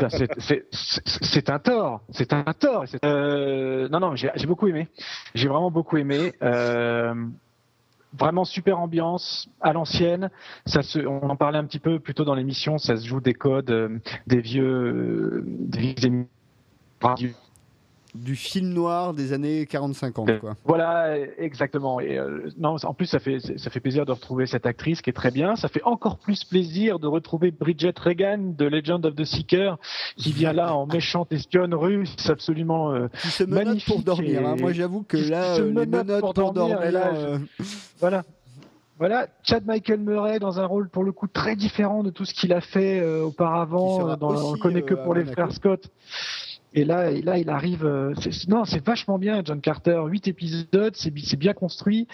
c'est 0.72 1.50
un 1.50 1.60
tort. 1.60 2.02
C'est 2.10 2.34
un 2.34 2.44
tort. 2.58 2.86
Euh, 3.04 3.88
non, 3.90 4.00
non, 4.00 4.16
j'ai 4.16 4.48
beaucoup 4.48 4.68
aimé. 4.68 4.88
J'ai 5.34 5.48
vraiment 5.48 5.72
beaucoup 5.72 5.98
aimé. 5.98 6.34
Euh, 6.42 7.14
vraiment 8.18 8.46
super 8.46 8.80
ambiance 8.80 9.50
à 9.62 9.74
l'ancienne. 9.74 10.30
Ça 10.66 10.82
se, 10.82 11.00
on 11.00 11.30
en 11.30 11.36
parlait 11.36 11.58
un 11.58 11.66
petit 11.66 11.80
peu 11.80 12.00
plus 12.00 12.14
tôt 12.14 12.24
dans 12.26 12.36
l'émission. 12.36 12.78
Ça 12.78 12.98
se 12.98 13.06
joue 13.08 13.20
des 13.20 13.34
codes, 13.34 13.72
euh, 13.72 14.00
des 14.28 14.42
vieux, 14.42 14.64
euh, 14.66 15.44
des 15.46 15.96
vieux 17.18 17.36
du 18.16 18.36
film 18.36 18.70
noir 18.70 19.14
des 19.14 19.34
années 19.34 19.66
40-50 19.66 20.40
quoi. 20.40 20.56
Voilà, 20.64 21.18
exactement. 21.38 22.00
Et 22.00 22.18
euh, 22.18 22.50
non, 22.58 22.76
en 22.84 22.94
plus 22.94 23.06
ça 23.06 23.20
fait 23.20 23.40
ça 23.40 23.70
fait 23.70 23.80
plaisir 23.80 24.06
de 24.06 24.12
retrouver 24.12 24.46
cette 24.46 24.66
actrice 24.66 25.02
qui 25.02 25.10
est 25.10 25.14
très 25.14 25.32
bien. 25.32 25.56
Ça 25.56 25.68
fait 25.68 25.84
encore 25.84 26.18
plus 26.18 26.44
plaisir 26.44 27.00
de 27.00 27.08
retrouver 27.08 27.52
Bridget 27.52 27.94
Regan 27.98 28.56
de 28.56 28.66
Legend 28.66 29.06
of 29.06 29.16
the 29.16 29.26
Seeker 29.26 29.78
qui 30.16 30.32
vient 30.32 30.54
là 30.54 30.76
en 30.76 30.86
méchante 30.86 31.32
espionne 31.32 31.74
russe 31.74 32.30
absolument 32.30 32.94
euh, 32.94 33.08
qui 33.22 33.28
se 33.28 33.44
magnifique 33.44 33.86
pour 33.86 34.04
dormir. 34.04 34.46
Hein. 34.46 34.56
Moi 34.60 34.72
j'avoue 34.72 35.04
que 35.04 35.18
là 35.18 35.58
euh, 35.58 35.68
les 35.68 35.86
menottes 35.86 36.22
pour, 36.22 36.34
dormir, 36.54 36.80
voilà. 38.00 38.24
Voilà, 38.98 39.28
Chad 39.44 39.66
Michael 39.66 40.00
Murray 40.00 40.40
dans 40.40 40.62
un 40.62 40.66
rôle 40.66 40.88
pour 40.88 41.04
le 41.04 41.12
coup 41.12 41.28
très 41.28 41.58
différent 41.58 42.02
de 42.02 42.12
tout 42.12 42.24
ce 42.24 42.34
qu'il 42.34 42.54
a 42.54 42.62
fait 42.62 43.06
auparavant. 43.20 44.16
Dans, 44.16 44.54
on 44.54 44.58
connaît 44.58 44.84
que 44.84 44.94
pour 44.94 45.14
les 45.14 45.26
frères 45.26 45.52
Scott. 45.52 45.92
Et 46.76 46.84
là, 46.84 47.10
et 47.10 47.22
là, 47.22 47.38
il 47.38 47.49
arrive. 47.49 47.85
Euh, 47.85 48.14
non, 48.49 48.65
c'est 48.65 48.85
vachement 48.85 49.18
bien, 49.18 49.41
John 49.43 49.61
Carter. 49.61 50.02
Huit 50.07 50.27
épisodes, 50.27 50.93
c'est 50.95 51.38
bien 51.38 51.53
construit. 51.53 52.07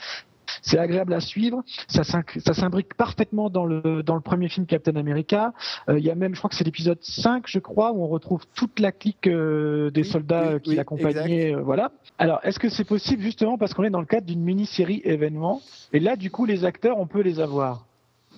C'est 0.61 0.77
agréable 0.77 1.13
à 1.13 1.19
suivre. 1.19 1.63
Ça 1.87 2.03
s'imbrique 2.03 2.93
parfaitement 2.93 3.49
dans 3.49 3.65
le, 3.65 4.03
dans 4.03 4.15
le 4.15 4.21
premier 4.21 4.49
film 4.49 4.67
Captain 4.67 4.95
America. 4.97 5.53
Euh, 5.89 5.97
il 5.97 6.05
y 6.05 6.11
a 6.11 6.15
même, 6.15 6.35
je 6.35 6.39
crois 6.39 6.49
que 6.49 6.55
c'est 6.55 6.63
l'épisode 6.63 6.99
5, 7.01 7.45
je 7.47 7.57
crois, 7.57 7.91
où 7.91 8.03
on 8.03 8.07
retrouve 8.07 8.43
toute 8.53 8.79
la 8.79 8.91
clique 8.91 9.27
euh, 9.27 9.89
des 9.89 10.03
soldats 10.03 10.59
qui 10.59 10.75
l'accompagnaient. 10.75 11.53
voilà. 11.53 11.91
Alors, 12.19 12.39
est-ce 12.43 12.59
que 12.59 12.69
c'est 12.69 12.83
possible 12.83 13.23
justement 13.23 13.57
parce 13.57 13.73
qu'on 13.73 13.83
est 13.83 13.89
dans 13.89 14.01
le 14.01 14.05
cadre 14.05 14.27
d'une 14.27 14.43
mini-série 14.43 15.01
événement? 15.05 15.61
Et 15.93 15.99
là, 15.99 16.15
du 16.15 16.29
coup, 16.29 16.45
les 16.45 16.65
acteurs, 16.65 16.99
on 16.99 17.07
peut 17.07 17.21
les 17.21 17.39
avoir. 17.39 17.87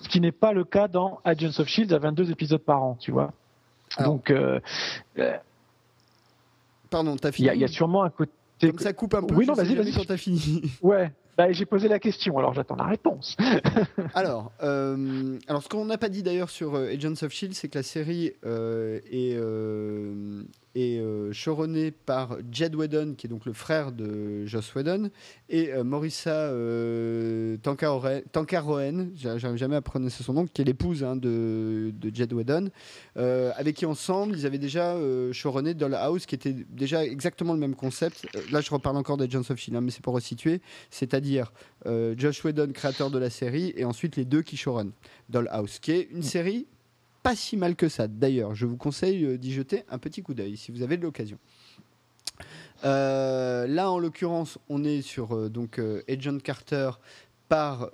Ce 0.00 0.08
qui 0.08 0.20
n'est 0.20 0.32
pas 0.32 0.52
le 0.52 0.64
cas 0.64 0.88
dans 0.88 1.20
Agents 1.24 1.58
of 1.58 1.66
Shield 1.66 1.92
à 1.92 1.98
22 1.98 2.30
épisodes 2.30 2.62
par 2.62 2.82
an, 2.82 2.96
tu 2.98 3.10
vois. 3.10 3.32
Donc, 4.02 4.32
Pardon, 6.94 7.16
t'as 7.16 7.32
fini. 7.32 7.48
Il 7.52 7.60
y, 7.60 7.64
a 7.64 7.68
sûrement 7.68 8.04
un 8.04 8.10
côté. 8.10 8.30
Comme 8.60 8.78
ça 8.78 8.92
coupe 8.92 9.14
un 9.14 9.24
peu. 9.24 9.34
Oui, 9.34 9.46
non, 9.46 9.54
vas-y, 9.54 9.74
vas-y. 9.74 9.92
Quand 9.92 10.04
t'as 10.06 10.16
fini. 10.16 10.62
Ouais. 10.80 11.12
Bah, 11.36 11.50
j'ai 11.50 11.66
posé 11.66 11.88
la 11.88 11.98
question, 11.98 12.38
alors 12.38 12.54
j'attends 12.54 12.76
la 12.76 12.84
réponse. 12.84 13.36
alors, 14.14 14.52
euh, 14.62 15.36
alors, 15.48 15.62
ce 15.64 15.68
qu'on 15.68 15.84
n'a 15.84 15.98
pas 15.98 16.08
dit 16.08 16.22
d'ailleurs 16.22 16.50
sur 16.50 16.76
euh, 16.76 16.92
Agents 16.92 17.22
of 17.22 17.32
Shield, 17.32 17.54
c'est 17.54 17.68
que 17.68 17.78
la 17.78 17.82
série 17.82 18.32
euh, 18.46 19.00
est, 19.10 19.32
est 20.80 20.98
euh, 21.00 21.32
showrunné 21.32 21.90
par 21.90 22.36
Jed 22.52 22.76
Whedon, 22.76 23.14
qui 23.18 23.26
est 23.26 23.30
donc 23.30 23.46
le 23.46 23.52
frère 23.52 23.90
de 23.90 24.46
Joss 24.46 24.72
Whedon, 24.76 25.10
et 25.48 25.72
Morissa 25.82 26.52
Tankaroen, 27.62 29.10
j'arrive 29.16 29.56
jamais 29.56 29.76
à 29.76 29.82
prononcer 29.82 30.22
son 30.22 30.34
nom, 30.34 30.46
qui 30.46 30.62
est 30.62 30.64
l'épouse 30.64 31.02
hein, 31.02 31.16
de, 31.16 31.92
Jed 32.12 32.32
Whedon, 32.32 32.70
avec 33.16 33.76
qui 33.76 33.86
ensemble 33.86 34.36
ils 34.36 34.46
avaient 34.46 34.58
déjà 34.58 34.96
showrunné 35.32 35.74
Dollhouse, 35.74 36.26
qui 36.26 36.34
était 36.34 36.52
déjà 36.52 37.04
exactement 37.04 37.52
le 37.52 37.58
même 37.58 37.74
concept. 37.74 38.26
là, 38.52 38.60
je 38.60 38.70
reparle 38.70 38.96
encore 38.96 39.16
d'Agents 39.16 39.42
of 39.50 39.56
Shield, 39.56 39.76
hein, 39.76 39.80
mais 39.80 39.90
c'est 39.90 40.02
pour 40.02 40.14
resituer, 40.14 40.60
c'est-à-dire 40.90 41.23
Josh 42.16 42.44
Whedon, 42.44 42.72
créateur 42.72 43.10
de 43.10 43.18
la 43.18 43.30
série, 43.30 43.72
et 43.76 43.84
ensuite 43.84 44.16
les 44.16 44.24
deux 44.24 44.42
qui 44.42 44.56
showrun 44.56 44.90
Dollhouse, 45.28 45.78
qui 45.78 45.92
est 45.92 46.08
une 46.10 46.18
mm. 46.18 46.22
série 46.22 46.66
pas 47.24 47.34
si 47.34 47.56
mal 47.56 47.74
que 47.74 47.88
ça. 47.88 48.06
D'ailleurs, 48.06 48.54
je 48.54 48.66
vous 48.66 48.76
conseille 48.76 49.24
euh, 49.24 49.38
d'y 49.38 49.52
jeter 49.52 49.82
un 49.88 49.98
petit 49.98 50.22
coup 50.22 50.34
d'œil 50.34 50.58
si 50.58 50.70
vous 50.70 50.82
avez 50.82 50.98
de 50.98 51.02
l'occasion. 51.02 51.38
Euh, 52.84 53.66
là, 53.66 53.90
en 53.90 53.98
l'occurrence, 53.98 54.58
on 54.68 54.84
est 54.84 55.00
sur 55.00 55.34
euh, 55.34 55.48
donc 55.48 55.80
Agent 56.06 56.38
Carter 56.38 56.90
par 57.48 57.90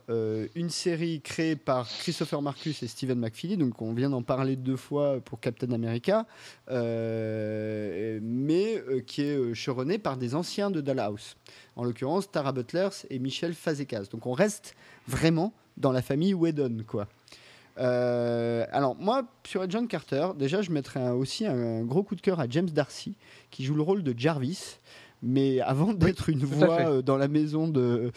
une 0.54 0.70
série 0.70 1.20
créée 1.20 1.56
par 1.56 1.86
Christopher 1.86 2.40
Marcus 2.40 2.84
et 2.84 2.86
Stephen 2.86 3.18
McFeely. 3.18 3.56
Donc, 3.56 3.82
on 3.82 3.92
vient 3.92 4.08
d'en 4.08 4.22
parler 4.22 4.54
deux 4.54 4.76
fois 4.76 5.18
pour 5.20 5.40
Captain 5.40 5.72
America, 5.72 6.24
mais 6.70 6.80
qui 9.06 9.22
est 9.22 9.54
cheronné 9.54 9.98
par 9.98 10.16
des 10.16 10.36
anciens 10.36 10.70
de 10.70 10.80
Dollhouse. 10.80 11.36
En 11.80 11.84
l'occurrence, 11.84 12.30
Tara 12.30 12.52
Butlers 12.52 12.90
et 13.08 13.18
Michel 13.18 13.54
Fazekas. 13.54 14.08
Donc, 14.12 14.26
on 14.26 14.32
reste 14.32 14.74
vraiment 15.08 15.54
dans 15.78 15.92
la 15.92 16.02
famille 16.02 16.34
Whedon, 16.34 16.84
quoi. 16.86 17.08
Euh, 17.78 18.66
alors 18.70 18.96
moi, 18.96 19.22
sur 19.46 19.68
John 19.70 19.88
Carter, 19.88 20.28
déjà 20.36 20.60
je 20.60 20.72
mettrais 20.72 21.08
aussi 21.08 21.46
un 21.46 21.82
gros 21.84 22.02
coup 22.02 22.16
de 22.16 22.20
cœur 22.20 22.38
à 22.38 22.46
James 22.50 22.68
Darcy, 22.68 23.14
qui 23.50 23.64
joue 23.64 23.74
le 23.74 23.80
rôle 23.80 24.02
de 24.02 24.12
Jarvis. 24.14 24.76
Mais 25.22 25.60
avant 25.60 25.94
d'être 25.94 26.28
une 26.28 26.44
voix 26.44 26.80
euh, 26.80 27.00
dans 27.00 27.16
la 27.16 27.28
maison 27.28 27.66
de, 27.66 28.12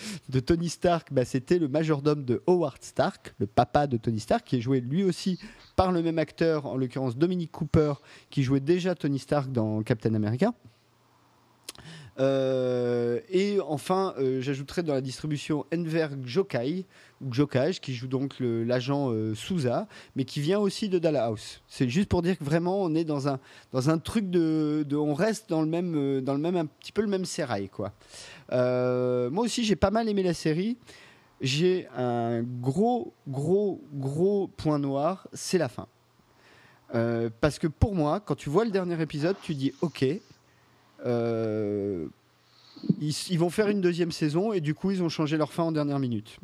Tony 0.46 0.68
Stark, 0.68 1.14
bah, 1.14 1.24
c'était 1.24 1.58
le 1.58 1.70
majordome 1.70 2.26
de 2.26 2.44
Howard 2.48 2.84
Stark, 2.84 3.34
le 3.40 3.48
papa 3.48 3.88
de 3.88 3.96
Tony 3.96 4.20
Stark, 4.20 4.46
qui 4.46 4.58
est 4.58 4.62
joué 4.62 4.82
lui 4.82 5.06
aussi 5.06 5.40
par 5.78 5.94
le 5.94 6.04
même 6.04 6.20
acteur, 6.20 6.66
en 6.66 6.76
l'occurrence 6.76 7.16
Dominic 7.16 7.50
Cooper, 7.54 7.94
qui 8.30 8.44
jouait 8.44 8.60
déjà 8.60 8.94
Tony 8.94 9.20
Stark 9.20 9.54
dans 9.54 9.84
Captain 9.84 10.16
America. 10.16 10.52
Euh, 12.20 13.20
et 13.30 13.60
enfin, 13.60 14.14
euh, 14.18 14.40
j'ajouterai 14.42 14.84
dans 14.84 14.94
la 14.94 15.02
distribution 15.02 15.66
Enver 15.74 16.10
Jokai, 16.24 16.86
ou 17.22 17.34
Jokaj, 17.34 17.80
qui 17.80 17.94
joue 17.94 18.08
donc 18.08 18.36
l'agent 18.40 19.12
euh, 19.12 19.34
Souza, 19.34 19.88
mais 20.16 20.26
qui 20.26 20.42
vient 20.42 20.60
aussi 20.60 20.90
de 20.90 21.00
Dallas 21.00 21.62
C'est 21.68 21.90
juste 21.90 22.10
pour 22.10 22.22
dire 22.22 22.38
que 22.38 22.44
vraiment, 22.44 22.82
on 22.82 22.94
est 22.96 23.04
dans 23.04 23.28
un, 23.28 23.40
dans 23.72 23.90
un 23.90 23.98
truc 23.98 24.30
de, 24.30 24.86
On 24.94 25.14
reste 25.14 25.50
dans 25.50 25.62
le 25.62 25.68
même, 25.68 26.22
dans 26.22 26.34
le 26.34 26.40
même, 26.40 26.56
un 26.56 26.66
petit 26.66 26.92
peu 26.92 27.02
le 27.02 27.08
même 27.08 27.26
sérail, 27.26 27.70
quoi. 27.70 27.94
moi 28.52 29.44
aussi, 29.44 29.64
j'ai 29.64 29.76
pas 29.76 29.92
mal 29.92 30.08
aimé 30.08 30.24
la 30.24 30.34
série. 30.34 30.78
J'ai 31.42 31.88
un 31.98 32.42
gros, 32.42 33.14
gros, 33.28 33.82
gros 33.94 34.48
point 34.48 34.80
noir, 34.80 35.28
c'est 35.34 35.58
la 35.58 35.68
fin. 35.68 35.88
parce 37.42 37.58
que 37.58 37.68
pour 37.68 37.96
moi, 37.96 38.20
quand 38.20 38.36
tu 38.36 38.50
vois 38.50 38.66
le 38.66 38.72
dernier 38.72 39.02
épisode, 39.02 39.36
tu 39.42 39.56
dis 39.56 39.74
ok, 39.82 40.06
euh, 41.06 42.08
ils, 43.00 43.38
vont 43.38 43.50
faire 43.50 43.68
une 43.68 43.82
deuxième 43.82 44.12
saison 44.12 44.54
et 44.54 44.62
du 44.62 44.74
coup 44.74 44.92
ils 44.92 45.04
ont 45.04 45.10
changé 45.10 45.38
leur 45.38 45.52
fin 45.52 45.64
en 45.64 45.72
dernière 45.72 46.00
minute. 46.00 46.40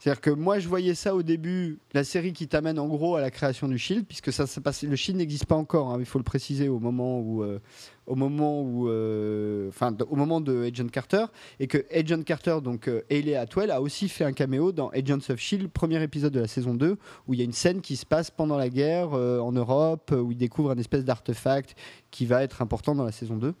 C'est-à-dire 0.00 0.22
que 0.22 0.30
moi, 0.30 0.58
je 0.58 0.66
voyais 0.66 0.94
ça 0.94 1.14
au 1.14 1.22
début, 1.22 1.78
la 1.92 2.04
série 2.04 2.32
qui 2.32 2.48
t'amène 2.48 2.78
en 2.78 2.88
gros 2.88 3.16
à 3.16 3.20
la 3.20 3.30
création 3.30 3.68
du 3.68 3.76
Shield, 3.76 4.06
puisque 4.06 4.32
ça, 4.32 4.46
le 4.84 4.96
Shield 4.96 5.18
n'existe 5.18 5.44
pas 5.44 5.56
encore. 5.56 5.90
Hein, 5.90 5.98
il 6.00 6.06
faut 6.06 6.18
le 6.18 6.24
préciser 6.24 6.70
au 6.70 6.78
moment 6.78 7.20
où, 7.20 7.42
euh, 7.42 7.60
au 8.10 8.16
moment 8.16 8.60
où, 8.60 8.88
euh, 8.88 9.68
enfin, 9.68 9.96
au 10.08 10.16
moment 10.16 10.40
de 10.40 10.64
Agent 10.64 10.88
Carter, 10.88 11.26
et 11.60 11.68
que 11.68 11.86
Agent 11.94 12.24
Carter, 12.24 12.58
donc 12.60 12.88
euh, 12.88 13.02
Atwell, 13.38 13.70
a 13.70 13.80
aussi 13.80 14.08
fait 14.08 14.24
un 14.24 14.32
caméo 14.32 14.72
dans 14.72 14.88
Agents 14.88 15.30
of 15.30 15.38
Shield, 15.38 15.70
premier 15.70 16.02
épisode 16.02 16.32
de 16.32 16.40
la 16.40 16.48
saison 16.48 16.74
2, 16.74 16.98
où 17.28 17.34
il 17.34 17.38
y 17.38 17.42
a 17.42 17.44
une 17.44 17.52
scène 17.52 17.80
qui 17.80 17.94
se 17.94 18.04
passe 18.04 18.32
pendant 18.32 18.56
la 18.56 18.68
guerre 18.68 19.14
euh, 19.14 19.38
en 19.38 19.52
Europe, 19.52 20.10
où 20.10 20.32
il 20.32 20.36
découvre 20.36 20.72
un 20.72 20.78
espèce 20.78 21.04
d'artefact 21.04 21.76
qui 22.10 22.26
va 22.26 22.42
être 22.42 22.62
important 22.62 22.96
dans 22.96 23.04
la 23.04 23.12
saison 23.12 23.36
2. 23.36 23.54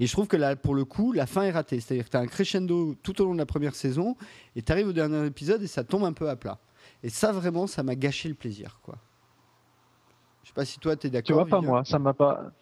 Et 0.00 0.08
je 0.08 0.12
trouve 0.12 0.26
que 0.26 0.36
là, 0.36 0.56
pour 0.56 0.74
le 0.74 0.84
coup, 0.84 1.12
la 1.12 1.26
fin 1.26 1.42
est 1.42 1.52
ratée. 1.52 1.78
C'est-à-dire 1.78 2.06
que 2.06 2.10
tu 2.10 2.16
as 2.16 2.20
un 2.20 2.26
crescendo 2.26 2.96
tout 3.04 3.22
au 3.22 3.26
long 3.26 3.34
de 3.34 3.38
la 3.38 3.46
première 3.46 3.76
saison, 3.76 4.16
et 4.56 4.62
tu 4.62 4.72
arrives 4.72 4.88
au 4.88 4.92
dernier 4.92 5.24
épisode 5.24 5.62
et 5.62 5.68
ça 5.68 5.84
tombe 5.84 6.02
un 6.02 6.12
peu 6.12 6.28
à 6.28 6.34
plat. 6.34 6.58
Et 7.04 7.10
ça, 7.10 7.30
vraiment, 7.30 7.68
ça 7.68 7.84
m'a 7.84 7.94
gâché 7.94 8.28
le 8.28 8.34
plaisir. 8.34 8.80
Quoi. 8.82 8.96
Je 10.42 10.48
sais 10.48 10.54
pas 10.54 10.64
si 10.64 10.80
toi, 10.80 10.96
tu 10.96 11.06
es 11.06 11.10
d'accord. 11.10 11.26
Tu 11.26 11.32
vois 11.32 11.46
pas, 11.46 11.60
moi, 11.60 11.84
ça 11.84 12.00
m'a 12.00 12.12
pas. 12.12 12.52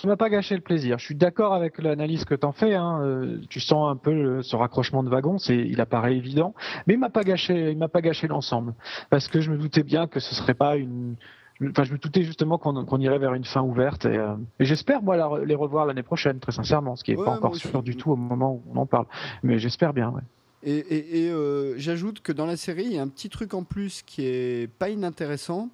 Ça 0.00 0.06
m'a 0.06 0.16
pas 0.16 0.30
gâché 0.30 0.54
le 0.54 0.60
plaisir. 0.60 0.98
Je 0.98 1.04
suis 1.04 1.16
d'accord 1.16 1.54
avec 1.54 1.78
l'analyse 1.78 2.24
que 2.24 2.34
tu 2.34 2.46
en 2.46 2.52
fais. 2.52 2.74
Hein. 2.74 3.00
Euh, 3.02 3.40
tu 3.48 3.58
sens 3.58 3.90
un 3.90 3.96
peu 3.96 4.42
ce 4.42 4.54
raccrochement 4.54 5.02
de 5.02 5.08
wagon, 5.08 5.38
c'est, 5.38 5.56
il 5.56 5.80
apparaît 5.80 6.16
évident, 6.16 6.54
mais 6.86 6.94
il 6.94 7.00
m'a 7.00 7.10
pas 7.10 7.24
gâché, 7.24 7.72
il 7.72 7.78
m'a 7.78 7.88
pas 7.88 8.00
gâché 8.00 8.28
l'ensemble, 8.28 8.74
parce 9.10 9.26
que 9.26 9.40
je 9.40 9.50
me 9.50 9.58
doutais 9.58 9.82
bien 9.82 10.06
que 10.06 10.20
ce 10.20 10.34
serait 10.34 10.54
pas 10.54 10.76
une, 10.76 11.16
Enfin, 11.60 11.82
je 11.82 11.92
me 11.92 11.98
doutais 11.98 12.22
justement 12.22 12.56
qu'on 12.56 13.00
irait 13.00 13.18
vers 13.18 13.34
une 13.34 13.44
fin 13.44 13.62
ouverte 13.62 14.04
et, 14.04 14.16
euh, 14.16 14.36
j'espère 14.60 15.02
moi 15.02 15.42
les 15.44 15.54
revoir 15.56 15.86
l'année 15.86 16.04
prochaine, 16.04 16.38
très 16.38 16.52
sincèrement, 16.52 16.94
ce 16.94 17.02
qui 17.02 17.10
n'est 17.10 17.24
pas 17.24 17.32
encore 17.32 17.56
sûr 17.56 17.82
du 17.82 17.96
tout 17.96 18.12
au 18.12 18.16
moment 18.16 18.52
où 18.52 18.62
on 18.72 18.76
en 18.76 18.86
parle. 18.86 19.06
Mais 19.42 19.58
j'espère 19.58 19.92
bien. 19.92 20.10
Ouais. 20.10 20.22
Et, 20.62 21.24
et, 21.24 21.30
euh, 21.30 21.74
j'ajoute 21.76 22.20
que 22.20 22.32
dans 22.32 22.46
la 22.46 22.56
série, 22.56 22.84
il 22.84 22.92
y 22.94 22.98
a 22.98 23.02
un 23.02 23.08
petit 23.08 23.28
truc 23.28 23.54
en 23.54 23.64
plus 23.64 24.02
qui 24.02 24.24
est 24.24 24.72
pas 24.78 24.88
inintéressant. 24.88 25.68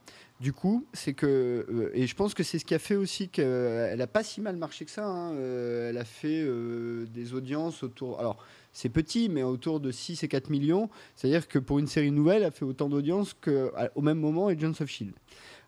Du 0.44 0.52
coup, 0.52 0.84
c'est 0.92 1.14
que, 1.14 1.90
et 1.94 2.06
je 2.06 2.14
pense 2.14 2.34
que 2.34 2.42
c'est 2.42 2.58
ce 2.58 2.66
qui 2.66 2.74
a 2.74 2.78
fait 2.78 2.96
aussi 2.96 3.30
qu'elle 3.30 3.98
a 3.98 4.06
pas 4.06 4.22
si 4.22 4.42
mal 4.42 4.56
marché 4.56 4.84
que 4.84 4.90
ça. 4.90 5.06
hein. 5.06 5.32
Euh, 5.36 5.88
elle 5.88 5.96
a 5.96 6.04
fait 6.04 6.42
euh, 6.42 7.06
des 7.06 7.32
audiences 7.32 7.82
autour. 7.82 8.20
Alors, 8.20 8.36
c'est 8.70 8.90
petit, 8.90 9.30
mais 9.30 9.42
autour 9.42 9.80
de 9.80 9.90
6 9.90 10.22
et 10.22 10.28
4 10.28 10.50
millions. 10.50 10.90
C'est-à-dire 11.16 11.48
que 11.48 11.58
pour 11.58 11.78
une 11.78 11.86
série 11.86 12.10
nouvelle, 12.10 12.42
elle 12.42 12.48
a 12.48 12.50
fait 12.50 12.66
autant 12.66 12.90
d'audience 12.90 13.32
qu'au 13.32 14.02
même 14.02 14.18
moment 14.18 14.48
Agents 14.48 14.78
of 14.82 14.90
Shield. 14.90 15.14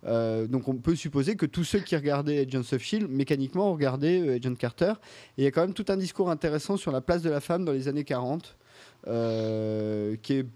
Euh, 0.04 0.46
donc 0.46 0.68
on 0.68 0.74
peut 0.74 0.94
supposer 0.94 1.36
que 1.36 1.46
tous 1.46 1.64
ceux 1.64 1.78
qui 1.78 1.96
regardaient 1.96 2.40
Agents 2.46 2.74
of 2.74 2.82
Shield 2.82 3.08
mécaniquement 3.08 3.70
ont 3.70 3.72
regardé 3.72 4.20
euh, 4.20 4.36
Agent 4.36 4.56
Carter. 4.56 4.92
Et 5.38 5.42
il 5.42 5.44
y 5.44 5.46
a 5.46 5.50
quand 5.52 5.62
même 5.62 5.72
tout 5.72 5.86
un 5.88 5.96
discours 5.96 6.28
intéressant 6.30 6.76
sur 6.76 6.92
la 6.92 7.00
place 7.00 7.22
de 7.22 7.30
la 7.30 7.40
femme 7.40 7.64
dans 7.64 7.72
les 7.72 7.88
années 7.88 8.04
40, 8.04 8.58
euh, 9.06 10.16
qui 10.22 10.34
est 10.34 10.46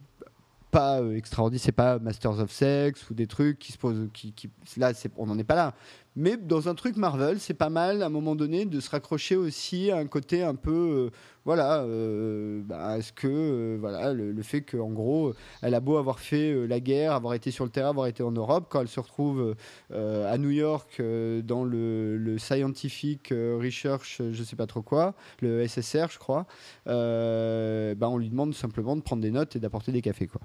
pas 0.70 1.00
euh, 1.00 1.16
extraordinaire, 1.16 1.62
c'est 1.64 1.72
pas 1.72 1.98
Masters 1.98 2.38
of 2.38 2.50
Sex 2.50 3.08
ou 3.10 3.14
des 3.14 3.26
trucs 3.26 3.58
qui 3.58 3.72
se 3.72 3.78
posent, 3.78 4.08
qui, 4.12 4.32
qui- 4.32 4.50
là 4.76 4.92
on 5.16 5.26
n'en 5.26 5.38
est 5.38 5.44
pas 5.44 5.56
là. 5.56 5.74
Mais 6.16 6.36
dans 6.36 6.68
un 6.68 6.74
truc 6.74 6.96
Marvel, 6.96 7.38
c'est 7.38 7.54
pas 7.54 7.70
mal 7.70 8.02
à 8.02 8.06
un 8.06 8.10
moment 8.10 8.34
donné 8.34 8.64
de 8.64 8.80
se 8.80 8.90
raccrocher 8.90 9.36
aussi 9.36 9.90
à 9.92 9.98
un 9.98 10.06
côté 10.06 10.42
un 10.42 10.56
peu, 10.56 10.70
euh, 10.72 11.10
voilà, 11.44 11.82
euh, 11.84 12.60
bah, 12.64 12.98
est-ce 12.98 13.12
que 13.12 13.28
euh, 13.28 13.76
voilà 13.80 14.12
le, 14.12 14.32
le 14.32 14.42
fait 14.42 14.60
qu'en 14.62 14.90
gros 14.90 15.32
elle 15.62 15.74
a 15.74 15.80
beau 15.80 15.98
avoir 15.98 16.18
fait 16.18 16.66
la 16.66 16.80
guerre, 16.80 17.12
avoir 17.12 17.34
été 17.34 17.52
sur 17.52 17.64
le 17.64 17.70
terrain, 17.70 17.90
avoir 17.90 18.08
été 18.08 18.24
en 18.24 18.32
Europe, 18.32 18.66
quand 18.68 18.80
elle 18.80 18.88
se 18.88 18.98
retrouve 19.00 19.54
à 19.92 20.36
New 20.36 20.50
York 20.50 21.00
dans 21.44 21.64
le, 21.64 22.16
le 22.16 22.38
Scientific 22.38 23.28
Research, 23.30 24.20
je 24.32 24.42
sais 24.42 24.56
pas 24.56 24.66
trop 24.66 24.82
quoi, 24.82 25.14
le 25.40 25.66
SSR 25.66 26.08
je 26.10 26.18
crois, 26.18 26.46
bah, 26.86 28.08
on 28.08 28.18
lui 28.18 28.28
demande 28.30 28.52
simplement 28.54 28.96
de 28.96 29.00
prendre 29.02 29.22
des 29.22 29.30
notes 29.30 29.54
et 29.56 29.60
d'apporter 29.60 29.92
des 29.92 30.02
cafés 30.02 30.26
quoi. 30.26 30.40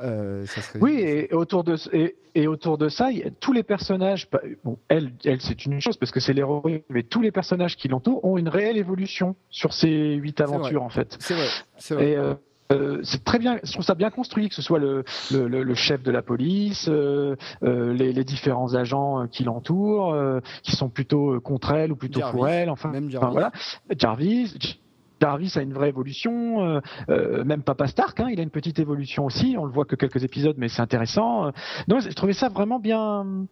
Ça 0.00 0.62
serait- 0.62 0.80
Oui, 0.80 0.94
et 1.00 1.32
autour 1.34 1.64
de 1.64 1.76
et, 1.92 2.16
et 2.34 2.46
autour 2.46 2.78
de 2.78 2.88
ça, 2.88 3.12
y 3.12 3.22
a 3.22 3.30
tous 3.30 3.52
les 3.52 3.62
personnages. 3.62 4.28
Bon, 4.64 4.78
elle, 4.96 5.12
elle 5.24 5.40
c'est 5.40 5.64
une 5.66 5.80
chose 5.80 5.96
parce 5.96 6.12
que 6.12 6.20
c'est 6.20 6.32
l'héroïne, 6.32 6.82
mais 6.88 7.02
tous 7.02 7.22
les 7.22 7.32
personnages 7.32 7.76
qui 7.76 7.88
l'entourent 7.88 8.24
ont 8.24 8.36
une 8.38 8.48
réelle 8.48 8.76
évolution 8.76 9.34
sur 9.50 9.72
ces 9.72 10.14
huit 10.14 10.40
aventures 10.40 10.82
en 10.82 10.88
fait. 10.90 11.16
C'est 11.20 11.34
vrai, 11.34 11.46
c'est 11.78 11.94
vrai. 11.94 12.10
Et 12.10 12.16
euh, 12.16 12.34
euh, 12.72 13.00
c'est 13.02 13.22
très 13.24 13.38
bien, 13.38 13.58
je 13.62 13.72
trouve 13.72 13.84
ça 13.84 13.94
bien 13.94 14.10
construit, 14.10 14.48
que 14.48 14.54
ce 14.54 14.62
soit 14.62 14.78
le, 14.78 15.04
le, 15.30 15.46
le- 15.46 15.62
le 15.62 15.74
chef 15.74 16.02
de 16.02 16.10
la 16.10 16.22
police, 16.22 16.86
euh, 16.88 17.36
euh, 17.64 17.92
les, 17.92 18.12
les 18.12 18.24
différents 18.24 18.74
agents 18.74 19.26
qui 19.28 19.44
l'entourent, 19.44 20.16
qui 20.62 20.74
sont 20.76 20.88
plutôt 20.88 21.40
contre 21.40 21.72
elle 21.72 21.92
ou 21.92 21.96
plutôt 21.96 22.20
Jarvis, 22.20 22.32
pour 22.36 22.48
elle. 22.48 22.70
Enfin, 22.70 22.90
même 22.90 23.06
enfin, 23.08 23.20
Jarvis. 23.20 23.32
voilà. 23.32 23.52
Jarvis. 23.98 24.78
Jarvis 25.20 25.52
a 25.56 25.62
une 25.62 25.72
vraie 25.72 25.88
évolution, 25.90 26.80
même 27.08 27.62
Papa 27.62 27.86
Stark, 27.86 28.18
hein, 28.18 28.26
il 28.32 28.40
a 28.40 28.42
une 28.42 28.50
petite 28.50 28.80
évolution 28.80 29.24
aussi. 29.24 29.54
On 29.56 29.64
le 29.64 29.70
voit 29.70 29.84
que 29.84 29.94
quelques 29.94 30.24
épisodes, 30.24 30.56
mais 30.58 30.68
c'est 30.68 30.82
intéressant. 30.82 31.52
Non, 31.86 32.00
je 32.00 32.08
trouvais 32.08 32.32
ça 32.32 32.48
vraiment 32.48 32.80
bien. 32.80 33.46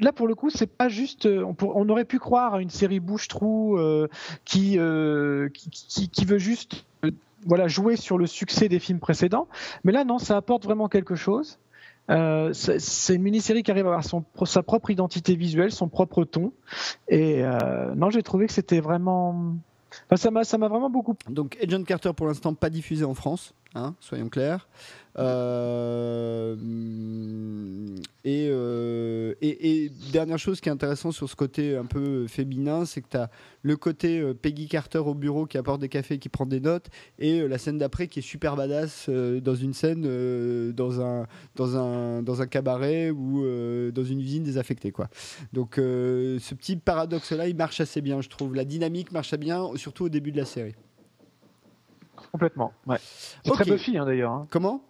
Là, 0.00 0.12
pour 0.12 0.26
le 0.26 0.34
coup, 0.34 0.50
c'est 0.50 0.66
pas 0.66 0.88
juste. 0.88 1.26
euh, 1.26 1.44
On, 1.62 1.88
aurait 1.88 2.04
pu 2.04 2.18
croire 2.18 2.54
à 2.54 2.62
une 2.62 2.70
série 2.70 3.00
bouche-trou 3.00 3.78
euh, 3.78 4.08
qui, 4.44 4.78
euh, 4.78 5.48
qui, 5.48 6.08
qui, 6.08 6.24
veut 6.24 6.38
juste 6.38 6.84
euh, 7.04 7.10
voilà, 7.46 7.68
jouer 7.68 7.96
sur 7.96 8.18
le 8.18 8.26
succès 8.26 8.68
des 8.68 8.78
films 8.78 9.00
précédents. 9.00 9.48
Mais 9.84 9.92
là, 9.92 10.04
non, 10.04 10.18
ça 10.18 10.36
apporte 10.36 10.64
vraiment 10.64 10.88
quelque 10.88 11.14
chose. 11.14 11.58
Euh, 12.10 12.52
c'est 12.52 13.14
une 13.14 13.22
mini-série 13.22 13.62
qui 13.62 13.70
arrive 13.70 13.86
à 13.86 13.90
avoir 13.90 14.04
son, 14.04 14.24
sa 14.44 14.62
propre 14.62 14.90
identité 14.90 15.36
visuelle, 15.36 15.70
son 15.70 15.88
propre 15.88 16.24
ton. 16.24 16.52
Et 17.08 17.44
euh, 17.44 17.94
non, 17.94 18.10
j'ai 18.10 18.22
trouvé 18.22 18.46
que 18.46 18.52
c'était 18.52 18.80
vraiment. 18.80 19.54
Enfin, 20.10 20.44
ça 20.44 20.58
m'a 20.58 20.68
vraiment 20.68 20.90
beaucoup. 20.90 21.14
Donc 21.28 21.56
Agent 21.62 21.84
Carter 21.84 22.12
pour 22.16 22.26
l'instant 22.26 22.54
pas 22.54 22.70
diffusé 22.70 23.04
en 23.04 23.14
France, 23.14 23.54
hein, 23.74 23.94
soyons 24.00 24.28
clairs. 24.28 24.68
Euh, 25.18 26.56
et, 28.24 28.48
euh, 28.50 29.34
et, 29.42 29.90
dernière 30.10 30.38
chose 30.38 30.60
qui 30.60 30.70
est 30.70 30.72
intéressante 30.72 31.12
sur 31.12 31.28
ce 31.28 31.36
côté 31.36 31.76
un 31.76 31.84
peu 31.84 32.26
féminin, 32.28 32.86
c'est 32.86 33.02
que 33.02 33.08
tu 33.10 33.18
as 33.18 33.30
le 33.62 33.76
côté 33.76 34.20
euh, 34.20 34.32
Peggy 34.32 34.68
Carter 34.68 34.98
au 34.98 35.14
bureau 35.14 35.44
qui 35.44 35.58
apporte 35.58 35.82
des 35.82 35.90
cafés, 35.90 36.18
qui 36.18 36.30
prend 36.30 36.46
des 36.46 36.60
notes, 36.60 36.86
et 37.18 37.46
la 37.46 37.58
scène 37.58 37.76
d'après 37.76 38.06
qui 38.06 38.20
est 38.20 38.22
super 38.22 38.56
badass 38.56 39.10
dans 39.10 39.54
une 39.54 39.74
scène, 39.74 40.72
dans, 40.72 41.00
un, 41.02 41.26
dans, 41.56 41.76
un, 41.76 42.22
dans 42.22 42.40
un 42.40 42.46
cabaret 42.46 43.10
ou 43.10 43.42
dans 43.92 44.04
une 44.04 44.20
usine 44.20 44.44
désaffectée. 44.44 44.92
Quoi. 44.92 45.08
Donc 45.52 45.74
ce 45.76 46.54
petit 46.54 46.76
paradoxe-là, 46.76 47.48
il 47.48 47.56
marche 47.56 47.80
assez 47.80 48.00
bien, 48.00 48.20
je 48.22 48.28
trouve. 48.28 48.54
La 48.54 48.64
dynamique 48.64 49.12
marche 49.12 49.34
bien, 49.34 49.66
surtout 49.76 50.06
au 50.06 50.08
début 50.08 50.32
de 50.32 50.38
la 50.38 50.46
série. 50.46 50.74
Complètement. 52.32 52.72
Ouais. 52.86 52.96
C'est 53.44 53.50
Ok. 53.50 53.60
très 53.60 53.70
Buffy 53.70 53.96
hein, 53.98 54.06
d'ailleurs. 54.06 54.32
hein. 54.32 54.46
Comment? 54.50 54.82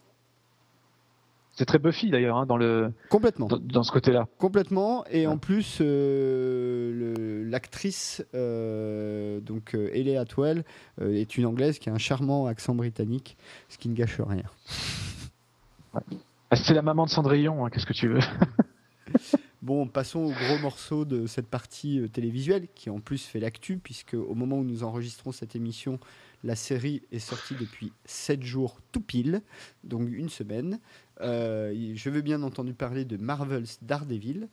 C'est 1.55 1.66
très 1.66 1.78
Buffy 1.78 2.10
d'ailleurs 2.10 2.39
hein, 2.39 2.47
dans 2.47 2.56
le 2.56 2.93
Complètement. 3.10 3.47
dans, 3.47 3.59
dans 3.59 3.82
ce 3.82 3.93
côté-là. 3.93 4.27
Complètement. 4.39 5.05
Et 5.10 5.27
Ouais. 5.27 5.32
en 5.32 5.36
plus, 5.39 5.78
euh, 5.82 7.44
l'actrice, 7.51 8.24
euh, 8.35 9.40
donc 9.40 9.74
euh, 9.74 9.90
Ellie 9.93 10.16
Atwell, 10.16 10.64
euh, 11.01 11.12
est 11.14 11.36
une 11.36 11.44
anglaise 11.44 11.78
qui 11.78 11.90
a 11.90 11.93
un 11.93 11.98
charmant 11.98 12.47
accent 12.47 12.74
britannique, 12.74 13.36
ce 13.69 13.77
qui 13.77 13.89
ne 13.90 13.94
gâche 13.94 14.19
rien. 14.20 14.44
Ah, 15.94 16.56
C'est 16.56 16.74
la 16.74 16.82
maman 16.82 17.05
de 17.05 17.10
Cendrillon. 17.10 17.64
hein, 17.66 17.70
Qu'est-ce 17.70 17.86
que 17.86 17.93
tu 17.93 18.09
veux? 18.09 18.20
Bon, 19.60 19.86
passons 19.86 20.19
au 20.24 20.31
gros 20.32 20.59
morceau 20.60 21.05
de 21.05 21.27
cette 21.27 21.47
partie 21.47 22.09
télévisuelle 22.12 22.66
qui 22.74 22.90
en 22.90 22.98
plus 22.98 23.24
fait 23.24 23.39
l'actu, 23.39 23.77
puisque 23.77 24.14
au 24.14 24.35
moment 24.35 24.56
où 24.59 24.64
nous 24.64 24.82
enregistrons 24.82 25.31
cette 25.31 25.55
émission, 25.55 26.01
la 26.44 26.56
série 26.56 27.02
est 27.12 27.19
sortie 27.19 27.55
depuis 27.55 27.93
7 28.05 28.43
jours 28.43 28.81
tout 28.90 29.01
pile, 29.01 29.43
donc 29.85 30.09
une 30.10 30.28
semaine. 30.28 30.81
Euh, 31.20 31.93
je 31.94 32.10
veux 32.10 32.23
bien 32.23 32.43
entendu 32.43 32.74
parler 32.74 33.05
de 33.05 33.16
Marvel's 33.16 33.78
Daredevil, 33.82 34.48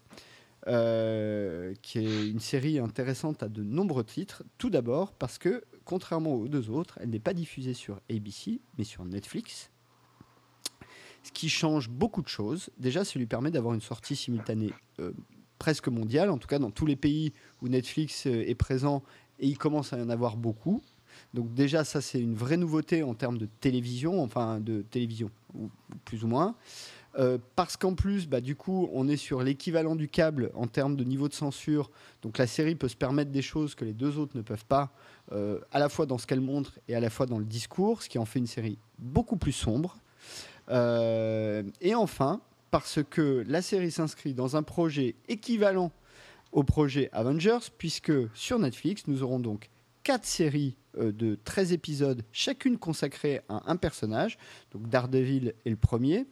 euh, 0.68 1.74
qui 1.82 2.00
est 2.00 2.30
une 2.30 2.40
série 2.40 2.80
intéressante 2.80 3.42
à 3.44 3.50
de 3.50 3.64
nombreux 3.64 4.04
titres. 4.04 4.44
Tout 4.58 4.70
d'abord 4.70 5.14
parce 5.14 5.38
que, 5.38 5.64
contrairement 5.84 6.36
aux 6.36 6.48
deux 6.48 6.70
autres, 6.70 7.00
elle 7.02 7.10
n'est 7.10 7.20
pas 7.20 7.34
diffusée 7.34 7.74
sur 7.74 8.02
ABC, 8.10 8.62
mais 8.78 8.84
sur 8.84 9.06
Netflix 9.06 9.72
ce 11.22 11.34
qui 11.34 11.50
change 11.50 11.90
beaucoup 11.90 12.22
de 12.22 12.30
choses. 12.30 12.70
Déjà, 12.78 13.04
ça 13.04 13.20
lui 13.20 13.26
permet 13.26 13.52
d'avoir 13.52 13.74
une 13.74 13.82
sortie 13.82 14.16
simultanée 14.16 14.72
euh, 15.00 15.12
presque 15.60 15.90
mondiale, 15.90 16.30
en 16.30 16.38
tout 16.38 16.48
cas 16.48 16.60
dans 16.60 16.72
tous 16.72 16.86
les 16.86 16.96
pays 16.96 17.34
où 17.62 17.68
Netflix 17.68 18.26
est 18.26 18.56
présent, 18.56 19.04
et 19.38 19.48
il 19.48 19.58
commence 19.58 19.92
à 19.92 19.98
en 19.98 20.10
avoir 20.10 20.38
beaucoup. 20.38 20.82
Donc 21.34 21.54
déjà, 21.54 21.84
ça 21.84 22.02
c'est 22.02 22.20
une 22.20 22.36
vraie 22.36 22.58
nouveauté 22.58 23.04
en 23.04 23.14
termes 23.14 23.38
de 23.38 23.48
télévision, 23.60 24.22
enfin 24.24 24.60
de 24.60 24.82
télévision, 24.82 25.30
plus 26.06 26.24
ou 26.24 26.28
moins. 26.28 26.56
Euh, 27.18 27.38
parce 27.56 27.76
qu'en 27.76 27.96
plus, 27.96 28.28
bah, 28.28 28.40
du 28.40 28.56
coup, 28.56 28.88
on 28.94 29.08
est 29.08 29.18
sur 29.18 29.42
l'équivalent 29.42 29.96
du 29.96 30.08
câble 30.08 30.52
en 30.54 30.68
termes 30.68 30.96
de 30.96 31.04
niveau 31.04 31.28
de 31.28 31.34
censure. 31.34 31.90
Donc 32.22 32.38
la 32.38 32.46
série 32.46 32.76
peut 32.76 32.88
se 32.88 32.96
permettre 32.96 33.32
des 33.32 33.42
choses 33.42 33.74
que 33.74 33.84
les 33.84 33.94
deux 33.94 34.20
autres 34.20 34.38
ne 34.38 34.42
peuvent 34.42 34.66
pas, 34.66 34.92
euh, 35.32 35.60
à 35.72 35.80
la 35.80 35.90
fois 35.90 36.06
dans 36.06 36.18
ce 36.18 36.28
qu'elle 36.28 36.42
montre 36.42 36.80
et 36.88 36.96
à 36.96 37.00
la 37.00 37.10
fois 37.10 37.26
dans 37.26 37.40
le 37.40 37.46
discours, 37.46 38.04
ce 38.04 38.10
qui 38.10 38.20
en 38.20 38.26
fait 38.26 38.40
une 38.40 38.48
série 38.48 38.78
beaucoup 39.00 39.38
plus 39.38 39.52
sombre. 39.52 39.98
Euh, 40.70 41.64
et 41.82 41.96
enfin, 41.96 42.42
parce 42.70 43.00
que 43.10 43.44
la 43.48 43.64
série 43.64 43.92
s'inscrit 43.92 44.36
dans 44.36 44.56
un 44.56 44.64
projet 44.64 45.16
équivalent 45.28 45.92
au 46.52 46.64
projet 46.64 47.10
Avengers, 47.12 47.72
puisque 47.78 48.14
sur 48.36 48.60
Netflix, 48.60 49.04
nous 49.08 49.24
aurons 49.24 49.40
donc 49.40 49.70
quatre 50.04 50.26
séries 50.26 50.76
de 50.98 51.38
13 51.44 51.74
épisodes, 51.74 52.24
chacune 52.32 52.78
consacrée 52.78 53.42
à 53.50 53.64
un 53.68 53.76
personnage. 53.76 54.38
Donc 54.72 54.90
Daredevil 54.90 55.54
est 55.66 55.70
le 55.70 55.76
premier. 55.76 56.26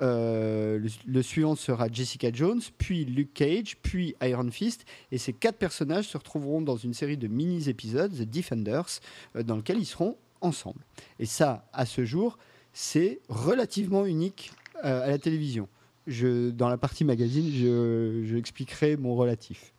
Euh, 0.00 0.78
le, 1.06 1.22
suivant 1.22 1.56
sera 1.56 1.88
Jessica 1.90 2.30
Jones, 2.32 2.60
puis 2.78 3.04
Luke 3.04 3.34
Cage, 3.34 3.76
puis 3.82 4.14
Iron 4.22 4.50
Fist. 4.50 4.84
Et 5.10 5.18
ces 5.18 5.32
quatre 5.32 5.58
personnages 5.58 6.06
se 6.06 6.16
retrouveront 6.16 6.60
dans 6.60 6.76
une 6.76 6.94
série 6.94 7.16
de 7.16 7.26
mini-épisodes, 7.26 8.12
The 8.12 8.22
Defenders, 8.22 9.00
euh, 9.36 9.42
dans 9.42 9.56
lequel 9.56 9.78
ils 9.78 9.86
seront 9.86 10.16
ensemble. 10.40 10.80
Et 11.18 11.26
ça, 11.26 11.68
à 11.72 11.84
ce 11.84 12.04
jour, 12.04 12.38
c'est 12.72 13.20
relativement 13.28 14.06
unique 14.06 14.52
euh, 14.84 15.04
à 15.04 15.08
la 15.08 15.18
télévision. 15.18 15.68
Je, 16.06 16.50
dans 16.50 16.68
la 16.68 16.78
partie 16.78 17.04
magazine, 17.04 17.50
je, 17.52 18.22
je 18.24 18.36
expliquerai 18.36 18.96
mon 18.96 19.14
relatif. 19.16 19.74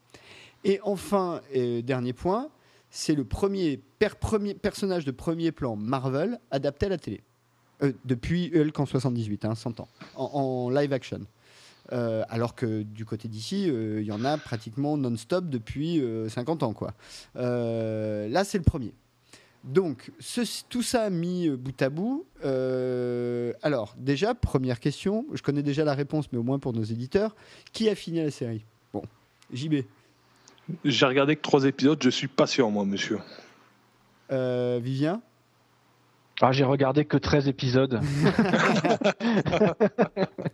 Et 0.65 0.79
enfin, 0.83 1.41
dernier 1.83 2.11
point, 2.11 2.49
c'est 2.89 3.15
le 3.15 3.23
premier, 3.23 3.79
per- 3.99 4.15
premier 4.19 4.53
personnage 4.53 5.05
de 5.05 5.11
premier 5.11 5.51
plan 5.51 5.75
Marvel 5.75 6.39
adapté 6.51 6.87
à 6.87 6.89
la 6.89 6.97
télé. 6.97 7.21
Euh, 7.81 7.93
depuis 8.05 8.51
Hulk 8.53 8.77
en 8.79 8.85
78, 8.85 9.45
hein, 9.45 9.55
100 9.55 9.79
ans, 9.79 9.87
en, 10.15 10.69
live 10.69 10.91
action. 10.93 11.21
Euh, 11.91 12.23
alors 12.29 12.53
que 12.53 12.83
du 12.83 13.05
côté 13.05 13.27
d'ici, 13.27 13.63
il 13.67 14.03
y 14.03 14.11
en 14.11 14.23
a 14.25 14.37
pratiquement 14.37 14.97
non-stop 14.97 15.45
depuis 15.49 15.99
euh, 16.01 16.29
50 16.29 16.63
ans. 16.63 16.73
Quoi. 16.73 16.93
Euh, 17.37 18.27
là, 18.27 18.43
c'est 18.43 18.57
le 18.57 18.63
premier. 18.63 18.93
Donc, 19.63 20.11
tout 20.69 20.83
ça 20.83 21.09
mis 21.09 21.47
euh, 21.49 21.57
bout 21.57 21.81
à 21.81 21.89
bout. 21.89 22.25
euh, 22.45 23.53
alors, 23.61 23.95
déjà, 23.97 24.33
première 24.35 24.79
question. 24.79 25.25
Je 25.33 25.41
connais 25.41 25.63
déjà 25.63 25.83
la 25.83 25.93
réponse, 25.93 26.31
mais 26.31 26.37
au 26.37 26.43
moins 26.43 26.59
pour 26.59 26.73
nos 26.73 26.83
éditeurs. 26.83 27.35
Qui 27.73 27.89
a 27.89 27.95
fini 27.95 28.19
la 28.19 28.31
série? 28.31 28.65
Bon, 28.93 29.01
JB. 29.51 29.83
J'ai 30.83 31.05
regardé 31.05 31.35
que 31.35 31.41
trois 31.41 31.65
épisodes, 31.65 32.01
je 32.01 32.09
suis 32.09 32.27
sûr, 32.45 32.69
moi, 32.69 32.85
monsieur. 32.85 33.19
Euh, 34.31 34.79
Vivien? 34.81 35.21
Ah, 36.41 36.51
J'ai 36.51 36.63
regardé 36.63 37.05
que 37.05 37.17
13 37.17 37.47
épisodes. 37.47 37.99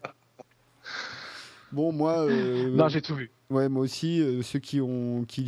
Bon, 1.71 1.91
moi. 1.91 2.25
non, 2.29 2.87
j'ai 2.87 3.01
tout 3.01 3.15
vu. 3.15 3.31
Ouais, 3.51 3.69
moi 3.69 3.84
aussi, 3.84 4.22
euh, 4.22 4.41
ceux 4.41 4.57
qui, 4.57 4.80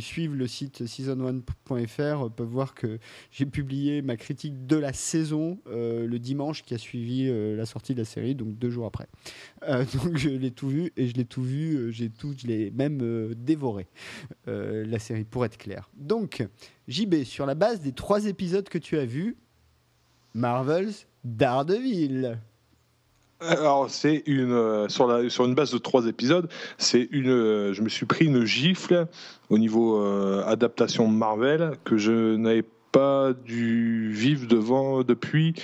suivent 0.00 0.36
le 0.36 0.46
site 0.46 0.82
season1.fr 0.82 2.00
euh, 2.00 2.28
peuvent 2.28 2.46
voir 2.46 2.74
que 2.74 3.00
j'ai 3.32 3.44
publié 3.44 4.02
ma 4.02 4.16
critique 4.16 4.66
de 4.66 4.76
la 4.76 4.92
saison 4.92 5.58
euh, 5.66 6.06
le 6.06 6.18
dimanche 6.20 6.62
qui 6.62 6.74
a 6.74 6.78
suivi 6.78 7.28
la 7.28 7.66
sortie 7.66 7.94
de 7.94 7.98
la 7.98 8.04
série, 8.04 8.36
donc 8.36 8.56
deux 8.56 8.70
jours 8.70 8.86
après. 8.86 9.08
donc 9.94 10.16
je 10.16 10.28
l'ai 10.28 10.52
tout 10.52 10.68
vu 10.68 10.92
et 10.96 11.08
je 11.08 11.14
l'ai 11.14 11.24
tout 11.24 11.42
vu, 11.42 11.92
j'ai 11.92 12.08
tout, 12.08 12.34
je 12.36 12.46
l'ai 12.46 12.70
même 12.70 13.34
dévoré 13.34 13.88
la 14.46 14.98
série 14.98 15.24
pour 15.24 15.44
être 15.44 15.58
clair. 15.58 15.90
Donc 15.96 16.46
JB, 16.86 17.24
sur 17.24 17.46
la 17.46 17.54
base 17.54 17.80
des 17.80 17.92
trois 17.92 18.26
épisodes 18.26 18.68
que 18.68 18.78
tu 18.78 18.96
as 18.98 19.06
vus, 19.06 19.36
Marvel's 20.34 21.06
Daredevil. 21.24 22.38
Alors 23.40 23.88
c'est 23.88 24.24
une 24.26 24.52
euh, 24.52 24.88
sur 24.88 25.06
la 25.06 25.28
sur 25.30 25.44
une 25.44 25.54
base 25.54 25.70
de 25.70 25.78
trois 25.78 26.06
épisodes, 26.06 26.48
c'est 26.76 27.08
une 27.12 27.30
euh, 27.30 27.72
je 27.72 27.82
me 27.82 27.88
suis 27.88 28.04
pris 28.04 28.24
une 28.24 28.44
gifle 28.44 29.06
au 29.48 29.58
niveau 29.58 30.02
euh, 30.02 30.44
adaptation 30.44 31.06
Marvel 31.06 31.78
que 31.84 31.96
je 31.96 32.34
n'avais 32.34 32.64
pas 32.90 33.32
dû 33.32 34.10
vivre 34.12 34.48
devant 34.48 35.04
depuis 35.04 35.54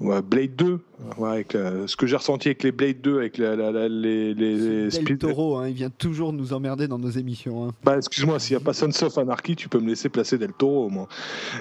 Blade 0.00 0.56
2, 0.56 0.80
avec 1.22 1.52
ce 1.52 1.96
que 1.96 2.06
j'ai 2.06 2.16
ressenti 2.16 2.48
avec 2.48 2.62
les 2.62 2.72
Blade 2.72 3.00
2, 3.00 3.18
avec 3.18 3.38
les, 3.38 3.88
les, 3.88 4.34
Del 4.34 5.18
Toro, 5.18 5.56
hein, 5.56 5.68
il 5.68 5.74
vient 5.74 5.88
toujours 5.88 6.32
nous 6.32 6.52
emmerder 6.52 6.88
dans 6.88 6.98
nos 6.98 7.10
émissions. 7.10 7.68
Hein. 7.68 7.70
Bah, 7.84 7.96
excuse-moi, 7.96 8.38
s'il 8.38 8.56
n'y 8.56 8.62
a 8.62 8.64
pas 8.64 8.74
Sons 8.74 8.90
of 9.02 9.16
Anarchy, 9.16 9.56
tu 9.56 9.68
peux 9.68 9.78
me 9.78 9.88
laisser 9.88 10.10
placer 10.10 10.36
Del 10.36 10.52
Toro 10.52 10.86
au 10.86 10.90
moins. 10.90 11.08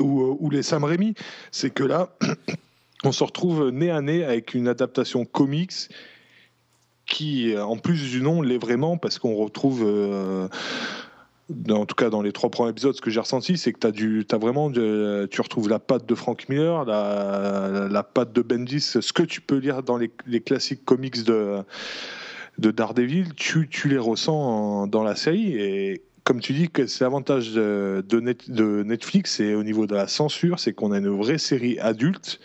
ou, 0.00 0.38
ou, 0.40 0.50
les 0.50 0.62
Sam 0.62 0.84
Raimi. 0.84 1.14
C'est 1.50 1.70
que 1.70 1.84
là, 1.84 2.08
on 3.04 3.12
se 3.12 3.24
retrouve 3.24 3.70
nez 3.70 3.90
à 3.90 4.00
nez 4.00 4.24
avec 4.24 4.54
une 4.54 4.68
adaptation 4.68 5.24
comics 5.24 5.88
qui, 7.06 7.56
en 7.58 7.76
plus 7.76 8.10
du 8.10 8.22
nom, 8.22 8.42
l'est 8.42 8.58
vraiment 8.58 8.96
parce 8.96 9.18
qu'on 9.18 9.34
retrouve. 9.34 9.84
Euh, 9.84 10.48
en 11.68 11.84
tout 11.84 11.94
cas 11.94 12.08
dans 12.08 12.22
les 12.22 12.32
trois 12.32 12.50
premiers 12.50 12.70
épisodes, 12.70 12.94
ce 12.94 13.00
que 13.02 13.10
j'ai 13.10 13.20
ressenti, 13.20 13.58
c'est 13.58 13.72
que 13.72 13.88
tu 13.90 14.26
as, 14.30 14.38
vraiment, 14.38 14.70
tu 14.70 15.40
retrouves 15.40 15.68
la 15.68 15.78
patte 15.78 16.06
de 16.06 16.14
Frank 16.14 16.48
Miller, 16.48 16.84
la, 16.84 18.02
patte 18.02 18.32
de 18.32 18.40
Bendis, 18.40 18.80
ce 18.80 19.12
que 19.12 19.22
tu 19.22 19.40
peux 19.40 19.58
lire 19.58 19.82
dans 19.82 19.98
les, 19.98 20.40
classiques 20.40 20.84
comics 20.84 21.24
de, 21.24 21.58
de 22.58 22.70
Daredevil, 22.70 23.34
tu, 23.34 23.68
les 23.84 23.98
ressens 23.98 24.86
dans 24.86 25.02
la 25.02 25.14
série. 25.14 26.00
Comme 26.24 26.40
tu 26.40 26.52
dis, 26.52 26.68
que 26.70 26.86
c'est 26.86 27.04
l'avantage 27.04 27.52
de, 27.52 28.04
de, 28.08 28.82
Netflix, 28.82 29.40
et 29.40 29.54
au 29.54 29.64
niveau 29.64 29.86
de 29.86 29.94
la 29.94 30.06
censure, 30.06 30.60
c'est 30.60 30.72
qu'on 30.72 30.92
a 30.92 30.98
une 30.98 31.08
vraie 31.08 31.38
série 31.38 31.78
adulte 31.80 32.40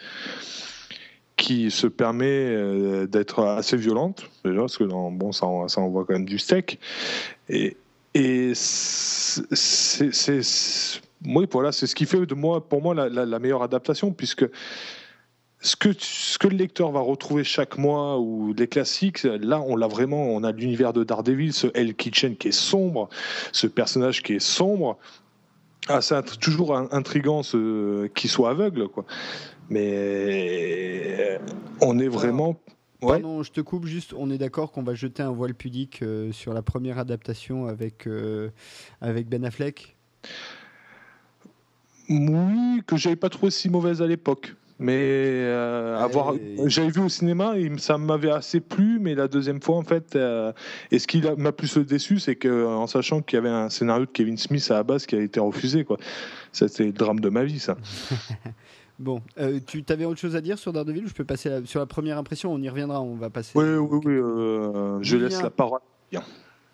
qui 1.35 1.69
se 1.69 1.85
permet 1.85 2.25
euh, 2.25 3.05
d'être 3.05 3.43
assez 3.43 3.77
violente, 3.77 4.29
déjà, 4.43 4.61
parce 4.61 4.77
que 4.77 4.83
bon, 4.85 5.31
ça, 5.31 5.45
envoie 5.45 6.05
quand 6.05 6.13
même 6.13 6.25
du 6.25 6.39
steak. 6.39 6.79
Et, 7.49 7.77
c'est, 8.55 9.43
oui, 11.25 11.45
voilà, 11.51 11.71
c'est 11.71 11.85
ce 11.85 11.93
qui 11.93 12.05
fait 12.07 12.17
pour 12.25 12.81
moi 12.81 12.95
la, 12.95 13.09
la, 13.09 13.39
meilleure 13.39 13.61
adaptation, 13.61 14.11
puisque 14.11 14.45
ce 15.67 15.75
que, 15.75 15.89
ce 15.99 16.37
que 16.37 16.47
le 16.47 16.55
lecteur 16.55 16.91
va 16.91 17.01
retrouver 17.01 17.43
chaque 17.43 17.77
mois 17.77 18.19
ou 18.19 18.53
les 18.53 18.67
classiques, 18.67 19.23
là, 19.23 19.61
on 19.61 19.75
l'a 19.75 19.87
vraiment, 19.87 20.23
on 20.29 20.43
a 20.43 20.53
l'univers 20.53 20.93
de 20.93 21.03
Daredevil, 21.03 21.51
ce 21.51 21.67
Hell 21.73 21.93
Kitchen 21.93 22.37
qui 22.37 22.47
est 22.47 22.51
sombre, 22.53 23.09
ce 23.51 23.67
personnage 23.67 24.23
qui 24.23 24.33
est 24.35 24.39
sombre. 24.39 24.97
Ah, 25.89 26.01
c'est 26.01 26.39
toujours 26.39 26.75
intrigant 26.75 27.43
ce, 27.43 28.07
qu'il 28.07 28.29
soit 28.29 28.51
aveugle, 28.51 28.87
quoi. 28.87 29.05
Mais 29.69 31.39
on 31.81 31.99
est 31.99 32.07
vraiment. 32.07 32.57
Ouais. 33.01 33.19
Non, 33.19 33.43
je 33.43 33.51
te 33.51 33.59
coupe 33.59 33.85
juste. 33.85 34.13
On 34.17 34.31
est 34.31 34.37
d'accord 34.37 34.71
qu'on 34.71 34.83
va 34.83 34.93
jeter 34.95 35.21
un 35.21 35.31
voile 35.31 35.53
pudique 35.53 36.01
euh, 36.01 36.31
sur 36.31 36.53
la 36.53 36.61
première 36.61 36.97
adaptation 36.97 37.67
avec, 37.67 38.07
euh, 38.07 38.49
avec 39.01 39.27
Ben 39.27 39.43
Affleck? 39.45 39.95
Oui, 42.09 42.81
que 42.87 42.95
j'avais 42.95 43.17
pas 43.17 43.29
trouvé 43.29 43.51
si 43.51 43.69
mauvaise 43.69 44.01
à 44.01 44.07
l'époque. 44.07 44.55
Mais 44.79 44.99
euh, 44.99 45.97
avoir, 45.97 46.35
j'avais 46.65 46.89
vu 46.89 47.01
au 47.01 47.09
cinéma, 47.09 47.57
et 47.57 47.71
ça 47.77 47.97
m'avait 47.97 48.29
assez 48.29 48.59
plu, 48.59 48.99
mais 48.99 49.15
la 49.15 49.27
deuxième 49.27 49.61
fois 49.61 49.77
en 49.77 49.83
fait, 49.83 50.15
et 50.91 50.99
ce 50.99 51.07
qui 51.07 51.23
m'a 51.37 51.51
plus 51.51 51.77
déçu, 51.79 52.19
c'est 52.19 52.35
que 52.35 52.65
en 52.65 52.85
sachant 52.85 53.21
qu'il 53.21 53.37
y 53.37 53.39
avait 53.39 53.49
un 53.49 53.69
scénario 53.69 54.05
de 54.05 54.11
Kevin 54.11 54.37
Smith 54.37 54.65
à 54.69 54.75
la 54.75 54.83
base 54.83 55.05
qui 55.05 55.15
a 55.15 55.19
été 55.19 55.39
refusé, 55.39 55.83
quoi. 55.83 55.97
C'était 56.51 56.85
le 56.85 56.91
drame 56.91 57.19
de 57.19 57.29
ma 57.29 57.43
vie, 57.43 57.59
ça. 57.59 57.77
Bon, 58.99 59.21
euh, 59.37 59.59
tu 59.65 59.83
avais 59.89 60.05
autre 60.05 60.19
chose 60.19 60.35
à 60.35 60.41
dire 60.41 60.57
sur 60.57 60.73
Daredevil 60.73 61.07
je 61.07 61.13
peux 61.13 61.23
passer 61.23 61.61
sur 61.65 61.79
la 61.79 61.85
première 61.85 62.17
impression? 62.17 62.51
On 62.51 62.59
y 62.61 62.67
reviendra, 62.67 63.01
on 63.01 63.15
va 63.15 63.29
passer. 63.29 63.51
Oui, 63.55 63.65
oui, 63.65 63.99
oui, 64.05 64.13
euh, 64.13 64.97
je 65.01 65.17
laisse 65.17 65.41
la 65.41 65.51
parole. 65.51 65.81
Bien. 66.11 66.23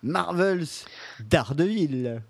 Marvel's 0.04 0.86
Daredevil. 1.20 2.22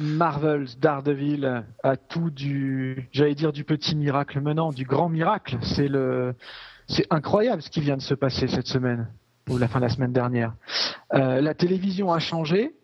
Marvel's 0.00 0.78
Daredevil 0.78 1.64
a 1.82 1.96
tout 1.96 2.30
du, 2.30 3.08
j'allais 3.12 3.34
dire 3.34 3.52
du 3.52 3.64
petit 3.64 3.96
miracle 3.96 4.40
menant, 4.40 4.72
du 4.72 4.84
grand 4.84 5.08
miracle. 5.08 5.58
C'est 5.62 5.88
le, 5.88 6.34
c'est 6.86 7.06
incroyable 7.10 7.62
ce 7.62 7.70
qui 7.70 7.80
vient 7.80 7.96
de 7.96 8.02
se 8.02 8.14
passer 8.14 8.48
cette 8.48 8.66
semaine 8.66 9.08
ou 9.48 9.58
la 9.58 9.68
fin 9.68 9.78
de 9.78 9.84
la 9.84 9.90
semaine 9.90 10.12
dernière. 10.12 10.54
Euh, 11.14 11.40
la 11.40 11.54
télévision 11.54 12.12
a 12.12 12.18
changé, 12.18 12.74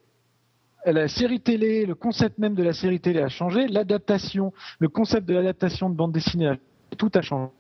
la 0.86 1.09
série 1.09 1.41
télé, 1.41 1.86
le 1.86 1.95
concept 1.95 2.39
même 2.39 2.55
de 2.55 2.62
la 2.62 2.73
série 2.73 3.01
télé 3.01 3.20
a 3.20 3.28
changé, 3.28 3.66
l'adaptation, 3.69 4.53
le 4.78 4.89
concept 4.89 5.27
de 5.27 5.35
l'adaptation 5.35 5.91
de 5.91 5.95
bande 5.95 6.12
dessinée, 6.12 6.53
tout 6.99 7.11
a 7.15 7.23
changé. 7.23 7.51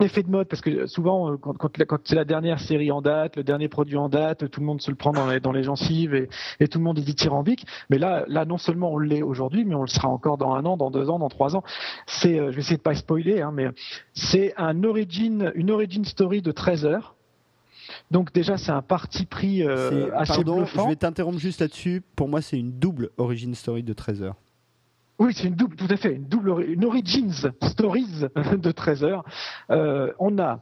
Effet 0.00 0.22
de 0.22 0.30
mode 0.30 0.48
parce 0.48 0.60
que 0.60 0.86
souvent 0.86 1.32
euh, 1.32 1.36
quand, 1.36 2.00
c'est 2.04 2.14
la 2.14 2.24
dernière 2.24 2.60
série 2.60 2.90
en 2.90 3.00
date, 3.00 3.36
le 3.36 3.44
dernier 3.44 3.68
produit 3.68 3.96
en 3.96 4.08
date, 4.08 4.50
tout 4.50 4.60
le 4.60 4.66
monde 4.66 4.80
se 4.80 4.90
le 4.90 4.96
prend 4.96 5.12
dans 5.12 5.26
les, 5.28 5.40
dans 5.40 5.52
les 5.52 5.62
gencives 5.62 6.14
et, 6.14 6.28
tout 6.68 6.78
le 6.78 6.84
monde 6.84 6.98
est 6.98 7.02
dithyrambique. 7.02 7.66
Mais 7.90 7.98
là, 7.98 8.24
là 8.28 8.44
non 8.44 8.58
seulement 8.58 8.92
on 8.92 8.98
l'est 8.98 9.22
aujourd'hui, 9.22 9.64
mais 9.64 9.74
on 9.74 9.82
le 9.82 9.88
sera 9.88 10.08
encore 10.08 10.36
dans 10.38 10.54
un 10.54 10.64
an, 10.64 10.76
dans 10.76 10.90
deux 10.90 11.08
ans, 11.08 11.18
dans 11.18 11.28
trois 11.28 11.56
ans. 11.56 11.62
C'est, 12.06 12.38
euh, 12.38 12.50
je 12.50 12.56
vais 12.56 12.60
essayer 12.60 12.76
de 12.76 12.82
pas 12.82 12.94
spoiler, 12.94 13.40
hein, 13.40 13.52
mais 13.52 13.68
c'est 14.14 14.54
un 14.56 14.84
origin, 14.84 15.52
une 15.54 15.70
origin 15.70 16.04
story 16.04 16.42
de 16.42 16.52
13 16.52 16.84
heures 16.84 17.16
donc 18.10 18.32
déjà, 18.32 18.56
c'est 18.56 18.72
un 18.72 18.82
parti 18.82 19.26
pris 19.26 19.62
euh, 19.62 20.10
assez 20.14 20.34
Pardon, 20.34 20.64
Je 20.64 20.88
vais 20.88 20.96
t'interrompre 20.96 21.38
juste 21.38 21.60
là-dessus. 21.60 22.02
Pour 22.14 22.28
moi, 22.28 22.40
c'est 22.40 22.58
une 22.58 22.78
double 22.78 23.10
origin 23.16 23.54
story 23.54 23.82
de 23.82 23.92
13 23.92 24.22
heures. 24.22 24.36
Oui, 25.18 25.32
c'est 25.34 25.48
une 25.48 25.54
double, 25.54 25.76
tout 25.76 25.88
à 25.88 25.96
fait, 25.96 26.14
une 26.14 26.24
double, 26.24 26.64
une 26.68 26.84
origins 26.84 27.32
stories 27.62 28.26
de 28.58 28.70
13 28.70 29.04
heures. 29.04 29.24
Euh, 29.70 30.12
on 30.18 30.38
a 30.38 30.60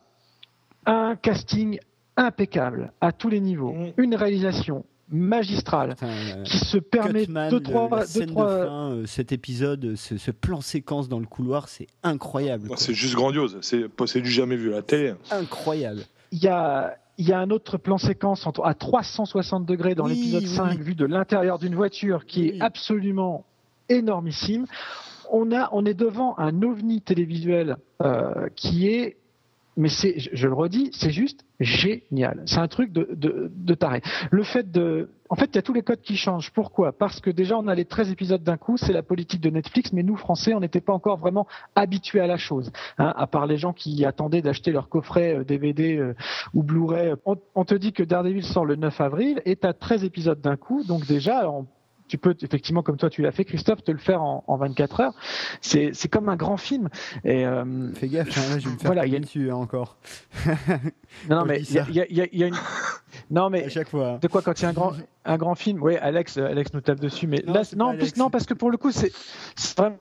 un 0.87 1.17
casting 1.17 1.79
impeccable 2.17 2.93
à 3.01 3.13
tous 3.13 3.29
les 3.29 3.41
niveaux, 3.41 3.73
mm. 3.73 3.93
une 3.97 4.15
réalisation 4.15 4.85
magistrale 5.11 5.97
qui 6.45 6.59
se 6.59 6.79
permet 6.79 7.27
de 7.27 7.59
trois, 7.59 7.89
de 7.89 8.25
trois... 8.25 8.49
Euh, 8.49 9.07
cet 9.07 9.33
épisode, 9.33 9.95
ce, 9.97 10.31
plan 10.31 10.61
séquence 10.61 11.09
dans 11.09 11.21
le 11.21 11.27
couloir, 11.27 11.69
c'est 11.69 11.87
incroyable. 12.03 12.71
C'est 12.77 12.95
juste 12.95 13.15
grandiose, 13.15 13.59
c'est 13.61 14.21
du 14.21 14.31
jamais 14.31 14.57
vu 14.57 14.73
à 14.73 14.77
la 14.77 14.83
télé. 14.83 15.15
Incroyable. 15.31 16.03
Il 16.33 16.43
y 16.43 16.49
a, 16.49 16.97
il 17.19 17.29
y 17.29 17.33
a 17.33 17.39
un 17.39 17.51
autre 17.51 17.77
plan 17.77 17.99
séquence 17.99 18.49
à 18.63 18.75
360 18.75 19.67
degrés 19.67 19.95
dans 19.95 20.07
l'épisode 20.07 20.47
5 20.47 20.79
vu 20.81 20.95
de 20.95 21.05
l'intérieur 21.05 21.59
d'une 21.59 21.75
voiture 21.75 22.25
qui 22.25 22.49
est 22.49 22.61
absolument 22.61 23.45
énormissime. 23.89 24.67
On, 25.31 25.53
a, 25.53 25.69
on 25.73 25.87
est 25.87 25.95
devant 25.95 26.39
un 26.39 26.63
ovni 26.63 27.01
télévisuel 27.01 27.77
euh, 28.03 28.49
qui 28.55 28.89
est 28.89 29.17
mais 29.77 29.89
c'est, 29.89 30.15
je 30.19 30.47
le 30.47 30.55
redis, 30.55 30.91
c'est 30.93 31.11
juste 31.11 31.45
génial. 31.59 32.43
C'est 32.47 32.59
un 32.59 32.69
truc 32.69 32.93
de, 32.93 33.09
de, 33.13 33.51
de, 33.55 33.75
taré. 33.75 34.03
Le 34.31 34.43
fait 34.43 34.71
de, 34.71 35.11
en 35.29 35.37
fait, 35.37 35.47
il 35.47 35.57
y 35.57 35.59
a 35.59 35.63
tous 35.63 35.73
les 35.73 35.83
codes 35.83 36.01
qui 36.01 36.17
changent. 36.17 36.53
Pourquoi? 36.53 36.93
Parce 36.93 37.21
que 37.21 37.31
déjà, 37.31 37.59
on 37.59 37.67
a 37.67 37.75
les 37.75 37.85
13 37.85 38.11
épisodes 38.11 38.43
d'un 38.43 38.57
coup, 38.57 38.77
c'est 38.77 38.93
la 38.93 39.03
politique 39.03 39.41
de 39.41 39.51
Netflix, 39.51 39.93
mais 39.93 40.03
nous, 40.03 40.17
Français, 40.17 40.55
on 40.55 40.61
n'était 40.61 40.81
pas 40.81 40.93
encore 40.93 41.19
vraiment 41.19 41.47
habitués 41.75 42.21
à 42.21 42.27
la 42.27 42.37
chose. 42.37 42.71
Hein, 42.99 43.13
à 43.17 43.27
part 43.27 43.47
les 43.47 43.57
gens 43.57 43.73
qui 43.73 44.05
attendaient 44.05 44.43
d'acheter 44.43 44.71
leur 44.71 44.89
coffret 44.89 45.45
DVD 45.45 45.97
euh, 45.97 46.05
euh, 46.05 46.15
ou 46.55 46.63
Blu-ray. 46.63 47.15
On, 47.25 47.37
on, 47.55 47.65
te 47.65 47.75
dit 47.75 47.93
que 47.93 48.03
Daredevil 48.03 48.45
sort 48.45 48.65
le 48.65 48.77
9 48.77 49.01
avril 49.01 49.43
et 49.45 49.57
tu 49.57 49.67
as 49.67 49.73
13 49.73 50.05
épisodes 50.05 50.41
d'un 50.41 50.57
coup, 50.57 50.85
donc 50.85 51.07
déjà, 51.07 51.51
on 51.51 51.67
tu 52.09 52.19
peux 52.19 52.35
effectivement, 52.43 52.83
comme 52.83 52.97
toi 52.97 53.11
tu 53.11 53.23
l'as 53.23 53.33
fait, 53.33 53.45
Christophe, 53.45 53.83
te 53.83 53.91
le 53.91 53.99
faire 53.99 54.23
en, 54.23 54.57
24 54.57 55.01
heures. 55.01 55.15
C'est, 55.61 55.93
comme 56.11 56.29
un 56.29 56.37
grand 56.37 56.57
film. 56.57 56.89
Et, 57.25 57.47
euh, 57.47 57.93
Fais 57.95 58.09
gaffe, 58.09 58.37
hein, 58.37 58.59
je 58.59 58.67
vais 58.67 58.75
me 58.75 58.79
faire 58.79 58.93
voilà, 58.93 59.07
y 59.07 59.17
a... 59.17 59.21
dessus 59.21 59.51
hein, 59.51 59.57
encore. 59.57 59.97
non, 61.31 61.45
mais 61.45 61.63
il 61.63 61.75
y, 61.75 62.43
a, 62.43 62.47
une. 62.47 62.55
Non, 63.31 63.49
mais 63.49 63.65
à 63.65 63.69
chaque 63.69 63.89
fois. 63.89 64.19
De 64.21 64.29
quoi 64.29 64.43
quand 64.43 64.59
il 64.61 64.63
y 64.63 64.67
a 64.67 64.69
un 64.69 64.73
grand, 64.73 64.93
un 65.25 65.37
grand 65.37 65.55
film 65.55 65.83
Oui, 65.83 65.97
Alex, 65.97 66.37
Alex 66.37 66.75
nous 66.75 66.81
tape 66.81 67.01
dessus, 67.01 67.27
mais 67.27 67.43
non, 67.47 67.55
là, 67.55 67.63
non, 67.77 67.97
plus, 67.97 68.17
non, 68.17 68.31
parce 68.31 68.45
que 68.45 68.55
pour 68.55 68.71
le 68.71 68.77
coup, 68.77 68.91
c'est, 68.91 69.13
vraiment. 69.77 69.99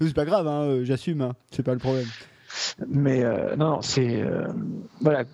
C'est 0.00 0.14
pas 0.14 0.24
grave, 0.24 0.46
hein, 0.46 0.62
euh, 0.62 0.84
j'assume, 0.84 1.22
hein, 1.22 1.32
c'est 1.50 1.62
pas 1.62 1.72
le 1.72 1.78
problème. 1.78 2.06
Mais 2.88 3.24
euh, 3.24 3.56
non, 3.56 3.80
c'est 3.82 4.22
euh, 4.22 4.48
voilà. 5.00 5.24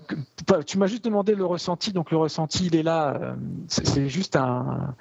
Tu 0.66 0.78
m'as 0.78 0.86
juste 0.86 1.04
demandé 1.04 1.34
le 1.34 1.44
ressenti, 1.44 1.92
donc 1.92 2.10
le 2.10 2.16
ressenti 2.16 2.66
il 2.66 2.76
est 2.76 2.82
là. 2.82 3.16
Euh, 3.20 3.34
c'est 3.68 4.08
juste 4.08 4.36
un 4.36 4.94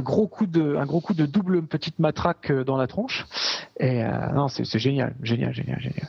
gros 0.00 0.26
coup 0.26 0.46
de, 0.46 0.76
un 0.76 0.86
gros 0.86 1.00
coup 1.00 1.14
de 1.14 1.26
double 1.26 1.62
petite 1.62 1.98
matraque 1.98 2.52
dans 2.52 2.76
la 2.76 2.86
tronche. 2.86 3.26
Et 3.78 4.02
non, 4.34 4.48
c'est 4.48 4.78
génial, 4.78 5.14
génial, 5.22 5.52
génial, 5.52 5.80
génial. 5.80 6.08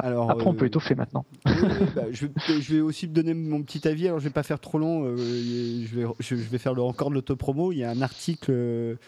Alors, 0.00 0.30
Après, 0.30 0.46
on 0.46 0.54
peut 0.54 0.66
étoffer 0.66 0.94
maintenant. 0.94 1.24
Bah, 1.94 2.04
je, 2.10 2.26
vais 2.74 2.80
aussi 2.80 3.06
donner 3.06 3.34
mon 3.34 3.62
petit 3.62 3.86
avis. 3.86 4.08
Alors, 4.08 4.18
je 4.18 4.24
vais 4.24 4.32
pas 4.32 4.42
faire 4.42 4.58
trop 4.58 4.78
long. 4.78 5.16
je, 5.16 5.94
vais, 5.94 6.06
je, 6.20 6.34
vais 6.34 6.58
faire 6.58 6.74
le, 6.74 6.82
encore 6.82 7.10
de 7.10 7.14
l'autopromo. 7.14 7.72
Il 7.72 7.78
y 7.78 7.84
a 7.84 7.90
un 7.90 8.02
article 8.02 8.52
de, 8.52 8.98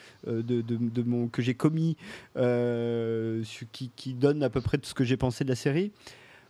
de, 0.43 1.03
mon, 1.03 1.29
que 1.29 1.43
j'ai 1.43 1.55
commis 1.55 1.97
qui, 3.73 3.91
qui, 3.97 4.15
donne 4.15 4.43
à 4.43 4.51
peu 4.51 4.61
près 4.61 4.79
tout 4.79 4.89
ce 4.89 4.95
que 4.95 5.05
j'ai 5.05 5.17
pensé 5.17 5.45
de 5.45 5.49
la 5.49 5.57
série. 5.57 5.93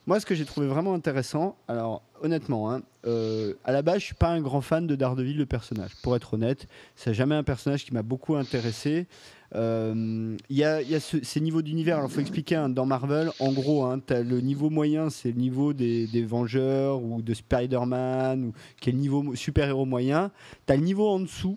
Moi, 0.06 0.20
ce 0.20 0.26
que 0.26 0.34
j'ai 0.34 0.44
trouvé 0.44 0.66
vraiment 0.66 0.92
intéressant, 0.92 1.56
alors 1.66 2.02
honnêtement, 2.20 2.70
hein, 2.70 2.82
euh, 3.06 3.54
à 3.64 3.72
la 3.72 3.80
base, 3.80 4.00
je 4.00 4.04
suis 4.06 4.14
pas 4.14 4.28
un 4.28 4.42
grand 4.42 4.60
fan 4.60 4.86
de 4.86 4.96
Daredevil, 4.96 5.38
le 5.38 5.46
personnage. 5.46 5.92
Pour 6.02 6.14
être 6.14 6.34
honnête, 6.34 6.66
c'est 6.94 7.14
jamais 7.14 7.34
un 7.34 7.42
personnage 7.42 7.86
qui 7.86 7.94
m'a 7.94 8.02
beaucoup 8.02 8.36
intéressé. 8.36 9.06
Euh, 9.54 10.36
il 10.50 10.56
y 10.56 10.64
a, 10.64 11.00
ces 11.00 11.40
niveaux 11.40 11.62
d'univers. 11.62 11.96
Alors, 11.96 12.10
faut 12.10 12.20
expliquer 12.20 12.56
hein, 12.56 12.68
dans 12.68 12.84
Marvel, 12.84 13.30
en 13.40 13.52
gros, 13.52 13.84
hein, 13.84 13.98
as 14.10 14.20
le 14.20 14.40
niveau 14.40 14.68
moyen, 14.68 15.08
c'est 15.08 15.30
le 15.30 15.38
niveau 15.38 15.72
des, 15.72 16.26
Vengeurs 16.26 17.02
ou 17.02 17.22
de 17.22 17.32
Spider-Man, 17.32 18.44
ou 18.44 18.52
qui 18.80 18.90
est 18.90 18.92
le 18.92 18.98
niveau 18.98 19.34
super-héros 19.34 19.86
moyen. 19.86 20.30
Tu 20.66 20.72
as 20.74 20.76
le 20.76 20.82
niveau 20.82 21.08
en 21.08 21.20
dessous 21.20 21.56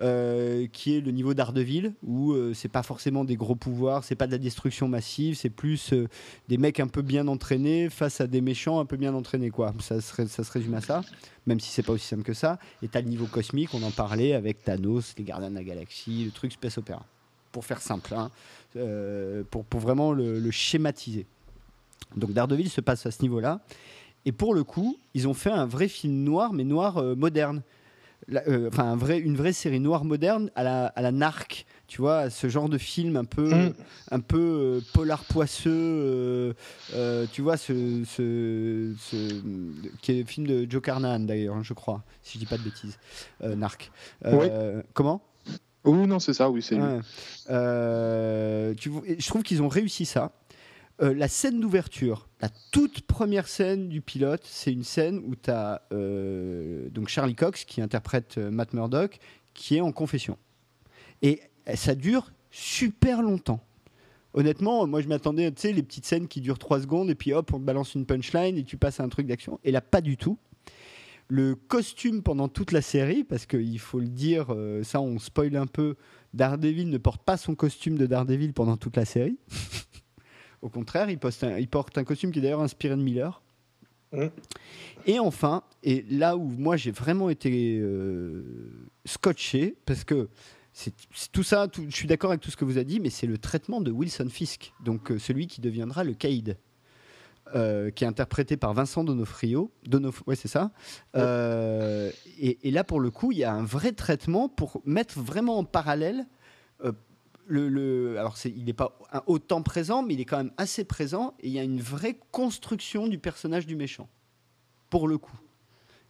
euh, 0.00 0.68
qui 0.72 0.96
est 0.96 1.00
le 1.00 1.10
niveau 1.10 1.34
d'Ardeville, 1.34 1.92
où 2.04 2.30
euh, 2.30 2.54
c'est 2.54 2.68
pas 2.68 2.84
forcément 2.84 3.24
des 3.24 3.34
gros 3.34 3.56
pouvoirs, 3.56 4.04
c'est 4.04 4.14
pas 4.14 4.28
de 4.28 4.32
la 4.32 4.38
destruction 4.38 4.86
massive, 4.86 5.34
c'est 5.34 5.50
plus 5.50 5.92
euh, 5.92 6.06
des 6.48 6.56
mecs 6.56 6.78
un 6.78 6.86
peu 6.86 7.02
bien 7.02 7.26
entraînés 7.26 7.90
face 7.90 8.20
à 8.20 8.28
des 8.28 8.40
méchants 8.40 8.78
un 8.78 8.84
peu 8.84 8.96
bien 8.96 9.12
entraînés, 9.12 9.50
quoi. 9.50 9.74
Ça, 9.80 10.00
se 10.00 10.52
résume 10.52 10.74
à 10.74 10.80
ça, 10.80 11.02
même 11.46 11.58
si 11.58 11.70
c'est 11.70 11.82
pas 11.82 11.92
aussi 11.92 12.06
simple 12.06 12.22
que 12.22 12.32
ça. 12.32 12.60
Et 12.80 12.86
t'as 12.86 13.00
le 13.00 13.08
niveau 13.08 13.26
cosmique, 13.26 13.70
on 13.74 13.82
en 13.82 13.90
parlait 13.90 14.34
avec 14.34 14.62
Thanos, 14.62 15.14
les 15.18 15.24
Gardiens 15.24 15.50
de 15.50 15.56
la 15.56 15.64
Galaxie, 15.64 16.26
le 16.26 16.30
truc 16.30 16.52
Space 16.52 16.78
Opera. 16.78 17.04
Pour 17.50 17.64
faire 17.64 17.80
simple, 17.80 18.14
hein, 18.14 18.30
pour, 19.50 19.64
pour, 19.64 19.80
vraiment 19.80 20.12
le, 20.12 20.38
le 20.38 20.50
schématiser. 20.52 21.26
Donc 22.14 22.32
Daredevil 22.32 22.70
se 22.70 22.80
passe 22.80 23.04
à 23.04 23.10
ce 23.10 23.22
niveau-là. 23.22 23.62
Et 24.24 24.30
pour 24.30 24.54
le 24.54 24.62
coup, 24.62 24.96
ils 25.14 25.26
ont 25.26 25.34
fait 25.34 25.50
un 25.50 25.66
vrai 25.66 25.88
film 25.88 26.22
noir, 26.22 26.52
mais 26.52 26.62
noir 26.62 27.02
moderne. 27.16 27.62
Euh, 28.30 28.68
enfin 28.68 28.84
un 28.84 28.96
vrai, 28.96 29.18
une 29.18 29.36
vraie 29.36 29.54
série 29.54 29.80
noire 29.80 30.04
moderne 30.04 30.50
à 30.54 30.62
la, 30.62 30.86
à 30.86 31.00
la 31.00 31.12
narc, 31.12 31.64
tu 31.86 32.02
vois, 32.02 32.28
ce 32.28 32.48
genre 32.48 32.68
de 32.68 32.76
film 32.76 33.16
un 33.16 33.24
peu, 33.24 33.48
mm. 33.48 33.74
un 34.10 34.20
peu 34.20 34.38
euh, 34.38 34.80
polar 34.92 35.24
poisseux, 35.24 36.54
euh, 36.94 37.26
tu 37.32 37.40
vois, 37.40 37.56
ce, 37.56 38.02
ce, 38.04 38.92
qui 40.02 40.12
est 40.12 40.18
le 40.18 40.26
film 40.26 40.46
de 40.46 40.66
Joe 40.68 40.82
Carnahan 40.82 41.20
d'ailleurs, 41.20 41.56
hein, 41.56 41.62
je 41.62 41.72
crois, 41.72 42.02
si 42.22 42.34
je 42.34 42.40
dis 42.40 42.46
pas 42.46 42.58
de 42.58 42.64
bêtises, 42.64 42.98
narc. 43.40 43.90
Comment? 44.92 45.22
Oui, 45.84 46.06
non, 46.06 46.18
c'est 46.18 46.34
ça, 46.34 46.50
oui, 46.50 46.60
c'est. 46.60 46.76
je 47.48 49.28
trouve 49.28 49.42
qu'ils 49.42 49.62
ont 49.62 49.68
réussi 49.68 50.04
ça. 50.04 50.32
Euh, 51.00 51.14
la 51.14 51.28
scène 51.28 51.60
d'ouverture, 51.60 52.28
la 52.40 52.48
toute 52.72 53.02
première 53.02 53.46
scène 53.46 53.88
du 53.88 54.00
pilote, 54.00 54.42
c'est 54.44 54.72
une 54.72 54.82
scène 54.82 55.22
où 55.24 55.36
tu 55.36 55.48
as 55.48 55.82
euh, 55.92 56.88
donc 56.90 57.08
Charlie 57.08 57.36
Cox 57.36 57.64
qui 57.64 57.80
interprète 57.80 58.36
euh, 58.38 58.50
Matt 58.50 58.72
Murdock, 58.72 59.18
qui 59.54 59.76
est 59.76 59.80
en 59.80 59.92
confession. 59.92 60.36
Et 61.22 61.40
ça 61.74 61.94
dure 61.94 62.32
super 62.50 63.22
longtemps. 63.22 63.60
Honnêtement, 64.34 64.88
moi 64.88 65.00
je 65.00 65.06
m'attendais, 65.06 65.50
tu 65.52 65.62
sais, 65.62 65.72
les 65.72 65.84
petites 65.84 66.04
scènes 66.04 66.26
qui 66.26 66.40
durent 66.40 66.58
3 66.58 66.80
secondes 66.80 67.10
et 67.10 67.14
puis 67.14 67.32
hop, 67.32 67.52
on 67.52 67.60
te 67.60 67.64
balance 67.64 67.94
une 67.94 68.04
punchline 68.04 68.58
et 68.58 68.64
tu 68.64 68.76
passes 68.76 68.98
à 68.98 69.04
un 69.04 69.08
truc 69.08 69.28
d'action. 69.28 69.60
Et 69.62 69.70
là, 69.70 69.80
pas 69.80 70.00
du 70.00 70.16
tout. 70.16 70.36
Le 71.28 71.54
costume 71.54 72.22
pendant 72.22 72.48
toute 72.48 72.72
la 72.72 72.82
série, 72.82 73.22
parce 73.22 73.46
qu'il 73.46 73.78
faut 73.78 74.00
le 74.00 74.08
dire, 74.08 74.46
ça 74.82 75.00
on 75.00 75.18
spoil 75.18 75.56
un 75.56 75.66
peu, 75.66 75.96
Daredevil 76.32 76.88
ne 76.88 76.98
porte 76.98 77.22
pas 77.22 77.36
son 77.36 77.54
costume 77.54 77.98
de 77.98 78.06
Daredevil 78.06 78.52
pendant 78.54 78.78
toute 78.78 78.96
la 78.96 79.04
série. 79.04 79.38
Au 80.62 80.68
contraire, 80.68 81.08
il, 81.10 81.18
porte 81.18 81.98
un 81.98 82.04
costume 82.04 82.32
qui 82.32 82.40
est 82.40 82.42
d'ailleurs 82.42 82.62
inspiré 82.62 82.96
de 82.96 83.02
Miller. 83.02 83.42
Mmh. 84.12 84.26
Et 85.06 85.18
enfin, 85.18 85.62
et 85.82 86.04
là 86.10 86.36
où 86.36 86.44
moi 86.44 86.76
j'ai 86.76 86.90
vraiment 86.90 87.30
été 87.30 87.78
euh, 87.78 88.42
scotché, 89.04 89.76
parce 89.86 90.04
que 90.04 90.28
c'est 90.72 90.94
tout 91.32 91.42
ça, 91.42 91.68
je 91.74 91.94
suis 91.94 92.08
d'accord 92.08 92.30
avec 92.30 92.40
tout 92.40 92.50
ce 92.50 92.56
que 92.56 92.64
vous 92.64 92.76
avez 92.76 92.84
dit, 92.84 93.00
mais 93.00 93.10
c'est 93.10 93.26
le 93.26 93.38
traitement 93.38 93.80
de 93.80 93.90
Wilson 93.90 94.28
Fisk, 94.30 94.72
donc 94.84 95.10
euh, 95.10 95.18
celui 95.18 95.46
qui 95.46 95.60
deviendra 95.60 96.04
le 96.04 96.14
Caïd. 96.14 96.56
Euh, 97.54 97.90
qui 97.90 98.04
est 98.04 98.06
interprété 98.06 98.58
par 98.58 98.74
Vincent 98.74 99.04
Donofrio. 99.04 99.72
Donof 99.86 100.22
ouais, 100.26 100.36
c'est 100.36 100.48
ça. 100.48 100.70
Et, 101.14 102.58
et, 102.62 102.70
là, 102.70 102.84
pour 102.84 103.00
le 103.00 103.10
coup, 103.10 103.32
il 103.32 103.38
y 103.38 103.44
a 103.44 103.54
un 103.54 103.64
vrai 103.64 103.92
traitement 103.92 104.50
pour 104.50 104.82
mettre 104.84 105.18
vraiment 105.18 105.56
en 105.56 105.64
parallèle 105.64 106.26
alors 107.50 108.36
il 108.44 108.64
n'est 108.64 108.72
pas 108.72 108.98
autant 109.26 109.62
présent, 109.62 110.02
mais 110.02 110.14
il 110.14 110.20
est 110.20 110.24
quand 110.24 110.36
même 110.36 110.52
assez 110.56 110.84
présent, 110.84 111.34
et 111.40 111.48
il 111.48 111.52
y 111.52 111.58
a 111.58 111.62
une 111.62 111.80
vraie 111.80 112.18
construction 112.30 113.06
du 113.06 113.18
personnage 113.18 113.66
du 113.66 113.76
méchant, 113.76 114.08
pour 114.90 115.08
le 115.08 115.18
coup. 115.18 115.36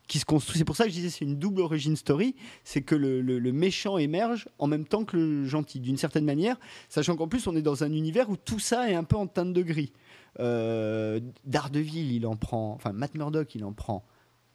Qui 0.06 0.18
se 0.18 0.24
construit. 0.24 0.56
C'est 0.56 0.64
pour 0.64 0.74
ça 0.74 0.84
que 0.84 0.90
je 0.90 0.94
disais 0.94 1.10
c'est 1.10 1.26
une 1.26 1.38
double 1.38 1.60
origin 1.60 1.94
story, 1.94 2.34
c'est 2.64 2.80
que 2.80 2.94
le, 2.94 3.52
méchant 3.52 3.98
émerge 3.98 4.48
en 4.58 4.66
même 4.66 4.86
temps 4.86 5.04
que 5.04 5.18
le 5.18 5.44
gentil, 5.44 5.80
d'une 5.80 5.98
certaine 5.98 6.24
manière, 6.24 6.58
sachant 6.88 7.14
qu'en 7.14 7.28
plus 7.28 7.46
on 7.46 7.54
est 7.54 7.62
dans 7.62 7.84
un 7.84 7.92
univers 7.92 8.30
où 8.30 8.36
tout 8.38 8.58
ça 8.58 8.90
est 8.90 8.94
un 8.94 9.04
peu 9.04 9.16
en 9.16 9.26
teinte 9.26 9.52
de 9.52 9.62
gris. 9.62 9.92
Euh, 10.40 11.20
Daredevil, 11.44 12.12
il 12.12 12.26
en 12.26 12.36
prend, 12.36 12.72
enfin 12.72 12.92
Matt 12.92 13.14
Murdock, 13.16 13.54
il 13.54 13.64
en 13.64 13.74
prend 13.74 14.02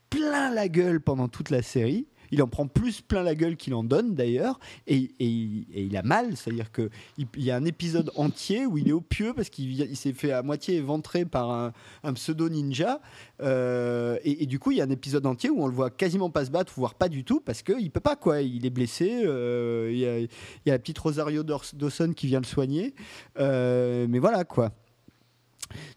plein 0.10 0.52
la 0.52 0.68
gueule 0.70 1.02
pendant 1.02 1.28
toute 1.28 1.52
la 1.52 1.62
série 1.62 2.08
il 2.34 2.42
en 2.42 2.48
prend 2.48 2.68
plus 2.68 3.02
plein 3.02 3.22
la 3.22 3.36
gueule 3.36 3.56
qu'il 3.56 3.76
en 3.76 3.84
donne 3.84 4.16
d'ailleurs, 4.16 4.60
et, 4.88 5.12
il 5.20 5.96
a 5.96 6.02
mal, 6.02 6.36
c'est-à-dire 6.36 6.72
qu'il 6.72 6.90
il 7.38 7.44
y 7.44 7.52
a 7.52 7.56
un 7.56 7.66
épisode 7.66 8.12
entier 8.16 8.66
où 8.66 8.78
il 8.78 8.90
est 8.90 8.94
au 8.94 9.02
pieu 9.02 9.34
parce 9.36 9.50
qu'il 9.50 9.96
s'est 9.96 10.14
fait 10.14 10.32
à 10.32 10.42
moitié 10.42 10.78
éventrer 10.78 11.26
par 11.26 11.72
un, 12.04 12.14
pseudo 12.14 12.50
ninja, 12.50 13.02
euh, 13.42 14.18
et, 14.24 14.48
du 14.48 14.58
coup 14.58 14.72
il 14.72 14.78
y 14.78 14.82
a 14.82 14.84
un 14.84 14.90
épisode 14.90 15.26
entier 15.28 15.52
où 15.52 15.64
on 15.64 15.68
le 15.68 15.74
voit 15.74 15.92
quasiment 15.92 16.32
pas 16.32 16.46
se 16.46 16.52
battre, 16.52 16.74
voire 16.76 16.96
pas 16.96 17.08
du 17.08 17.24
tout, 17.24 17.40
parce 17.40 17.62
qu'il 17.62 17.92
peut 17.92 18.00
pas 18.00 18.16
quoi, 18.16 18.42
il 18.42 18.66
est 18.66 18.72
blessé, 18.72 19.22
euh, 19.26 19.90
il, 19.92 20.00
y 20.00 20.08
a, 20.08 20.74
la 20.74 20.80
petite 20.80 20.98
Rosario 20.98 21.44
Dawson 21.44 22.14
qui 22.16 22.26
vient 22.26 22.40
le 22.40 22.46
soigner, 22.46 22.96
euh, 23.40 24.08
mais 24.10 24.18
voilà 24.18 24.44
quoi. 24.44 24.72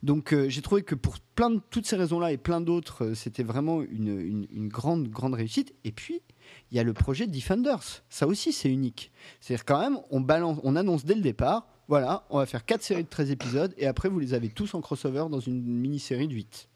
Donc 0.02 0.32
euh, 0.32 0.48
j'ai 0.48 0.62
trouvé 0.62 0.82
que 0.82 0.94
pour 0.94 1.18
plein 1.34 1.50
de, 1.50 1.60
toutes 1.70 1.86
ces 1.86 1.96
raisons-là 1.96 2.32
et 2.32 2.36
plein 2.36 2.60
d'autres, 2.60 3.04
euh, 3.04 3.14
c'était 3.14 3.42
vraiment 3.42 3.82
une, 3.82 4.68
grande, 4.68 5.08
grande 5.08 5.34
réussite. 5.34 5.74
Et 5.84 5.92
puis, 5.92 6.22
il 6.70 6.76
y 6.76 6.80
a 6.80 6.82
le 6.82 6.92
projet 6.92 7.26
Defenders. 7.26 8.02
Ça 8.08 8.26
aussi, 8.26 8.52
c'est 8.52 8.70
unique. 8.70 9.12
C'est-à-dire 9.40 9.64
quand 9.64 9.80
même, 9.80 9.98
on, 10.10 10.20
balance, 10.20 10.58
on 10.62 10.76
annonce 10.76 11.04
dès 11.04 11.14
le 11.14 11.22
départ, 11.22 11.66
voilà, 11.88 12.26
on 12.30 12.38
va 12.38 12.46
faire 12.46 12.64
4 12.64 12.82
séries 12.82 13.04
de 13.04 13.08
13 13.08 13.30
épisodes, 13.30 13.74
et 13.78 13.86
après, 13.86 14.08
vous 14.08 14.18
les 14.18 14.34
avez 14.34 14.48
tous 14.48 14.74
en 14.74 14.80
crossover 14.80 15.26
dans 15.30 15.40
une 15.40 15.62
mini-série 15.62 16.26
de 16.26 16.34
8. 16.34 16.68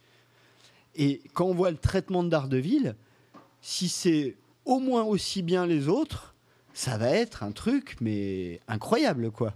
Et 0.97 1.23
quand 1.35 1.47
on 1.47 1.55
voit 1.55 1.71
le 1.71 1.77
traitement 1.77 2.23
de 2.23 2.29
Daredevil, 2.29 2.95
si 3.61 3.89
c'est 3.89 4.37
au 4.65 4.79
moins 4.79 5.03
aussi 5.03 5.43
bien 5.43 5.67
les 5.67 5.89
autres, 5.89 6.35
ça 6.75 6.97
va 6.97 7.11
être 7.11 7.43
un 7.43 7.53
truc, 7.53 7.97
mais 8.01 8.61
incroyable, 8.69 9.31
quoi. 9.31 9.55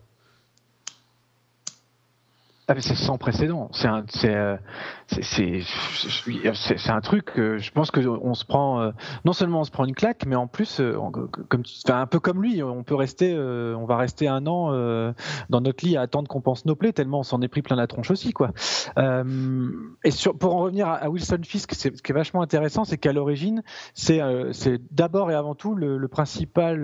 Ah, 2.66 2.74
c'est 2.78 2.94
sans 2.94 3.18
précédent. 3.18 3.68
C'est 3.72 3.88
un, 3.88 4.04
c'est, 4.08 4.34
euh, 4.34 4.56
c'est, 5.22 6.90
un 6.90 7.00
truc. 7.00 7.32
je 7.36 7.70
pense 7.70 7.90
que 7.90 8.00
on 8.00 8.34
se 8.34 8.44
prend, 8.44 8.80
euh, 8.80 8.90
non 9.24 9.32
seulement 9.32 9.60
on 9.60 9.64
se 9.64 9.70
prend 9.70 9.84
une 9.84 9.94
claque, 9.94 10.24
mais 10.26 10.36
en 10.36 10.46
plus, 10.46 10.80
euh, 10.80 10.96
comme, 11.48 11.62
un 11.88 12.06
peu 12.06 12.20
comme 12.20 12.42
lui, 12.42 12.62
on 12.62 12.82
peut 12.82 12.94
rester, 12.94 13.36
on 13.36 13.84
va 13.84 13.96
rester 13.96 14.28
un 14.28 14.46
an 14.46 14.72
dans 15.50 15.60
notre 15.60 15.84
lit 15.84 15.96
à 15.96 16.02
attendre 16.02 16.28
qu'on 16.28 16.40
pense 16.40 16.64
nos 16.66 16.76
plaies, 16.76 16.92
tellement 16.92 17.20
on 17.20 17.22
s'en 17.22 17.40
est 17.42 17.48
pris 17.48 17.62
plein 17.62 17.76
la 17.76 17.86
tronche 17.86 18.10
aussi, 18.10 18.32
quoi. 18.32 18.50
et 18.96 20.10
sur, 20.10 20.36
pour 20.36 20.54
en 20.54 20.60
revenir 20.60 20.88
à, 20.88 21.08
Wilson 21.08 21.40
Fisk, 21.42 21.74
ce 21.74 21.88
qui 21.88 22.12
est 22.12 22.14
vachement 22.14 22.42
intéressant, 22.42 22.84
c'est 22.84 22.98
qu'à 22.98 23.12
l'origine, 23.12 23.62
c'est, 23.94 24.20
d'abord 24.90 25.30
et 25.30 25.34
avant 25.34 25.54
tout 25.54 25.74
le, 25.74 26.08
super 26.24 26.76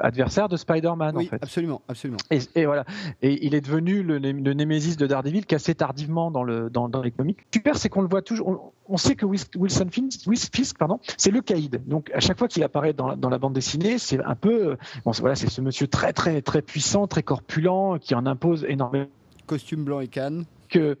adversaire 0.00 0.48
de 0.48 0.56
Spider-Man. 0.56 1.16
Oui, 1.16 1.26
en 1.26 1.28
fait. 1.28 1.42
absolument, 1.42 1.82
absolument. 1.88 2.18
Et, 2.30 2.66
voilà. 2.66 2.84
Et 3.22 3.46
il 3.46 3.54
est 3.54 3.60
devenu 3.60 4.02
le, 4.02 4.18
le, 4.18 4.32
le 4.32 4.54
de 4.54 5.06
Daredevil 5.06 5.46
qu'assez 5.46 5.74
tardivement 5.74 6.30
dans, 6.30 6.42
le, 6.42 6.70
dans, 6.70 6.88
dans 6.88 7.02
les 7.02 7.10
comics. 7.10 7.23
Super, 7.52 7.76
c'est 7.76 7.88
qu'on 7.88 8.02
le 8.02 8.08
voit 8.08 8.22
toujours. 8.22 8.72
On, 8.88 8.96
sait 8.96 9.14
que 9.14 9.24
Wilson 9.24 9.88
Fisk, 9.90 10.78
pardon, 10.78 11.00
c'est 11.16 11.30
le 11.30 11.40
caïd. 11.40 11.82
Donc 11.86 12.10
à 12.14 12.20
chaque 12.20 12.38
fois 12.38 12.48
qu'il 12.48 12.62
apparaît 12.62 12.92
dans, 12.92 13.16
dans, 13.16 13.30
la 13.30 13.38
bande 13.38 13.54
dessinée, 13.54 13.98
c'est 13.98 14.22
un 14.22 14.34
peu. 14.34 14.76
Bon, 15.04 15.12
voilà, 15.12 15.34
c'est 15.34 15.48
ce 15.48 15.60
monsieur 15.60 15.86
très 15.86 16.12
très 16.12 16.42
très 16.42 16.62
puissant, 16.62 17.06
très 17.06 17.22
corpulent, 17.22 17.98
qui 18.00 18.14
en 18.14 18.26
impose 18.26 18.64
énormément. 18.68 19.08
Costume 19.46 19.84
blanc 19.84 20.00
et 20.00 20.08
canne. 20.08 20.44
Que 20.68 20.98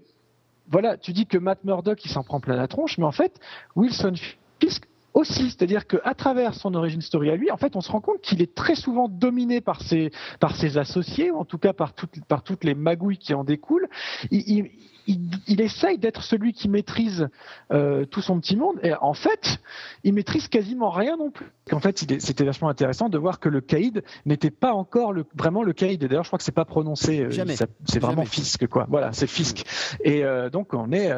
voilà, 0.70 0.96
tu 0.96 1.12
dis 1.12 1.26
que 1.26 1.38
Matt 1.38 1.64
Murdock 1.64 2.04
il 2.04 2.10
s'en 2.10 2.22
prend 2.22 2.40
plein 2.40 2.56
la 2.56 2.68
tronche, 2.68 2.98
mais 2.98 3.04
en 3.04 3.12
fait 3.12 3.38
Wilson 3.76 4.14
Fisk 4.60 4.86
aussi, 5.14 5.50
c'est-à-dire 5.50 5.86
qu'à 5.86 6.14
travers 6.14 6.54
son 6.54 6.74
origin 6.74 7.00
story 7.00 7.30
à 7.30 7.36
lui, 7.36 7.50
en 7.50 7.56
fait, 7.56 7.76
on 7.76 7.80
se 7.80 7.90
rend 7.90 8.00
compte 8.00 8.20
qu'il 8.20 8.42
est 8.42 8.52
très 8.54 8.74
souvent 8.74 9.08
dominé 9.08 9.60
par 9.60 9.80
ses, 9.80 10.10
par 10.40 10.56
ses 10.56 10.76
associés, 10.76 11.30
ou 11.30 11.38
en 11.38 11.44
tout 11.44 11.58
cas 11.58 11.72
par 11.72 11.94
toutes, 11.94 12.22
par 12.24 12.42
toutes 12.42 12.64
les 12.64 12.74
magouilles 12.74 13.18
qui 13.18 13.32
en 13.32 13.44
découlent. 13.44 13.88
Il, 14.32 14.40
il, 14.50 14.70
essaye 15.06 15.98
d'être 15.98 16.22
celui 16.22 16.52
qui 16.52 16.68
maîtrise 16.68 17.28
euh, 17.72 18.04
tout 18.04 18.20
son 18.20 18.40
petit 18.40 18.56
monde, 18.56 18.78
et 18.82 18.94
en 18.94 19.14
fait, 19.14 19.58
il 20.02 20.14
maîtrise 20.14 20.48
quasiment 20.48 20.90
rien 20.90 21.16
non 21.16 21.30
plus. 21.30 21.46
En 21.72 21.80
fait, 21.80 21.98
c'était 21.98 22.44
vachement 22.44 22.68
intéressant 22.68 23.08
de 23.08 23.18
voir 23.18 23.40
que 23.40 23.48
le 23.48 23.60
caïd 23.60 24.02
n'était 24.26 24.50
pas 24.50 24.72
encore 24.72 25.12
le, 25.12 25.24
vraiment 25.34 25.62
le 25.62 25.72
caïd. 25.72 26.02
Et 26.02 26.08
d'ailleurs, 26.08 26.24
je 26.24 26.28
crois 26.28 26.38
que 26.38 26.44
c'est 26.44 26.52
pas 26.52 26.64
prononcé. 26.64 27.20
Euh, 27.20 27.30
Jamais. 27.30 27.56
C'est 27.56 27.98
vraiment 28.00 28.24
Fisk, 28.24 28.66
quoi. 28.66 28.86
Voilà, 28.88 29.12
c'est 29.12 29.26
Fisk. 29.26 29.64
Et 30.02 30.24
euh, 30.24 30.50
donc, 30.50 30.74
on 30.74 30.92
est. 30.92 31.10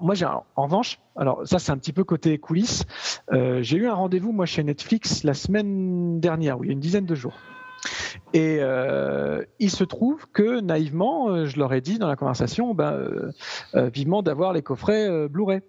moi, 0.00 0.14
j'ai 0.14 0.26
en 0.26 0.44
revanche, 0.56 0.98
alors 1.16 1.46
ça, 1.46 1.58
c'est 1.58 1.72
un 1.72 1.78
petit 1.78 1.92
peu 1.92 2.04
côté 2.04 2.38
coulisses. 2.38 2.84
j'ai 3.32 3.76
eu 3.76 3.86
un 3.86 3.94
rendez-vous 3.94 4.32
moi 4.32 4.46
chez 4.46 4.62
Netflix 4.62 5.24
la 5.24 5.34
semaine 5.34 6.20
dernière, 6.20 6.58
oui, 6.58 6.66
il 6.66 6.70
y 6.70 6.72
a 6.72 6.74
une 6.74 6.80
dizaine 6.80 7.06
de 7.06 7.14
jours. 7.14 7.34
Et 8.32 8.58
euh, 8.60 9.44
il 9.58 9.70
se 9.70 9.82
trouve 9.82 10.26
que 10.32 10.60
naïvement, 10.60 11.30
euh, 11.30 11.46
je 11.46 11.58
leur 11.58 11.72
ai 11.72 11.80
dit 11.80 11.98
dans 11.98 12.06
la 12.06 12.16
conversation, 12.16 12.74
ben, 12.74 12.92
euh, 13.74 13.88
vivement 13.92 14.22
d'avoir 14.22 14.52
les 14.52 14.62
coffrets 14.62 15.28
Blu-ray. 15.28 15.60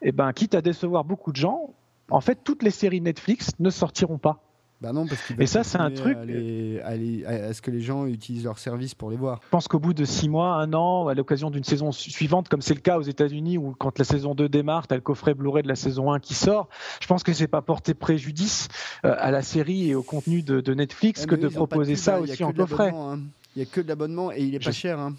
Et 0.00 0.12
ben, 0.12 0.32
quitte 0.32 0.54
à 0.54 0.62
décevoir 0.62 1.04
beaucoup 1.04 1.32
de 1.32 1.36
gens, 1.36 1.74
en 2.10 2.20
fait, 2.20 2.38
toutes 2.44 2.62
les 2.62 2.70
séries 2.70 3.00
Netflix 3.00 3.50
ne 3.58 3.70
sortiront 3.70 4.18
pas. 4.18 4.40
Bah 4.82 4.92
non, 4.92 5.06
parce 5.06 5.20
Et 5.38 5.46
ça, 5.46 5.62
c'est 5.62 5.78
un 5.78 5.92
truc. 5.92 6.16
À, 6.18 7.52
ce 7.52 7.62
que 7.62 7.70
les 7.70 7.80
gens 7.80 8.04
utilisent 8.06 8.42
leur 8.42 8.58
service 8.58 8.96
pour 8.96 9.12
les 9.12 9.16
voir 9.16 9.38
Je 9.44 9.48
pense 9.50 9.68
qu'au 9.68 9.78
bout 9.78 9.94
de 9.94 10.04
six 10.04 10.28
mois, 10.28 10.56
un 10.56 10.72
an, 10.74 11.06
à 11.06 11.14
l'occasion 11.14 11.50
d'une 11.50 11.62
saison 11.62 11.92
suivante, 11.92 12.48
comme 12.48 12.62
c'est 12.62 12.74
le 12.74 12.80
cas 12.80 12.98
aux 12.98 13.02
États-Unis, 13.02 13.58
où 13.58 13.76
quand 13.78 13.96
la 13.96 14.04
saison 14.04 14.34
2 14.34 14.48
démarre, 14.48 14.88
tu 14.88 14.94
as 14.94 14.96
le 14.96 15.02
coffret 15.02 15.34
Blu-ray 15.34 15.62
de 15.62 15.68
la 15.68 15.76
saison 15.76 16.12
1 16.12 16.18
qui 16.18 16.34
sort, 16.34 16.68
je 17.00 17.06
pense 17.06 17.22
que 17.22 17.32
c'est 17.32 17.46
pas 17.46 17.62
porter 17.62 17.94
préjudice 17.94 18.66
euh, 19.04 19.14
à 19.18 19.30
la 19.30 19.42
série 19.42 19.90
et 19.90 19.94
au 19.94 20.02
contenu 20.02 20.42
de, 20.42 20.74
Netflix 20.74 21.26
que 21.26 21.36
de 21.36 21.46
proposer 21.46 21.94
ça 21.94 22.20
aussi 22.20 22.42
en 22.42 22.52
coffret. 22.52 22.92
Hein. 22.92 23.20
Il 23.54 23.62
n'y 23.62 23.68
a 23.68 23.70
que 23.70 23.80
de 23.80 23.86
l'abonnement 23.86 24.32
et 24.32 24.40
il 24.40 24.54
est 24.54 24.64
pas 24.64 24.72
cher. 24.72 24.98
Hein. 24.98 25.14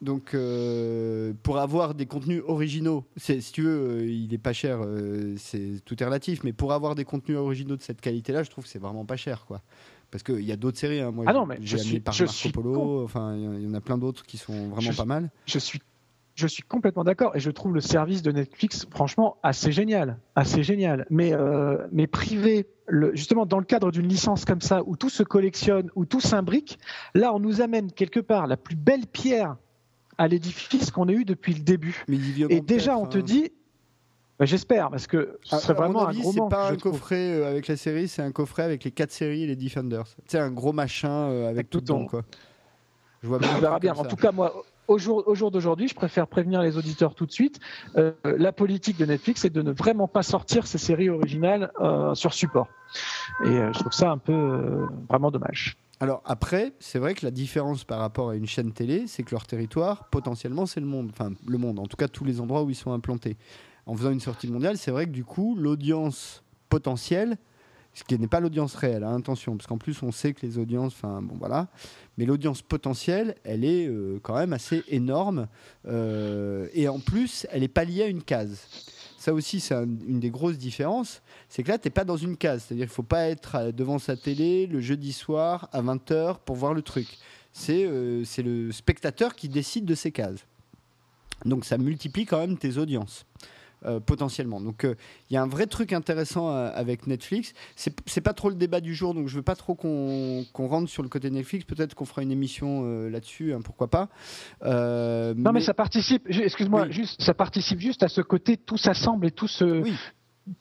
Donc, 0.00 0.34
euh, 0.34 1.32
pour 1.42 1.58
avoir 1.58 1.94
des 1.94 2.06
contenus 2.06 2.42
originaux, 2.46 3.04
si 3.16 3.40
tu 3.52 3.62
veux, 3.62 3.98
euh, 3.98 4.06
il 4.06 4.32
est 4.32 4.38
pas 4.38 4.52
cher, 4.52 4.78
euh, 4.80 5.34
c'est 5.38 5.84
tout 5.84 6.00
est 6.00 6.06
relatif, 6.06 6.44
mais 6.44 6.52
pour 6.52 6.72
avoir 6.72 6.94
des 6.94 7.04
contenus 7.04 7.36
originaux 7.36 7.76
de 7.76 7.82
cette 7.82 8.00
qualité-là, 8.00 8.44
je 8.44 8.50
trouve 8.50 8.64
que 8.64 8.70
c'est 8.70 8.78
vraiment 8.78 9.04
pas 9.04 9.16
cher, 9.16 9.44
quoi. 9.46 9.60
Parce 10.12 10.22
qu'il 10.22 10.44
y 10.44 10.52
a 10.52 10.56
d'autres 10.56 10.78
séries. 10.78 11.00
Hein. 11.00 11.10
Moi, 11.10 11.24
ah 11.26 11.32
non, 11.32 11.46
mais 11.46 11.58
j'ai 11.60 11.78
suis, 11.78 12.00
par 12.00 12.14
Marco 12.18 12.48
Polo. 12.50 13.04
Enfin, 13.04 13.34
il 13.36 13.62
y, 13.62 13.66
en 13.66 13.74
a 13.74 13.80
plein 13.80 13.98
d'autres 13.98 14.24
qui 14.24 14.38
sont 14.38 14.68
vraiment 14.68 14.94
pas 14.96 15.04
mal. 15.04 15.30
Je 15.46 15.58
suis 15.58 15.80
je 16.34 16.46
suis 16.46 16.62
complètement 16.62 17.02
d'accord 17.02 17.34
et 17.34 17.40
je 17.40 17.50
trouve 17.50 17.74
le 17.74 17.80
service 17.80 18.22
de 18.22 18.30
Netflix 18.30 18.86
franchement 18.90 19.38
assez 19.42 19.72
génial, 19.72 20.18
assez 20.36 20.62
génial. 20.62 21.04
Mais 21.10 21.32
mais 21.90 22.06
privé, 22.06 22.68
le, 22.86 23.14
justement 23.14 23.44
dans 23.44 23.58
le 23.58 23.64
cadre 23.64 23.90
d'une 23.90 24.06
licence 24.06 24.44
comme 24.44 24.60
ça 24.60 24.82
où 24.86 24.96
tout 24.96 25.10
se 25.10 25.24
collectionne, 25.24 25.90
où 25.96 26.06
tout 26.06 26.20
s'imbrique, 26.20 26.78
là 27.14 27.34
on 27.34 27.40
nous 27.40 27.60
amène 27.60 27.90
quelque 27.90 28.20
part 28.20 28.46
la 28.46 28.56
plus 28.56 28.76
belle 28.76 29.06
pierre 29.06 29.56
à 30.18 30.28
l'édifice 30.28 30.90
qu'on 30.90 31.08
a 31.08 31.12
eu 31.12 31.24
depuis 31.24 31.54
le 31.54 31.60
début. 31.60 32.04
Et 32.50 32.60
déjà, 32.60 32.96
on 32.96 33.06
te 33.06 33.18
dit, 33.18 33.52
bah, 34.38 34.44
j'espère, 34.44 34.90
parce 34.90 35.08
que 35.08 35.38
ce 35.42 35.58
serait 35.58 35.74
vraiment 35.74 36.06
un 36.06 36.12
gros 36.12 36.32
C'est 36.32 36.48
pas 36.48 36.70
un 36.70 36.76
coffret 36.76 37.32
euh, 37.32 37.50
avec 37.50 37.66
la 37.66 37.76
série, 37.76 38.06
c'est 38.06 38.22
un 38.22 38.30
coffret 38.30 38.62
avec 38.62 38.84
les 38.84 38.92
quatre 38.92 39.10
séries 39.10 39.42
et 39.42 39.46
les 39.46 39.56
Defenders. 39.56 40.06
C'est 40.26 40.38
un 40.38 40.52
gros 40.52 40.72
machin 40.72 41.10
euh, 41.10 41.48
avec, 41.50 41.70
tout 41.70 41.80
dedans, 41.80 42.06
quoi. 42.06 42.22
Je 43.22 43.28
vois 43.28 43.40
bien. 43.40 43.50
On 43.56 43.58
verra 43.58 43.80
bien. 43.80 43.94
En 43.94 44.04
tout 44.04 44.14
cas, 44.14 44.30
moi, 44.30 44.62
au 44.86 44.96
jour, 44.96 45.24
au 45.26 45.34
jour 45.34 45.50
d'aujourd'hui, 45.50 45.88
je 45.88 45.94
préfère 45.94 46.28
prévenir 46.28 46.62
les 46.62 46.76
auditeurs 46.76 47.16
tout 47.16 47.26
de 47.26 47.32
suite. 47.32 47.58
Euh, 47.96 48.12
la 48.24 48.52
politique 48.52 48.96
de 48.96 49.06
Netflix, 49.06 49.40
c'est 49.40 49.50
de 49.50 49.60
ne 49.60 49.72
vraiment 49.72 50.06
pas 50.06 50.22
sortir 50.22 50.68
ces 50.68 50.78
séries 50.78 51.10
originales 51.10 51.72
sur 52.14 52.32
support. 52.32 52.68
Et 53.44 53.50
je 53.50 53.78
trouve 53.78 53.92
ça 53.92 54.12
un 54.12 54.18
peu 54.18 54.86
vraiment 55.08 55.32
dommage. 55.32 55.76
Alors 56.00 56.22
après, 56.24 56.72
c'est 56.78 57.00
vrai 57.00 57.14
que 57.14 57.24
la 57.24 57.32
différence 57.32 57.82
par 57.82 57.98
rapport 57.98 58.30
à 58.30 58.36
une 58.36 58.46
chaîne 58.46 58.72
télé, 58.72 59.06
c'est 59.08 59.24
que 59.24 59.32
leur 59.32 59.46
territoire, 59.46 60.08
potentiellement, 60.10 60.64
c'est 60.64 60.80
le 60.80 60.86
monde. 60.86 61.10
Enfin, 61.12 61.32
le 61.46 61.58
monde, 61.58 61.80
en 61.80 61.86
tout 61.86 61.96
cas 61.96 62.06
tous 62.06 62.24
les 62.24 62.40
endroits 62.40 62.62
où 62.62 62.70
ils 62.70 62.76
sont 62.76 62.92
implantés. 62.92 63.36
En 63.86 63.96
faisant 63.96 64.10
une 64.10 64.20
sortie 64.20 64.48
mondiale, 64.48 64.78
c'est 64.78 64.92
vrai 64.92 65.06
que 65.06 65.10
du 65.10 65.24
coup, 65.24 65.56
l'audience 65.56 66.44
potentielle, 66.68 67.36
ce 67.94 68.04
qui 68.04 68.16
n'est 68.16 68.28
pas 68.28 68.38
l'audience 68.38 68.76
réelle, 68.76 69.02
hein, 69.02 69.18
attention, 69.18 69.56
parce 69.56 69.66
qu'en 69.66 69.78
plus 69.78 70.00
on 70.02 70.12
sait 70.12 70.34
que 70.34 70.46
les 70.46 70.58
audiences, 70.58 70.92
enfin 70.92 71.20
bon 71.20 71.34
voilà, 71.36 71.66
mais 72.16 72.26
l'audience 72.26 72.62
potentielle, 72.62 73.34
elle 73.42 73.64
est 73.64 73.88
euh, 73.88 74.20
quand 74.22 74.36
même 74.36 74.52
assez 74.52 74.84
énorme, 74.88 75.48
euh, 75.86 76.68
et 76.74 76.86
en 76.86 77.00
plus, 77.00 77.46
elle 77.50 77.62
n'est 77.62 77.68
pas 77.68 77.84
liée 77.84 78.02
à 78.02 78.06
une 78.06 78.22
case. 78.22 78.68
Ça 79.28 79.34
aussi, 79.34 79.60
c'est 79.60 79.74
une 79.74 80.20
des 80.20 80.30
grosses 80.30 80.56
différences. 80.56 81.20
C'est 81.50 81.62
que 81.62 81.68
là, 81.68 81.76
tu 81.76 81.86
n'es 81.86 81.90
pas 81.90 82.04
dans 82.04 82.16
une 82.16 82.38
case. 82.38 82.64
C'est-à-dire 82.64 82.86
qu'il 82.86 82.92
ne 82.92 82.94
faut 82.94 83.02
pas 83.02 83.28
être 83.28 83.56
euh, 83.56 83.72
devant 83.72 83.98
sa 83.98 84.16
télé 84.16 84.66
le 84.66 84.80
jeudi 84.80 85.12
soir 85.12 85.68
à 85.70 85.82
20h 85.82 86.38
pour 86.46 86.56
voir 86.56 86.72
le 86.72 86.80
truc. 86.80 87.06
Euh, 87.68 88.24
c'est 88.24 88.42
le 88.42 88.72
spectateur 88.72 89.34
qui 89.34 89.50
décide 89.50 89.84
de 89.84 89.94
ces 89.94 90.12
cases. 90.12 90.46
Donc 91.44 91.66
ça 91.66 91.76
multiplie 91.76 92.24
quand 92.24 92.38
même 92.38 92.56
tes 92.56 92.78
audiences. 92.78 93.26
Euh, 93.84 94.00
potentiellement. 94.00 94.60
Donc 94.60 94.84
il 94.84 95.34
y 95.34 95.36
a 95.36 95.42
un 95.42 95.46
vrai 95.46 95.66
truc 95.66 95.92
intéressant 95.92 96.50
avec 96.50 97.06
Netflix. 97.06 97.52
C'est 97.76 98.20
pas 98.20 98.32
trop 98.32 98.48
le 98.48 98.56
débat 98.56 98.80
du 98.80 98.94
jour, 98.94 99.14
donc 99.14 99.28
je 99.28 99.36
veux 99.36 99.42
pas 99.42 99.54
trop 99.54 99.74
qu'on 99.74 100.44
rentre 100.54 100.88
sur 100.88 101.02
le 101.02 101.08
côté 101.08 101.30
Netflix. 101.30 101.64
Peut-être 101.64 101.94
qu'on 101.94 102.04
fera 102.04 102.22
une 102.22 102.32
émission 102.32 102.82
là-dessus, 103.08 103.52
hein, 103.52 103.60
pourquoi 103.62 103.88
pas. 103.88 104.08
non, 104.64 105.52
mais... 105.52 105.60
ça 105.60 105.74
participe. 105.74 106.28
Excuse-moi, 106.28 106.90
juste 106.90 107.22
ça 107.22 107.34
participe 107.34 107.80
juste 107.80 108.02
à 108.02 108.08
ce 108.08 108.20
côté 108.20 108.56
tout 108.56 108.78
s'assemble 108.78 109.26
et 109.26 109.30
tout 109.30 109.48
se 109.48 109.84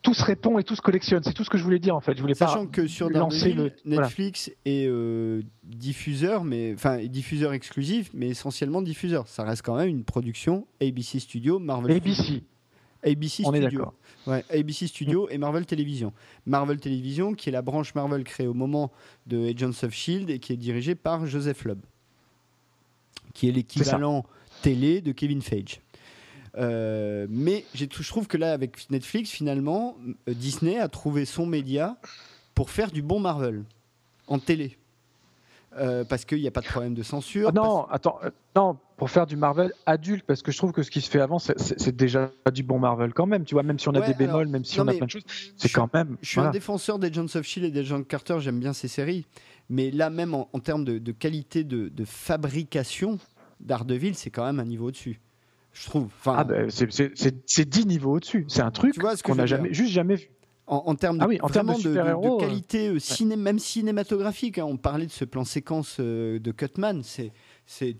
tout 0.01 0.13
se 0.13 0.23
répond 0.23 0.59
et 0.59 0.63
tout 0.63 0.75
se 0.75 0.81
collectionne. 0.81 1.23
C'est 1.23 1.33
tout 1.33 1.43
ce 1.43 1.49
que 1.49 1.57
je 1.57 1.63
voulais 1.63 1.79
dire 1.79 1.95
en 1.95 2.01
fait. 2.01 2.15
Je 2.15 2.21
voulais 2.21 2.33
Sachant 2.33 2.67
que 2.67 2.87
sur 2.87 3.09
le... 3.09 3.71
Netflix 3.85 4.51
est 4.65 4.87
euh, 4.87 5.41
diffuseur, 5.63 6.43
mais 6.43 6.73
enfin 6.73 7.03
diffuseur 7.05 7.53
exclusif, 7.53 8.09
mais 8.13 8.29
essentiellement 8.29 8.81
diffuseur. 8.81 9.27
Ça 9.27 9.43
reste 9.43 9.61
quand 9.63 9.75
même 9.75 9.89
une 9.89 10.03
production 10.03 10.67
ABC 10.81 11.19
Studio, 11.19 11.59
Marvel. 11.59 11.95
ABC. 11.95 12.43
ABC 13.07 13.43
On 13.45 13.49
Studio. 13.49 13.67
est 13.67 13.71
d'accord. 13.71 13.93
Ouais, 14.25 14.43
ABC 14.49 14.87
Studio 14.87 15.29
et 15.29 15.37
Marvel 15.37 15.65
Television. 15.65 16.11
Marvel 16.45 16.79
Television, 16.79 17.33
qui 17.33 17.49
est 17.49 17.51
la 17.51 17.61
branche 17.61 17.95
Marvel 17.95 18.23
créée 18.23 18.47
au 18.47 18.53
moment 18.53 18.91
de 19.25 19.49
Agents 19.49 19.83
of 19.83 19.93
Shield 19.93 20.29
et 20.29 20.39
qui 20.39 20.53
est 20.53 20.57
dirigée 20.57 20.95
par 20.95 21.25
Joseph 21.25 21.63
Lubb, 21.65 21.79
qui 23.33 23.47
est 23.47 23.51
l'équivalent 23.51 24.25
télé 24.61 25.01
de 25.01 25.11
Kevin 25.11 25.41
Feige. 25.41 25.81
Euh, 26.57 27.27
mais 27.29 27.65
je 27.75 27.85
trouve 27.85 28.27
que 28.27 28.37
là, 28.37 28.51
avec 28.51 28.89
Netflix, 28.89 29.29
finalement, 29.29 29.95
euh, 30.27 30.33
Disney 30.33 30.77
a 30.77 30.87
trouvé 30.87 31.25
son 31.25 31.45
média 31.45 31.97
pour 32.55 32.71
faire 32.71 32.91
du 32.91 33.01
bon 33.01 33.19
Marvel 33.19 33.63
en 34.27 34.39
télé. 34.39 34.77
Euh, 35.75 36.03
parce 36.05 36.25
qu'il 36.25 36.39
n'y 36.39 36.47
a 36.47 36.51
pas 36.51 36.61
de 36.61 36.65
problème 36.65 36.93
de 36.93 37.03
censure. 37.03 37.49
Ah 37.49 37.51
non, 37.51 37.85
attends, 37.89 38.19
non, 38.55 38.77
pour 38.95 39.09
faire 39.11 39.27
du 39.27 39.35
Marvel 39.35 39.73
adulte, 39.85 40.25
parce 40.25 40.41
que 40.41 40.51
je 40.51 40.57
trouve 40.57 40.71
que 40.71 40.81
ce 40.81 40.89
qui 40.89 41.01
se 41.01 41.09
fait 41.09 41.19
avant, 41.19 41.39
c'est 41.39 41.95
déjà 41.95 42.31
du 42.51 42.63
bon 42.63 42.79
Marvel 42.79 43.13
quand 43.13 43.27
même. 43.27 43.43
Tu 43.43 43.53
vois, 43.53 43.63
même 43.63 43.77
si 43.77 43.87
on 43.87 43.93
a 43.93 44.01
des 44.01 44.13
bémols, 44.13 44.47
même 44.47 44.65
si 44.65 44.79
on 44.79 44.87
a 44.87 44.93
plein 44.93 45.05
de 45.05 45.11
choses, 45.11 45.25
c'est 45.55 45.69
quand 45.69 45.93
même. 45.93 46.17
Je 46.21 46.29
suis 46.29 46.39
un 46.39 46.49
défenseur 46.49 46.99
des 46.99 47.13
Jones 47.13 47.29
of 47.35 47.43
Shield 47.43 47.67
et 47.67 47.71
des 47.71 47.83
John 47.83 48.05
Carter. 48.05 48.37
J'aime 48.39 48.59
bien 48.59 48.73
ces 48.73 48.87
séries, 48.87 49.25
mais 49.69 49.91
là 49.91 50.09
même 50.09 50.33
en, 50.33 50.45
termes 50.59 50.85
de, 50.85 51.11
qualité 51.11 51.63
de, 51.63 51.89
de 51.89 52.05
fabrication, 52.05 53.19
c'est 54.13 54.29
quand 54.31 54.45
même 54.45 54.59
un 54.59 54.65
niveau 54.65 54.87
au-dessus 54.87 55.19
je 55.79 55.85
trouve. 55.85 56.05
Enfin, 56.05 56.35
ah 56.37 56.43
ben, 56.43 56.69
c'est 56.69 57.69
10 57.69 57.85
niveaux 57.85 58.13
au-dessus. 58.15 58.45
C'est 58.47 58.61
un 58.61 58.71
truc 58.71 58.95
qu'on 59.23 59.35
n'a 59.35 59.45
jamais, 59.45 59.73
juste 59.73 59.91
jamais 59.91 60.15
vu. 60.15 60.29
En, 60.69 60.95
termes 60.95 61.17
de, 61.17 61.23
ah 61.23 61.45
en 61.45 61.49
termes 61.49 61.73
de, 61.75 61.89
de, 61.89 62.39
qualité 62.39 62.89
euh, 62.89 62.99
ciné, 62.99 63.37
même 63.37 63.57
cinématographique, 63.57 64.57
hein, 64.57 64.65
on 64.65 64.75
parlait 64.75 65.05
de 65.05 65.11
ce 65.11 65.23
plan 65.23 65.45
séquence 65.45 65.95
euh, 66.01 66.39
de 66.39 66.51
Cutman. 66.51 67.03
C'est, 67.03 67.31
c'est, 67.65 67.95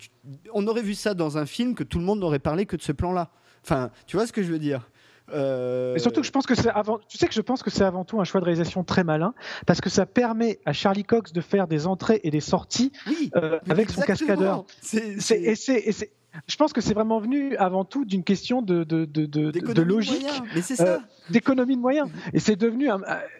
on 0.53 0.67
aurait 0.67 0.81
vu 0.81 0.93
ça 0.93 1.13
dans 1.13 1.37
un 1.37 1.45
film 1.45 1.75
que 1.75 1.85
tout 1.85 1.97
le 1.97 2.03
monde 2.03 2.19
n'aurait 2.19 2.39
parlé 2.39 2.65
que 2.65 2.75
de 2.75 2.81
ce 2.81 2.91
plan-là. 2.91 3.29
Enfin, 3.63 3.89
tu 4.05 4.17
vois 4.17 4.27
ce 4.27 4.33
que 4.33 4.43
je 4.43 4.51
veux 4.51 4.59
dire? 4.59 4.89
Euh... 5.33 5.95
Et 5.95 5.99
surtout 5.99 6.21
que 6.21 6.27
je 6.27 6.31
pense 6.31 6.45
que 6.45 6.55
c'est 6.55 6.69
avant, 6.69 6.99
tu 7.07 7.17
sais 7.17 7.27
que 7.27 7.33
je 7.33 7.41
pense 7.41 7.61
que 7.61 7.69
c'est 7.69 7.83
avant 7.83 8.05
tout 8.05 8.19
un 8.19 8.23
choix 8.23 8.39
de 8.39 8.45
réalisation 8.45 8.83
très 8.83 9.03
malin 9.03 9.33
parce 9.65 9.81
que 9.81 9.89
ça 9.89 10.05
permet 10.05 10.59
à 10.65 10.73
Charlie 10.73 11.03
Cox 11.03 11.33
de 11.33 11.41
faire 11.41 11.67
des 11.67 11.85
entrées 11.85 12.21
et 12.23 12.31
des 12.31 12.39
sorties 12.39 12.91
oui, 13.07 13.29
euh, 13.35 13.59
avec 13.69 13.89
son 13.89 14.01
cascadeur. 14.01 14.65
C'est, 14.81 15.19
c'est, 15.19 15.41
et 15.41 15.55
c'est, 15.55 16.11
je 16.47 16.55
pense 16.55 16.73
que 16.73 16.81
c'est 16.81 16.93
vraiment 16.93 17.19
venu 17.19 17.55
avant 17.57 17.83
tout 17.83 18.05
d'une 18.05 18.23
question 18.23 18.61
de, 18.61 18.83
de, 18.83 19.05
de, 19.05 19.25
de 19.25 19.81
logique, 19.81 20.27
euh, 20.79 20.97
d'économie 21.29 21.75
de 21.75 21.81
moyens. 21.81 22.09
Et 22.33 22.39
c'est 22.39 22.55
devenu 22.55 22.91
euh, 22.91 22.97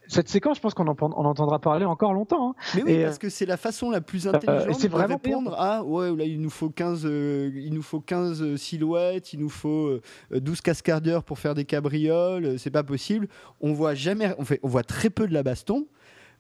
cette 0.07 0.29
séquence, 0.29 0.57
je 0.57 0.61
pense 0.61 0.73
qu'on 0.73 0.87
en, 0.87 0.95
on 0.99 1.25
entendra 1.25 1.59
parler 1.59 1.85
encore 1.85 2.13
longtemps. 2.13 2.51
Hein. 2.51 2.55
Mais 2.75 2.83
oui, 2.83 3.03
parce 3.03 3.19
que 3.19 3.29
c'est 3.29 3.45
la 3.45 3.57
façon 3.57 3.91
la 3.91 4.01
plus 4.01 4.27
intelligente 4.27 4.81
de 4.81 4.87
vraiment 4.87 5.19
répondre 5.23 5.59
à 5.59 5.83
ouais, 5.83 6.15
là 6.15 6.23
il 6.23 6.41
nous 6.41 6.49
faut 6.49 6.69
15, 6.69 7.03
il 7.03 7.73
nous 7.73 7.81
faut 7.81 7.99
15 7.99 8.55
silhouettes, 8.55 9.33
il 9.33 9.39
nous 9.39 9.49
faut 9.49 9.99
12 10.31 10.61
cascadeurs 10.61 11.23
pour 11.23 11.39
faire 11.39 11.53
des 11.53 11.65
cabrioles, 11.65 12.57
c'est 12.57 12.71
pas 12.71 12.83
possible. 12.83 13.27
On 13.61 13.73
voit 13.73 13.93
jamais, 13.93 14.33
on, 14.37 14.45
fait, 14.45 14.59
on 14.63 14.67
voit 14.67 14.83
très 14.83 15.09
peu 15.09 15.27
de 15.27 15.33
la 15.33 15.43
baston. 15.43 15.87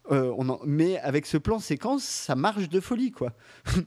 on 0.09 0.59
mais 0.65 0.97
avec 0.99 1.25
ce 1.25 1.37
plan 1.37 1.59
séquence, 1.59 2.03
ça 2.03 2.35
marche 2.35 2.69
de 2.69 2.79
folie, 2.79 3.11
quoi. 3.11 3.33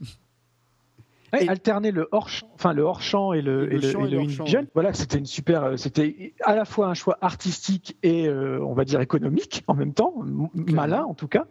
alterner 1.33 1.91
le 1.91 2.09
hors 2.13 2.29
champ, 2.29 2.51
enfin 2.55 2.73
le 2.73 2.83
hors 2.83 3.03
champ 3.03 3.33
et 3.33 3.43
le, 3.43 3.73
et 3.73 3.79
le, 3.79 4.67
Voilà, 4.75 4.93
c'était 4.93 5.19
une 5.19 5.27
super, 5.27 5.65
euh, 5.65 5.77
c'était 5.77 6.35
à 6.43 6.55
la 6.55 6.65
fois 6.65 6.89
un 6.89 6.95
choix 6.95 7.19
artistique 7.21 7.97
et 8.03 8.27
euh, 8.29 8.65
on 8.65 8.75
va 8.75 8.85
dire 8.85 9.01
économique 9.01 9.63
en 9.67 9.75
même 9.75 9.93
temps, 9.95 10.15
malin 10.55 11.05
en 11.05 11.15
tout 11.15 11.29
cas. 11.29 11.47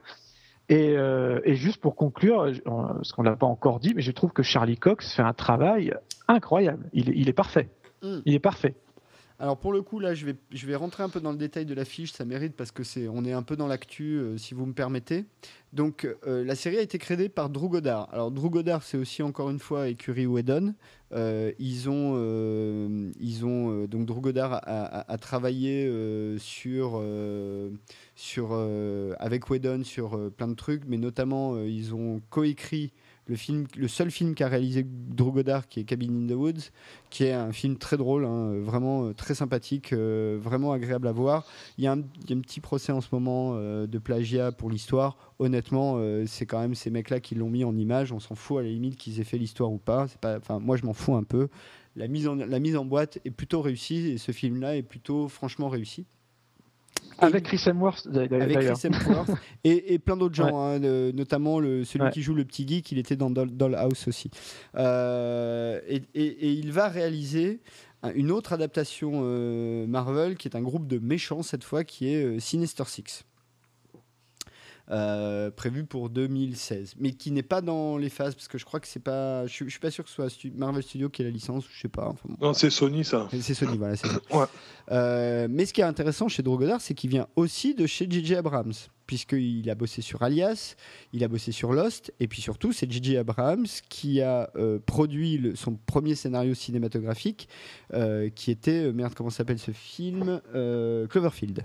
Et, 0.72 0.94
et, 1.46 1.56
juste 1.56 1.82
pour 1.82 1.96
conclure, 1.96 2.54
ce 3.02 3.14
qu'on 3.14 3.24
n'a 3.24 3.36
pas 3.36 3.48
encore 3.48 3.80
dit, 3.80 3.94
mais 3.96 4.04
je 4.04 4.12
trouve 4.12 4.34
que 4.34 4.44
Charlie 4.44 4.78
Cox 4.78 5.16
fait 5.16 5.24
un 5.24 5.34
travail 5.34 5.96
incroyable. 6.28 6.88
Il, 6.94 7.10
il 7.16 7.28
est 7.28 7.34
parfait. 7.34 7.70
Mm. 8.04 8.20
Il 8.26 8.34
est 8.36 8.40
parfait. 8.40 8.76
Alors 9.42 9.58
pour 9.58 9.72
le 9.72 9.82
coup 9.82 10.00
là, 10.00 10.14
je 10.14 10.26
vais, 10.26 10.76
rentrer 10.76 11.02
un 11.02 11.08
peu 11.08 11.22
dans 11.22 11.32
le 11.32 11.38
détail 11.38 11.66
de 11.66 11.74
l'affiche, 11.74 12.12
ça 12.12 12.26
mérite 12.26 12.58
parce 12.58 12.72
que 12.72 12.84
c'est, 12.84 13.08
on 13.08 13.24
est 13.24 13.32
un 13.32 13.42
peu 13.42 13.56
dans 13.56 13.68
l'actu, 13.68 14.18
euh, 14.18 14.38
si 14.38 14.54
vous 14.54 14.66
me 14.66 14.74
permettez. 14.74 15.24
Donc 15.72 16.06
euh, 16.28 16.44
la 16.44 16.56
série 16.56 16.78
a 16.78 16.82
été 16.82 16.98
créée 16.98 17.30
par 17.30 17.50
Drew. 17.50 17.70
Alors 17.88 18.32
Drew 18.32 18.50
Goddard, 18.50 18.84
c'est 18.84 18.98
aussi 18.98 19.24
encore 19.24 19.50
une 19.50 19.60
fois 19.60 19.88
écurie 19.88 20.26
Whedon. 20.26 20.74
Euh, 21.14 21.54
ils 21.58 21.90
ont, 21.90 22.16
ont 22.16 23.86
donc 23.86 24.06
Drew 24.06 24.20
a, 24.36 25.18
travaillé 25.22 25.86
avec 29.20 29.50
Whedon 29.50 29.84
sur 29.86 30.32
plein 30.32 30.50
de 30.50 30.56
trucs, 30.56 30.84
mais 30.86 30.98
notamment 30.98 31.64
ils 31.64 31.96
ont 31.96 32.22
coécrit 32.30 32.92
le, 33.30 33.36
film, 33.36 33.68
le 33.78 33.88
seul 33.88 34.10
film 34.10 34.34
qu'a 34.34 34.48
réalisé 34.48 34.84
Drew 34.84 35.32
Goddard, 35.32 35.68
qui 35.68 35.80
est 35.80 35.84
Cabin 35.84 36.10
in 36.10 36.28
the 36.28 36.36
Woods, 36.36 36.72
qui 37.12 37.26
est 37.26 37.32
un 37.32 37.52
film 37.52 37.78
très 37.78 37.96
drôle, 37.96 38.26
hein, 38.26 38.60
vraiment 38.60 39.06
euh, 39.06 39.14
très 39.14 39.36
sympathique, 39.36 39.94
euh, 39.94 40.40
vraiment 40.42 40.72
agréable 40.72 41.08
à 41.08 41.12
voir. 41.12 41.46
Il 41.78 41.84
y, 41.84 41.88
a 41.88 41.92
un, 41.92 42.02
petit 42.02 42.60
procès 42.60 42.92
en 42.92 43.02
ce 43.02 43.08
moment 43.12 43.54
euh, 43.54 43.86
de 43.86 44.00
plagiat 44.00 44.52
pour 44.52 44.72
l'histoire. 44.72 45.16
Honnêtement, 45.38 46.02
c'est 46.26 46.46
quand 46.46 46.60
même 46.60 46.76
ces 46.76 46.90
mecs-là 46.90 47.22
qui 47.22 47.34
l'ont 47.34 47.50
mis 47.50 47.64
en 47.64 47.78
image. 47.78 48.12
On 48.12 48.20
s'en 48.20 48.36
fout 48.36 48.60
à 48.60 48.62
la 48.64 48.68
limite 48.68 48.98
qu'ils 48.98 49.22
aient 49.22 49.24
fait 49.24 49.38
l'histoire 49.38 49.72
ou 49.72 49.78
pas. 49.78 50.08
pas 50.20 50.40
moi, 50.60 50.76
je 50.76 50.86
m'en 50.86 50.92
fous 50.92 51.16
un 51.16 51.24
peu. 51.24 51.48
La 51.96 52.10
mise, 52.10 52.28
en, 52.28 52.36
la 52.36 52.60
mise 52.60 52.76
en 52.76 52.84
boîte 52.84 53.20
est 53.24 53.32
plutôt 53.32 53.62
réussie 53.62 54.10
et 54.10 54.18
ce 54.18 54.34
film-là 54.34 54.76
est 54.76 54.84
plutôt 54.84 55.30
franchement 55.30 55.70
réussi. 55.70 56.06
Avec 57.22 57.44
Chris 57.46 57.62
Hemsworth 57.68 58.08
et, 59.64 59.94
et, 59.94 60.00
plein 60.00 60.18
d'autres 60.18 60.36
gens, 60.36 60.60
hein, 60.60 60.80
notamment 60.80 61.60
le, 61.60 61.84
celui 61.84 62.10
qui 62.12 62.22
joue 62.22 62.34
le 62.34 62.46
petit 62.46 62.68
geek, 62.68 62.92
il 62.92 62.98
était 62.98 63.16
dans 63.16 63.30
Dollhouse 63.30 64.08
aussi. 64.08 64.30
Euh, 64.76 65.80
et, 65.88 66.04
et, 66.14 66.54
il 66.54 66.72
va 66.72 66.88
réaliser 66.88 67.62
une 68.16 68.32
autre 68.32 68.54
adaptation 68.54 69.22
euh, 69.24 69.86
Marvel 69.88 70.38
qui 70.38 70.48
est 70.48 70.56
un 70.56 70.62
groupe 70.62 70.88
de 70.88 71.00
méchants 71.00 71.44
cette 71.44 71.64
fois 71.64 71.84
qui 71.84 72.14
est 72.14 72.24
euh, 72.24 72.40
Sinister 72.40 72.86
Six. 72.86 73.26
Euh, 74.92 75.52
prévu 75.52 75.84
pour 75.84 76.10
2016, 76.10 76.96
mais 76.98 77.12
qui 77.12 77.30
n'est 77.30 77.44
pas 77.44 77.62
dans 77.62 77.96
les 77.96 78.10
phases 78.10 78.34
parce 78.34 78.48
que 78.48 78.58
je 78.58 78.66
crois 78.66 78.80
que 78.80 78.88
c'est 78.88 79.00
pas, 79.00 79.46
je, 79.46 79.70
suis 79.70 79.80
pas 79.80 79.92
sûr 79.92 80.04
que 80.04 80.10
ce 80.10 80.16
soit 80.16 80.50
Marvel 80.56 80.82
Studios 80.82 81.10
qui 81.10 81.22
ait 81.22 81.26
la 81.26 81.32
licence, 81.32 81.66
je 81.72 81.82
sais 81.82 81.90
pas. 81.90 82.16
non, 82.42 82.56
c'est 82.56 82.72
Sony 82.72 83.04
ça. 83.04 83.30
C'est 83.40 83.54
Sony, 83.54 83.78
voilà. 83.78 83.94
ouais. 84.32 84.46
euh, 84.92 85.48
mais 85.48 85.68
ce 85.68 85.74
qui 85.74 85.82
est 85.82 85.84
intéressant 85.84 86.28
chez 86.28 86.42
Drogodar, 86.42 86.82
c'est 86.82 86.96
qu'il 86.96 87.12
vient 87.12 87.28
aussi 87.36 87.76
de 87.76 87.86
chez 87.86 88.08
J.J. 88.10 88.38
Abrams 88.38 88.74
puisqu'il 89.06 89.70
a 89.70 89.76
bossé 89.76 90.02
sur 90.02 90.24
Alias, 90.24 90.76
il 91.14 91.24
a 91.24 91.28
bossé 91.28 91.52
sur 91.52 91.74
Lost, 91.74 92.14
et 92.20 92.28
puis 92.28 92.42
surtout, 92.42 92.72
c'est 92.72 92.92
J.J. 92.92 93.18
Abrams 93.18 93.68
qui 93.90 94.22
a 94.22 94.52
euh, 94.56 94.80
produit 94.84 95.52
son 95.56 95.76
premier 95.76 96.14
scénario 96.16 96.54
cinématographique, 96.56 97.48
euh, 97.94 98.30
qui 98.30 98.50
était, 98.50 98.92
merde, 98.92 99.14
comment 99.16 99.32
s'appelle 99.32 99.60
ce 99.60 99.72
film 99.72 100.42
Cloverfield. 100.52 101.64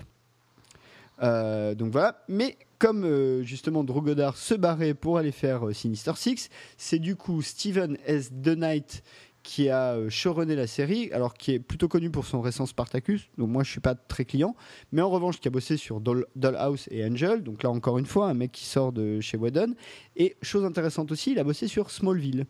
donc 1.21 1.91
voilà, 1.91 2.23
mais 2.27 2.57
comme 2.79 3.03
euh, 3.03 3.43
justement 3.43 3.83
Drogodar 3.83 4.37
se 4.37 4.53
barrait 4.53 4.93
pour 4.93 5.17
aller 5.17 5.31
faire 5.31 5.67
euh, 5.67 5.73
Sinister 5.73 6.13
Six, 6.15 6.49
c'est 6.77 6.99
du 6.99 7.15
coup 7.15 7.41
Steven 7.41 7.97
S. 8.05 8.31
The 8.31 8.55
Knight 8.55 9.03
qui 9.43 9.69
a 9.69 9.93
euh, 9.93 10.09
showrunné 10.09 10.55
la 10.55 10.65
série, 10.65 11.11
alors 11.11 11.35
qui 11.35 11.51
est 11.51 11.59
plutôt 11.59 11.87
connu 11.87 12.09
pour 12.09 12.25
son 12.25 12.41
récent 12.41 12.65
Spartacus, 12.65 13.29
donc 13.37 13.49
moi 13.49 13.63
je 13.63 13.69
suis 13.69 13.79
pas 13.79 13.93
très 13.93 14.25
client, 14.25 14.55
mais 14.91 15.03
en 15.03 15.09
revanche 15.09 15.39
qui 15.39 15.47
a 15.47 15.51
bossé 15.51 15.77
sur 15.77 16.01
Dollhouse 16.01 16.87
et 16.89 17.05
Angel, 17.05 17.43
donc 17.43 17.61
là 17.61 17.69
encore 17.69 17.99
une 17.99 18.07
fois 18.07 18.27
un 18.27 18.33
mec 18.33 18.51
qui 18.51 18.65
sort 18.65 18.91
de 18.91 19.21
chez 19.21 19.37
Whedon, 19.37 19.75
et 20.15 20.35
chose 20.41 20.65
intéressante 20.65 21.11
aussi, 21.11 21.33
il 21.33 21.39
a 21.39 21.43
bossé 21.43 21.67
sur 21.67 21.91
Smallville, 21.91 22.45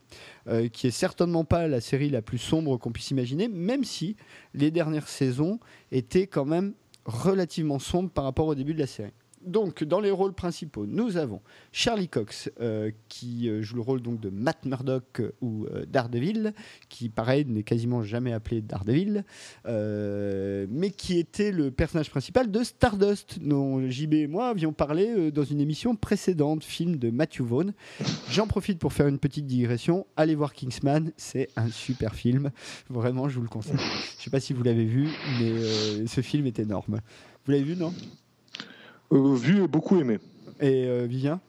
qui 0.72 0.88
est 0.88 0.92
certainement 0.92 1.44
pas 1.44 1.68
la 1.68 1.82
série 1.82 2.10
la 2.10 2.22
plus 2.22 2.38
sombre 2.38 2.78
qu'on 2.78 2.94
puisse 2.94 3.12
imaginer, 3.12 3.50
même 3.50 3.84
si 3.84 4.16
les 4.54 4.72
dernières 4.72 5.10
saisons 5.10 5.60
étaient 5.92 6.28
quand 6.28 6.46
même 6.46 6.76
relativement 7.04 7.80
sombres 7.80 8.10
par 8.10 8.24
rapport 8.24 8.48
au 8.48 8.56
début 8.56 8.74
de 8.74 8.80
la 8.80 8.88
série 8.88 9.12
donc, 9.46 9.84
dans 9.84 10.00
les 10.00 10.12
rôles 10.12 10.34
principaux, 10.34 10.86
nous 10.86 11.18
avons 11.18 11.42
Charlie 11.72 12.08
Cox, 12.08 12.52
euh, 12.60 12.92
qui 13.10 13.50
euh, 13.50 13.62
joue 13.62 13.76
le 13.76 13.82
rôle 13.82 14.02
donc 14.02 14.20
de 14.20 14.30
Matt 14.30 14.66
Murdock 14.66 15.20
euh, 15.20 15.32
ou 15.42 15.68
Daredevil, 15.88 16.54
qui, 16.90 17.10
pareil, 17.10 17.46
n'est 17.46 17.64
quasiment 17.64 18.04
jamais 18.04 18.34
appelé 18.34 18.62
Daredevil, 18.62 19.24
mais 19.66 20.90
qui 20.92 21.20
était 21.20 21.52
le 21.52 21.72
personnage 21.72 22.10
principal 22.10 22.52
de 22.52 22.64
Stardust, 22.64 23.40
dont 23.42 23.90
JB 23.90 24.14
et 24.14 24.28
moi 24.28 24.50
avions 24.50 24.74
parlé 24.74 25.32
dans 25.32 25.44
une 25.44 25.60
émission 25.60 25.96
précédente, 25.96 26.64
film 26.64 26.98
de 26.98 27.10
Matthew 27.10 27.42
Vaughn. 27.42 27.74
J'en 28.32 28.48
profite 28.48 28.80
pour 28.80 28.94
faire 28.94 29.08
une 29.08 29.20
petite 29.20 29.46
digression. 29.46 30.06
Allez 30.18 30.36
voir 30.36 30.54
Kingsman, 30.54 31.12
c'est 31.18 31.50
un 31.56 31.70
super 31.70 32.16
film. 32.16 32.52
Vraiment, 32.90 33.30
je 33.30 33.36
vous 33.36 33.44
le 33.44 33.50
conseille. 33.50 33.78
Je 33.78 34.18
ne 34.18 34.24
sais 34.24 34.30
pas 34.30 34.40
si 34.40 34.54
vous 34.54 34.64
l'avez 34.64 34.86
vu, 34.86 35.10
mais 35.40 36.08
ce 36.08 36.22
film 36.22 36.46
est 36.48 36.60
énorme. 36.60 37.02
Vous 37.46 37.52
l'avez 37.52 37.64
vu, 37.64 37.76
non? 37.76 37.94
Vu 39.12 39.64
et 39.64 39.68
beaucoup 39.68 40.00
aimé. 40.00 40.20
Et 40.60 40.86
euh, 40.86 41.06
Vivien? 41.06 41.40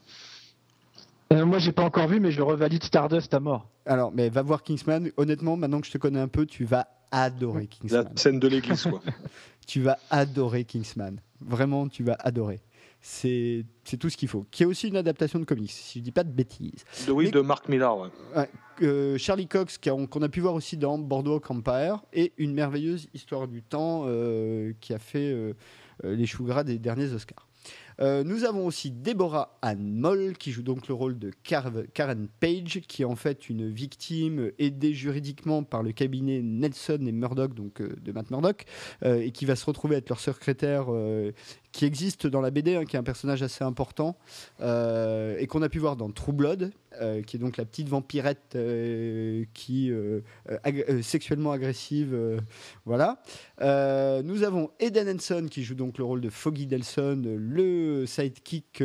Euh, 1.33 1.45
moi, 1.45 1.59
j'ai 1.59 1.73
pas 1.73 1.85
encore 1.85 2.09
vu, 2.09 2.21
mais 2.21 2.31
je 2.31 2.43
revalide 2.43 2.83
Stardust 2.83 3.33
à 3.35 3.41
mort. 3.41 3.69
Alors, 3.85 4.13
mais 4.13 4.29
va 4.29 4.43
voir 4.43 4.63
Kingsman. 4.63 5.11
Honnêtement, 5.17 5.57
maintenant 5.57 5.81
que 5.81 5.87
je 5.87 5.93
te 5.93 5.99
connais 5.99 6.21
un 6.21 6.29
peu, 6.29 6.47
tu 6.47 6.65
vas 6.65 6.89
adorer 7.11 7.67
Kingsman. 7.67 8.05
La 8.05 8.11
scène 8.17 8.41
de 8.41 8.49
l'église, 8.49 8.85
quoi. 8.85 9.01
tu 9.67 9.81
vas 9.81 9.99
adorer 10.11 10.65
Kingsman. 10.65 11.21
Vraiment, 11.41 11.89
tu 11.89 12.03
vas 12.03 12.17
adorer. 12.21 12.61
C'est 13.01 13.65
tout 14.01 14.11
ce 14.11 14.17
qu'il 14.17 14.29
faut. 14.29 14.47
Qui 14.51 14.65
est 14.65 14.67
aussi 14.67 14.89
une 14.89 14.97
adaptation 14.97 15.39
de 15.39 15.45
comics, 15.45 15.71
si 15.71 16.01
je 16.01 16.05
dis 16.05 16.11
pas 16.11 16.25
de 16.25 16.33
bêtises. 16.33 16.85
De, 17.07 17.13
oui, 17.13 17.31
de 17.31 17.41
Mark 17.41 17.69
Millar. 17.69 17.97
Ouais. 18.35 19.19
Charlie 19.19 19.47
Cox, 19.47 19.79
qu'on 19.79 20.23
a 20.23 20.29
pu 20.29 20.41
voir 20.41 20.55
aussi 20.55 20.77
dans 20.77 20.99
Bordeaux 20.99 21.41
Empire, 21.49 22.03
et 22.13 22.33
une 22.37 22.53
merveilleuse 22.53 23.09
histoire 23.15 23.47
du 23.47 23.63
temps 23.63 24.07
qui 24.81 24.93
a 24.93 24.99
fait 24.99 25.55
les 26.03 26.27
choux 26.27 26.45
gras 26.45 26.65
des 26.65 26.79
derniers 26.79 27.13
Oscars. 27.13 27.46
Euh, 28.01 28.25
nous 28.25 28.45
avons 28.45 28.67
aussi 28.67 28.91
Deborah 28.91 29.59
Ann 29.63 29.95
Moll 29.95 30.37
qui 30.37 30.53
joue 30.53 30.63
donc 30.63 30.89
le 30.89 30.95
rôle 30.95 31.19
de 31.19 31.31
Karen 31.43 32.29
Page, 32.41 32.83
qui 32.87 33.03
est 33.03 33.07
en 33.07 33.17
fait 33.17 33.49
une 33.49 33.71
victime 33.71 34.51
aidée 34.59 34.93
juridiquement 34.93 35.63
par 35.63 35.83
le 35.83 35.93
cabinet 35.93 36.43
Nelson 36.43 37.05
et 37.07 37.13
Murdoch, 37.13 37.55
donc 37.55 37.81
euh, 37.81 37.97
de 38.03 38.13
Matt 38.13 38.31
Murdoch, 38.31 38.65
euh, 39.05 39.21
et 39.21 39.31
qui 39.31 39.45
va 39.45 39.57
se 39.57 39.65
retrouver 39.65 39.97
être 39.97 40.09
leur 40.09 40.21
secrétaire 40.21 40.87
qui 41.77 41.85
existe 41.85 42.27
dans 42.27 42.41
la 42.41 42.51
BD, 42.51 42.75
hein, 42.75 42.87
qui 42.87 42.97
est 42.97 42.99
un 42.99 43.03
personnage 43.03 43.43
assez 43.43 43.63
important, 43.63 44.17
euh, 44.63 45.37
et 45.39 45.47
qu'on 45.47 45.61
a 45.61 45.69
pu 45.69 45.79
voir 45.79 45.95
dans 45.95 46.11
True 46.11 46.33
Blood, 46.33 46.73
euh, 47.03 47.21
qui 47.21 47.37
est 47.37 47.39
donc 47.39 47.59
la 47.59 47.67
petite 47.67 47.91
vampirette 47.91 48.55
euh, 48.55 49.45
qui 49.53 49.93
sexuellement 51.03 51.53
agressive, 51.53 52.17
voilà. 52.87 53.21
nous 53.61 54.43
avons 54.43 54.71
Eden 54.81 55.17
Henson 55.17 55.49
qui 55.51 55.65
joue 55.65 55.75
donc 55.75 55.99
le 55.99 56.05
rôle 56.05 56.23
de 56.23 56.31
Foggy 56.31 56.67
Delson, 56.67 57.23
le 57.27 58.07
sidekick 58.07 58.83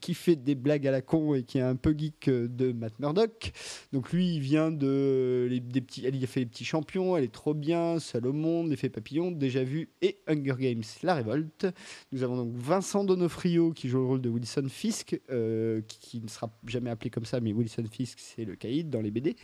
qui 0.00 0.14
fait 0.14 0.36
des 0.36 0.54
blagues 0.54 0.86
à 0.86 0.90
la 0.90 1.00
con 1.00 1.34
et 1.34 1.42
qui 1.42 1.58
est 1.58 1.62
un 1.62 1.76
peu 1.76 1.94
geek 1.96 2.28
euh, 2.28 2.48
de 2.48 2.72
Matt 2.72 2.98
Murdock. 2.98 3.52
Donc 3.92 4.12
lui, 4.12 4.34
il 4.34 4.40
vient 4.40 4.70
de 4.70 5.48
des 5.50 5.80
petits, 5.80 6.02
il 6.02 6.22
a 6.22 6.26
fait 6.26 6.40
les 6.40 6.46
petits 6.46 6.64
champions, 6.64 7.16
elle 7.16 7.24
est 7.24 7.32
trop 7.32 7.54
bien, 7.54 7.96
monde, 8.32 8.68
l'effet 8.68 8.88
papillon, 8.88 9.30
déjà 9.30 9.62
vu 9.62 9.88
et 10.02 10.18
Hunger 10.26 10.54
Games, 10.58 10.82
la 11.02 11.14
révolte. 11.14 11.66
Nous 12.12 12.22
avons 12.22 12.36
donc 12.36 12.52
Vincent 12.54 13.04
Donofrio 13.04 13.72
qui 13.72 13.88
joue 13.88 13.98
le 13.98 14.06
rôle 14.06 14.20
de 14.20 14.28
Wilson 14.28 14.66
Fisk, 14.68 15.20
euh, 15.30 15.80
qui, 15.88 16.20
ne 16.20 16.28
sera 16.28 16.50
jamais 16.66 16.90
appelé 16.90 17.10
comme 17.10 17.24
ça, 17.24 17.40
mais 17.40 17.52
Wilson 17.52 17.84
Fisk 17.90 18.18
c'est 18.20 18.44
le 18.44 18.56
caïd 18.56 18.90
dans 18.90 19.00
les 19.00 19.10
BD. 19.10 19.36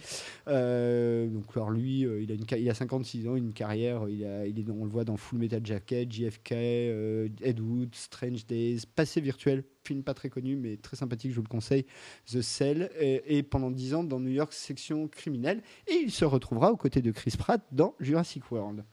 Euh, 0.48 1.28
donc 1.28 1.44
alors 1.54 1.70
lui, 1.70 2.00
il 2.00 2.30
a 2.30 2.34
une, 2.34 2.44
il 2.58 2.70
a 2.70 2.74
56 2.74 3.28
ans, 3.28 3.36
une 3.36 3.52
carrière, 3.52 4.08
il 4.08 4.22
est, 4.22 4.70
on 4.70 4.84
le 4.84 4.90
voit 4.90 5.04
dans 5.04 5.16
Full 5.16 5.38
Metal 5.38 5.64
Jacket, 5.64 6.10
JFK, 6.12 6.52
Ed 6.52 7.60
Wood, 7.60 7.94
Strange 7.94 8.46
Days, 8.46 8.82
Passé 8.94 9.20
virtuel 9.20 9.64
film 9.84 10.02
pas 10.02 10.14
très 10.14 10.30
connu 10.30 10.56
mais 10.56 10.76
très 10.76 10.96
sympathique, 10.96 11.30
je 11.30 11.36
vous 11.36 11.42
le 11.42 11.48
conseille, 11.48 11.86
The 12.30 12.40
Cell, 12.42 12.90
et, 12.98 13.42
pendant 13.42 13.70
10 13.70 13.94
ans 13.94 14.04
dans 14.04 14.20
New 14.20 14.30
York 14.30 14.52
section 14.52 15.08
criminelle, 15.08 15.62
et 15.86 15.94
il 15.94 16.10
se 16.10 16.24
retrouvera 16.24 16.72
aux 16.72 16.76
côtés 16.76 17.02
de 17.02 17.10
Chris 17.10 17.34
Pratt 17.38 17.62
dans 17.72 17.94
Jurassic 18.00 18.50
World. 18.50 18.84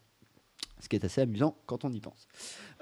Ce 0.82 0.88
qui 0.88 0.96
est 0.96 1.04
assez 1.04 1.20
amusant 1.20 1.58
quand 1.66 1.84
on 1.84 1.92
y 1.92 2.00
pense. 2.00 2.28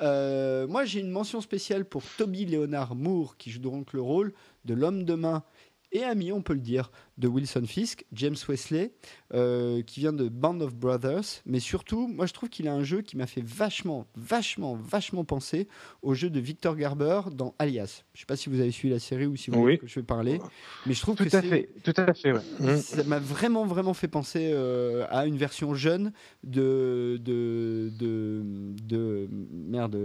Euh, 0.02 0.68
moi, 0.68 0.86
j'ai 0.86 1.00
une 1.00 1.10
mention 1.10 1.42
spéciale 1.42 1.84
pour 1.84 2.04
Toby 2.18 2.46
Leonard 2.46 2.96
Moore, 2.96 3.38
qui 3.38 3.50
joue 3.50 3.60
donc 3.60 3.94
le 3.94 4.02
rôle 4.02 4.34
de 4.66 4.76
l'homme 4.76 5.04
de 5.04 5.16
main 5.16 5.44
et 5.92 6.04
ami, 6.04 6.32
on 6.32 6.42
peut 6.42 6.54
le 6.54 6.60
dire, 6.60 6.92
de 7.18 7.28
Wilson 7.28 7.64
Fisk, 7.66 8.06
James 8.14 8.36
Wesley, 8.48 8.94
euh, 9.34 9.82
qui 9.82 10.02
vient 10.02 10.14
de 10.14 10.28
Band 10.30 10.60
of 10.62 10.76
Brothers. 10.76 11.42
Mais 11.46 11.60
surtout, 11.60 12.08
moi 12.08 12.26
je 12.26 12.34
trouve 12.34 12.50
qu'il 12.50 12.68
a 12.68 12.74
un 12.74 12.84
jeu 12.84 13.02
qui 13.02 13.18
m'a 13.18 13.26
fait 13.26 13.44
vachement, 13.44 14.06
vachement, 14.16 14.76
vachement 14.76 15.24
penser 15.24 15.68
au 16.02 16.14
jeu 16.14 16.30
de 16.30 16.40
Victor 16.40 16.76
Garber 16.76 17.22
dans 17.32 17.56
Alias. 17.58 18.04
Je 18.14 18.20
ne 18.20 18.22
sais 18.22 18.26
pas 18.26 18.36
si 18.36 18.50
vous 18.50 18.60
avez 18.60 18.72
suivi 18.72 18.94
la 18.94 19.00
série 19.00 19.26
ou 19.26 19.36
si 19.36 19.50
vous 19.50 19.62
voyez 19.62 19.78
que 19.78 19.88
je 19.88 20.00
vais 20.00 20.06
parler, 20.06 20.40
mais 20.86 20.94
je 20.94 21.02
trouve 21.02 21.16
tout 21.16 21.26
que 21.26 21.36
à 21.36 21.42
fait, 21.42 21.70
tout 21.84 21.94
à 21.96 22.14
fait, 22.14 22.34
ouais. 22.34 22.78
ça 22.78 23.04
m'a 23.04 23.20
vraiment, 23.20 23.66
vraiment 23.66 23.94
fait 23.94 24.08
penser 24.08 24.52
euh, 24.54 25.06
à 25.10 25.26
une 25.26 25.38
version 25.38 25.74
jeune 25.74 26.12
de 26.44 27.20
de 27.24 27.92
de, 27.98 28.44
de 28.84 29.28
merde, 29.32 29.98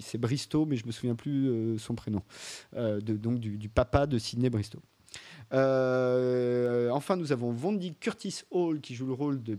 c'est 0.00 0.18
Bristow, 0.18 0.66
mais 0.66 0.76
je 0.76 0.86
me 0.86 0.92
souviens 0.92 1.16
plus 1.16 1.48
euh, 1.48 1.78
son 1.78 1.94
prénom, 1.94 2.22
de, 2.74 2.98
donc 3.00 3.40
du, 3.40 3.58
du 3.58 3.68
papa 3.68 4.06
de 4.06 4.18
Sidney 4.18 4.50
Bristow. 4.50 4.80
Euh, 5.52 6.90
enfin, 6.90 7.16
nous 7.16 7.32
avons 7.32 7.52
Vondi 7.52 7.94
Curtis 7.94 8.42
Hall 8.50 8.80
qui 8.80 8.94
joue 8.94 9.06
le 9.06 9.12
rôle 9.12 9.42
de, 9.42 9.56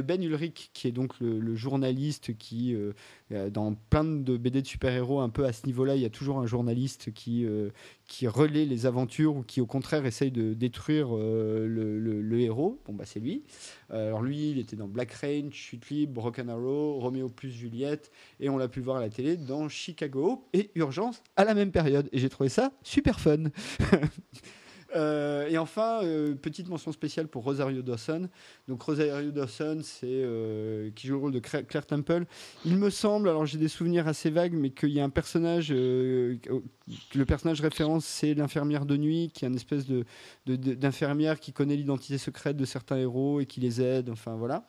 Ben 0.00 0.22
Ulrich, 0.22 0.70
qui 0.72 0.88
est 0.88 0.92
donc 0.92 1.14
le, 1.20 1.54
journaliste 1.54 2.36
qui, 2.36 2.74
euh, 2.74 2.92
euh, 3.32 3.50
dans 3.50 3.74
plein 3.74 4.04
de 4.04 4.36
BD 4.36 4.62
de 4.62 4.66
super-héros, 4.66 5.20
un 5.20 5.28
peu 5.28 5.44
à 5.44 5.52
ce 5.52 5.66
niveau-là, 5.66 5.96
il 5.96 6.02
y 6.02 6.04
a 6.04 6.10
toujours 6.10 6.38
un 6.38 6.46
journaliste 6.46 7.12
qui, 7.12 7.46
qui 8.06 8.26
relaie 8.26 8.64
les 8.64 8.86
aventures 8.86 9.36
ou 9.36 9.42
qui, 9.42 9.60
au 9.60 9.66
contraire, 9.66 10.04
essaye 10.06 10.30
de 10.30 10.54
détruire 10.54 11.14
le, 11.14 12.40
héros. 12.40 12.80
Bon, 12.86 12.92
bah, 12.92 13.04
c'est 13.06 13.20
lui. 13.20 13.44
alors, 13.90 14.22
lui, 14.22 14.50
il 14.50 14.58
était 14.58 14.76
dans 14.76 14.88
Black 14.88 15.12
Rain, 15.12 15.48
Chute 15.50 15.88
Libre, 15.88 16.22
Rock 16.22 16.38
Arrow, 16.40 16.98
Romeo 16.98 17.28
plus 17.28 17.50
Juliette, 17.50 18.10
et 18.40 18.48
on 18.48 18.58
l'a 18.58 18.68
pu 18.68 18.80
voir 18.80 18.98
à 18.98 19.00
la 19.00 19.08
télé 19.08 19.36
dans 19.36 19.68
Chicago 19.68 20.44
et 20.52 20.70
Urgence 20.74 21.22
à 21.36 21.44
la 21.44 21.54
même 21.54 21.70
période. 21.70 22.08
Et 22.12 22.18
j'ai 22.18 22.28
trouvé 22.28 22.48
ça 22.48 22.72
super 22.82 23.20
fun. 23.20 23.44
Euh, 24.94 25.48
et 25.48 25.58
enfin, 25.58 26.00
euh, 26.02 26.34
petite 26.34 26.68
mention 26.68 26.92
spéciale 26.92 27.28
pour 27.28 27.44
Rosario 27.44 27.82
Dawson. 27.82 28.28
Donc 28.68 28.82
Rosario 28.82 29.30
Dawson, 29.30 29.80
c'est 29.82 30.06
euh, 30.06 30.90
qui 30.94 31.06
joue 31.06 31.14
le 31.14 31.20
rôle 31.20 31.32
de 31.32 31.40
Claire 31.40 31.86
Temple. 31.86 32.24
Il 32.64 32.76
me 32.76 32.90
semble, 32.90 33.28
alors 33.28 33.46
j'ai 33.46 33.58
des 33.58 33.68
souvenirs 33.68 34.06
assez 34.06 34.30
vagues, 34.30 34.54
mais 34.54 34.70
qu'il 34.70 34.90
y 34.90 35.00
a 35.00 35.04
un 35.04 35.10
personnage, 35.10 35.70
le 35.70 36.38
personnage 37.26 37.60
référence, 37.60 38.04
c'est 38.04 38.34
l'infirmière 38.34 38.86
de 38.86 38.96
nuit, 38.96 39.30
qui 39.34 39.44
est 39.44 39.48
une 39.48 39.56
espèce 39.56 39.86
de, 39.86 40.04
d'infirmière 40.46 41.40
qui 41.40 41.52
connaît 41.52 41.76
l'identité 41.76 42.18
secrète 42.18 42.56
de 42.56 42.64
certains 42.64 42.96
héros 42.96 43.40
et 43.40 43.46
qui 43.46 43.60
les 43.60 43.80
aide. 43.80 44.10
Enfin 44.10 44.34
voilà. 44.36 44.66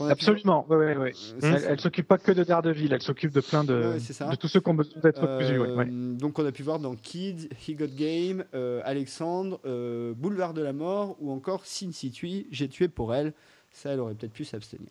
Absolument. 0.00 0.66
Ouais, 0.68 0.96
ouais, 0.96 1.12
elle, 1.42 1.64
elle 1.68 1.80
s'occupe 1.80 2.08
pas 2.08 2.18
que 2.18 2.32
de 2.32 2.44
Daredevil, 2.44 2.92
elle 2.92 3.02
s'occupe 3.02 3.32
de 3.32 3.40
plein 3.40 3.64
de, 3.64 3.94
de 3.94 4.36
tous 4.36 4.48
ceux 4.48 4.60
qui 4.60 4.68
ont 4.68 4.74
besoin 4.74 5.00
d'être 5.00 5.38
plus 5.38 6.18
Donc 6.18 6.38
on 6.38 6.46
a 6.46 6.52
pu 6.52 6.62
voir 6.62 6.78
dans 6.78 6.94
Kids, 6.94 7.48
He 7.66 7.76
Got 7.76 7.94
Game, 7.96 8.44
Alexandre. 8.84 9.59
Euh, 9.64 10.14
Boulevard 10.14 10.54
de 10.54 10.62
la 10.62 10.72
Mort 10.72 11.16
ou 11.20 11.30
encore 11.30 11.66
Sin 11.66 11.92
Situ, 11.92 12.46
J'ai 12.50 12.68
tué 12.68 12.88
pour 12.88 13.14
elle. 13.14 13.32
Ça, 13.70 13.90
elle 13.92 14.00
aurait 14.00 14.14
peut-être 14.14 14.32
pu 14.32 14.44
s'abstenir. 14.44 14.90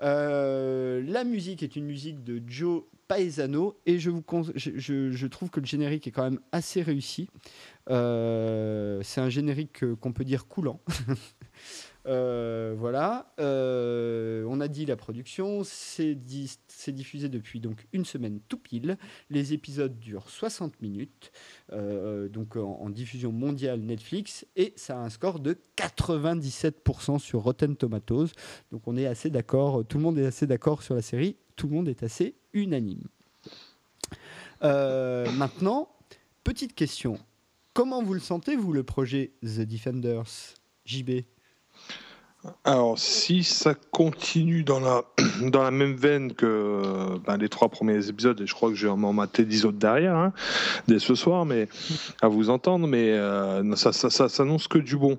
Euh, 0.00 1.02
la 1.06 1.24
musique 1.24 1.62
est 1.62 1.76
une 1.76 1.84
musique 1.84 2.24
de 2.24 2.42
Joe 2.46 2.82
Paesano 3.08 3.76
et 3.86 3.98
je, 3.98 5.26
trouve 5.26 5.50
que 5.50 5.60
le 5.60 5.66
générique 5.66 6.06
est 6.06 6.10
quand 6.10 6.24
même 6.24 6.40
assez 6.50 6.82
réussi. 6.82 7.28
Euh, 7.90 9.00
c'est 9.02 9.20
un 9.20 9.28
générique 9.28 9.84
qu'on 9.96 10.12
peut 10.12 10.24
dire 10.24 10.46
coulant. 10.46 10.80
Euh, 12.06 12.74
voilà. 12.76 13.32
Euh, 13.38 14.44
on 14.48 14.60
a 14.60 14.68
dit 14.68 14.86
la 14.86 14.96
production. 14.96 15.62
C'est, 15.64 16.14
diffusé 16.14 17.28
depuis 17.28 17.60
donc 17.60 17.86
une 17.92 18.04
semaine 18.04 18.40
tout 18.48 18.58
pile. 18.58 18.98
Les 19.30 19.52
épisodes 19.52 19.98
durent 19.98 20.28
60 20.28 20.80
minutes, 20.82 21.32
euh, 21.72 22.28
donc 22.28 22.56
en, 22.56 22.90
diffusion 22.90 23.32
mondiale 23.32 23.80
Netflix, 23.80 24.46
et 24.56 24.72
ça 24.76 24.98
a 24.98 25.02
un 25.02 25.10
score 25.10 25.40
de 25.40 25.56
97% 25.76 27.18
sur 27.18 27.42
Rotten 27.42 27.76
Tomatoes. 27.76 28.28
Donc 28.70 28.82
on 28.86 28.96
est 28.96 29.06
assez 29.06 29.30
d'accord. 29.30 29.84
Tout 29.86 29.98
le 29.98 30.02
monde 30.02 30.18
est 30.18 30.26
assez 30.26 30.46
d'accord 30.46 30.82
sur 30.82 30.94
la 30.94 31.02
série. 31.02 31.36
Tout 31.56 31.68
le 31.68 31.74
monde 31.74 31.88
est 31.88 32.02
assez 32.02 32.34
unanime. 32.52 33.04
maintenant, 34.60 35.88
petite 36.44 36.74
question. 36.74 37.18
Comment 37.74 38.02
vous 38.02 38.12
le 38.12 38.20
sentez, 38.20 38.54
vous, 38.54 38.72
le 38.72 38.82
projet 38.82 39.32
The 39.42 39.60
Defenders? 39.60 40.54
JB 40.84 41.22
alors, 42.64 42.98
si 42.98 43.44
ça 43.44 43.74
continue 43.92 44.64
dans 44.64 44.80
la, 44.80 45.02
dans 45.42 45.62
la 45.62 45.70
même 45.70 45.94
veine 45.94 46.32
que 46.32 46.82
ben, 47.24 47.36
les 47.36 47.48
trois 47.48 47.68
premiers 47.68 48.08
épisodes, 48.08 48.40
et 48.40 48.46
je 48.46 48.54
crois 48.54 48.70
que 48.70 48.74
je 48.74 48.88
vais 48.88 48.96
m'en 48.96 49.12
mater 49.12 49.44
dix 49.44 49.64
autres 49.64 49.78
derrière, 49.78 50.16
hein, 50.16 50.32
dès 50.88 50.98
ce 50.98 51.14
soir, 51.14 51.44
mais 51.44 51.68
à 52.20 52.26
vous 52.26 52.50
entendre, 52.50 52.88
mais 52.88 53.12
euh, 53.12 53.76
ça, 53.76 53.92
ça, 53.92 54.10
ça 54.10 54.28
s'annonce 54.28 54.66
que 54.66 54.78
du 54.78 54.96
bon. 54.96 55.18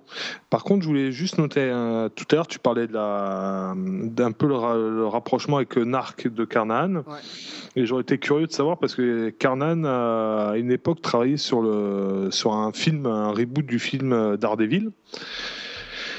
Par 0.49 0.65
contre, 0.65 0.83
je 0.83 0.87
voulais 0.87 1.11
juste 1.13 1.37
noter, 1.37 1.61
euh, 1.61 2.09
tout 2.09 2.25
à 2.31 2.35
l'heure, 2.35 2.47
tu 2.47 2.59
parlais 2.59 2.87
de 2.87 2.93
la, 2.93 3.73
d'un 3.75 4.33
peu 4.33 4.47
le, 4.47 5.07
rapprochement 5.07 5.57
avec 5.57 5.77
Narc 5.77 6.27
de 6.27 6.43
Carnan. 6.43 7.03
Et 7.75 7.85
j'aurais 7.85 8.01
été 8.01 8.17
curieux 8.17 8.47
de 8.47 8.51
savoir 8.51 8.77
parce 8.77 8.95
que 8.95 9.29
Carnan, 9.29 9.85
à 9.85 10.53
une 10.57 10.71
époque, 10.71 11.01
travaillait 11.01 11.37
sur, 11.37 11.61
le, 11.61 12.29
sur 12.31 12.53
un 12.53 12.73
film, 12.73 13.05
un 13.05 13.31
reboot 13.31 13.65
du 13.65 13.79
film 13.79 14.35
Daredevil. 14.37 14.91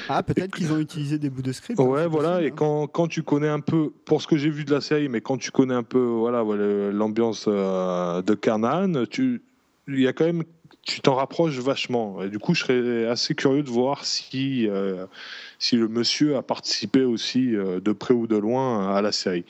Ah, 0.09 0.23
peut-être 0.23 0.55
qu'ils 0.55 0.71
ont 0.71 0.79
utilisé 0.79 1.17
des 1.17 1.29
bouts 1.29 1.41
de 1.41 1.51
script. 1.51 1.79
Ouais, 1.79 2.01
hein, 2.01 2.07
voilà. 2.07 2.41
Et 2.41 2.47
hein. 2.47 2.51
quand, 2.55 2.87
quand, 2.87 3.07
tu 3.07 3.23
connais 3.23 3.47
un 3.47 3.59
peu, 3.59 3.91
pour 4.05 4.21
ce 4.21 4.27
que 4.27 4.37
j'ai 4.37 4.49
vu 4.49 4.65
de 4.65 4.71
la 4.71 4.81
série, 4.81 5.09
mais 5.09 5.21
quand 5.21 5.37
tu 5.37 5.51
connais 5.51 5.73
un 5.73 5.83
peu, 5.83 5.99
voilà, 5.99 6.43
l'ambiance 6.91 7.45
euh, 7.47 8.21
de 8.21 8.33
Carnan, 8.33 9.05
tu, 9.09 9.41
il 9.87 9.99
y 9.99 10.07
a 10.07 10.13
quand 10.13 10.25
même, 10.25 10.43
tu 10.83 11.01
t'en 11.01 11.15
rapproches 11.15 11.57
vachement. 11.57 12.21
Et 12.23 12.29
du 12.29 12.39
coup, 12.39 12.53
je 12.53 12.63
serais 12.63 13.07
assez 13.07 13.35
curieux 13.35 13.63
de 13.63 13.69
voir 13.69 14.05
si, 14.05 14.67
euh, 14.67 15.05
si 15.59 15.75
le 15.75 15.87
monsieur 15.87 16.37
a 16.37 16.41
participé 16.41 17.03
aussi 17.03 17.55
euh, 17.55 17.79
de 17.79 17.91
près 17.91 18.13
ou 18.13 18.27
de 18.27 18.37
loin 18.37 18.95
à 18.95 19.01
la 19.01 19.11
série. 19.11 19.45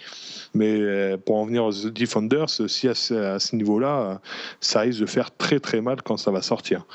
Mais 0.54 1.18
pour 1.26 1.38
en 1.38 1.46
venir 1.46 1.66
aux 1.66 1.74
The 1.74 1.88
Defenders, 1.88 2.50
si 2.68 2.88
à 2.88 2.96
ce, 2.96 3.38
ce 3.40 3.56
niveau-là, 3.56 4.22
ça 4.62 4.82
risque 4.82 5.02
de 5.02 5.06
faire 5.06 5.36
très 5.36 5.60
très 5.60 5.82
mal 5.82 6.02
quand 6.02 6.18
ça 6.18 6.32
va 6.32 6.42
sortir. 6.42 6.86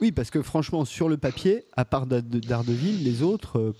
Oui, 0.00 0.12
parce 0.12 0.30
que 0.30 0.42
franchement, 0.42 0.84
sur 0.84 1.08
le 1.08 1.16
papier, 1.16 1.64
à 1.74 1.86
part 1.86 2.06
d'Ardeville, 2.06 3.02
les 3.02 3.22
autres, 3.22 3.58
euh, 3.58 3.72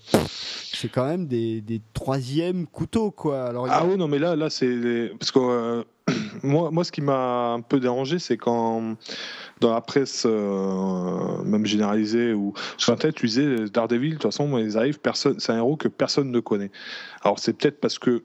c'est 0.73 0.89
quand 0.89 1.05
même 1.05 1.27
des, 1.27 1.81
troisièmes 1.93 2.65
couteaux, 2.65 3.11
quoi. 3.11 3.51
Ah 3.69 3.85
oui, 3.85 3.97
non, 3.97 4.07
mais 4.07 4.17
là, 4.17 4.35
là 4.35 4.49
c'est. 4.49 5.11
Parce 5.19 5.31
que 5.31 5.39
euh, 5.39 5.83
moi, 6.43 6.71
moi, 6.71 6.83
ce 6.83 6.91
qui 6.91 7.01
m'a 7.01 7.53
un 7.53 7.61
peu 7.61 7.79
dérangé, 7.79 8.17
c'est 8.17 8.37
quand 8.37 8.95
dans 9.59 9.73
la 9.73 9.81
presse, 9.81 10.23
euh, 10.25 11.43
même 11.43 11.67
généralisée, 11.67 12.33
ou 12.33 12.53
sur 12.77 12.95
tête, 12.97 13.13
tu 13.13 13.27
disais 13.27 13.65
Daredevil, 13.71 14.09
de 14.09 14.13
toute 14.15 14.23
façon, 14.23 14.57
ils 14.57 14.75
arrivent, 14.77 14.99
c'est 15.13 15.51
un 15.51 15.57
héros 15.57 15.77
que 15.77 15.87
personne 15.87 16.31
ne 16.31 16.39
connaît. 16.39 16.71
Alors, 17.21 17.37
c'est 17.37 17.53
peut-être 17.53 17.79
parce 17.79 17.99
que 17.99 18.23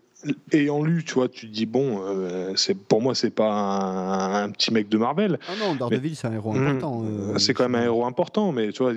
ayant 0.53 0.83
lu, 0.83 1.05
tu 1.05 1.15
vois, 1.15 1.29
tu 1.29 1.49
te 1.49 1.53
dis 1.53 1.67
bon, 1.67 2.03
euh, 2.05 2.53
c'est 2.57 2.75
pour 2.75 3.01
moi 3.01 3.15
c'est 3.15 3.31
pas 3.31 3.51
un, 3.51 4.51
petit 4.51 4.73
mec 4.73 4.89
de 4.89 4.99
Marvel. 4.99 5.39
Ah 5.49 5.53
non, 5.59 5.75
Daredevil 5.75 6.17
c'est 6.17 6.29
un 6.29 6.33
héros 6.33 6.53
hmm. 6.53 6.67
important. 6.67 7.05
Euh, 7.05 7.39
c'est 7.39 7.55
quand 7.55 7.69
même 7.69 7.75
un 7.75 7.85
héros 7.85 8.05
important, 8.05 8.53
mais 8.53 8.73
tu 8.73 8.83
vois, 8.83 8.93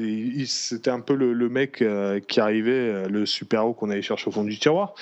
c'était 0.45 0.91
un 0.91 0.99
peu 0.99 1.15
le, 1.15 1.49
mec 1.49 1.81
euh, 1.81 2.19
qui 2.19 2.39
arrivait, 2.39 3.07
le 3.07 3.25
super 3.25 3.61
héros 3.61 3.73
qu'on 3.73 3.89
allait 3.89 4.01
chercher 4.01 4.27
au 4.27 4.31
fond 4.31 4.43
du 4.43 4.57
tiroir. 4.57 4.93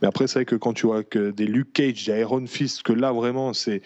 Mais 0.00 0.08
après 0.08 0.26
c'est 0.26 0.40
vrai 0.40 0.44
que 0.44 0.56
quand 0.56 0.72
tu 0.72 0.86
vois 0.86 1.02
que 1.02 1.30
des 1.30 1.46
Luke 1.46 1.72
Cage, 1.72 2.04
des 2.06 2.20
Iron 2.20 2.46
Fist, 2.46 2.82
que 2.82 2.92
là 2.92 3.12
vraiment 3.12 3.52
c'est, 3.52 3.82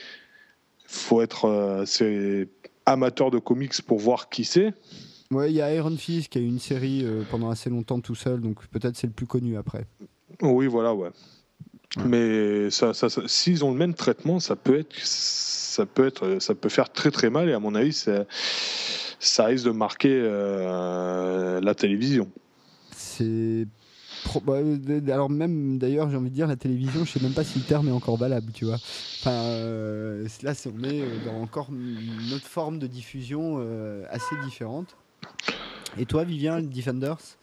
faut 0.86 1.22
être, 1.22 1.84
c'est 1.86 2.48
amateur 2.84 3.30
de 3.30 3.38
comics 3.38 3.80
pour 3.82 3.98
voir 3.98 4.28
qui 4.28 4.44
c'est. 4.44 4.72
Ouais, 5.32 5.50
il 5.50 5.56
y 5.56 5.62
a 5.62 5.74
Iron 5.74 5.96
Fist 5.96 6.28
qui 6.28 6.38
a 6.38 6.40
eu 6.40 6.46
une 6.46 6.60
série 6.60 7.04
pendant 7.30 7.50
assez 7.50 7.70
longtemps 7.70 8.00
tout 8.00 8.14
seul, 8.14 8.40
donc 8.40 8.66
peut-être 8.68 8.96
c'est 8.96 9.06
le 9.06 9.12
plus 9.12 9.26
connu 9.26 9.56
après. 9.56 9.86
Oui, 10.42 10.66
voilà, 10.66 10.94
ouais. 10.94 11.10
Mais 12.04 12.70
ça, 12.70 12.92
ça, 12.92 13.08
s'ils 13.26 13.64
ont 13.64 13.70
le 13.70 13.78
même 13.78 13.94
traitement, 13.94 14.38
ça 14.38 14.56
peut 14.56 14.78
être, 14.78 14.94
ça 15.02 15.86
peut 15.86 16.06
être, 16.06 16.38
ça 16.40 16.54
peut 16.54 16.68
faire 16.68 16.90
très 16.90 17.10
très 17.10 17.30
mal. 17.30 17.48
Et 17.48 17.54
à 17.54 17.58
mon 17.58 17.74
avis, 17.74 18.06
ça 19.20 19.44
risque 19.44 19.64
de 19.64 19.70
marquer 19.70 20.12
euh, 20.12 21.60
la 21.60 21.74
télévision. 21.74 22.30
C'est 22.92 23.66
bah, 24.44 24.54
alors 25.12 25.30
même 25.30 25.78
d'ailleurs 25.78 26.10
j'ai 26.10 26.16
envie 26.16 26.30
de 26.30 26.34
dire 26.34 26.48
la 26.48 26.56
télévision 26.56 27.04
je 27.04 27.12
sais 27.12 27.20
même 27.20 27.32
pas 27.32 27.44
si 27.44 27.60
le 27.60 27.64
terme 27.64 27.88
est 27.88 27.92
encore 27.92 28.16
valable 28.16 28.50
tu 28.52 28.64
vois 28.64 28.74
enfin 28.74 29.30
euh, 29.30 30.26
là 30.42 30.52
on 30.66 30.82
est 30.82 31.02
dans 31.24 31.40
encore 31.40 31.68
une 31.70 32.32
autre 32.34 32.46
forme 32.46 32.80
de 32.80 32.88
diffusion 32.88 33.58
euh, 33.60 34.04
assez 34.10 34.34
différente 34.44 34.96
et 35.96 36.06
toi 36.06 36.24
Vivien 36.24 36.60
Defenders? 36.60 37.36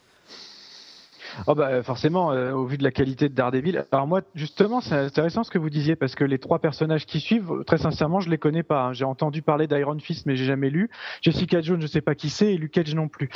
Oh 1.47 1.55
bah 1.55 1.83
forcément, 1.83 2.31
euh, 2.31 2.51
au 2.51 2.65
vu 2.65 2.77
de 2.77 2.83
la 2.83 2.91
qualité 2.91 3.29
de 3.29 3.33
Daredevil. 3.33 3.85
Alors 3.91 4.07
moi, 4.07 4.21
justement, 4.35 4.81
c'est 4.81 4.95
intéressant 4.95 5.43
ce 5.43 5.51
que 5.51 5.57
vous 5.57 5.69
disiez 5.69 5.95
parce 5.95 6.15
que 6.15 6.23
les 6.23 6.39
trois 6.39 6.59
personnages 6.59 7.05
qui 7.05 7.19
suivent, 7.19 7.63
très 7.65 7.77
sincèrement, 7.77 8.19
je 8.19 8.29
les 8.29 8.37
connais 8.37 8.63
pas. 8.63 8.83
Hein. 8.83 8.93
J'ai 8.93 9.05
entendu 9.05 9.41
parler 9.41 9.67
d'Iron 9.67 9.99
Fist, 9.99 10.25
mais 10.25 10.35
j'ai 10.35 10.45
jamais 10.45 10.69
lu. 10.69 10.89
Jessica 11.21 11.61
Jones, 11.61 11.81
je 11.81 11.87
sais 11.87 12.01
pas 12.01 12.15
qui 12.15 12.29
c'est, 12.29 12.53
et 12.53 12.57
Luke 12.57 12.71
Cage 12.71 12.95
non 12.95 13.07
plus. 13.07 13.29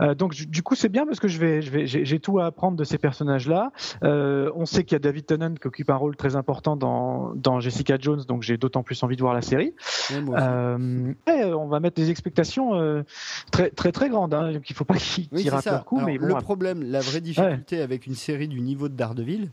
Euh, 0.00 0.14
donc 0.14 0.34
du 0.34 0.62
coup 0.62 0.74
c'est 0.74 0.88
bien 0.88 1.06
parce 1.06 1.20
que 1.20 1.28
je 1.28 1.38
vais, 1.38 1.62
je 1.62 1.70
vais, 1.70 1.86
j'ai 1.86 2.20
tout 2.20 2.38
à 2.38 2.46
apprendre 2.46 2.76
de 2.76 2.84
ces 2.84 2.98
personnages-là. 2.98 3.72
Euh, 4.02 4.50
on 4.54 4.66
sait 4.66 4.84
qu'il 4.84 4.92
y 4.92 4.96
a 4.96 5.00
David 5.00 5.26
Tennant 5.26 5.54
qui 5.54 5.66
occupe 5.66 5.90
un 5.90 5.96
rôle 5.96 6.16
très 6.16 6.36
important 6.36 6.76
dans, 6.76 7.32
dans 7.34 7.60
Jessica 7.60 7.96
Jones, 7.98 8.22
donc 8.26 8.42
j'ai 8.42 8.56
d'autant 8.56 8.82
plus 8.82 9.02
envie 9.02 9.16
de 9.16 9.22
voir 9.22 9.34
la 9.34 9.42
série. 9.42 9.74
Euh, 10.12 11.14
on 11.26 11.66
va 11.66 11.80
mettre 11.80 11.96
des 11.96 12.10
expectations 12.10 13.04
très 13.50 13.70
très 13.70 13.92
très 13.92 14.08
grandes. 14.08 14.34
Hein, 14.34 14.52
donc 14.52 14.70
il 14.70 14.76
faut 14.76 14.84
pas 14.84 14.94
qu'ils 14.96 15.28
qu 15.28 15.48
ratent 15.48 15.66
leur 15.66 15.84
coup. 15.84 16.00
mais 16.00 16.16
le 16.18 16.34
problème, 16.34 16.82
la 16.82 17.00
vraie 17.00 17.20
difficulté 17.20 17.80
avec 17.80 18.06
une 18.06 18.14
série 18.14 18.48
du 18.48 18.60
niveau 18.60 18.88
de 18.88 18.94
Daredevil, 18.94 19.50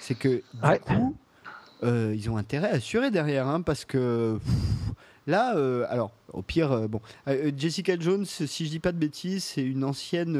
c'est 0.00 0.14
que 0.14 0.42
du 0.52 0.80
coup 0.80 1.16
ils 1.82 2.30
ont 2.30 2.36
intérêt 2.36 2.70
à 2.70 2.74
assurer 2.74 3.10
derrière, 3.10 3.46
hein, 3.46 3.60
parce 3.60 3.84
que. 3.84 4.38
Là, 5.26 5.54
alors, 5.88 6.12
au 6.34 6.42
pire, 6.42 6.72
euh, 6.72 6.88
bon, 6.88 7.00
euh, 7.28 7.50
Jessica 7.56 7.98
Jones, 7.98 8.24
si 8.24 8.64
je 8.64 8.70
dis 8.70 8.80
pas 8.80 8.92
de 8.92 8.98
bêtises, 8.98 9.44
c'est 9.44 9.62
une 9.62 9.84
ancienne 9.84 10.36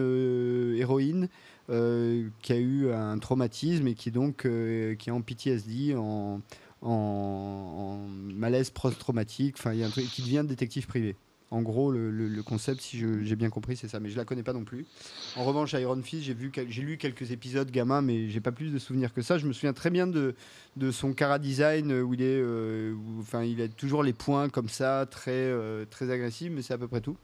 héroïne 0.77 1.29
qui 1.69 2.53
a 2.53 2.57
eu 2.57 2.91
un 2.93 3.19
traumatisme 3.19 3.87
et 3.89 3.95
qui 3.95 4.11
donc 4.11 4.43
qui 4.43 5.09
est 5.09 5.13
en 5.13 5.23
PTSD, 5.23 5.95
en, 5.97 6.43
en, 6.83 6.91
en 6.91 7.99
malaise 8.35 8.71
post-traumatique, 8.71 9.57
enfin, 9.59 9.73
il 9.73 9.81
y 9.81 9.83
a 9.83 9.87
un 9.87 9.91
truc 9.91 10.07
qui 10.07 10.23
devient 10.23 10.45
détective 10.47 10.87
privé. 10.87 11.17
En 11.55 11.63
gros, 11.63 11.93
le, 11.93 12.43
concept, 12.43 12.81
si 12.81 12.99
j'ai 12.99 13.37
bien 13.37 13.49
compris, 13.49 13.77
c'est 13.77 13.87
ça. 13.87 14.01
Mais 14.01 14.09
je 14.09 14.17
la 14.17 14.25
connais 14.25 14.43
pas 14.43 14.53
non 14.53 14.65
plus. 14.65 14.87
En 15.37 15.45
revanche, 15.45 15.73
Iron 15.75 16.03
Fist, 16.03 16.25
j'ai 16.25 16.83
lu 16.83 16.99
quelques 16.99 17.31
épisodes 17.31 17.71
gamin, 17.71 18.03
mais 18.03 18.29
j'ai 18.29 18.41
pas 18.41 18.51
plus 18.51 18.73
de 18.73 18.79
souvenirs 18.81 19.15
que 19.15 19.23
ça. 19.23 19.39
Je 19.39 19.47
me 19.47 19.53
souviens 19.53 19.73
très 19.73 19.91
bien 19.91 20.09
de, 20.09 20.35
son 20.91 21.13
cara 21.13 21.39
design 21.39 21.93
où 21.93 22.13
il 22.13 22.23
est, 22.23 22.41
euh, 22.43 22.97
il 23.45 23.63
a 23.63 23.69
toujours 23.69 24.03
les 24.03 24.13
points 24.13 24.49
comme 24.49 24.69
ça, 24.69 25.07
très, 25.09 25.31
euh, 25.31 25.85
très 25.85 26.11
agressif, 26.11 26.51
mais 26.53 26.61
c'est 26.61 26.75
à 26.75 26.79
peu 26.79 26.89
près 26.89 27.01
tout. 27.01 27.17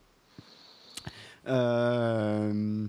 Euh, 1.48 2.86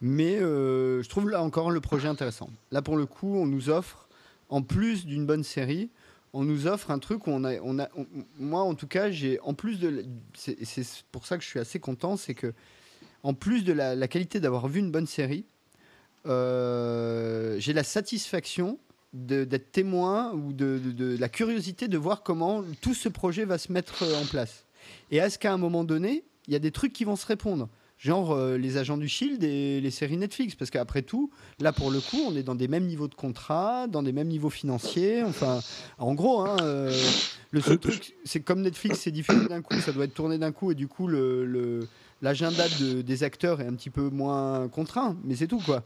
mais 0.00 0.38
je 0.38 1.08
trouve 1.08 1.28
là 1.28 1.42
encore 1.42 1.72
le 1.72 1.80
projet 1.80 2.06
intéressant. 2.06 2.50
Là, 2.70 2.82
pour 2.82 2.96
le 2.96 3.06
coup, 3.06 3.34
on 3.34 3.46
nous 3.46 3.68
offre, 3.68 4.06
en 4.48 4.62
plus 4.62 5.06
d'une 5.06 5.26
bonne 5.26 5.42
série, 5.42 5.90
on 6.34 6.42
nous 6.42 6.66
offre 6.66 6.90
un 6.90 6.98
truc 6.98 7.28
où 7.28 7.30
on 7.30 7.44
a, 7.44 7.88
moi 8.38 8.62
en 8.62 8.74
tout 8.74 8.88
cas, 8.88 9.10
j'ai 9.10 9.38
en 9.40 9.54
plus 9.54 9.78
de, 9.78 10.04
c'est 10.34 10.84
pour 11.12 11.26
ça 11.26 11.38
que 11.38 11.44
je 11.44 11.48
suis 11.48 11.60
assez 11.60 11.78
content, 11.78 12.16
c'est 12.16 12.34
que 12.34 12.52
en 13.22 13.34
plus 13.34 13.64
de 13.64 13.72
la, 13.72 14.08
qualité 14.08 14.40
d'avoir 14.40 14.66
vu 14.66 14.80
une 14.80 14.90
bonne 14.90 15.06
série, 15.06 15.46
euh, 16.26 17.56
j'ai 17.60 17.72
la 17.72 17.84
satisfaction 17.84 18.78
d'être 19.12 19.70
témoin 19.70 20.32
ou 20.32 20.52
de, 20.52 20.80
de, 20.84 21.16
la 21.16 21.28
curiosité 21.28 21.86
de 21.86 21.96
voir 21.96 22.24
comment 22.24 22.64
tout 22.80 22.94
ce 22.94 23.08
projet 23.08 23.44
va 23.44 23.56
se 23.56 23.72
mettre 23.72 24.02
en 24.20 24.26
place. 24.26 24.64
Et 25.12 25.18
est-ce 25.18 25.38
qu'à 25.38 25.52
un 25.52 25.56
moment 25.56 25.84
donné, 25.84 26.24
il 26.48 26.52
y 26.52 26.56
a 26.56 26.58
des 26.58 26.72
trucs 26.72 26.92
qui 26.92 27.04
vont 27.04 27.16
se 27.16 27.26
répondre? 27.26 27.68
Genre 28.04 28.32
euh, 28.32 28.58
les 28.58 28.76
agents 28.76 28.98
du 28.98 29.08
Shield 29.08 29.42
et 29.42 29.80
les 29.80 29.90
séries 29.90 30.18
Netflix, 30.18 30.54
parce 30.54 30.70
qu'après 30.70 31.02
tout, 31.02 31.30
là 31.58 31.72
pour 31.72 31.90
le 31.90 32.00
coup, 32.00 32.20
on 32.28 32.36
est 32.36 32.42
dans 32.42 32.54
des 32.54 32.68
mêmes 32.68 32.84
niveaux 32.84 33.08
de 33.08 33.14
contrat, 33.14 33.86
dans 33.86 34.02
des 34.02 34.12
mêmes 34.12 34.28
niveaux 34.28 34.50
financiers. 34.50 35.22
Enfin, 35.22 35.60
en 35.98 36.14
gros, 36.14 36.42
hein, 36.42 36.56
euh, 36.60 36.94
le 37.50 37.60
seul 37.62 37.78
truc, 37.78 38.14
c'est 38.24 38.40
comme 38.40 38.60
Netflix, 38.60 39.00
c'est 39.00 39.10
diffusé 39.10 39.48
d'un 39.48 39.62
coup, 39.62 39.74
ça 39.80 39.92
doit 39.92 40.04
être 40.04 40.14
tourné 40.14 40.36
d'un 40.36 40.52
coup, 40.52 40.70
et 40.70 40.74
du 40.74 40.86
coup, 40.86 41.06
le, 41.06 41.88
l'agenda 42.20 42.64
des 42.78 43.24
acteurs 43.24 43.62
est 43.62 43.66
un 43.66 43.74
petit 43.74 43.90
peu 43.90 44.10
moins 44.10 44.68
contraint, 44.68 45.16
mais 45.24 45.34
c'est 45.34 45.48
tout 45.48 45.60
quoi. 45.64 45.82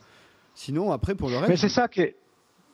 Sinon, 0.56 0.90
après 0.90 1.14
pour 1.14 1.30
le 1.30 1.36
reste. 1.36 1.48
Mais 1.48 1.56
c'est 1.56 1.68
ça 1.68 1.86
qui 1.86 2.00
est. 2.00 2.16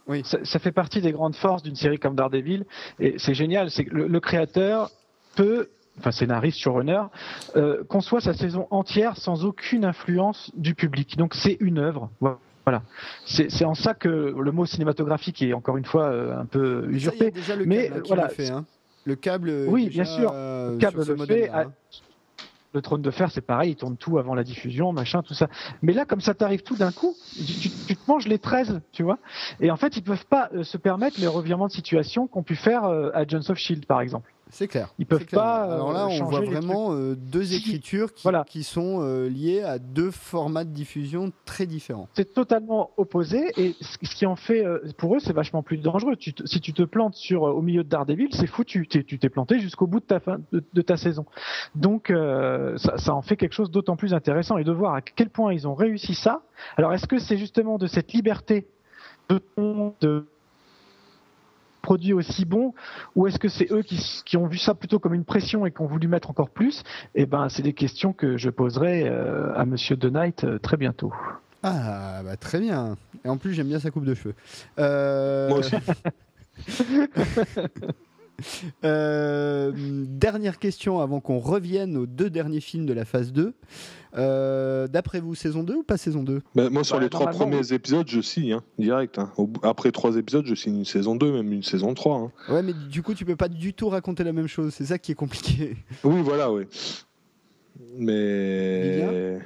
Oui. 0.07 0.23
Ça, 0.25 0.59
fait 0.59 0.73
partie 0.73 1.01
des 1.01 1.13
grandes 1.13 1.35
forces 1.35 1.63
d'une 1.63 1.77
série 1.77 1.99
comme 1.99 2.15
Daredevil, 2.15 2.65
et 2.99 3.15
c'est 3.19 3.35
génial, 3.35 3.71
c'est 3.71 3.85
que 3.85 3.95
le 3.95 4.21
créateur 4.21 4.91
peut 5.35 5.69
enfin 5.99 6.11
scénariste, 6.11 6.59
showrunner, 6.59 7.03
euh, 7.57 7.85
conçoit 7.85 8.21
sa 8.21 8.35
saison 8.35 8.67
entière 8.71 9.17
sans 9.17 9.45
aucune 9.45 9.85
influence 9.85 10.51
du 10.57 10.75
public. 10.75 11.17
Donc 11.17 11.35
c'est 11.35 11.57
une 11.61 11.79
œuvre. 11.79 12.11
Voilà. 12.21 12.83
C'est 13.27 13.65
en 13.65 13.75
ça 13.75 13.95
que 13.95 14.09
le 14.09 14.53
mot 14.53 14.65
cinématographique 14.65 15.43
est 15.43 15.53
encore 15.53 15.77
une 15.77 15.85
fois 15.85 16.07
euh, 16.07 16.39
un 16.39 16.47
peu 16.47 16.87
usurpé. 16.91 17.33
le 17.57 17.67
mais 17.67 17.91
voilà. 18.07 18.25
Le, 18.25 18.29
fait, 18.31 18.51
hein. 18.51 18.65
le 19.05 19.17
câble. 19.17 19.51
Oui, 19.69 19.89
bien 19.89 20.05
sûr. 20.05 20.33
le 20.33 20.79
câble 20.79 21.05
le 21.07 21.17
fait. 21.27 21.51
Hein. 21.51 21.73
Le 22.73 22.83
trône 22.83 23.03
de 23.03 23.11
fer, 23.13 23.31
c'est 23.31 23.41
pareil, 23.41 23.71
il 23.71 23.77
tourne 23.77 23.97
tout 23.97 24.19
avant 24.19 24.35
la 24.35 24.43
diffusion, 24.43 24.93
machin, 24.93 25.23
tout 25.23 25.33
ça. 25.33 25.47
Mais 25.81 25.93
là, 25.93 26.05
comme 26.05 26.21
ça 26.21 26.35
t'arrive 26.35 26.65
tout 26.65 26.75
d'un 26.75 26.91
coup, 26.91 27.15
tu, 27.37 27.71
te 27.71 28.11
manges 28.11 28.27
les 28.27 28.41
13, 28.41 28.81
tu 28.91 29.05
vois. 29.05 29.19
Et 29.61 29.71
en 29.71 29.77
fait, 29.77 29.97
ils 29.97 30.03
peuvent 30.03 30.27
pas 30.27 30.51
euh, 30.53 30.65
se 30.65 30.77
permettre 30.77 31.21
les 31.21 31.29
revirements 31.29 31.69
de 31.69 31.73
situation 31.73 32.27
qu'ont 32.27 32.43
pu 32.43 32.57
faire 32.57 32.83
à 32.83 33.25
Jones 33.29 33.45
of 33.49 33.59
Shield, 33.59 33.87
par 33.87 34.01
exemple. 34.01 34.34
C'est 34.55 34.69
clair. 34.69 34.95
Ils 35.01 35.07
peuvent 35.07 35.27
pas. 35.27 35.65
Alors 35.65 35.93
là, 35.93 36.07
on 36.07 36.25
voit 36.27 36.41
vraiment 36.41 36.93
euh, 36.93 37.17
deux 37.17 37.55
écritures 37.55 38.15
qui, 38.15 38.29
qui 38.47 38.63
sont 38.63 39.01
euh, 39.03 39.29
liées 39.29 39.63
à 39.63 39.81
deux 39.81 40.13
formats 40.13 40.63
de 40.63 40.71
diffusion 40.71 41.33
très 41.45 41.67
différents. 41.67 42.09
C'est 42.15 42.33
totalement 42.33 42.93
opposé 42.97 43.51
et 43.57 43.75
ce 43.81 44.15
qui 44.15 44.27
en 44.27 44.37
fait, 44.37 44.65
euh, 44.65 44.79
pour 44.97 45.17
eux, 45.17 45.19
c'est 45.19 45.33
vachement 45.33 45.65
plus 45.65 45.79
dangereux. 45.79 46.15
si 46.21 46.61
tu 46.61 46.73
te 46.73 46.85
plantes 46.85 47.15
sur 47.15 47.43
au 47.43 47.63
milieu 47.63 47.83
de 47.83 47.89
Daredevil, 47.89 48.29
c'est 48.31 48.47
foutu. 48.47 48.87
Tu 48.87 49.05
t'es 49.05 49.29
planté 49.29 49.59
jusqu'au 49.59 49.89
bout 49.89 49.99
de 49.99 50.05
ta 50.05 50.21
fin 50.21 50.39
de, 50.53 50.83
ta 50.83 50.97
saison. 50.97 51.27
Donc 51.75 52.13
ça, 52.77 52.97
ça, 52.99 53.13
en 53.13 53.23
fait 53.23 53.37
quelque 53.37 53.55
chose 53.55 53.73
d'autant 53.73 53.97
plus 53.97 54.15
intéressant 54.15 54.57
et 54.59 54.65
de 54.65 54.73
voir 54.73 54.95
à 54.95 55.01
quel 55.01 55.31
point 55.31 55.53
ils 55.53 55.67
ont 55.67 55.75
réussi 55.75 56.15
ça. 56.15 56.43
Alors 56.77 56.93
est-ce 56.93 57.09
que 57.09 57.19
c'est 57.19 57.39
justement 57.39 57.77
de 57.77 57.89
cette 57.89 58.13
liberté 58.13 58.69
de, 59.29 59.41
de 60.01 60.27
produit 61.85 62.15
aussi 62.15 62.47
bon 62.47 62.73
ou 63.15 63.27
est-ce 63.27 63.39
que 63.39 63.49
c'est 63.49 63.71
eux 63.71 63.83
qui, 63.83 64.37
ont 64.39 64.47
vu 64.47 64.57
ça 64.57 64.75
plutôt 64.75 64.99
comme 64.99 65.13
une 65.13 65.27
pression 65.27 65.67
et 65.67 65.71
qui 65.71 65.83
ont 65.83 65.87
voulu 65.87 66.09
mettre 66.09 66.31
encore 66.31 66.49
plus? 66.49 66.83
Eh 67.15 67.27
ben, 67.27 67.51
c'est 67.51 67.61
des 67.61 67.75
questions 67.75 68.15
que 68.15 68.39
je 68.39 68.49
poserai 68.49 69.07
euh, 69.07 69.55
à 69.55 69.67
Monsieur 69.67 69.95
De 69.95 70.09
Knight 70.09 70.45
euh, 70.45 70.59
très 70.59 70.79
bientôt. 70.79 71.13
Ah, 71.63 72.23
bah, 72.25 72.37
très 72.39 72.59
bien. 72.59 72.97
Et 73.25 73.29
en 73.29 73.37
plus, 73.37 73.53
j'aime 73.53 73.69
bien 73.69 73.81
sa 73.81 73.91
coupe 73.91 74.07
de 74.07 74.15
cheveux. 74.15 74.35
Euh, 74.79 75.49
Moi 75.51 75.59
aussi. 75.59 75.77
dernière 78.83 80.59
question 80.59 81.01
avant 81.01 81.21
qu'on 81.21 81.39
revienne 81.39 81.97
aux 81.97 82.07
deux 82.07 82.31
derniers 82.31 82.61
films 82.61 82.87
de 82.87 82.93
la 82.93 83.05
phase 83.05 83.33
2. 83.33 83.55
Euh, 84.17 84.87
d'après 84.87 85.21
vous, 85.21 85.35
saison 85.35 85.63
2 85.65 85.75
ou 85.75 85.83
pas 85.83 85.97
saison 85.97 86.23
2 86.23 86.43
bah, 86.55 86.71
Moi, 86.71 86.85
sur 86.85 87.01
les 87.01 87.09
trois 87.09 87.27
premiers 87.31 87.73
épisodes, 87.73 88.07
je 88.09 88.21
signe, 88.21 88.53
hein, 88.53 88.63
direct. 88.79 89.19
Hein. 89.19 89.33
Après 89.63 89.91
trois 89.91 90.17
épisodes, 90.17 90.47
je 90.47 90.55
signe 90.55 90.79
une 90.79 90.85
saison 90.85 91.17
2, 91.17 91.33
même 91.33 91.53
une 91.53 91.63
saison 91.63 91.95
3. 91.95 92.17
Hein. 92.17 92.33
Ouais, 92.49 92.63
mais 92.63 92.73
du 92.73 93.03
coup, 93.03 93.15
tu 93.15 93.25
peux 93.25 93.37
pas 93.37 93.49
du 93.49 93.75
tout 93.75 93.89
raconter 93.89 94.23
la 94.23 94.33
même 94.33 94.47
chose. 94.47 94.73
C'est 94.73 94.87
ça 94.87 94.99
qui 94.99 95.13
est 95.13 95.17
compliqué. 95.17 95.77
Oui, 96.05 96.21
voilà, 96.23 96.53
oui. 96.53 96.65
Mais. 97.97 99.39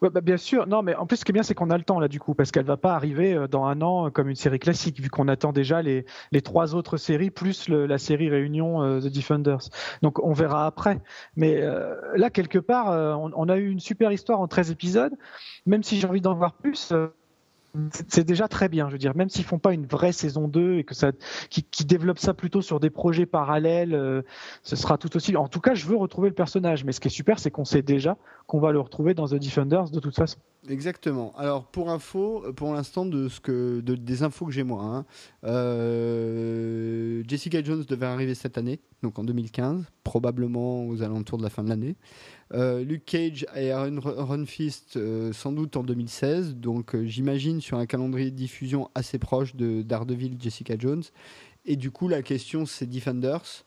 Bah, 0.00 0.22
bien 0.22 0.38
sûr, 0.38 0.66
non, 0.66 0.82
mais 0.82 0.94
en 0.94 1.06
plus, 1.06 1.18
ce 1.18 1.24
qui 1.26 1.32
est 1.32 1.34
bien, 1.34 1.42
c'est 1.42 1.54
qu'on 1.54 1.68
a 1.68 1.76
le 1.76 1.84
temps 1.84 2.00
là, 2.00 2.08
du 2.08 2.18
coup, 2.20 2.34
parce 2.34 2.50
qu'elle 2.50 2.64
va 2.64 2.78
pas 2.78 2.94
arriver 2.94 3.34
euh, 3.34 3.48
dans 3.48 3.64
un 3.64 3.82
an 3.82 4.06
euh, 4.06 4.10
comme 4.10 4.30
une 4.30 4.36
série 4.36 4.58
classique, 4.58 4.98
vu 4.98 5.10
qu'on 5.10 5.28
attend 5.28 5.52
déjà 5.52 5.82
les, 5.82 6.06
les 6.32 6.40
trois 6.40 6.74
autres 6.74 6.96
séries 6.96 7.30
plus 7.30 7.68
la 7.68 7.98
série 7.98 8.30
Réunion 8.30 8.82
euh, 8.82 9.00
The 9.00 9.12
Defenders. 9.12 9.68
Donc, 10.00 10.18
on 10.24 10.32
verra 10.32 10.64
après. 10.64 11.00
Mais 11.36 11.60
là, 12.14 12.30
quelque 12.30 12.58
part, 12.58 12.88
on, 13.18 13.30
on, 13.34 13.48
a 13.48 13.56
eu 13.56 13.68
une 13.68 13.80
super 13.80 14.10
histoire 14.12 14.40
en 14.40 14.48
13 14.48 14.70
épisodes. 14.70 15.12
Même 15.66 15.82
si 15.82 16.00
j'ai 16.00 16.06
envie 16.06 16.20
d'en 16.20 16.34
voir 16.34 16.54
plus, 16.54 16.92
c'est 18.08 18.24
déjà 18.24 18.48
très 18.48 18.68
bien, 18.68 18.88
je 18.88 18.92
veux 18.92 18.98
dire, 18.98 19.16
même 19.16 19.28
s'ils 19.28 19.44
font 19.44 19.58
pas 19.58 19.72
une 19.72 19.86
vraie 19.86 20.12
saison 20.12 20.48
2 20.48 20.78
et 20.78 20.84
que 20.84 20.94
ça, 20.94 21.12
qui, 21.48 21.84
développent 21.84 22.18
ça 22.18 22.34
plutôt 22.34 22.62
sur 22.62 22.80
des 22.80 22.90
projets 22.90 23.26
parallèles, 23.26 23.94
euh, 23.94 24.22
ce 24.62 24.76
sera 24.76 24.98
tout 24.98 25.16
aussi. 25.16 25.36
En 25.36 25.48
tout 25.48 25.60
cas, 25.60 25.74
je 25.74 25.86
veux 25.86 25.96
retrouver 25.96 26.28
le 26.28 26.34
personnage, 26.34 26.84
mais 26.84 26.92
ce 26.92 27.00
qui 27.00 27.08
est 27.08 27.10
super, 27.10 27.38
c'est 27.38 27.50
qu'on 27.50 27.64
sait 27.64 27.82
déjà 27.82 28.16
qu'on 28.46 28.60
va 28.60 28.72
le 28.72 28.80
retrouver 28.80 29.14
dans 29.14 29.28
The 29.28 29.34
Defenders 29.34 29.90
de 29.90 30.00
toute 30.00 30.16
façon. 30.16 30.38
Exactement. 30.68 31.32
Alors 31.38 31.64
pour 31.64 31.90
info, 31.90 32.44
pour 32.54 32.74
l'instant 32.74 33.06
de 33.06 33.28
ce 33.28 33.40
que, 33.40 33.80
de, 33.80 33.94
des 33.94 34.22
infos 34.22 34.44
que 34.44 34.52
j'ai 34.52 34.62
moi, 34.62 34.82
hein, 34.82 35.04
euh, 35.44 37.22
Jessica 37.26 37.62
Jones 37.62 37.84
devait 37.88 38.06
arriver 38.06 38.34
cette 38.34 38.58
année, 38.58 38.80
donc 39.02 39.18
en 39.18 39.24
2015, 39.24 39.84
probablement 40.04 40.86
aux 40.86 41.02
alentours 41.02 41.38
de 41.38 41.44
la 41.44 41.50
fin 41.50 41.62
de 41.62 41.70
l'année. 41.70 41.96
Euh, 42.52 42.82
Luke 42.82 43.04
Cage 43.04 43.46
et 43.54 43.70
Aaron 43.70 44.00
Run 44.00 44.44
Fist 44.44 44.96
euh, 44.96 45.32
sans 45.32 45.52
doute 45.52 45.76
en 45.76 45.84
2016, 45.84 46.56
donc 46.56 46.94
euh, 46.94 47.04
j'imagine 47.06 47.60
sur 47.60 47.78
un 47.78 47.86
calendrier 47.86 48.30
de 48.32 48.36
diffusion 48.36 48.90
assez 48.94 49.18
proche 49.18 49.54
de 49.54 49.82
Daredevil, 49.82 50.36
Jessica 50.38 50.74
Jones. 50.76 51.02
Et 51.64 51.76
du 51.76 51.90
coup, 51.90 52.08
la 52.08 52.22
question 52.22 52.66
c'est 52.66 52.86
Defenders. 52.86 53.64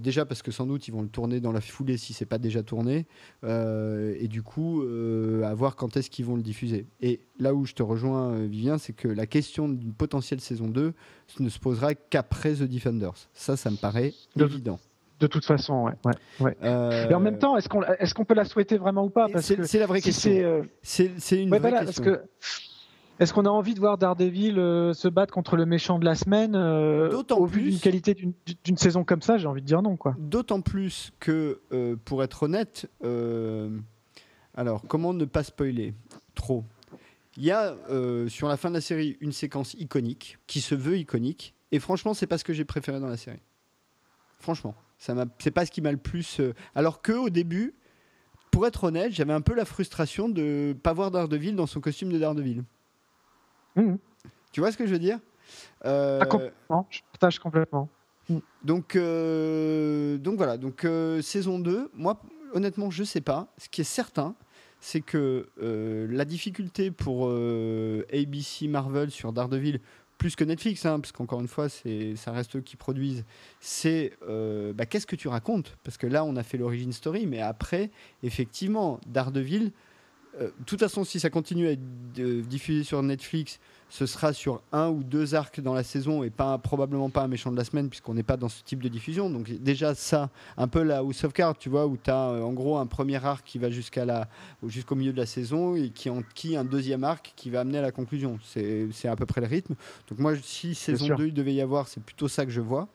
déjà 0.00 0.26
parce 0.26 0.42
que 0.42 0.50
sans 0.50 0.66
doute 0.66 0.88
ils 0.88 0.90
vont 0.90 1.02
le 1.02 1.08
tourner 1.08 1.40
dans 1.40 1.52
la 1.52 1.60
foulée 1.60 1.96
si 1.96 2.12
c'est 2.12 2.26
pas 2.26 2.38
déjà 2.38 2.64
tourné. 2.64 3.06
Et 3.44 4.26
du 4.26 4.42
coup 4.42 4.82
à 5.44 5.54
voir 5.54 5.76
quand 5.76 5.96
est-ce 5.96 6.10
qu'ils 6.10 6.24
vont 6.24 6.34
le 6.34 6.42
diffuser. 6.42 6.86
Et 7.00 7.20
là 7.38 7.54
où 7.54 7.64
je 7.66 7.74
te 7.74 7.84
rejoins 7.84 8.46
Vivien 8.46 8.78
c'est 8.78 8.94
que 8.94 9.06
la 9.06 9.26
question 9.26 9.68
d'une 9.68 9.94
potentielle 9.94 10.40
saison 10.40 10.66
2 10.66 10.92
ne 11.38 11.48
se 11.48 11.60
posera 11.60 11.94
qu'après 11.94 12.54
The 12.54 12.64
Defenders. 12.64 13.28
Ça 13.32 13.56
ça 13.56 13.70
me 13.70 13.76
paraît 13.76 14.12
évident 14.36 14.80
de 15.24 15.28
toute 15.28 15.44
façon, 15.44 15.84
ouais. 15.84 15.92
ouais, 16.40 16.56
euh, 16.62 17.08
Et 17.08 17.14
en 17.14 17.20
même 17.20 17.38
temps, 17.38 17.56
est-ce 17.56 18.14
qu'on 18.14 18.24
peut 18.24 18.34
la 18.34 18.44
souhaiter 18.44 18.76
vraiment 18.76 19.04
ou 19.04 19.10
pas? 19.10 19.26
C'est 19.40 19.78
la 19.78 19.86
vraie 19.86 20.00
question. 20.00 20.30
Euh, 20.30 20.62
c'est 20.82 21.06
une 21.32 21.48
vraie 21.48 21.60
question. 21.60 21.84
Parce 21.84 22.00
que, 22.00 22.22
est-ce 23.20 23.32
qu'on 23.32 23.46
a 23.46 23.50
envie 23.50 23.74
de 23.74 23.80
voir 23.80 23.96
Daredevil 23.96 24.58
euh, 24.58 24.92
se 24.92 25.08
battre 25.08 25.32
contre 25.32 25.56
le 25.56 25.66
méchant 25.66 25.98
de 25.98 26.04
la 26.04 26.14
semaine 26.14 26.56
Au 26.56 27.46
vu 27.46 27.70
d'une 27.70 27.80
qualité 27.80 28.14
d'une 28.14 28.76
saison 28.76 29.04
comme 29.04 29.22
ça, 29.22 29.38
j'ai 29.38 29.46
envie 29.46 29.62
de 29.62 29.66
dire 29.66 29.82
non. 29.82 29.96
quoi. 29.96 30.14
D'autant 30.18 30.60
plus 30.60 31.12
que, 31.20 31.60
pour 32.04 32.22
être 32.22 32.44
honnête, 32.44 32.88
Alors, 34.56 34.82
comment 34.86 35.14
ne 35.14 35.24
pas 35.24 35.42
spoiler 35.42 35.94
trop? 36.34 36.64
Il 37.36 37.44
y 37.44 37.50
a 37.50 37.76
euh, 37.90 38.28
sur 38.28 38.48
la 38.48 38.56
fin 38.56 38.68
de 38.68 38.74
la 38.74 38.80
série 38.80 39.16
une 39.20 39.32
séquence 39.32 39.74
iconique 39.74 40.38
qui 40.46 40.60
se 40.60 40.74
veut 40.74 40.98
iconique. 40.98 41.54
Et 41.72 41.80
franchement, 41.80 42.14
c'est 42.14 42.28
pas 42.28 42.38
ce 42.38 42.44
que 42.44 42.52
j'ai 42.52 42.64
préféré 42.64 43.00
dans 43.00 43.08
la 43.08 43.16
série. 43.16 43.42
Franchement, 44.38 44.74
ça 45.04 45.12
m'a, 45.14 45.26
c'est 45.38 45.50
pas 45.50 45.66
ce 45.66 45.70
qui 45.70 45.82
m'a 45.82 45.92
le 45.92 45.98
plus. 45.98 46.40
euh, 46.40 46.54
Alors 46.74 47.02
que 47.02 47.12
au 47.12 47.28
début, 47.28 47.74
pour 48.50 48.66
être 48.66 48.84
honnête, 48.84 49.12
j'avais 49.12 49.34
un 49.34 49.42
peu 49.42 49.54
la 49.54 49.66
frustration 49.66 50.30
de 50.30 50.74
pas 50.82 50.94
voir 50.94 51.10
Daredevil 51.10 51.54
dans 51.54 51.66
son 51.66 51.80
costume 51.82 52.10
de 52.10 52.18
Daredevil. 52.18 52.64
Mhm. 53.76 53.98
Tu 54.52 54.60
vois 54.60 54.72
ce 54.72 54.78
que 54.78 54.86
je 54.86 54.92
veux 54.92 54.98
dire? 54.98 55.18
Euh, 55.84 56.20
Ah, 56.22 56.26
complètement. 56.26 56.86
Je 56.88 57.00
partage 57.12 57.38
complètement. 57.38 57.90
donc, 58.62 58.96
euh, 58.96 60.16
donc 60.16 60.36
voilà, 60.38 60.56
donc 60.56 60.86
euh, 60.86 61.20
saison 61.20 61.58
2, 61.58 61.90
moi 61.92 62.22
honnêtement 62.54 62.90
je 62.90 63.04
sais 63.04 63.20
pas. 63.20 63.52
Ce 63.58 63.68
qui 63.68 63.82
est 63.82 63.84
certain, 63.84 64.34
c'est 64.80 65.02
que 65.02 65.50
la 66.10 66.24
difficulté 66.24 66.90
pour 66.90 67.28
ABC 67.30 68.68
Marvel 68.68 69.10
sur 69.10 69.32
Daredevil, 69.34 69.80
plus 70.18 70.36
que 70.36 70.44
Netflix, 70.44 70.86
hein, 70.86 71.00
parce 71.00 71.12
qu'encore 71.12 71.40
une 71.40 71.48
fois 71.48 71.68
ça 71.68 72.32
reste 72.32 72.56
eux 72.56 72.60
qui 72.60 72.76
produisent, 72.76 73.24
c'est 73.60 74.12
euh, 74.28 74.72
bah, 74.72 74.86
qu'est-ce 74.86 75.06
que 75.06 75.16
tu 75.16 75.28
racontes? 75.28 75.76
Parce 75.82 75.96
que 75.96 76.06
là 76.06 76.24
on 76.24 76.36
a 76.36 76.42
fait 76.42 76.58
l'origine 76.58 76.92
story, 76.92 77.26
mais 77.26 77.40
après, 77.40 77.90
effectivement, 78.22 79.00
Daredevil, 79.06 79.72
de 80.40 80.64
toute 80.66 80.80
façon 80.80 81.04
si 81.04 81.20
ça 81.20 81.30
continue 81.30 81.68
à 81.68 81.72
être 81.72 81.80
euh, 82.18 82.42
diffusé 82.42 82.84
sur 82.84 83.02
Netflix, 83.02 83.60
ce 83.88 84.06
sera 84.06 84.32
sur 84.32 84.62
un 84.72 84.88
ou 84.88 85.04
deux 85.04 85.34
arcs 85.34 85.60
dans 85.60 85.74
la 85.74 85.84
saison 85.84 86.24
et 86.24 86.30
pas 86.30 86.58
probablement 86.58 87.10
pas 87.10 87.22
un 87.22 87.28
méchant 87.28 87.52
de 87.52 87.56
la 87.56 87.64
semaine 87.64 87.88
puisqu'on 87.88 88.14
n'est 88.14 88.24
pas 88.24 88.36
dans 88.36 88.48
ce 88.48 88.62
type 88.64 88.82
de 88.82 88.88
diffusion. 88.88 89.30
Donc 89.30 89.48
déjà 89.50 89.94
ça, 89.94 90.30
un 90.56 90.66
peu 90.66 90.82
la 90.82 90.98
House 90.98 91.22
of 91.24 91.32
Cards, 91.32 91.58
tu 91.58 91.68
vois, 91.68 91.86
où 91.86 91.96
tu 91.96 92.10
as 92.10 92.16
en 92.16 92.52
gros 92.52 92.76
un 92.78 92.86
premier 92.86 93.24
arc 93.24 93.46
qui 93.46 93.58
va 93.58 93.70
jusqu'à 93.70 94.04
la 94.04 94.28
jusqu'au 94.66 94.96
milieu 94.96 95.12
de 95.12 95.18
la 95.18 95.26
saison 95.26 95.76
et 95.76 95.90
qui 95.90 96.10
en 96.10 96.22
qui 96.34 96.56
un 96.56 96.64
deuxième 96.64 97.04
arc 97.04 97.32
qui 97.36 97.50
va 97.50 97.60
amener 97.60 97.78
à 97.78 97.82
la 97.82 97.92
conclusion. 97.92 98.38
C'est 98.42 99.08
à 99.08 99.16
peu 99.16 99.26
près 99.26 99.40
le 99.40 99.46
rythme. 99.46 99.74
Donc 100.08 100.18
moi 100.18 100.32
si 100.42 100.74
saison 100.74 101.06
sûr. 101.06 101.16
2 101.16 101.26
il 101.28 101.34
devait 101.34 101.54
y 101.54 101.60
avoir, 101.60 101.86
c'est 101.86 102.02
plutôt 102.02 102.28
ça 102.28 102.44
que 102.44 102.52
je 102.52 102.60
vois. 102.60 102.88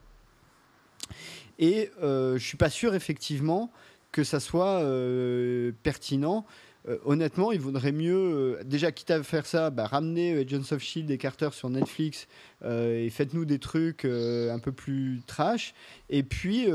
Et 1.58 1.90
euh, 2.02 2.38
je 2.38 2.44
suis 2.44 2.56
pas 2.56 2.70
sûr 2.70 2.94
effectivement 2.94 3.70
que 4.12 4.24
ça 4.24 4.40
soit 4.40 4.80
euh, 4.80 5.72
pertinent. 5.82 6.44
Euh, 6.88 6.96
honnêtement, 7.04 7.52
il 7.52 7.60
vaudrait 7.60 7.92
mieux, 7.92 8.14
euh, 8.14 8.62
déjà 8.64 8.90
quitte 8.90 9.10
à 9.10 9.22
faire 9.22 9.44
ça, 9.44 9.70
bah, 9.70 9.86
ramener 9.86 10.32
euh, 10.32 10.40
Agents 10.40 10.74
of 10.74 10.82
Shield 10.82 11.10
et 11.10 11.18
Carter 11.18 11.50
sur 11.52 11.68
Netflix 11.68 12.26
euh, 12.64 13.04
et 13.04 13.10
faites-nous 13.10 13.44
des 13.44 13.58
trucs 13.58 14.04
un 14.04 14.58
peu 14.58 14.72
plus 14.72 15.20
trash. 15.26 15.74
Et 16.08 16.22
puis 16.22 16.66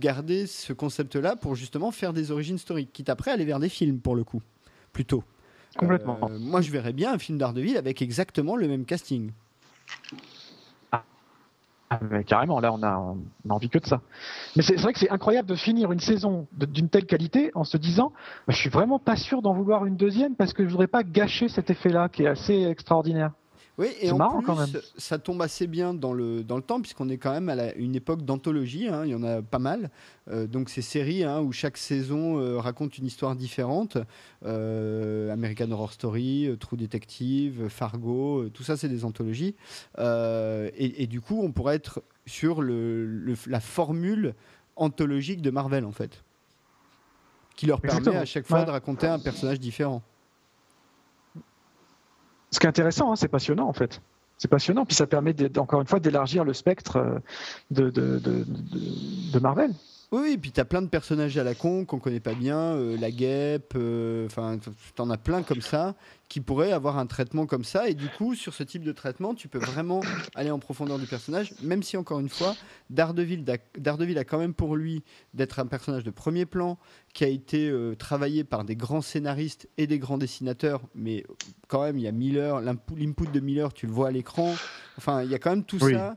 garder 0.00 0.46
ce 0.46 0.72
concept-là 0.72 1.36
pour 1.36 1.54
justement 1.54 1.90
faire 1.90 2.12
des 2.12 2.30
origines 2.30 2.58
story, 2.58 2.86
quitte 2.86 3.08
après 3.08 3.30
à 3.30 3.34
aller 3.34 3.44
vers 3.44 3.60
des 3.60 3.68
films 3.68 4.00
pour 4.00 4.16
le 4.16 4.24
coup, 4.24 4.42
plutôt. 4.92 5.24
Complètement. 5.76 6.18
Moi, 6.38 6.60
je 6.60 6.70
verrais 6.70 6.92
bien 6.92 7.12
un 7.12 7.18
film 7.18 7.36
d'Ardeville 7.36 7.76
avec 7.76 8.00
exactement 8.00 8.56
le 8.56 8.68
même 8.68 8.84
casting. 8.84 9.32
Ah, 12.02 12.22
carrément, 12.24 12.60
là, 12.60 12.72
on 12.72 12.82
a, 12.82 13.14
envie 13.48 13.68
que 13.68 13.78
de 13.78 13.86
ça. 13.86 14.00
Mais 14.56 14.62
c'est 14.62 14.76
vrai 14.76 14.92
que 14.92 14.98
c'est 14.98 15.10
incroyable 15.10 15.48
de 15.48 15.54
finir 15.54 15.92
une 15.92 16.00
saison 16.00 16.46
d'une 16.52 16.88
telle 16.88 17.06
qualité 17.06 17.50
en 17.54 17.64
se 17.64 17.76
disant, 17.76 18.12
bah, 18.46 18.54
je 18.54 18.56
suis 18.56 18.70
vraiment 18.70 18.98
pas 18.98 19.16
sûr 19.16 19.42
d'en 19.42 19.54
vouloir 19.54 19.86
une 19.86 19.96
deuxième 19.96 20.34
parce 20.34 20.52
que 20.52 20.64
je 20.64 20.70
voudrais 20.70 20.86
pas 20.86 21.02
gâcher 21.02 21.48
cet 21.48 21.70
effet-là 21.70 22.08
qui 22.08 22.24
est 22.24 22.28
assez 22.28 22.64
extraordinaire. 22.64 23.32
Oui, 23.76 23.88
et 24.00 24.12
en 24.12 24.18
marrant, 24.18 24.38
plus, 24.38 24.46
quand 24.46 24.54
même. 24.56 24.70
ça 24.96 25.18
tombe 25.18 25.42
assez 25.42 25.66
bien 25.66 25.94
dans 25.94 26.12
le, 26.12 26.44
dans 26.44 26.54
le 26.56 26.62
temps, 26.62 26.80
puisqu'on 26.80 27.08
est 27.08 27.16
quand 27.16 27.32
même 27.32 27.48
à 27.48 27.56
la- 27.56 27.74
une 27.74 27.96
époque 27.96 28.22
d'anthologie, 28.22 28.86
hein, 28.86 29.02
il 29.04 29.10
y 29.10 29.14
en 29.16 29.24
a 29.24 29.42
pas 29.42 29.58
mal. 29.58 29.90
Euh, 30.30 30.46
donc, 30.46 30.70
ces 30.70 30.80
séries 30.80 31.24
hein, 31.24 31.40
où 31.40 31.50
chaque 31.50 31.76
saison 31.76 32.38
euh, 32.38 32.58
raconte 32.60 32.98
une 32.98 33.06
histoire 33.06 33.34
différente. 33.34 33.98
Euh, 34.44 35.32
American 35.32 35.70
Horror 35.72 35.92
Story, 35.92 36.48
True 36.60 36.76
Detective, 36.76 37.68
Fargo, 37.68 38.48
tout 38.50 38.62
ça, 38.62 38.76
c'est 38.76 38.88
des 38.88 39.04
anthologies. 39.04 39.56
Et, 39.98 41.02
et 41.02 41.06
du 41.08 41.20
coup, 41.20 41.40
on 41.42 41.50
pourrait 41.50 41.74
être 41.74 42.02
sur 42.26 42.62
le, 42.62 43.04
le- 43.06 43.34
la 43.48 43.58
formule 43.60 44.34
anthologique 44.76 45.42
de 45.42 45.50
Marvel, 45.50 45.84
en 45.84 45.92
fait. 45.92 46.22
Qui 47.56 47.66
leur 47.66 47.80
permet 47.80 47.98
Exactement. 47.98 48.22
à 48.22 48.24
chaque 48.24 48.46
fois 48.46 48.60
Ouais. 48.60 48.66
de 48.66 48.70
raconter 48.70 49.06
un 49.08 49.18
personnage 49.18 49.58
différent. 49.60 50.02
Ce 52.54 52.60
qui 52.60 52.66
est 52.66 52.68
intéressant, 52.68 53.10
hein, 53.10 53.16
c'est 53.16 53.26
passionnant 53.26 53.68
en 53.68 53.72
fait. 53.72 54.00
C'est 54.38 54.46
passionnant, 54.46 54.84
puis 54.84 54.94
ça 54.94 55.08
permet 55.08 55.34
encore 55.58 55.80
une 55.80 55.88
fois 55.88 55.98
d'élargir 55.98 56.44
le 56.44 56.52
spectre 56.52 56.98
euh, 56.98 57.18
de 57.72 59.38
Marvel. 59.40 59.72
Oui, 60.14 60.20
oui, 60.22 60.32
et 60.34 60.38
puis 60.38 60.52
t'as 60.52 60.64
plein 60.64 60.80
de 60.80 60.86
personnages 60.86 61.36
à 61.38 61.42
la 61.42 61.56
con 61.56 61.84
qu'on 61.84 61.98
connaît 61.98 62.20
pas 62.20 62.34
bien, 62.34 62.56
euh, 62.56 62.96
la 62.96 63.10
guêpe, 63.10 63.72
euh, 63.74 64.26
enfin, 64.26 64.60
t'en 64.94 65.10
as 65.10 65.18
plein 65.18 65.42
comme 65.42 65.60
ça 65.60 65.96
qui 66.28 66.40
pourraient 66.40 66.70
avoir 66.70 66.98
un 66.98 67.06
traitement 67.06 67.46
comme 67.46 67.64
ça. 67.64 67.88
Et 67.88 67.94
du 67.94 68.08
coup, 68.08 68.36
sur 68.36 68.54
ce 68.54 68.62
type 68.62 68.84
de 68.84 68.92
traitement, 68.92 69.34
tu 69.34 69.48
peux 69.48 69.58
vraiment 69.58 70.00
aller 70.36 70.52
en 70.52 70.60
profondeur 70.60 71.00
du 71.00 71.06
personnage, 71.06 71.52
même 71.64 71.82
si 71.82 71.96
encore 71.96 72.20
une 72.20 72.28
fois, 72.28 72.54
Daredevil, 72.90 73.42
d'a- 73.42 73.58
Daredevil 73.76 74.16
a 74.18 74.24
quand 74.24 74.38
même 74.38 74.54
pour 74.54 74.76
lui 74.76 75.02
d'être 75.32 75.58
un 75.58 75.66
personnage 75.66 76.04
de 76.04 76.10
premier 76.12 76.46
plan 76.46 76.78
qui 77.12 77.24
a 77.24 77.28
été 77.28 77.68
euh, 77.68 77.96
travaillé 77.96 78.44
par 78.44 78.62
des 78.64 78.76
grands 78.76 79.02
scénaristes 79.02 79.68
et 79.78 79.88
des 79.88 79.98
grands 79.98 80.18
dessinateurs, 80.18 80.80
mais 80.94 81.24
quand 81.66 81.82
même, 81.82 81.98
il 81.98 82.04
y 82.04 82.08
a 82.08 82.12
Miller, 82.12 82.60
l'input 82.60 83.26
de 83.32 83.40
Miller, 83.40 83.72
tu 83.72 83.86
le 83.86 83.92
vois 83.92 84.08
à 84.08 84.10
l'écran. 84.12 84.54
Enfin, 84.96 85.24
il 85.24 85.30
y 85.30 85.34
a 85.34 85.40
quand 85.40 85.50
même 85.50 85.64
tout 85.64 85.82
Oui. 85.82 85.94
ça 85.94 86.16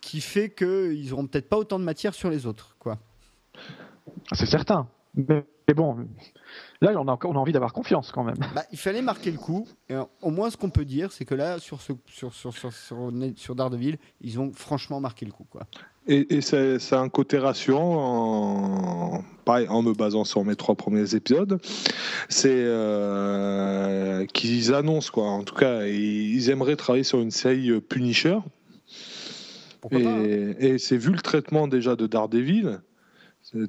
qui 0.00 0.20
fait 0.20 0.50
qu'ils 0.50 1.12
auront 1.12 1.26
peut-être 1.26 1.48
pas 1.48 1.56
autant 1.58 1.80
de 1.80 1.84
matière 1.84 2.14
sur 2.14 2.30
les 2.30 2.46
autres, 2.46 2.76
quoi. 2.78 2.98
C'est 4.32 4.46
certain. 4.46 4.88
Mais, 5.14 5.44
mais 5.68 5.74
bon, 5.74 5.96
là, 6.80 6.92
on 6.96 7.06
a, 7.06 7.18
on 7.24 7.32
a 7.32 7.38
envie 7.38 7.52
d'avoir 7.52 7.72
confiance 7.72 8.12
quand 8.12 8.24
même. 8.24 8.36
Bah, 8.54 8.64
il 8.72 8.78
fallait 8.78 9.02
marquer 9.02 9.30
le 9.30 9.38
coup. 9.38 9.68
Et 9.88 9.94
euh, 9.94 10.04
au 10.22 10.30
moins, 10.30 10.50
ce 10.50 10.56
qu'on 10.56 10.70
peut 10.70 10.84
dire, 10.84 11.12
c'est 11.12 11.24
que 11.24 11.34
là, 11.34 11.58
sur, 11.58 11.80
ce, 11.80 11.92
sur, 12.06 12.32
sur, 12.34 12.52
sur, 12.52 12.72
sur, 12.72 13.54
Daredevil, 13.54 13.98
ils 14.20 14.40
ont 14.40 14.52
franchement 14.52 15.00
marqué 15.00 15.26
le 15.26 15.32
coup. 15.32 15.46
Quoi. 15.48 15.62
Et, 16.08 16.36
et 16.36 16.40
ça, 16.40 16.78
ça 16.78 16.98
a 16.98 17.02
un 17.02 17.08
côté 17.08 17.38
rassurant, 17.38 19.18
en, 19.18 19.24
pareil, 19.44 19.68
en 19.68 19.82
me 19.82 19.92
basant 19.92 20.24
sur 20.24 20.44
mes 20.44 20.56
trois 20.56 20.74
premiers 20.74 21.14
épisodes, 21.14 21.60
c'est 22.28 22.48
euh, 22.50 24.26
qu'ils 24.26 24.74
annoncent, 24.74 25.12
quoi. 25.12 25.28
En 25.28 25.44
tout 25.44 25.54
cas, 25.54 25.86
ils, 25.86 26.34
ils 26.34 26.50
aimeraient 26.50 26.76
travailler 26.76 27.04
sur 27.04 27.20
une 27.20 27.30
série 27.30 27.70
euh, 27.70 27.80
Punisher. 27.80 28.38
Pourquoi 29.80 30.00
Et, 30.00 30.04
pas 30.04 30.10
hein. 30.10 30.54
et 30.58 30.78
c'est 30.78 30.96
vu 30.96 31.12
le 31.12 31.20
traitement 31.20 31.68
déjà 31.68 31.94
de 31.94 32.06
Daredevil, 32.06 32.80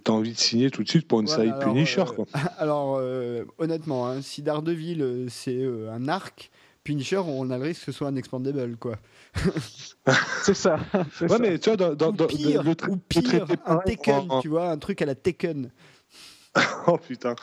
t'as 0.03 0.11
envie 0.13 0.33
de 0.33 0.37
signer 0.37 0.69
tout 0.71 0.83
de 0.83 0.89
suite 0.89 1.07
pour 1.07 1.19
une 1.21 1.27
Ouais, 1.29 1.35
série 1.35 1.51
Punisher, 1.61 2.01
euh, 2.01 2.05
quoi. 2.05 2.25
Alors, 2.57 2.97
euh, 2.99 3.43
honnêtement, 3.57 4.07
hein, 4.07 4.21
si 4.21 4.41
Daredevil, 4.41 5.01
euh, 5.01 5.25
c'est 5.29 5.55
euh, 5.57 5.91
un 5.91 6.07
arc, 6.07 6.51
Punisher, 6.83 7.17
on 7.25 7.49
a 7.49 7.57
le 7.57 7.63
risque 7.63 7.85
que 7.85 7.91
ce 7.91 7.97
soit 7.97 8.07
un 8.09 8.15
expandable. 8.15 8.75
Quoi. 8.77 8.95
C'est 10.43 10.53
ça. 10.53 10.77
c'est 11.13 11.23
Ouais, 11.23 11.29
ça. 11.29 11.39
mais 11.39 11.57
tu 11.57 11.69
vois, 11.69 11.77
dans, 11.77 11.95
dans, 11.95 12.09
ou 12.09 12.11
dans- 12.11 12.27
pire, 12.27 12.61
le 12.63 12.71
ou 12.89 12.97
pire 12.97 13.45
un 13.49 13.55
pareil 13.55 13.95
Taken, 13.97 14.25
en- 14.31 14.41
tu 14.41 14.49
vois, 14.49 14.69
un 14.69 14.77
truc 14.77 15.01
à 15.01 15.05
la 15.05 15.15
Taken. 15.15 15.69
Oh 16.87 16.97
putain. 16.97 17.35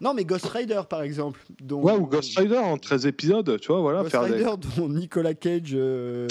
Non, 0.00 0.14
mais 0.14 0.24
Ghost 0.24 0.46
Rider, 0.46 0.80
par 0.88 1.02
exemple. 1.02 1.40
Dont, 1.60 1.82
Ouais, 1.82 1.92
ou 1.92 2.06
Ghost 2.06 2.38
Rider 2.38 2.56
en 2.58 2.78
13 2.78 3.06
épisodes, 3.06 3.58
tu 3.60 3.68
vois, 3.68 3.80
voilà. 3.80 4.00
Ghost 4.00 4.12
faire 4.12 4.24
des- 4.26 4.34
Rider, 4.34 4.50
dont 4.76 4.88
Nicolas 4.88 5.34
Cage, 5.34 5.72
euh, 5.74 6.26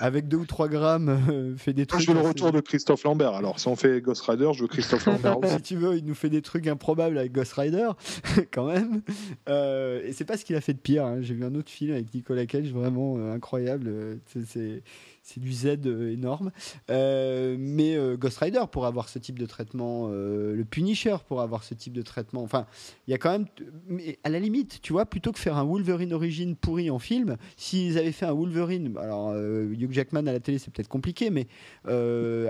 avec 0.00 0.28
2 0.28 0.36
ou 0.38 0.46
3 0.46 0.68
grammes, 0.68 1.08
euh, 1.30 1.56
fait 1.56 1.72
des 1.72 1.82
Moi, 1.82 1.86
trucs. 1.86 2.02
je 2.02 2.10
veux 2.12 2.14
le 2.20 2.26
retour 2.26 2.52
de 2.52 2.60
Christophe 2.60 3.04
Lambert. 3.04 3.34
Alors, 3.34 3.58
si 3.60 3.68
on 3.68 3.76
fait 3.76 4.00
Ghost 4.00 4.22
Rider, 4.22 4.50
je 4.54 4.62
veux 4.62 4.68
Christophe 4.68 5.06
Lambert 5.06 5.38
aussi. 5.38 5.54
si 5.56 5.62
tu 5.62 5.76
veux, 5.76 5.96
il 5.96 6.04
nous 6.04 6.14
fait 6.14 6.30
des 6.30 6.42
trucs 6.42 6.66
improbables 6.66 7.18
avec 7.18 7.32
Ghost 7.32 7.52
Rider, 7.54 7.88
quand 8.52 8.66
même. 8.66 9.02
Euh, 9.48 10.02
et 10.04 10.12
c'est 10.12 10.24
pas 10.24 10.36
ce 10.36 10.44
qu'il 10.44 10.56
a 10.56 10.60
fait 10.60 10.74
de 10.74 10.78
pire. 10.78 11.04
hein. 11.04 11.18
J'ai 11.20 11.34
vu 11.34 11.44
un 11.44 11.54
autre 11.54 11.70
film 11.70 11.92
avec 11.92 12.12
Nicolas 12.14 12.46
Cage, 12.46 12.68
vraiment 12.72 13.16
euh, 13.18 13.34
incroyable. 13.34 13.86
Euh, 13.88 14.14
c'est- 14.46 14.82
C'est 15.26 15.40
du 15.40 15.52
Z 15.54 15.78
euh, 15.86 16.12
énorme. 16.12 16.52
Euh, 16.90 17.56
mais 17.58 17.96
euh, 17.96 18.16
Ghost 18.18 18.36
Rider 18.38 18.60
pour 18.70 18.84
avoir 18.84 19.08
ce 19.08 19.18
type 19.18 19.38
de 19.38 19.46
traitement, 19.46 20.08
le 20.08 20.64
Punisher 20.68 21.16
pour 21.26 21.40
avoir 21.40 21.64
ce 21.64 21.72
type 21.72 21.94
de 21.94 22.02
traitement. 22.02 22.42
Enfin, 22.42 22.66
il 23.08 23.10
y 23.12 23.14
a 23.14 23.18
quand 23.18 23.30
même. 23.32 23.46
Mais 23.88 24.18
à 24.22 24.28
la 24.28 24.38
limite, 24.38 24.80
tu 24.82 24.92
vois, 24.92 25.06
plutôt 25.06 25.32
que 25.32 25.38
faire 25.38 25.56
un 25.56 25.64
Wolverine 25.64 26.12
origine 26.12 26.56
pourri 26.56 26.90
en 26.90 26.98
film, 26.98 27.36
s'ils 27.56 27.96
avaient 27.96 28.12
fait 28.12 28.26
un 28.26 28.34
Wolverine, 28.34 28.94
alors 28.98 29.34
Hugh 29.34 29.90
Jackman 29.92 30.26
à 30.26 30.32
la 30.32 30.40
télé, 30.40 30.58
c'est 30.58 30.70
peut-être 30.72 30.88
compliqué, 30.88 31.30
mais 31.30 31.46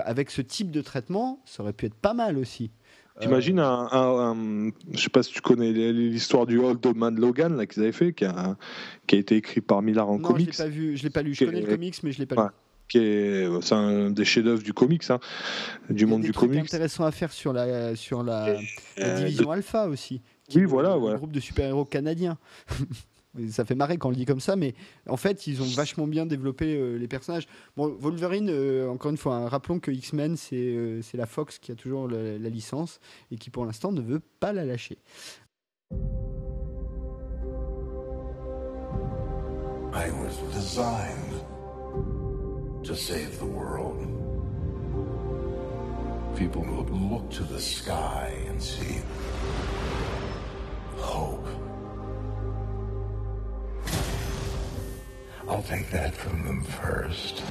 avec 0.05 0.29
ce 0.29 0.41
type 0.41 0.69
de 0.69 0.81
traitement, 0.81 1.41
ça 1.45 1.63
aurait 1.63 1.73
pu 1.73 1.85
être 1.85 1.95
pas 1.95 2.13
mal 2.13 2.37
aussi. 2.37 2.71
T'imagines 3.21 3.59
un, 3.59 3.87
un- 3.93 4.33
un- 4.35 4.71
Je 4.91 4.99
sais 4.99 5.09
pas 5.09 5.23
si 5.23 5.31
tu 5.31 5.39
connais 5.39 5.71
l'histoire 5.71 6.45
du 6.45 6.57
Old 6.59 6.85
Man 6.97 7.15
Logan 7.17 7.55
là 7.55 7.65
qu'ils 7.65 7.81
avaient 7.83 7.93
fait, 7.93 8.11
qui 8.11 8.25
a, 8.25 8.57
qui 9.07 9.15
a 9.15 9.19
été 9.19 9.37
écrit 9.37 9.61
par 9.61 9.81
Millar 9.81 10.09
en 10.09 10.17
non, 10.19 10.27
comics, 10.27 10.51
je 10.53 10.57
l'ai 10.63 10.69
pas 10.69 10.69
vu, 10.69 10.97
je 10.97 11.03
l'ai 11.03 11.09
pas 11.09 11.21
lu. 11.21 11.33
Je 11.33 11.45
connais 11.45 11.61
le 11.61 11.67
comics, 11.67 11.95
mais 12.03 12.11
je 12.11 12.19
l'ai 12.19 12.25
pas 12.25 12.35
Ouais. 12.35 12.49
lu. 12.49 12.49
Qui 12.87 12.97
est 12.99 13.47
c'est 13.61 13.73
un 13.75 14.09
des 14.11 14.25
chefs-d'œuvre 14.25 14.63
du 14.63 14.73
comics, 14.73 15.03
hein, 15.09 15.19
du 15.89 15.95
Il 15.95 16.01
y 16.01 16.03
a 16.03 16.07
monde 16.07 16.21
des 16.21 16.27
du 16.27 16.33
trucs 16.33 16.49
comics. 16.51 16.63
intéressants 16.65 17.05
à 17.05 17.11
faire 17.11 17.31
sur 17.31 17.53
la 17.53 17.95
sur 17.95 18.23
la, 18.23 18.53
la 18.97 19.05
Euh, 19.07 19.17
division 19.19 19.51
Alpha 19.51 19.87
aussi. 19.87 20.21
qui 20.47 20.57
Oui, 20.57 20.63
est 20.63 20.67
voilà, 20.67 20.93
le 20.93 20.99
voilà. 20.99 21.17
groupe 21.17 21.31
de 21.31 21.39
super-héros 21.39 21.85
canadiens. 21.85 22.37
ça 23.49 23.65
fait 23.65 23.75
marrer 23.75 23.97
quand 23.97 24.07
on 24.07 24.11
le 24.11 24.15
dit 24.17 24.25
comme 24.25 24.39
ça, 24.39 24.55
mais 24.55 24.75
en 25.09 25.17
fait, 25.17 25.45
ils 25.47 25.61
ont 25.61 25.65
vachement 25.75 26.07
bien 26.07 26.25
développé 26.25 26.97
les 26.97 27.07
personnages. 27.09 27.47
Bon, 27.75 27.87
Wolverine, 27.99 28.49
encore 28.89 29.11
une 29.11 29.17
fois, 29.17 29.35
hein, 29.35 29.47
rappelons 29.49 29.79
que 29.79 29.91
X-Men, 29.91 30.37
c'est 30.37 31.03
la 31.15 31.25
Fox 31.25 31.59
qui 31.59 31.71
a 31.73 31.75
toujours 31.75 32.07
la, 32.07 32.37
la 32.37 32.49
licence 32.49 32.99
et 33.31 33.35
qui 33.37 33.49
pour 33.49 33.65
l'instant 33.65 33.91
ne 33.91 33.99
veut 34.01 34.21
pas 34.39 34.53
la 34.53 34.63
lâcher. 34.63 34.99
I 39.93 40.09
was 40.11 40.35
designed 40.53 41.41
to 42.85 42.95
save 42.95 43.39
the 43.39 43.45
world. 43.45 43.97
People 46.37 46.61
would 46.61 46.91
look 46.91 47.31
to 47.31 47.43
the 47.43 47.59
sky 47.59 48.31
and 48.47 48.61
see 48.61 49.01
hope. 50.97 51.47
I'll 55.47 55.63
take 55.63 55.89
that 55.89 56.13
from 56.13 56.45
them 56.45 56.63
first. 56.63 57.41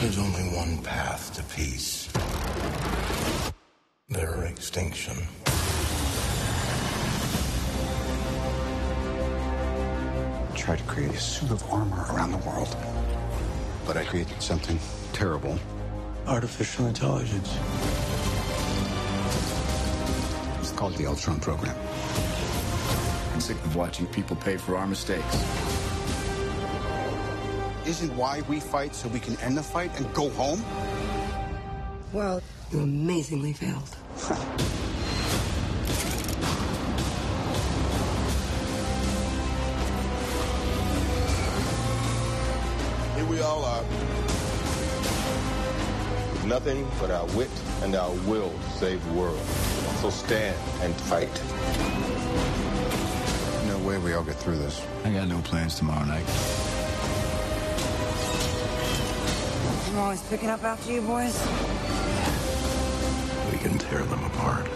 There's 0.00 0.18
only 0.18 0.54
one 0.54 0.82
path 0.82 1.32
to 1.36 1.42
peace. 1.54 2.12
Their 4.10 4.44
extinction. 4.44 5.16
Tried 10.54 10.78
to 10.78 10.84
create 10.84 11.10
a 11.10 11.18
suit 11.18 11.50
of 11.50 11.62
armor 11.72 12.06
around 12.12 12.30
the 12.30 12.38
world. 12.38 12.76
But 13.86 13.96
I 13.96 14.04
created 14.04 14.40
something 14.40 14.78
terrible. 15.12 15.58
Artificial 16.26 16.86
intelligence. 16.86 17.58
It's 20.60 20.72
called 20.72 20.94
the 20.96 21.06
Ultron 21.06 21.40
program. 21.40 21.76
I'm 23.32 23.40
sick 23.40 23.56
of 23.56 23.76
watching 23.76 24.06
people 24.06 24.36
pay 24.36 24.56
for 24.56 24.76
our 24.76 24.86
mistakes. 24.86 25.34
Isn't 27.86 28.16
why 28.16 28.42
we 28.48 28.60
fight 28.60 28.94
so 28.94 29.08
we 29.08 29.20
can 29.20 29.38
end 29.40 29.56
the 29.58 29.62
fight 29.62 29.90
and 29.98 30.12
go 30.14 30.30
home? 30.30 30.64
Well, 32.12 32.40
you 32.70 32.80
amazingly 32.80 33.52
failed. 33.52 33.96
all 43.44 43.64
are. 43.64 43.82
With 46.32 46.46
nothing 46.46 46.88
but 46.98 47.10
our 47.10 47.26
wit 47.36 47.50
and 47.82 47.94
our 47.94 48.10
will 48.26 48.50
to 48.50 48.70
save 48.78 49.04
the 49.06 49.12
world. 49.12 49.38
So 50.00 50.10
stand 50.10 50.56
and 50.80 50.94
fight. 50.94 51.30
No 53.68 53.78
way 53.86 53.98
we 53.98 54.14
all 54.14 54.24
get 54.24 54.36
through 54.36 54.56
this. 54.56 54.84
I 55.04 55.12
got 55.12 55.28
no 55.28 55.40
plans 55.42 55.76
tomorrow 55.76 56.04
night. 56.04 56.26
I'm 59.88 59.98
always 59.98 60.22
picking 60.22 60.48
up 60.50 60.64
after 60.64 60.92
you 60.92 61.02
boys. 61.02 61.38
We 63.52 63.58
can 63.58 63.78
tear 63.78 64.02
them 64.02 64.24
apart. 64.24 64.66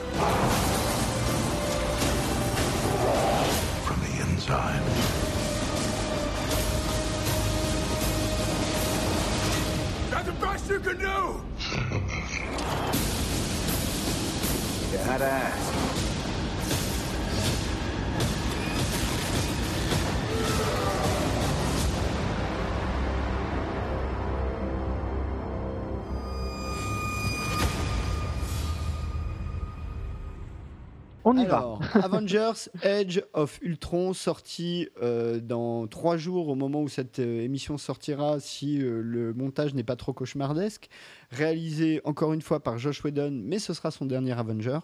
From 3.82 4.00
the 4.00 4.22
inside. 4.22 5.17
You 10.68 10.80
can 10.80 10.98
do! 10.98 11.04
you 14.92 14.98
had 14.98 15.18
to 15.18 15.24
ask. 15.24 15.77
On 31.28 31.36
y 31.36 31.44
Alors, 31.44 31.80
va. 31.80 32.04
Avengers 32.04 32.70
Edge 32.82 33.20
of 33.34 33.58
Ultron, 33.60 34.14
sorti 34.14 34.88
euh, 35.02 35.40
dans 35.40 35.86
trois 35.86 36.16
jours 36.16 36.48
au 36.48 36.54
moment 36.54 36.80
où 36.80 36.88
cette 36.88 37.18
euh, 37.18 37.42
émission 37.42 37.76
sortira, 37.76 38.40
si 38.40 38.80
euh, 38.80 39.02
le 39.02 39.34
montage 39.34 39.74
n'est 39.74 39.82
pas 39.82 39.96
trop 39.96 40.14
cauchemardesque. 40.14 40.88
Réalisé 41.30 42.00
encore 42.04 42.32
une 42.32 42.40
fois 42.40 42.60
par 42.60 42.78
Josh 42.78 43.04
Whedon, 43.04 43.42
mais 43.44 43.58
ce 43.58 43.74
sera 43.74 43.90
son 43.90 44.06
dernier 44.06 44.32
Avenger. 44.32 44.78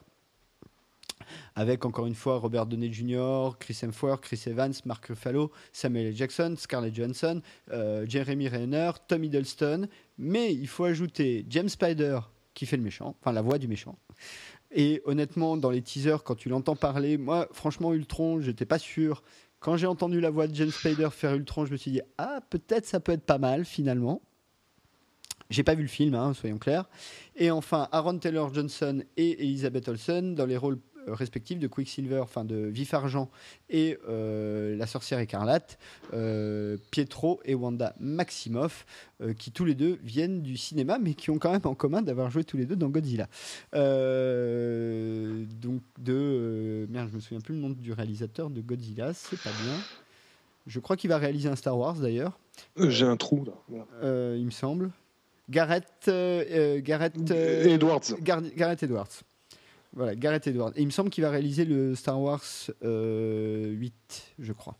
Avec 1.54 1.86
encore 1.86 2.04
une 2.04 2.14
fois 2.14 2.36
Robert 2.36 2.66
Downey 2.66 2.92
Jr., 2.92 3.52
Chris 3.58 3.78
Hemsworth, 3.82 4.20
Chris 4.20 4.42
Evans, 4.46 4.74
Mark 4.84 5.06
Ruffalo, 5.06 5.50
Samuel. 5.72 6.14
Jackson, 6.14 6.56
Scarlett 6.58 6.94
Johansson, 6.94 7.40
Jeremy 8.06 8.48
Renner, 8.48 8.90
Tom 9.08 9.24
Hiddleston. 9.24 9.88
Mais 10.18 10.52
il 10.52 10.68
faut 10.68 10.84
ajouter 10.84 11.46
James 11.48 11.70
Spider 11.70 12.18
qui 12.52 12.66
fait 12.66 12.76
le 12.76 12.82
méchant, 12.82 13.16
enfin 13.20 13.32
la 13.32 13.42
voix 13.42 13.58
du 13.58 13.68
méchant. 13.68 13.98
Et 14.74 15.00
honnêtement, 15.04 15.56
dans 15.56 15.70
les 15.70 15.82
teasers, 15.82 16.24
quand 16.24 16.34
tu 16.34 16.48
l'entends 16.48 16.74
parler, 16.74 17.16
moi, 17.16 17.48
franchement, 17.52 17.94
Ultron, 17.94 18.40
j'étais 18.40 18.66
pas 18.66 18.80
sûr. 18.80 19.22
Quand 19.60 19.76
j'ai 19.76 19.86
entendu 19.86 20.20
la 20.20 20.30
voix 20.30 20.48
de 20.48 20.54
James 20.54 20.70
Spider 20.70 21.08
faire 21.10 21.34
Ultron, 21.34 21.64
je 21.64 21.72
me 21.72 21.76
suis 21.76 21.92
dit, 21.92 22.00
ah, 22.18 22.40
peut-être 22.50 22.84
ça 22.84 22.98
peut 23.00 23.12
être 23.12 23.24
pas 23.24 23.38
mal 23.38 23.64
finalement. 23.64 24.20
J'ai 25.48 25.62
pas 25.62 25.74
vu 25.74 25.82
le 25.82 25.88
film, 25.88 26.14
hein, 26.14 26.34
soyons 26.34 26.58
clairs. 26.58 26.88
Et 27.36 27.50
enfin, 27.50 27.88
Aaron 27.92 28.18
Taylor 28.18 28.52
Johnson 28.52 29.02
et 29.16 29.42
Elizabeth 29.44 29.88
Olsen 29.88 30.34
dans 30.34 30.46
les 30.46 30.56
rôles 30.56 30.80
respectifs 31.06 31.58
de 31.58 31.66
Quicksilver, 31.66 32.20
enfin 32.20 32.44
de 32.44 32.56
Vif 32.56 32.94
Argent 32.94 33.30
et 33.70 33.98
euh, 34.08 34.76
la 34.76 34.86
sorcière 34.86 35.18
écarlate, 35.18 35.78
euh, 36.12 36.76
Pietro 36.90 37.40
et 37.44 37.54
Wanda 37.54 37.94
Maximoff, 38.00 38.86
qui 39.38 39.52
tous 39.52 39.64
les 39.64 39.74
deux 39.74 39.98
viennent 40.02 40.42
du 40.42 40.56
cinéma, 40.56 40.98
mais 40.98 41.14
qui 41.14 41.30
ont 41.30 41.38
quand 41.38 41.52
même 41.52 41.60
en 41.64 41.74
commun 41.74 42.02
d'avoir 42.02 42.30
joué 42.30 42.44
tous 42.44 42.56
les 42.56 42.66
deux 42.66 42.76
dans 42.76 42.88
Godzilla. 42.88 43.28
donc 43.72 43.80
de 45.98 46.86
merde, 46.90 47.08
je 47.10 47.16
me 47.16 47.20
souviens 47.20 47.40
plus 47.40 47.54
le 47.54 47.60
nom 47.60 47.70
du 47.70 47.92
réalisateur 47.92 48.50
de 48.50 48.60
Godzilla, 48.60 49.14
c'est 49.14 49.40
pas 49.40 49.50
bien. 49.62 49.76
Je 50.66 50.80
crois 50.80 50.96
qu'il 50.96 51.10
va 51.10 51.18
réaliser 51.18 51.48
un 51.48 51.56
Star 51.56 51.78
Wars 51.78 51.94
d'ailleurs. 51.94 52.38
J'ai 52.76 53.06
un 53.06 53.16
trou 53.16 53.44
là. 53.44 53.52
il 54.36 54.44
me 54.44 54.50
semble. 54.50 54.90
Gareth, 55.48 56.10
Gareth 56.82 57.30
Edwards. 57.30 58.14
Gareth 58.20 58.82
Edwards. 58.82 59.24
Voilà, 59.94 60.14
Gareth 60.16 60.46
Edwards. 60.46 60.72
Et 60.76 60.82
il 60.82 60.86
me 60.86 60.90
semble 60.90 61.10
qu'il 61.10 61.22
va 61.22 61.30
réaliser 61.30 61.64
le 61.64 61.94
Star 61.94 62.20
Wars 62.20 62.42
8, 62.42 62.74
euh, 62.84 63.86
je 64.38 64.52
crois. 64.52 64.76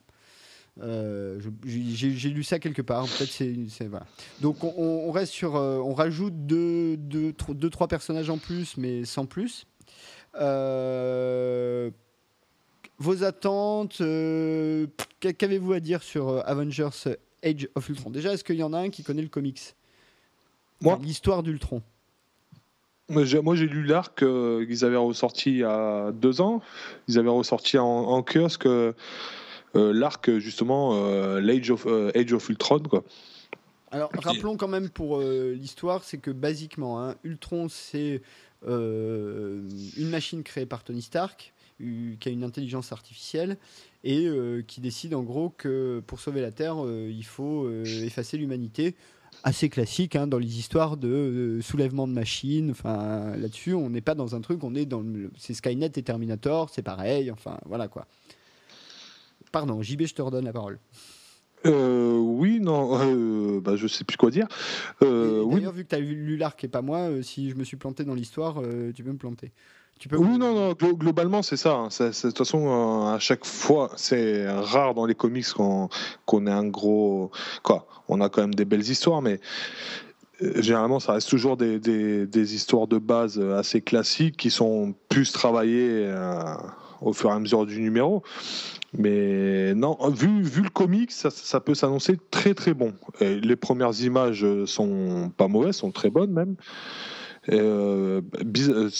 Euh, 0.83 1.41
j'ai 1.65 2.31
lu 2.31 2.43
ça 2.43 2.59
quelque 2.59 2.83
part. 2.83 3.07
Peut-être 3.07 3.31
c'est 3.31 3.87
voilà. 3.87 4.07
Donc 4.41 4.65
on, 4.65 5.13
reste 5.13 5.33
sur, 5.33 5.55
euh, 5.55 5.79
on 5.79 5.95
rajoute 5.95 6.47
deux, 6.47 6.97
deux, 6.97 7.33
deux, 7.51 7.71
trois 7.71 7.87
personnages 7.87 8.29
en 8.29 8.39
plus, 8.39 8.77
mais 8.77 9.05
sans 9.05 9.27
plus. 9.27 9.67
vos 12.99 13.23
attentes 13.23 14.03
Qu'avez-vous 15.21 15.73
à 15.73 15.81
dire 15.81 16.03
sur 16.03 16.47
Avengers 16.47 17.17
Age 17.45 17.69
of 17.77 17.89
Ultron? 17.89 18.11
Déjà, 18.11 18.33
est-ce 18.33 18.43
qu'il 18.43 18.57
y 18.57 18.63
en 18.65 18.73
a 18.73 18.79
un 18.79 18.91
qui 18.91 19.05
connaît 19.05 19.23
le 19.23 19.29
comics? 19.29 19.75
Moi, 20.81 20.99
l'histoire 21.03 21.45
d'Ultron. 21.45 21.83
Moi, 23.11 23.25
j'ai 23.25 23.67
lu 23.67 23.85
l'arc 23.85 24.23
euh, 24.23 24.65
qu'ils 24.65 24.85
avaient 24.85 24.97
ressorti 24.97 25.51
il 25.51 25.59
y 25.59 25.65
a 25.65 26.11
deux 26.13 26.41
ans. 26.41 26.63
Ils 27.07 27.19
avaient 27.19 27.29
ressorti 27.29 27.77
en, 27.79 28.23
kiosque 28.23 28.67
euh, 28.67 28.93
l'arc, 29.75 30.39
justement, 30.39 30.93
euh, 30.95 31.41
l'Age 31.41 31.71
of, 31.71 31.87
Age 32.15 32.33
of 32.33 32.49
Ultron. 32.49 32.81
Quoi. 32.81 33.05
Alors, 33.91 34.11
rappelons 34.15 34.57
quand 34.57 34.69
même 34.69 34.89
pour 34.89 35.21
l'histoire, 35.21 36.03
c'est 36.03 36.19
que 36.19 36.31
basiquement, 36.31 37.03
hein, 37.03 37.15
Ultron, 37.25 37.69
c'est 37.69 38.23
une 38.67 40.09
machine 40.09 40.43
créée 40.43 40.67
par 40.67 40.83
Tony 40.83 41.03
Stark, 41.03 41.53
qui 41.79 42.29
a 42.29 42.31
une 42.31 42.45
intelligence 42.45 42.91
artificielle, 42.91 43.59
et 44.03 44.29
qui 44.67 44.81
décide 44.81 45.15
en 45.15 45.23
gros 45.23 45.51
que 45.51 46.03
pour 46.07 46.21
sauver 46.21 46.41
la 46.41 46.51
Terre, 46.51 46.77
il 46.89 47.25
faut 47.25 47.71
effacer 47.85 48.39
l'humanité 48.39 48.97
assez 49.45 49.69
classique 49.69 50.17
hein, 50.17 50.27
dans 50.27 50.39
les 50.39 50.59
histoires 50.59 50.97
de, 50.97 51.61
soulèvement 51.63 52.09
de 52.09 52.13
machines. 52.13 52.71
Enfin, 52.71 53.37
là-dessus, 53.37 53.75
on 53.75 53.91
n'est 53.91 54.01
pas 54.01 54.15
dans 54.15 54.35
un 54.35 54.41
truc, 54.41 54.65
on 54.65 54.75
est 54.75 54.87
dans 54.87 55.05
c'est 55.37 55.55
Skynet 55.55 55.93
et 55.95 56.03
Terminator, 56.03 56.71
c'est 56.71 56.83
pareil. 56.83 57.31
Enfin, 57.31 57.59
voilà 57.67 57.87
quoi. 57.87 58.07
Pardon, 59.53 59.83
JB, 59.83 60.07
je 60.07 60.15
te 60.15 60.23
redonne 60.23 60.47
la 60.47 60.53
parole. 60.53 60.81
Euh, 61.67 62.19
oui, 62.19 62.59
non, 62.61 62.99
euh, 63.01 63.61
bah, 63.61 63.77
je 63.77 63.87
sais 63.87 64.05
plus 64.05 64.17
quoi 64.17 64.31
dire. 64.31 64.49
Euh, 65.03 65.45
D'ailleurs, 65.47 65.73
vu 65.73 65.85
que 65.85 65.91
tu 65.91 65.95
as 65.95 66.01
lu 66.01 66.37
l'arc 66.37 66.63
et 66.65 66.69
pas 66.69 66.83
moi, 66.83 67.11
euh, 67.11 67.23
si 67.23 67.51
je 67.51 67.55
me 67.55 67.65
suis 67.65 67.77
planté 67.77 68.05
dans 68.05 68.15
l'histoire, 68.15 68.61
tu 68.95 69.05
peux 69.05 69.13
me 69.13 69.19
planter. 69.19 69.53
Oui, 70.13 70.39
non, 70.39 70.55
non, 70.55 70.73
globalement, 70.73 71.43
c'est 71.43 71.57
ça. 71.57 71.75
Hein. 71.75 71.89
De 71.89 72.21
toute 72.21 72.37
façon, 72.37 72.67
euh, 72.67 73.15
à 73.15 73.19
chaque 73.19 73.45
fois, 73.45 73.91
c'est 73.97 74.47
rare 74.49 74.95
dans 74.95 75.07
les 75.07 75.15
comics 75.15 75.47
qu'on 75.55 76.47
ait 76.47 76.51
un 76.51 76.67
gros. 76.67 77.31
Quoi 77.63 77.87
On 78.09 78.21
a 78.21 78.29
quand 78.29 78.43
même 78.43 78.55
des 78.55 78.65
belles 78.65 78.89
histoires, 78.89 79.23
mais 79.23 79.41
euh, 80.43 80.61
généralement, 80.61 81.01
ça 81.01 81.15
reste 81.15 81.31
toujours 81.31 81.57
des, 81.57 81.79
des, 81.79 82.55
histoires 82.55 82.87
de 82.87 82.99
base 82.99 83.41
assez 83.41 83.81
classiques 83.81 84.37
qui 84.37 84.51
sont 84.51 84.95
plus 85.09 85.33
travaillées. 85.33 86.07
Euh, 86.07 86.55
au 87.01 87.13
fur 87.13 87.29
et 87.29 87.35
à 87.35 87.39
mesure 87.39 87.67
du 87.67 87.81
numéro. 87.81 88.23
Mais 88.97 89.75
non, 89.75 89.99
vu, 90.09 90.43
vu 90.43 90.63
le 90.63 90.71
comics, 90.71 91.13
ça, 91.13 91.29
ça 91.31 91.61
peut 91.61 91.75
s'annoncer 91.75 92.19
très 92.31 92.55
très 92.55 92.73
bon. 92.73 92.95
Et 93.21 93.41
les 93.41 93.57
premières 93.57 94.01
images 94.01 94.47
sont 94.65 95.31
pas 95.37 95.49
mauvaises, 95.49 95.77
sont 95.77 95.91
très 95.91 96.09
bonnes 96.09 96.33
même. 96.33 96.57
Euh, 97.51 98.21
euh, 98.43 98.91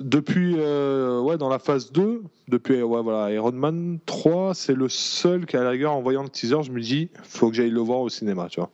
depuis, 0.00 0.54
euh, 0.58 1.20
ouais, 1.20 1.38
dans 1.38 1.48
la 1.48 1.58
phase 1.58 1.92
2, 1.92 2.22
depuis 2.48 2.82
ouais, 2.82 3.02
voilà, 3.02 3.32
Iron 3.32 3.52
Man 3.52 3.98
3, 4.06 4.54
c'est 4.54 4.74
le 4.74 4.88
seul 4.88 5.46
qui, 5.46 5.56
à 5.56 5.62
la 5.62 5.70
rigueur, 5.70 5.92
en 5.92 6.02
voyant 6.02 6.22
le 6.22 6.28
teaser, 6.28 6.62
je 6.62 6.72
me 6.72 6.80
dis, 6.80 7.10
faut 7.22 7.48
que 7.48 7.54
j'aille 7.54 7.70
le 7.70 7.80
voir 7.80 8.00
au 8.00 8.08
cinéma, 8.08 8.48
tu 8.50 8.60
vois. 8.60 8.70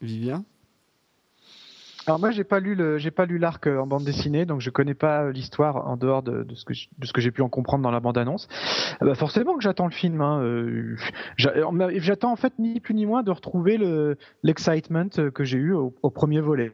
Vivien? 0.00 0.44
Alors 2.08 2.18
moi 2.18 2.30
j'ai 2.30 2.42
pas 2.42 2.58
lu 2.58 2.74
le 2.74 2.96
j'ai 2.96 3.10
pas 3.10 3.26
lu 3.26 3.36
l'arc 3.36 3.66
euh, 3.66 3.80
en 3.80 3.86
bande 3.86 4.02
dessinée 4.02 4.46
donc 4.46 4.62
je 4.62 4.70
connais 4.70 4.94
pas 4.94 5.24
euh, 5.24 5.30
l'histoire 5.30 5.86
en 5.86 5.98
dehors 5.98 6.22
de, 6.22 6.46
ce 6.54 6.64
que 6.64 6.72
de 6.72 7.06
ce 7.06 7.12
que 7.12 7.20
j'ai 7.20 7.30
pu 7.30 7.42
en 7.42 7.50
comprendre 7.50 7.82
dans 7.82 7.90
la 7.90 8.00
bande 8.00 8.16
annonce. 8.16 8.48
Ah 8.98 9.04
bah 9.04 9.14
forcément 9.14 9.54
que 9.54 9.62
j'attends 9.62 9.84
le 9.84 9.92
film. 9.92 10.22
Hein. 10.22 10.40
euh, 10.40 10.96
j'a- 11.36 11.52
J'attends 11.96 12.32
en 12.32 12.36
fait 12.36 12.54
ni 12.58 12.80
plus 12.80 12.94
ni 12.94 13.04
moins 13.04 13.22
de 13.22 13.30
retrouver 13.30 13.76
le 13.76 14.16
l'excitement 14.42 15.08
que 15.34 15.44
j'ai 15.44 15.58
eu 15.58 15.74
au, 15.74 15.90
premier 16.08 16.40
volet. 16.40 16.72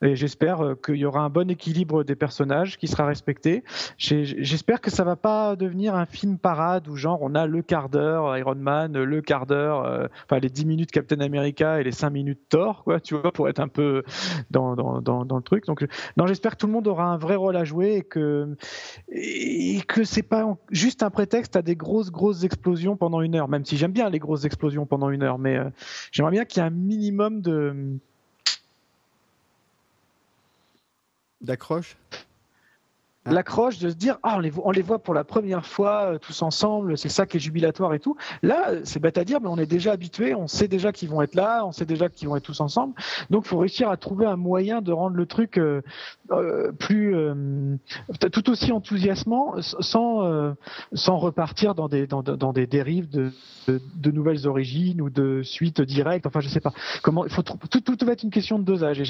Et 0.00 0.16
j'espère 0.16 0.76
qu'il 0.82 0.96
y 0.96 1.04
aura 1.04 1.20
un 1.20 1.28
bon 1.28 1.50
équilibre 1.50 2.02
des 2.02 2.16
personnages 2.16 2.78
qui 2.78 2.88
sera 2.88 3.04
respecté. 3.04 3.64
J'espère 3.98 4.80
que 4.80 4.90
ça 4.90 5.04
va 5.04 5.16
pas 5.16 5.56
devenir 5.56 5.94
un 5.94 6.06
film 6.06 6.38
parade 6.38 6.88
où 6.88 6.96
genre 6.96 7.18
on 7.20 7.34
a 7.34 7.46
le 7.46 7.60
quart 7.60 7.90
d'heure 7.90 8.36
Iron 8.38 8.54
Man, 8.54 8.96
le 8.96 9.20
quart 9.20 9.44
d'heure, 9.44 10.08
enfin 10.24 10.38
les 10.38 10.48
10 10.48 10.64
minutes 10.64 10.90
Captain 10.90 11.20
America 11.20 11.80
et 11.80 11.84
les 11.84 11.92
5 11.92 12.08
minutes 12.08 12.40
Thor, 12.48 12.82
quoi, 12.84 13.00
tu 13.00 13.14
vois, 13.14 13.30
pour 13.30 13.48
être 13.50 13.60
un 13.60 13.68
peu 13.68 14.02
dans, 14.54 14.74
le 14.74 15.42
truc. 15.42 15.66
Donc, 15.66 15.84
j'espère 16.26 16.52
que 16.52 16.56
tout 16.56 16.66
le 16.66 16.72
monde 16.72 16.88
aura 16.88 17.04
un 17.04 17.16
vrai 17.16 17.36
rôle 17.36 17.56
à 17.56 17.64
jouer 17.64 17.96
et 17.96 18.02
que, 18.02 18.56
et 19.10 19.82
que 19.86 20.04
c'est 20.04 20.22
pas 20.22 20.56
juste 20.70 21.02
un 21.02 21.10
prétexte 21.10 21.56
à 21.56 21.62
des 21.62 21.76
grosses, 21.76 22.10
grosses 22.10 22.44
explosions 22.44 22.96
pendant 22.96 23.20
une 23.20 23.34
heure. 23.34 23.48
Même 23.48 23.64
si 23.64 23.76
j'aime 23.76 23.92
bien 23.92 24.08
les 24.08 24.18
grosses 24.18 24.44
explosions 24.44 24.86
pendant 24.86 25.10
une 25.10 25.22
heure, 25.22 25.38
mais 25.38 25.56
euh, 25.56 25.68
j'aimerais 26.12 26.32
bien 26.32 26.44
qu'il 26.44 26.62
y 26.62 26.64
ait 26.64 26.68
un 26.68 26.70
minimum 26.70 27.42
de, 27.42 27.98
D'accroche. 31.44 31.96
L'accroche 33.26 33.78
de 33.78 33.88
se 33.88 33.94
dire 33.94 34.18
ah 34.22 34.36
on 34.64 34.70
les 34.70 34.82
voit, 34.82 34.98
pour 34.98 35.14
la 35.14 35.24
première 35.24 35.64
fois 35.64 36.12
euh, 36.12 36.18
tous 36.18 36.42
ensemble 36.42 36.98
c'est 36.98 37.08
ça 37.08 37.26
qui 37.26 37.38
est 37.38 37.40
jubilatoire 37.40 37.94
et 37.94 37.98
tout. 37.98 38.16
Là 38.42 38.70
euh, 38.70 38.80
c'est 38.84 39.00
bête 39.00 39.18
à 39.18 39.24
dire 39.24 39.40
mais 39.40 39.48
on 39.48 39.56
est 39.56 39.66
déjà 39.66 39.92
habitué 39.92 40.34
on 40.34 40.46
sait 40.46 40.68
déjà 40.68 40.92
qu'ils 40.92 41.08
vont 41.08 41.22
être 41.22 41.34
là 41.34 41.64
on 41.64 41.72
sait 41.72 41.86
déjà 41.86 42.08
qu'ils 42.08 42.28
vont 42.28 42.36
être 42.36 42.44
tous 42.44 42.60
ensemble. 42.60 42.94
Donc 43.30 43.46
faut 43.46 43.58
réussir 43.58 43.88
à 43.88 43.96
trouver 43.96 44.26
un 44.26 44.36
moyen 44.36 44.82
de 44.82 44.92
rendre 44.92 45.16
le 45.16 45.26
truc 45.26 45.58
euh, 45.58 45.82
plus 46.78 47.14
tout 48.32 48.50
aussi 48.50 48.72
enthousiasmant 48.72 49.54
sans 49.60 50.54
sans 50.92 51.16
repartir 51.16 51.74
dans 51.74 51.88
des 51.88 52.06
dans, 52.06 52.52
des 52.52 52.66
dérives 52.66 53.08
de, 53.08 53.32
de, 53.68 54.10
nouvelles 54.10 54.46
origines 54.46 55.00
ou 55.00 55.10
de 55.10 55.42
suites 55.42 55.80
directes. 55.80 56.26
Enfin 56.26 56.40
je 56.40 56.48
sais 56.48 56.60
pas. 56.60 56.72
Il 57.06 57.30
faut 57.30 57.42
tout, 57.42 58.04
va 58.04 58.12
être 58.12 58.22
une 58.22 58.30
question 58.30 58.58
de 58.58 58.64
dosage. 58.64 59.00
Et 59.00 59.04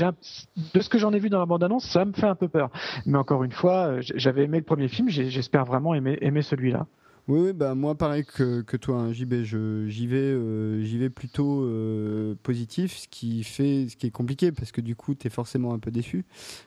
de 0.75 0.81
ce 0.81 0.89
que 0.89 0.99
j'en 0.99 1.13
ai 1.13 1.19
vu 1.19 1.31
dans 1.31 1.39
la 1.39 1.47
bande 1.47 1.65
annonce 1.65 1.85
ça 1.85 2.05
me 2.05 2.13
fait 2.13 2.27
un 2.27 2.35
peu 2.35 2.49
peur. 2.49 2.71
Mais 3.07 3.19
encore 3.19 3.45
une 3.45 3.53
fois, 3.53 4.01
j'avais 4.15 4.45
aimé 4.45 4.59
le 4.59 4.65
premier 4.65 4.89
film, 4.89 5.09
j'espère 5.09 5.65
vraiment 5.65 5.95
aimer, 5.95 6.43
celui-là. 6.43 6.87
Oui, 7.27 7.41
oui, 7.41 7.53
bah 7.55 7.75
moi 7.75 7.95
pareil 7.95 8.23
que, 8.23 8.61
que 8.61 8.77
toi, 8.77 8.97
hein, 8.99 9.13
JB, 9.13 9.45
j'y 9.45 10.07
vais, 10.07 10.19
euh, 10.19 10.85
vais 10.99 11.09
plutôt 11.09 11.63
euh, 11.63 12.35
positif, 12.43 12.99
ce 12.99 13.09
qui 13.09 13.43
fait, 13.45 13.87
ce 13.89 13.97
qui 13.97 14.09
est 14.09 14.11
compliqué 14.11 14.53
parce 14.53 14.73
que 14.73 14.83
du 14.83 14.95
coup, 14.95 15.15
tu 15.15 15.27
es 15.27 15.31
forcément 15.31 15.73
un 15.73 15.79
peu 15.79 15.91
déçu, 15.91 16.27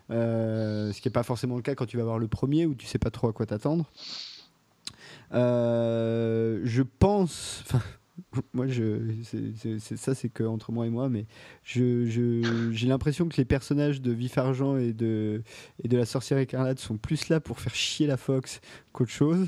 Euh, 0.10 0.92
ce 0.92 1.00
qui 1.00 1.08
n'est 1.08 1.14
pas 1.14 1.22
forcément 1.22 1.58
le 1.58 1.62
cas 1.62 1.76
quand 1.76 1.86
tu 1.86 1.98
vas 1.98 2.04
voir 2.04 2.18
le 2.18 2.28
premier 2.28 2.66
où 2.66 2.74
tu 2.74 2.88
sais 2.88 2.98
pas 2.98 3.12
trop 3.12 3.28
à 3.28 3.34
quoi 3.34 3.46
t'attendre. 3.46 3.86
Je 5.32 6.82
pense, 6.98 7.64
moi, 8.54 8.68
je, 8.68 9.00
ça 9.96 10.16
c'est 10.16 10.30
que 10.30 10.44
entre 10.44 10.72
moi 10.72 10.86
et 10.88 10.90
moi, 10.90 11.10
mais 11.10 11.26
je, 11.64 12.06
je- 12.06 12.70
j'ai 12.72 12.88
l'impression 12.88 13.28
que 13.28 13.38
les 13.38 13.46
personnages 13.46 14.02
de 14.02 14.12
Vif 14.12 14.38
Argent 14.38 14.78
et 14.78 14.94
de, 14.94 15.44
et 15.84 15.88
de 15.88 15.98
la 15.98 16.06
sorcière 16.06 16.40
écarlate 16.40 16.80
sont 16.80 16.98
plus 16.98 17.30
là 17.30 17.40
pour 17.40 17.60
faire 17.60 17.76
chier 17.76 18.08
la 18.08 18.18
Fox 18.18 18.62
qu'autre 18.94 19.12
chose. 19.12 19.48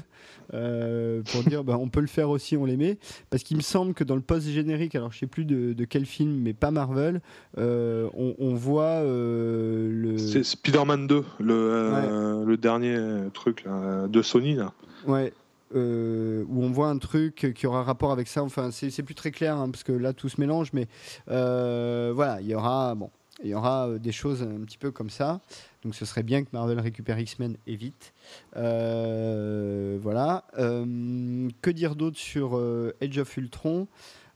Euh, 0.53 1.21
pour 1.31 1.43
dire 1.43 1.63
bah, 1.63 1.77
on 1.79 1.89
peut 1.89 2.01
le 2.01 2.07
faire 2.07 2.29
aussi, 2.29 2.57
on 2.57 2.65
les 2.65 2.75
met. 2.77 2.97
Parce 3.29 3.43
qu'il 3.43 3.55
me 3.57 3.61
semble 3.61 3.93
que 3.93 4.03
dans 4.03 4.15
le 4.15 4.21
post-générique, 4.21 4.95
alors 4.95 5.11
je 5.11 5.19
sais 5.19 5.27
plus 5.27 5.45
de, 5.45 5.73
de 5.73 5.85
quel 5.85 6.05
film, 6.05 6.31
mais 6.41 6.53
pas 6.53 6.71
Marvel, 6.71 7.21
euh, 7.57 8.09
on, 8.15 8.35
on 8.39 8.55
voit 8.55 8.83
euh, 9.03 9.89
le. 9.91 10.17
C'est 10.17 10.43
Spider-Man 10.43 11.07
2, 11.07 11.23
le, 11.39 12.43
le 12.45 12.57
dernier 12.57 12.97
truc 13.33 13.63
là, 13.63 14.07
de 14.07 14.21
Sony. 14.21 14.55
Là. 14.55 14.73
Ouais. 15.05 15.33
Euh, 15.75 16.43
où 16.47 16.63
on 16.63 16.71
voit 16.71 16.87
un 16.87 16.97
truc 16.97 17.53
qui 17.55 17.67
aura 17.67 17.83
rapport 17.83 18.11
avec 18.11 18.27
ça. 18.27 18.43
Enfin, 18.43 18.71
c'est 18.71 19.03
plus 19.03 19.15
très 19.15 19.31
clair 19.31 19.55
hein, 19.55 19.69
parce 19.69 19.83
que 19.83 19.91
là 19.91 20.13
tout 20.13 20.29
se 20.29 20.41
mélange, 20.41 20.71
mais 20.73 20.87
euh, 21.29 22.11
voilà, 22.15 22.41
il 22.41 22.47
y 22.47 22.55
aura 22.55 22.95
bon, 22.95 23.11
il 23.43 23.49
y 23.49 23.53
aura 23.53 23.87
euh, 23.87 23.99
des 23.99 24.11
choses 24.11 24.41
un 24.41 24.61
petit 24.61 24.79
peu 24.79 24.91
comme 24.91 25.09
ça. 25.09 25.41
Donc 25.83 25.93
ce 25.95 26.05
serait 26.05 26.23
bien 26.23 26.43
que 26.43 26.49
Marvel 26.53 26.79
récupère 26.79 27.19
X-Men 27.19 27.57
et 27.67 27.75
vite. 27.75 28.13
Voilà. 28.55 30.43
Que 30.53 31.69
dire 31.69 31.95
d'autre 31.95 32.17
sur 32.17 32.55
Age 33.01 33.17
of 33.17 33.37
Ultron? 33.37 33.87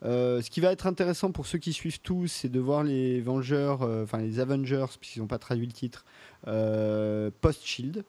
Ce 0.04 0.50
qui 0.50 0.60
va 0.62 0.72
être 0.72 0.88
intéressant 0.88 1.32
pour 1.32 1.48
ceux 1.48 1.58
qui 1.58 1.74
suivent 1.74 2.00
tous, 2.00 2.28
c'est 2.28 2.50
de 2.50 2.60
voir 2.60 2.84
les 2.84 3.22
Vengeurs, 3.22 3.82
enfin 3.82 4.20
les 4.20 4.40
Avengers, 4.40 4.86
puisqu'ils 5.00 5.20
n'ont 5.20 5.28
pas 5.28 5.40
traduit 5.40 5.66
le 5.66 5.74
titre, 5.74 6.06
post-Shield. 7.42 8.06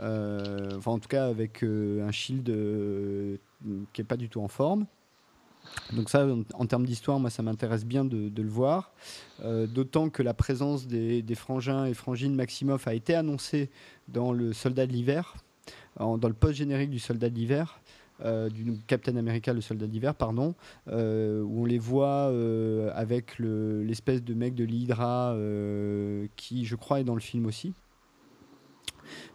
Euh, 0.00 0.76
enfin, 0.76 0.92
en 0.92 0.98
tout 0.98 1.08
cas, 1.08 1.26
avec 1.26 1.62
euh, 1.62 2.06
un 2.06 2.12
Shield 2.12 2.48
euh, 2.48 3.36
qui 3.92 4.00
n'est 4.00 4.06
pas 4.06 4.16
du 4.16 4.28
tout 4.28 4.40
en 4.40 4.48
forme. 4.48 4.86
Donc 5.94 6.10
ça, 6.10 6.26
en, 6.54 6.66
termes 6.66 6.84
d'histoire, 6.84 7.18
moi, 7.18 7.30
ça 7.30 7.42
m'intéresse 7.42 7.86
bien 7.86 8.04
de, 8.04 8.30
le 8.36 8.48
voir. 8.48 8.92
D'autant 9.42 10.10
que 10.10 10.22
la 10.22 10.34
présence 10.34 10.86
des, 10.86 11.24
frangins 11.34 11.86
et 11.86 11.94
frangines 11.94 12.34
Maximoff 12.34 12.86
a 12.86 12.92
été 12.92 13.14
annoncée 13.14 13.70
dans 14.08 14.30
le 14.30 14.52
Soldat 14.52 14.86
de 14.86 14.92
l'hiver, 14.92 15.34
dans 15.98 16.18
le 16.28 16.34
post-générique 16.34 16.90
du 16.90 16.98
Soldat 16.98 17.30
de 17.30 17.34
l'hiver. 17.34 17.80
du 18.22 18.74
Captain 18.86 19.16
America, 19.16 19.54
le 19.54 19.62
soldat 19.62 19.86
d'hiver, 19.86 20.14
pardon, 20.14 20.54
où 20.86 21.62
on 21.62 21.64
les 21.64 21.78
voit 21.78 22.30
avec 22.92 23.38
le- 23.38 23.82
l'espèce 23.84 24.22
de 24.22 24.34
mec 24.34 24.54
de 24.54 24.64
l'Hydra 24.64 25.34
qui, 26.36 26.66
je 26.66 26.76
crois, 26.76 27.00
est 27.00 27.04
dans 27.04 27.14
le 27.14 27.22
film 27.22 27.46
aussi. 27.46 27.72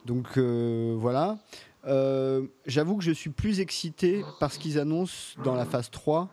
Donc 0.06 0.38
euh, 0.38 0.96
voilà. 0.98 1.38
Euh, 1.86 2.46
J'avoue 2.66 2.98
que 2.98 3.04
je 3.04 3.12
suis 3.12 3.30
plus 3.30 3.60
excité 3.60 4.24
par 4.40 4.52
ce 4.52 4.60
qu'ils 4.60 4.80
annoncent 4.80 5.42
dans 5.44 5.56
la 5.56 5.66
phase 5.66 5.90
3, 5.90 6.30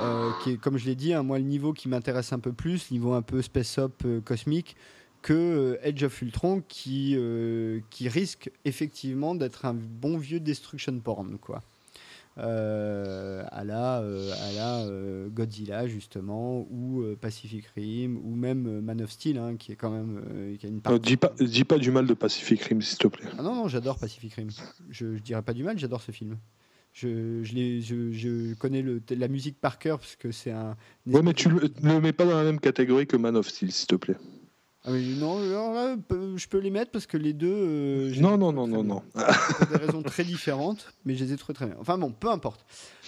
euh, 0.00 0.30
qui 0.42 0.52
est, 0.52 0.56
comme 0.56 0.78
je 0.78 0.86
l'ai 0.86 0.94
dit, 0.94 1.12
hein, 1.12 1.22
moi 1.22 1.38
le 1.38 1.44
niveau 1.44 1.72
qui 1.72 1.88
m'intéresse 1.88 2.32
un 2.32 2.38
peu 2.38 2.52
plus, 2.52 2.90
niveau 2.90 3.12
un 3.12 3.22
peu 3.22 3.42
space 3.42 3.78
up 3.78 4.02
euh, 4.04 4.20
cosmique, 4.20 4.76
que 5.22 5.78
Edge 5.82 6.04
of 6.04 6.22
Ultron, 6.22 6.62
qui, 6.68 7.18
qui 7.90 8.08
risque 8.08 8.48
effectivement 8.64 9.34
d'être 9.34 9.64
un 9.64 9.74
bon 9.74 10.18
vieux 10.18 10.38
destruction 10.38 11.00
porn, 11.00 11.36
quoi. 11.38 11.62
Euh, 12.38 13.44
à 13.50 13.64
la, 13.64 14.00
euh, 14.02 14.30
à 14.46 14.52
la 14.52 14.80
euh, 14.80 15.28
Godzilla 15.30 15.88
justement 15.88 16.66
ou 16.70 17.02
Pacific 17.18 17.64
Rim 17.74 18.18
ou 18.22 18.34
même 18.34 18.82
Man 18.82 19.00
of 19.00 19.10
Steel 19.10 19.38
hein, 19.38 19.56
qui 19.56 19.72
est 19.72 19.76
quand 19.76 19.90
même 19.90 20.22
qui 20.58 20.66
a 20.66 20.68
une 20.68 20.82
dis, 20.98 21.16
pas, 21.16 21.32
dis 21.40 21.64
pas 21.64 21.78
du 21.78 21.90
mal 21.90 22.06
de 22.06 22.12
Pacific 22.12 22.60
Rim, 22.60 22.82
s'il 22.82 22.98
te 22.98 23.06
plaît. 23.06 23.26
ah 23.38 23.42
non, 23.42 23.54
non, 23.54 23.68
j'adore 23.68 23.98
Pacific 23.98 24.34
Rim. 24.34 24.48
Je, 24.90 25.16
je 25.16 25.22
dirais 25.22 25.40
pas 25.40 25.54
du 25.54 25.64
mal, 25.64 25.78
j'adore 25.78 26.02
ce 26.02 26.12
film. 26.12 26.36
Je, 26.92 27.42
je, 27.42 27.80
je, 27.80 28.12
je 28.12 28.54
connais 28.54 28.82
le, 28.82 29.02
la 29.10 29.28
musique 29.28 29.58
par 29.58 29.78
cœur 29.78 29.98
parce 29.98 30.16
que 30.16 30.30
c'est 30.30 30.50
un. 30.50 30.76
Ouais, 31.06 31.22
mais 31.22 31.32
tu 31.32 31.48
le, 31.48 31.70
ne 31.82 31.92
le 31.94 32.00
mets 32.00 32.12
pas 32.12 32.26
dans 32.26 32.36
la 32.36 32.44
même 32.44 32.60
catégorie 32.60 33.06
que 33.06 33.16
Man 33.16 33.36
of 33.36 33.48
Steel, 33.48 33.72
s'il 33.72 33.86
te 33.86 33.96
plaît. 33.96 34.16
Ah, 34.88 34.92
mais 34.92 35.00
non, 35.18 35.38
alors 35.42 35.72
là, 35.74 35.96
peu- 36.06 36.36
je 36.36 36.46
peux 36.46 36.58
les 36.58 36.70
mettre 36.70 36.92
parce 36.92 37.06
que 37.06 37.16
les 37.16 37.32
deux. 37.32 37.48
euh, 37.52 38.14
Non, 38.20 38.38
non, 38.38 38.52
non, 38.52 38.68
non, 38.68 38.84
non. 38.84 39.02
Pour 39.58 39.66
des 39.66 39.84
raisons 39.84 40.00
très 40.02 40.22
différentes, 40.22 40.92
mais 41.04 41.16
je 41.16 41.24
les 41.24 41.32
ai 41.32 41.36
trouvés 41.36 41.54
très 41.54 41.66
bien. 41.66 41.74
Enfin 41.80 41.98
bon, 41.98 42.12
peu 42.12 42.30
importe. 42.30 42.64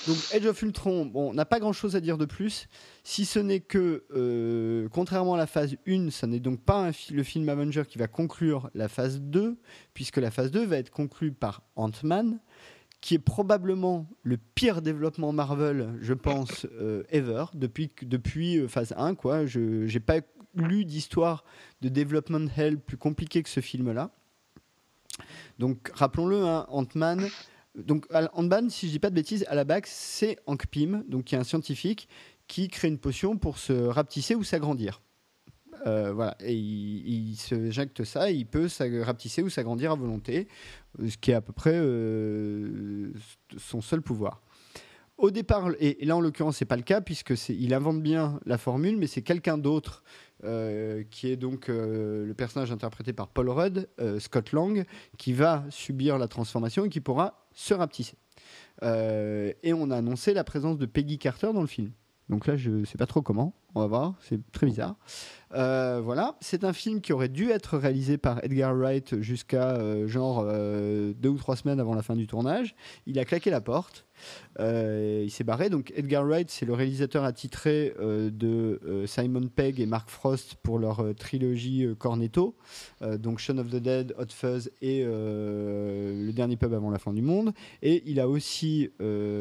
Donc 0.09 0.17
Edge 0.33 0.45
of 0.47 0.61
Ultron, 0.63 1.07
bon, 1.07 1.31
on 1.31 1.35
n'a 1.35 1.45
pas 1.45 1.61
grand 1.61 1.73
chose 1.73 1.95
à 1.95 2.01
dire 2.01 2.19
de 2.19 2.25
plus, 2.25 2.67
si 3.05 3.25
ce 3.25 3.39
n'est 3.39 3.61
que, 3.61 4.03
euh, 4.17 4.89
contrairement 4.91 5.35
à 5.35 5.39
la 5.39 5.47
phase 5.47 5.77
1, 5.87 6.11
ça 6.11 6.27
n'est 6.27 6.41
donc 6.41 6.61
pas 6.61 6.81
un 6.81 6.91
fi- 6.93 7.13
le 7.15 7.23
film 7.23 7.49
Avenger 7.49 7.85
qui 7.89 7.99
va 7.99 8.09
conclure 8.09 8.71
la 8.75 8.89
phase 8.89 9.21
2, 9.21 9.57
puisque 9.95 10.17
la 10.17 10.33
phase 10.33 10.51
2 10.51 10.67
va 10.67 10.79
être 10.79 10.91
conclue 10.91 11.31
par 11.31 11.63
Ant-Man, 11.77 12.41
qui 13.01 13.15
est 13.15 13.19
probablement 13.21 14.09
le 14.25 14.37
pire 14.37 14.83
développement 14.83 15.31
Marvel, 15.33 15.91
je 16.01 16.15
pense, 16.15 16.67
euh, 16.81 17.05
ever, 17.11 17.45
depuis, 17.55 17.93
depuis 18.03 18.59
euh, 18.59 18.67
phase 18.67 18.93
1. 18.97 19.15
Quoi. 19.15 19.47
Je 19.47 19.61
n'ai 19.93 20.01
pas 20.01 20.19
lu 20.61 20.85
d'histoire 20.85 21.45
de 21.81 21.89
développement 21.89 22.47
hell 22.57 22.79
plus 22.79 22.97
compliqué 22.97 23.43
que 23.43 23.49
ce 23.49 23.61
film-là. 23.61 24.11
Donc 25.59 25.91
rappelons-le, 25.95 26.45
hein, 26.45 26.67
Ant-Man. 26.69 27.29
Donc 27.75 28.07
Ant-Man, 28.13 28.71
si 28.71 28.87
je 28.87 28.93
dis 28.93 28.99
pas 28.99 29.11
de 29.11 29.15
bêtises, 29.15 29.45
à 29.49 29.55
la 29.55 29.65
base, 29.65 29.83
c'est 29.87 30.39
Hank 30.47 30.67
Pym, 30.67 31.05
donc 31.09 31.25
qui 31.25 31.35
est 31.35 31.39
un 31.39 31.45
scientifique 31.45 32.09
qui 32.47 32.69
crée 32.69 32.89
une 32.89 32.99
potion 32.99 33.37
pour 33.37 33.59
se 33.59 33.73
rapetisser 33.73 34.35
ou 34.35 34.43
s'agrandir. 34.43 35.03
Euh, 35.87 36.13
voilà, 36.13 36.37
et 36.41 36.55
il, 36.55 37.37
se 37.37 37.71
jacte 37.71 38.03
ça, 38.03 38.31
et 38.31 38.35
il 38.35 38.47
peut 38.47 38.69
rapetisser 39.03 39.43
ou 39.43 39.49
s'agrandir 39.49 39.93
à 39.93 39.95
volonté, 39.95 40.49
ce 41.07 41.17
qui 41.17 41.31
est 41.31 41.35
à 41.35 41.41
peu 41.41 41.53
près 41.53 41.75
euh, 41.75 43.13
son 43.57 43.81
seul 43.81 44.03
pouvoir. 44.03 44.43
Au 45.19 45.31
départ, 45.31 45.71
et 45.81 46.05
là 46.05 46.17
en 46.17 46.21
l'occurrence 46.21 46.59
c'est 46.59 46.65
pas 46.65 46.77
le 46.77 46.83
cas 46.83 47.01
puisque 47.01 47.35
il 47.49 47.75
invente 47.75 48.03
bien 48.03 48.39
la 48.47 48.57
formule, 48.57 48.97
mais 48.97 49.09
c'est 49.09 49.23
quelqu'un 49.23 49.59
d'autre 49.59 50.05
euh, 50.45 51.03
qui 51.11 51.29
est 51.29 51.37
donc 51.37 51.69
euh, 51.69 52.25
le 52.25 52.33
personnage 52.33 52.71
interprété 52.71 53.13
par 53.13 53.27
Paul 53.27 53.49
Rudd, 53.51 53.89
euh, 54.01 54.21
Scott 54.21 54.53
Lang, 54.53 54.85
qui 55.17 55.33
va 55.33 55.65
subir 55.69 56.17
la 56.17 56.29
transformation 56.29 56.85
et 56.85 56.89
qui 56.89 57.01
pourra 57.01 57.49
se 57.55 57.75
rapetisser. 57.75 58.17
Et 58.83 59.73
on 59.73 59.91
a 59.91 59.97
annoncé 59.97 60.35
la 60.35 60.45
présence 60.45 60.79
de 60.79 60.87
Peggy 60.87 61.19
Carter 61.19 61.53
dans 61.53 61.61
le 61.61 61.67
film. 61.67 61.91
Donc 62.29 62.47
là, 62.47 62.57
je 62.57 62.85
sais 62.85 62.99
pas 62.99 63.07
trop 63.07 63.23
comment. 63.23 63.53
On 63.75 63.81
va 63.81 63.87
voir. 63.89 64.15
C'est 64.21 64.39
très 64.53 64.67
bizarre. 64.67 64.95
Voilà. 65.51 66.37
C'est 66.41 66.63
un 66.63 66.73
film 66.73 67.01
qui 67.01 67.13
aurait 67.13 67.29
dû 67.29 67.51
être 67.51 67.77
réalisé 67.77 68.17
par 68.19 68.43
Edgar 68.45 68.77
Wright 68.77 69.21
jusqu'à 69.21 70.07
genre 70.07 70.45
deux 70.45 71.29
ou 71.29 71.37
trois 71.39 71.57
semaines 71.57 71.81
avant 71.81 71.95
la 71.95 72.03
fin 72.03 72.15
du 72.15 72.29
tournage. 72.29 72.77
Il 73.07 73.19
a 73.19 73.25
claqué 73.25 73.51
la 73.51 73.61
porte. 73.61 74.07
Euh, 74.61 75.23
il 75.25 75.31
s'est 75.31 75.45
barré. 75.45 75.71
Donc 75.71 75.93
Edgar 75.97 76.25
Wright, 76.25 76.51
c'est 76.51 76.67
le 76.67 76.75
réalisateur 76.75 77.25
attitré 77.25 77.95
euh, 78.01 78.31
de 78.31 78.81
euh, 78.87 79.07
Simon 79.07 79.49
Pegg 79.49 79.81
et 79.81 79.87
Mark 79.87 80.11
Frost 80.11 80.57
pour 80.63 80.79
leur 80.79 81.15
trilogie 81.17 81.87
Cornetto. 81.99 82.55
Donc 83.01 83.39
Shaun 83.39 83.59
of 83.59 83.71
the 83.71 83.77
Dead, 83.77 84.15
Hot 84.19 84.31
Fuzz 84.31 84.71
et 84.83 85.05
Le 85.05 86.31
Dernier 86.33 86.57
Pub 86.57 86.73
avant 86.75 86.91
la 86.91 86.99
fin 86.99 87.13
du 87.13 87.23
monde. 87.23 87.53
Et 87.83 88.03
il 88.07 88.21
a 88.21 88.29
aussi 88.29 88.91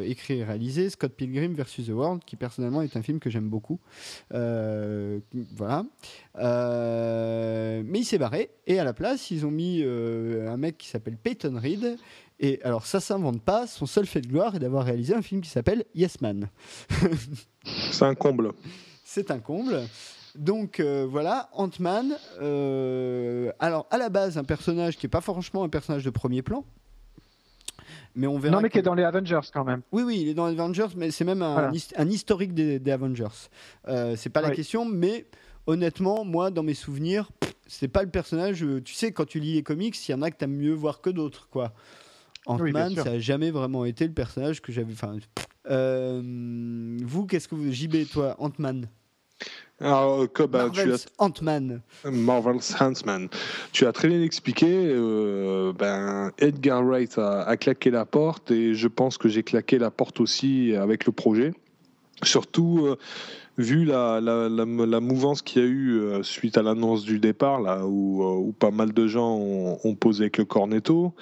écrit 0.06 0.40
et 0.40 0.44
réalisé 0.44 0.90
Scott 0.90 1.14
Pilgrim 1.14 1.54
vs. 1.54 1.86
The 1.88 1.90
World, 1.90 2.24
qui 2.26 2.36
personnellement 2.36 2.82
est 2.82 2.96
un 2.96 3.02
film 3.02 3.20
que 3.20 3.30
j'aime 3.30 3.50
beaucoup. 3.50 3.80
Voilà. 4.30 5.86
Mais 6.36 8.00
il 8.00 8.06
s'est 8.06 8.18
barré. 8.20 8.52
Et 8.68 8.80
à 8.80 8.84
la 8.84 8.94
place, 8.94 9.32
ils 9.32 9.46
ont 9.46 9.52
mis 9.52 9.84
un 9.84 10.58
mec 10.58 10.78
qui 10.78 10.88
s'appelle 10.88 11.18
Peyton 11.18 11.58
Reed. 11.58 11.98
Et 12.40 12.60
alors, 12.64 12.86
ça 12.86 13.00
s'invente 13.00 13.42
pas. 13.42 13.66
Son 13.68 13.86
seul 13.86 14.06
fait 14.06 14.22
de 14.22 14.28
gloire 14.28 14.56
est 14.56 14.60
d'avoir 14.60 14.86
réalisé 14.86 15.16
un 15.16 15.22
film 15.22 15.42
qui 15.42 15.50
s'appelle 15.50 15.86
Yes 15.96 16.22
Man. 16.22 16.50
C'est 17.92 18.06
un 18.06 18.16
comble. 18.16 18.52
C'est 19.04 19.32
un 19.32 19.40
comble. 19.40 19.82
Donc 20.36 20.80
euh, 20.80 21.08
voilà, 21.10 21.50
Ant-Man. 21.54 22.16
euh, 22.42 23.52
alors 23.60 23.88
à 23.90 23.98
la 23.98 24.10
base, 24.10 24.38
un 24.38 24.44
personnage 24.44 24.96
qui 24.98 25.08
est 25.08 25.10
pas 25.10 25.22
franchement 25.22 25.64
un 25.64 25.70
personnage 25.70 26.04
de 26.04 26.12
premier 26.12 26.44
plan. 26.44 26.64
Mais 28.16 28.28
on 28.28 28.38
verra. 28.38 28.56
Non, 28.56 28.62
mais 28.62 28.70
qui 28.70 28.78
est 28.78 28.84
dans 28.84 28.94
les 28.94 29.04
Avengers 29.04 29.40
quand 29.54 29.64
même. 29.64 29.82
Oui, 29.92 30.04
oui, 30.04 30.20
il 30.22 30.28
est 30.30 30.34
dans 30.34 30.48
les 30.48 30.54
Avengers, 30.54 30.88
mais 30.96 31.10
c'est 31.12 31.24
même 31.24 31.42
un, 31.42 31.54
Voilà. 31.54 31.72
his- 31.72 31.90
un 31.96 32.10
historique 32.10 32.54
des, 32.54 32.80
des 32.80 32.92
Avengers. 32.92 33.26
Euh, 33.88 34.16
c'est 34.16 34.30
pas 34.30 34.42
la 34.42 34.50
Oui. 34.50 34.56
question, 34.56 34.86
mais 34.86 35.26
honnêtement, 35.68 36.24
moi, 36.26 36.50
dans 36.52 36.64
mes 36.64 36.74
souvenirs, 36.74 37.30
c'est 37.68 37.88
pas 37.88 38.04
le 38.04 38.10
personnage. 38.10 38.66
Tu 38.86 38.94
sais, 38.94 39.12
quand 39.12 39.26
tu 39.26 39.40
lis 39.40 39.54
les 39.54 39.64
comics, 39.64 39.96
il 40.08 40.12
y 40.12 40.16
en 40.16 40.22
a 40.22 40.32
que 40.32 40.38
t'aimes 40.38 40.56
mieux 40.56 40.74
voir 40.74 41.02
que 41.02 41.10
d'autres, 41.10 41.48
quoi. 41.50 41.74
Ant-Man, 42.48 42.96
ça 42.96 43.12
a 43.12 43.20
jamais 43.20 43.52
vraiment 43.52 43.86
été 43.86 44.08
le 44.08 44.14
personnage 44.14 44.62
que 44.62 44.72
j'avais. 44.72 44.94
Enfin, 44.94 45.18
euh, 45.70 46.22
vous, 47.04 47.26
qu'est-ce 47.26 47.48
que 47.48 47.56
vous, 47.56 47.72
JB, 47.72 48.08
toi, 48.12 48.36
Ant-Man, 48.40 48.88
Alors, 49.80 50.22
euh, 50.24 50.28
que, 50.28 50.44
bah, 50.44 50.70
tu 50.72 50.78
Marvel's 50.80 51.06
Ant-Man. 51.18 51.82
as 52.04 52.10
Marvel's 52.12 52.82
Huntsman. 52.82 53.28
Tu 53.72 53.86
as 53.86 53.92
très 53.92 54.08
bien 54.08 54.22
expliqué. 54.24 54.68
euh, 54.70 55.74
ben, 55.74 56.32
Edgar 56.40 56.84
Wright 56.84 57.18
a, 57.18 57.42
a 57.44 57.58
claqué 57.58 57.92
la 57.92 58.06
porte 58.06 58.50
et 58.52 58.74
je 58.74 58.88
pense 58.88 59.18
que 59.18 59.30
j'ai 59.30 59.44
claqué 59.44 59.78
la 59.78 59.92
porte 59.92 60.20
aussi 60.20 60.74
avec 60.76 61.06
le 61.06 61.12
projet. 61.12 61.54
Surtout 62.24 62.86
euh, 62.88 62.98
vu 63.60 63.86
la, 63.86 64.20
la, 64.22 64.50
la, 64.50 64.66
la 64.66 65.00
mouvance 65.00 65.44
qu'il 65.44 65.62
y 65.62 65.66
a 65.66 65.68
eu 65.68 66.00
euh, 66.00 66.24
suite 66.24 66.58
à 66.58 66.64
l'annonce 66.64 67.04
du 67.04 67.20
départ, 67.20 67.62
là 67.62 67.86
où, 67.86 68.24
euh, 68.24 68.38
où 68.48 68.52
pas 68.54 68.72
mal 68.72 68.92
de 68.94 69.06
gens 69.08 69.36
ont, 69.36 69.78
ont 69.84 69.94
posé 69.96 70.24
avec 70.24 70.38
le 70.40 70.46
cornetto. 70.46 71.14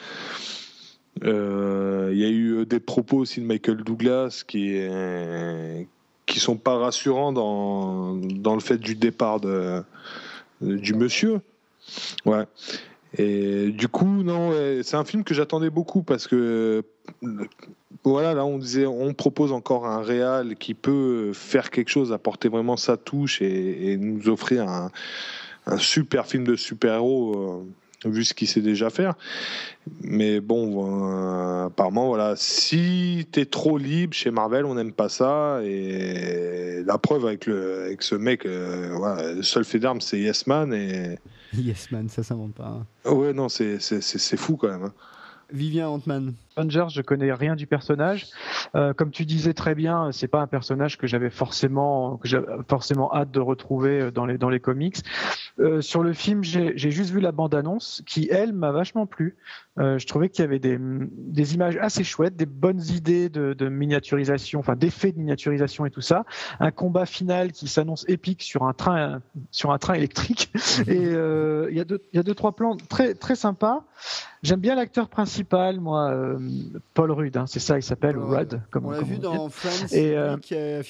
Euh, 1.24 2.10
Il 2.12 2.20
y 2.20 2.26
a 2.26 2.30
eu 2.30 2.66
des 2.66 2.80
propos 2.80 3.18
aussi 3.18 3.42
de 3.42 3.46
Michael 3.46 3.78
Douglas 3.78 4.44
qui, 4.48 4.76
est- 4.76 5.88
qui 6.26 6.40
sont 6.40 6.58
pas 6.58 6.78
rassurants 6.78 7.32
dans, 7.32 8.14
le 8.16 8.60
fait 8.60 8.78
du 8.78 8.96
départ 8.96 9.40
du 10.62 10.94
monsieur. 10.94 11.42
Ouais. 12.26 12.44
Et 13.18 13.72
du 13.72 13.88
coup, 13.88 14.24
non, 14.24 14.52
c'est 14.84 14.98
un 14.98 15.06
film 15.06 15.24
que 15.24 15.34
j'attendais 15.34 15.70
beaucoup 15.70 16.04
parce 16.04 16.28
que 16.28 16.84
voilà, 18.04 18.34
là 18.34 18.46
on 18.46 18.58
disait, 18.58 18.86
on 18.86 19.14
propose 19.14 19.52
encore 19.52 19.86
un 19.88 20.02
réal 20.02 20.56
qui 20.56 20.74
peut 20.74 21.32
faire 21.34 21.70
quelque 21.72 21.90
chose, 21.90 22.12
apporter 22.12 22.50
vraiment 22.50 22.78
sa 22.78 22.98
touche 22.98 23.42
et, 23.42 23.98
nous 23.98 24.30
offrir 24.30 24.68
un, 24.68 24.92
un 25.66 25.78
super 25.78 26.28
film 26.28 26.44
de 26.46 26.56
super-héros 26.56 27.36
euh, 27.36 27.66
vu 28.04 28.24
ce 28.26 28.34
qu'il 28.34 28.48
sait 28.48 28.62
déjà 28.62 28.90
faire. 28.90 29.14
Mais 30.02 30.40
bon, 30.42 30.86
euh, 31.12 31.66
apparemment, 31.68 32.08
voilà, 32.08 32.34
si 32.36 33.28
t'es 33.32 33.46
trop 33.46 33.78
libre 33.78 34.14
chez 34.14 34.32
Marvel, 34.32 34.66
on 34.66 34.76
n'aime 34.76 34.92
pas 34.92 35.10
ça. 35.10 35.62
Et 35.64 36.84
la 36.86 36.98
preuve 36.98 37.26
avec, 37.26 37.46
le, 37.46 37.84
avec 37.86 38.02
ce 38.02 38.16
mec, 38.16 38.46
euh, 38.46 38.94
voilà, 38.96 39.34
le 39.34 39.44
seul 39.44 39.64
fait 39.66 39.80
d'armes, 39.80 40.02
c'est 40.02 40.20
Yes 40.20 40.46
Man. 40.48 40.74
Et 40.74 41.18
Yes 41.58 41.92
Man, 41.92 42.10
ça 42.10 42.24
s'invente 42.24 42.54
pas. 42.54 42.82
hein. 43.06 43.12
ouais, 43.12 43.34
non, 43.34 43.48
c'est 43.50 43.80
fou 44.38 44.58
quand 44.58 44.70
même. 44.70 44.84
hein. 44.84 44.94
Vivien 45.54 45.88
Ant-Man. 45.90 46.34
Avengers, 46.56 46.88
je 46.90 47.02
connais 47.02 47.32
rien 47.34 47.56
du 47.56 47.68
personnage. 47.68 48.28
Euh, 48.76 48.94
comme 48.94 49.12
tu 49.12 49.26
disais 49.26 49.54
très 49.54 49.76
bien, 49.76 50.12
c'est 50.12 50.28
pas 50.28 50.40
un 50.40 50.48
personnage 50.48 50.98
que 50.98 51.08
j'avais 51.08 51.30
forcément, 51.30 52.18
que 52.18 52.28
j'avais 52.28 52.48
forcément 52.68 53.14
hâte 53.14 53.32
de 53.32 53.40
retrouver 53.40 54.12
dans 54.12 54.26
les 54.26 54.38
dans 54.38 54.50
les 54.50 54.60
comics. 54.60 54.98
Euh, 55.60 55.82
sur 55.82 56.04
le 56.04 56.14
film, 56.14 56.44
j'ai 56.44 56.74
j'ai 56.78 56.92
juste 56.92 57.12
vu 57.12 57.20
la 57.20 57.32
bande-annonce 57.32 58.04
qui, 58.06 58.28
elle, 58.30 58.54
m'a 58.54 58.72
vachement 58.72 59.06
plu. 59.06 59.36
Euh, 59.78 59.98
je 60.00 60.08
trouvais 60.08 60.30
qu'il 60.30 60.44
y 60.44 60.48
avait 60.48 60.60
des, 60.60 60.78
des 60.80 61.54
images 61.54 61.78
assez 61.78 62.04
chouettes, 62.04 62.38
des 62.38 62.46
bonnes 62.46 62.82
idées 62.82 63.30
de, 63.30 63.54
de 63.54 63.68
miniaturisation, 63.68 64.60
enfin 64.60 64.76
d'effets 64.76 65.12
de 65.12 65.18
miniaturisation 65.18 65.86
et 65.86 65.92
tout 65.92 66.02
ça. 66.02 66.26
Un 66.60 66.72
combat 66.72 67.06
final 67.06 67.52
qui 67.52 67.68
s'annonce 67.68 68.06
épique 68.08 68.42
sur 68.42 68.64
un 68.64 68.74
train 68.74 69.22
sur 69.52 69.72
un 69.72 69.78
train 69.78 69.94
électrique. 69.94 70.52
Et 70.88 71.06
euh, 71.06 71.68
il 71.70 71.78
y 71.78 71.82
a 71.82 71.86
deux 71.86 72.02
il 72.14 72.18
y 72.18 72.20
a 72.20 72.24
deux 72.24 72.36
trois 72.36 72.56
plans 72.56 72.78
très 72.78 73.14
très 73.14 73.36
sympas. 73.36 73.84
J'aime 74.44 74.60
bien 74.60 74.76
l'acteur 74.76 75.10
principal, 75.10 75.80
moi, 75.80 76.12
euh, 76.12 76.38
Paul 76.94 77.12
Rudd, 77.12 77.36
hein, 77.38 77.46
c'est 77.48 77.60
ça, 77.60 77.78
il 77.78 77.84
s'appelle 77.84 78.18
Rudd. 78.18 78.62
Comme, 78.72 78.86
On 78.86 78.92
l'a 78.92 79.02
vu 79.02 79.16
dit. 79.16 79.20
dans 79.22 79.50
Friends. 79.50 79.88
Et, 79.92 80.18
euh, 80.18 80.38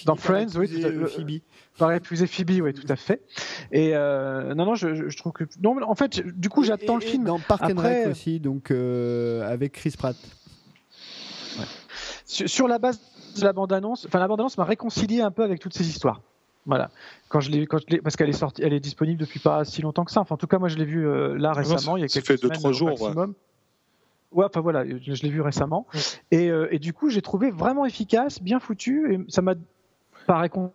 dans 0.05 0.15
Friends, 0.15 0.47
oui, 0.55 0.65
épouser, 0.65 0.81
tout 0.81 0.85
à- 0.87 0.89
euh, 0.89 1.07
Phoebe. 1.07 1.41
Par 1.77 1.91
épouser 1.91 2.27
Phoebe, 2.27 2.61
oui, 2.61 2.73
tout 2.73 2.87
à 2.87 2.95
fait. 2.95 3.21
Et 3.71 3.95
euh, 3.95 4.53
non, 4.55 4.65
non, 4.65 4.75
je, 4.75 5.15
trouve 5.17 5.33
que 5.33 5.43
non, 5.61 5.77
en 5.83 5.95
fait, 5.95 6.21
du 6.21 6.49
coup, 6.49 6.63
j'attends 6.63 6.97
le 6.97 7.03
et 7.03 7.07
film. 7.07 7.23
Dans 7.25 7.39
Park 7.39 7.63
and 7.63 7.79
Rec 7.81 8.07
aussi, 8.07 8.39
donc 8.39 8.71
euh, 8.71 9.47
avec 9.51 9.73
Chris 9.73 9.93
Pratt. 9.97 10.15
sur, 12.25 12.49
sur 12.49 12.67
la 12.67 12.79
base 12.79 12.99
de 13.37 13.43
la 13.43 13.53
bande-annonce, 13.53 14.05
enfin 14.05 14.19
la 14.19 14.27
bande-annonce 14.27 14.57
m'a 14.57 14.63
réconcilié 14.63 15.21
un 15.21 15.31
peu 15.31 15.43
avec 15.43 15.59
toutes 15.59 15.73
ces 15.73 15.87
histoires. 15.87 16.21
Voilà. 16.65 16.89
Quand 17.29 17.39
je 17.41 17.51
l'ai, 17.51 17.67
quand 17.67 17.77
je 17.77 17.85
l'ai, 17.89 18.01
parce 18.01 18.15
qu'elle 18.15 18.29
est 18.29 18.33
sortie, 18.33 18.61
elle 18.63 18.73
est 18.73 18.79
disponible 18.79 19.19
depuis 19.19 19.39
pas 19.39 19.65
si 19.65 19.81
longtemps 19.81 20.03
que 20.05 20.11
ça. 20.11 20.21
Enfin, 20.21 20.35
en 20.35 20.37
tout 20.37 20.47
cas, 20.47 20.57
moi, 20.57 20.67
je 20.67 20.77
l'ai 20.77 20.85
vue 20.85 21.07
euh, 21.07 21.37
là 21.37 21.53
récemment, 21.53 21.97
il 21.97 22.01
y 22.01 22.03
a 22.03 22.07
ça 22.07 22.21
quelques 22.21 22.27
fait 22.27 22.33
deux, 22.35 22.47
semaines 22.47 22.59
trois 22.59 22.69
au 22.71 22.73
jours, 22.73 22.89
maximum. 22.89 23.29
Ouais, 23.29 23.35
enfin 24.43 24.61
voilà, 24.61 24.85
je, 24.85 25.13
je 25.13 25.23
l'ai 25.23 25.29
vu 25.29 25.41
récemment. 25.41 25.87
Et, 26.31 26.49
euh, 26.49 26.67
et 26.71 26.79
du 26.79 26.93
coup, 26.93 27.09
j'ai 27.09 27.21
trouvé 27.21 27.51
vraiment 27.51 27.85
efficace, 27.85 28.41
bien 28.41 28.59
foutu, 28.59 29.13
et 29.13 29.19
ça 29.29 29.41
m'a 29.41 29.53
pas 30.27 30.39
réconcilié 30.39 30.71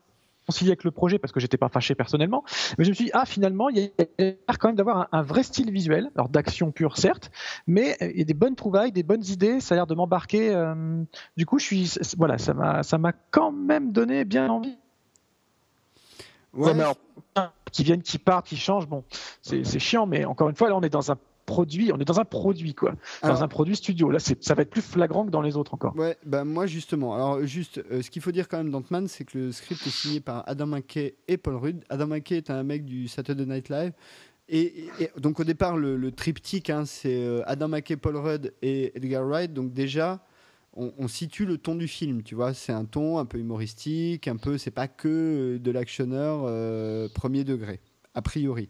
avec 0.71 0.83
le 0.85 0.91
projet 0.91 1.19
parce 1.19 1.33
que 1.33 1.39
j'étais 1.39 1.57
pas 1.57 1.69
fâché 1.69 1.95
personnellement, 1.95 2.43
mais 2.77 2.85
je 2.85 2.91
me 2.91 2.95
suis 2.95 3.05
dit 3.05 3.11
ah 3.15 3.25
finalement 3.25 3.69
il 3.69 3.79
y 3.79 3.85
a 3.85 4.05
l'air 4.19 4.59
quand 4.59 4.67
même 4.69 4.75
d'avoir 4.75 4.99
un, 4.99 5.09
un 5.13 5.23
vrai 5.23 5.45
style 5.45 5.71
visuel, 5.71 6.11
alors 6.17 6.29
d'action 6.29 6.73
pure 6.73 6.97
certes, 6.97 7.31
mais 7.69 7.97
euh, 8.03 8.11
il 8.11 8.19
y 8.19 8.23
a 8.23 8.25
des 8.25 8.35
bonnes 8.35 8.57
trouvailles, 8.57 8.91
des 8.91 9.05
bonnes 9.05 9.25
idées, 9.25 9.61
ça 9.61 9.75
a 9.75 9.77
l'air 9.77 9.87
de 9.87 9.95
m'embarquer. 9.95 10.53
euh, 10.53 11.03
du 11.37 11.47
coup, 11.47 11.59
je 11.61 11.65
suis 11.65 11.93
voilà, 12.17 12.39
ça 12.39 12.53
m'a 12.55 12.83
ça 12.83 12.99
m'a 12.99 13.13
quand 13.31 13.53
même 13.53 13.93
donné 13.93 14.25
bien 14.25 14.49
envie. 14.49 14.77
Ouais, 16.53 16.75
mais 16.75 16.83
alors, 16.83 16.97
Qui 17.71 17.85
viennent, 17.85 18.03
qui 18.03 18.19
partent, 18.19 18.47
qui 18.49 18.57
changent, 18.57 18.89
bon, 18.89 19.05
c'est 19.43 19.63
c'est 19.63 19.79
chiant, 19.79 20.07
mais 20.07 20.25
encore 20.25 20.49
une 20.49 20.57
fois 20.57 20.69
là 20.69 20.77
on 20.77 20.83
est 20.83 20.91
dans 20.91 21.13
un 21.13 21.19
produit, 21.55 21.91
on 21.93 21.99
est 21.99 22.05
dans 22.05 22.21
un 22.21 22.25
produit 22.25 22.75
quoi, 22.75 22.95
dans 23.23 23.43
un 23.43 23.49
produit 23.49 23.77
studio. 23.77 24.11
Là, 24.11 24.19
c'est- 24.19 24.43
ça 24.43 24.55
va 24.55 24.63
être 24.63 24.71
plus 24.71 24.83
flagrant 24.83 25.25
que 25.27 25.31
dans 25.31 25.43
les 25.43 25.57
autres 25.57 25.75
encore. 25.75 25.95
Ouais, 25.97 26.17
bah 26.25 26.45
moi 26.45 26.67
justement. 26.67 27.15
Alors 27.15 27.45
juste, 27.47 27.83
euh, 27.91 28.03
ce 28.03 28.11
qu'il 28.11 28.23
faut 28.23 28.33
dire 28.33 28.47
quand 28.49 28.59
même 28.59 28.71
d'Ant-Man, 28.71 29.09
c'est 29.09 29.25
que 29.25 29.37
le 29.39 29.53
script 29.53 29.87
est 29.87 29.91
signé 29.91 30.21
par 30.21 30.45
Adam 30.47 30.67
McKay 30.67 31.17
et 31.29 31.37
Paul 31.37 31.57
Rudd. 31.57 31.85
Adam 31.89 32.07
McKay 32.07 32.37
est 32.37 32.51
un 32.51 32.63
mec 32.63 32.85
du 32.85 33.09
Saturday 33.09 33.47
Night 33.47 33.69
Live. 33.69 33.93
Et, 34.53 34.89
donc 35.17 35.39
au 35.39 35.45
départ, 35.45 35.77
le, 35.77 35.97
le 35.97 36.11
triptyque, 36.11 36.71
hein, 36.71 36.85
c'est 36.85 37.23
euh, 37.23 37.43
Adam 37.47 37.69
McKay, 37.69 37.97
Paul 37.97 38.17
Rudd 38.17 38.53
et 38.63 38.91
Edgar 38.97 39.25
Wright. 39.25 39.53
Donc 39.53 39.73
déjà, 39.73 40.25
on, 40.75 40.93
on 40.99 41.07
situe 41.09 41.47
le 41.47 41.57
ton 41.57 41.77
du 41.77 41.87
film, 41.87 42.23
tu 42.25 42.35
vois. 42.35 42.53
C'est 42.53 42.73
un 42.73 42.85
ton 42.85 43.19
un 43.19 43.27
peu 43.27 43.39
humoristique, 43.39 44.27
un 44.27 44.37
peu, 44.37 44.59
c'est 44.59 44.73
pas 44.73 44.89
que 44.89 45.09
euh, 45.09 45.59
de 45.59 45.71
l'actionneur 45.71 46.43
euh, 46.47 47.09
premier 47.15 47.45
degré, 47.45 47.79
a 48.15 48.23
priori. 48.23 48.69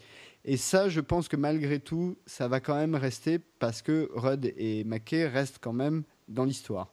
Et 0.51 0.57
ça, 0.57 0.89
je 0.89 0.99
pense 0.99 1.29
que 1.29 1.37
malgré 1.37 1.79
tout, 1.79 2.19
ça 2.27 2.49
va 2.49 2.59
quand 2.59 2.75
même 2.75 2.97
rester 2.97 3.39
parce 3.39 3.83
que 3.83 4.11
Rudd 4.13 4.53
et 4.57 4.83
McKay 4.83 5.29
restent 5.29 5.61
quand 5.61 5.73
même 5.73 6.03
dans 6.27 6.43
l'histoire. 6.45 6.93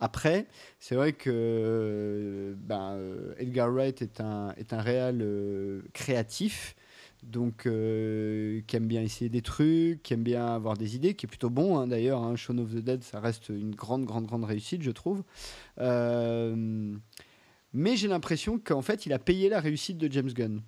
Après, 0.00 0.48
c'est 0.80 0.96
vrai 0.96 1.12
que 1.12 2.56
ben, 2.58 2.94
euh, 2.96 3.32
Edgar 3.38 3.72
Wright 3.72 4.02
est 4.02 4.20
un, 4.20 4.52
est 4.56 4.72
un 4.72 4.80
réal 4.80 5.20
euh, 5.22 5.82
créatif, 5.92 6.74
donc 7.22 7.64
euh, 7.64 8.60
qui 8.66 8.74
aime 8.74 8.88
bien 8.88 9.02
essayer 9.02 9.30
des 9.30 9.40
trucs, 9.40 10.02
qui 10.02 10.12
aime 10.12 10.24
bien 10.24 10.46
avoir 10.46 10.76
des 10.76 10.96
idées, 10.96 11.14
qui 11.14 11.26
est 11.26 11.28
plutôt 11.28 11.48
bon 11.48 11.78
hein, 11.78 11.86
d'ailleurs. 11.86 12.24
hein. 12.24 12.34
Shaun 12.34 12.58
of 12.58 12.74
the 12.74 12.78
Dead, 12.78 13.04
ça 13.04 13.20
reste 13.20 13.50
une 13.50 13.76
grande, 13.76 14.04
grande, 14.04 14.26
grande 14.26 14.46
réussite, 14.46 14.82
je 14.82 14.90
trouve. 14.90 15.22
Euh, 15.78 16.92
mais 17.72 17.94
j'ai 17.94 18.08
l'impression 18.08 18.58
qu'en 18.58 18.82
fait, 18.82 19.06
il 19.06 19.12
a 19.12 19.20
payé 19.20 19.48
la 19.48 19.60
réussite 19.60 19.96
de 19.96 20.10
James 20.10 20.32
Gunn. 20.32 20.60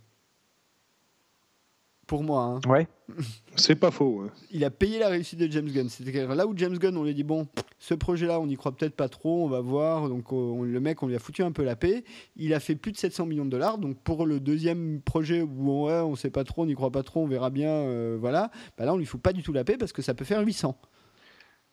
Pour 2.08 2.24
moi, 2.24 2.42
hein. 2.42 2.60
Ouais. 2.68 2.88
C'est 3.56 3.76
pas 3.76 3.90
faux. 3.92 4.22
ouais. 4.22 4.28
il 4.50 4.64
a 4.64 4.70
payé 4.70 4.98
la 4.98 5.08
réussite 5.08 5.38
de 5.38 5.46
James 5.52 5.68
Gunn. 5.70 5.88
C'était 5.88 6.26
là 6.26 6.46
où 6.46 6.54
James 6.56 6.76
Gunn, 6.76 6.96
on 6.96 7.04
lui 7.04 7.10
a 7.10 7.12
dit 7.12 7.22
bon, 7.22 7.46
ce 7.78 7.94
projet-là, 7.94 8.40
on 8.40 8.46
n'y 8.46 8.56
croit 8.56 8.72
peut-être 8.74 8.96
pas 8.96 9.08
trop, 9.08 9.44
on 9.44 9.48
va 9.48 9.60
voir. 9.60 10.08
Donc 10.08 10.32
on- 10.32 10.62
le 10.62 10.80
mec, 10.80 11.02
on 11.02 11.06
lui 11.06 11.14
a 11.14 11.18
foutu 11.20 11.42
un 11.42 11.52
peu 11.52 11.62
la 11.62 11.76
paix. 11.76 12.02
Il 12.36 12.52
a 12.54 12.60
fait 12.60 12.74
plus 12.76 12.92
de 12.92 12.96
700 12.96 13.26
millions 13.26 13.44
de 13.44 13.50
dollars. 13.50 13.78
Donc 13.78 13.98
pour 14.02 14.26
le 14.26 14.40
deuxième 14.40 15.00
projet 15.02 15.42
où 15.42 15.84
ouais, 15.86 16.00
on 16.00 16.16
sait 16.16 16.30
pas 16.30 16.44
trop, 16.44 16.62
on 16.62 16.66
n'y 16.66 16.74
croit 16.74 16.90
pas 16.90 17.02
trop, 17.02 17.20
on 17.22 17.26
verra 17.28 17.50
bien, 17.50 17.68
euh, 17.70 18.16
voilà. 18.18 18.50
Bah 18.78 18.84
là, 18.86 18.94
on 18.94 18.96
lui 18.96 19.06
fout 19.06 19.20
pas 19.20 19.32
du 19.34 19.42
tout 19.42 19.52
la 19.52 19.62
paix 19.64 19.76
parce 19.76 19.92
que 19.92 20.00
ça 20.02 20.14
peut 20.14 20.24
faire 20.24 20.40
800. 20.40 20.76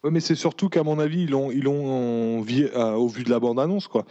Ouais, 0.04 0.12
mais 0.12 0.20
c'est 0.20 0.36
surtout 0.36 0.68
qu'à 0.70 0.84
mon 0.84 1.00
avis, 1.00 1.24
ils 1.24 1.32
l'ont, 1.32 1.50
ils 1.50 1.64
l'ont 1.64 2.44
euh, 2.46 2.92
au 2.94 3.08
vu 3.08 3.24
de 3.24 3.30
la 3.30 3.40
bande-annonce, 3.40 3.88
quoi. 3.88 4.06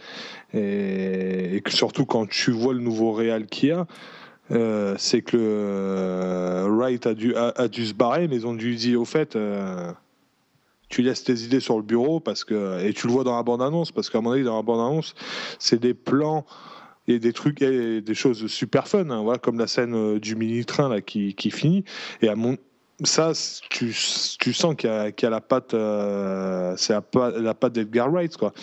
Et, 0.53 1.55
et 1.55 1.61
que 1.61 1.71
surtout 1.71 2.05
quand 2.05 2.27
tu 2.27 2.51
vois 2.51 2.73
le 2.73 2.79
nouveau 2.81 3.13
Real 3.13 3.45
qu'il 3.45 3.69
y 3.69 3.71
a, 3.71 3.85
euh, 4.51 4.95
c'est 4.97 5.21
que 5.21 5.37
euh, 5.39 6.67
Wright 6.69 7.05
a 7.07 7.13
dû, 7.13 7.33
se 7.33 7.93
barrer, 7.93 8.27
mais 8.27 8.35
ils 8.35 8.47
ont 8.47 8.53
dû 8.53 8.75
dire 8.75 9.01
au 9.01 9.05
fait, 9.05 9.35
euh, 9.35 9.91
tu 10.89 11.01
laisses 11.01 11.23
tes 11.23 11.33
idées 11.33 11.59
sur 11.59 11.77
le 11.77 11.83
bureau 11.83 12.19
parce 12.19 12.43
que 12.43 12.83
et 12.85 12.93
tu 12.93 13.07
le 13.07 13.13
vois 13.13 13.23
dans 13.23 13.35
la 13.35 13.43
bande-annonce 13.43 13.91
parce 13.91 14.09
qu'à 14.09 14.21
mon 14.21 14.31
avis, 14.31 14.43
dans 14.43 14.55
la 14.55 14.61
bande-annonce, 14.61 15.15
c'est 15.59 15.79
des 15.79 15.93
plans. 15.93 16.45
Et 17.07 17.19
des 17.19 17.33
trucs, 17.33 17.61
et 17.61 18.01
des 18.01 18.15
choses 18.15 18.47
super 18.47 18.87
fun, 18.87 19.07
hein, 19.11 19.21
voilà, 19.21 19.37
comme 19.37 19.59
la 19.59 19.67
scène 19.67 20.17
du 20.17 20.35
mini-train 20.35 20.89
là 20.89 21.01
qui, 21.01 21.35
finit. 21.51 21.83
Et 22.23 22.29
à 22.29 22.35
mon, 22.35 22.57
ça, 23.03 23.33
tu, 23.69 23.95
tu 24.39 24.53
sens 24.53 24.75
qu'il 24.75 24.89
y, 24.89 25.25
a- 25.25 25.29
la 25.29 25.39
patte, 25.39 25.75
c'est 26.79 26.93
la 26.93 27.53
patte 27.53 27.73
d'Edgar 27.73 28.09
Wright, 28.11 28.35
quoi. 28.37 28.53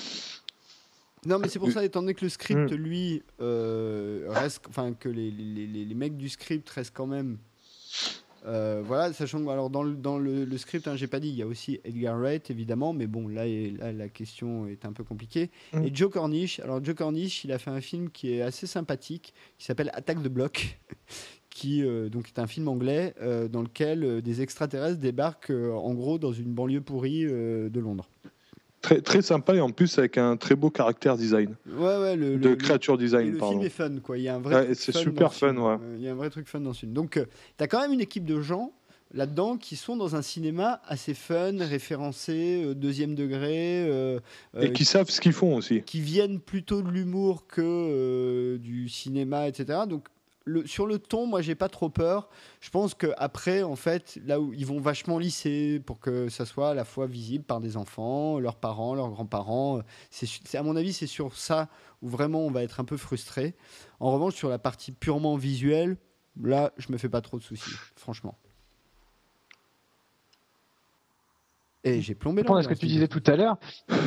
Non, 1.27 1.39
mais 1.39 1.49
c'est 1.49 1.59
pour 1.61 1.71
ça, 1.71 1.85
étant 1.85 2.01
donné 2.01 2.15
que 2.15 2.25
le 2.25 2.29
script, 2.29 2.73
Mm. 2.73 2.75
lui, 2.75 3.23
euh, 3.41 4.27
reste, 4.29 4.65
enfin 4.69 4.93
que 4.93 5.09
les, 5.09 5.31
les, 5.31 5.67
les- 5.67 5.85
les 5.85 5.95
mecs 5.95 6.17
du 6.17 6.29
script 6.29 6.69
restent 6.71 6.95
quand 6.95 7.07
même. 7.07 7.39
euh, 8.45 8.83
voilà, 8.85 9.13
sachant 9.13 9.41
que 9.45 9.49
alors 9.49 9.71
dans 9.71 9.85
le, 9.85 9.95
dans 9.95 10.19
le, 10.19 10.45
le 10.45 10.59
script, 10.59 10.89
hein, 10.89 10.97
j'ai 10.97 11.07
pas 11.07 11.21
dit, 11.21 11.29
il 11.29 11.37
y 11.37 11.43
a 11.43 11.47
aussi 11.47 11.79
Edgar 11.85 12.19
Wright 12.19 12.51
évidemment, 12.51 12.93
mais 12.93 13.07
bon, 13.07 13.29
là, 13.29 13.45
la 13.93 14.09
question 14.09 14.67
est 14.67 14.85
un 14.85 14.93
peu 14.93 15.05
compliquée. 15.05 15.51
Mm. 15.73 15.85
Et 15.85 15.91
Joe 15.95 16.11
Cornish, 16.11 16.59
alors 16.59 16.83
Joe 16.85 16.97
Cornish, 16.97 17.45
il 17.45 17.53
a 17.53 17.59
fait 17.59 17.71
un 17.71 17.81
film 17.81 18.11
qui 18.11 18.33
est 18.35 18.43
assez 18.43 18.67
sympathique, 18.67 19.33
qui 19.59 19.65
s'appelle 19.67 19.91
Attaque 19.95 20.23
de 20.23 20.29
bloc, 20.29 20.81
qui 21.51 21.85
euh, 21.85 22.09
donc 22.09 22.27
est 22.35 22.41
un 22.41 22.49
film 22.49 22.67
anglais 22.67 23.15
euh, 23.23 23.47
dans 23.47 23.63
lequel 23.63 24.23
des 24.23 24.41
extraterrestres 24.43 24.99
débarquent 24.99 25.51
en 25.53 25.95
gros 25.95 26.19
dans 26.19 26.33
une 26.33 26.53
banlieue 26.53 26.81
pourrie 26.81 27.25
de 27.27 27.79
Londres. 27.81 28.09
Très, 28.83 29.01
très 29.01 29.23
sympa 29.23 29.55
et 29.55 29.61
en 29.61 29.71
plus 29.71 29.97
avec 29.99 30.19
un 30.19 30.37
très 30.37 30.57
beau 30.57 30.69
caractère 30.69 31.17
design, 31.17 31.55
Ouais, 31.69 31.99
ouais, 31.99 32.17
le, 32.17 32.37
de 32.37 32.49
le- 32.51 32.57
créature 32.57 32.99
design, 32.99 33.31
le 33.33 33.39
pardon. 33.39 33.55
film 33.55 33.65
est 33.67 33.71
fun, 33.71 33.93
quoi. 34.03 34.19
Il 34.19 34.25
y 34.25 34.29
a 34.29 34.35
un 34.35 34.41
vrai. 34.41 34.55
Ouais, 34.69 34.75
c'est 34.75 34.91
fun 34.93 34.99
super 34.99 35.29
dans 35.29 35.33
ce 35.33 35.39
film. 35.39 35.55
fun, 35.57 35.63
ouais. 35.63 35.79
Euh, 35.81 35.95
Il 35.99 36.05
y 36.05 36.09
a 36.09 36.13
un 36.13 36.17
vrai 36.17 36.31
truc 36.31 36.49
fun 36.49 36.61
dans 36.61 36.73
ce 36.73 36.81
film. 36.81 36.93
Donc, 36.93 37.13
tu 37.13 37.65
as 37.65 37.69
quand 37.69 37.81
même 37.81 37.93
une 37.93 38.01
équipe 38.01 38.25
de 38.25 38.41
gens 38.41 38.73
là-dedans 39.15 39.57
qui 39.57 39.77
sont 39.77 39.95
dans 39.97 40.17
un 40.17 40.23
cinéma 40.23 40.81
assez 40.87 41.15
fun, 41.15 41.53
référencé, 41.59 42.65
euh, 42.65 42.75
deuxième 42.75 43.15
degré, 43.15 43.85
euh, 43.89 44.19
euh, 44.57 44.63
Et 44.63 44.73
qui 44.73 44.85
savent 44.85 45.11
ce 45.11 45.21
qu'ils 45.21 45.33
font 45.35 45.55
aussi. 45.57 45.83
qui 45.83 46.01
viennent 46.01 46.41
plutôt 46.41 46.83
de 46.83 46.91
l'humour 46.91 47.47
que 47.47 47.61
euh, 47.63 48.59
du 48.59 48.89
cinéma, 48.89 49.49
etc. 49.49 49.81
Donc, 49.89 50.07
le, 50.45 50.67
sur 50.67 50.87
le 50.87 50.99
ton, 50.99 51.27
moi, 51.27 51.41
j'ai 51.43 51.55
pas 51.55 51.69
trop 51.69 51.89
peur. 51.89 52.29
Je 52.61 52.71
pense 52.71 52.95
que 52.95 53.09
après, 53.17 53.63
en 53.63 53.77
fait, 53.77 54.19
là 54.25 54.41
où 54.41 54.53
ils 54.53 54.67
vont 54.67 54.81
vachement 54.81 55.19
lisser 55.19 55.81
pour 55.81 56.01
que 56.01 56.29
ça 56.29 56.45
soit 56.47 56.71
à 56.71 56.75
la 56.75 56.85
fois 56.85 57.07
visible 57.07 57.45
par 57.45 57.61
des 57.61 57.77
enfants, 57.77 58.39
leurs 58.39 58.57
parents, 58.57 58.95
leurs 58.95 59.11
grands-parents. 59.11 59.79
euh, 59.79 59.83
C'est, 60.11 60.57
à 60.59 60.63
mon 60.63 60.77
avis, 60.77 60.93
c'est 60.93 61.07
sur 61.07 61.37
ça 61.37 61.69
où 62.03 62.09
vraiment 62.09 62.41
on 62.47 62.51
va 62.51 62.63
être 62.63 62.81
un 62.81 62.85
peu 62.85 62.97
frustré. 62.97 63.55
En 64.01 64.11
revanche, 64.13 64.35
sur 64.35 64.49
la 64.49 64.59
partie 64.59 64.93
purement 64.93 65.37
visuelle, 65.37 65.97
là, 66.43 66.73
je 66.79 66.91
me 66.91 66.99
fais 66.99 67.09
pas 67.09 67.21
trop 67.21 67.39
de 67.39 67.43
soucis, 67.43 67.75
franchement. 67.97 68.37
Et 71.85 72.01
j'ai 72.01 72.15
plombé 72.15 72.43
Répondre 72.43 72.61
à 72.61 72.63
ce 72.63 72.69
que 72.69 72.75
tu 72.75 72.87
dis 72.87 72.93
disais 72.95 73.09
tout 73.09 73.23
à 73.27 73.35
l'heure. 73.35 73.57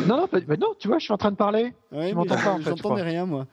Non, 0.08 0.18
non, 0.18 0.28
pas- 0.28 0.40
bah 0.40 0.56
non, 0.56 0.74
tu 0.80 0.88
vois, 0.88 0.98
je 0.98 1.04
suis 1.04 1.14
en 1.14 1.18
train 1.18 1.32
de 1.32 1.36
parler. 1.36 1.74
Ouais, 1.92 2.10
tu 2.10 2.16
m'entends 2.16 2.38
pas, 2.38 2.54
en 2.54 2.58
je- 2.60 2.64
fait, 2.64 2.78
je 2.78 2.94
rien, 3.04 3.26
moi. 3.26 3.48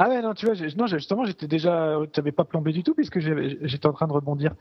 Ah 0.00 0.08
ouais, 0.08 0.22
non, 0.22 0.32
tu 0.32 0.46
vois, 0.46 0.54
non, 0.76 0.86
justement, 0.86 1.24
j'étais 1.24 1.48
déjà, 1.48 1.98
tu 2.12 2.20
n'avais 2.20 2.30
pas 2.30 2.44
plombé 2.44 2.72
du 2.72 2.84
tout 2.84 2.94
puisque 2.94 3.18
j'étais 3.18 3.86
en 3.86 3.92
train 3.92 4.06
de 4.06 4.12
rebondir. 4.12 4.54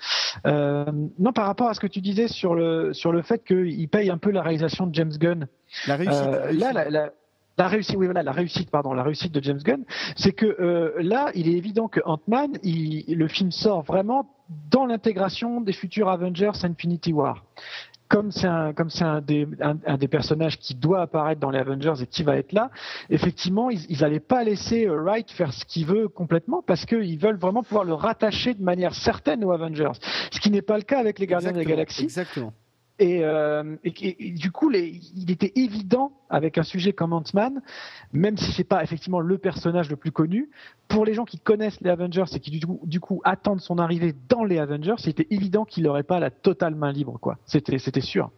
Euh, 0.48 0.86
non, 1.20 1.32
par 1.32 1.46
rapport 1.46 1.70
à 1.70 1.76
ce 1.76 1.80
que 1.80 1.86
tu 1.86 2.02
disais 2.02 2.28
sur 2.28 2.56
le 2.56 2.92
sur 2.94 3.12
le 3.12 3.22
fait 3.22 3.44
qu'il 3.46 3.88
paye 3.88 4.10
un 4.10 4.18
peu 4.18 4.32
la 4.32 4.42
réalisation 4.42 4.88
de 4.88 4.96
James 4.96 5.14
Gunn. 5.16 5.48
La 5.88 5.96
réussite. 5.96 6.24
Euh, 6.26 6.32
la 6.32 6.42
réussite. 6.46 6.62
là, 6.62 6.74
la, 6.74 6.90
la, 6.90 7.12
la 7.58 7.68
réussite, 7.68 7.96
oui, 7.98 8.06
voilà, 8.06 8.24
la 8.24 8.32
réussite, 8.32 8.72
pardon, 8.72 8.94
la 8.94 9.04
réussite 9.04 9.32
de 9.32 9.44
James 9.44 9.60
Gunn, 9.64 9.84
c'est 10.16 10.32
que 10.32 10.46
euh, 10.46 10.94
là, 11.00 11.32
il 11.36 11.48
est 11.48 11.58
évident 11.58 11.88
que 11.88 12.00
Ant-Man, 12.06 12.58
le 12.64 13.28
film 13.28 13.52
sort 13.52 13.84
vraiment 13.84 14.30
dans 14.72 14.86
l'intégration 14.86 15.62
des 15.62 15.74
futurs 15.74 16.10
Avengers 16.10 16.52
Infinity 16.64 17.14
War. 17.14 17.44
Comme 18.10 18.32
c'est 18.32 18.48
un, 18.48 18.74
comme 18.74 18.90
c'est 18.90 19.04
un 19.04 19.22
des, 19.22 19.48
un, 19.62 19.78
un 19.86 19.98
des 19.98 20.08
personnages 20.08 20.58
qui 20.58 20.76
doit 20.76 21.02
apparaître 21.02 21.42
dans 21.42 21.50
les 21.50 21.60
Avengers 21.60 21.94
et 22.02 22.08
qui 22.08 22.24
va 22.24 22.38
être 22.38 22.54
là, 22.54 22.70
effectivement, 23.10 23.70
ils, 23.70 23.86
ils 23.90 24.04
allaient 24.04 24.20
pas 24.20 24.44
laisser 24.44 24.88
euh, 24.88 25.02
Wright 25.02 25.30
faire 25.32 25.52
ce 25.52 25.66
qu'il 25.66 25.86
veut 25.86 26.08
complètement 26.08 26.64
parce 26.66 26.86
qu'ils 26.86 27.20
veulent 27.20 27.38
vraiment 27.38 27.64
pouvoir 27.64 27.84
le 27.84 27.94
rattacher 27.94 28.54
de 28.54 28.64
manière 28.64 28.94
certaine 28.94 29.44
aux 29.44 29.52
Avengers. 29.52 29.92
Ce 30.32 30.40
qui 30.40 30.52
n'est 30.52 30.62
pas 30.62 30.78
le 30.78 30.84
cas 30.84 31.00
avec 31.00 31.20
les 31.20 31.28
Gardiens 31.28 31.52
de 31.52 31.58
la 31.58 31.66
Galaxie. 31.66 32.04
Exactement. 32.04 32.54
Et, 33.00 33.24
euh, 33.24 33.76
et- 33.84 34.32
du 34.32 34.52
coup, 34.52 34.72
il 34.72 35.30
était 35.30 35.52
évident 35.56 36.14
avec 36.30 36.58
un 36.58 36.64
sujet 36.64 36.94
comme 36.94 37.14
Ant-Man, 37.14 37.62
même 38.12 38.38
si 38.38 38.52
c'est 38.54 38.64
pas 38.64 38.84
effectivement 38.84 39.20
le 39.20 39.38
personnage 39.38 39.90
le 39.90 39.96
plus 39.96 40.12
connu, 40.12 40.50
pour 40.88 41.06
les 41.06 41.14
gens 41.14 41.26
qui 41.26 41.38
connaissent 41.40 41.80
les 41.82 41.92
Avengers 41.92 42.26
et 42.34 42.40
qui 42.40 42.60
du 42.84 43.00
coup, 43.00 43.22
attendent 43.24 43.62
son 43.62 43.78
arrivée 43.78 44.16
dans 44.30 44.44
les 44.44 44.58
Avengers, 44.58 44.96
c'était 44.98 45.28
évident 45.30 45.64
qu'il 45.64 45.84
n'aurait 45.84 46.02
pas 46.04 46.20
la 46.20 46.32
totale 46.32 46.74
main 46.74 46.92
libre, 46.92 47.20
quoi. 47.20 47.38
C'était, 47.46 47.78
c'était 47.78 48.02
sûr. 48.02 48.32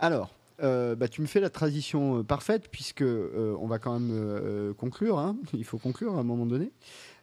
Alors, 0.00 0.34
euh, 0.62 0.96
bah, 0.96 1.06
tu 1.08 1.20
me 1.22 1.26
fais 1.26 1.40
la 1.40 1.50
transition 1.50 2.18
euh, 2.18 2.22
parfaite 2.24 2.68
puisque 2.70 3.02
on 3.04 3.66
va 3.66 3.78
quand 3.78 3.98
même 4.00 4.74
conclure. 4.74 5.18
hein. 5.18 5.36
Il 5.54 5.64
faut 5.64 5.78
conclure 5.78 6.16
à 6.16 6.18
un 6.18 6.24
moment 6.24 6.46
donné. 6.46 6.72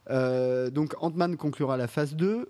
Donc 0.08 0.94
Ant-Man 1.00 1.36
conclura 1.36 1.76
la 1.76 1.86
phase 1.88 2.16
2. 2.16 2.48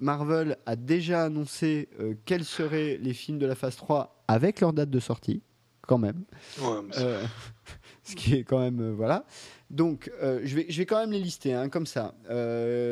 Marvel 0.00 0.56
a 0.66 0.76
déjà 0.76 1.24
annoncé 1.24 1.88
euh, 2.00 2.14
quels 2.24 2.44
seraient 2.44 2.98
les 3.00 3.12
films 3.14 3.38
de 3.38 3.46
la 3.46 3.54
phase 3.54 3.76
3 3.76 4.24
avec 4.28 4.60
leur 4.60 4.72
date 4.72 4.90
de 4.90 5.00
sortie, 5.00 5.42
quand 5.82 5.98
même. 5.98 6.24
Ouais, 6.60 6.78
Euh, 6.98 7.24
ce 8.02 8.14
qui 8.14 8.34
est 8.34 8.44
quand 8.44 8.58
même 8.60 8.80
euh, 8.80 8.92
voilà. 8.92 9.24
Donc 9.70 10.10
je 10.22 10.56
vais 10.56 10.64
je 10.70 10.78
vais 10.78 10.86
quand 10.86 10.98
même 10.98 11.12
les 11.12 11.20
lister 11.20 11.52
hein, 11.52 11.68
comme 11.68 11.84
ça. 11.84 12.14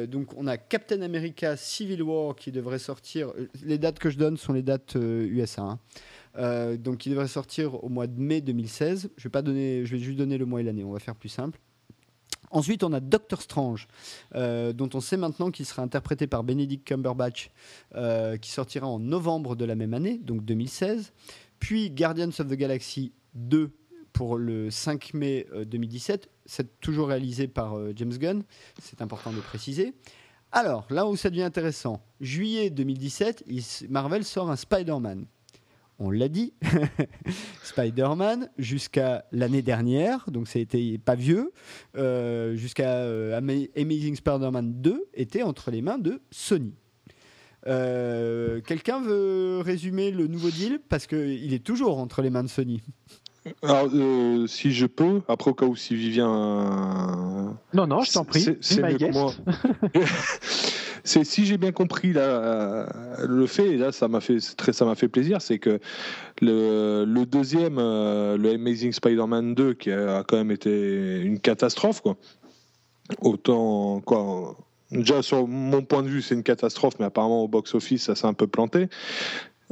Donc 0.08 0.34
on 0.36 0.46
a 0.46 0.58
Captain 0.58 1.00
America 1.00 1.56
Civil 1.56 2.02
War 2.02 2.36
qui 2.36 2.52
devrait 2.52 2.78
sortir. 2.78 3.32
Les 3.64 3.78
dates 3.78 3.98
que 3.98 4.10
je 4.10 4.18
donne 4.18 4.36
sont 4.36 4.52
les 4.52 4.62
dates 4.62 4.94
USA. 4.94 5.78
hein. 6.34 6.76
Donc 6.76 7.06
il 7.06 7.10
devrait 7.10 7.28
sortir 7.28 7.82
au 7.82 7.88
mois 7.88 8.06
de 8.06 8.20
mai 8.20 8.42
2016. 8.42 9.08
Je 9.16 9.22
vais 9.24 9.30
pas 9.30 9.40
donner, 9.40 9.86
je 9.86 9.92
vais 9.96 10.02
juste 10.02 10.18
donner 10.18 10.36
le 10.36 10.44
mois 10.44 10.60
et 10.60 10.64
l'année. 10.64 10.84
On 10.84 10.92
va 10.92 10.98
faire 10.98 11.16
plus 11.16 11.30
simple. 11.30 11.58
Ensuite, 12.50 12.84
on 12.84 12.92
a 12.92 13.00
Doctor 13.00 13.40
Strange, 13.42 13.88
euh, 14.34 14.72
dont 14.72 14.88
on 14.94 15.00
sait 15.00 15.16
maintenant 15.16 15.50
qu'il 15.50 15.66
sera 15.66 15.82
interprété 15.82 16.26
par 16.26 16.44
Benedict 16.44 16.86
Cumberbatch, 16.86 17.50
euh, 17.94 18.36
qui 18.36 18.50
sortira 18.50 18.86
en 18.86 18.98
novembre 18.98 19.56
de 19.56 19.64
la 19.64 19.74
même 19.74 19.94
année, 19.94 20.18
donc 20.18 20.44
2016. 20.44 21.12
Puis 21.58 21.90
Guardians 21.90 22.28
of 22.28 22.46
the 22.48 22.54
Galaxy 22.54 23.12
2 23.34 23.70
pour 24.12 24.36
le 24.36 24.70
5 24.70 25.12
mai 25.14 25.46
euh, 25.52 25.64
2017. 25.64 26.30
C'est 26.46 26.80
toujours 26.80 27.08
réalisé 27.08 27.48
par 27.48 27.76
euh, 27.76 27.92
James 27.96 28.16
Gunn, 28.16 28.42
c'est 28.80 29.02
important 29.02 29.32
de 29.32 29.40
préciser. 29.40 29.92
Alors, 30.52 30.86
là 30.90 31.06
où 31.06 31.16
ça 31.16 31.28
devient 31.28 31.42
intéressant, 31.42 32.00
juillet 32.20 32.70
2017, 32.70 33.44
il 33.48 33.58
s- 33.58 33.84
Marvel 33.90 34.24
sort 34.24 34.48
un 34.50 34.56
Spider-Man. 34.56 35.26
On 35.98 36.10
l'a 36.10 36.28
dit, 36.28 36.52
Spider-Man 37.62 38.50
jusqu'à 38.58 39.24
l'année 39.32 39.62
dernière, 39.62 40.24
donc 40.30 40.46
ça 40.46 40.58
a 40.58 40.62
été 40.62 40.98
pas 40.98 41.14
vieux, 41.14 41.52
euh, 41.96 42.54
jusqu'à 42.54 42.96
euh, 42.98 43.36
Ama- 43.36 43.66
Amazing 43.76 44.14
Spider-Man 44.16 44.74
2 44.82 45.06
était 45.14 45.42
entre 45.42 45.70
les 45.70 45.80
mains 45.82 45.98
de 45.98 46.20
Sony. 46.30 46.74
Euh, 47.66 48.60
Quelqu'un 48.60 49.00
veut 49.00 49.60
résumer 49.64 50.10
le 50.10 50.26
nouveau 50.26 50.50
deal? 50.50 50.80
Parce 50.88 51.06
qu'il 51.06 51.52
est 51.54 51.64
toujours 51.64 51.98
entre 51.98 52.20
les 52.22 52.30
mains 52.30 52.44
de 52.44 52.48
Sony. 52.48 52.82
Alors, 53.62 53.88
euh, 53.94 54.46
si 54.48 54.72
je 54.72 54.86
peux, 54.86 55.22
après 55.28 55.50
au 55.50 55.54
cas 55.54 55.66
où 55.66 55.76
si 55.76 55.94
Vivien. 55.94 56.28
euh, 56.28 57.50
Non, 57.74 57.86
non, 57.86 58.02
je 58.02 58.12
t'en 58.12 58.24
prie. 58.24 58.44
C'est- 58.60 58.82
mieux 58.82 59.10
moi. 59.12 59.32
c'est 61.06 61.24
si 61.24 61.46
j'ai 61.46 61.56
bien 61.56 61.72
compris 61.72 62.12
le 62.12 63.46
fait, 63.46 63.68
et 63.68 63.76
là 63.76 63.92
ça 63.92 64.08
m'a 64.08 64.20
fait 64.20 64.38
très, 64.56 64.72
ça 64.72 64.84
m'a 64.84 64.94
fait 64.94 65.08
plaisir, 65.08 65.40
c'est 65.40 65.58
que 65.58 65.78
le, 66.42 67.24
deuxième, 67.24 67.78
euh, 67.78 68.36
le 68.36 68.50
Amazing 68.50 68.92
Spider-Man 68.92 69.54
2, 69.54 69.74
qui 69.74 69.90
a 69.92 70.24
quand 70.24 70.36
même 70.36 70.50
été 70.50 71.20
une 71.20 71.38
catastrophe, 71.38 72.00
quoi. 72.00 72.16
Autant 73.20 74.00
quoi. 74.00 74.56
Déjà 74.90 75.22
sur 75.22 75.46
mon 75.46 75.82
point 75.82 76.02
de 76.02 76.08
vue, 76.08 76.22
c'est 76.22 76.34
une 76.34 76.42
catastrophe, 76.42 76.94
mais 76.98 77.06
apparemment 77.06 77.42
au 77.44 77.48
box-office, 77.48 78.04
ça 78.04 78.14
s'est 78.14 78.26
un 78.26 78.34
peu 78.34 78.46
planté. 78.46 78.88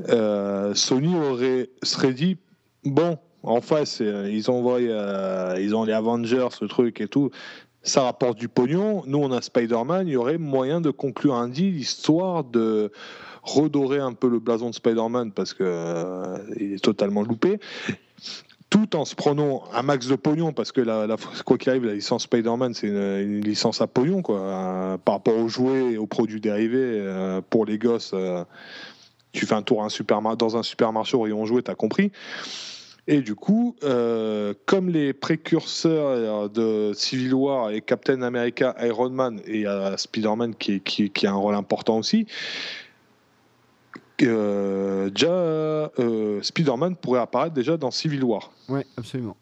Euh, 0.08 0.74
Sony 0.74 1.14
aurait 1.16 1.68
serait 1.82 2.12
dit 2.12 2.36
bon, 2.84 3.18
en 3.42 3.60
face, 3.60 4.00
euh, 4.00 4.28
ils 4.30 4.38
ils 4.38 5.74
ont 5.74 5.84
les 5.84 5.92
Avengers, 5.92 6.48
ce 6.52 6.64
truc 6.64 7.00
et 7.00 7.08
tout 7.08 7.30
ça 7.84 8.02
rapporte 8.02 8.38
du 8.38 8.48
pognon. 8.48 9.02
Nous, 9.06 9.18
on 9.18 9.30
a 9.30 9.40
Spider-Man, 9.40 10.08
il 10.08 10.12
y 10.12 10.16
aurait 10.16 10.38
moyen 10.38 10.80
de 10.80 10.90
conclure 10.90 11.34
un 11.34 11.48
deal 11.48 11.76
histoire 11.78 12.42
de 12.42 12.90
redorer 13.42 13.98
un 13.98 14.14
peu 14.14 14.28
le 14.28 14.38
blason 14.38 14.70
de 14.70 14.74
Spider-Man 14.74 15.32
parce 15.32 15.52
que 15.52 15.64
euh, 15.64 16.38
il 16.58 16.72
est 16.72 16.82
totalement 16.82 17.22
loupé. 17.22 17.60
Tout 18.70 18.96
en 18.96 19.04
se 19.04 19.14
prenant 19.14 19.64
un 19.72 19.82
max 19.82 20.08
de 20.08 20.16
pognon, 20.16 20.52
parce 20.52 20.72
que 20.72 20.80
quoi 21.42 21.58
qu'il 21.58 21.70
arrive, 21.70 21.84
la 21.84 21.94
licence 21.94 22.24
Spider-Man, 22.24 22.74
c'est 22.74 22.88
une, 22.88 23.40
licence 23.42 23.80
à 23.80 23.86
pognon, 23.86 24.22
quoi, 24.22 24.40
euh, 24.40 24.98
par 24.98 25.16
rapport 25.16 25.36
aux 25.36 25.48
jouets 25.48 25.92
et 25.92 25.98
aux 25.98 26.06
produits 26.06 26.40
dérivés. 26.40 26.78
Euh, 26.80 27.40
pour 27.48 27.66
les 27.66 27.78
gosses, 27.78 28.14
tu 29.32 29.46
fais 29.46 29.54
un 29.54 29.62
tour 29.62 29.84
un 29.84 30.34
dans 30.36 30.56
un 30.56 30.62
supermarché 30.62 31.16
au 31.16 31.20
rayon 31.20 31.44
jouet, 31.44 31.62
t'as 31.62 31.74
compris. 31.74 32.10
Et 33.06 33.20
du 33.20 33.34
coup, 33.34 33.76
euh, 33.82 34.54
comme 34.64 34.88
les 34.88 35.12
précurseurs 35.12 36.48
de 36.48 36.92
Civil 36.94 37.34
War 37.34 37.70
et 37.70 37.82
Captain 37.82 38.22
America, 38.22 38.74
Iron 38.80 39.10
Man 39.10 39.40
et 39.46 39.66
euh, 39.66 39.96
Spider-Man 39.96 40.54
qui, 40.54 40.80
qui, 40.80 41.10
qui, 41.10 41.26
a 41.26 41.32
un 41.32 41.36
rôle 41.36 41.54
important 41.54 41.98
aussi, 41.98 42.26
euh, 44.22 45.10
déjà 45.10 45.90
Spider-Man 46.42 46.96
pourrait 46.96 47.20
apparaître 47.20 47.54
déjà 47.54 47.76
dans 47.76 47.90
Civil 47.90 48.24
War. 48.24 48.52
Oui, 48.70 48.80
absolument. 48.96 49.36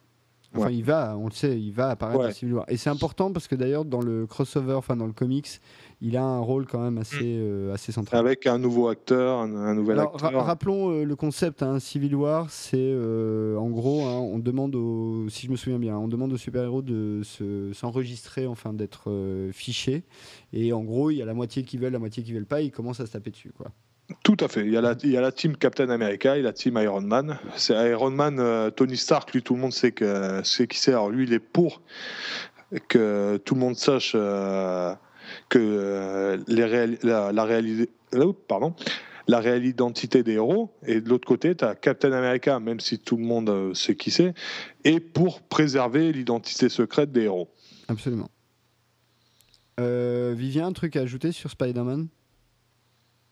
Enfin, 0.55 0.71
il 0.71 0.85
va, 0.85 1.17
on 1.17 1.27
le 1.27 1.33
sait, 1.33 1.59
il 1.59 1.73
va 1.73 1.91
apparaître 1.91 2.21
dans 2.21 2.33
Civil 2.33 2.55
War. 2.55 2.65
Et 2.69 2.77
c'est 2.77 2.91
important 2.91 3.33
parce 3.33 3.49
que 3.49 3.55
d'ailleurs, 3.55 3.85
dans 3.85 4.03
le 4.03 4.27
crossover, 4.27 4.75
enfin 4.75 4.97
dans 4.97 5.07
le 5.07 5.13
comics, 5.13 5.61
il 6.05 6.17
a 6.17 6.25
un 6.25 6.41
rôle 6.41 6.67
quand 6.67 6.81
même 6.81 6.99
assez, 6.99 7.23
mm. 7.23 7.41
euh, 7.41 7.75
assez 7.75 7.93
central. 7.93 8.19
Avec 8.19 8.47
un 8.49 8.59
nouveau 8.59 8.89
acteur, 8.89 9.39
un, 9.39 9.75
nouvel 9.75 10.01
acteur. 10.01 10.45
rappelons 10.45 10.91
euh, 10.91 11.05
le 11.05 11.17
concept, 11.17 11.63
hein, 11.63 11.79
Civil 11.79 12.17
War, 12.17 12.51
c'est 12.51 12.77
euh, 12.77 13.57
en 13.57 13.71
gros, 13.71 14.03
hein, 14.03 14.19
on 14.19 14.41
demande 14.41 14.75
aux, 14.75 15.29
si 15.29 15.47
je 15.47 15.53
me 15.53 15.57
souviens 15.57 15.79
bien, 15.79 15.97
on 15.97 16.09
demande 16.09 16.33
aux 16.33 16.37
super-héros 16.37 16.83
de 16.83 17.23
s'enregistrer, 17.73 18.49
enfin 18.49 18.73
d'être 18.73 19.11
fichés. 19.53 20.03
Et 20.53 20.73
en 20.73 20.83
gros, 20.83 21.11
il 21.11 21.19
y 21.19 21.23
a 21.23 21.25
la 21.25 21.35
moitié 21.35 21.63
qui 21.63 21.79
veulent, 21.79 21.93
la 21.93 22.01
moitié 22.01 22.25
qui 22.25 22.33
veulent 22.33 22.47
pas, 22.47 22.61
et 22.61 22.65
ils 22.65 22.73
commencent 22.73 23.01
à 23.01 23.07
se 23.07 23.13
taper 23.13 23.31
dessus. 23.31 23.53
Quoi. 23.57 23.69
Tout 24.25 24.37
à 24.41 24.49
fait. 24.49 24.63
Il 24.63 24.73
y, 24.73 24.77
a 24.77 24.81
la, 24.81 24.97
il 25.05 25.11
y 25.11 25.17
a 25.17 25.21
la 25.21 25.31
team 25.31 25.57
Captain 25.57 25.89
America 25.89 26.37
et 26.37 26.43
la 26.43 26.53
team 26.53 26.77
Iron 26.83 27.01
Man. 27.03 27.39
C'est 27.55 27.75
Iron 27.91 28.11
Man, 28.11 28.73
Tony 28.75 28.97
Stark, 28.97 29.33
lui, 29.33 29.43
tout 29.43 29.55
le 29.55 29.61
monde 29.61 29.73
sait, 29.73 29.93
que, 29.93 30.43
sait 30.43 30.67
qui 30.67 30.79
c'est. 30.79 30.91
Alors 30.91 31.11
lui, 31.11 31.27
il 31.27 31.33
est 31.33 31.39
pour 31.39 31.81
que 32.89 33.37
tout 33.45 33.55
le 33.55 33.61
monde 33.61 33.77
sache 33.77 34.17
que 35.53 35.59
euh, 35.61 36.39
les 36.49 36.97
la, 37.03 37.31
la, 37.31 37.45
réalité, 37.45 37.91
euh, 38.15 38.33
pardon, 38.49 38.75
la 39.29 39.39
réelle 39.39 39.67
identité 39.67 40.23
des 40.23 40.33
héros, 40.33 40.73
et 40.87 41.03
de 41.03 41.09
l'autre 41.11 41.29
côté, 41.29 41.55
tu 41.55 41.63
as 41.63 41.75
Captain 41.75 42.13
America, 42.13 42.59
même 42.59 42.81
si 42.81 42.99
tout 42.99 43.19
le 43.19 43.25
monde 43.25 43.51
euh, 43.51 43.75
sait 43.75 43.95
qui 43.95 44.11
c'est, 44.11 44.33
et 44.85 44.99
pour 44.99 45.43
préserver 45.43 46.11
l'identité 46.11 46.71
secrète 46.71 47.13
des 47.13 47.25
héros. 47.25 47.51
Absolument. 47.89 48.31
Euh, 49.79 50.33
Vivien, 50.35 50.69
un 50.69 50.73
truc 50.73 50.97
à 50.97 51.03
ajouter 51.03 51.33
sur 51.33 51.51
Spider-Man? 51.51 52.09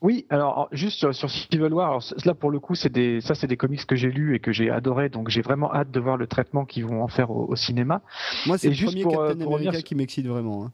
Oui, 0.02 0.26
alors 0.28 0.68
juste 0.72 1.12
sur, 1.12 1.30
Civil 1.30 1.72
War, 1.72 1.88
alors, 1.88 2.14
là 2.26 2.34
pour 2.34 2.50
le 2.50 2.60
coup, 2.60 2.74
c'est 2.74 2.92
des, 2.92 3.22
ça 3.22 3.34
c'est 3.34 3.46
des 3.46 3.56
comics 3.56 3.86
que 3.86 3.96
j'ai 3.96 4.10
lus 4.10 4.34
et 4.34 4.40
que 4.40 4.52
j'ai 4.52 4.70
adoré, 4.70 5.08
donc 5.08 5.30
j'ai 5.30 5.42
vraiment 5.42 5.72
hâte 5.74 5.90
de 5.90 6.00
voir 6.00 6.18
le 6.18 6.26
traitement 6.26 6.66
qu'ils 6.66 6.84
vont 6.84 7.02
en 7.02 7.08
faire 7.08 7.30
au, 7.30 7.56
cinéma. 7.56 8.02
Moi, 8.46 8.58
c'est 8.58 8.68
le 8.68 8.84
premier 8.84 9.04
Captain 9.04 9.40
America 9.40 9.82
qui 9.82 9.94
m'excite 9.94 10.26
vraiment. 10.26 10.66
Hein. 10.66 10.72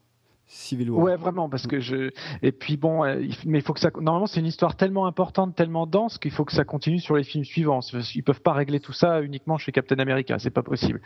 Civil 0.49 0.91
War. 0.91 1.05
Ouais, 1.05 1.17
vraiment, 1.17 1.49
parce 1.49 1.67
que 1.67 1.81
je. 1.81 2.11
Et 2.43 2.53
puis 2.53 2.77
bon, 2.77 3.05
euh, 3.05 3.23
mais 3.45 3.59
il 3.59 3.63
faut 3.63 3.73
que 3.73 3.81
ça. 3.81 3.91
Normalement, 4.01 4.27
c'est 4.27 4.41
une 4.41 4.47
histoire 4.47 4.77
tellement 4.77 5.07
importante, 5.07 5.57
tellement 5.57 5.87
dense 5.87 6.19
qu'il 6.19 6.31
faut 6.31 6.45
que 6.45 6.53
ça 6.53 6.65
continue 6.65 7.01
sur 7.01 7.17
les 7.17 7.25
films 7.25 7.45
suivants. 7.45 7.81
Ils 8.15 8.23
peuvent 8.23 8.43
pas 8.43 8.53
régler 8.53 8.79
tout 8.79 8.93
ça 8.93 9.21
uniquement 9.23 9.59
chez 9.59 9.73
Captain 9.73 9.99
America, 9.99 10.39
c'est 10.39 10.51
pas 10.51 10.63
possible. 10.63 11.01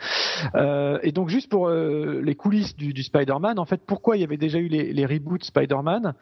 Euh, 0.55 0.99
et 1.01 1.11
donc 1.11 1.29
juste 1.29 1.49
pour 1.49 1.67
euh, 1.67 2.21
les 2.23 2.35
coulisses 2.35 2.75
du, 2.75 2.93
du 2.93 3.03
Spider-Man, 3.03 3.57
en 3.57 3.65
fait, 3.65 3.81
pourquoi 3.85 4.15
il 4.17 4.21
y 4.21 4.23
avait 4.23 4.37
déjà 4.37 4.59
eu 4.59 4.67
les, 4.67 4.93
les 4.93 5.05
reboots 5.05 5.43
Spider-Man 5.43 6.13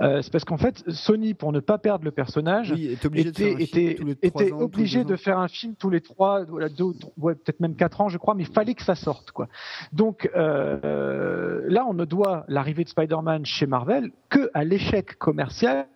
euh, 0.00 0.20
C'est 0.22 0.30
parce 0.30 0.44
qu'en 0.44 0.58
fait, 0.58 0.84
Sony, 0.88 1.34
pour 1.34 1.52
ne 1.52 1.60
pas 1.60 1.78
perdre 1.78 2.04
le 2.04 2.10
personnage, 2.10 2.72
était, 2.72 3.62
était, 3.62 3.96
était 4.22 4.52
obligé 4.52 5.04
de 5.04 5.16
faire 5.16 5.38
un 5.38 5.48
film 5.48 5.74
tous 5.78 5.90
les 5.90 6.00
trois, 6.00 6.44
voilà, 6.44 6.68
deux, 6.68 6.92
ouais, 7.16 7.34
peut-être 7.34 7.60
même 7.60 7.74
quatre 7.74 8.00
ans, 8.00 8.08
je 8.08 8.18
crois, 8.18 8.34
mais 8.34 8.42
il 8.42 8.52
fallait 8.52 8.74
que 8.74 8.82
ça 8.82 8.94
sorte, 8.94 9.30
quoi. 9.30 9.48
Donc 9.92 10.28
euh, 10.36 11.62
là, 11.68 11.86
on 11.88 11.94
ne 11.94 12.04
doit 12.04 12.44
la 12.48 12.62
l'arrivée 12.66 12.82
de 12.82 12.88
Spider-Man 12.88 13.46
chez 13.46 13.66
Marvel 13.66 14.10
que 14.28 14.50
à 14.52 14.64
l'échec 14.64 15.16
commercial, 15.18 15.86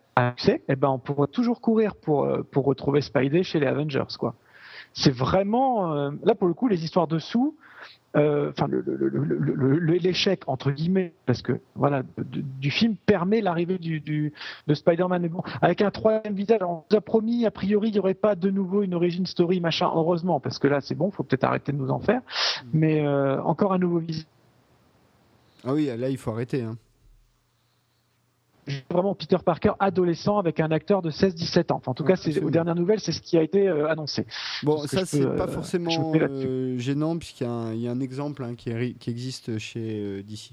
eh 0.47 0.77
ben, 0.77 0.89
on 0.89 0.99
pourra 1.01 1.27
toujours 1.27 1.61
courir 1.61 1.97
pour, 1.97 2.25
euh, 2.25 2.47
pour 2.49 2.65
retrouver 2.65 3.01
Spidey 3.01 3.43
chez 3.43 3.59
les 3.59 3.67
Avengers. 3.67 4.05
quoi. 4.21 4.37
C'est 4.93 5.13
vraiment, 5.13 5.93
euh, 5.93 6.11
là 6.23 6.37
pour 6.37 6.47
le 6.47 6.55
coup, 6.55 6.69
les 6.69 6.85
histoires 6.85 7.09
dessous, 7.09 7.57
euh, 8.17 8.51
enfin 8.51 8.69
l'échec 8.69 10.43
entre 10.49 10.71
guillemets 10.73 11.13
parce 11.27 11.43
que 11.43 11.61
voilà 11.77 12.03
du 12.25 12.71
film 12.71 12.97
permet 13.07 13.41
l'arrivée 13.41 13.79
du, 13.79 14.33
de 14.67 14.75
Spider-Man 14.75 15.29
bon 15.29 15.43
avec 15.63 15.81
un 15.81 15.93
troisième 15.93 16.35
visage 16.35 16.59
on 16.63 16.83
nous 16.91 16.97
a 16.97 17.01
promis 17.01 17.47
a 17.47 17.53
priori 17.53 17.91
il 17.91 17.93
n'y 17.93 18.01
aurait 18.01 18.15
pas 18.15 18.35
de 18.35 18.51
nouveau 18.51 18.83
une 18.83 18.95
origin 18.95 19.25
story 19.27 19.61
machin 19.61 19.89
heureusement 19.95 20.41
parce 20.41 20.59
que 20.59 20.67
là 20.67 20.81
c'est 20.81 20.97
bon 20.97 21.13
faut 21.13 21.23
peut-être 21.23 21.45
arrêter 21.45 21.71
de 21.71 21.77
nous 21.77 21.91
en 21.91 22.01
faire 22.01 22.21
mais 22.73 23.07
encore 23.07 23.73
un 23.73 23.79
nouveau 23.79 24.01
visage 24.01 24.27
ah 25.65 25.75
oui, 25.75 25.87
là, 25.87 26.09
il 26.09 26.19
faut 26.19 26.31
arrêter. 26.31 26.63
Hein. 26.63 26.77
Vraiment 28.91 29.15
Peter 29.15 29.39
Parker 29.45 29.73
adolescent 29.81 30.39
avec 30.39 30.61
un 30.61 30.71
acteur 30.71 31.03
de 31.03 31.11
16-17 31.11 31.73
ans. 31.73 31.77
Enfin, 31.77 31.91
en 31.91 31.95
tout 31.95 32.05
cas, 32.05 32.17
c'est, 32.17 32.41
aux 32.41 32.51
dernières 32.51 32.75
nouvelles, 32.75 33.01
c'est 33.01 33.13
ce 33.13 33.21
qui 33.21 33.37
a 33.37 33.43
été 33.43 33.69
euh, 33.69 33.89
annoncé. 33.89 34.27
Bon, 34.63 34.79
ça, 34.87 35.05
c'est 35.07 35.25
pas 35.25 35.45
euh, 35.45 35.49
forcément 35.49 36.13
euh, 36.15 36.79
gênant, 36.79 37.17
puisqu'il 37.19 37.47
y 37.47 37.89
a 37.89 37.91
un, 37.91 38.01
exemple 38.01 38.45
hein, 38.45 38.55
qui, 38.55 38.95
qui, 38.95 39.11
existe 39.11 39.59
chez 39.59 40.23
DC. 40.23 40.53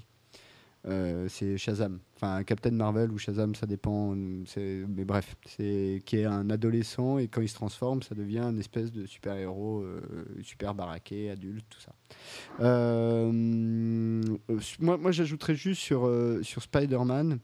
Euh, 0.86 1.26
c'est 1.28 1.58
Shazam. 1.58 1.98
Enfin, 2.16 2.42
Captain 2.44 2.70
Marvel 2.70 3.10
ou 3.10 3.18
Shazam, 3.18 3.54
ça 3.54 3.66
dépend. 3.66 4.14
Mais 4.16 5.04
bref, 5.04 5.36
c'est 5.46 6.02
qui 6.04 6.18
est 6.18 6.24
un 6.24 6.50
adolescent 6.50 7.18
et 7.18 7.28
quand 7.28 7.40
il 7.40 7.48
se 7.48 7.54
transforme, 7.54 8.02
ça 8.02 8.14
devient 8.14 8.40
une 8.40 8.58
espèce 8.58 8.92
de 8.92 9.06
super-héros, 9.06 9.82
euh, 9.82 10.00
super 10.42 10.74
baraqué, 10.74 11.30
adulte, 11.30 11.64
tout 11.68 11.80
ça. 11.80 11.92
Euh, 12.60 13.30
moi, 14.78 14.96
moi 14.96 15.10
j'ajouterais 15.10 15.54
juste 15.54 15.80
sur, 15.80 16.10
sur 16.42 16.62
Spider-Man 16.62 17.38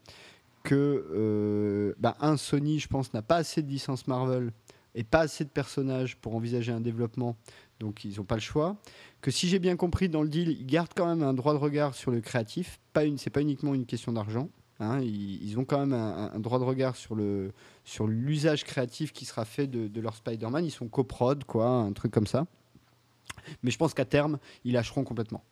que, 0.63 1.93
bah, 1.99 2.15
un, 2.19 2.37
Sony, 2.37 2.79
je 2.79 2.87
pense, 2.87 3.13
n'a 3.13 3.21
pas 3.21 3.37
assez 3.37 3.61
de 3.61 3.69
licence 3.69 4.07
Marvel 4.07 4.51
et 4.95 5.03
pas 5.03 5.19
assez 5.19 5.43
de 5.43 5.49
personnages 5.49 6.15
pour 6.15 6.35
envisager 6.35 6.71
un 6.71 6.79
développement, 6.79 7.35
donc 7.79 8.05
ils 8.05 8.17
n'ont 8.17 8.23
pas 8.23 8.35
le 8.35 8.41
choix 8.41 8.77
que 9.21 9.31
si 9.31 9.47
j'ai 9.47 9.59
bien 9.59 9.75
compris 9.75 10.07
dans 10.09 10.21
le 10.21 10.29
deal, 10.29 10.49
ils 10.49 10.65
gardent 10.65 10.93
quand 10.95 11.07
même 11.07 11.23
un 11.23 11.33
droit 11.33 11.53
de 11.53 11.59
regard 11.59 11.95
sur 11.95 12.11
le 12.11 12.21
créatif. 12.21 12.79
Pas 12.93 13.05
une, 13.05 13.17
c'est 13.17 13.29
pas 13.29 13.41
uniquement 13.41 13.73
une 13.73 13.85
question 13.85 14.11
d'argent. 14.11 14.49
Hein. 14.81 14.99
ils, 15.01 15.57
ont 15.57 15.63
quand 15.63 15.79
même 15.79 15.93
un, 15.93 16.37
droit 16.39 16.59
de 16.59 16.65
regard 16.65 16.97
sur 16.97 17.15
le 17.15 17.53
sur 17.85 18.07
l'usage 18.07 18.65
créatif 18.65 19.13
qui 19.13 19.23
sera 19.23 19.45
fait 19.45 19.67
de, 19.67 20.01
leur 20.01 20.15
Spider-Man. 20.15 20.65
Ils 20.65 20.71
sont 20.71 20.87
coprod, 20.87 21.43
quoi, 21.45 21.67
un 21.67 21.93
truc 21.93 22.11
comme 22.11 22.27
ça. 22.27 22.45
Mais 23.63 23.71
je 23.71 23.77
pense 23.77 23.93
qu'à 23.93 24.05
terme, 24.05 24.37
ils 24.63 24.73
lâcheront 24.73 25.03
complètement. 25.03 25.43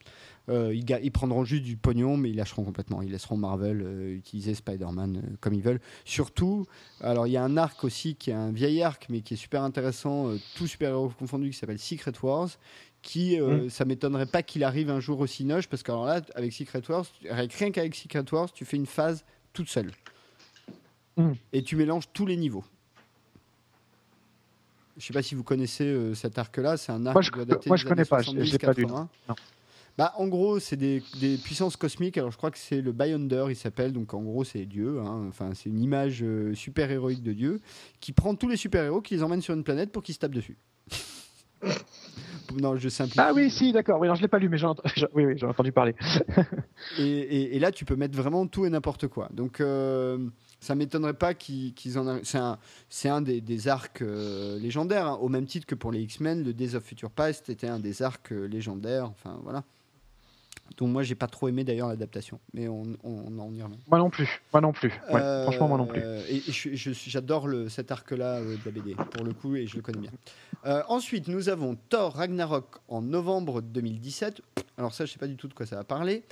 Euh, 0.50 0.76
ils, 0.76 1.12
prendront 1.12 1.46
juste 1.46 1.64
du 1.64 1.78
pognon, 1.78 2.18
mais 2.18 2.30
ils 2.30 2.36
lâcheront 2.36 2.64
complètement. 2.64 3.02
Ils 3.02 3.12
laisseront 3.12 3.38
Marvel 3.38 3.82
euh, 3.82 4.16
utiliser 4.16 4.54
Spider-Man 4.56 5.18
euh, 5.18 5.36
comme 5.40 5.54
ils 5.54 5.62
veulent. 5.62 5.80
Surtout, 6.04 6.66
alors 7.00 7.28
il 7.28 7.32
y 7.32 7.38
a 7.38 7.44
un 7.44 7.56
arc 7.56 7.84
aussi 7.84 8.16
qui 8.16 8.32
est 8.32 8.34
un 8.34 8.52
vieil 8.52 8.82
arc, 8.82 9.08
mais 9.10 9.22
qui 9.22 9.36
est 9.36 9.38
super 9.38 9.64
intéressant, 9.64 10.32
tout 10.56 10.68
super-héros 10.68 11.10
confondu, 11.18 11.52
qui 11.52 11.58
s'appelle 11.58 11.80
Secret 11.80 12.12
Wars, 12.22 12.50
qui, 13.02 13.40
mm. 13.40 13.70
ça 13.70 13.86
m'étonnerait 13.86 14.26
pas 14.26 14.44
qu'il 14.44 14.64
arrive 14.66 14.90
un 14.90 15.00
jour 15.00 15.20
au 15.20 15.28
Cinoche, 15.28 15.68
parce 15.68 15.84
que 15.84 15.92
là, 15.92 16.22
avec 16.36 16.52
Secret 16.52 16.82
Wars, 16.90 17.06
rien 17.30 17.72
qu'avec 17.72 17.96
Secret 17.96 18.26
Wars, 18.32 18.52
tu 18.52 18.66
fais 18.66 18.78
une 18.78 18.86
phase 18.86 19.24
toute 19.54 19.70
seule. 19.70 19.92
Mm. 21.16 21.32
Et 21.54 21.64
tu 21.64 21.78
mélanges 21.78 22.10
tous 22.12 22.26
les 22.26 22.36
niveaux. 22.36 22.66
Je 24.98 25.06
sais 25.06 25.14
pas 25.14 25.24
si 25.24 25.36
vous 25.36 25.44
connaissez 25.44 26.14
cet 26.14 26.38
arc-là, 26.38 26.78
c'est 26.78 26.92
un 26.92 27.06
arc 27.06 27.16
moi, 27.16 27.22
je, 27.22 27.32
moi, 27.68 27.78
je 27.78 27.88
connais 27.88 28.06
pas, 28.06 28.22
je 28.22 28.58
pas 28.58 28.74
lu. 28.74 28.86
Bah, 29.98 30.12
en 30.18 30.28
gros, 30.28 30.60
c'est 30.60 30.76
des, 30.78 31.04
des, 31.20 31.38
puissances 31.38 31.76
cosmiques. 31.76 32.18
Alors, 32.18 32.32
je 32.32 32.38
crois 32.38 32.50
que 32.50 32.58
c'est 32.58 32.82
le 32.82 32.92
Beyonder, 32.92 33.46
il 33.50 33.56
s'appelle. 33.56 33.94
Donc, 33.94 34.14
en 34.16 34.22
gros, 34.24 34.44
c'est 34.44 34.66
Dieu. 34.66 35.00
Hein. 35.00 35.26
Enfin, 35.30 35.52
c'est 35.54 35.70
une 35.70 35.80
image 35.82 36.24
euh, 36.24 36.56
super 36.56 36.90
héroïque 36.90 37.22
de 37.22 37.32
Dieu 37.34 37.62
qui 38.00 38.12
prend 38.12 38.34
tous 38.34 38.48
les 38.50 38.58
super 38.58 38.84
héros, 38.84 39.02
qui 39.02 39.14
les 39.16 39.24
emmène 39.24 39.42
sur 39.42 39.54
une 39.54 39.64
planète 39.64 39.92
pour 39.92 40.02
qu'ils 40.02 40.16
se 40.16 40.20
tapent 40.20 40.34
dessus. 40.34 40.58
non, 42.60 42.76
je 42.76 42.90
simplifie. 42.90 43.20
Ah 43.20 43.34
oui, 43.36 43.52
si, 43.52 43.72
d'accord. 43.72 44.00
Oui, 44.00 44.08
non, 44.08 44.16
je 44.16 44.22
l'ai 44.24 44.28
pas 44.28 44.40
lu, 44.40 44.50
mais 44.50 44.58
j'en 44.60 44.76
oui, 45.14 45.26
oui, 45.26 45.34
j'ai 45.38 45.46
entendu 45.46 45.72
parler. 45.72 45.96
et, 46.98 47.04
et- 47.04 47.56
et 47.56 47.60
là, 47.60 47.72
tu 47.72 47.86
peux 47.86 47.96
mettre 47.96 48.18
vraiment 48.18 48.48
tout 48.48 48.66
et 48.66 48.72
n'importe 48.72 49.08
quoi. 49.08 49.30
Donc, 49.32 49.62
euh, 49.62 50.18
ça 50.60 50.74
m'étonnerait 50.74 51.14
pas 51.14 51.36
qu'ils 51.36 52.00
en. 52.00 52.08
a- 52.08 52.20
C'est 52.24 52.40
un, 52.40 53.16
un 53.16 53.22
des, 53.22 53.42
des 53.42 53.68
arcs 53.68 54.02
euh, 54.02 54.58
légendaires, 54.58 55.06
hein, 55.08 55.18
au 55.22 55.30
même 55.30 55.46
titre 55.46 55.68
que 55.68 55.76
pour 55.76 55.92
les 55.92 56.02
X-Men, 56.02 56.44
le 56.44 56.54
Days 56.54 56.74
of 56.76 56.84
Future 56.84 57.12
Past 57.12 57.50
était 57.50 57.68
un 57.68 57.80
des 57.80 58.02
arcs 58.02 58.32
euh, 58.32 58.46
légendaires. 58.48 59.06
Enfin, 59.12 59.40
voilà. 59.44 59.64
Donc, 60.77 60.90
moi, 60.90 61.03
j'ai 61.03 61.16
pas 61.16 61.27
trop 61.27 61.48
aimé 61.48 61.64
d'ailleurs 61.64 61.90
l'adaptation, 61.90 62.40
mais 62.53 62.67
on, 62.67 62.83
on, 63.03 63.40
on 63.40 63.53
y 63.53 63.61
revient. 63.61 63.77
Moi 63.88 64.00
non 64.00 64.09
plus. 64.09 64.42
Moi 64.51 64.61
non 64.61 64.72
plus. 64.72 64.90
Ouais, 65.09 65.22
Euh, 65.22 65.43
franchement, 65.43 65.67
moi 65.67 65.77
non 65.77 65.85
plus. 65.85 66.01
Et, 66.30 66.42
j'adore 66.48 67.48
cet 67.69 67.92
arc-là 67.92 68.38
euh, 68.38 68.56
de 68.58 68.61
la 68.66 68.72
BD, 68.72 68.95
pour 68.95 69.24
le 69.24 69.33
coup, 69.33 69.56
et 69.56 69.67
je 69.67 69.75
le 69.75 69.82
connais 69.82 70.00
bien. 70.00 70.11
Euh, 70.66 70.82
ensuite, 70.88 71.27
nous 71.27 71.50
avons 71.50 71.75
Thor 71.90 72.14
Ragnarok 72.14 72.77
en 72.88 73.01
novembre 73.01 73.61
2017. 73.61 74.42
Alors 74.77 74.93
ça, 74.93 75.06
je 75.06 75.11
sais 75.11 75.19
pas 75.19 75.27
du 75.27 75.35
tout 75.35 75.48
de 75.48 75.53
quoi 75.53 75.66
ça 75.66 75.75
va 75.75 75.83
parler. 75.83 76.24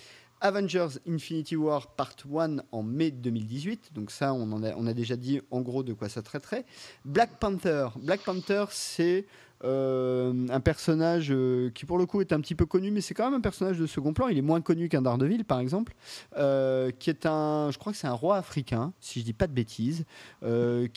Avengers 0.44 0.98
Infinity 1.08 1.56
War 1.56 1.88
Part 1.88 2.16
1 2.36 2.58
en 2.72 2.82
mai 2.84 3.12
2018. 3.12 3.92
Donc 3.94 4.10
ça, 4.10 4.34
on, 4.34 4.52
en 4.52 4.64
a, 4.64 4.74
on 4.76 4.88
a 4.88 4.94
déjà 4.94 5.16
dit 5.16 5.40
en 5.52 5.62
gros 5.62 5.84
de 5.84 5.94
quoi 5.94 6.10
ça 6.10 6.24
traiterait. 6.24 6.66
Black 7.06 7.38
Panther. 7.40 7.90
Black 7.98 8.22
Panther, 8.22 8.66
c'est 8.72 9.26
euh, 9.64 10.34
un 10.50 10.60
personnage 10.60 11.28
euh, 11.32 11.70
qui 11.70 11.86
pour 11.86 11.98
le 11.98 12.06
coup 12.06 12.22
est 12.22 12.34
un 12.34 12.42
petit 12.42 12.56
peu 12.56 12.66
connu, 12.66 12.90
mais 12.92 13.02
c'est 13.02 13.14
quand 13.14 13.26
même 13.26 13.36
un 13.36 13.42
personnage 13.42 13.78
de 13.78 13.86
second 13.86 14.14
plan. 14.14 14.28
Il 14.28 14.38
est 14.38 14.42
moins 14.42 14.62
connu 14.62 14.90
qu'un 14.90 15.02
Daredevil, 15.02 15.44
par 15.46 15.60
exemple, 15.60 15.94
euh, 16.38 16.92
qui 16.98 17.10
est 17.10 17.26
un, 17.26 17.70
je 17.72 17.78
crois 17.78 17.92
que 17.92 17.98
c'est 17.98 18.08
un 18.08 18.14
roi 18.14 18.38
africain, 18.38 18.94
si 19.00 19.20
je 19.20 19.26
dis 19.26 19.34
pas 19.34 19.48
de 19.48 19.54
bêtises, 19.54 20.06
qui 20.42 20.48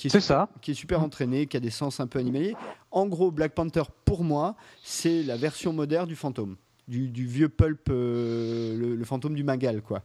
est 0.06 0.08
C'est 0.10 0.20
ça. 0.20 0.48
qui 0.62 0.70
est 0.70 0.74
super 0.74 1.02
entraîné, 1.02 1.46
qui 1.46 1.56
a 1.56 1.60
des 1.60 1.70
sens 1.70 2.00
un 2.00 2.06
peu 2.06 2.18
animaliers. 2.18 2.54
En 2.90 3.06
gros, 3.06 3.30
Black 3.30 3.52
Panther, 3.54 3.82
pour 4.04 4.24
moi, 4.24 4.54
c'est 4.82 5.22
la 5.22 5.36
version 5.36 5.72
moderne 5.72 6.06
du 6.08 6.16
fantôme. 6.16 6.56
Du, 6.86 7.08
du 7.08 7.26
vieux 7.26 7.48
pulp, 7.48 7.88
le, 7.88 8.94
le 8.96 9.04
fantôme 9.04 9.34
du 9.34 9.42
Magal, 9.44 9.80
quoi. 9.82 10.02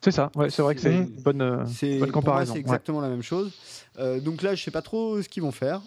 C'est 0.00 0.10
ça. 0.10 0.30
Ouais, 0.36 0.50
c'est 0.50 0.60
vrai 0.60 0.74
que 0.74 0.80
c'est 0.82 0.94
une 0.94 1.06
bonne, 1.06 1.64
C'est 1.66 1.98
bonne 1.98 2.10
pour 2.10 2.22
moi, 2.22 2.30
comparaison. 2.32 2.52
c'est 2.52 2.58
ouais. 2.58 2.60
exactement 2.60 3.00
la 3.00 3.08
même 3.08 3.22
chose. 3.22 3.52
Donc 4.22 4.42
là, 4.42 4.54
je 4.54 4.62
sais 4.62 4.70
pas 4.70 4.82
trop 4.82 5.22
ce 5.22 5.28
qu'ils 5.28 5.42
vont 5.42 5.50
faire. 5.50 5.80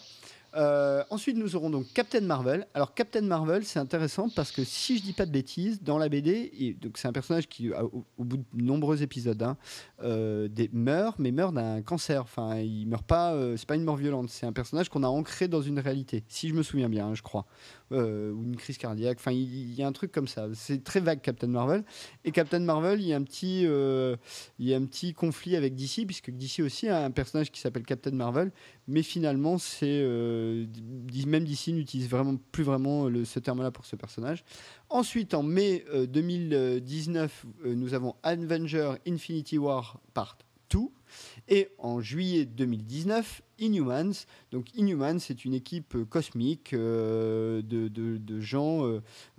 Euh, 0.56 1.04
ensuite, 1.10 1.38
nous 1.38 1.56
aurons 1.56 1.70
donc 1.70 1.86
Captain 1.94 2.22
Marvel. 2.22 2.68
Alors, 2.74 2.94
Captain 2.94 3.22
Marvel, 3.22 3.66
c'est 3.66 3.80
intéressant 3.80 4.30
parce 4.30 4.52
que 4.52 4.64
si 4.64 4.98
je 4.98 5.04
dis 5.04 5.14
pas 5.14 5.26
de 5.26 5.32
bêtises, 5.32 5.82
dans 5.82 5.98
la 5.98 6.10
BD, 6.10 6.76
donc 6.82 6.98
c'est 6.98 7.08
un 7.08 7.14
personnage 7.14 7.48
qui, 7.48 7.70
au, 7.72 8.06
au 8.18 8.24
bout 8.24 8.38
de 8.38 8.44
nombreux 8.54 9.04
épisodes, 9.04 9.42
hein, 9.44 9.58
euh, 10.04 10.48
des, 10.48 10.70
meurt, 10.74 11.20
mais 11.20 11.32
meurt 11.32 11.54
d'un 11.54 11.82
cancer. 11.82 12.22
Enfin, 12.22 12.58
il 12.58 12.88
meurt 12.88 13.06
pas. 13.06 13.34
euh, 13.34 13.58
c'est 13.58 13.68
pas 13.68 13.76
une 13.76 13.84
mort 13.84 13.98
violente. 13.98 14.30
C'est 14.30 14.46
un 14.46 14.54
personnage 14.54 14.90
qu'on 14.90 15.04
a 15.04 15.08
ancré 15.08 15.48
dans 15.48 15.62
une 15.62 15.80
réalité, 15.80 16.24
si 16.28 16.50
je 16.50 16.54
me 16.54 16.64
souviens 16.64 16.90
bien, 16.90 17.08
hein, 17.08 17.16
je 17.16 17.22
crois, 17.22 17.46
Euh, 17.94 18.34
ou 18.34 18.44
une 18.44 18.58
crise 18.58 18.78
cardiaque. 18.78 19.18
Enfin, 19.22 19.32
il, 19.32 19.74
y 19.74 19.82
a 19.82 19.88
un 19.88 19.94
truc 19.94 20.12
comme 20.12 20.28
ça. 20.28 20.48
C'est 20.54 20.84
très 20.84 21.00
vague, 21.00 21.22
Captain 21.22 21.48
Marvel. 21.48 21.86
Et 22.26 22.32
Captain 22.32 22.60
Marvel, 22.60 23.00
il 23.00 23.08
y 23.08 23.14
a 23.14 23.16
un 23.16 23.24
petit, 23.24 23.62
euh, 23.66 24.18
il 24.60 24.68
y 24.68 24.74
a 24.74 24.78
un 24.78 24.86
petit 24.86 25.14
conflit 25.14 25.56
avec 25.56 25.74
DC, 25.74 26.06
puisque 26.06 26.30
DC 26.30 26.60
aussi 26.60 26.90
a 26.90 27.06
un 27.06 27.12
personnage 27.12 27.50
qui 27.50 27.62
s'appelle 27.62 27.84
Captain 27.84 28.12
Marvel, 28.12 28.52
mais 28.90 29.04
finalement, 29.04 29.58
c'est 29.58 30.02
euh, 30.04 30.66
même 31.26 31.46
DC 31.46 31.70
n'utilise 31.70 32.10
vraiment 32.10 32.36
plus 32.52 32.66
vraiment 32.66 33.08
le- 33.08 33.24
ce 33.24 33.40
terme-là 33.40 33.72
pour 33.72 33.86
ce 33.86 33.96
personnage. 33.96 34.44
Ensuite, 34.90 35.34
en 35.34 35.44
mai 35.44 35.86
euh, 35.94 36.08
2019, 36.08 37.46
euh, 37.66 37.74
nous 37.74 37.94
avons 37.94 38.16
Avenger 38.24 38.96
Infinity 39.08 39.58
War 39.58 40.02
Part 40.14 40.38
2. 40.72 40.80
Et 41.48 41.70
en 41.78 42.02
juillet 42.02 42.46
2019, 42.46 43.42
Inhumans. 43.60 44.26
Donc 44.52 44.74
Inhumans, 44.76 45.20
c'est 45.20 45.46
une 45.46 45.54
équipe 45.54 45.96
euh, 45.96 46.06
cosmique 46.06 46.74
euh, 46.74 47.62
de, 47.62 47.88
de- 47.88 48.40
gens 48.40 48.84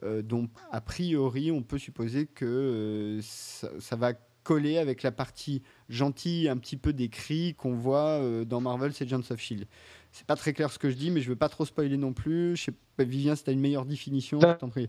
euh, 0.03 0.23
dont, 0.23 0.49
a 0.71 0.81
priori, 0.81 1.51
on 1.51 1.63
peut 1.63 1.79
supposer 1.79 2.27
que 2.27 3.21
ça, 3.23 3.97
va 3.97 4.13
coller 4.43 4.79
avec 4.79 5.03
la 5.03 5.13
partie 5.13 5.63
gentille, 5.89 6.49
un 6.49 6.57
petit 6.57 6.77
peu 6.77 6.93
des 6.93 7.09
cris 7.09 7.55
qu'on 7.55 7.75
voit 7.75 8.21
dans 8.45 8.61
Marvel, 8.61 8.93
c'est 8.93 9.05
Agents 9.05 9.23
of 9.31 9.39
Shield. 9.39 9.67
C'est 10.11 10.27
pas 10.27 10.37
très 10.37 10.53
clair 10.53 10.73
ce 10.73 10.79
que 10.79 10.91
je 10.91 10.97
dis, 10.97 11.11
mais 11.11 11.21
je 11.21 11.29
veux 11.29 11.37
pas 11.37 11.49
trop 11.49 11.65
spoiler 11.65 11.97
non 11.97 12.13
plus. 12.13 12.57
Je 12.57 12.65
sais 12.65 12.75
pas, 12.97 13.05
Vivien, 13.05 13.37
si 13.37 13.45
tu 13.45 13.51
as 13.51 13.53
une 13.53 13.61
meilleure 13.61 13.85
définition, 13.87 14.41
je 14.41 14.47
t'en 14.59 14.69
prie. 14.69 14.89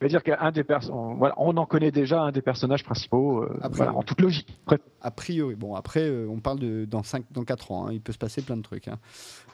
Veux 0.00 0.08
dire 0.08 0.22
qu'un 0.22 0.50
des 0.50 0.64
on, 0.90 1.14
voilà, 1.14 1.34
on 1.36 1.56
en 1.58 1.66
connaît 1.66 1.90
déjà 1.90 2.22
un 2.22 2.32
des 2.32 2.40
personnages 2.40 2.84
principaux, 2.84 3.42
euh, 3.42 3.58
Après, 3.60 3.76
voilà, 3.78 3.92
oui. 3.92 3.98
en 3.98 4.02
toute 4.02 4.20
logique. 4.20 4.48
Après, 4.66 4.78
A 5.02 5.10
priori, 5.10 5.54
bon, 5.56 5.74
après, 5.74 6.08
euh, 6.08 6.26
on 6.28 6.40
parle 6.40 6.58
de 6.58 6.86
dans 6.86 7.02
5, 7.02 7.24
dans 7.30 7.44
4 7.44 7.70
ans. 7.72 7.86
hein, 7.86 7.92
il 7.92 8.00
peut 8.00 8.12
se 8.12 8.18
passer 8.18 8.40
plein 8.40 8.56
de 8.56 8.62
trucs. 8.62 8.88
hein. 8.88 8.98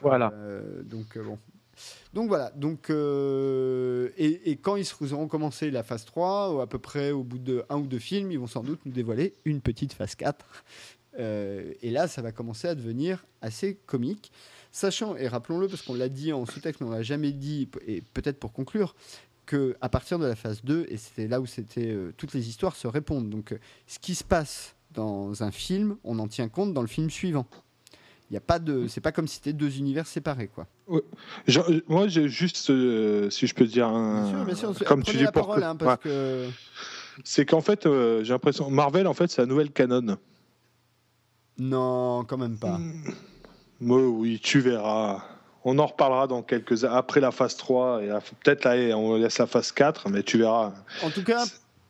voilà. 0.02 0.32
Euh, 0.34 0.82
donc, 0.84 1.18
bon. 1.18 1.38
Donc 2.14 2.28
voilà. 2.28 2.50
Donc, 2.54 2.90
euh, 2.90 4.10
et, 4.16 4.50
et 4.50 4.56
quand 4.56 4.76
ils 4.76 4.86
auront 5.12 5.26
commencé 5.28 5.70
la 5.70 5.82
phase 5.82 6.04
3, 6.04 6.54
ou 6.54 6.60
à 6.60 6.66
peu 6.68 6.78
près 6.78 7.10
au 7.10 7.22
bout 7.24 7.38
de 7.38 7.64
un 7.68 7.78
ou 7.78 7.86
deux 7.86 7.98
films, 7.98 8.30
ils 8.32 8.38
vont 8.38 8.46
sans 8.46 8.62
doute 8.62 8.80
nous 8.86 8.92
dévoiler 8.92 9.34
une 9.44 9.60
petite 9.60 9.92
phase 9.92 10.14
4. 10.14 10.44
Euh, 11.18 11.72
et 11.82 11.90
là, 11.90 12.08
ça 12.08 12.22
va 12.22 12.30
commencer 12.30 12.68
à 12.68 12.74
devenir 12.74 13.24
assez 13.42 13.74
comique. 13.86 14.32
Sachant, 14.70 15.16
et 15.16 15.28
rappelons-le, 15.28 15.68
parce 15.68 15.80
qu'on 15.80 15.94
l'a 15.94 16.10
dit 16.10 16.34
en 16.34 16.44
sous-texte, 16.44 16.82
mais 16.82 16.86
on 16.86 16.90
l'a 16.90 17.02
jamais 17.02 17.32
dit, 17.32 17.70
et 17.86 18.02
peut-être 18.12 18.38
pour 18.38 18.52
conclure, 18.52 18.94
que 19.46 19.76
à 19.80 19.88
partir 19.88 20.18
de 20.18 20.26
la 20.26 20.36
phase 20.36 20.62
2, 20.64 20.86
et 20.88 20.96
c'était 20.96 21.28
là 21.28 21.40
où 21.40 21.46
c'était 21.46 21.92
euh, 21.92 22.12
toutes 22.16 22.34
les 22.34 22.48
histoires 22.48 22.76
se 22.76 22.86
répondent. 22.86 23.30
Donc, 23.30 23.52
euh, 23.52 23.58
ce 23.86 23.98
qui 23.98 24.14
se 24.14 24.24
passe 24.24 24.74
dans 24.92 25.42
un 25.42 25.50
film, 25.50 25.96
on 26.04 26.18
en 26.18 26.28
tient 26.28 26.48
compte 26.48 26.74
dans 26.74 26.82
le 26.82 26.86
film 26.88 27.08
suivant. 27.08 27.46
Il 28.30 28.34
y 28.34 28.36
a 28.36 28.40
pas 28.40 28.58
de, 28.58 28.88
c'est 28.88 29.00
pas 29.00 29.12
comme 29.12 29.28
si 29.28 29.36
c'était 29.36 29.52
deux 29.52 29.78
univers 29.78 30.06
séparés, 30.06 30.48
quoi. 30.48 30.66
Genre, 31.46 31.70
euh, 31.70 31.80
moi, 31.86 32.08
j'ai 32.08 32.28
juste, 32.28 32.70
euh, 32.70 33.30
si 33.30 33.46
je 33.46 33.54
peux 33.54 33.66
dire, 33.66 33.86
un, 33.86 34.24
Bien 34.44 34.56
sûr, 34.56 34.68
bien 34.68 34.74
sûr. 34.74 34.86
comme 34.86 35.04
tu 35.04 35.16
dis, 35.16 35.22
la 35.22 35.32
parole, 35.32 35.62
hein, 35.62 35.76
parce 35.76 36.04
ouais. 36.04 36.10
que 36.10 36.48
c'est 37.22 37.46
qu'en 37.46 37.60
fait, 37.60 37.84
j'ai 37.84 38.32
l'impression, 38.32 38.68
Marvel, 38.68 39.06
en 39.06 39.14
fait, 39.14 39.30
c'est 39.30 39.42
la 39.42 39.46
nouvelle 39.46 39.70
canon. 39.70 40.18
non, 41.58 42.24
quand 42.24 42.36
même 42.36 42.58
pas. 42.58 42.80
Moi, 43.80 44.02
oui, 44.08 44.40
tu 44.42 44.58
verras. 44.58 45.35
On 45.68 45.80
en 45.80 45.86
reparlera 45.86 46.28
dans 46.28 46.42
quelques 46.42 46.84
après 46.84 47.20
la 47.20 47.32
phase 47.32 47.56
3 47.56 48.04
et 48.04 48.08
peut-être 48.44 48.64
là 48.64 48.96
on 48.96 49.16
laisse 49.16 49.38
la 49.38 49.48
phase 49.48 49.72
4 49.72 50.08
mais 50.10 50.22
tu 50.22 50.38
verras. 50.38 50.72
En 51.02 51.10
tout 51.10 51.24
cas, 51.24 51.44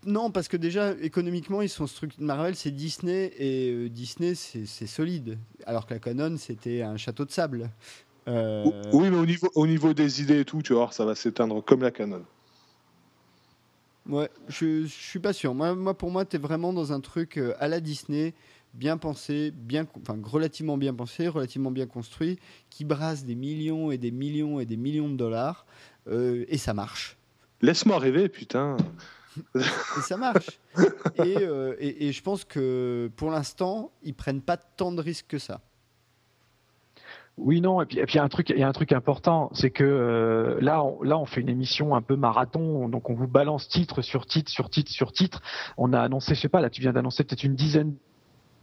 non, 0.07 0.31
parce 0.31 0.49
que 0.49 0.57
déjà 0.57 0.93
économiquement, 1.03 1.61
ils 1.61 1.69
sont 1.69 1.87
structurés. 1.87 2.25
Marvel, 2.25 2.57
c'est 2.57 2.71
Disney 2.71 3.33
et 3.37 3.73
euh, 3.73 3.89
Disney, 3.91 4.35
c'est 4.35 4.87
solide. 4.87 5.37
Alors 5.67 5.87
que 5.87 5.93
la 5.93 6.01
Canon, 6.01 6.37
c'était 6.39 6.81
un 6.81 6.97
château 6.97 7.27
de 7.27 7.31
sable. 7.31 7.69
Euh, 8.29 8.65
Oui, 8.93 9.11
mais 9.11 9.19
au 9.19 9.27
niveau 9.27 9.51
au 9.55 9.67
niveau 9.67 9.93
des 9.93 10.23
idées 10.23 10.41
et 10.41 10.45
tout, 10.47 10.63
tu 10.63 10.73
vois, 10.73 10.91
ça 10.91 11.05
va 11.05 11.15
s'éteindre 11.15 11.63
comme 11.63 11.83
la 11.83 11.91
canon. 11.91 12.25
Ouais, 14.09 14.31
je, 14.49 14.85
je 14.85 14.87
suis 14.87 15.19
pas 15.19 15.33
sûr. 15.33 15.55
Moi, 15.55 15.75
moi 15.75 15.93
pour 15.93 16.11
moi, 16.11 16.25
tu 16.25 16.37
es 16.37 16.39
vraiment 16.39 16.73
dans 16.73 16.93
un 16.93 17.01
truc 17.01 17.37
euh, 17.37 17.55
à 17.59 17.69
la 17.69 17.81
Disney, 17.81 18.33
bien 18.77 18.97
pensé, 18.99 19.51
bien, 19.55 19.87
enfin 20.01 20.19
relativement 20.23 20.77
bien 20.77 20.95
pensé, 20.95 21.29
relativement 21.29 21.71
bien 21.71 21.87
construit, 21.87 22.39
qui 22.71 22.85
brasse 22.85 23.25
des 23.25 23.35
millions 23.35 23.91
et 23.91 23.99
des 23.99 24.11
millions 24.11 24.61
et 24.61 24.67
des 24.67 24.77
millions 24.77 25.09
de 25.09 25.17
dollars, 25.17 25.67
euh, 26.09 26.45
et 26.49 26.59
ça 26.59 26.75
marche. 26.75 27.17
Laisse-moi 27.63 27.99
rêver, 27.99 28.29
putain. 28.29 28.77
Et 29.55 30.01
ça 30.03 30.17
marche. 30.17 30.61
et, 31.17 31.37
euh, 31.39 31.75
et- 31.79 32.09
et 32.09 32.13
je 32.13 32.23
pense 32.23 32.45
que 32.45 33.11
pour 33.17 33.31
l'instant, 33.31 33.91
ils 34.03 34.15
prennent 34.15 34.43
pas 34.43 34.57
tant 34.57 34.93
de 34.93 35.01
risques 35.03 35.27
que 35.29 35.39
ça. 35.39 35.61
Oui, 37.39 37.61
non, 37.61 37.83
et 37.83 37.87
puis 37.87 37.99
et 37.99 38.05
puis 38.07 38.15
il 38.15 38.17
y 38.17 38.21
a 38.21 38.25
un 38.25 38.31
truc, 38.31 38.49
il 38.49 38.59
y 38.59 38.63
a 38.63 38.69
un 38.69 38.73
truc 38.73 38.93
important, 38.93 39.51
c'est 39.53 39.71
que 39.71 39.85
euh, 39.85 40.59
là, 40.63 40.83
on, 40.83 41.03
là, 41.03 41.19
on 41.19 41.27
fait 41.27 41.43
une 41.43 41.51
émission 41.51 41.95
un 41.95 42.01
peu 42.01 42.17
marathon, 42.17 42.89
donc 42.89 43.11
on 43.11 43.15
vous 43.15 43.29
balance 43.29 43.69
titre 43.69 44.01
sur 44.01 44.25
titre 44.27 44.51
sur 44.51 44.71
titre 44.71 44.91
sur 44.91 45.13
titre. 45.13 45.43
On 45.77 45.93
a 45.93 46.01
annoncé, 46.01 46.35
je 46.35 46.41
sais 46.41 46.49
pas, 46.49 46.63
là, 46.63 46.71
tu 46.71 46.81
viens 46.81 46.95
d'annoncer 46.95 47.25
peut-être 47.25 47.45
une 47.45 47.55
dizaine 47.55 47.95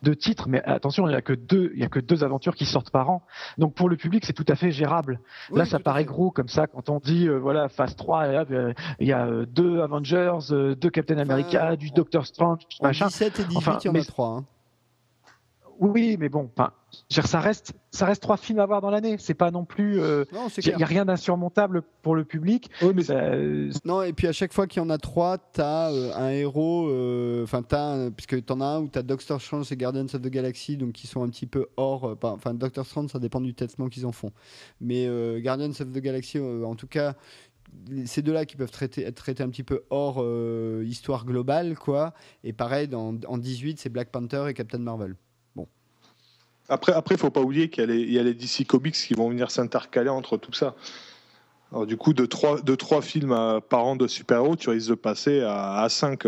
de 0.03 0.13
titres, 0.13 0.47
mais 0.49 0.61
attention, 0.65 1.07
il 1.07 1.13
y 1.13 1.15
a 1.15 1.21
que 1.21 1.33
deux, 1.33 1.71
il 1.73 1.79
y 1.81 1.83
a 1.83 1.87
que 1.89 1.99
deux 1.99 2.23
aventures 2.23 2.55
qui 2.55 2.65
sortent 2.65 2.91
par 2.91 3.09
an. 3.09 3.23
Donc 3.57 3.73
pour 3.73 3.89
le 3.89 3.95
public, 3.97 4.25
c'est 4.25 4.33
tout 4.33 4.45
à 4.49 4.55
fait 4.55 4.69
gérable. 4.71 5.19
là, 5.51 5.65
ça 5.65 5.79
paraît 5.79 6.05
gros 6.05 6.29
comme 6.29 6.49
ça 6.49 6.67
quand 6.67 6.89
on 6.89 6.99
dit 6.99 7.27
euh, 7.27 7.37
voilà 7.39 7.69
phase 7.69 7.95
3 7.95 8.27
et 8.27 8.37
hop, 8.37 8.47
euh, 8.51 8.73
il 8.99 9.07
y 9.07 9.13
a 9.13 9.25
euh, 9.25 9.45
deux 9.45 9.79
Avengers, 9.81 10.37
euh, 10.51 10.75
deux 10.75 10.89
Captain 10.89 11.17
America, 11.17 11.75
du 11.75 11.89
en- 11.89 11.93
Doctor 11.93 12.25
Strange, 12.25 12.61
En 12.81 12.87
machin. 12.87 13.07
17 13.07 13.39
et 13.39 13.43
18, 13.45 13.57
Enfin, 13.57 13.77
il 13.81 13.85
y 13.87 13.89
en 13.89 13.93
mais- 13.93 14.01
a 14.01 14.05
3. 14.05 14.27
hein. 14.27 14.45
Oui, 15.83 16.15
mais 16.17 16.29
bon, 16.29 16.49
ça 17.09 17.39
reste, 17.41 17.73
ça 17.91 18.05
reste 18.05 18.21
trois 18.21 18.37
films 18.37 18.59
à 18.59 18.65
voir 18.65 18.79
dans 18.79 18.89
l'année. 18.89 19.17
C'est 19.19 19.33
pas 19.33 19.51
non 19.51 19.65
plus, 19.65 19.99
euh, 19.99 20.23
il 20.57 20.63
clair. 20.63 20.77
n'y 20.77 20.83
a 20.83 20.85
rien 20.85 21.03
d'insurmontable 21.03 21.81
pour 22.01 22.15
le 22.15 22.23
public. 22.23 22.69
Oui, 22.81 22.93
mais 22.95 23.03
Ça, 23.03 23.15
euh, 23.15 23.69
Non, 23.83 24.01
et 24.01 24.13
puis 24.13 24.27
à 24.27 24.31
chaque 24.31 24.53
fois 24.53 24.65
qu'il 24.65 24.81
y 24.81 24.85
en 24.85 24.89
a 24.89 24.97
trois, 24.97 25.37
t'as 25.37 25.91
euh, 25.91 26.13
un 26.15 26.29
héros, 26.29 26.87
euh, 26.89 27.43
enfin 27.43 27.63
t'as, 27.63 28.09
puisque 28.11 28.45
t'en 28.45 28.61
as 28.61 28.65
un 28.65 28.79
où 28.81 28.87
t'as 28.87 29.01
Doctor 29.01 29.41
Strange 29.41 29.71
et 29.73 29.75
Guardians 29.75 30.05
of 30.05 30.21
the 30.21 30.29
Galaxy, 30.29 30.77
donc 30.77 30.93
qui 30.93 31.05
sont 31.07 31.21
un 31.21 31.29
petit 31.29 31.47
peu 31.47 31.67
hors, 31.75 32.05
euh, 32.05 32.15
enfin 32.23 32.53
Doctor 32.53 32.85
Strange, 32.85 33.09
ça 33.09 33.19
dépend 33.19 33.41
du 33.41 33.53
traitement 33.53 33.89
qu'ils 33.89 34.05
en 34.05 34.13
font. 34.13 34.31
Mais 34.79 35.05
euh, 35.07 35.41
Guardians 35.41 35.71
of 35.71 35.91
the 35.91 35.99
Galaxy, 35.99 36.37
euh, 36.37 36.63
en 36.63 36.75
tout 36.75 36.87
cas, 36.87 37.15
ces 38.05 38.21
deux-là 38.21 38.45
qui 38.45 38.55
peuvent 38.55 38.71
traiter, 38.71 39.03
être 39.03 39.15
traités 39.15 39.43
un 39.43 39.49
petit 39.49 39.63
peu 39.63 39.83
hors 39.89 40.17
euh, 40.21 40.83
histoire 40.87 41.25
globale, 41.25 41.75
quoi. 41.77 42.13
Et 42.45 42.53
pareil, 42.53 42.87
dans, 42.87 43.15
en 43.27 43.37
18, 43.37 43.79
c'est 43.79 43.89
Black 43.89 44.11
Panther 44.11 44.45
et 44.47 44.53
Captain 44.53 44.77
Marvel. 44.77 45.15
Après 46.69 46.93
après 46.93 47.17
faut 47.17 47.29
pas 47.29 47.41
oublier 47.41 47.69
qu'il 47.69 47.81
y 47.81 47.83
a 47.83 47.87
les 47.93 47.99
il 48.01 48.11
y 48.13 48.19
a 48.19 48.23
les 48.23 48.33
DC 48.33 48.65
Comics 48.67 48.95
qui 48.95 49.13
vont 49.13 49.29
venir 49.29 49.51
s'intercaler 49.51 50.09
entre 50.09 50.37
tout 50.37 50.53
ça. 50.53 50.75
Alors, 51.71 51.87
du 51.87 51.97
coup, 51.97 52.13
de 52.13 52.27
trois, 52.27 52.61
de 52.61 52.75
trois 52.75 53.01
films 53.01 53.35
par 53.67 53.83
an 53.83 53.95
de 53.95 54.05
super-héros, 54.05 54.55
tu 54.55 54.69
risques 54.69 54.89
de 54.89 54.93
passer 54.93 55.41
à, 55.41 55.81
à 55.81 55.89
5, 55.89 56.23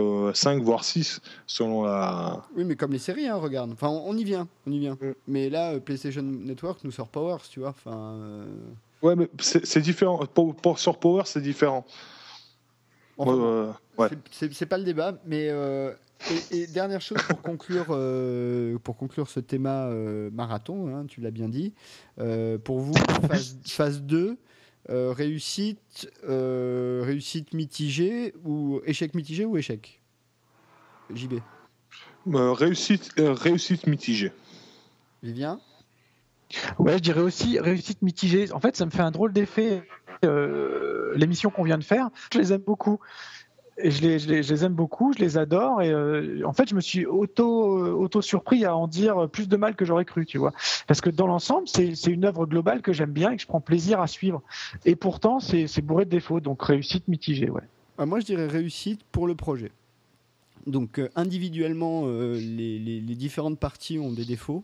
voire 0.63 0.83
6, 0.83 1.21
selon 1.45 1.83
la. 1.83 2.41
Oui, 2.55 2.63
mais 2.63 2.75
comme 2.75 2.91
les 2.91 2.97
séries, 2.97 3.27
hein, 3.27 3.35
regarde. 3.35 3.71
Enfin, 3.71 3.89
on, 3.89 4.17
y 4.17 4.23
vient, 4.23 4.47
on 4.65 4.71
y 4.71 4.79
vient. 4.79 4.97
Mm. 4.99 5.11
Mais 5.27 5.51
là, 5.51 5.73
euh, 5.73 5.79
PlayStation 5.79 6.23
Network 6.23 6.79
nous 6.83 6.89
sort 6.89 7.09
Powers, 7.09 7.43
tu 7.47 7.59
vois. 7.59 7.69
Enfin, 7.69 7.95
euh, 7.95 8.45
Ouais, 9.03 9.15
mais 9.15 9.29
c'est 9.37 9.63
c'est 9.67 9.81
différent. 9.81 10.25
Pour, 10.33 10.55
pour- 10.55 10.79
sur 10.79 10.97
Power, 10.97 11.21
c'est 11.25 11.41
différent. 11.41 11.85
Enfin, 13.17 13.31
Ouais. 13.97 14.09
C'est- 14.31 14.65
pas 14.65 14.77
le 14.77 14.83
débat, 14.83 15.17
mais 15.25 15.47
euh, 15.49 15.93
et, 16.51 16.63
et 16.63 16.67
dernière 16.67 16.99
chose 17.01 17.17
pour 17.27 17.41
conclure, 17.41 17.87
euh, 17.91 18.77
pour 18.79 18.97
conclure 18.97 19.29
ce 19.29 19.39
thème 19.39 19.67
euh, 19.67 20.29
marathon, 20.31 20.93
hein, 20.93 21.05
tu 21.07 21.21
l'as 21.21 21.31
bien 21.31 21.47
dit. 21.47 21.73
euh, 22.19 22.57
pour 22.57 22.79
vous, 22.79 22.93
phase, 23.27 23.57
phase 23.65 24.01
2, 24.01 24.37
euh, 24.89 25.13
réussite, 25.13 26.11
euh, 26.27 27.03
réussite 27.05 27.53
mitigée 27.53 28.33
ou 28.43 28.81
échec 28.85 29.13
mitigé 29.13 29.45
ou 29.45 29.57
échec? 29.57 30.01
JB, 31.13 31.35
Euh, 32.27 32.51
réussite, 32.51 33.11
euh, 33.19 33.31
réussite 33.33 33.87
mitigée. 33.87 34.31
Vivien? 35.23 35.59
Ouais, 36.79 36.93
je 36.97 37.03
dirais 37.03 37.21
aussi 37.21 37.59
réussite 37.59 38.01
mitigée. 38.01 38.51
En 38.51 38.59
fait, 38.59 38.75
ça 38.75 38.85
me 38.85 38.91
fait 38.91 39.01
un 39.01 39.11
drôle 39.11 39.31
d'effet. 39.33 39.87
Euh, 40.25 41.13
L'émission 41.15 41.49
qu'on 41.49 41.63
vient 41.63 41.77
de 41.77 41.83
faire, 41.83 42.09
je 42.33 42.39
les 42.39 42.53
aime 42.53 42.61
beaucoup. 42.61 42.99
Et 43.77 43.91
je 43.91 44.01
les, 44.01 44.63
aime 44.63 44.73
beaucoup, 44.73 45.11
je 45.11 45.19
les 45.19 45.37
adore. 45.37 45.81
Et 45.81 45.91
euh, 45.91 46.43
en 46.45 46.53
fait, 46.53 46.69
je 46.69 46.75
me 46.75 46.79
suis 46.79 47.05
auto, 47.05 47.77
euh, 47.77 47.91
auto 47.91 48.21
surpris 48.21 48.63
à 48.63 48.73
en 48.75 48.87
dire 48.87 49.29
plus 49.29 49.49
de 49.49 49.57
mal 49.57 49.75
que 49.75 49.83
j'aurais 49.83 50.05
cru, 50.05 50.25
tu 50.25 50.37
vois. 50.37 50.53
Parce 50.87 51.01
que 51.01 51.09
dans 51.09 51.27
l'ensemble, 51.27 51.67
c'est 51.67 51.91
une 52.07 52.23
œuvre 52.23 52.45
globale 52.45 52.81
que 52.81 52.93
j'aime 52.93 53.11
bien 53.11 53.31
et 53.31 53.35
que 53.35 53.41
je 53.41 53.47
prends 53.47 53.59
plaisir 53.59 53.99
à 53.99 54.07
suivre. 54.07 54.41
Et 54.85 54.95
pourtant, 54.95 55.41
c'est 55.41 55.81
bourré 55.81 56.05
de 56.05 56.09
défauts. 56.09 56.39
Donc 56.39 56.63
réussite 56.63 57.07
mitigée, 57.09 57.49
ouais. 57.49 57.63
Ah, 57.97 58.05
Moi, 58.05 58.21
je 58.21 58.25
dirais 58.25 58.47
réussite 58.47 59.01
pour 59.11 59.27
le 59.27 59.35
projet. 59.35 59.71
Donc, 60.67 61.01
individuellement, 61.15 62.07
les, 62.07 63.01
différentes 63.01 63.59
parties 63.59 63.99
ont 63.99 64.11
des 64.11 64.25
défauts, 64.25 64.63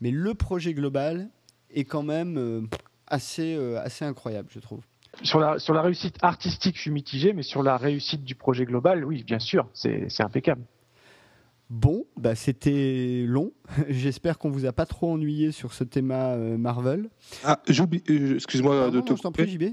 mais 0.00 0.10
le 0.10 0.34
projet 0.34 0.72
global 0.72 1.28
est 1.70 1.84
quand 1.84 2.02
même 2.02 2.68
assez, 3.08 3.54
euh, 3.54 3.80
assez 3.82 4.04
incroyable, 4.04 4.48
je 4.52 4.60
trouve. 4.60 4.80
Sur 5.22 5.40
la, 5.40 5.58
sur 5.58 5.74
la 5.74 5.82
réussite 5.82 6.16
artistique, 6.22 6.76
je 6.76 6.82
suis 6.82 6.90
mitigé, 6.90 7.32
mais 7.32 7.42
sur 7.42 7.62
la 7.62 7.76
réussite 7.76 8.24
du 8.24 8.34
projet 8.34 8.64
global, 8.64 9.04
oui, 9.04 9.24
bien 9.24 9.38
sûr, 9.38 9.66
c'est 9.72 10.06
impeccable. 10.20 10.62
Bon, 11.70 12.06
bah, 12.16 12.34
c'était 12.34 13.24
long. 13.26 13.52
J'espère 13.88 14.38
qu'on 14.38 14.48
vous 14.50 14.64
a 14.64 14.72
pas 14.72 14.86
trop 14.86 15.12
ennuyé 15.12 15.52
sur 15.52 15.72
ce 15.74 15.84
thème 15.84 16.10
euh, 16.12 16.56
Marvel. 16.56 17.10
Ah, 17.44 17.60
j'oublie. 17.68 18.02
euh, 18.08 18.36
Excuse-moi 18.36 18.74
Pardon, 18.80 18.96
de 18.96 19.00
te 19.02 19.12
couper. 19.12 19.72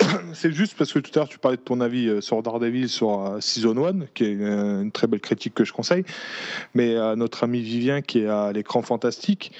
C'est 0.34 0.52
juste 0.52 0.74
parce 0.76 0.92
que 0.92 0.98
tout 0.98 1.10
à 1.14 1.20
l'heure 1.20 1.28
tu 1.28 1.38
parlais 1.38 1.56
de 1.56 1.62
ton 1.62 1.80
avis 1.80 2.20
sur 2.20 2.42
Daredevil 2.42 2.88
sur 2.88 3.36
Season 3.40 3.76
1, 3.84 4.06
qui 4.14 4.24
est 4.24 4.32
une 4.32 4.90
très 4.90 5.06
belle 5.06 5.20
critique 5.20 5.54
que 5.54 5.64
je 5.64 5.72
conseille. 5.72 6.04
Mais 6.74 6.96
à 6.96 7.14
notre 7.16 7.44
ami 7.44 7.60
Vivien 7.60 8.02
qui 8.02 8.20
est 8.20 8.26
à 8.26 8.52
l'écran 8.52 8.82
fantastique, 8.82 9.52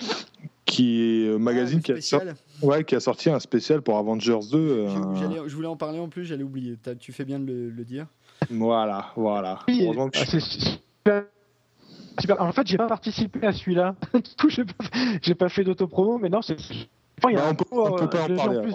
qui 0.72 1.00
est 1.02 1.26
euh, 1.28 1.38
magazine 1.38 1.80
Ah, 1.80 1.84
qui, 1.86 1.92
a 1.92 2.00
sor- 2.00 2.20
spécial. 2.20 2.36
ouais, 2.62 2.84
qui 2.84 2.94
a 2.94 3.00
sorti 3.00 3.30
un 3.30 3.38
spécial 3.40 3.82
pour 3.82 3.98
Avengers 3.98 4.38
2. 4.50 4.58
euh, 4.58 5.46
Je 5.46 5.54
voulais 5.54 5.68
en 5.68 5.76
parler 5.76 5.98
en 5.98 6.08
plus, 6.08 6.24
j'allais 6.24 6.42
oublier. 6.44 6.76
T'as- 6.82 6.94
Tu 6.94 7.12
fais 7.12 7.24
bien 7.24 7.38
de 7.38 7.46
le, 7.46 7.70
le 7.70 7.84
dire. 7.84 8.06
Voilà, 8.50 9.12
voilà. 9.16 9.58
Oui, 9.68 9.88
ah, 10.14 10.24
super. 10.24 11.24
super. 12.18 12.40
En 12.40 12.52
fait, 12.52 12.66
j'ai 12.66 12.76
pas 12.76 12.86
participé 12.88 13.46
à 13.46 13.52
celui-là. 13.52 13.94
Du 14.14 14.20
coup, 14.40 14.48
j'ai 14.50 14.64
pas, 14.64 15.34
pas 15.46 15.48
fait 15.48 15.64
d'autopromo, 15.64 16.18
mais 16.18 16.28
non, 16.28 16.42
c'est. 16.42 16.56
Enfin, 17.18 17.30
il 17.30 17.34
y 17.34 17.36
a 17.36 17.40
Bah, 17.40 17.48
un 17.48 17.50
on 17.52 17.54
peut- 17.54 17.64
on 17.70 17.92
peut 17.96 18.04
euh, 18.04 18.06
pas 18.08 18.24
en 18.24 18.36
parler, 18.36 18.60
plus. 18.62 18.74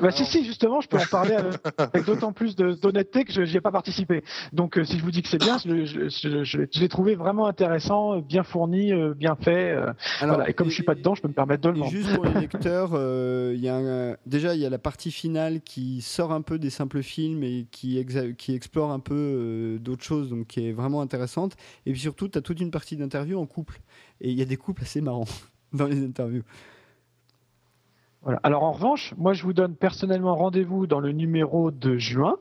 Bah, 0.00 0.10
si, 0.10 0.24
si, 0.24 0.44
justement, 0.44 0.80
je 0.80 0.88
peux 0.88 0.96
en 0.96 1.06
parler 1.06 1.34
avec, 1.34 2.04
d'autant 2.06 2.32
plus 2.32 2.56
d'honnêteté 2.56 3.24
que 3.24 3.32
je 3.32 3.42
n'y 3.42 3.56
ai 3.56 3.60
pas 3.60 3.70
participé. 3.70 4.24
Donc, 4.52 4.78
euh, 4.78 4.84
si 4.84 4.98
je 4.98 5.02
vous 5.04 5.10
dis 5.10 5.22
que 5.22 5.28
c'est 5.28 5.38
bien, 5.38 5.58
je, 5.58 5.84
je, 5.84 6.08
je- 6.08 6.44
je- 6.44 6.58
je 6.72 6.80
l'ai 6.80 6.88
trouvé 6.88 7.14
vraiment 7.14 7.46
intéressant, 7.46 8.16
euh, 8.16 8.20
bien 8.22 8.42
fourni, 8.42 8.92
euh, 8.92 9.12
bien 9.14 9.36
fait. 9.36 9.70
euh, 9.70 9.92
Alors, 10.20 10.36
voilà. 10.36 10.48
Et 10.50 10.54
comme 10.54 10.68
je 10.70 10.74
suis 10.74 10.82
pas 10.82 10.94
dedans, 10.94 11.14
je 11.14 11.20
peux 11.22 11.28
me 11.28 11.34
permettre 11.34 11.62
de 11.62 11.68
le 11.68 11.76
Et 11.76 11.80
vendre. 11.80 11.90
juste 11.90 12.14
pour 12.14 12.24
les 12.24 12.32
lecteurs, 12.40 12.92
y 12.92 13.68
a 13.68 13.76
un- 13.76 14.16
déjà 14.26 14.54
il 14.54 14.60
y 14.60 14.66
a 14.66 14.70
la 14.70 14.78
partie 14.78 15.10
finale 15.12 15.60
qui 15.60 16.00
sort 16.00 16.32
un 16.32 16.42
peu 16.42 16.58
des 16.58 16.70
simples 16.70 17.02
films 17.02 17.42
et 17.42 17.66
qui, 17.70 17.98
exa- 18.02 18.34
qui 18.34 18.54
explore 18.54 18.90
un 18.92 19.00
peu 19.00 19.78
d'autres 19.80 20.04
choses, 20.04 20.30
donc 20.30 20.46
qui 20.46 20.68
est 20.68 20.72
vraiment 20.72 21.00
intéressante. 21.02 21.54
Et 21.86 21.92
puis 21.92 22.00
surtout, 22.00 22.28
tu 22.28 22.38
as 22.38 22.42
toute 22.42 22.60
une 22.60 22.70
partie 22.70 22.96
d'interviews 22.96 23.38
en 23.38 23.46
couple. 23.46 23.80
Et 24.20 24.30
il 24.30 24.38
y 24.38 24.42
a 24.42 24.46
des 24.46 24.56
couples 24.56 24.82
assez 24.82 25.00
marrants 25.00 25.26
dans 25.72 25.86
les 25.86 26.02
interviews. 26.02 26.42
Voilà. 28.22 28.40
Alors 28.42 28.62
en 28.62 28.72
revanche, 28.72 29.14
moi 29.16 29.32
je 29.32 29.42
vous 29.42 29.52
donne 29.52 29.74
personnellement 29.74 30.36
rendez-vous 30.36 30.86
dans 30.86 31.00
le 31.00 31.12
numéro 31.12 31.70
de 31.70 31.96
juin. 31.96 32.36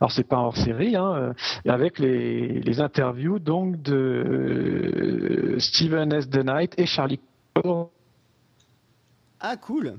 Alors 0.00 0.12
c'est 0.12 0.24
pas 0.24 0.38
hors 0.38 0.56
série, 0.56 0.96
hein, 0.96 1.34
euh, 1.66 1.70
avec 1.70 1.98
les, 1.98 2.60
les 2.60 2.80
interviews 2.80 3.38
donc 3.38 3.82
de 3.82 3.94
euh, 3.94 5.58
Steven 5.58 6.12
S. 6.12 6.30
The 6.30 6.44
Knight 6.44 6.74
et 6.78 6.86
Charlie. 6.86 7.20
Ah 9.40 9.56
cool 9.58 9.98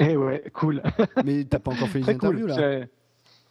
Eh 0.00 0.16
ouais, 0.16 0.44
cool. 0.54 0.82
Mais 1.24 1.44
t'as 1.44 1.58
pas 1.58 1.72
encore 1.72 1.88
fait 1.88 1.98
les 2.00 2.10
interviews 2.10 2.46
cool. 2.46 2.56
là 2.56 2.86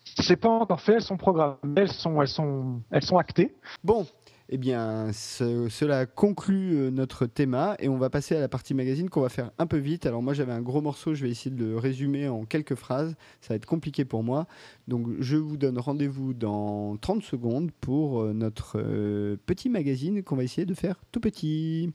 C'est 0.06 0.38
pas 0.38 0.50
encore 0.50 0.82
fait, 0.82 0.94
elles 0.94 1.02
sont 1.04 1.18
programmées, 1.18 1.58
elles 1.76 1.92
sont, 1.92 2.20
elles 2.22 2.28
sont, 2.28 2.82
elles 2.90 3.04
sont 3.04 3.18
actées. 3.18 3.54
Bon, 3.84 4.08
eh 4.54 4.58
bien, 4.58 5.12
ce- 5.14 5.70
cela 5.70 6.06
conclut 6.06 6.76
euh, 6.76 6.92
notre 6.92 7.26
thème 7.26 7.58
et 7.80 7.88
on 7.88 7.98
va 7.98 8.10
passer 8.10 8.36
à 8.36 8.40
la 8.42 8.50
partie 8.50 8.74
magazine 8.74 9.10
qu'on 9.10 9.22
va 9.22 9.30
faire 9.30 9.52
un 9.58 9.66
peu 9.66 9.78
vite. 9.78 10.06
Alors 10.06 10.22
moi 10.22 10.34
j'avais 10.34 10.52
un 10.52 10.62
gros 10.62 10.82
morceau, 10.82 11.14
je 11.14 11.24
vais 11.24 11.30
essayer 11.32 11.56
de 11.56 11.64
le 11.66 11.78
résumer 11.78 12.28
en 12.28 12.44
quelques 12.46 12.76
phrases. 12.76 13.16
Ça 13.40 13.50
va 13.54 13.56
être 13.56 13.66
compliqué 13.66 14.04
pour 14.04 14.24
moi. 14.24 14.48
Donc 14.90 15.08
je 15.20 15.38
vous 15.38 15.56
donne 15.56 15.80
rendez-vous 15.80 16.34
dans 16.34 16.98
30 16.98 17.24
secondes 17.24 17.72
pour 17.80 18.22
euh, 18.22 18.34
notre 18.34 18.74
euh, 18.78 19.38
petit 19.46 19.70
magazine 19.70 20.22
qu'on 20.22 20.36
va 20.36 20.44
essayer 20.44 20.66
de 20.66 20.74
faire 20.74 20.96
tout 21.14 21.22
petit. 21.22 21.94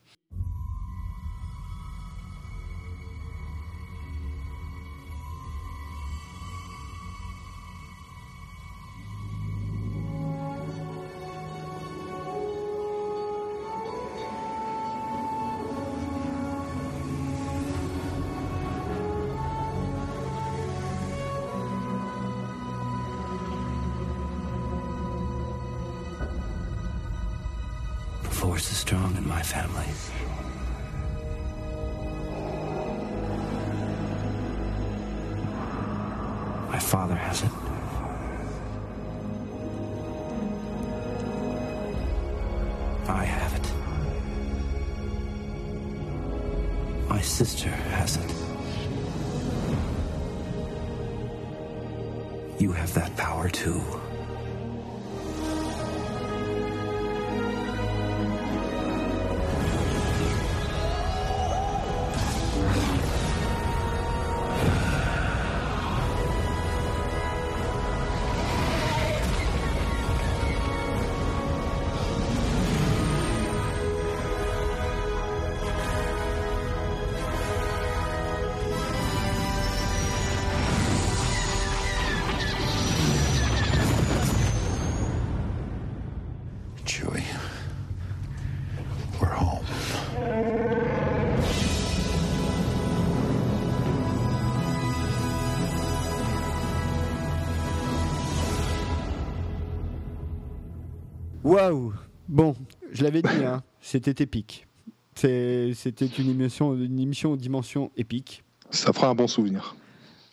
Waouh 101.56 101.94
Bon, 102.28 102.54
je 102.92 103.02
l'avais 103.02 103.22
dit, 103.22 103.42
hein, 103.42 103.62
c'était 103.80 104.22
épique. 104.22 104.66
C'était 105.14 106.04
une 106.18 106.28
émission, 106.28 106.74
une 106.74 107.00
émission 107.00 107.32
aux 107.32 107.38
dimensions 107.38 107.90
épiques. 107.96 108.44
Ça 108.68 108.92
fera 108.92 109.08
un 109.08 109.14
bon 109.14 109.26
souvenir. 109.26 109.74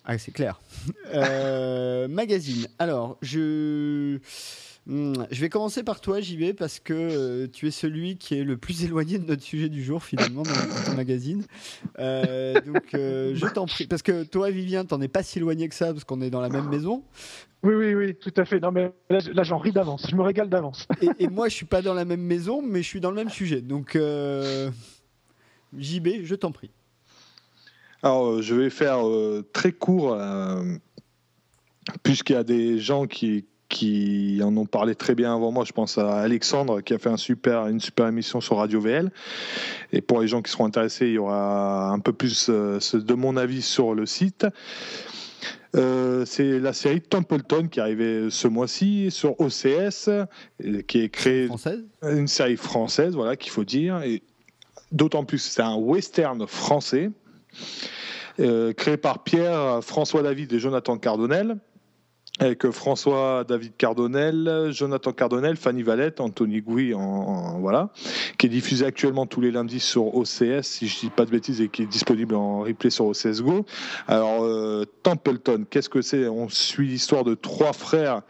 Ah, 0.04 0.18
c'est 0.18 0.34
clair. 0.34 0.60
Euh, 1.14 2.08
magazine. 2.10 2.68
Alors, 2.78 3.18
je. 3.22 4.20
Hmm, 4.86 5.14
Je 5.32 5.40
vais 5.40 5.48
commencer 5.48 5.82
par 5.82 6.02
toi, 6.02 6.20
JB, 6.20 6.54
parce 6.58 6.80
que 6.82 6.94
euh, 6.94 7.48
tu 7.48 7.68
es 7.68 7.72
celui 7.72 8.18
qui 8.18 8.36
est 8.38 8.44
le 8.44 8.58
plus 8.58 8.84
éloigné 8.84 9.18
de 9.18 9.26
notre 9.26 9.42
sujet 9.44 9.70
du 9.70 9.82
jour, 9.84 10.04
finalement, 10.04 10.44
dans 10.44 10.52
ton 10.86 10.94
magazine. 10.98 11.44
Euh, 12.00 12.60
donc, 12.62 12.94
euh, 12.94 13.34
je 13.34 13.46
t'en 13.48 13.66
prie. 13.66 13.88
Parce 13.88 14.02
que 14.02 14.24
toi, 14.24 14.52
Vivien, 14.52 14.84
t'en 14.84 15.00
es 15.02 15.08
pas 15.08 15.24
si 15.24 15.40
éloigné 15.40 15.70
que 15.70 15.76
ça, 15.76 15.94
parce 15.94 16.04
qu'on 16.04 16.22
est 16.22 16.30
dans 16.30 16.42
la 16.42 16.50
même 16.50 16.68
maison. 16.68 17.04
Oui, 17.64 17.76
oui, 17.76 17.96
oui, 17.96 18.16
tout 18.16 18.34
à 18.36 18.44
fait. 18.44 18.60
Non, 18.60 18.72
mais 18.74 18.92
là, 19.10 19.20
je- 19.20 19.32
là, 19.32 19.44
j'en 19.44 19.58
ris 19.58 19.72
d'avance. 19.72 20.06
Je 20.10 20.16
me 20.18 20.22
régale 20.22 20.50
d'avance. 20.50 20.86
Et, 21.02 21.08
et 21.24 21.28
moi, 21.30 21.48
je 21.48 21.56
suis 21.56 21.66
pas 21.66 21.82
dans 21.82 21.94
la 21.94 22.04
même 22.04 22.22
maison, 22.22 22.62
mais 22.62 22.82
je 22.84 22.88
suis 22.90 23.00
dans 23.00 23.10
le 23.10 23.16
même 23.16 23.30
sujet. 23.30 23.62
Donc, 23.62 23.96
euh, 23.96 24.70
JB, 25.78 26.24
je 26.26 26.36
t'en 26.36 26.52
prie. 26.52 26.72
Alors, 28.02 28.42
je 28.42 28.54
vais 28.54 28.70
faire 28.70 29.08
euh, 29.08 29.48
très 29.54 29.72
court, 29.72 30.14
euh, 30.14 30.76
puisqu'il 32.04 32.34
y 32.34 32.36
a 32.36 32.44
des 32.44 32.80
gens 32.80 33.08
qui, 33.08 33.46
qui 33.74 34.40
en 34.44 34.56
ont 34.56 34.68
parlé 34.68 34.94
très 34.94 35.16
bien 35.16 35.34
avant 35.34 35.52
moi. 35.52 35.66
Je 35.66 35.72
pense 35.74 35.98
à 35.98 36.20
Alexandre 36.20 36.82
qui 36.82 36.94
a 36.94 37.00
fait 37.00 37.10
un 37.10 37.18
super, 37.18 37.68
une 37.68 37.80
super 37.80 38.08
émission 38.08 38.40
sur 38.40 38.58
Radio 38.58 38.80
VL. 38.80 39.12
Et 39.92 40.02
pour 40.02 40.22
les 40.22 40.28
gens 40.28 40.44
qui 40.44 40.52
seront 40.52 40.66
intéressés, 40.66 41.08
il 41.08 41.14
y 41.14 41.18
aura 41.18 41.90
un 41.90 42.00
peu 42.00 42.14
plus 42.14 42.48
euh, 42.50 42.78
de 42.94 43.14
mon 43.16 43.36
avis 43.36 43.64
sur 43.64 43.96
le 43.96 44.06
site. 44.06 44.46
Euh, 45.76 46.24
c'est 46.26 46.60
la 46.60 46.72
série 46.72 47.02
Templeton 47.02 47.68
qui 47.68 47.80
est 47.80 47.82
arrivée 47.82 48.28
ce 48.30 48.48
mois-ci 48.48 49.10
sur 49.10 49.42
OCS, 49.42 50.10
et 50.64 50.84
qui 50.84 51.00
est 51.00 51.10
créée 51.10 51.48
Française 51.48 51.84
une 52.04 52.28
série 52.28 52.58
française, 52.58 53.16
voilà, 53.16 53.36
qu'il 53.36 53.52
faut 53.52 53.64
dire. 53.64 54.04
Et 54.04 54.22
d'autant 54.92 55.26
plus, 55.26 55.40
c'est 55.40 55.64
un 55.64 55.76
western 55.76 56.46
français, 56.46 57.10
euh, 58.40 58.72
créé 58.74 58.98
par 58.98 59.24
Pierre, 59.24 59.84
François 59.84 60.22
David 60.22 60.54
et 60.54 60.60
Jonathan 60.60 60.96
Cardonnel. 61.00 61.58
Avec 62.40 62.68
François 62.72 63.44
David 63.48 63.74
Cardonnel, 63.78 64.70
Jonathan 64.72 65.12
Cardonnel, 65.12 65.56
Fanny 65.56 65.84
Valette, 65.84 66.20
Anthony 66.20 66.62
Gouy, 66.62 66.96
en, 66.96 67.00
en- 67.00 67.60
voilà, 67.60 67.90
qui 68.40 68.48
est 68.48 68.50
diffusé 68.50 68.86
actuellement 68.86 69.28
tous 69.28 69.40
les 69.40 69.52
lundis 69.52 69.80
sur 69.80 70.16
OCS, 70.16 70.64
si 70.64 70.88
je 70.88 71.00
dis 71.00 71.10
pas 71.12 71.26
de 71.26 71.30
bêtises, 71.30 71.62
et 71.62 71.70
qui 71.70 71.84
est 71.84 71.88
disponible 71.88 72.34
en 72.34 72.62
replay 72.62 72.90
sur 72.90 73.06
OCS 73.06 73.42
Go. 73.44 73.68
Alors, 74.08 74.44
euh, 74.44 74.84
Templeton, 75.04 75.66
qu'est-ce 75.70 75.90
que 75.90 76.02
c'est? 76.02 76.28
On 76.28 76.50
suit 76.50 76.88
l'histoire 76.88 77.24
de 77.24 77.36
trois 77.36 77.72
frères. 77.72 78.24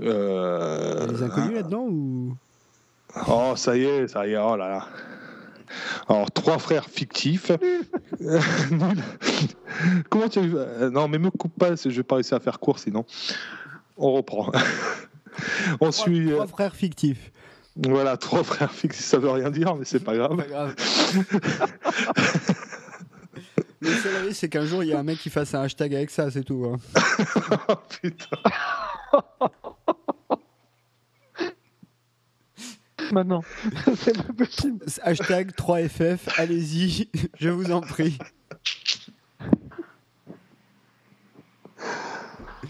Il 0.00 0.06
y 0.06 0.10
a 0.10 0.12
Euh, 0.12 1.06
des 1.06 1.22
inconnus 1.22 1.54
là-dedans 1.56 1.86
ou... 1.90 2.34
Oh, 3.28 3.52
ça 3.56 3.76
y 3.76 3.84
est, 3.84 4.08
ça 4.08 4.26
y 4.26 4.32
est, 4.32 4.38
oh 4.38 4.56
là 4.56 4.68
là. 4.68 4.86
Alors, 6.08 6.30
trois 6.30 6.58
frères 6.58 6.86
fictifs. 6.86 7.50
Nul. 8.20 9.02
Comment 10.10 10.28
tu 10.28 10.38
as 10.38 10.42
vu 10.42 10.52
euh, 10.56 10.90
Non, 10.90 11.08
mais 11.08 11.18
me 11.18 11.30
coupe 11.30 11.56
pas, 11.58 11.74
je 11.76 11.88
vais 11.88 12.02
pas 12.02 12.16
réussir 12.16 12.36
à 12.36 12.40
faire 12.40 12.58
court 12.58 12.78
sinon. 12.78 13.04
On 13.96 14.12
reprend. 14.12 14.50
On 15.80 15.90
Trois, 15.90 15.92
suit. 15.92 16.30
euh, 16.30 16.34
trois 16.36 16.46
frères 16.46 16.74
fictifs. 16.74 17.30
voilà, 17.76 18.16
trois 18.16 18.42
frères 18.42 18.72
fictifs, 18.72 19.04
ça 19.04 19.18
veut 19.18 19.30
rien 19.30 19.50
dire, 19.50 19.74
mais 19.76 19.84
c'est 19.84 20.00
pas 20.02 20.16
grave. 20.16 20.36
Pas 20.36 20.46
grave. 20.46 20.74
Le 23.80 23.90
seul 23.90 24.16
risque, 24.26 24.40
c'est 24.40 24.48
qu'un 24.48 24.64
jour, 24.64 24.82
il 24.82 24.88
y 24.88 24.92
a 24.94 24.98
un 24.98 25.02
mec 25.02 25.18
qui 25.18 25.28
fasse 25.30 25.54
un 25.54 25.60
hashtag 25.62 25.94
avec 25.94 26.10
ça, 26.10 26.30
c'est 26.30 26.42
tout. 26.42 26.64
hein. 26.66 26.78
Oh, 27.68 27.74
putain. 28.00 28.36
Maintenant. 33.12 33.42
c'est 33.96 34.16
pas 34.16 34.32
possible. 34.32 34.84
Hashtag 35.02 35.50
3FF, 35.52 36.18
allez-y, 36.38 37.08
je 37.38 37.48
vous 37.48 37.70
en 37.72 37.80
prie. 37.80 38.18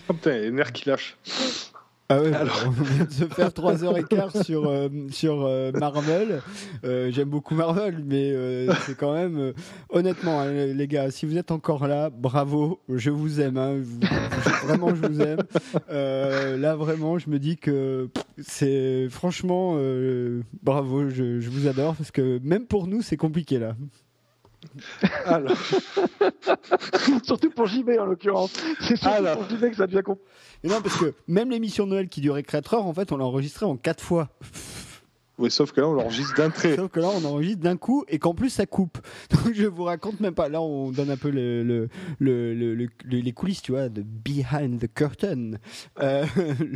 Oh, 0.08 0.12
putain, 0.12 0.32
il 0.32 0.36
y 0.36 0.39
a 0.39 0.42
les 0.42 0.50
nerfs 0.52 0.73
qui 0.73 0.89
lâchent. 0.89 1.16
Ah 2.08 2.20
ouais, 2.23 2.32
Alors. 2.32 2.65
on 2.66 2.70
vient 2.70 3.05
de 3.05 3.10
se 3.10 3.24
faire 3.24 3.48
3h15 3.48 4.44
sur, 4.44 4.68
euh, 4.68 4.89
sur 5.10 5.44
euh, 5.44 5.73
Marvel. 5.73 6.40
Euh, 6.84 7.10
J'aime 7.10 7.28
beaucoup 7.31 7.56
Marvel, 7.56 8.00
mais 8.06 8.31
euh, 8.31 8.73
c'est 8.86 8.97
quand 8.97 9.12
même. 9.12 9.36
euh, 9.39 9.52
honnêtement, 9.89 10.40
hein, 10.40 10.52
les 10.52 10.86
gars, 10.86 11.10
si 11.10 11.26
vous 11.26 11.36
êtes 11.36 11.50
encore 11.50 11.89
là, 11.89 12.08
bravo, 12.10 12.81
je 12.89 13.10
vous 13.10 13.40
aime. 13.40 13.56
hein, 13.56 13.74
vous- 13.82 13.98
je- 14.02 14.56
vraiment, 14.66 14.94
je 14.94 15.06
vous 15.06 15.20
aime. 15.20 15.38
Euh, 15.90 16.56
là, 16.56 16.76
vraiment, 16.76 17.18
je 17.18 17.30
me 17.30 17.38
dis 17.38 17.56
que 17.56 18.08
c'est. 18.38 19.08
Franchement, 19.08 19.74
euh, 19.76 20.42
bravo, 20.62 21.08
je, 21.08 21.40
je 21.40 21.50
vous 21.50 21.66
adore, 21.66 21.94
parce 21.94 22.10
que 22.10 22.40
même 22.42 22.66
pour 22.66 22.86
nous, 22.86 23.02
c'est 23.02 23.16
compliqué 23.16 23.58
là. 23.58 23.76
Alors, 25.26 25.56
Surtout 27.24 27.50
pour 27.50 27.66
JB 27.66 27.90
en 27.98 28.06
l'occurrence. 28.06 28.52
C'est 28.80 28.96
surtout 28.96 29.14
Alors. 29.14 29.38
pour 29.38 29.48
JB 29.48 29.70
que 29.70 29.76
ça 29.76 29.86
devient 29.86 30.02
compliqué. 30.02 30.28
Et 30.64 30.68
non, 30.68 30.80
parce 30.82 30.96
que 30.96 31.14
même 31.28 31.50
l'émission 31.50 31.86
Noël 31.86 32.08
qui 32.08 32.20
durait 32.20 32.42
4 32.42 32.74
heures, 32.74 32.86
en 32.86 32.94
fait, 32.94 33.12
on 33.12 33.16
l'a 33.16 33.24
enregistrée 33.24 33.66
en 33.66 33.76
4 33.76 34.02
fois. 34.02 34.28
Oui, 35.39 35.50
sauf 35.50 35.73
que 35.73 35.81
là, 35.81 35.89
on 35.89 35.92
l'enregistre 35.92 36.34
d'un 36.36 36.50
trait. 36.50 36.76
Sauf 36.76 36.90
que 36.90 37.00
là, 37.00 37.08
on 37.15 37.24
enregistre 37.24 37.60
d'un 37.62 37.76
coup 37.76 38.05
et 38.08 38.18
qu'en 38.18 38.34
plus, 38.34 38.50
ça 38.50 38.65
coupe. 38.66 38.98
Donc, 39.31 39.52
je 39.55 39.66
vous 39.66 39.84
raconte 39.84 40.20
même 40.20 40.34
pas. 40.34 40.48
Là, 40.48 40.60
on 40.62 40.90
donne 40.90 41.10
un 41.10 41.16
peu 41.16 41.31
le, 41.31 41.62
le- 41.62 41.89
le- 42.18 42.55
le- 42.55 42.74
le- 42.74 42.89
le- 43.05 43.18
les 43.18 43.32
coulisses, 43.32 43.62
tu 43.62 43.73
vois, 43.73 43.89
de 43.89 44.02
behind 44.02 44.81
the 44.81 44.92
curtain. 44.92 45.52
Euh, 46.00 46.24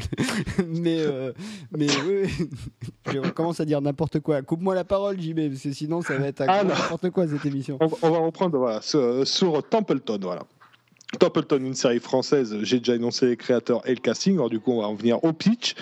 mais, 0.68 1.00
euh, 1.00 1.32
mais 1.76 1.86
oui, 2.06 2.28
oui. 2.38 2.48
je 3.12 3.30
commence 3.30 3.60
à 3.60 3.64
dire 3.64 3.80
n'importe 3.80 4.20
quoi. 4.20 4.42
Coupe-moi 4.42 4.74
la 4.74 4.84
parole, 4.84 5.20
JB, 5.20 5.48
parce 5.50 5.62
que 5.62 5.72
sinon, 5.72 6.02
ça 6.02 6.16
va 6.18 6.26
être 6.28 6.42
Ah, 6.46 6.64
n'importe 6.64 7.10
quoi 7.10 7.26
cette 7.28 7.44
émission. 7.46 7.78
On, 7.80 7.88
on 8.02 8.10
va 8.10 8.18
reprendre 8.18 8.58
voilà, 8.58 8.82
sur, 8.82 9.26
sur 9.26 9.62
Templeton. 9.68 10.18
Voilà. 10.22 10.42
Templeton, 11.18 11.58
une 11.58 11.74
série 11.74 11.98
française, 11.98 12.56
j'ai 12.62 12.78
déjà 12.78 12.94
énoncé 12.94 13.26
les 13.26 13.36
créateurs 13.36 13.82
et 13.84 13.94
le 13.94 14.00
casting, 14.00 14.34
alors 14.34 14.48
du 14.48 14.60
coup 14.60 14.70
on 14.72 14.80
va 14.80 14.86
en 14.86 14.94
venir 14.94 15.24
au 15.24 15.32
pitch, 15.32 15.74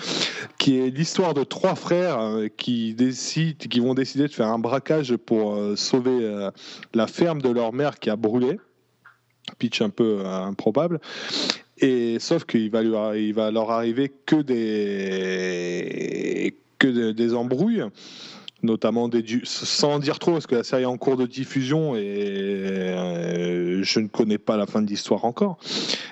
qui 0.57 0.79
est 0.79 0.89
l'histoire 0.89 1.35
de 1.35 1.43
trois 1.43 1.75
frères 1.75 2.19
euh, 2.19 2.47
qui, 2.47 2.95
décident, 2.95 3.67
qui 3.69 3.79
vont 3.79 3.93
décider 3.93 4.27
de 4.27 4.33
faire 4.33 4.47
un 4.47 4.57
braquage 4.57 5.15
pour 5.17 5.53
euh, 5.53 5.75
sauver 5.75 6.23
euh, 6.23 6.49
la 6.95 7.05
ferme 7.05 7.43
de 7.43 7.49
leur 7.49 7.73
mère 7.73 7.99
qui 7.99 8.09
a 8.09 8.15
brûlé. 8.15 8.59
Pitch 9.59 9.81
un 9.81 9.89
peu 9.89 10.25
improbable. 10.25 10.99
Et 11.77 12.19
sauf 12.19 12.45
qu'il 12.45 12.69
va, 12.69 12.83
va 12.83 13.51
leur 13.51 13.71
arriver 13.71 14.11
que 14.25 14.41
des 14.41 16.53
embrouilles 17.33 17.83
notamment 18.63 19.07
des 19.07 19.23
sans 19.43 19.99
dire 19.99 20.19
trop 20.19 20.33
parce 20.33 20.47
que 20.47 20.55
la 20.55 20.63
série 20.63 20.83
est 20.83 20.85
en 20.85 20.97
cours 20.97 21.17
de 21.17 21.25
diffusion 21.25 21.95
et 21.95 22.01
euh, 22.01 23.83
je 23.83 23.99
ne 23.99 24.07
connais 24.07 24.37
pas 24.37 24.57
la 24.57 24.65
fin 24.65 24.81
de 24.81 24.87
l'histoire 24.87 25.25
encore. 25.25 25.57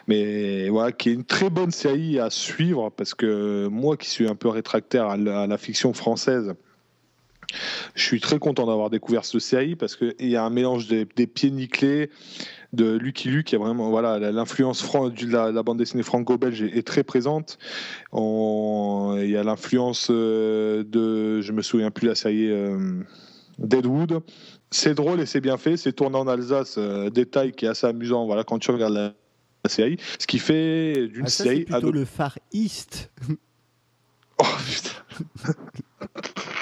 Mais 0.08 0.70
voilà 0.70 0.92
qui 0.92 1.10
est 1.10 1.14
une 1.14 1.26
très 1.26 1.50
bonne 1.50 1.72
série 1.72 2.20
à 2.20 2.30
suivre 2.30 2.90
parce 2.96 3.14
que 3.14 3.68
moi 3.68 3.98
qui 3.98 4.10
suis 4.10 4.28
un 4.28 4.36
peu 4.36 4.50
rétractaire 4.50 5.08
à 5.08 5.18
la, 5.18 5.42
à 5.42 5.48
la 5.48 5.58
fiction 5.58 5.94
française 5.94 6.56
je 7.96 8.04
suis 8.04 8.20
très 8.20 8.40
content 8.40 8.66
d'avoir 8.66 8.90
découvert 8.90 9.24
cette 9.26 9.42
série 9.42 9.76
parce 9.76 9.96
qu'il 9.96 10.14
y 10.20 10.36
a 10.36 10.44
un 10.44 10.50
mélange 10.50 10.88
des, 10.88 11.08
des 11.16 11.28
pieds 11.28 11.52
nickelés 11.52 12.10
de 12.74 12.98
Lucky 12.98 13.30
Luke, 13.30 13.48
qui 13.48 13.56
est 13.56 13.58
vraiment 13.58 13.90
voilà 13.90 14.20
l'influence 14.32 14.84
de 14.92 15.32
la, 15.32 15.52
la 15.52 15.64
bande 15.64 15.78
dessinée 15.78 16.04
franco-belge 16.04 16.62
est, 16.62 16.78
est 16.78 16.86
très 16.86 17.04
présente. 17.04 17.58
On- 18.12 19.16
Il 19.22 19.30
y 19.30 19.38
a 19.38 19.44
l'influence 19.44 20.08
euh, 20.12 20.84
de, 20.84 21.42
je 21.42 21.52
me 21.54 21.62
souviens 21.62 21.92
plus 21.92 22.08
la 22.08 22.16
série 22.16 22.52
euh, 22.52 23.02
Deadwood. 23.60 24.22
C'est 24.70 24.94
drôle 24.96 25.22
et 25.22 25.26
c'est 25.26 25.40
bien 25.42 25.58
fait. 25.58 25.78
C'est 25.78 25.94
tourné 25.94 26.18
en 26.18 26.28
Alsace, 26.28 26.76
euh, 26.78 27.10
détail 27.10 27.54
qui 27.54 27.66
est 27.66 27.70
assez 27.70 27.88
amusant. 27.88 28.26
Voilà 28.26 28.44
quand 28.44 28.60
tu 28.60 28.70
regardes 28.72 28.94
la, 28.94 29.14
la 29.64 29.70
série, 29.70 29.98
ce 30.20 30.28
qui 30.28 30.40
fait 30.40 31.08
d'une 31.08 31.26
Ah, 31.26 31.30
série 31.30 31.64
plutôt 31.64 31.92
le 31.92 32.04
Far 32.06 32.38
East. 32.52 33.10
Oh 34.40 34.44
putain. 34.66 35.54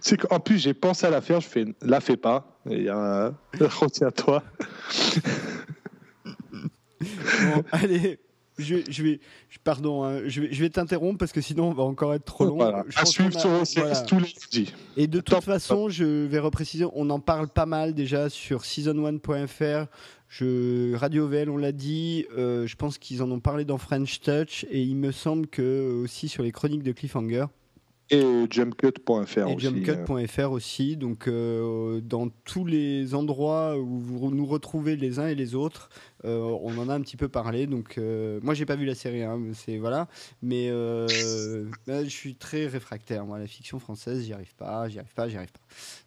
C'est 0.00 0.16
qu'en 0.16 0.40
plus 0.40 0.58
j'ai 0.58 0.74
pensé 0.74 1.06
à 1.06 1.10
la 1.10 1.20
faire, 1.20 1.40
je 1.40 1.48
fais 1.48 1.64
la 1.82 2.00
fais 2.00 2.16
pas. 2.16 2.58
Et 2.68 2.88
a 2.88 3.32
retiens-toi. 3.60 4.42
Bon, 7.00 7.64
allez. 7.72 8.18
Je, 8.58 8.76
je 8.88 9.02
vais, 9.02 9.20
pardon, 9.64 10.02
hein, 10.04 10.22
je 10.24 10.40
vais, 10.40 10.48
je 10.50 10.62
vais 10.62 10.70
t'interrompre 10.70 11.18
parce 11.18 11.32
que 11.32 11.42
sinon 11.42 11.68
on 11.68 11.72
va 11.74 11.82
encore 11.82 12.14
être 12.14 12.24
trop 12.24 12.46
long. 12.46 12.54
Voilà. 12.56 12.84
Je 12.88 12.98
À 12.98 13.04
suivre 13.04 13.38
sur 13.38 13.50
OCS 13.50 13.74
voilà. 13.76 14.00
tous 14.00 14.18
les 14.18 14.28
jeudis. 14.28 14.72
Et 14.96 15.06
de 15.08 15.20
toute 15.20 15.44
façon, 15.44 15.90
je 15.90 16.24
vais 16.24 16.38
repréciser, 16.38 16.86
on 16.94 17.10
en 17.10 17.20
parle 17.20 17.48
pas 17.48 17.66
mal 17.66 17.92
déjà 17.92 18.30
sur 18.30 18.62
season1.fr. 18.62 19.88
Je, 20.28 20.94
Radio 20.94 21.28
VL, 21.28 21.50
on 21.50 21.58
l'a 21.58 21.72
dit. 21.72 22.24
euh, 22.38 22.66
je 22.66 22.76
pense 22.76 22.96
qu'ils 22.96 23.22
en 23.22 23.30
ont 23.30 23.40
parlé 23.40 23.66
dans 23.66 23.76
French 23.76 24.20
Touch 24.20 24.64
et 24.70 24.80
il 24.82 24.96
me 24.96 25.12
semble 25.12 25.48
que 25.48 25.60
euh, 25.60 26.02
aussi 26.04 26.28
sur 26.28 26.42
les 26.42 26.50
chroniques 26.50 26.82
de 26.82 26.92
Cliffhanger 26.92 27.44
Et 28.10 28.22
jumpcut.fr 28.50 29.16
aussi. 29.16 29.58
jumpcut.fr 29.58 30.52
aussi. 30.52 30.96
Donc 30.96 31.26
euh, 31.26 32.00
dans 32.00 32.28
tous 32.44 32.64
les 32.64 33.14
endroits 33.14 33.76
où 33.78 33.98
vous 33.98 34.30
nous 34.30 34.46
retrouvez 34.46 34.96
les 34.96 35.18
uns 35.18 35.26
et 35.26 35.34
les 35.34 35.54
autres, 35.54 35.90
Euh, 36.24 36.40
on 36.62 36.76
en 36.78 36.88
a 36.88 36.94
un 36.94 37.00
petit 37.02 37.16
peu 37.16 37.28
parlé, 37.28 37.66
donc 37.66 37.98
euh, 37.98 38.40
moi 38.42 38.54
j'ai 38.54 38.66
pas 38.66 38.74
vu 38.74 38.84
la 38.84 38.94
série, 38.94 39.22
hein, 39.22 39.38
c'est 39.52 39.76
voilà, 39.76 40.08
mais 40.42 40.68
euh, 40.70 41.06
là, 41.86 42.02
je 42.02 42.08
suis 42.08 42.34
très 42.34 42.66
réfractaire. 42.66 43.24
Moi, 43.26 43.38
la 43.38 43.46
fiction 43.46 43.78
française, 43.78 44.24
j'y 44.24 44.32
arrive 44.32 44.54
pas, 44.56 44.88
j'y 44.88 44.98
arrive 44.98 45.14
pas, 45.14 45.28
j'y 45.28 45.36
arrive 45.36 45.52
pas. 45.52 45.60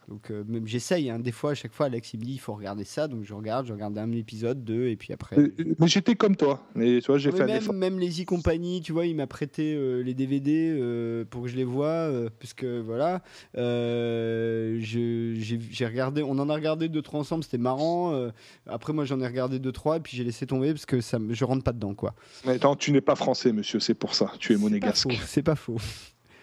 Donc 0.09 0.31
euh, 0.31 0.43
même 0.47 0.65
j'essaye. 0.67 1.09
hein. 1.11 1.19
Des 1.19 1.31
fois, 1.31 1.51
à 1.51 1.53
chaque 1.53 1.71
fois, 1.73 1.85
Alex 1.85 2.13
il 2.15 2.19
me 2.19 2.25
dit 2.25 2.33
il 2.33 2.39
faut 2.39 2.53
regarder 2.55 2.83
ça, 2.83 3.07
donc 3.07 3.23
je 3.25 3.33
regarde, 3.35 3.67
je 3.67 3.73
regarde 3.73 3.95
un 3.97 4.11
épisode, 4.11 4.63
deux, 4.63 4.87
et 4.87 4.95
puis 4.95 5.13
après. 5.13 5.37
Euh, 5.37 5.53
Mais 5.79 5.87
j'étais 5.87 6.15
comme 6.15 6.35
toi. 6.35 6.63
Mais 6.73 6.99
tu 6.99 7.07
vois, 7.07 7.19
j'ai 7.19 7.31
fait 7.31 7.45
même, 7.45 7.71
même 7.73 7.99
les 7.99 8.23
e-compagnie, 8.23 8.81
tu 8.81 8.91
vois, 8.91 9.05
il 9.05 9.15
m'a 9.15 9.27
prêté 9.27 9.75
euh, 9.75 10.01
les 10.01 10.15
DVD 10.15 10.71
euh, 10.71 11.25
pour 11.29 11.43
que 11.43 11.47
je 11.47 11.55
les 11.55 11.63
vois, 11.63 11.85
euh, 11.85 12.29
parce 12.39 12.53
que 12.55 12.79
voilà, 12.81 13.21
euh, 13.55 14.77
j'ai 14.79 15.85
regardé, 15.85 16.23
on 16.23 16.37
en 16.39 16.49
a 16.49 16.53
regardé 16.55 16.89
deux 16.89 17.01
trois 17.01 17.19
ensemble, 17.19 17.43
c'était 17.43 17.57
marrant. 17.57 18.13
euh, 18.13 18.31
après, 18.67 18.93
moi, 18.93 19.05
j'en 19.05 19.19
ai 19.21 19.27
regardé 19.27 19.59
deux 19.59 19.71
trois, 19.71 19.97
et 19.97 19.99
puis 19.99 20.17
j'ai 20.17 20.23
laissé 20.23 20.45
tomber 20.47 20.71
parce 20.73 20.85
que 20.85 21.01
ça, 21.01 21.19
je 21.29 21.45
rentre 21.45 21.63
pas 21.63 21.71
dedans, 21.73 21.93
quoi. 21.93 22.15
Mais 22.45 22.53
attends, 22.53 22.75
tu 22.75 22.91
n'es 22.91 23.01
pas 23.01 23.15
français, 23.15 23.51
monsieur, 23.51 23.79
c'est 23.79 23.93
pour 23.93 24.15
ça. 24.15 24.31
Tu 24.39 24.53
es 24.53 24.57
monégasque. 24.57 25.11
C'est 25.25 25.43
pas 25.43 25.55
faux. 25.55 25.77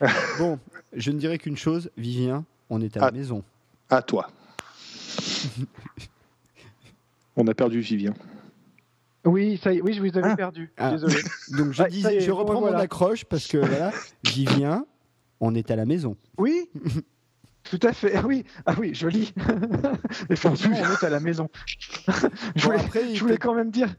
bon, 0.38 0.58
je 0.94 1.10
ne 1.10 1.18
dirais 1.18 1.38
qu'une 1.38 1.56
chose, 1.56 1.90
Vivien, 1.96 2.44
on 2.70 2.80
est 2.80 2.96
à 2.96 3.00
la 3.00 3.06
Ah. 3.06 3.10
maison. 3.10 3.42
À 3.90 4.02
toi. 4.02 4.28
On 7.36 7.46
a 7.46 7.54
perdu 7.54 7.80
Vivien. 7.80 8.14
Oui, 9.24 9.58
ça 9.62 9.72
y 9.72 9.78
est, 9.78 9.82
oui, 9.82 9.92
je 9.92 10.00
vous 10.00 10.16
avais 10.16 10.30
Ah. 10.30 10.36
perdu. 10.36 10.72
Ah. 10.76 10.92
Désolé. 10.92 11.16
Donc 11.58 11.72
je 11.72 11.82
Ah, 11.82 11.84
ça 11.84 11.88
disais, 11.90 12.14
y 12.14 12.16
est, 12.18 12.20
je 12.20 12.30
bon, 12.30 12.38
reprends 12.38 12.60
voilà. 12.60 12.76
mon 12.78 12.82
accroche 12.82 13.24
parce 13.24 13.46
que 13.46 13.58
voilà, 13.58 13.92
Vivien, 14.24 14.86
on 15.40 15.54
est 15.54 15.70
à 15.70 15.76
la 15.76 15.84
maison. 15.84 16.16
Oui, 16.38 16.70
tout 17.64 17.80
à 17.82 17.92
fait. 17.92 18.14
Ah 18.16 18.22
oui, 18.26 18.44
ah 18.64 18.74
oui, 18.78 18.94
joli. 18.94 19.34
Effectivement, 20.30 20.76
on 20.80 20.92
est 20.92 21.04
à 21.04 21.10
la 21.10 21.20
maison. 21.20 21.48
je, 22.06 22.12
Bon, 22.22 22.28
voulais, 22.56 22.80
après, 22.80 23.14
je 23.14 23.20
voulais 23.20 23.36
quand 23.38 23.54
même 23.54 23.70
dire. 23.70 23.94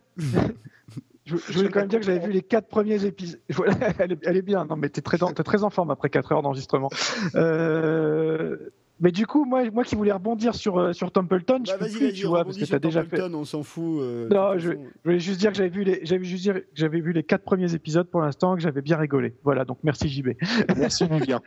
Je, 1.26 1.36
je 1.36 1.54
voulais 1.54 1.70
quand 1.70 1.82
même 1.82 1.90
dire 1.90 2.00
que 2.00 2.06
j'avais 2.06 2.26
vu 2.26 2.32
les 2.32 2.42
quatre 2.42 2.70
premiers 2.70 3.04
épisodes. 3.04 3.42
Voilà, 3.50 3.76
elle, 4.00 4.14
est, 4.14 4.20
elle 4.24 4.38
est 4.38 4.42
bien. 4.42 4.64
Non, 4.66 4.78
mais 4.78 4.88
t'es 4.90 5.02
très, 5.02 5.22
en- 5.24 5.34
t'es 5.34 5.44
très 5.44 5.64
en 5.66 5.70
forme 5.70 5.92
après 5.92 6.10
4 6.10 6.32
heures 6.32 6.42
d'enregistrement. 6.42 6.90
Euh, 7.36 8.58
Mais 9.00 9.12
du 9.12 9.28
coup, 9.28 9.46
moi, 9.46 9.70
moi 9.72 9.84
qui 9.84 9.96
voulais 9.96 10.12
rebondir 10.12 10.56
sur, 10.56 10.80
euh, 10.80 10.92
sur 10.94 11.12
Templeton, 11.12 11.60
je 11.66 11.72
Bah, 11.72 11.78
peux 11.78 11.86
vas-y, 11.86 11.98
plus, 11.98 12.14
tu 12.14 12.26
vois, 12.26 12.44
parce 12.44 12.58
que 12.58 12.66
t'as 12.66 12.80
déjà 12.80 13.04
fait. 13.04 13.18
Templeton, 13.18 13.38
on 13.38 13.46
s'en 13.46 13.62
fout. 13.64 14.02
euh, 14.02 14.28
Non, 14.30 14.58
je-. 14.58 14.72
Je 14.72 14.78
voulais 15.04 15.20
juste 15.20 15.40
dire 15.40 15.52
que 15.52 15.58
j'avais 15.58 15.70
vu 15.70 15.84
les, 15.84 16.00
j'avais 16.04 16.24
juste 16.24 16.42
dire 16.44 16.56
que 16.56 16.66
j'avais 16.74 17.00
vu 17.00 17.14
les 17.14 17.24
quatre 17.24 17.44
premiers 17.44 17.74
épisodes 17.76 18.08
pour 18.10 18.22
l'instant, 18.22 18.56
que 18.56 18.62
j'avais 18.62 18.82
bien 18.82 18.98
rigolé. 18.98 19.36
Voilà, 19.44 19.66
donc 19.66 19.78
merci 19.84 20.10
JB. 20.10 20.30
Merci 20.78 21.06
Vivien. 21.08 21.42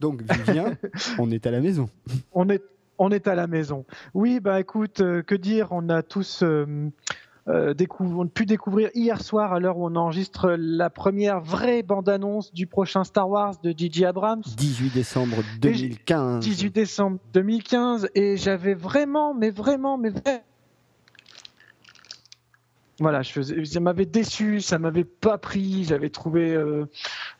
Donc 0.00 0.22
Vivien, 0.22 0.76
on 1.18 1.30
est 1.30 1.46
à 1.46 1.50
la 1.50 1.60
maison. 1.60 1.88
On 2.32 2.48
est, 2.50 2.62
on 2.98 3.10
est 3.10 3.26
à 3.26 3.34
la 3.34 3.46
maison. 3.46 3.84
Oui, 4.14 4.40
bah 4.40 4.60
écoute, 4.60 5.00
euh, 5.00 5.22
que 5.22 5.34
dire 5.34 5.68
On 5.70 5.88
a 5.88 6.02
tous 6.02 6.40
euh, 6.42 6.66
euh, 7.48 7.74
décou- 7.74 8.12
on 8.18 8.24
a 8.24 8.28
pu 8.28 8.44
découvrir 8.46 8.90
hier 8.94 9.20
soir, 9.22 9.52
à 9.52 9.60
l'heure 9.60 9.78
où 9.78 9.86
on 9.86 9.94
enregistre, 9.96 10.56
la 10.58 10.90
première 10.90 11.40
vraie 11.40 11.82
bande-annonce 11.82 12.52
du 12.52 12.66
prochain 12.66 13.04
Star 13.04 13.28
Wars 13.28 13.54
de 13.62 13.72
J.J. 13.76 14.04
Abrams. 14.06 14.42
18 14.56 14.92
décembre 14.94 15.36
2015. 15.60 16.40
18 16.44 16.70
décembre 16.74 17.18
2015 17.34 18.08
et 18.14 18.36
j'avais 18.36 18.74
vraiment, 18.74 19.32
mais 19.34 19.50
vraiment, 19.50 19.96
mais 19.98 20.10
vraiment. 20.10 20.40
Voilà, 22.98 23.20
je 23.20 23.30
faisais- 23.30 23.62
ça 23.66 23.78
m'avait 23.78 24.06
déçu, 24.06 24.62
ça 24.62 24.78
m'avait 24.78 25.04
pas 25.04 25.36
pris. 25.36 25.84
J'avais 25.84 26.08
trouvé 26.08 26.54
euh, 26.54 26.86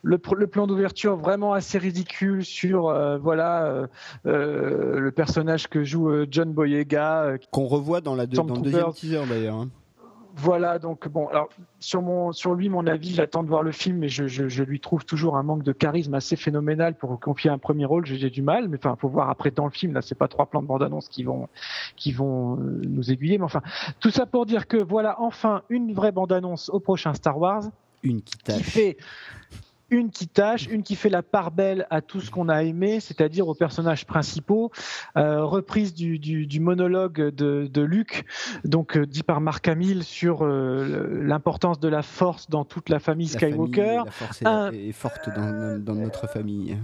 le, 0.03 0.19
plan 0.19 0.67
d'ouverture 0.67 1.15
vraiment 1.15 1.53
assez 1.53 1.79
ridicule 1.79 2.45
sur 2.45 2.89
euh, 2.89 3.17
voilà 3.17 3.87
euh, 4.27 4.99
le 4.99 5.11
personnage 5.11 5.67
que 5.67 5.83
joue 5.83 6.11
John 6.29 6.53
Boyega, 6.53 7.37
Qu'on 7.51 7.65
revoit 7.65 8.01
dans, 8.01 8.13
la 8.13 8.27
deux- 8.27 8.37
dans 8.37 8.45
le 8.53 8.61
deuxième 8.61 8.93
teaser 8.93 9.23
d'ailleurs. 9.27 9.55
hein. 9.55 9.69
Voilà, 10.39 10.77
donc 10.77 11.07
bon, 11.07 11.27
alors 11.27 11.49
sur, 11.79 12.03
mon, 12.03 12.31
sur 12.31 12.53
lui, 12.53 12.69
mon 12.69 12.85
avis, 12.85 13.13
j'attends 13.13 13.41
de 13.41 13.49
voir 13.49 13.63
le 13.63 13.71
film, 13.71 13.97
mais 13.97 14.07
je, 14.07 14.27
je, 14.27 14.47
je 14.47 14.63
lui 14.63 14.79
trouve 14.79 15.03
toujours 15.03 15.35
un 15.35 15.41
manque 15.41 15.63
de 15.63 15.71
charisme 15.71 16.13
assez 16.13 16.35
phénoménal 16.35 16.93
pour 16.93 17.19
confier 17.19 17.49
un 17.49 17.57
premier 17.57 17.85
rôle. 17.85 18.05
J'ai 18.05 18.29
du 18.29 18.43
mal, 18.43 18.69
mais 18.69 18.77
enfin, 18.77 18.95
faut 18.99 19.09
voir 19.09 19.31
après 19.31 19.49
dans 19.49 19.65
le 19.65 19.71
film. 19.71 19.93
Là, 19.93 20.03
c'est 20.03 20.15
pas 20.15 20.27
trois 20.27 20.45
plans 20.45 20.61
de 20.61 20.67
bande-annonce 20.67 21.09
qui 21.09 21.23
vont, 21.23 21.49
qui 21.95 22.11
vont 22.11 22.59
euh, 22.59 22.81
nous 22.87 23.11
aiguiller, 23.11 23.39
mais 23.39 23.45
enfin, 23.45 23.63
tout 23.99 24.11
ça 24.11 24.27
pour 24.27 24.45
dire 24.45 24.67
que 24.67 24.77
voilà, 24.77 25.19
enfin, 25.19 25.63
une 25.69 25.91
vraie 25.93 26.11
bande-annonce 26.11 26.69
au 26.69 26.79
prochain 26.79 27.15
Star 27.15 27.39
Wars 27.39 27.63
Une 28.03 28.21
qui 28.21 28.37
qui 28.37 28.63
fait 28.63 28.97
une 29.89 30.09
qui 30.11 30.27
tâche, 30.27 30.67
une 30.67 30.83
qui 30.83 30.95
fait 30.95 31.09
la 31.09 31.23
part 31.23 31.51
belle 31.51 31.87
à 31.89 32.01
tout 32.01 32.19
ce 32.21 32.29
qu'on 32.29 32.49
a 32.49 32.63
aimé, 32.63 32.99
c'est-à-dire 32.99 33.47
aux 33.47 33.55
personnages 33.55 34.05
principaux, 34.05 34.71
euh, 35.15 35.43
reprise 35.43 35.93
du, 35.93 36.19
du, 36.19 36.45
du 36.45 36.59
monologue 36.59 37.29
de, 37.33 37.67
de 37.71 37.81
Luke, 37.81 38.25
donc 38.65 38.97
euh, 38.97 39.05
dit 39.05 39.23
par 39.23 39.39
Mark 39.41 39.67
Hamill 39.67 40.03
sur 40.03 40.43
euh, 40.43 41.21
l'importance 41.23 41.79
de 41.79 41.87
la 41.87 42.01
force 42.01 42.49
dans 42.49 42.65
toute 42.65 42.89
la 42.89 42.99
famille 42.99 43.27
La 43.27 43.33
Skywalker. 43.39 43.81
famille, 43.81 44.05
la 44.05 44.11
force 44.11 44.41
est, 44.41 44.45
Un- 44.45 44.71
est 44.71 44.91
forte 44.91 45.29
dans, 45.35 45.81
dans 45.83 45.95
notre 45.95 46.27
famille. 46.27 46.77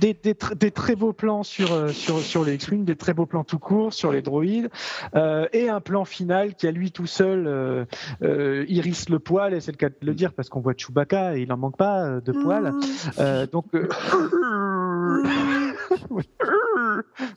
Des, 0.00 0.14
des, 0.14 0.34
tr- 0.34 0.54
des 0.56 0.70
très 0.70 0.96
beaux 0.96 1.12
plans 1.12 1.42
sur, 1.42 1.72
euh, 1.72 1.88
sur, 1.88 2.18
sur 2.20 2.44
les 2.44 2.54
X-Wing, 2.54 2.84
des 2.84 2.96
très 2.96 3.14
beaux 3.14 3.26
plans 3.26 3.44
tout 3.44 3.58
court 3.58 3.92
sur 3.92 4.12
les 4.12 4.22
droïdes, 4.22 4.70
euh, 5.14 5.46
et 5.52 5.68
un 5.68 5.80
plan 5.80 6.04
final 6.04 6.54
qui, 6.54 6.66
à 6.66 6.70
lui 6.70 6.92
tout 6.92 7.06
seul, 7.06 7.46
euh, 7.46 7.84
euh, 8.22 8.64
irrisse 8.68 9.08
le 9.08 9.18
poil, 9.18 9.54
et 9.54 9.60
c'est 9.60 9.72
le 9.72 9.76
cas 9.76 9.88
de 9.88 9.94
le 10.02 10.14
dire 10.14 10.32
parce 10.32 10.48
qu'on 10.48 10.60
voit 10.60 10.74
Chewbacca 10.76 11.36
et 11.36 11.42
il 11.42 11.48
n'en 11.48 11.56
manque 11.56 11.76
pas 11.76 12.04
euh, 12.04 12.20
de 12.20 12.32
poil. 12.32 12.72
Euh, 13.18 13.46
donc. 13.46 13.66
euh, 13.74 13.88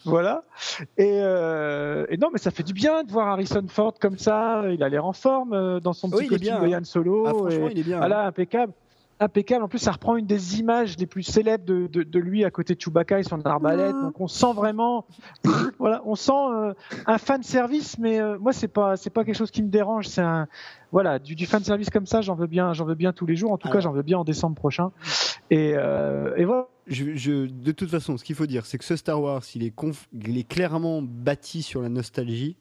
voilà. 0.05 0.43
Et, 0.97 1.19
euh, 1.21 2.05
et 2.09 2.17
non, 2.17 2.29
mais 2.31 2.39
ça 2.39 2.51
fait 2.51 2.63
du 2.63 2.73
bien 2.73 3.03
de 3.03 3.11
voir 3.11 3.27
Harrison 3.27 3.63
Ford 3.67 3.93
comme 3.99 4.17
ça. 4.17 4.63
Il 4.71 4.83
a 4.83 4.89
l'air 4.89 5.05
en 5.05 5.13
forme 5.13 5.53
euh, 5.53 5.79
dans 5.79 5.93
son 5.93 6.07
Oui, 6.09 6.11
petit 6.11 6.25
il 6.25 6.25
est 6.25 6.29
costume 6.29 6.59
bien, 6.59 6.69
de 6.69 6.73
hein. 6.75 6.79
Han 6.79 6.83
Solo. 6.83 7.23
Ah, 7.27 7.33
franchement, 7.33 7.67
et- 7.67 7.71
il 7.71 7.79
est 7.79 7.83
bien. 7.83 7.97
voilà, 7.97 8.25
impeccable. 8.25 8.73
Impeccable. 9.22 9.64
En 9.64 9.67
plus, 9.67 9.80
ça 9.80 9.91
reprend 9.91 10.15
une 10.15 10.25
des 10.25 10.59
images 10.59 10.98
les 10.98 11.06
plus 11.06 11.23
célèbres 11.23 11.65
de, 11.65 11.88
de, 11.88 12.03
de 12.03 12.19
lui 12.19 12.45
à 12.45 12.51
côté 12.51 12.73
de 12.75 12.80
Chewbacca 12.81 13.19
et 13.19 13.23
son 13.23 13.41
arbalète. 13.45 13.93
Donc, 14.01 14.19
on 14.22 14.27
sent 14.30 14.53
vraiment, 14.56 15.06
voilà, 15.80 16.01
on 16.06 16.15
sent 16.15 16.31
euh, 16.31 16.73
un 17.06 17.17
fan 17.17 17.43
service. 17.43 17.98
Mais 17.99 18.19
euh, 18.22 18.38
moi, 18.39 18.53
c'est 18.53 18.69
pas, 18.69 18.95
c'est 18.95 19.09
pas 19.09 19.25
quelque 19.25 19.35
chose 19.38 19.51
qui 19.51 19.61
me 19.61 19.67
dérange. 19.69 20.07
C'est 20.07 20.22
un, 20.22 20.48
voilà, 20.93 21.19
du, 21.19 21.35
du 21.35 21.45
fan 21.45 21.61
service 21.64 21.89
comme 21.89 22.06
ça, 22.06 22.22
j'en 22.22 22.35
veux 22.35 22.48
bien, 22.48 22.73
j'en 22.73 22.85
veux 22.85 22.95
bien 22.95 23.11
tous 23.11 23.25
les 23.25 23.35
jours. 23.35 23.51
En 23.51 23.57
tout 23.57 23.67
cas, 23.67 23.73
Alors. 23.73 23.81
j'en 23.81 23.91
veux 23.91 24.03
bien 24.03 24.19
en 24.19 24.23
décembre 24.23 24.56
prochain. 24.56 24.91
Et, 25.51 25.73
euh, 25.75 26.33
et 26.38 26.45
voilà. 26.45 26.67
Je, 26.88 27.15
je- 27.15 27.45
de 27.48 27.72
toute 27.73 27.89
façon, 27.89 28.17
ce 28.17 28.23
qu'il 28.23 28.35
faut 28.35 28.45
dire, 28.48 28.65
c'est 28.65 28.77
que 28.77 28.85
ce 28.85 28.95
Star 28.95 29.22
Wars, 29.22 29.43
il 29.53 29.64
est, 29.64 29.75
conf- 29.75 30.07
il 30.25 30.38
est 30.38 30.48
clairement 30.48 31.01
bâti 31.03 31.61
sur 31.61 31.81
la 31.81 31.89
nostalgie. 31.89 32.56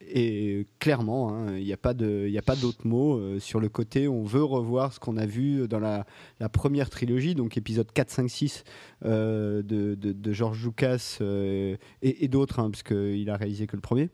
Et 0.00 0.66
clairement, 0.78 1.30
hein, 1.34 1.56
il 1.56 1.64
n'y 1.64 1.72
a 1.72 1.76
pas 1.76 1.94
d'autre 1.94 2.86
mot. 2.86 3.16
euh, 3.16 3.40
sur 3.40 3.60
le 3.60 3.68
côté, 3.68 4.08
on 4.08 4.22
veut 4.22 4.44
revoir 4.44 4.92
ce 4.92 5.00
qu'on 5.00 5.16
a 5.16 5.26
vu 5.26 5.66
dans 5.68 5.80
la, 5.80 6.06
première 6.52 6.90
trilogie, 6.90 7.34
donc 7.34 7.56
épisode 7.56 7.90
4, 7.90 8.10
5, 8.10 8.30
6 8.30 8.64
euh, 9.04 9.62
de, 9.62 9.94
de, 9.94 10.32
George 10.32 10.64
Lucas 10.64 11.18
euh, 11.20 11.76
et, 12.02 12.24
et 12.24 12.28
d'autres, 12.28 12.60
hein, 12.60 12.70
parce 12.70 12.82
qu'il 12.82 13.28
a 13.30 13.36
réalisé 13.36 13.66
que 13.66 13.76
le 13.76 13.82
premier. 13.82 14.10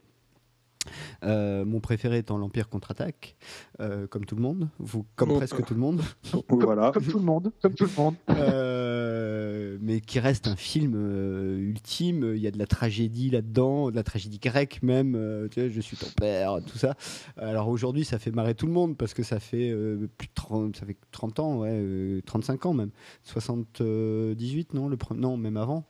Euh, 1.24 1.64
mon 1.64 1.80
préféré 1.80 2.18
étant 2.18 2.36
l'Empire 2.38 2.68
contre-attaque, 2.68 3.36
euh, 3.80 4.06
comme 4.08 4.24
tout 4.24 4.34
le 4.36 4.42
monde, 4.42 4.68
vous, 4.78 5.06
comme 5.16 5.34
presque 5.34 5.64
tout 5.64 5.74
le 5.74 5.80
monde. 5.80 6.00
Voilà. 6.48 6.90
Comme 6.92 7.04
tout 7.04 7.18
le 7.18 7.24
monde, 7.24 7.52
comme 7.62 7.74
tout 7.74 7.84
le 7.86 8.02
monde. 8.02 8.14
Euh, 8.28 9.78
mais 9.80 10.00
qui 10.00 10.18
reste 10.20 10.46
un 10.48 10.56
film 10.56 10.94
euh, 10.96 11.56
ultime. 11.58 12.32
Il 12.34 12.40
y 12.42 12.46
a 12.46 12.50
de 12.50 12.58
la 12.58 12.66
tragédie 12.66 13.30
là-dedans, 13.30 13.90
de 13.90 13.96
la 13.96 14.02
tragédie 14.02 14.38
grecque 14.38 14.80
même. 14.82 15.14
euh, 15.14 15.48
tu 15.48 15.60
vois, 15.60 15.68
je 15.70 15.80
suis 15.80 15.96
ton 15.96 16.06
père, 16.16 16.58
tout 16.66 16.78
ça. 16.78 16.94
Alors 17.36 17.68
aujourd'hui, 17.68 18.04
ça 18.04 18.18
fait 18.18 18.30
marrer 18.30 18.54
tout 18.54 18.66
le 18.66 18.72
monde 18.72 18.96
parce 18.96 19.14
que 19.14 19.22
ça 19.22 19.40
fait 19.40 19.70
euh, 19.70 20.08
plus 20.18 20.28
de 20.28 20.32
30, 20.34 20.76
ça 20.76 20.86
fait 20.86 20.96
30 21.12 21.38
ans, 21.40 21.58
ouais, 21.60 21.70
euh, 21.72 22.20
35 22.26 22.66
ans 22.66 22.74
même. 22.74 22.90
78, 23.24 24.74
non, 24.74 24.88
le 24.88 24.96
pre- 24.96 25.16
non, 25.16 25.36
même 25.36 25.56
avant. 25.56 25.84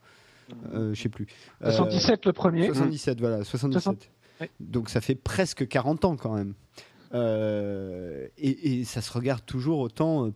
Euh, 0.74 0.92
je 0.94 1.00
sais 1.02 1.08
plus. 1.08 1.26
Euh, 1.64 1.70
77 1.72 2.26
le 2.26 2.32
premier. 2.32 2.66
77, 2.66 3.20
voilà, 3.20 3.44
77. 3.44 3.82
60, 3.82 4.10
Donc 4.60 4.88
ça 4.90 5.00
fait 5.00 5.14
presque 5.14 5.66
40 5.68 6.04
ans 6.04 6.16
quand 6.16 6.34
même. 6.34 6.54
Euh, 7.14 8.26
et, 8.38 8.80
et 8.80 8.84
ça 8.84 9.02
se 9.02 9.12
regarde 9.12 9.44
toujours 9.44 9.80
autant. 9.80 10.26
euh, 10.26 10.32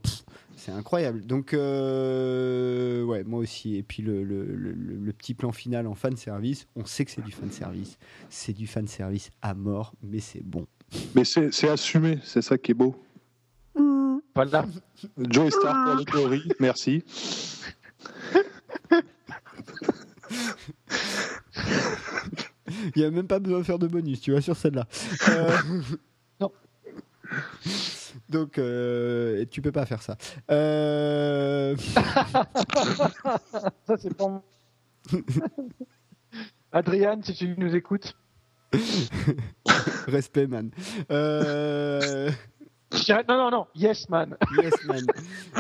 c'est 0.57 0.73
incroyable. 0.73 1.25
Donc, 1.27 1.55
euh, 1.55 3.03
ouais, 3.05 3.25
moi 3.25 3.41
aussi. 3.41 3.77
Et 3.77 3.83
puis 3.83 4.03
le, 4.03 4.23
le- 4.25 4.45
le- 4.45 4.73
le- 4.73 4.97
le 4.97 5.13
petit 5.13 5.35
plan 5.35 5.53
final 5.53 5.87
en 5.87 5.95
fan 5.95 6.17
service, 6.17 6.67
on 6.77 6.85
sait 6.85 7.05
que 7.05 7.11
c'est 7.11 7.25
du 7.25 7.33
fan 7.33 7.51
service. 7.51 7.99
C'est 8.31 8.53
du 8.53 8.67
fan 8.67 8.87
service 8.87 9.31
à 9.43 9.55
mort, 9.55 9.93
mais 10.03 10.21
c'est 10.21 10.43
bon. 10.45 10.67
Mais 11.15 11.25
c'est 11.25 11.53
c'est 11.53 11.69
assumé, 11.69 12.19
c'est 12.23 12.43
ça 12.43 12.59
qui 12.59 12.73
est 12.73 12.75
beau. 12.75 12.95
Voilà. 14.35 14.67
Joe 15.19 15.51
Star 15.53 15.87
pour 15.87 15.95
le 15.97 16.05
Glory, 16.05 16.43
merci. 16.61 17.03
Il 22.97 23.03
n'y 23.03 23.05
a 23.05 23.11
même 23.11 23.27
pas 23.27 23.39
besoin 23.39 23.59
de 23.59 23.65
faire 23.65 23.79
de 23.79 23.87
bonus, 23.87 24.21
tu 24.21 24.33
vois, 24.33 24.41
sur 24.41 24.57
celle-là. 24.57 24.87
Euh, 25.29 25.57
Non. 26.41 26.53
Donc, 28.29 28.59
euh, 28.59 29.45
tu 29.51 29.63
peux 29.63 29.73
pas 29.73 29.87
faire 29.87 30.03
ça. 30.03 30.17
Euh, 30.51 31.77
Ça, 33.87 33.97
c'est 33.99 34.15
pour 34.15 34.31
moi. 34.31 34.43
Adriane, 36.73 37.23
si 37.23 37.35
tu 37.35 37.55
nous 37.57 37.75
écoutes. 37.75 38.17
Respect, 40.09 40.47
man. 40.47 40.71
Euh, 41.11 42.31
non, 42.93 43.37
non, 43.37 43.51
non, 43.51 43.67
yes, 43.75 44.09
man. 44.09 44.37
Yes, 44.63 44.73
man. 44.87 45.05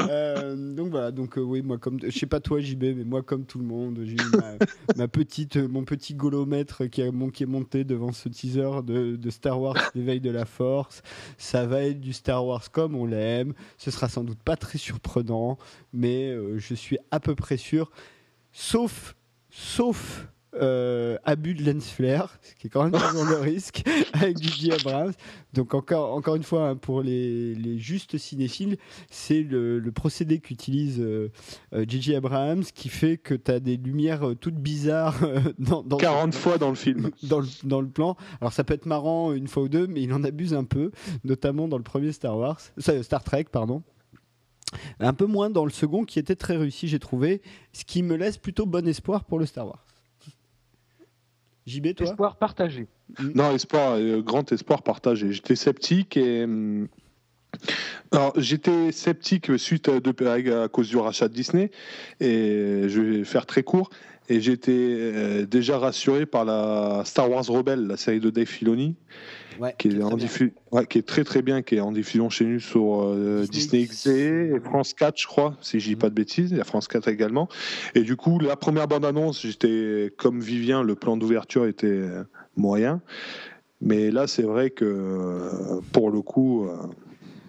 Euh, 0.09 0.75
donc 0.75 0.91
voilà, 0.91 1.11
donc 1.11 1.37
euh, 1.39 1.41
oui, 1.43 1.61
moi 1.63 1.77
comme 1.79 1.99
je 2.03 2.17
sais 2.17 2.27
pas 2.27 2.41
toi 2.41 2.61
JB, 2.61 2.83
mais 2.97 3.05
moi 3.05 3.23
comme 3.23 3.45
tout 3.45 3.59
le 3.59 3.65
monde, 3.65 4.01
j'ai 4.05 4.15
eu 4.15 4.37
ma, 4.37 4.55
ma 4.97 5.09
petite, 5.09 5.57
mon 5.57 5.85
petit 5.85 6.15
golomètre 6.15 6.89
qui, 6.89 7.03
a, 7.03 7.11
mon- 7.11 7.31
qui 7.31 7.43
est 7.43 7.47
monté 7.47 7.85
devant 7.85 8.13
ce 8.13 8.29
teaser 8.29 8.83
de, 8.85 9.17
de 9.17 9.31
Star 9.31 9.61
Wars 9.61 9.75
l'éveil 9.95 10.21
de 10.21 10.31
la 10.31 10.45
Force. 10.45 11.03
Ça 11.37 11.67
va 11.67 11.83
être 11.83 12.01
du 12.01 12.13
Star 12.13 12.45
Wars 12.47 12.71
comme 12.71 12.95
on 12.95 13.07
l'aime. 13.07 13.55
Ce 13.77 13.91
sera 13.91 14.09
sans 14.09 14.23
doute 14.25 14.43
pas 14.43 14.57
très 14.57 14.79
surprenant, 14.79 15.59
mais 15.93 16.31
euh, 16.31 16.59
je 16.59 16.75
suis 16.75 16.99
à 17.11 17.19
peu 17.21 17.35
près 17.35 17.57
sûr, 17.57 17.91
sauf, 18.53 19.17
sauf. 19.51 20.29
Euh, 20.61 21.17
abus 21.25 21.55
de 21.55 21.65
lens 21.65 21.89
flare, 21.89 22.39
ce 22.43 22.55
qui 22.55 22.67
est 22.67 22.71
quand 22.71 22.85
même 22.85 23.01
toujours 23.09 23.25
le 23.25 23.39
risque 23.39 23.83
avec 24.13 24.43
J.J. 24.43 24.73
Abrams. 24.73 25.13
Donc 25.53 25.75
encore, 25.75 26.15
encore 26.15 26.37
une 26.37 26.43
fois, 26.43 26.69
hein, 26.69 26.77
pour 26.77 27.03
les, 27.03 27.55
les 27.55 27.79
justes 27.79 28.19
cinéphiles, 28.19 28.77
c'est 29.11 29.43
le, 29.43 29.79
le 29.79 29.93
procédé 29.93 30.39
qu'utilise 30.39 31.01
euh, 31.01 31.31
euh, 31.73 31.85
J.J. 31.89 32.17
Abrams 32.17 32.65
qui 32.65 32.89
fait 32.89 33.17
que 33.17 33.35
tu 33.35 33.51
as 33.51 33.61
des 33.61 33.77
lumières 33.77 34.29
euh, 34.29 34.35
toutes 34.35 34.57
bizarres 34.57 35.23
euh, 35.23 35.41
dans, 35.59 35.83
dans, 35.83 35.97
40 35.97 36.35
fois 36.35 36.59
dans 36.59 36.71
le 36.71 36.75
film. 36.75 37.11
dans, 37.23 37.41
le, 37.41 37.47
dans 37.65 37.81
le 37.81 37.89
plan. 37.89 38.17
Alors 38.41 38.53
ça 38.53 38.65
peut 38.65 38.75
être 38.75 38.87
marrant 38.87 39.33
une 39.33 39.49
fois 39.49 39.65
ou 39.65 39.69
deux, 39.69 39.87
mais 39.87 40.03
il 40.03 40.13
en 40.13 40.25
abuse 40.25 40.55
un 40.55 40.65
peu, 40.65 40.91
notamment 41.25 41.69
dans 41.69 41.79
le 41.79 41.83
premier 41.83 42.13
Star 42.13 42.37
Wars, 42.37 42.61
euh, 42.89 43.03
Star 43.03 43.25
Trek, 43.25 43.47
pardon. 43.51 43.83
Un 45.01 45.15
peu 45.15 45.27
moins 45.27 45.49
dans 45.49 45.65
le 45.65 45.71
second 45.71 46.05
qui 46.05 46.19
était 46.19 46.35
très 46.35 46.57
réussi, 46.57 46.89
j'ai 46.89 46.99
trouvé, 46.99 47.41
ce 47.73 47.85
qui 47.85 48.03
me 48.03 48.17
laisse 48.17 48.37
plutôt 48.37 48.67
bon 48.67 48.87
espoir 48.87 49.25
pour 49.25 49.39
le 49.39 49.47
Star 49.47 49.67
Wars. 49.67 49.86
JB, 51.67 51.95
toi? 51.95 52.07
Espoir 52.07 52.37
partagé. 52.37 52.87
Non, 53.35 53.55
espoir, 53.55 53.95
euh, 53.97 54.23
grand 54.23 54.51
espoir 54.53 54.83
partagé. 54.83 55.33
J'étais 55.33 55.57
sceptique 55.57 56.17
et. 56.17 56.45
hum, 56.45 56.89
Alors, 58.13 58.33
j'étais 58.37 58.93
sceptique 58.93 59.59
suite 59.59 59.89
à, 59.89 60.01
de- 60.01 60.27
à 60.65 60.69
cause 60.69 60.89
du 60.89 60.97
rachat 60.97 61.29
de 61.29 61.35
Disney, 61.35 61.71
et 62.21 62.85
je 62.89 63.01
vais 63.01 63.25
faire 63.25 63.47
très 63.47 63.63
court. 63.63 63.91
Et 64.29 64.41
j'étais 64.41 64.73
euh, 64.73 65.47
déjà 65.47 65.79
rassuré 65.79 66.27
par 66.27 66.45
la 66.45 67.03
Star 67.05 67.31
Wars 67.31 67.47
Rebelle, 67.47 67.87
la 67.87 67.97
série 67.97 68.19
de 68.19 68.29
Dave 68.31 68.47
Filoni, 68.47 68.97
Ouais, 69.59 69.75
qui 69.79 69.89
est, 69.89 69.93
très 69.93 70.03
en 70.03 70.17
bien. 70.17 70.27
diffu- 70.27 70.53
ouais, 70.73 70.87
qui 70.87 70.99
est 70.99 71.07
très 71.07 71.25
très 71.25 71.43
bien, 71.43 71.63
qui 71.63 71.77
est 71.77 71.81
en 71.81 71.93
diffusion 71.93 72.29
chez 72.31 72.45
nous 72.45 72.61
sur 72.61 73.03
euh, 73.03 73.45
Disney 73.51 73.87
Disney 73.87 74.17
XD 74.53 74.55
et 74.57 74.61
France 74.61 74.95
4, 74.95 75.19
je 75.19 75.27
crois, 75.27 75.57
si 75.61 75.81
je 75.81 75.89
dis 75.89 75.97
pas 75.97 76.09
de 76.11 76.15
bêtises. 76.15 76.51
Il 76.51 76.59
y 76.59 76.61
a 76.61 76.65
France 76.65 76.89
4 76.89 77.09
également. 77.09 77.49
Et 77.95 78.03
du 78.03 78.17
coup, 78.17 78.39
la 78.39 78.57
première 78.57 78.89
bande-annonce, 78.89 79.43
j'étais 79.43 80.13
comme 80.17 80.41
Vivien, 80.41 80.83
le 80.83 80.95
plan 80.95 81.17
d'ouverture 81.17 81.67
était 81.67 82.03
moyen. 82.57 83.01
Mais 83.81 84.11
là, 84.11 84.27
c'est 84.27 84.43
vrai 84.43 84.71
que 84.71 85.81
pour 85.93 86.11
le 86.11 86.23
coup, 86.23 86.65
euh, 86.67 86.77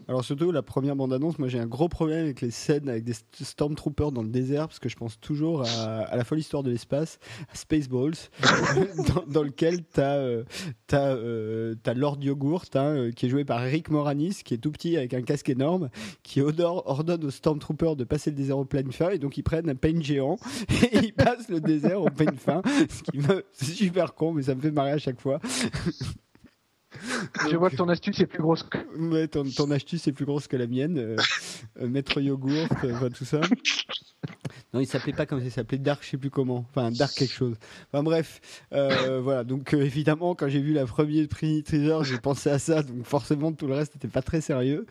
Alors 0.10 0.24
surtout 0.24 0.52
la 0.52 0.62
première 0.62 0.96
bande-annonce, 0.96 1.38
moi 1.38 1.50
j'ai 1.50 1.60
un 1.60 1.66
gros 1.66 1.90
problème 1.90 2.24
avec 2.24 2.40
les 2.40 2.52
scènes 2.52 2.88
avec 2.88 3.04
des 3.04 3.14
st- 3.14 3.44
Stormtroopers 3.44 4.14
dans 4.14 4.22
le 4.22 4.30
désert 4.30 4.68
parce 4.68 4.80
que 4.80 4.88
je 4.88 4.96
pense 4.96 5.20
toujours 5.20 5.64
à, 5.64 6.16
la 6.16 6.24
folle 6.24 6.40
histoire 6.40 6.64
de 6.64 6.72
l'espace, 6.72 7.20
à 7.52 7.56
Spaceballs, 7.56 8.16
dans, 9.14 9.26
dans 9.28 9.44
lequel 9.44 9.84
tu 9.94 10.00
as, 10.00 11.94
Lord 11.94 12.20
Yogourt 12.22 12.64
hein, 12.76 12.86
euh, 12.86 13.12
qui 13.12 13.26
est 13.26 13.30
joué 13.30 13.44
par 13.44 13.60
Rick 13.60 13.90
Moranis 13.90 14.44
qui 14.46 14.54
est 14.54 14.60
tout 14.60 14.72
petit 14.72 14.96
avec 14.96 15.14
un 15.14 15.24
casque 15.24 15.50
énorme 15.50 15.90
qui 16.24 16.40
ordonne 16.42 17.26
aux 17.26 17.32
Stormtroopers 17.32 17.98
de 17.98 18.06
passer 18.06 18.30
le 18.30 18.38
désert 18.38 18.60
au 18.60 18.66
pleine 18.66 18.94
fin 18.94 19.10
et 19.10 19.20
donc 19.20 19.38
ils 19.38 19.44
prennent 19.44 19.70
un 19.70 19.76
pain 19.76 20.00
géant 20.00 20.38
et 20.84 21.00
ils 21.04 21.14
passent 21.14 21.50
le 21.50 21.60
désert 21.60 22.02
au 22.02 22.10
pleine 22.10 22.38
fin, 22.38 22.62
ce 22.90 23.04
qui 23.04 23.18
me... 23.18 23.44
c'est 23.52 23.66
super 23.66 24.14
con 24.14 24.32
mais 24.32 24.44
ça 24.44 24.56
me 24.56 24.62
fait 24.62 24.72
marrer 24.72 24.92
à 24.92 25.00
chaque 25.00 25.20
fois. 25.20 25.40
Je 27.52 27.56
vois 27.56 27.70
que 27.70 27.76
ton 27.76 27.90
astuce 27.90 28.20
est 28.20 28.26
plus 28.26 28.42
grosse 28.42 28.64
que. 28.64 28.78
Ouais, 28.98 29.28
ton, 29.28 29.44
ton 29.44 29.70
astuce 29.72 30.08
est 30.08 30.12
plus 30.12 30.26
grosse 30.26 30.48
que 30.48 30.56
la 30.58 30.68
mienne. 30.68 30.98
euh, 30.98 31.16
euh, 31.82 31.88
Maître 31.88 32.20
Yogourt, 32.22 32.68
euh, 32.84 32.94
enfin, 32.96 33.10
tout 33.10 33.26
ça. 33.26 33.42
Non, 34.74 34.82
il 34.82 34.88
s'appelait 34.88 35.14
pas 35.14 35.26
comme 35.26 35.40
ça, 35.40 35.46
il 35.46 35.52
s'appelait 35.52 35.78
Dark, 35.78 36.04
je 36.04 36.10
sais 36.10 36.18
plus 36.18 36.30
comment. 36.30 36.66
Enfin, 36.70 36.92
Dark 36.92 37.14
quelque 37.14 37.34
chose. 37.34 37.56
Enfin 37.92 38.04
bref, 38.04 38.42
euh, 38.74 39.22
voilà. 39.22 39.44
Donc 39.46 39.74
euh, 39.74 39.82
évidemment, 39.82 40.36
quand 40.36 40.50
j'ai 40.50 40.60
vu 40.60 40.74
la 40.74 40.86
première 40.86 41.28
prix 41.30 41.64
teaser, 41.64 42.00
j'ai 42.04 42.18
pensé 42.18 42.50
à 42.50 42.60
ça. 42.60 42.84
Donc 42.84 43.06
forcément, 43.06 43.54
tout 43.54 43.68
le 43.68 43.76
reste 43.76 43.96
n'était 43.96 44.08
pas 44.10 44.22
très 44.22 44.42
sérieux. 44.42 44.86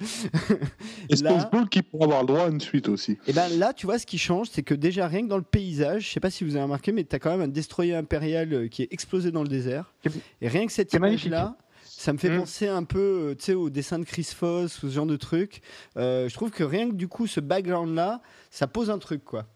et 1.10 1.17
Là- 1.17 1.39
Spaceball 1.41 1.68
qui 1.68 1.83
pourrait 1.83 2.05
avoir 2.05 2.23
le 2.23 2.26
droit 2.28 2.44
à 2.47 2.49
une 2.49 2.60
suite 2.60 2.89
aussi. 2.89 3.18
Et 3.26 3.33
ben 3.33 3.49
là, 3.59 3.73
tu 3.75 3.86
vois, 3.86 3.99
ce 3.99 4.07
qui 4.07 4.18
change, 4.18 4.49
c'est 4.51 4.62
que 4.62 4.75
déjà 4.75 5.09
rien 5.09 5.23
que 5.23 5.28
dans 5.28 5.36
le 5.36 5.43
paysage, 5.43 6.07
je 6.07 6.12
sais 6.12 6.20
pas 6.20 6.31
si 6.31 6.44
vous 6.44 6.52
avez 6.57 6.62
remarqué, 6.62 6.93
mais 6.93 7.05
tu 7.05 7.15
as 7.15 7.18
quand 7.18 7.31
même 7.31 7.43
un 7.43 7.49
destroyer 7.49 7.94
impérial 7.94 8.68
qui 8.70 8.83
est 8.83 8.89
explosé 8.93 9.31
dans 9.31 9.43
le 9.43 9.49
désert. 9.49 9.93
Et 10.41 10.49
rien 10.49 10.67
que 10.67 10.73
cette 10.73 10.93
image-là, 10.94 11.57
ça 11.99 12.12
me 12.12 12.18
fait 12.18 12.31
Mm. 12.31 12.39
penser 12.41 12.68
un 12.68 12.84
peu, 12.84 12.99
euh, 13.31 13.34
tu 13.34 13.44
sais, 13.44 13.55
au 13.55 13.70
dessin 13.70 13.99
de 13.99 14.05
Chris 14.05 14.28
Foss 14.34 14.83
ou 14.83 14.89
ce 14.89 14.92
genre 14.94 15.07
de 15.07 15.16
truc. 15.16 15.60
Euh, 15.97 16.28
je 16.28 16.34
trouve 16.34 16.50
que 16.50 16.65
rien 16.65 16.89
que 16.91 16.94
du 16.94 17.08
coup, 17.08 17.26
ce 17.26 17.41
background-là, 17.41 18.20
ça 18.50 18.66
pose 18.66 18.91
un 18.91 18.99
truc, 18.99 19.25
quoi. 19.25 19.47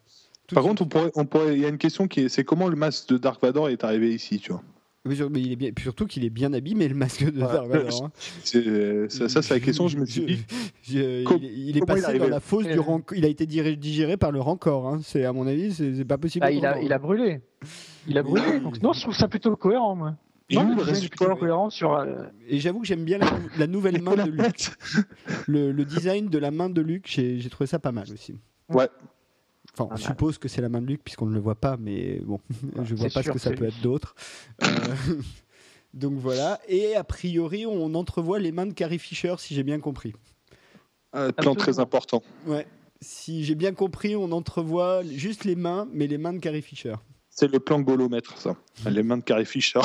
Tout 0.46 0.54
Par 0.54 0.64
contre, 0.64 0.82
on 0.82 0.86
pourrait, 0.86 1.12
on 1.14 1.24
pourrait, 1.26 1.54
il 1.54 1.60
y 1.60 1.64
a 1.64 1.68
une 1.68 1.78
question 1.78 2.08
qui 2.08 2.20
est, 2.22 2.28
c'est 2.28 2.42
comment 2.44 2.68
le 2.68 2.76
masque 2.76 3.08
de 3.10 3.18
Dark 3.18 3.40
Vador 3.40 3.68
est 3.68 3.84
arrivé 3.84 4.12
ici, 4.14 4.38
tu 4.40 4.52
vois? 4.52 4.62
Mais 5.06 5.14
mais 5.30 5.40
il 5.40 5.52
est 5.52 5.56
bien, 5.56 5.70
puis 5.72 5.82
surtout 5.84 6.06
qu'il 6.06 6.24
est 6.26 6.30
bien 6.30 6.52
habillé, 6.52 6.86
le 6.88 6.94
masque 6.94 7.24
de 7.24 7.40
Ouais. 7.40 7.52
Dark 7.52 7.68
Vador, 7.68 8.04
hein. 8.04 8.10
C'est- 8.44 9.08
Ça, 9.08 9.28
ça, 9.30 9.40
c'est 9.42 9.54
la 9.54 9.60
question 9.60 9.86
que 9.86 9.92
je 9.92 9.96
me 9.96 10.04
suis 10.04 10.26
dit. 10.26 10.38
Je- 10.82 11.24
Com- 11.24 11.38
il, 11.40 11.46
est- 11.46 11.52
il 11.54 11.76
est 11.76 11.80
comment 11.80 11.94
il 11.94 11.98
est 11.98 12.02
passé 12.02 12.18
dans 12.18 12.28
la 12.28 12.40
fosse 12.40 12.66
du 12.66 12.78
rancor. 12.78 13.16
Il 13.16 13.24
a 13.24 13.28
été 13.28 13.46
digéré 13.46 14.16
par 14.18 14.30
le 14.32 14.40
rancor. 14.40 14.88
hein. 14.88 15.00
C'est 15.02 15.24
à 15.24 15.32
mon 15.32 15.46
avis, 15.46 15.72
c'est 15.72 15.94
c'est 15.94 16.04
pas 16.04 16.18
possible. 16.18 16.44
Ah, 16.46 16.50
il, 16.50 16.66
a, 16.66 16.70
autrement. 16.70 16.84
il 16.86 16.92
a 16.92 16.98
brûlé. 16.98 17.40
Il 18.08 18.18
a 18.18 18.22
brûlé. 18.22 18.60
Donc, 18.60 18.82
non, 18.82 18.92
je 18.92 19.00
trouve 19.02 19.14
ça 19.14 19.28
plutôt 19.28 19.54
cohérent, 19.56 19.94
moi. 19.94 20.16
Et 20.50 20.56
Non, 20.56 20.74
le 20.76 21.34
cohérent 21.36 21.70
sur. 21.70 21.94
euh, 21.94 22.24
Et 22.48 22.58
j'avoue 22.58 22.80
que 22.80 22.86
j'aime 22.86 23.04
bien 23.04 23.18
la, 23.18 23.30
nou- 23.30 23.48
la 23.56 23.66
nouvelle 23.66 24.02
main 24.02 24.16
de 24.16 24.30
Luke. 24.30 24.70
Le, 25.46 25.70
le 25.72 25.84
design 25.84 26.28
de 26.28 26.38
la 26.38 26.50
main 26.50 26.68
de 26.68 26.80
Luke, 26.80 27.06
j'ai 27.08 27.48
trouvé 27.50 27.66
ça 27.66 27.78
pas 27.78 27.92
mal 27.92 28.06
aussi. 28.12 28.34
Ouais. 28.68 28.88
Enfin, 29.72 29.88
on 29.92 29.96
suppose 29.96 30.38
que 30.38 30.48
c'est 30.48 30.60
la 30.60 30.68
main 30.68 30.80
de 30.82 30.86
Luke 30.86 31.02
puisqu'on 31.04 31.26
ne 31.26 31.34
le 31.34 31.40
voit 31.40 31.54
pas, 31.54 31.76
mais 31.78 32.18
bon, 32.24 32.40
je 32.84 32.94
vois 32.96 33.08
pas 33.08 33.22
ce 33.22 33.30
que 33.30 33.38
ça 33.38 33.52
peut 33.52 33.64
être 33.66 33.80
d'autre. 33.80 34.14
Euh, 34.64 34.68
donc 35.94 36.14
voilà. 36.14 36.58
Et 36.68 36.96
a 36.96 37.04
priori, 37.04 37.66
on 37.66 37.94
entrevoit 37.94 38.38
les 38.40 38.50
mains 38.52 38.66
de 38.66 38.72
Carrie 38.72 38.98
Fisher, 38.98 39.34
si 39.38 39.54
j'ai 39.54 39.62
bien 39.62 39.78
compris. 39.80 40.12
Un 41.12 41.30
plan 41.32 41.54
très 41.54 41.78
important. 41.78 42.22
Ouais. 42.46 42.66
Si 43.00 43.44
j'ai 43.44 43.54
bien 43.54 43.72
compris, 43.72 44.14
on 44.16 44.30
entrevoit 44.32 45.02
juste 45.04 45.44
les 45.44 45.56
mains, 45.56 45.88
mais 45.92 46.06
les 46.06 46.18
mains 46.18 46.32
de 46.32 46.38
Carrie 46.38 46.62
Fisher. 46.62 46.94
C'est 47.30 47.50
le 47.50 47.58
plan 47.60 47.80
golomètre, 47.80 48.36
ça. 48.38 48.56
Les 48.90 49.02
mains 49.02 49.16
de 49.18 49.22
Carrie 49.22 49.46
Fisher. 49.46 49.80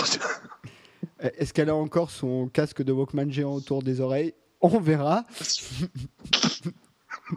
Euh, 1.24 1.30
Est-ce 1.38 1.54
qu'elle 1.54 1.70
a 1.70 1.76
encore 1.76 2.12
son 2.12 2.48
casque 2.48 2.84
de 2.84 2.92
Walkman 2.92 3.32
géant 3.32 3.54
autour 3.54 3.84
des 3.84 4.02
oreilles? 4.02 4.34
On 4.62 4.80
verra. 4.80 5.26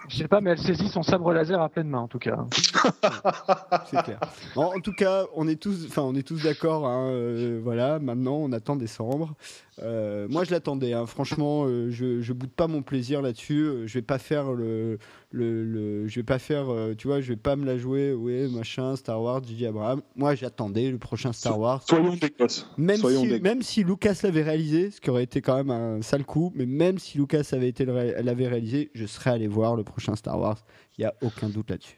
Je 0.08 0.16
sais 0.18 0.28
pas, 0.28 0.40
mais 0.40 0.50
elle 0.50 0.58
saisit 0.58 0.88
son 0.88 1.02
sabre 1.02 1.32
laser 1.32 1.60
à 1.62 1.68
pleine 1.70 1.88
main, 1.88 2.00
en 2.00 2.08
tout 2.08 2.18
cas. 2.18 2.44
C'est 3.90 4.02
clair. 4.02 4.20
En, 4.56 4.64
en 4.76 4.80
tout 4.80 4.92
cas, 4.92 5.24
on 5.34 5.48
est 5.48 5.56
tous, 5.60 5.86
enfin, 5.86 6.02
on 6.02 6.14
est 6.14 6.22
tous 6.26 6.42
d'accord. 6.42 6.86
hein, 6.86 7.08
euh, 7.10 7.60
voilà, 7.62 7.98
maintenant, 7.98 8.36
on 8.36 8.52
attend 8.52 8.76
décembre. 8.76 9.34
Euh, 9.82 10.26
moi, 10.28 10.44
je 10.44 10.50
l'attendais. 10.50 10.92
hein, 10.92 11.06
franchement, 11.06 11.64
euh, 11.66 11.88
je, 11.90 12.20
je 12.20 12.32
boude 12.32 12.50
pas 12.50 12.66
mon 12.66 12.82
plaisir 12.82 13.22
là-dessus. 13.22 13.60
Euh, 13.62 13.86
Je 13.86 13.94
vais 13.94 14.02
pas 14.02 14.18
faire 14.18 14.52
le, 14.52 14.98
le, 15.30 15.64
le- 15.64 16.08
je 16.08 16.16
vais 16.16 16.24
pas 16.24 16.40
faire, 16.40 16.68
euh, 16.72 16.94
tu 16.98 17.06
vois, 17.06 17.20
je 17.20 17.28
vais 17.28 17.36
pas 17.36 17.54
me 17.54 17.64
la 17.64 17.78
jouer. 17.78 18.12
Ouais, 18.12 18.48
machin, 18.48 18.96
Star 18.96 19.22
Wars, 19.22 19.40
J.J. 19.46 19.66
Abrams. 19.66 20.02
Moi, 20.16 20.34
j'attendais 20.34 20.90
le 20.90 20.98
prochain 20.98 21.32
Star 21.32 21.58
Wars. 21.60 21.82
Soyons 21.88 22.16
des 22.16 22.34
gosses. 22.38 22.68
Même 22.76 22.96
Soyons 22.98 23.22
si, 23.22 23.28
des 23.28 23.40
même 23.40 23.62
si 23.62 23.84
Lucas 23.84 24.18
l'avait 24.24 24.42
réalisé, 24.42 24.90
ce 24.90 25.00
qui 25.00 25.10
aurait 25.10 25.22
été 25.24 25.40
quand 25.40 25.56
même 25.56 25.70
un 25.70 26.02
sale 26.02 26.24
coup, 26.24 26.52
mais 26.56 26.66
même 26.66 26.98
si 26.98 27.16
Lucas 27.18 27.48
avait 27.52 27.68
été 27.68 27.84
ré- 27.84 28.20
l'avait 28.22 28.48
réalisé, 28.48 28.90
je 28.94 29.06
serais 29.06 29.30
allé 29.30 29.46
voir 29.46 29.76
le 29.78 29.84
prochain 29.84 30.14
Star 30.16 30.38
Wars. 30.38 30.58
Il 30.98 31.02
y 31.02 31.04
a 31.04 31.14
aucun 31.22 31.48
doute 31.48 31.70
là-dessus. 31.70 31.96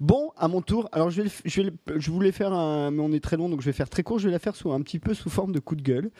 Bon, 0.00 0.30
à 0.36 0.48
mon 0.48 0.60
tour. 0.62 0.88
Alors, 0.92 1.10
je, 1.10 1.16
vais 1.18 1.24
le 1.24 1.28
f- 1.30 1.40
je, 1.44 1.62
vais 1.62 1.70
le- 1.86 2.00
je 2.00 2.10
voulais 2.10 2.32
faire 2.32 2.52
un, 2.52 2.90
mais 2.90 3.00
on 3.00 3.12
est 3.12 3.22
très 3.22 3.36
long, 3.36 3.48
donc 3.48 3.60
je 3.60 3.66
vais 3.66 3.72
faire 3.72 3.88
très 3.88 4.02
court. 4.02 4.18
Je 4.18 4.26
vais 4.26 4.32
la 4.32 4.38
faire 4.38 4.54
sous 4.56 4.72
un 4.72 4.80
petit 4.82 4.98
peu 4.98 5.14
sous 5.14 5.30
forme 5.30 5.52
de 5.52 5.58
coup 5.60 5.74
de 5.76 5.82
gueule. 5.82 6.10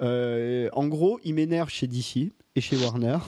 Euh, 0.00 0.68
en 0.72 0.86
gros, 0.86 1.18
il 1.24 1.34
m'énerve 1.34 1.68
chez 1.68 1.86
DC 1.86 2.32
et 2.56 2.60
chez 2.60 2.76
Warner. 2.76 3.18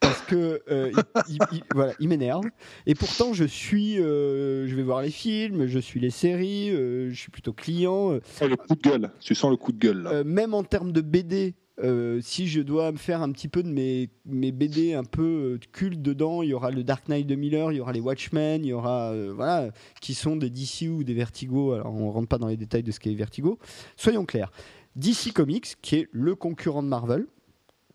Parce 0.00 0.20
que 0.22 0.60
euh, 0.70 0.92
il, 1.28 1.34
il- 1.34 1.38
il- 1.52 1.62
voilà, 1.74 1.92
il 2.00 2.08
m'énerve. 2.08 2.44
Et 2.86 2.94
pourtant, 2.94 3.32
je 3.32 3.44
suis, 3.44 3.98
euh, 4.00 4.66
je 4.66 4.74
vais 4.74 4.82
voir 4.82 5.02
les 5.02 5.10
films, 5.10 5.66
je 5.66 5.78
suis 5.78 6.00
les 6.00 6.10
séries, 6.10 6.70
je 6.70 7.14
suis 7.14 7.30
plutôt 7.30 7.52
client. 7.52 8.12
Oh, 8.42 8.46
le 8.46 8.56
coup 8.56 8.74
de 8.74 8.80
gueule. 8.82 9.10
Tu 9.20 9.34
sens 9.34 9.50
le 9.50 9.56
coup 9.56 9.72
de 9.72 9.78
gueule, 9.78 10.02
là. 10.02 10.24
même 10.24 10.52
en 10.54 10.64
termes 10.64 10.92
de 10.92 11.00
BD, 11.00 11.54
euh, 11.84 12.20
si 12.22 12.48
je 12.48 12.62
dois 12.62 12.90
me 12.90 12.96
faire 12.96 13.20
un 13.20 13.30
petit 13.32 13.48
peu 13.48 13.62
de 13.62 13.68
mes, 13.68 14.08
BD 14.24 14.94
un 14.94 15.04
peu 15.04 15.22
euh, 15.22 15.58
cultes 15.72 16.00
dedans, 16.00 16.42
il 16.42 16.48
y 16.48 16.54
aura 16.54 16.70
le 16.70 16.82
Dark 16.82 17.08
Knight 17.08 17.26
de 17.26 17.34
Miller, 17.34 17.70
il 17.70 17.76
y 17.76 17.80
aura 17.80 17.92
les 17.92 18.00
Watchmen, 18.00 18.64
il 18.64 18.68
y 18.68 18.72
aura 18.72 19.12
euh, 19.12 19.32
voilà, 19.34 19.70
qui 20.00 20.14
sont 20.14 20.36
des 20.36 20.48
DC 20.48 20.88
ou 20.88 21.04
des 21.04 21.12
Vertigo. 21.12 21.72
Alors 21.72 21.94
on 21.94 22.10
rentre 22.10 22.28
pas 22.28 22.38
dans 22.38 22.48
les 22.48 22.56
détails 22.56 22.82
de 22.82 22.92
ce 22.92 23.00
qu'est 23.00 23.14
Vertigo. 23.14 23.58
Soyons 23.96 24.24
clairs. 24.24 24.50
DC 24.96 25.32
Comics, 25.34 25.76
qui 25.82 25.96
est 25.96 26.08
le 26.12 26.34
concurrent 26.34 26.82
de 26.82 26.88
Marvel, 26.88 27.26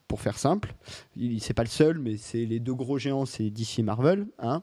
pour 0.07 0.21
faire 0.21 0.37
simple, 0.37 0.75
il 1.15 1.41
c'est 1.41 1.53
pas 1.53 1.63
le 1.63 1.69
seul, 1.69 1.97
mais 1.97 2.17
c'est 2.17 2.45
les 2.45 2.59
deux 2.59 2.73
gros 2.73 2.99
géants, 2.99 3.25
c'est 3.25 3.49
DC 3.49 3.79
et 3.79 3.81
Marvel, 3.81 4.27
hein, 4.39 4.61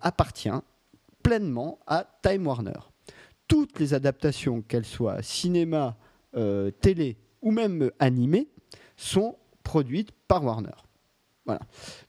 appartient 0.00 0.48
pleinement 1.22 1.80
à 1.86 2.06
Time 2.22 2.46
Warner. 2.46 2.78
Toutes 3.48 3.80
les 3.80 3.92
adaptations, 3.92 4.62
qu'elles 4.62 4.86
soient 4.86 5.20
cinéma, 5.20 5.98
télé 6.80 7.18
ou 7.42 7.50
même 7.50 7.90
animées 7.98 8.48
sont 8.96 9.36
produites 9.62 10.12
par 10.28 10.44
Warner. 10.44 10.70
Voilà. 11.44 11.60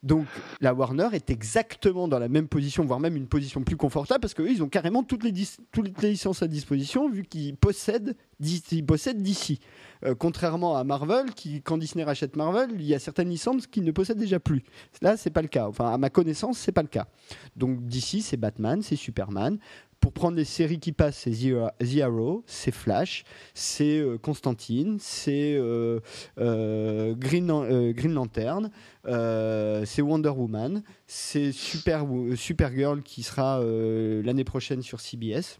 Donc 0.03 0.27
la 0.61 0.75
Warner 0.75 1.09
est 1.13 1.31
exactement 1.31 2.07
dans 2.07 2.19
la 2.19 2.27
même 2.27 2.47
position, 2.47 2.85
voire 2.85 2.99
même 2.99 3.15
une 3.15 3.27
position 3.27 3.63
plus 3.63 3.75
confortable, 3.75 4.21
parce 4.21 4.35
qu'eux, 4.35 4.51
ils 4.51 4.61
ont 4.61 4.69
carrément 4.69 5.01
toutes 5.03 5.23
les, 5.23 5.33
toutes 5.71 6.01
les 6.03 6.11
licences 6.11 6.43
à 6.43 6.47
disposition, 6.47 7.09
vu 7.09 7.23
qu'ils 7.23 7.57
possèdent 7.57 8.15
DC. 8.39 9.59
Euh, 10.05 10.13
contrairement 10.13 10.77
à 10.77 10.83
Marvel, 10.83 11.33
qui, 11.33 11.63
quand 11.63 11.79
Disney 11.79 12.03
rachète 12.03 12.35
Marvel, 12.35 12.69
il 12.75 12.83
y 12.83 12.93
a 12.93 12.99
certaines 12.99 13.29
licences 13.29 13.65
qu'ils 13.65 13.83
ne 13.83 13.91
possèdent 13.91 14.19
déjà 14.19 14.39
plus. 14.39 14.63
Là, 15.01 15.17
c'est 15.17 15.31
pas 15.31 15.41
le 15.41 15.47
cas. 15.47 15.67
Enfin, 15.67 15.91
à 15.91 15.97
ma 15.97 16.11
connaissance, 16.11 16.59
c'est 16.59 16.71
pas 16.71 16.83
le 16.83 16.87
cas. 16.87 17.07
Donc 17.55 17.83
DC, 17.87 18.21
c'est 18.21 18.37
Batman, 18.37 18.83
c'est 18.83 18.95
Superman. 18.95 19.57
Pour 20.03 20.11
prendre 20.11 20.35
les 20.35 20.43
séries 20.43 20.81
qui 20.81 20.91
passent, 20.91 21.19
c'est 21.19 21.31
The 21.31 22.01
Arrow, 22.01 22.43
c'est 22.45 22.73
Flash, 22.73 23.23
c'est 23.53 23.99
euh, 23.99 24.17
Constantine, 24.17 24.97
c'est 24.99 25.55
euh, 25.55 26.01
euh, 26.39 27.15
Green, 27.15 27.47
Green 27.93 28.11
Lantern, 28.13 28.69
c'est 29.05 30.01
Wonder 30.01 30.27
Woman, 30.27 30.83
c'est 31.07 31.53
Super, 31.53 32.05
Supergirl 32.35 33.01
qui 33.01 33.23
sera 33.23 33.63
l'année 33.63 34.43
prochaine 34.43 34.81
sur 34.81 34.99
CBS. 34.99 35.59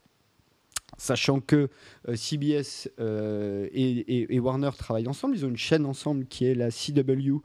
Sachant 0.97 1.39
que 1.39 1.69
CBS 2.13 2.89
et, 2.99 4.33
et- 4.35 4.39
Warner 4.41 4.71
travaillent 4.77 5.07
ensemble, 5.07 5.37
ils 5.37 5.45
ont 5.45 5.49
une 5.49 5.55
chaîne 5.57 5.85
ensemble 5.85 6.25
qui 6.25 6.45
est 6.45 6.53
la 6.53 6.69
CW 6.69 7.37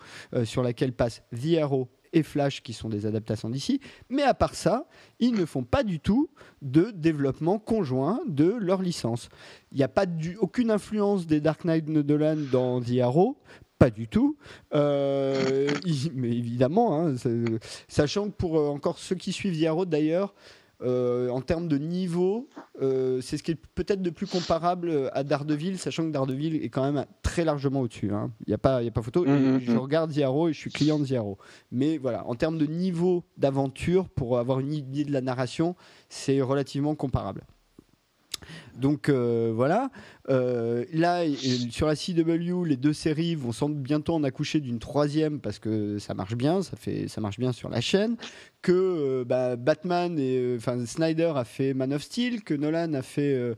sur 0.44 0.64
laquelle 0.64 0.92
passent 0.92 1.22
The 1.30 1.58
Arrow 1.62 1.88
et 2.12 2.22
Flash 2.22 2.62
qui 2.62 2.72
sont 2.72 2.88
des 2.88 3.06
adaptations 3.06 3.50
d'ici. 3.50 3.80
Mais 4.08 4.22
à 4.22 4.34
part 4.34 4.54
ça, 4.54 4.88
ils 5.18 5.32
ne 5.32 5.44
font 5.44 5.64
pas 5.64 5.82
du 5.82 6.00
tout 6.00 6.28
de 6.62 6.90
développement 6.90 7.58
conjoint 7.58 8.20
de 8.26 8.52
leur 8.58 8.82
licence. 8.82 9.28
Il 9.72 9.78
n'y 9.78 9.84
a 9.84 9.88
pas 9.88 10.06
aucune 10.40 10.70
influence 10.70 11.26
des 11.26 11.40
Dark 11.40 11.64
Knight 11.64 11.84
de 11.86 12.02
Nolan 12.02 12.36
dans 12.50 12.80
The 12.80 12.98
Arrow. 13.00 13.36
Pas 13.78 13.90
du 13.90 14.08
tout. 14.08 14.36
Euh, 14.74 15.68
mais 16.14 16.30
évidemment, 16.30 17.00
hein, 17.00 17.14
sachant 17.86 18.26
que 18.26 18.34
pour 18.34 18.58
euh, 18.58 18.68
encore 18.68 18.98
ceux 18.98 19.16
qui 19.16 19.32
suivent 19.32 19.60
The 19.60 19.66
Arrow 19.66 19.84
d'ailleurs, 19.84 20.34
euh, 20.82 21.28
en 21.30 21.40
termes 21.40 21.66
de 21.68 21.76
niveau, 21.78 22.48
euh, 22.80 23.20
c'est 23.20 23.36
ce 23.36 23.42
qui 23.42 23.50
est 23.52 23.60
peut-être 23.74 24.00
de 24.02 24.10
plus 24.10 24.26
comparable 24.26 25.10
à 25.12 25.24
Daredevil, 25.24 25.78
sachant 25.78 26.04
que 26.06 26.10
Daredevil 26.10 26.56
est 26.62 26.68
quand 26.68 26.90
même 26.90 27.04
très 27.22 27.44
largement 27.44 27.80
au-dessus. 27.80 28.12
hein. 28.12 28.30
Il 28.46 28.50
n'y 28.50 28.54
a, 28.54 28.58
pas- 28.58 28.82
il 28.82 28.84
y 28.84 28.88
a 28.88 28.92
pas 28.92 29.02
photo. 29.02 29.24
Mhm, 29.24 29.60
je 29.60 29.72
mhm. 29.72 29.78
regarde 29.78 30.18
Arrow 30.18 30.48
et 30.48 30.52
je 30.52 30.58
suis 30.58 30.70
client 30.70 30.98
de 30.98 31.14
Arrow. 31.14 31.38
Mais 31.72 31.98
voilà, 31.98 32.26
en 32.26 32.34
termes 32.34 32.58
de 32.58 32.66
niveau 32.66 33.24
d'aventure, 33.36 34.08
pour 34.08 34.38
avoir 34.38 34.60
une 34.60 34.72
idée 34.72 35.04
de 35.04 35.12
la 35.12 35.20
narration, 35.20 35.74
c'est 36.08 36.40
relativement 36.40 36.94
comparable. 36.94 37.42
Donc 38.76 39.08
euh, 39.08 39.52
voilà. 39.54 39.90
Euh, 40.28 40.84
là, 40.92 41.22
sur 41.70 41.86
la 41.86 41.96
CW, 41.96 42.64
les 42.64 42.76
deux 42.76 42.92
séries 42.92 43.34
vont 43.34 43.52
sans 43.52 43.68
bientôt 43.68 44.14
en 44.14 44.24
accoucher 44.24 44.60
d'une 44.60 44.78
troisième 44.78 45.40
parce 45.40 45.58
que 45.58 45.98
ça 45.98 46.14
marche 46.14 46.34
bien, 46.34 46.62
ça, 46.62 46.76
fait, 46.76 47.08
ça 47.08 47.20
marche 47.20 47.38
bien 47.38 47.52
sur 47.52 47.68
la 47.68 47.80
chaîne. 47.80 48.16
Que 48.62 48.72
euh, 48.72 49.24
bah, 49.24 49.56
Batman 49.56 50.18
et 50.18 50.54
enfin 50.56 50.84
Snyder 50.84 51.32
a 51.34 51.44
fait 51.44 51.74
Man 51.74 51.92
of 51.92 52.02
Steel, 52.02 52.42
que 52.42 52.54
Nolan 52.54 52.94
a 52.94 53.02
fait 53.02 53.54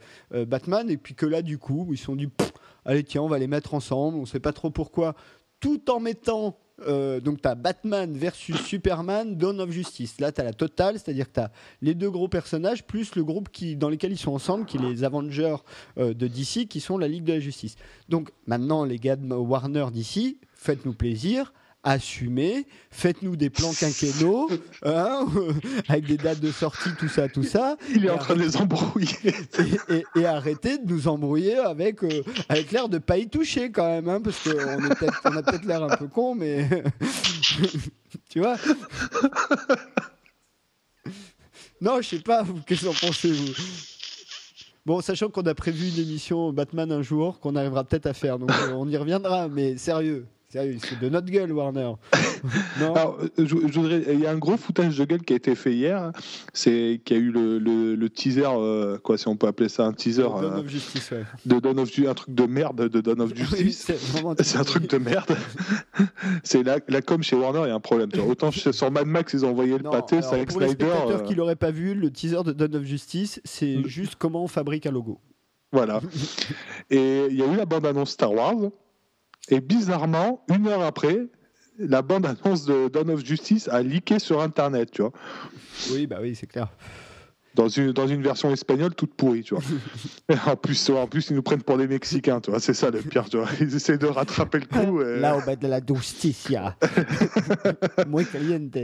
Batman, 0.46 0.90
et 0.90 0.96
puis 0.96 1.14
que 1.14 1.26
là, 1.26 1.42
du 1.42 1.58
coup, 1.58 1.88
ils 1.90 1.98
sont 1.98 2.16
Pff, 2.16 2.52
allez, 2.84 3.04
tiens, 3.04 3.22
on 3.22 3.28
va 3.28 3.38
les 3.38 3.46
mettre 3.46 3.74
ensemble, 3.74 4.18
on 4.18 4.26
sait 4.26 4.40
pas 4.40 4.52
trop 4.52 4.70
pourquoi, 4.70 5.14
tout 5.60 5.90
en 5.90 6.00
mettant. 6.00 6.58
Euh, 6.86 7.20
donc, 7.20 7.42
tu 7.42 7.48
as 7.48 7.54
Batman 7.54 8.12
versus 8.16 8.56
Superman, 8.56 9.36
Dawn 9.36 9.60
of 9.60 9.70
Justice. 9.70 10.20
Là, 10.20 10.32
tu 10.32 10.40
as 10.40 10.44
la 10.44 10.52
totale, 10.52 10.98
c'est-à-dire 10.98 11.26
que 11.28 11.34
tu 11.34 11.40
as 11.40 11.50
les 11.82 11.94
deux 11.94 12.10
gros 12.10 12.28
personnages, 12.28 12.84
plus 12.84 13.14
le 13.14 13.24
groupe 13.24 13.50
qui, 13.50 13.76
dans 13.76 13.88
lesquels 13.88 14.12
ils 14.12 14.18
sont 14.18 14.32
ensemble, 14.32 14.64
qui 14.64 14.76
est 14.76 14.80
les 14.80 15.04
Avengers 15.04 15.56
euh, 15.98 16.14
de 16.14 16.26
DC, 16.26 16.66
qui 16.68 16.80
sont 16.80 16.98
la 16.98 17.08
Ligue 17.08 17.24
de 17.24 17.34
la 17.34 17.40
Justice. 17.40 17.76
Donc, 18.08 18.30
maintenant, 18.46 18.84
les 18.84 18.98
gars 18.98 19.16
de 19.16 19.34
Warner 19.34 19.86
d'ici, 19.92 20.38
faites-nous 20.54 20.94
plaisir. 20.94 21.52
Assumez, 21.82 22.66
faites-nous 22.90 23.36
des 23.36 23.48
plans 23.48 23.72
quinquennaux, 23.72 24.50
hein, 24.84 25.26
avec 25.88 26.04
des 26.04 26.18
dates 26.18 26.40
de 26.40 26.50
sortie, 26.52 26.90
tout 26.98 27.08
ça, 27.08 27.26
tout 27.28 27.42
ça. 27.42 27.76
Il 27.94 28.04
est 28.04 28.10
en 28.10 28.18
train 28.18 28.34
de 28.34 28.42
les 28.42 28.56
embrouiller. 28.58 29.08
et, 29.88 29.94
et- 29.96 30.04
et 30.20 30.26
arrêtez 30.26 30.76
de 30.76 30.86
nous 30.92 31.08
embrouiller 31.08 31.56
avec, 31.56 32.02
euh, 32.04 32.22
avec 32.50 32.70
l'air 32.72 32.88
de 32.90 32.98
pas 32.98 33.16
y 33.16 33.28
toucher 33.28 33.70
quand 33.70 33.86
même, 33.88 34.08
hein, 34.10 34.20
parce 34.22 34.42
qu'on 34.42 34.50
on 34.58 35.36
a 35.36 35.42
peut-être 35.42 35.64
l'air 35.64 35.82
un 35.82 35.96
peu 35.96 36.06
con, 36.08 36.34
mais 36.34 36.68
tu 38.28 38.40
vois. 38.40 38.56
Non, 41.80 42.02
je 42.02 42.08
sais 42.08 42.18
pas, 42.18 42.44
qu'est-ce 42.66 42.82
que 42.82 42.86
vous 42.86 42.92
en 42.92 43.06
pensez 43.06 43.32
vous? 43.32 43.52
Bon, 44.84 45.00
sachant 45.00 45.28
qu'on 45.30 45.42
a 45.46 45.54
prévu 45.54 45.88
une 45.88 45.98
émission 45.98 46.52
Batman 46.52 46.90
un 46.92 47.02
jour 47.02 47.40
qu'on 47.40 47.56
arrivera 47.56 47.84
peut-être 47.84 48.06
à 48.06 48.12
faire, 48.14 48.38
donc 48.38 48.50
euh, 48.50 48.72
on 48.74 48.88
y 48.88 48.96
reviendra, 48.96 49.48
mais 49.48 49.76
sérieux, 49.78 50.26
sérieux, 50.50 50.76
c'est 50.82 50.98
de 51.00 51.08
notre 51.08 51.28
gueule, 51.30 51.52
Warner. 51.52 51.92
non 52.80 52.94
Alors, 52.94 53.18
euh, 53.20 53.28
je, 53.38 53.44
je 53.44 53.80
voudrais, 53.80 54.02
il 54.12 54.20
y 54.20 54.26
a 54.26 54.30
un 54.32 54.38
gros 54.38 54.56
foutage 54.56 54.98
de 54.98 55.04
gueule 55.04 55.22
qui 55.22 55.32
a 55.32 55.36
été 55.36 55.54
fait 55.54 55.72
hier. 55.72 56.12
C'est 56.52 57.00
qu'il 57.04 57.16
y 57.16 57.20
a 57.20 57.22
eu 57.22 57.30
le, 57.30 57.58
le- 57.58 57.94
le 57.94 58.10
teaser, 58.10 58.44
euh, 58.46 58.98
quoi, 58.98 59.16
si 59.18 59.28
on 59.28 59.36
peut 59.36 59.46
appeler 59.46 59.68
ça 59.68 59.84
un 59.86 59.92
teaser 59.92 60.22
Dawn 60.22 60.44
euh, 60.44 60.58
of 60.60 60.68
Justice, 60.68 61.10
ouais. 61.12 61.24
de 61.46 61.58
Dawn 61.60 61.78
of 61.78 61.90
un 61.98 62.14
truc 62.14 62.34
de 62.34 62.46
merde 62.46 62.88
de 62.88 63.00
Dawn 63.00 63.20
of 63.20 63.30
Oui, 63.30 63.36
Justice. 63.38 63.92
c'est 64.40 64.56
un 64.58 64.64
truc 64.64 64.88
de 64.90 64.98
merde. 64.98 65.36
c'est 66.42 66.62
la, 66.62 66.78
la 66.88 67.02
com 67.02 67.22
chez 67.22 67.36
Warner, 67.36 67.60
il 67.64 67.68
y 67.68 67.72
a 67.72 67.74
un 67.74 67.80
problème. 67.80 68.10
Autant 68.28 68.50
sur 68.50 68.90
Mad 68.90 69.06
Max, 69.06 69.32
ils 69.32 69.44
ont 69.44 69.50
envoyé 69.50 69.76
le 69.78 69.84
Non, 69.84 69.90
pâté, 69.90 70.16
alors, 70.16 70.28
c'est 70.30 70.36
avec 70.36 70.50
pour 70.50 70.60
les 70.60 70.68
Snyder. 70.68 70.84
spectateurs 70.86 71.20
euh, 71.20 71.24
qui 71.26 71.34
l'auraient 71.34 71.56
pas 71.56 71.70
vu, 71.70 71.94
le 71.94 72.10
teaser 72.10 72.42
de 72.44 72.52
Dawn 72.52 72.76
of 72.76 72.82
Justice, 72.84 73.40
c'est 73.44 73.76
Mm. 73.76 73.86
juste 73.86 74.14
comment 74.18 74.42
on 74.44 74.48
fabrique 74.48 74.86
un 74.86 74.90
logo. 74.90 75.20
Voilà. 75.72 76.00
Et 76.90 77.26
il 77.30 77.36
y 77.36 77.42
a 77.42 77.46
eu 77.52 77.56
la 77.56 77.64
bande-annonce 77.66 78.10
Star 78.10 78.32
Wars. 78.32 78.70
Et 79.48 79.60
bizarrement, 79.60 80.44
une 80.48 80.68
heure 80.68 80.82
après, 80.82 81.26
la 81.78 82.02
bande-annonce 82.02 82.66
de 82.66 82.88
Dawn 82.88 83.10
of 83.10 83.24
Justice 83.24 83.68
a 83.68 83.82
leaké 83.82 84.18
sur 84.18 84.40
Internet, 84.42 84.90
tu. 84.90 85.02
Oui, 85.92 86.06
bah 86.06 86.18
oui, 86.20 86.34
c'est 86.34 86.46
clair. 86.46 86.68
Dans 87.54 87.68
une, 87.68 87.92
dans 87.92 88.06
une 88.06 88.22
version 88.22 88.52
espagnole 88.52 88.94
toute 88.94 89.14
pourrie, 89.14 89.42
tu 89.42 89.54
vois. 89.54 89.62
en, 90.46 90.56
plus, 90.56 90.88
en 90.90 91.06
plus, 91.08 91.30
ils 91.30 91.34
nous 91.36 91.42
prennent 91.42 91.62
pour 91.62 91.78
des 91.78 91.88
Mexicains, 91.88 92.40
tu 92.40 92.50
vois. 92.50 92.60
C'est 92.60 92.74
ça 92.74 92.90
le 92.90 93.00
pire, 93.00 93.28
tu 93.28 93.38
vois. 93.38 93.48
Ils 93.60 93.74
essaient 93.74 93.98
de 93.98 94.06
rattraper 94.06 94.60
le 94.60 94.66
coup. 94.66 95.02
et- 95.02 95.18
Là, 95.18 95.36
au 95.36 95.40
bas 95.42 95.56
de 95.56 95.66
la 95.66 95.80
justicia. 95.84 96.76
Muy 98.06 98.24
caliente. 98.24 98.78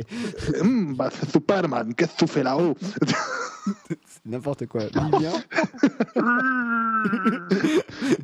Hum, 0.60 0.94
bah, 0.96 1.10
Superman, 1.32 1.94
qu'est-ce 1.94 2.14
que 2.14 2.24
tu 2.24 2.26
fais 2.26 2.42
là-haut? 2.42 2.74
C'est 2.80 4.26
n'importe 4.26 4.66
quoi. 4.66 4.82
Vivien, 4.86 5.32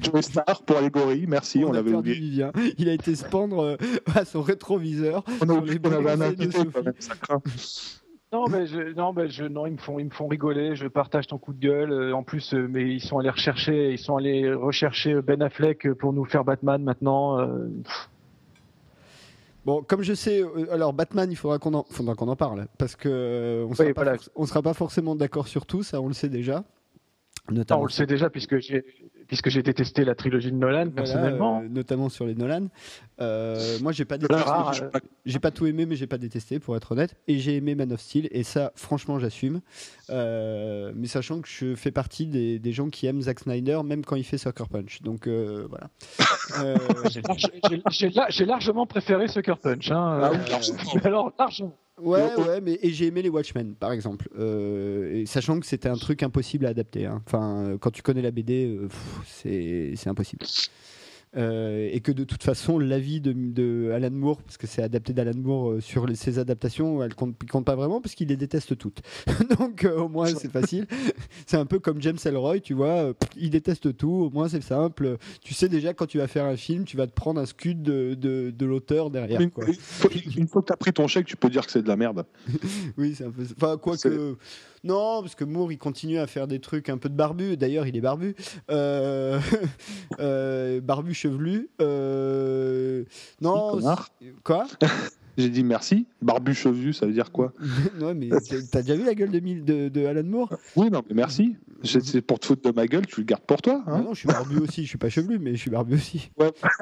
Joe 0.01 0.25
Star 0.25 0.63
pour 0.65 0.77
Allégorie, 0.77 1.27
merci, 1.29 1.65
on, 1.65 1.73
l'avait 1.73 1.95
oublié. 1.95 2.15
Vivien. 2.17 2.53
Il 2.79 2.89
a 2.89 2.93
été 2.93 3.15
se 3.15 3.25
pendre 3.25 3.63
euh, 3.63 3.77
à 4.15 4.25
son 4.25 4.43
rétroviseur. 4.43 5.25
On 5.41 5.49
a 5.49 5.53
oublié 5.55 5.79
qu'on 5.79 5.93
avait 5.93 6.11
un 6.11 6.21
invité, 6.21 6.51
Sophie. 6.51 6.69
quand 6.73 6.85
même, 6.85 6.95
ça 6.99 7.15
craint. 7.15 7.43
Non, 8.33 8.47
mais 8.49 8.67
je, 8.67 8.95
non, 8.95 9.13
mais 9.13 9.29
je, 9.29 9.45
non, 9.45 9.67
ils 9.67 9.75
me 9.75 9.79
font, 9.79 9.99
ils 9.99 10.07
me 10.07 10.11
font 10.11 10.27
rigoler. 10.27 10.75
Je 10.75 10.87
partage 10.89 11.27
ton 11.27 11.37
coup 11.39 11.53
de 11.53 11.61
gueule. 11.61 11.93
Euh, 11.93 12.13
En 12.17 12.23
plus, 12.23 12.55
euh, 12.55 12.67
mais 12.69 12.91
ils 12.91 13.01
sont 13.01 13.19
allés 13.19 13.29
rechercher, 13.31 13.93
ils 13.93 13.99
sont 13.99 14.17
allés 14.17 14.53
rechercher 14.53 15.21
Ben 15.21 15.43
Affleck 15.43 15.93
pour 15.95 16.13
nous 16.15 16.25
faire 16.25 16.43
Batman 16.45 16.83
maintenant. 16.83 17.39
euh, 17.41 17.69
Bon, 19.65 19.83
comme 19.83 20.03
je 20.03 20.15
sais, 20.15 20.43
euh, 20.43 20.73
alors 20.73 20.93
Batman, 20.93 21.31
il 21.31 21.37
faudra 21.37 21.59
qu'on 21.59 21.75
en, 21.75 21.85
faudra 21.91 22.15
qu'on 22.15 22.27
en 22.29 22.35
parle 22.37 22.67
parce 22.79 22.97
que 22.97 23.09
euh, 23.09 23.67
on 23.69 23.75
sera 23.75 23.89
Oui, 23.89 23.93
pas, 23.95 24.03
voilà. 24.03 24.17
forc- 24.17 24.31
on 24.35 24.47
sera 24.47 24.61
pas 24.63 24.75
forcément 24.75 25.15
d'accord 25.15 25.47
sur 25.47 25.67
tout, 25.67 25.83
ça 25.85 26.01
on 26.01 26.09
le 26.09 26.15
sait 26.15 26.29
déjà. 26.29 26.65
Non, 27.51 27.65
on 27.71 27.85
le 27.85 27.91
sait 27.91 28.07
déjà 28.07 28.31
puisque 28.31 28.59
j'ai, 28.61 28.85
puisque 29.27 29.49
j'ai 29.51 29.63
détesté 29.63 30.05
la 30.05 30.15
trilogie 30.15 30.53
de 30.53 30.57
Nolan 30.57 30.85
Voilà, 30.85 30.91
personnellement. 30.93 31.61
euh, 31.63 31.69
notamment 31.69 32.09
sur 32.09 32.25
les 32.25 32.35
Nolan. 32.37 32.69
Euh, 33.21 33.79
moi, 33.83 33.91
j'ai 33.93 34.05
pas 34.05 34.17
détesté. 34.17 34.45
euh, 34.49 34.89
J'ai 35.27 35.39
pas 35.41 35.51
tout 35.51 35.67
aimé, 35.67 35.85
mais 35.85 35.97
j'ai 35.97 36.07
pas 36.07 36.19
détesté, 36.19 36.61
pour 36.61 36.77
être 36.77 36.93
honnête. 36.93 37.17
Et 37.27 37.39
j'ai 37.39 37.57
aimé 37.57 37.75
Man 37.75 37.93
of 37.93 38.01
Steel, 38.01 38.29
et 38.31 38.43
ça, 38.45 38.73
franchement, 38.77 39.19
j'assume. 39.19 39.61
Euh, 40.11 40.93
mais 40.95 41.07
sachant 41.09 41.41
que 41.41 41.49
je 41.49 41.75
fais 41.75 41.91
partie 41.91 42.27
des, 42.27 42.59
des 42.59 42.73
gens 42.73 42.91
qui 42.91 43.07
aiment 43.07 43.23
Zack 43.23 43.41
Snyder, 43.41 43.81
même 43.85 44.05
quand 44.05 44.17
il 44.17 44.25
fait 44.25 44.39
Sucker 44.39 44.65
Punch. 44.71 45.03
Donc 45.03 45.27
euh, 45.27 45.67
voilà. 45.69 45.89
Euh, 46.65 46.77
J'ai 47.11 47.23
large- 47.23 47.51
j'ai- 47.71 47.83
j'ai 47.91 48.09
la- 48.11 48.27
j'ai 48.29 48.45
largement 48.45 48.87
préféré 48.87 49.27
Sucker 49.29 49.57
Punch. 49.61 49.91
Hein, 49.91 50.21
Ah 50.23 50.31
oui, 50.33 50.39
euh, 50.47 50.51
largement. 50.51 50.79
mais 50.95 51.07
alors, 51.07 51.33
largement. 51.39 51.77
Ouais, 52.03 52.35
ouais, 52.37 52.61
mais 52.61 52.79
et 52.83 52.91
j'ai 52.93 53.07
aimé 53.07 53.23
les 53.23 53.29
Watchmen, 53.29 53.75
par 53.75 53.93
exemple. 53.93 54.29
Euh, 54.39 55.15
et 55.15 55.27
sachant 55.27 55.59
que 55.61 55.67
c'était 55.67 55.89
un 55.89 55.97
truc 55.97 56.23
impossible 56.23 56.67
à 56.67 56.71
adapter. 56.71 57.07
hein. 57.07 57.23
Enfin, 57.27 57.65
euh, 57.65 57.79
quand 57.79 57.91
tu 57.91 58.03
connais 58.03 58.23
la 58.23 58.31
BD, 58.31 58.67
euh, 58.67 58.89
pff, 58.89 59.21
c'est 59.27 59.93
c'est 59.97 60.09
impossible. 60.11 60.45
Euh, 61.35 61.89
et 61.91 62.01
que 62.01 62.13
de 62.13 62.25
toute 62.25 62.43
façon, 62.43 62.79
l'avis 62.79 63.23
de, 63.23 63.33
de 63.33 63.91
Alan 63.91 64.11
Moore, 64.11 64.43
parce 64.43 64.59
que 64.59 64.67
c'est 64.67 64.83
adapté 64.83 65.15
d'Alan 65.15 65.33
Moore 65.39 65.71
euh, 65.73 65.81
sur 65.81 66.07
les- 66.07 66.15
ses 66.15 66.39
adaptations, 66.39 67.03
elle 67.03 67.15
compte, 67.15 67.35
il 67.43 67.49
compte 67.49 67.65
pas 67.65 67.75
vraiment 67.75 68.03
parce 68.03 68.15
qu'il 68.15 68.29
les 68.29 68.37
déteste 68.37 68.77
toutes. 68.77 69.01
Donc 69.59 69.85
euh, 69.85 69.97
au 69.99 70.09
moins 70.11 70.27
c'est 70.27 70.51
facile. 70.53 70.87
c'est 71.47 71.57
un 71.57 71.65
peu 71.65 71.79
comme 71.79 72.03
James 72.03 72.19
Ellroy, 72.23 72.61
tu 72.61 72.75
vois, 72.75 73.15
il 73.39 73.49
déteste 73.49 73.97
tout. 73.97 74.11
Au 74.11 74.31
moins 74.31 74.51
c'est 74.51 74.63
simple. 74.63 75.17
Tu 75.43 75.55
sais 75.55 75.71
déjà 75.71 75.95
quand 75.95 76.07
tu 76.07 76.19
vas 76.19 76.29
faire 76.29 76.45
un 76.45 76.57
film, 76.57 76.85
tu 76.85 76.99
vas 76.99 77.07
te 77.07 77.15
prendre 77.15 77.41
un 77.41 77.47
scud 77.47 77.83
de, 77.83 78.13
de, 78.13 78.51
de 78.55 78.67
l'auteur 78.67 79.09
derrière. 79.09 79.41
Une, 79.41 79.51
quoi. 79.51 79.67
une 79.67 79.73
fois- 79.75 80.11
une 80.37 80.49
fois 80.49 80.61
que 80.61 80.67
tu 80.67 80.73
as 80.75 80.77
pris 80.77 80.93
ton 80.93 81.09
chèque, 81.09 81.25
tu 81.27 81.37
peux 81.39 81.49
dire 81.49 81.65
que 81.65 81.73
c'est 81.73 81.83
de 81.83 81.89
la 81.89 81.97
merde. 81.97 82.27
Oui, 82.99 83.15
c'est 83.17 83.25
un 83.25 83.31
peu. 83.31 83.43
Enfin, 83.57 83.79
quoi 83.79 83.97
que. 83.97 84.37
Non, 84.85 85.21
parce 85.23 85.35
que 85.35 85.45
Moore, 85.45 85.71
il 85.73 85.79
continue 85.79 86.19
à 86.19 86.27
faire 86.27 86.47
des 86.49 86.59
trucs 86.59 86.89
un 86.89 86.99
peu 86.99 87.09
de 87.09 87.15
barbu. 87.15 87.57
D'ailleurs, 87.57 87.87
il 87.87 87.97
est 87.97 88.01
barbu. 88.01 88.35
Euh, 88.71 89.39
euh, 90.21 90.81
barbu 90.81 91.15
chevelu. 91.15 91.69
Euh, 91.81 93.05
Non. 93.41 93.79
Quoi 94.45 94.67
J'ai 95.39 95.49
dit 95.49 95.65
merci. 95.65 96.07
Barbu 96.21 96.53
chevelu, 96.53 96.93
ça 96.93 97.07
veut 97.07 97.13
dire 97.15 97.33
quoi 97.33 97.55
Non, 97.99 98.15
mais 98.15 98.29
t'as- 98.71 98.83
déjà 98.83 98.95
vu 98.95 99.05
la 99.07 99.15
gueule 99.15 99.31
de, 99.31 99.39
de, 99.39 99.89
de 99.89 100.07
Alan 100.07 100.25
Moore? 100.25 100.55
Oui, 100.77 100.91
non, 100.91 101.03
mais 101.09 101.15
merci. 101.15 101.57
C'est 101.85 102.21
pour 102.21 102.39
te 102.39 102.47
foutre 102.47 102.71
de 102.71 102.77
ma 102.77 102.87
gueule, 102.87 103.07
tu 103.07 103.21
le 103.21 103.25
gardes 103.27 103.43
pour 103.45 103.63
toi. 103.63 103.83
Ah 103.87 103.93
hein 103.95 104.03
Non, 104.03 104.13
je 104.15 104.21
suis 104.21 104.29
barbu 104.29 104.59
aussi. 104.59 104.83
Je 104.85 104.89
suis 104.89 104.99
pas 104.99 105.09
chevelu, 105.09 105.39
mais 105.39 105.53
je 105.53 105.61
suis 105.61 105.71
barbu 105.71 105.95
aussi. 105.95 106.31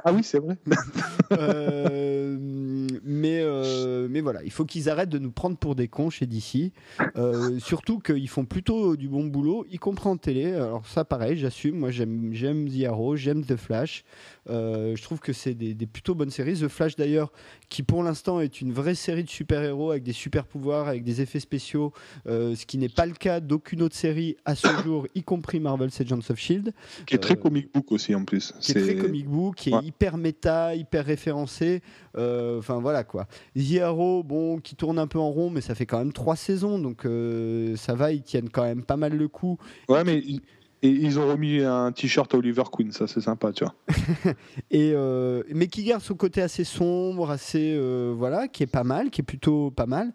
ah 0.05 0.12
oui, 0.12 0.23
c'est 0.25 0.41
vrai. 0.41 0.59
Euh, 1.33 2.37
mais, 3.05 3.41
euh, 3.43 4.07
mais 4.11 4.20
voilà, 4.20 4.43
il 4.45 4.51
faut 4.51 4.65
qu'ils 4.65 4.89
arrêtent 4.91 5.09
de 5.09 5.19
nous 5.19 5.31
prendre 5.31 5.57
pour 5.57 5.75
des 5.75 5.89
cons 5.89 6.11
chez 6.11 6.27
DC. 6.27 6.73
Euh, 7.17 7.59
surtout 7.59 7.99
qu'ils 7.99 8.29
font 8.29 8.45
plutôt 8.45 8.97
du 8.97 9.09
bon 9.09 9.25
boulot, 9.25 9.65
y 9.70 9.79
compris 9.79 10.09
en 10.09 10.17
télé. 10.17 10.53
Alors 10.53 10.87
ça, 10.87 11.05
pareil, 11.05 11.37
j'assume. 11.39 11.77
Moi, 11.79 11.91
j'aime, 11.91 12.31
j'aime 12.33 12.69
The 12.69 12.85
Arrow, 12.85 13.17
j'aime 13.17 13.45
The 13.45 13.57
Flash. 13.57 14.05
Euh, 14.49 14.95
je 14.97 15.03
trouve 15.03 15.20
que 15.20 15.33
c'est 15.33 15.55
des, 15.55 15.75
des 15.75 15.87
plutôt 15.87 16.15
bonnes 16.15 16.31
séries. 16.31 16.55
The 16.61 16.69
Flash, 16.69 16.97
d'ailleurs, 16.97 17.33
qui 17.69 17.83
pour 17.83 18.03
l'instant 18.03 18.41
est 18.41 18.61
une 18.61 18.73
vraie 18.73 18.95
série 18.95 19.25
de 19.25 19.31
super-héros 19.31 19.91
avec 19.93 20.03
des 20.03 20.12
super-pouvoirs, 20.12 20.89
avec 20.89 21.05
des 21.05 21.20
effets 21.20 21.41
spéciaux, 21.41 21.93
ce 22.27 22.67
qui 22.67 22.77
n'est 22.79 22.89
pas 22.89 23.07
le 23.07 23.15
cas 23.15 23.41
d'aucune 23.41 23.83
autre 23.83 23.97
série 23.97 24.37
à 24.45 24.55
ce 24.55 24.67
jour, 24.85 25.07
y 25.15 25.23
compris 25.23 25.61
Marvel's 25.61 25.99
Agents 26.01 26.19
of 26.29 26.39
Shield 26.39 26.73
Qui 27.07 27.15
est 27.15 27.19
très 27.19 27.37
comic 27.37 27.73
book 27.73 27.93
aussi 27.93 28.15
en 28.15 28.25
plus. 28.25 28.53
qui 28.61 28.73
est 28.73 28.81
très 28.83 28.97
comic 28.97 29.27
book, 29.29 29.55
qui 29.57 29.70
est 29.70 29.75
Ouais. 29.75 29.85
hyper 29.85 30.17
méta, 30.17 30.75
hyper 30.75 31.05
référencé. 31.07 31.81
Enfin 32.17 32.81
voilà 32.81 32.90
quoi. 33.05 33.27
The 33.57 33.78
Arrow, 33.83 34.23
bon, 34.23 34.59
qui 34.59 34.77
tourne 34.77 34.99
un 34.99 35.07
peu 35.07 35.19
en 35.19 35.31
rond, 35.31 35.51
mais 35.51 35.60
ça 35.60 35.75
fait 35.75 35.86
quand 35.86 35.99
même 35.99 36.12
trois 36.12 36.36
saisons, 36.36 36.78
donc 36.78 37.05
euh, 37.05 37.77
ça 37.77 37.94
va, 37.94 38.12
ils 38.12 38.23
tiennent 38.23 38.51
quand 38.51 38.62
même 38.62 38.83
pas 38.83 38.97
mal 38.97 39.17
le 39.17 39.28
coup. 39.28 39.59
Ouais, 39.89 40.05
mais 40.05 40.19
ils, 40.19 40.41
et 40.83 40.89
ils 40.89 41.19
ont 41.19 41.28
remis 41.28 41.60
un 41.60 41.93
t-shirt 41.93 42.33
à 42.35 42.39
Oliver 42.39 42.62
Queen, 42.73 42.91
ça 42.93 43.07
c'est 43.07 43.20
sympa, 43.20 43.52
tu 43.52 43.65
vois. 43.65 43.75
Et 44.70 44.93
euh, 44.94 45.43
mais 45.51 45.67
qui 45.67 45.85
garde 45.85 46.02
son 46.02 46.15
côté 46.15 46.41
assez 46.41 46.65
sombre, 46.65 47.31
assez 47.31 47.75
euh, 47.77 48.15
voilà, 48.17 48.49
qui 48.49 48.62
est 48.62 48.67
pas 48.67 48.85
mal, 48.85 49.10
qui 49.10 49.20
est 49.20 49.25
plutôt 49.25 49.70
pas 49.70 49.85
mal. 49.86 50.12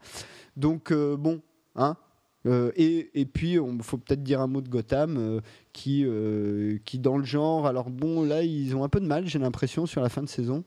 Donc 0.58 0.92
bon, 0.92 1.42
hein. 1.76 1.98
Euh, 2.46 2.72
et, 2.76 3.26
puis, 3.26 3.54
il 3.54 3.84
faut 3.84 3.98
peut-être 3.98 4.24
dire 4.24 4.42
un 4.42 4.48
mot 4.48 4.62
de 4.62 4.70
Gotham, 4.70 5.18
euh, 5.18 5.42
qui, 5.74 6.04
euh, 6.06 6.78
qui 6.86 7.00
dans 7.00 7.18
le 7.18 7.26
genre, 7.26 7.66
alors 7.68 7.90
bon, 7.90 8.24
là, 8.24 8.44
ils 8.44 8.76
ont 8.76 8.84
un 8.84 8.90
peu 8.90 9.00
de 9.00 9.06
mal, 9.06 9.28
j'ai 9.28 9.40
l'impression, 9.40 9.86
sur 9.86 10.02
la 10.02 10.10
fin 10.10 10.22
de 10.22 10.30
saison, 10.30 10.64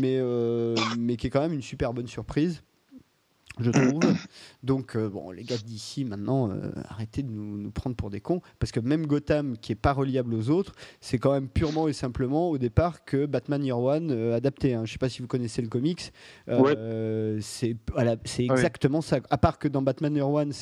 mais, 0.00 0.20
mais 0.98 1.16
qui 1.16 1.28
est 1.28 1.30
quand 1.30 1.40
même 1.40 1.52
une 1.52 1.62
super 1.62 1.92
bonne 1.92 2.06
surprise, 2.06 2.62
je 3.58 3.70
trouve. 3.70 4.00
Donc, 4.62 4.96
euh, 4.96 5.08
bon, 5.08 5.30
les 5.30 5.44
gars 5.44 5.56
d'ici, 5.56 6.04
maintenant, 6.04 6.50
euh, 6.50 6.70
arrêtez 6.88 7.22
de 7.22 7.30
nous, 7.30 7.56
nous 7.56 7.70
prendre 7.70 7.96
pour 7.96 8.10
des 8.10 8.20
cons, 8.20 8.40
parce 8.58 8.72
que 8.72 8.80
même 8.80 9.06
Gotham, 9.06 9.56
qui 9.56 9.72
est 9.72 9.76
pas 9.76 9.92
reliable 9.92 10.34
aux 10.34 10.50
autres, 10.50 10.74
c'est 11.00 11.18
quand 11.18 11.32
même 11.32 11.48
purement 11.48 11.88
et 11.88 11.92
simplement 11.92 12.50
au 12.50 12.58
départ 12.58 13.04
que 13.04 13.26
Batman 13.26 13.64
Year 13.64 13.78
One 13.78 14.10
euh, 14.10 14.36
adapté. 14.36 14.74
hein. 14.74 14.84
Je 14.84 14.92
sais 14.92 14.98
pas 14.98 15.08
si 15.08 15.22
vous 15.22 15.28
connaissez 15.28 15.62
le 15.62 15.68
comics. 15.68 16.12
C'est 17.40 17.76
voilà, 17.92 18.16
exactement 18.38 19.00
ça. 19.00 19.18
À 19.30 19.38
part 19.38 19.58
que 19.58 19.68
dans 19.68 19.82
Batman 19.82 20.14
Year 20.14 20.28
One, 20.28 20.52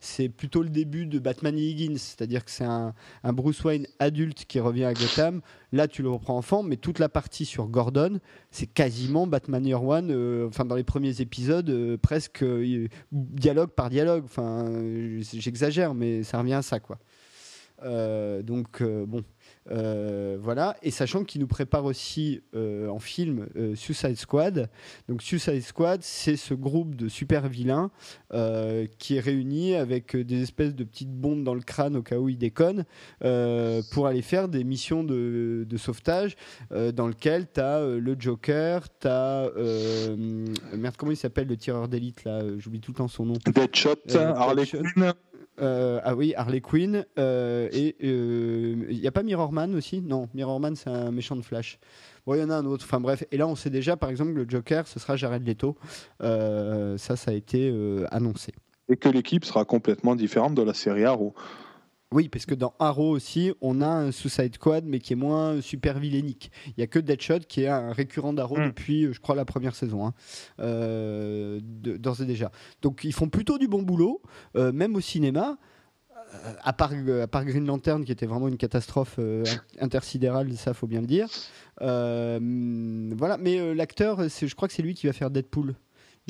c'est 0.00 0.28
plutôt 0.28 0.62
le 0.62 0.70
début 0.70 1.06
de 1.06 1.18
Batman 1.18 1.56
et 1.58 1.62
Higgins, 1.62 1.96
c'est-à-dire 1.98 2.44
que 2.44 2.50
c'est 2.50 2.64
un, 2.64 2.94
un 3.24 3.32
Bruce 3.32 3.62
Wayne 3.64 3.86
adulte 3.98 4.44
qui 4.46 4.60
revient 4.60 4.84
à 4.84 4.94
Gotham. 4.94 5.40
Là, 5.72 5.86
tu 5.86 6.02
le 6.02 6.10
reprends 6.10 6.36
enfant, 6.36 6.62
mais 6.62 6.76
toute 6.76 6.98
la 6.98 7.08
partie 7.08 7.44
sur 7.44 7.68
Gordon, 7.68 8.18
c'est 8.50 8.66
quasiment 8.66 9.26
Batman 9.26 9.64
Year 9.64 9.82
One. 9.82 10.10
euh, 10.10 10.48
dans 10.64 10.74
les 10.74 10.84
premiers 10.84 11.20
épisodes, 11.20 11.70
euh, 11.70 11.96
presque 11.96 12.42
euh, 12.42 12.88
dialogue 13.12 13.70
par 13.70 13.88
dialogue. 13.88 14.24
J'exagère, 15.20 15.94
mais 15.94 16.22
ça 16.22 16.38
revient 16.38 16.54
à 16.54 16.62
ça, 16.62 16.80
quoi. 16.80 16.98
Donc 18.42 18.82
bon, 18.82 19.22
euh, 19.70 20.38
voilà. 20.40 20.76
Et 20.82 20.90
sachant 20.90 21.24
qu'il 21.24 21.40
nous 21.40 21.46
prépare 21.46 21.84
aussi 21.84 22.42
euh, 22.54 22.88
en 22.88 22.98
film 22.98 23.46
euh, 23.56 23.74
Suicide 23.74 24.16
Squad. 24.16 24.70
Donc 25.08 25.22
Suicide 25.22 25.62
Squad, 25.62 26.02
c'est 26.02 26.36
ce 26.36 26.54
groupe 26.54 26.94
de 26.94 27.08
super 27.08 27.48
vilains 27.48 27.90
qui 28.98 29.16
est 29.16 29.20
réuni 29.20 29.74
avec 29.74 30.16
des 30.16 30.42
espèces 30.42 30.74
de 30.74 30.84
petites 30.84 31.10
bombes 31.10 31.42
dans 31.42 31.54
le 31.54 31.60
crâne 31.60 31.96
au 31.96 32.02
cas 32.02 32.16
où 32.16 32.28
ils 32.28 32.38
déconnent 32.38 32.84
pour 33.90 34.06
aller 34.06 34.22
faire 34.22 34.48
des 34.48 34.62
missions 34.64 35.02
de, 35.02 35.66
de 35.68 35.76
sauvetage 35.76 36.36
dans 36.70 37.08
lequel 37.08 37.46
tu 37.52 37.60
as 37.60 37.80
le 37.84 38.16
Joker, 38.18 38.86
tu 39.00 39.08
as 39.08 39.50
merde 40.76 40.94
comment 40.96 41.12
il 41.12 41.16
s'appelle 41.16 41.48
le 41.48 41.56
tireur 41.56 41.88
d'élite 41.88 42.24
là, 42.24 42.40
j'oublie 42.58 42.80
tout 42.80 42.92
le 42.92 42.98
temps 42.98 43.08
son 43.08 43.26
nom. 43.26 43.34
Deadshot, 43.46 43.96
Harley. 44.14 44.66
Quinn. 44.66 45.12
Euh, 45.60 46.00
ah 46.04 46.14
oui, 46.14 46.34
Harley 46.36 46.60
Quinn. 46.60 47.04
euh, 47.18 47.68
il 47.72 48.98
n'y 49.00 49.06
a 49.06 49.12
pas 49.12 49.22
Mirrorman 49.22 49.74
aussi? 49.74 50.00
Non, 50.00 50.28
Mirrorman, 50.34 50.74
c'est 50.76 50.90
un 50.90 51.10
méchant 51.10 51.36
de 51.36 51.42
Flash. 51.42 51.78
Bon, 52.26 52.34
il 52.34 52.40
y 52.40 52.42
en 52.42 52.50
a 52.50 52.56
un 52.56 52.66
autre. 52.66 52.84
Enfin 52.86 53.00
bref. 53.00 53.24
Et 53.30 53.36
là, 53.36 53.46
on 53.46 53.54
sait 53.56 53.70
déjà, 53.70 53.96
par 53.96 54.10
exemple, 54.10 54.32
le 54.32 54.46
Joker, 54.48 54.86
ce 54.86 54.98
sera 54.98 55.16
Jared 55.16 55.46
Leto. 55.46 55.76
Euh, 56.22 56.96
ça, 56.98 57.16
ça 57.16 57.30
a 57.30 57.34
été 57.34 57.70
euh, 57.70 58.06
annoncé. 58.10 58.52
Et 58.88 58.96
que 58.96 59.08
l'équipe 59.08 59.44
sera 59.44 59.64
complètement 59.64 60.16
différente 60.16 60.54
de 60.54 60.62
la 60.62 60.74
série 60.74 61.04
Arrow. 61.04 61.34
Oui, 62.12 62.28
parce 62.28 62.44
que 62.44 62.56
dans 62.56 62.74
Arrow 62.80 63.10
aussi, 63.10 63.52
on 63.60 63.80
a 63.80 63.86
un 63.86 64.10
Suicide 64.10 64.56
Squad, 64.56 64.84
mais 64.84 64.98
qui 64.98 65.12
est 65.12 65.16
moins 65.16 65.60
super 65.60 66.00
vilainique. 66.00 66.50
Il 66.66 66.74
n'y 66.78 66.82
a 66.82 66.88
que 66.88 66.98
Deadshot 66.98 67.38
qui 67.48 67.62
est 67.62 67.68
un 67.68 67.92
récurrent 67.92 68.32
d'Arrow 68.32 68.58
Mm. 68.58 68.66
depuis, 68.66 69.04
euh, 69.04 69.12
je 69.12 69.20
crois, 69.20 69.36
la 69.36 69.44
première 69.44 69.76
saison, 69.76 70.06
hein, 70.08 70.14
euh, 70.58 71.60
d'ores 71.62 72.20
et 72.20 72.26
déjà. 72.26 72.50
Donc 72.82 73.04
ils 73.04 73.12
font 73.14 73.28
plutôt 73.28 73.58
du 73.58 73.68
bon 73.68 73.82
boulot, 73.82 74.22
euh, 74.56 74.72
même 74.72 74.96
au 74.96 75.00
cinéma. 75.00 75.56
euh, 76.34 76.52
À 76.64 76.72
part, 76.72 76.92
à 77.22 77.26
part 77.28 77.44
Green 77.44 77.64
Lantern, 77.66 78.04
qui 78.04 78.10
était 78.10 78.26
vraiment 78.26 78.48
une 78.48 78.56
catastrophe 78.56 79.20
intersidérale, 79.80 80.52
ça 80.56 80.74
faut 80.74 80.88
bien 80.88 81.00
le 81.02 81.06
dire. 81.06 81.28
Voilà, 81.78 83.36
mais 83.38 83.72
l'acteur, 83.74 84.28
je 84.28 84.54
crois 84.56 84.66
que 84.66 84.74
c'est 84.74 84.82
lui 84.82 84.94
qui 84.94 85.06
va 85.06 85.12
faire 85.12 85.30
Deadpool. 85.30 85.74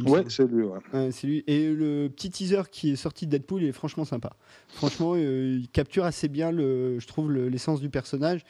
Ouais, 0.08 0.24
c'est 0.28 0.46
lui, 0.46 0.62
ouais. 0.62 0.78
Ouais, 0.92 1.10
c'est 1.12 1.26
lui. 1.26 1.44
Et 1.46 1.68
le 1.72 2.08
petit 2.08 2.30
teaser 2.30 2.62
qui 2.70 2.90
est 2.92 2.96
sorti 2.96 3.26
de 3.26 3.30
Deadpool 3.32 3.62
il 3.62 3.68
est 3.68 3.72
franchement 3.72 4.04
sympa. 4.04 4.32
Franchement, 4.68 5.12
euh, 5.16 5.58
il 5.60 5.68
capture 5.68 6.04
assez 6.04 6.28
bien, 6.28 6.50
le, 6.52 6.98
je 6.98 7.06
trouve, 7.06 7.30
le- 7.30 7.48
l'essence 7.48 7.80
du 7.80 7.90
personnage. 7.90 8.42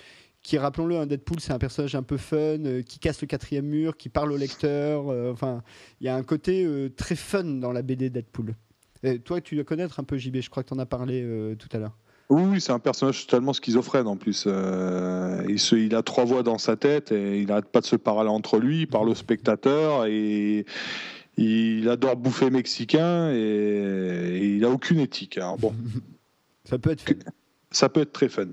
Qui, 0.42 0.56
rappelons-le, 0.56 0.96
un 0.96 1.06
Deadpool, 1.06 1.38
c'est 1.40 1.52
un 1.52 1.58
personnage 1.58 1.94
un 1.94 2.02
peu 2.02 2.16
fun, 2.16 2.36
euh, 2.64 2.80
qui 2.82 2.98
casse 2.98 3.20
le 3.20 3.26
quatrième 3.26 3.66
mur, 3.66 3.96
qui 3.98 4.08
parle 4.08 4.32
au 4.32 4.38
lecteur. 4.38 5.10
euh, 5.10 5.30
enfin, 5.32 5.62
il 6.00 6.06
y 6.06 6.08
a 6.08 6.16
un 6.16 6.22
côté 6.22 6.64
euh, 6.64 6.88
très 6.88 7.14
fun 7.14 7.44
dans 7.44 7.72
la 7.72 7.82
BD 7.82 8.08
Deadpool. 8.08 8.54
Et 9.02 9.18
toi, 9.18 9.40
tu 9.42 9.54
dois 9.54 9.64
connaître 9.64 10.00
un 10.00 10.04
peu 10.04 10.16
JB, 10.16 10.36
je 10.40 10.48
crois 10.48 10.62
que 10.62 10.68
tu 10.68 10.74
en 10.74 10.78
as 10.78 10.86
parlé 10.86 11.22
euh, 11.22 11.54
tout 11.56 11.68
à 11.72 11.78
l'heure. 11.78 11.96
Oui, 12.30 12.60
c'est 12.60 12.70
un 12.72 12.78
personnage 12.78 13.26
totalement 13.26 13.52
schizophrène 13.52 14.06
en 14.06 14.16
plus. 14.16 14.44
Euh, 14.46 15.42
il, 15.48 15.58
se- 15.58 15.74
il 15.74 15.94
a 15.94 16.02
trois 16.02 16.24
voix 16.24 16.42
dans 16.42 16.58
sa 16.58 16.76
tête 16.76 17.10
et 17.12 17.40
il 17.40 17.48
n'arrête 17.48 17.66
pas 17.66 17.80
de 17.80 17.86
se 17.86 17.96
parler 17.96 18.30
entre 18.30 18.58
lui, 18.58 18.82
il 18.82 18.86
parle 18.86 19.08
au 19.08 19.14
spectateur 19.14 20.06
et 20.06 20.64
il 21.40 21.88
adore 21.88 22.16
bouffer 22.16 22.50
mexicain 22.50 23.30
et, 23.32 23.36
et 23.38 24.46
il 24.56 24.64
a 24.64 24.70
aucune 24.70 25.00
éthique. 25.00 25.38
Alors 25.38 25.56
bon, 25.56 25.74
Ça 26.64 26.78
peut 26.78 26.90
être 26.90 27.00
fun. 27.00 27.14
ça 27.70 27.88
peut 27.88 28.00
être 28.02 28.12
très 28.12 28.28
fun. 28.28 28.46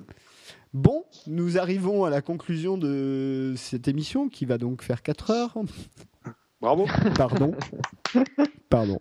Bon, 0.74 1.06
nous 1.28 1.58
arrivons 1.58 2.04
à 2.04 2.10
la 2.10 2.22
conclusion 2.22 2.78
de 2.78 3.54
cette 3.56 3.88
émission 3.88 4.30
qui 4.30 4.46
va 4.46 4.58
donc 4.58 4.82
faire 4.82 5.02
4 5.02 5.32
heures. 5.32 5.58
Bravo. 6.60 6.88
Pardon. 7.16 7.56
Pardon. 8.70 9.00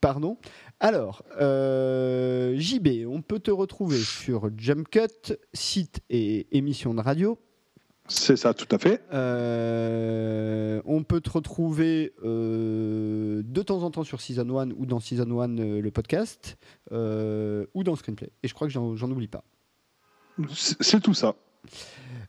Pardon. 0.00 0.38
Alors, 0.80 1.22
euh, 1.40 2.56
JB, 2.58 3.06
on 3.06 3.22
peut 3.22 3.38
te 3.38 3.50
retrouver 3.50 3.98
sur 3.98 4.50
Jump 4.56 4.88
Cut, 4.88 5.36
site 5.52 6.00
et 6.10 6.56
émission 6.56 6.94
de 6.94 7.00
radio. 7.00 7.38
C'est 8.12 8.36
ça, 8.36 8.52
tout 8.52 8.68
à 8.70 8.78
fait. 8.78 9.02
Euh, 9.12 10.82
on 10.84 11.02
peut 11.02 11.20
te 11.20 11.30
retrouver 11.30 12.12
euh, 12.22 13.42
de 13.44 13.62
temps 13.62 13.82
en 13.82 13.90
temps 13.90 14.04
sur 14.04 14.20
Season 14.20 14.58
1 14.58 14.70
ou 14.72 14.84
dans 14.86 15.00
Season 15.00 15.40
1 15.40 15.58
euh, 15.58 15.80
le 15.80 15.90
podcast 15.90 16.58
ou 16.90 17.82
dans 17.82 17.96
Screenplay. 17.96 18.30
Et 18.42 18.48
je 18.48 18.54
crois 18.54 18.68
que 18.68 18.72
j'en 18.72 19.10
oublie 19.10 19.28
pas. 19.28 19.44
C'est 20.50 21.00
tout 21.00 21.14
ça. 21.14 21.34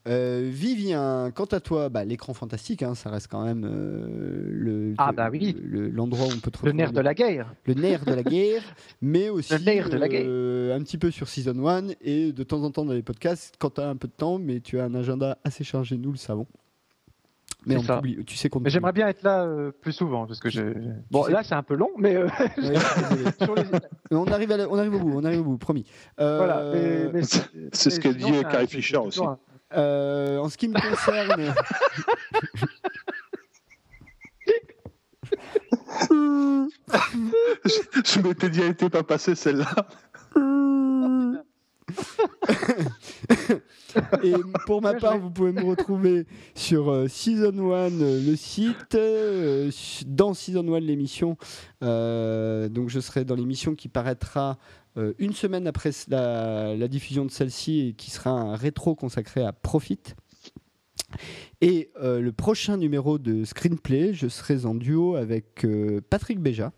Euh, 0.07 0.49
Vivien, 0.51 1.31
quant 1.33 1.45
à 1.45 1.59
toi, 1.59 1.89
bah, 1.89 2.03
l'écran 2.03 2.33
fantastique, 2.33 2.83
hein, 2.83 2.93
ça 2.93 3.09
reste 3.09 3.27
quand 3.29 3.43
même 3.45 3.63
euh, 3.65 4.47
le, 4.49 4.93
Ah 4.97 5.11
bah 5.13 5.29
oui. 5.31 5.55
le- 5.63 5.89
l'endroit 5.89 6.25
où 6.25 6.29
on 6.35 6.39
peut 6.39 6.51
te 6.51 6.65
Le 6.65 6.71
nerf 6.73 6.91
de 6.91 6.99
la 6.99 7.13
guerre. 7.13 7.53
le 7.65 7.73
nerf 7.73 8.03
de 8.05 8.13
la 8.13 8.23
guerre, 8.23 8.61
mais 9.01 9.29
aussi 9.29 9.53
Le 9.53 9.59
nerf 9.63 9.89
de 9.89 9.97
la 9.97 10.07
guerre. 10.09 10.23
euh, 10.25 10.75
un 10.75 10.81
petit 10.81 10.97
peu 10.97 11.09
sur 11.09 11.29
Season 11.29 11.65
1 11.67 11.87
et 12.01 12.33
de 12.33 12.43
temps 12.43 12.63
en 12.63 12.71
temps 12.71 12.83
dans 12.85 12.93
les 12.93 13.01
podcasts 13.01 13.55
quand 13.59 13.75
tu 13.75 13.81
as 13.81 13.87
un 13.89 13.95
peu 13.95 14.07
de 14.07 14.13
temps, 14.13 14.39
mais 14.39 14.59
tu 14.59 14.79
as 14.79 14.83
un 14.85 14.93
agenda 14.95 15.37
assez 15.43 15.63
chargé, 15.63 15.97
nous 15.97 16.11
le 16.11 16.17
savons. 16.17 16.47
Mais 17.65 17.77
on 17.77 17.83
ça. 17.83 17.95
t'oublie, 17.95 18.23
tu 18.25 18.35
sais 18.35 18.49
qu'on 18.49 18.61
j'aimerais 18.65 18.91
bien 18.91 19.07
être 19.07 19.23
là 19.23 19.43
euh, 19.43 19.71
plus 19.71 19.91
souvent 19.93 20.25
parce 20.27 20.39
que 20.39 20.49
je. 20.49 20.61
Bon, 21.11 21.25
là 21.27 21.43
c'est 21.43 21.55
un 21.55 21.63
peu 21.63 21.75
long, 21.75 21.89
mais 21.97 22.15
euh, 22.15 22.27
Ouais, 22.57 22.73
les- 23.47 23.77
on, 24.11 24.25
arrive 24.27 24.51
à 24.51 24.57
la- 24.57 24.69
on 24.69 24.77
arrive 24.77 24.95
au 24.95 24.99
bout, 24.99 25.13
on 25.15 25.23
arrive 25.23 25.41
au 25.41 25.43
bout, 25.43 25.57
promis. 25.57 25.85
Euh, 26.19 26.37
voilà. 26.37 27.11
Mais, 27.13 27.21
C'est 27.71 27.89
ce 27.89 28.01
sinon, 28.01 28.31
dit 28.31 28.41
Carrie 28.43 28.67
Fisher 28.67 28.97
aussi. 28.97 29.21
un- 29.23 29.37
euh, 29.75 30.37
en 30.37 30.49
ce 30.49 30.57
qui 30.57 30.67
me 30.67 30.75
concerne. 30.79 31.53
je, 37.65 38.01
je 38.05 38.19
m'étais 38.21 38.49
dit, 38.49 38.61
elle 38.61 38.71
était 38.71 38.89
pas 38.89 39.03
passée 39.03 39.35
celle-là. 39.35 39.65
Et 44.23 44.33
pour 44.65 44.81
ma 44.81 44.95
part, 44.95 45.19
vous 45.19 45.29
pouvez 45.29 45.51
me 45.51 45.63
retrouver 45.63 46.25
sur 46.55 46.89
euh, 46.89 47.07
Season 47.07 47.73
1, 47.73 47.91
euh, 47.91 48.25
le 48.25 48.35
site, 48.35 48.95
euh, 48.95 49.69
dans 50.07 50.33
Season 50.33 50.73
1, 50.73 50.79
l'émission. 50.79 51.37
Donc 51.81 52.89
je 52.89 52.99
serai 52.99 53.25
dans 53.25 53.35
l'émission 53.35 53.75
qui 53.75 53.89
paraîtra 53.89 54.57
une 55.17 55.33
semaine 55.33 55.67
après 55.67 55.89
la 56.07 56.87
diffusion 56.87 57.25
de 57.25 57.31
celle-ci 57.31 57.89
et 57.89 57.93
qui 57.93 58.11
sera 58.11 58.29
un 58.29 58.55
rétro 58.55 58.95
consacré 58.95 59.43
à 59.43 59.51
Profit. 59.51 59.99
Et 61.61 61.91
euh, 62.01 62.19
le 62.19 62.31
prochain 62.31 62.77
numéro 62.77 63.17
de 63.17 63.45
Screenplay, 63.45 64.13
je 64.13 64.27
serai 64.27 64.65
en 64.65 64.75
duo 64.75 65.15
avec 65.15 65.63
euh, 65.63 66.01
Patrick 66.09 66.39
Béja. 66.39 66.73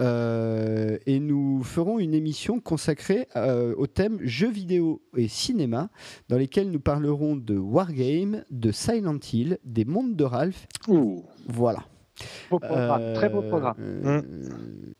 Euh, 0.00 0.98
et 1.06 1.18
nous 1.18 1.62
ferons 1.62 1.98
une 1.98 2.14
émission 2.14 2.60
consacrée 2.60 3.28
au 3.76 3.86
thème 3.86 4.18
jeux 4.22 4.50
vidéo 4.50 5.02
et 5.16 5.28
cinéma, 5.28 5.90
dans 6.28 6.36
lesquels 6.36 6.70
nous 6.70 6.80
parlerons 6.80 7.36
de 7.36 7.56
Wargame, 7.56 8.44
de 8.50 8.70
Silent 8.70 9.18
Hill, 9.32 9.58
des 9.64 9.84
mondes 9.84 10.16
de 10.16 10.24
Ralph. 10.24 10.66
Ouh. 10.88 11.24
Voilà. 11.46 11.84
Beau 12.50 12.58
programme, 12.58 13.00
Euh, 13.02 13.14
très 13.14 13.28
beau 13.28 13.42
programme. 13.42 13.74
euh, 13.78 14.22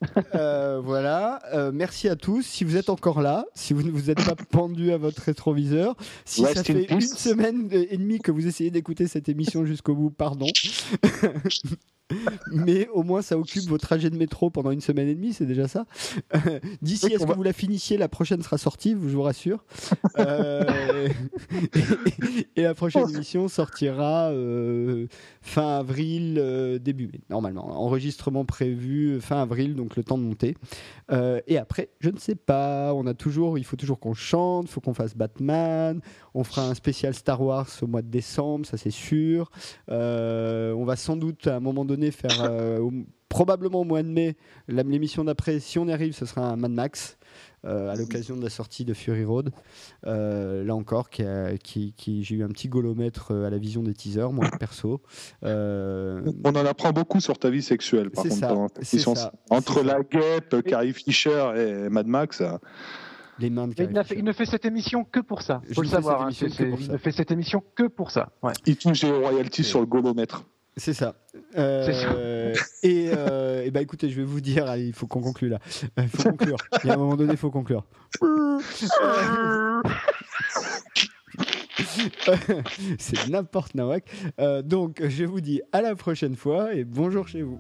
euh, 0.35 0.81
voilà. 0.83 1.41
Euh, 1.55 1.71
merci 1.73 2.09
à 2.09 2.17
tous. 2.17 2.43
Si 2.43 2.65
vous 2.65 2.77
êtes 2.77 2.89
encore 2.91 3.21
là, 3.23 3.45
si 3.55 3.73
vous 3.75 3.83
ne 3.83 3.91
vous 3.91 4.11
êtes 4.11 4.25
pas 4.25 4.35
pendu 4.51 4.93
à 4.93 4.97
votre 4.99 5.23
rétroviseur, 5.23 5.97
si 6.25 6.45
Rest 6.45 6.57
ça 6.57 6.65
fait 6.65 6.85
une 6.91 7.01
semaine 7.01 7.69
et 7.73 7.97
demie 7.97 8.19
que 8.21 8.31
vous 8.31 8.47
essayez 8.47 8.71
d'écouter 8.71 9.07
cette 9.07 9.29
émission 9.29 9.65
jusqu'au 9.65 9.95
bout, 9.95 10.11
pardon. 10.11 10.47
Mais 12.53 12.89
au 12.89 13.03
moins, 13.03 13.23
ça 13.23 13.39
occupe 13.39 13.65
vos 13.65 13.79
trajets 13.79 14.11
de 14.11 14.17
métro 14.17 14.51
pendant 14.51 14.71
une 14.71 14.81
semaine 14.81 15.09
et 15.09 15.15
demie, 15.15 15.33
c'est 15.33 15.47
déjà 15.47 15.69
ça. 15.69 15.87
Euh, 16.35 16.61
D'ici 16.83 17.07
Oui, 17.07 17.15
à 17.15 17.19
ce 17.19 17.27
que 17.27 17.33
vous 17.33 17.43
la 17.43 17.53
finissiez, 17.53 17.97
la 17.97 18.09
prochaine 18.09 18.43
sera 18.43 18.59
sortie, 18.59 18.93
je 18.93 18.97
vous 18.97 19.23
rassure. 19.23 19.65
Euh, 20.19 20.65
et, 22.57 22.63
la 22.63 22.75
prochaine 22.75 23.09
émission 23.09 23.47
sortira 23.47 24.31
euh, 24.31 25.07
fin 25.43 25.79
avril, 25.79 26.35
début 26.83 27.07
mai, 27.07 27.21
normalement. 27.31 27.81
Enregistrement 27.81 28.45
prévu 28.45 29.21
fin 29.21 29.41
avril, 29.41 29.77
donc 29.77 29.97
le 29.97 30.03
temps 30.03 30.19
de 30.19 30.25
monter. 30.25 30.57
Et 31.47 31.59
après, 31.59 31.91
je 32.01 32.11
ne 32.11 32.19
sais 32.19 32.35
pas. 32.35 32.93
On 32.95 33.07
a 33.07 33.15
toujours, 33.15 33.59
il 33.59 33.65
faut 33.65 33.77
toujours 33.77 34.01
qu'on 34.01 34.15
chante, 34.15 34.67
il 34.67 34.71
faut 34.71 34.81
qu'on 34.81 34.95
fasse 34.95 35.15
Batman. 35.15 36.01
On 36.39 36.45
fera 36.45 36.69
un 36.69 36.75
spécial 36.75 37.15
Star 37.15 37.41
Wars 37.43 37.67
au 37.83 37.89
mois 37.89 38.01
de 38.03 38.07
décembre, 38.09 38.65
ça 38.65 38.77
c'est 38.77 38.91
sûr. 38.93 39.51
Euh, 39.91 40.73
on 40.73 40.85
va 40.85 40.95
sans 40.95 41.17
doute 41.17 41.49
à 41.49 41.57
un 41.57 41.61
moment 41.61 41.85
donné 41.85 42.13
faire, 42.13 42.45
euh, 42.45 42.79
au- 42.79 42.93
probablement 43.29 43.81
au 43.81 43.85
mois 43.85 44.03
de 44.05 44.09
mai, 44.09 44.37
l'émission 44.69 45.25
d'après. 45.25 45.59
Si 45.59 45.79
on 45.81 45.87
y 45.89 45.93
arrive, 45.93 46.15
ce 46.15 46.27
sera 46.27 46.43
un 46.49 46.57
Mad 46.57 46.71
Max. 46.71 47.17
euh, 47.65 47.91
à 47.91 47.97
l'occasion 47.97 48.37
de 48.37 48.43
la 48.45 48.51
sortie 48.51 48.85
de 48.85 48.95
Fury 48.95 49.25
Road, 49.25 49.51
là 50.05 50.75
encore, 50.77 51.11
qui, 51.11 51.23
a- 51.25 51.59
qui- 51.59 51.93
qui- 51.97 52.23
j'ai 52.23 52.37
eu 52.37 52.45
un 52.45 52.49
petit 52.49 52.69
golomètre 52.69 53.33
à 53.33 53.51
la 53.51 53.59
vision 53.59 53.83
des 53.83 53.95
teasers, 53.95 54.31
moi 54.33 54.49
perso. 54.61 55.03
On 56.45 56.51
en 56.51 56.65
apprend 56.67 56.93
beaucoup 56.93 57.21
sur 57.21 57.37
ta 57.37 57.51
vie 57.51 57.63
sexuelle, 57.63 58.11
par 58.11 58.23
contre, 58.31 58.41
ça, 58.85 59.15
ça, 59.17 59.33
Entre 59.51 59.83
la 59.83 60.01
guêpe, 60.03 60.63
Carrie 60.65 60.93
Fisher 60.93 61.51
et 61.57 61.89
Mad 61.89 62.07
Max. 62.07 62.43
Euh, 63.39 63.43
les 63.43 63.51
mains 63.51 63.69
de 63.69 63.75
Mais 63.79 63.89
il, 63.91 64.05
fait- 64.05 64.23
ne 64.23 64.33
fait 64.33 64.47
cette 64.47 64.65
émission 64.65 65.05
que 65.05 65.21
pour 65.21 65.43
ça. 65.43 65.61
Faut 65.75 65.83
le 65.83 65.89
savoir. 65.89 66.23
hein, 66.23 66.31
que 66.31 66.47
pour 66.71 66.81
il 66.81 66.87
ça. 66.87 66.93
ne 66.93 66.99
fait 66.99 67.13
cette 67.13 67.31
émission 67.31 67.63
que 67.75 67.85
pour 67.89 68.11
ça. 68.11 68.31
Ouais. 68.43 68.53
Il 68.67 68.77
touche 68.77 69.01
des 69.01 69.11
royalties 69.11 69.65
sur 69.65 69.81
le 69.81 69.87
golomètre. 69.87 70.45
C'est 70.77 70.95
ça. 70.95 71.17
Euh, 71.57 71.85
C'est 71.85 71.93
ça. 71.93 72.09
Et, 72.85 73.11
euh, 73.13 73.65
et 73.65 73.71
bah 73.73 73.81
écoutez, 73.83 74.09
je 74.11 74.17
vais 74.17 74.23
vous 74.25 74.41
dire, 74.41 74.69
allez, 74.69 74.87
il 74.87 74.93
faut 74.93 75.09
qu'on 75.09 75.21
conclue 75.21 75.49
là. 75.49 75.59
Euh, 75.99 76.03
Il 76.03 76.09
faut 76.09 76.23
conclure. 76.31 76.57
Il 76.85 76.87
y 76.87 76.91
a 76.91 76.95
un 76.95 76.99
moment 76.99 77.17
donné, 77.17 77.33
il 77.33 77.37
faut 77.37 77.51
conclure. 77.51 77.85
C'est 82.99 83.29
n'importe 83.29 83.75
nawak. 83.75 84.05
Euh, 84.41 84.63
donc, 84.63 85.03
je 85.07 85.25
vous 85.25 85.41
dis 85.41 85.61
à 85.73 85.83
la 85.83 85.95
prochaine 85.97 86.37
fois 86.37 86.75
et 86.75 86.85
bonjour 86.85 87.29
chez 87.29 87.43
vous. 87.43 87.59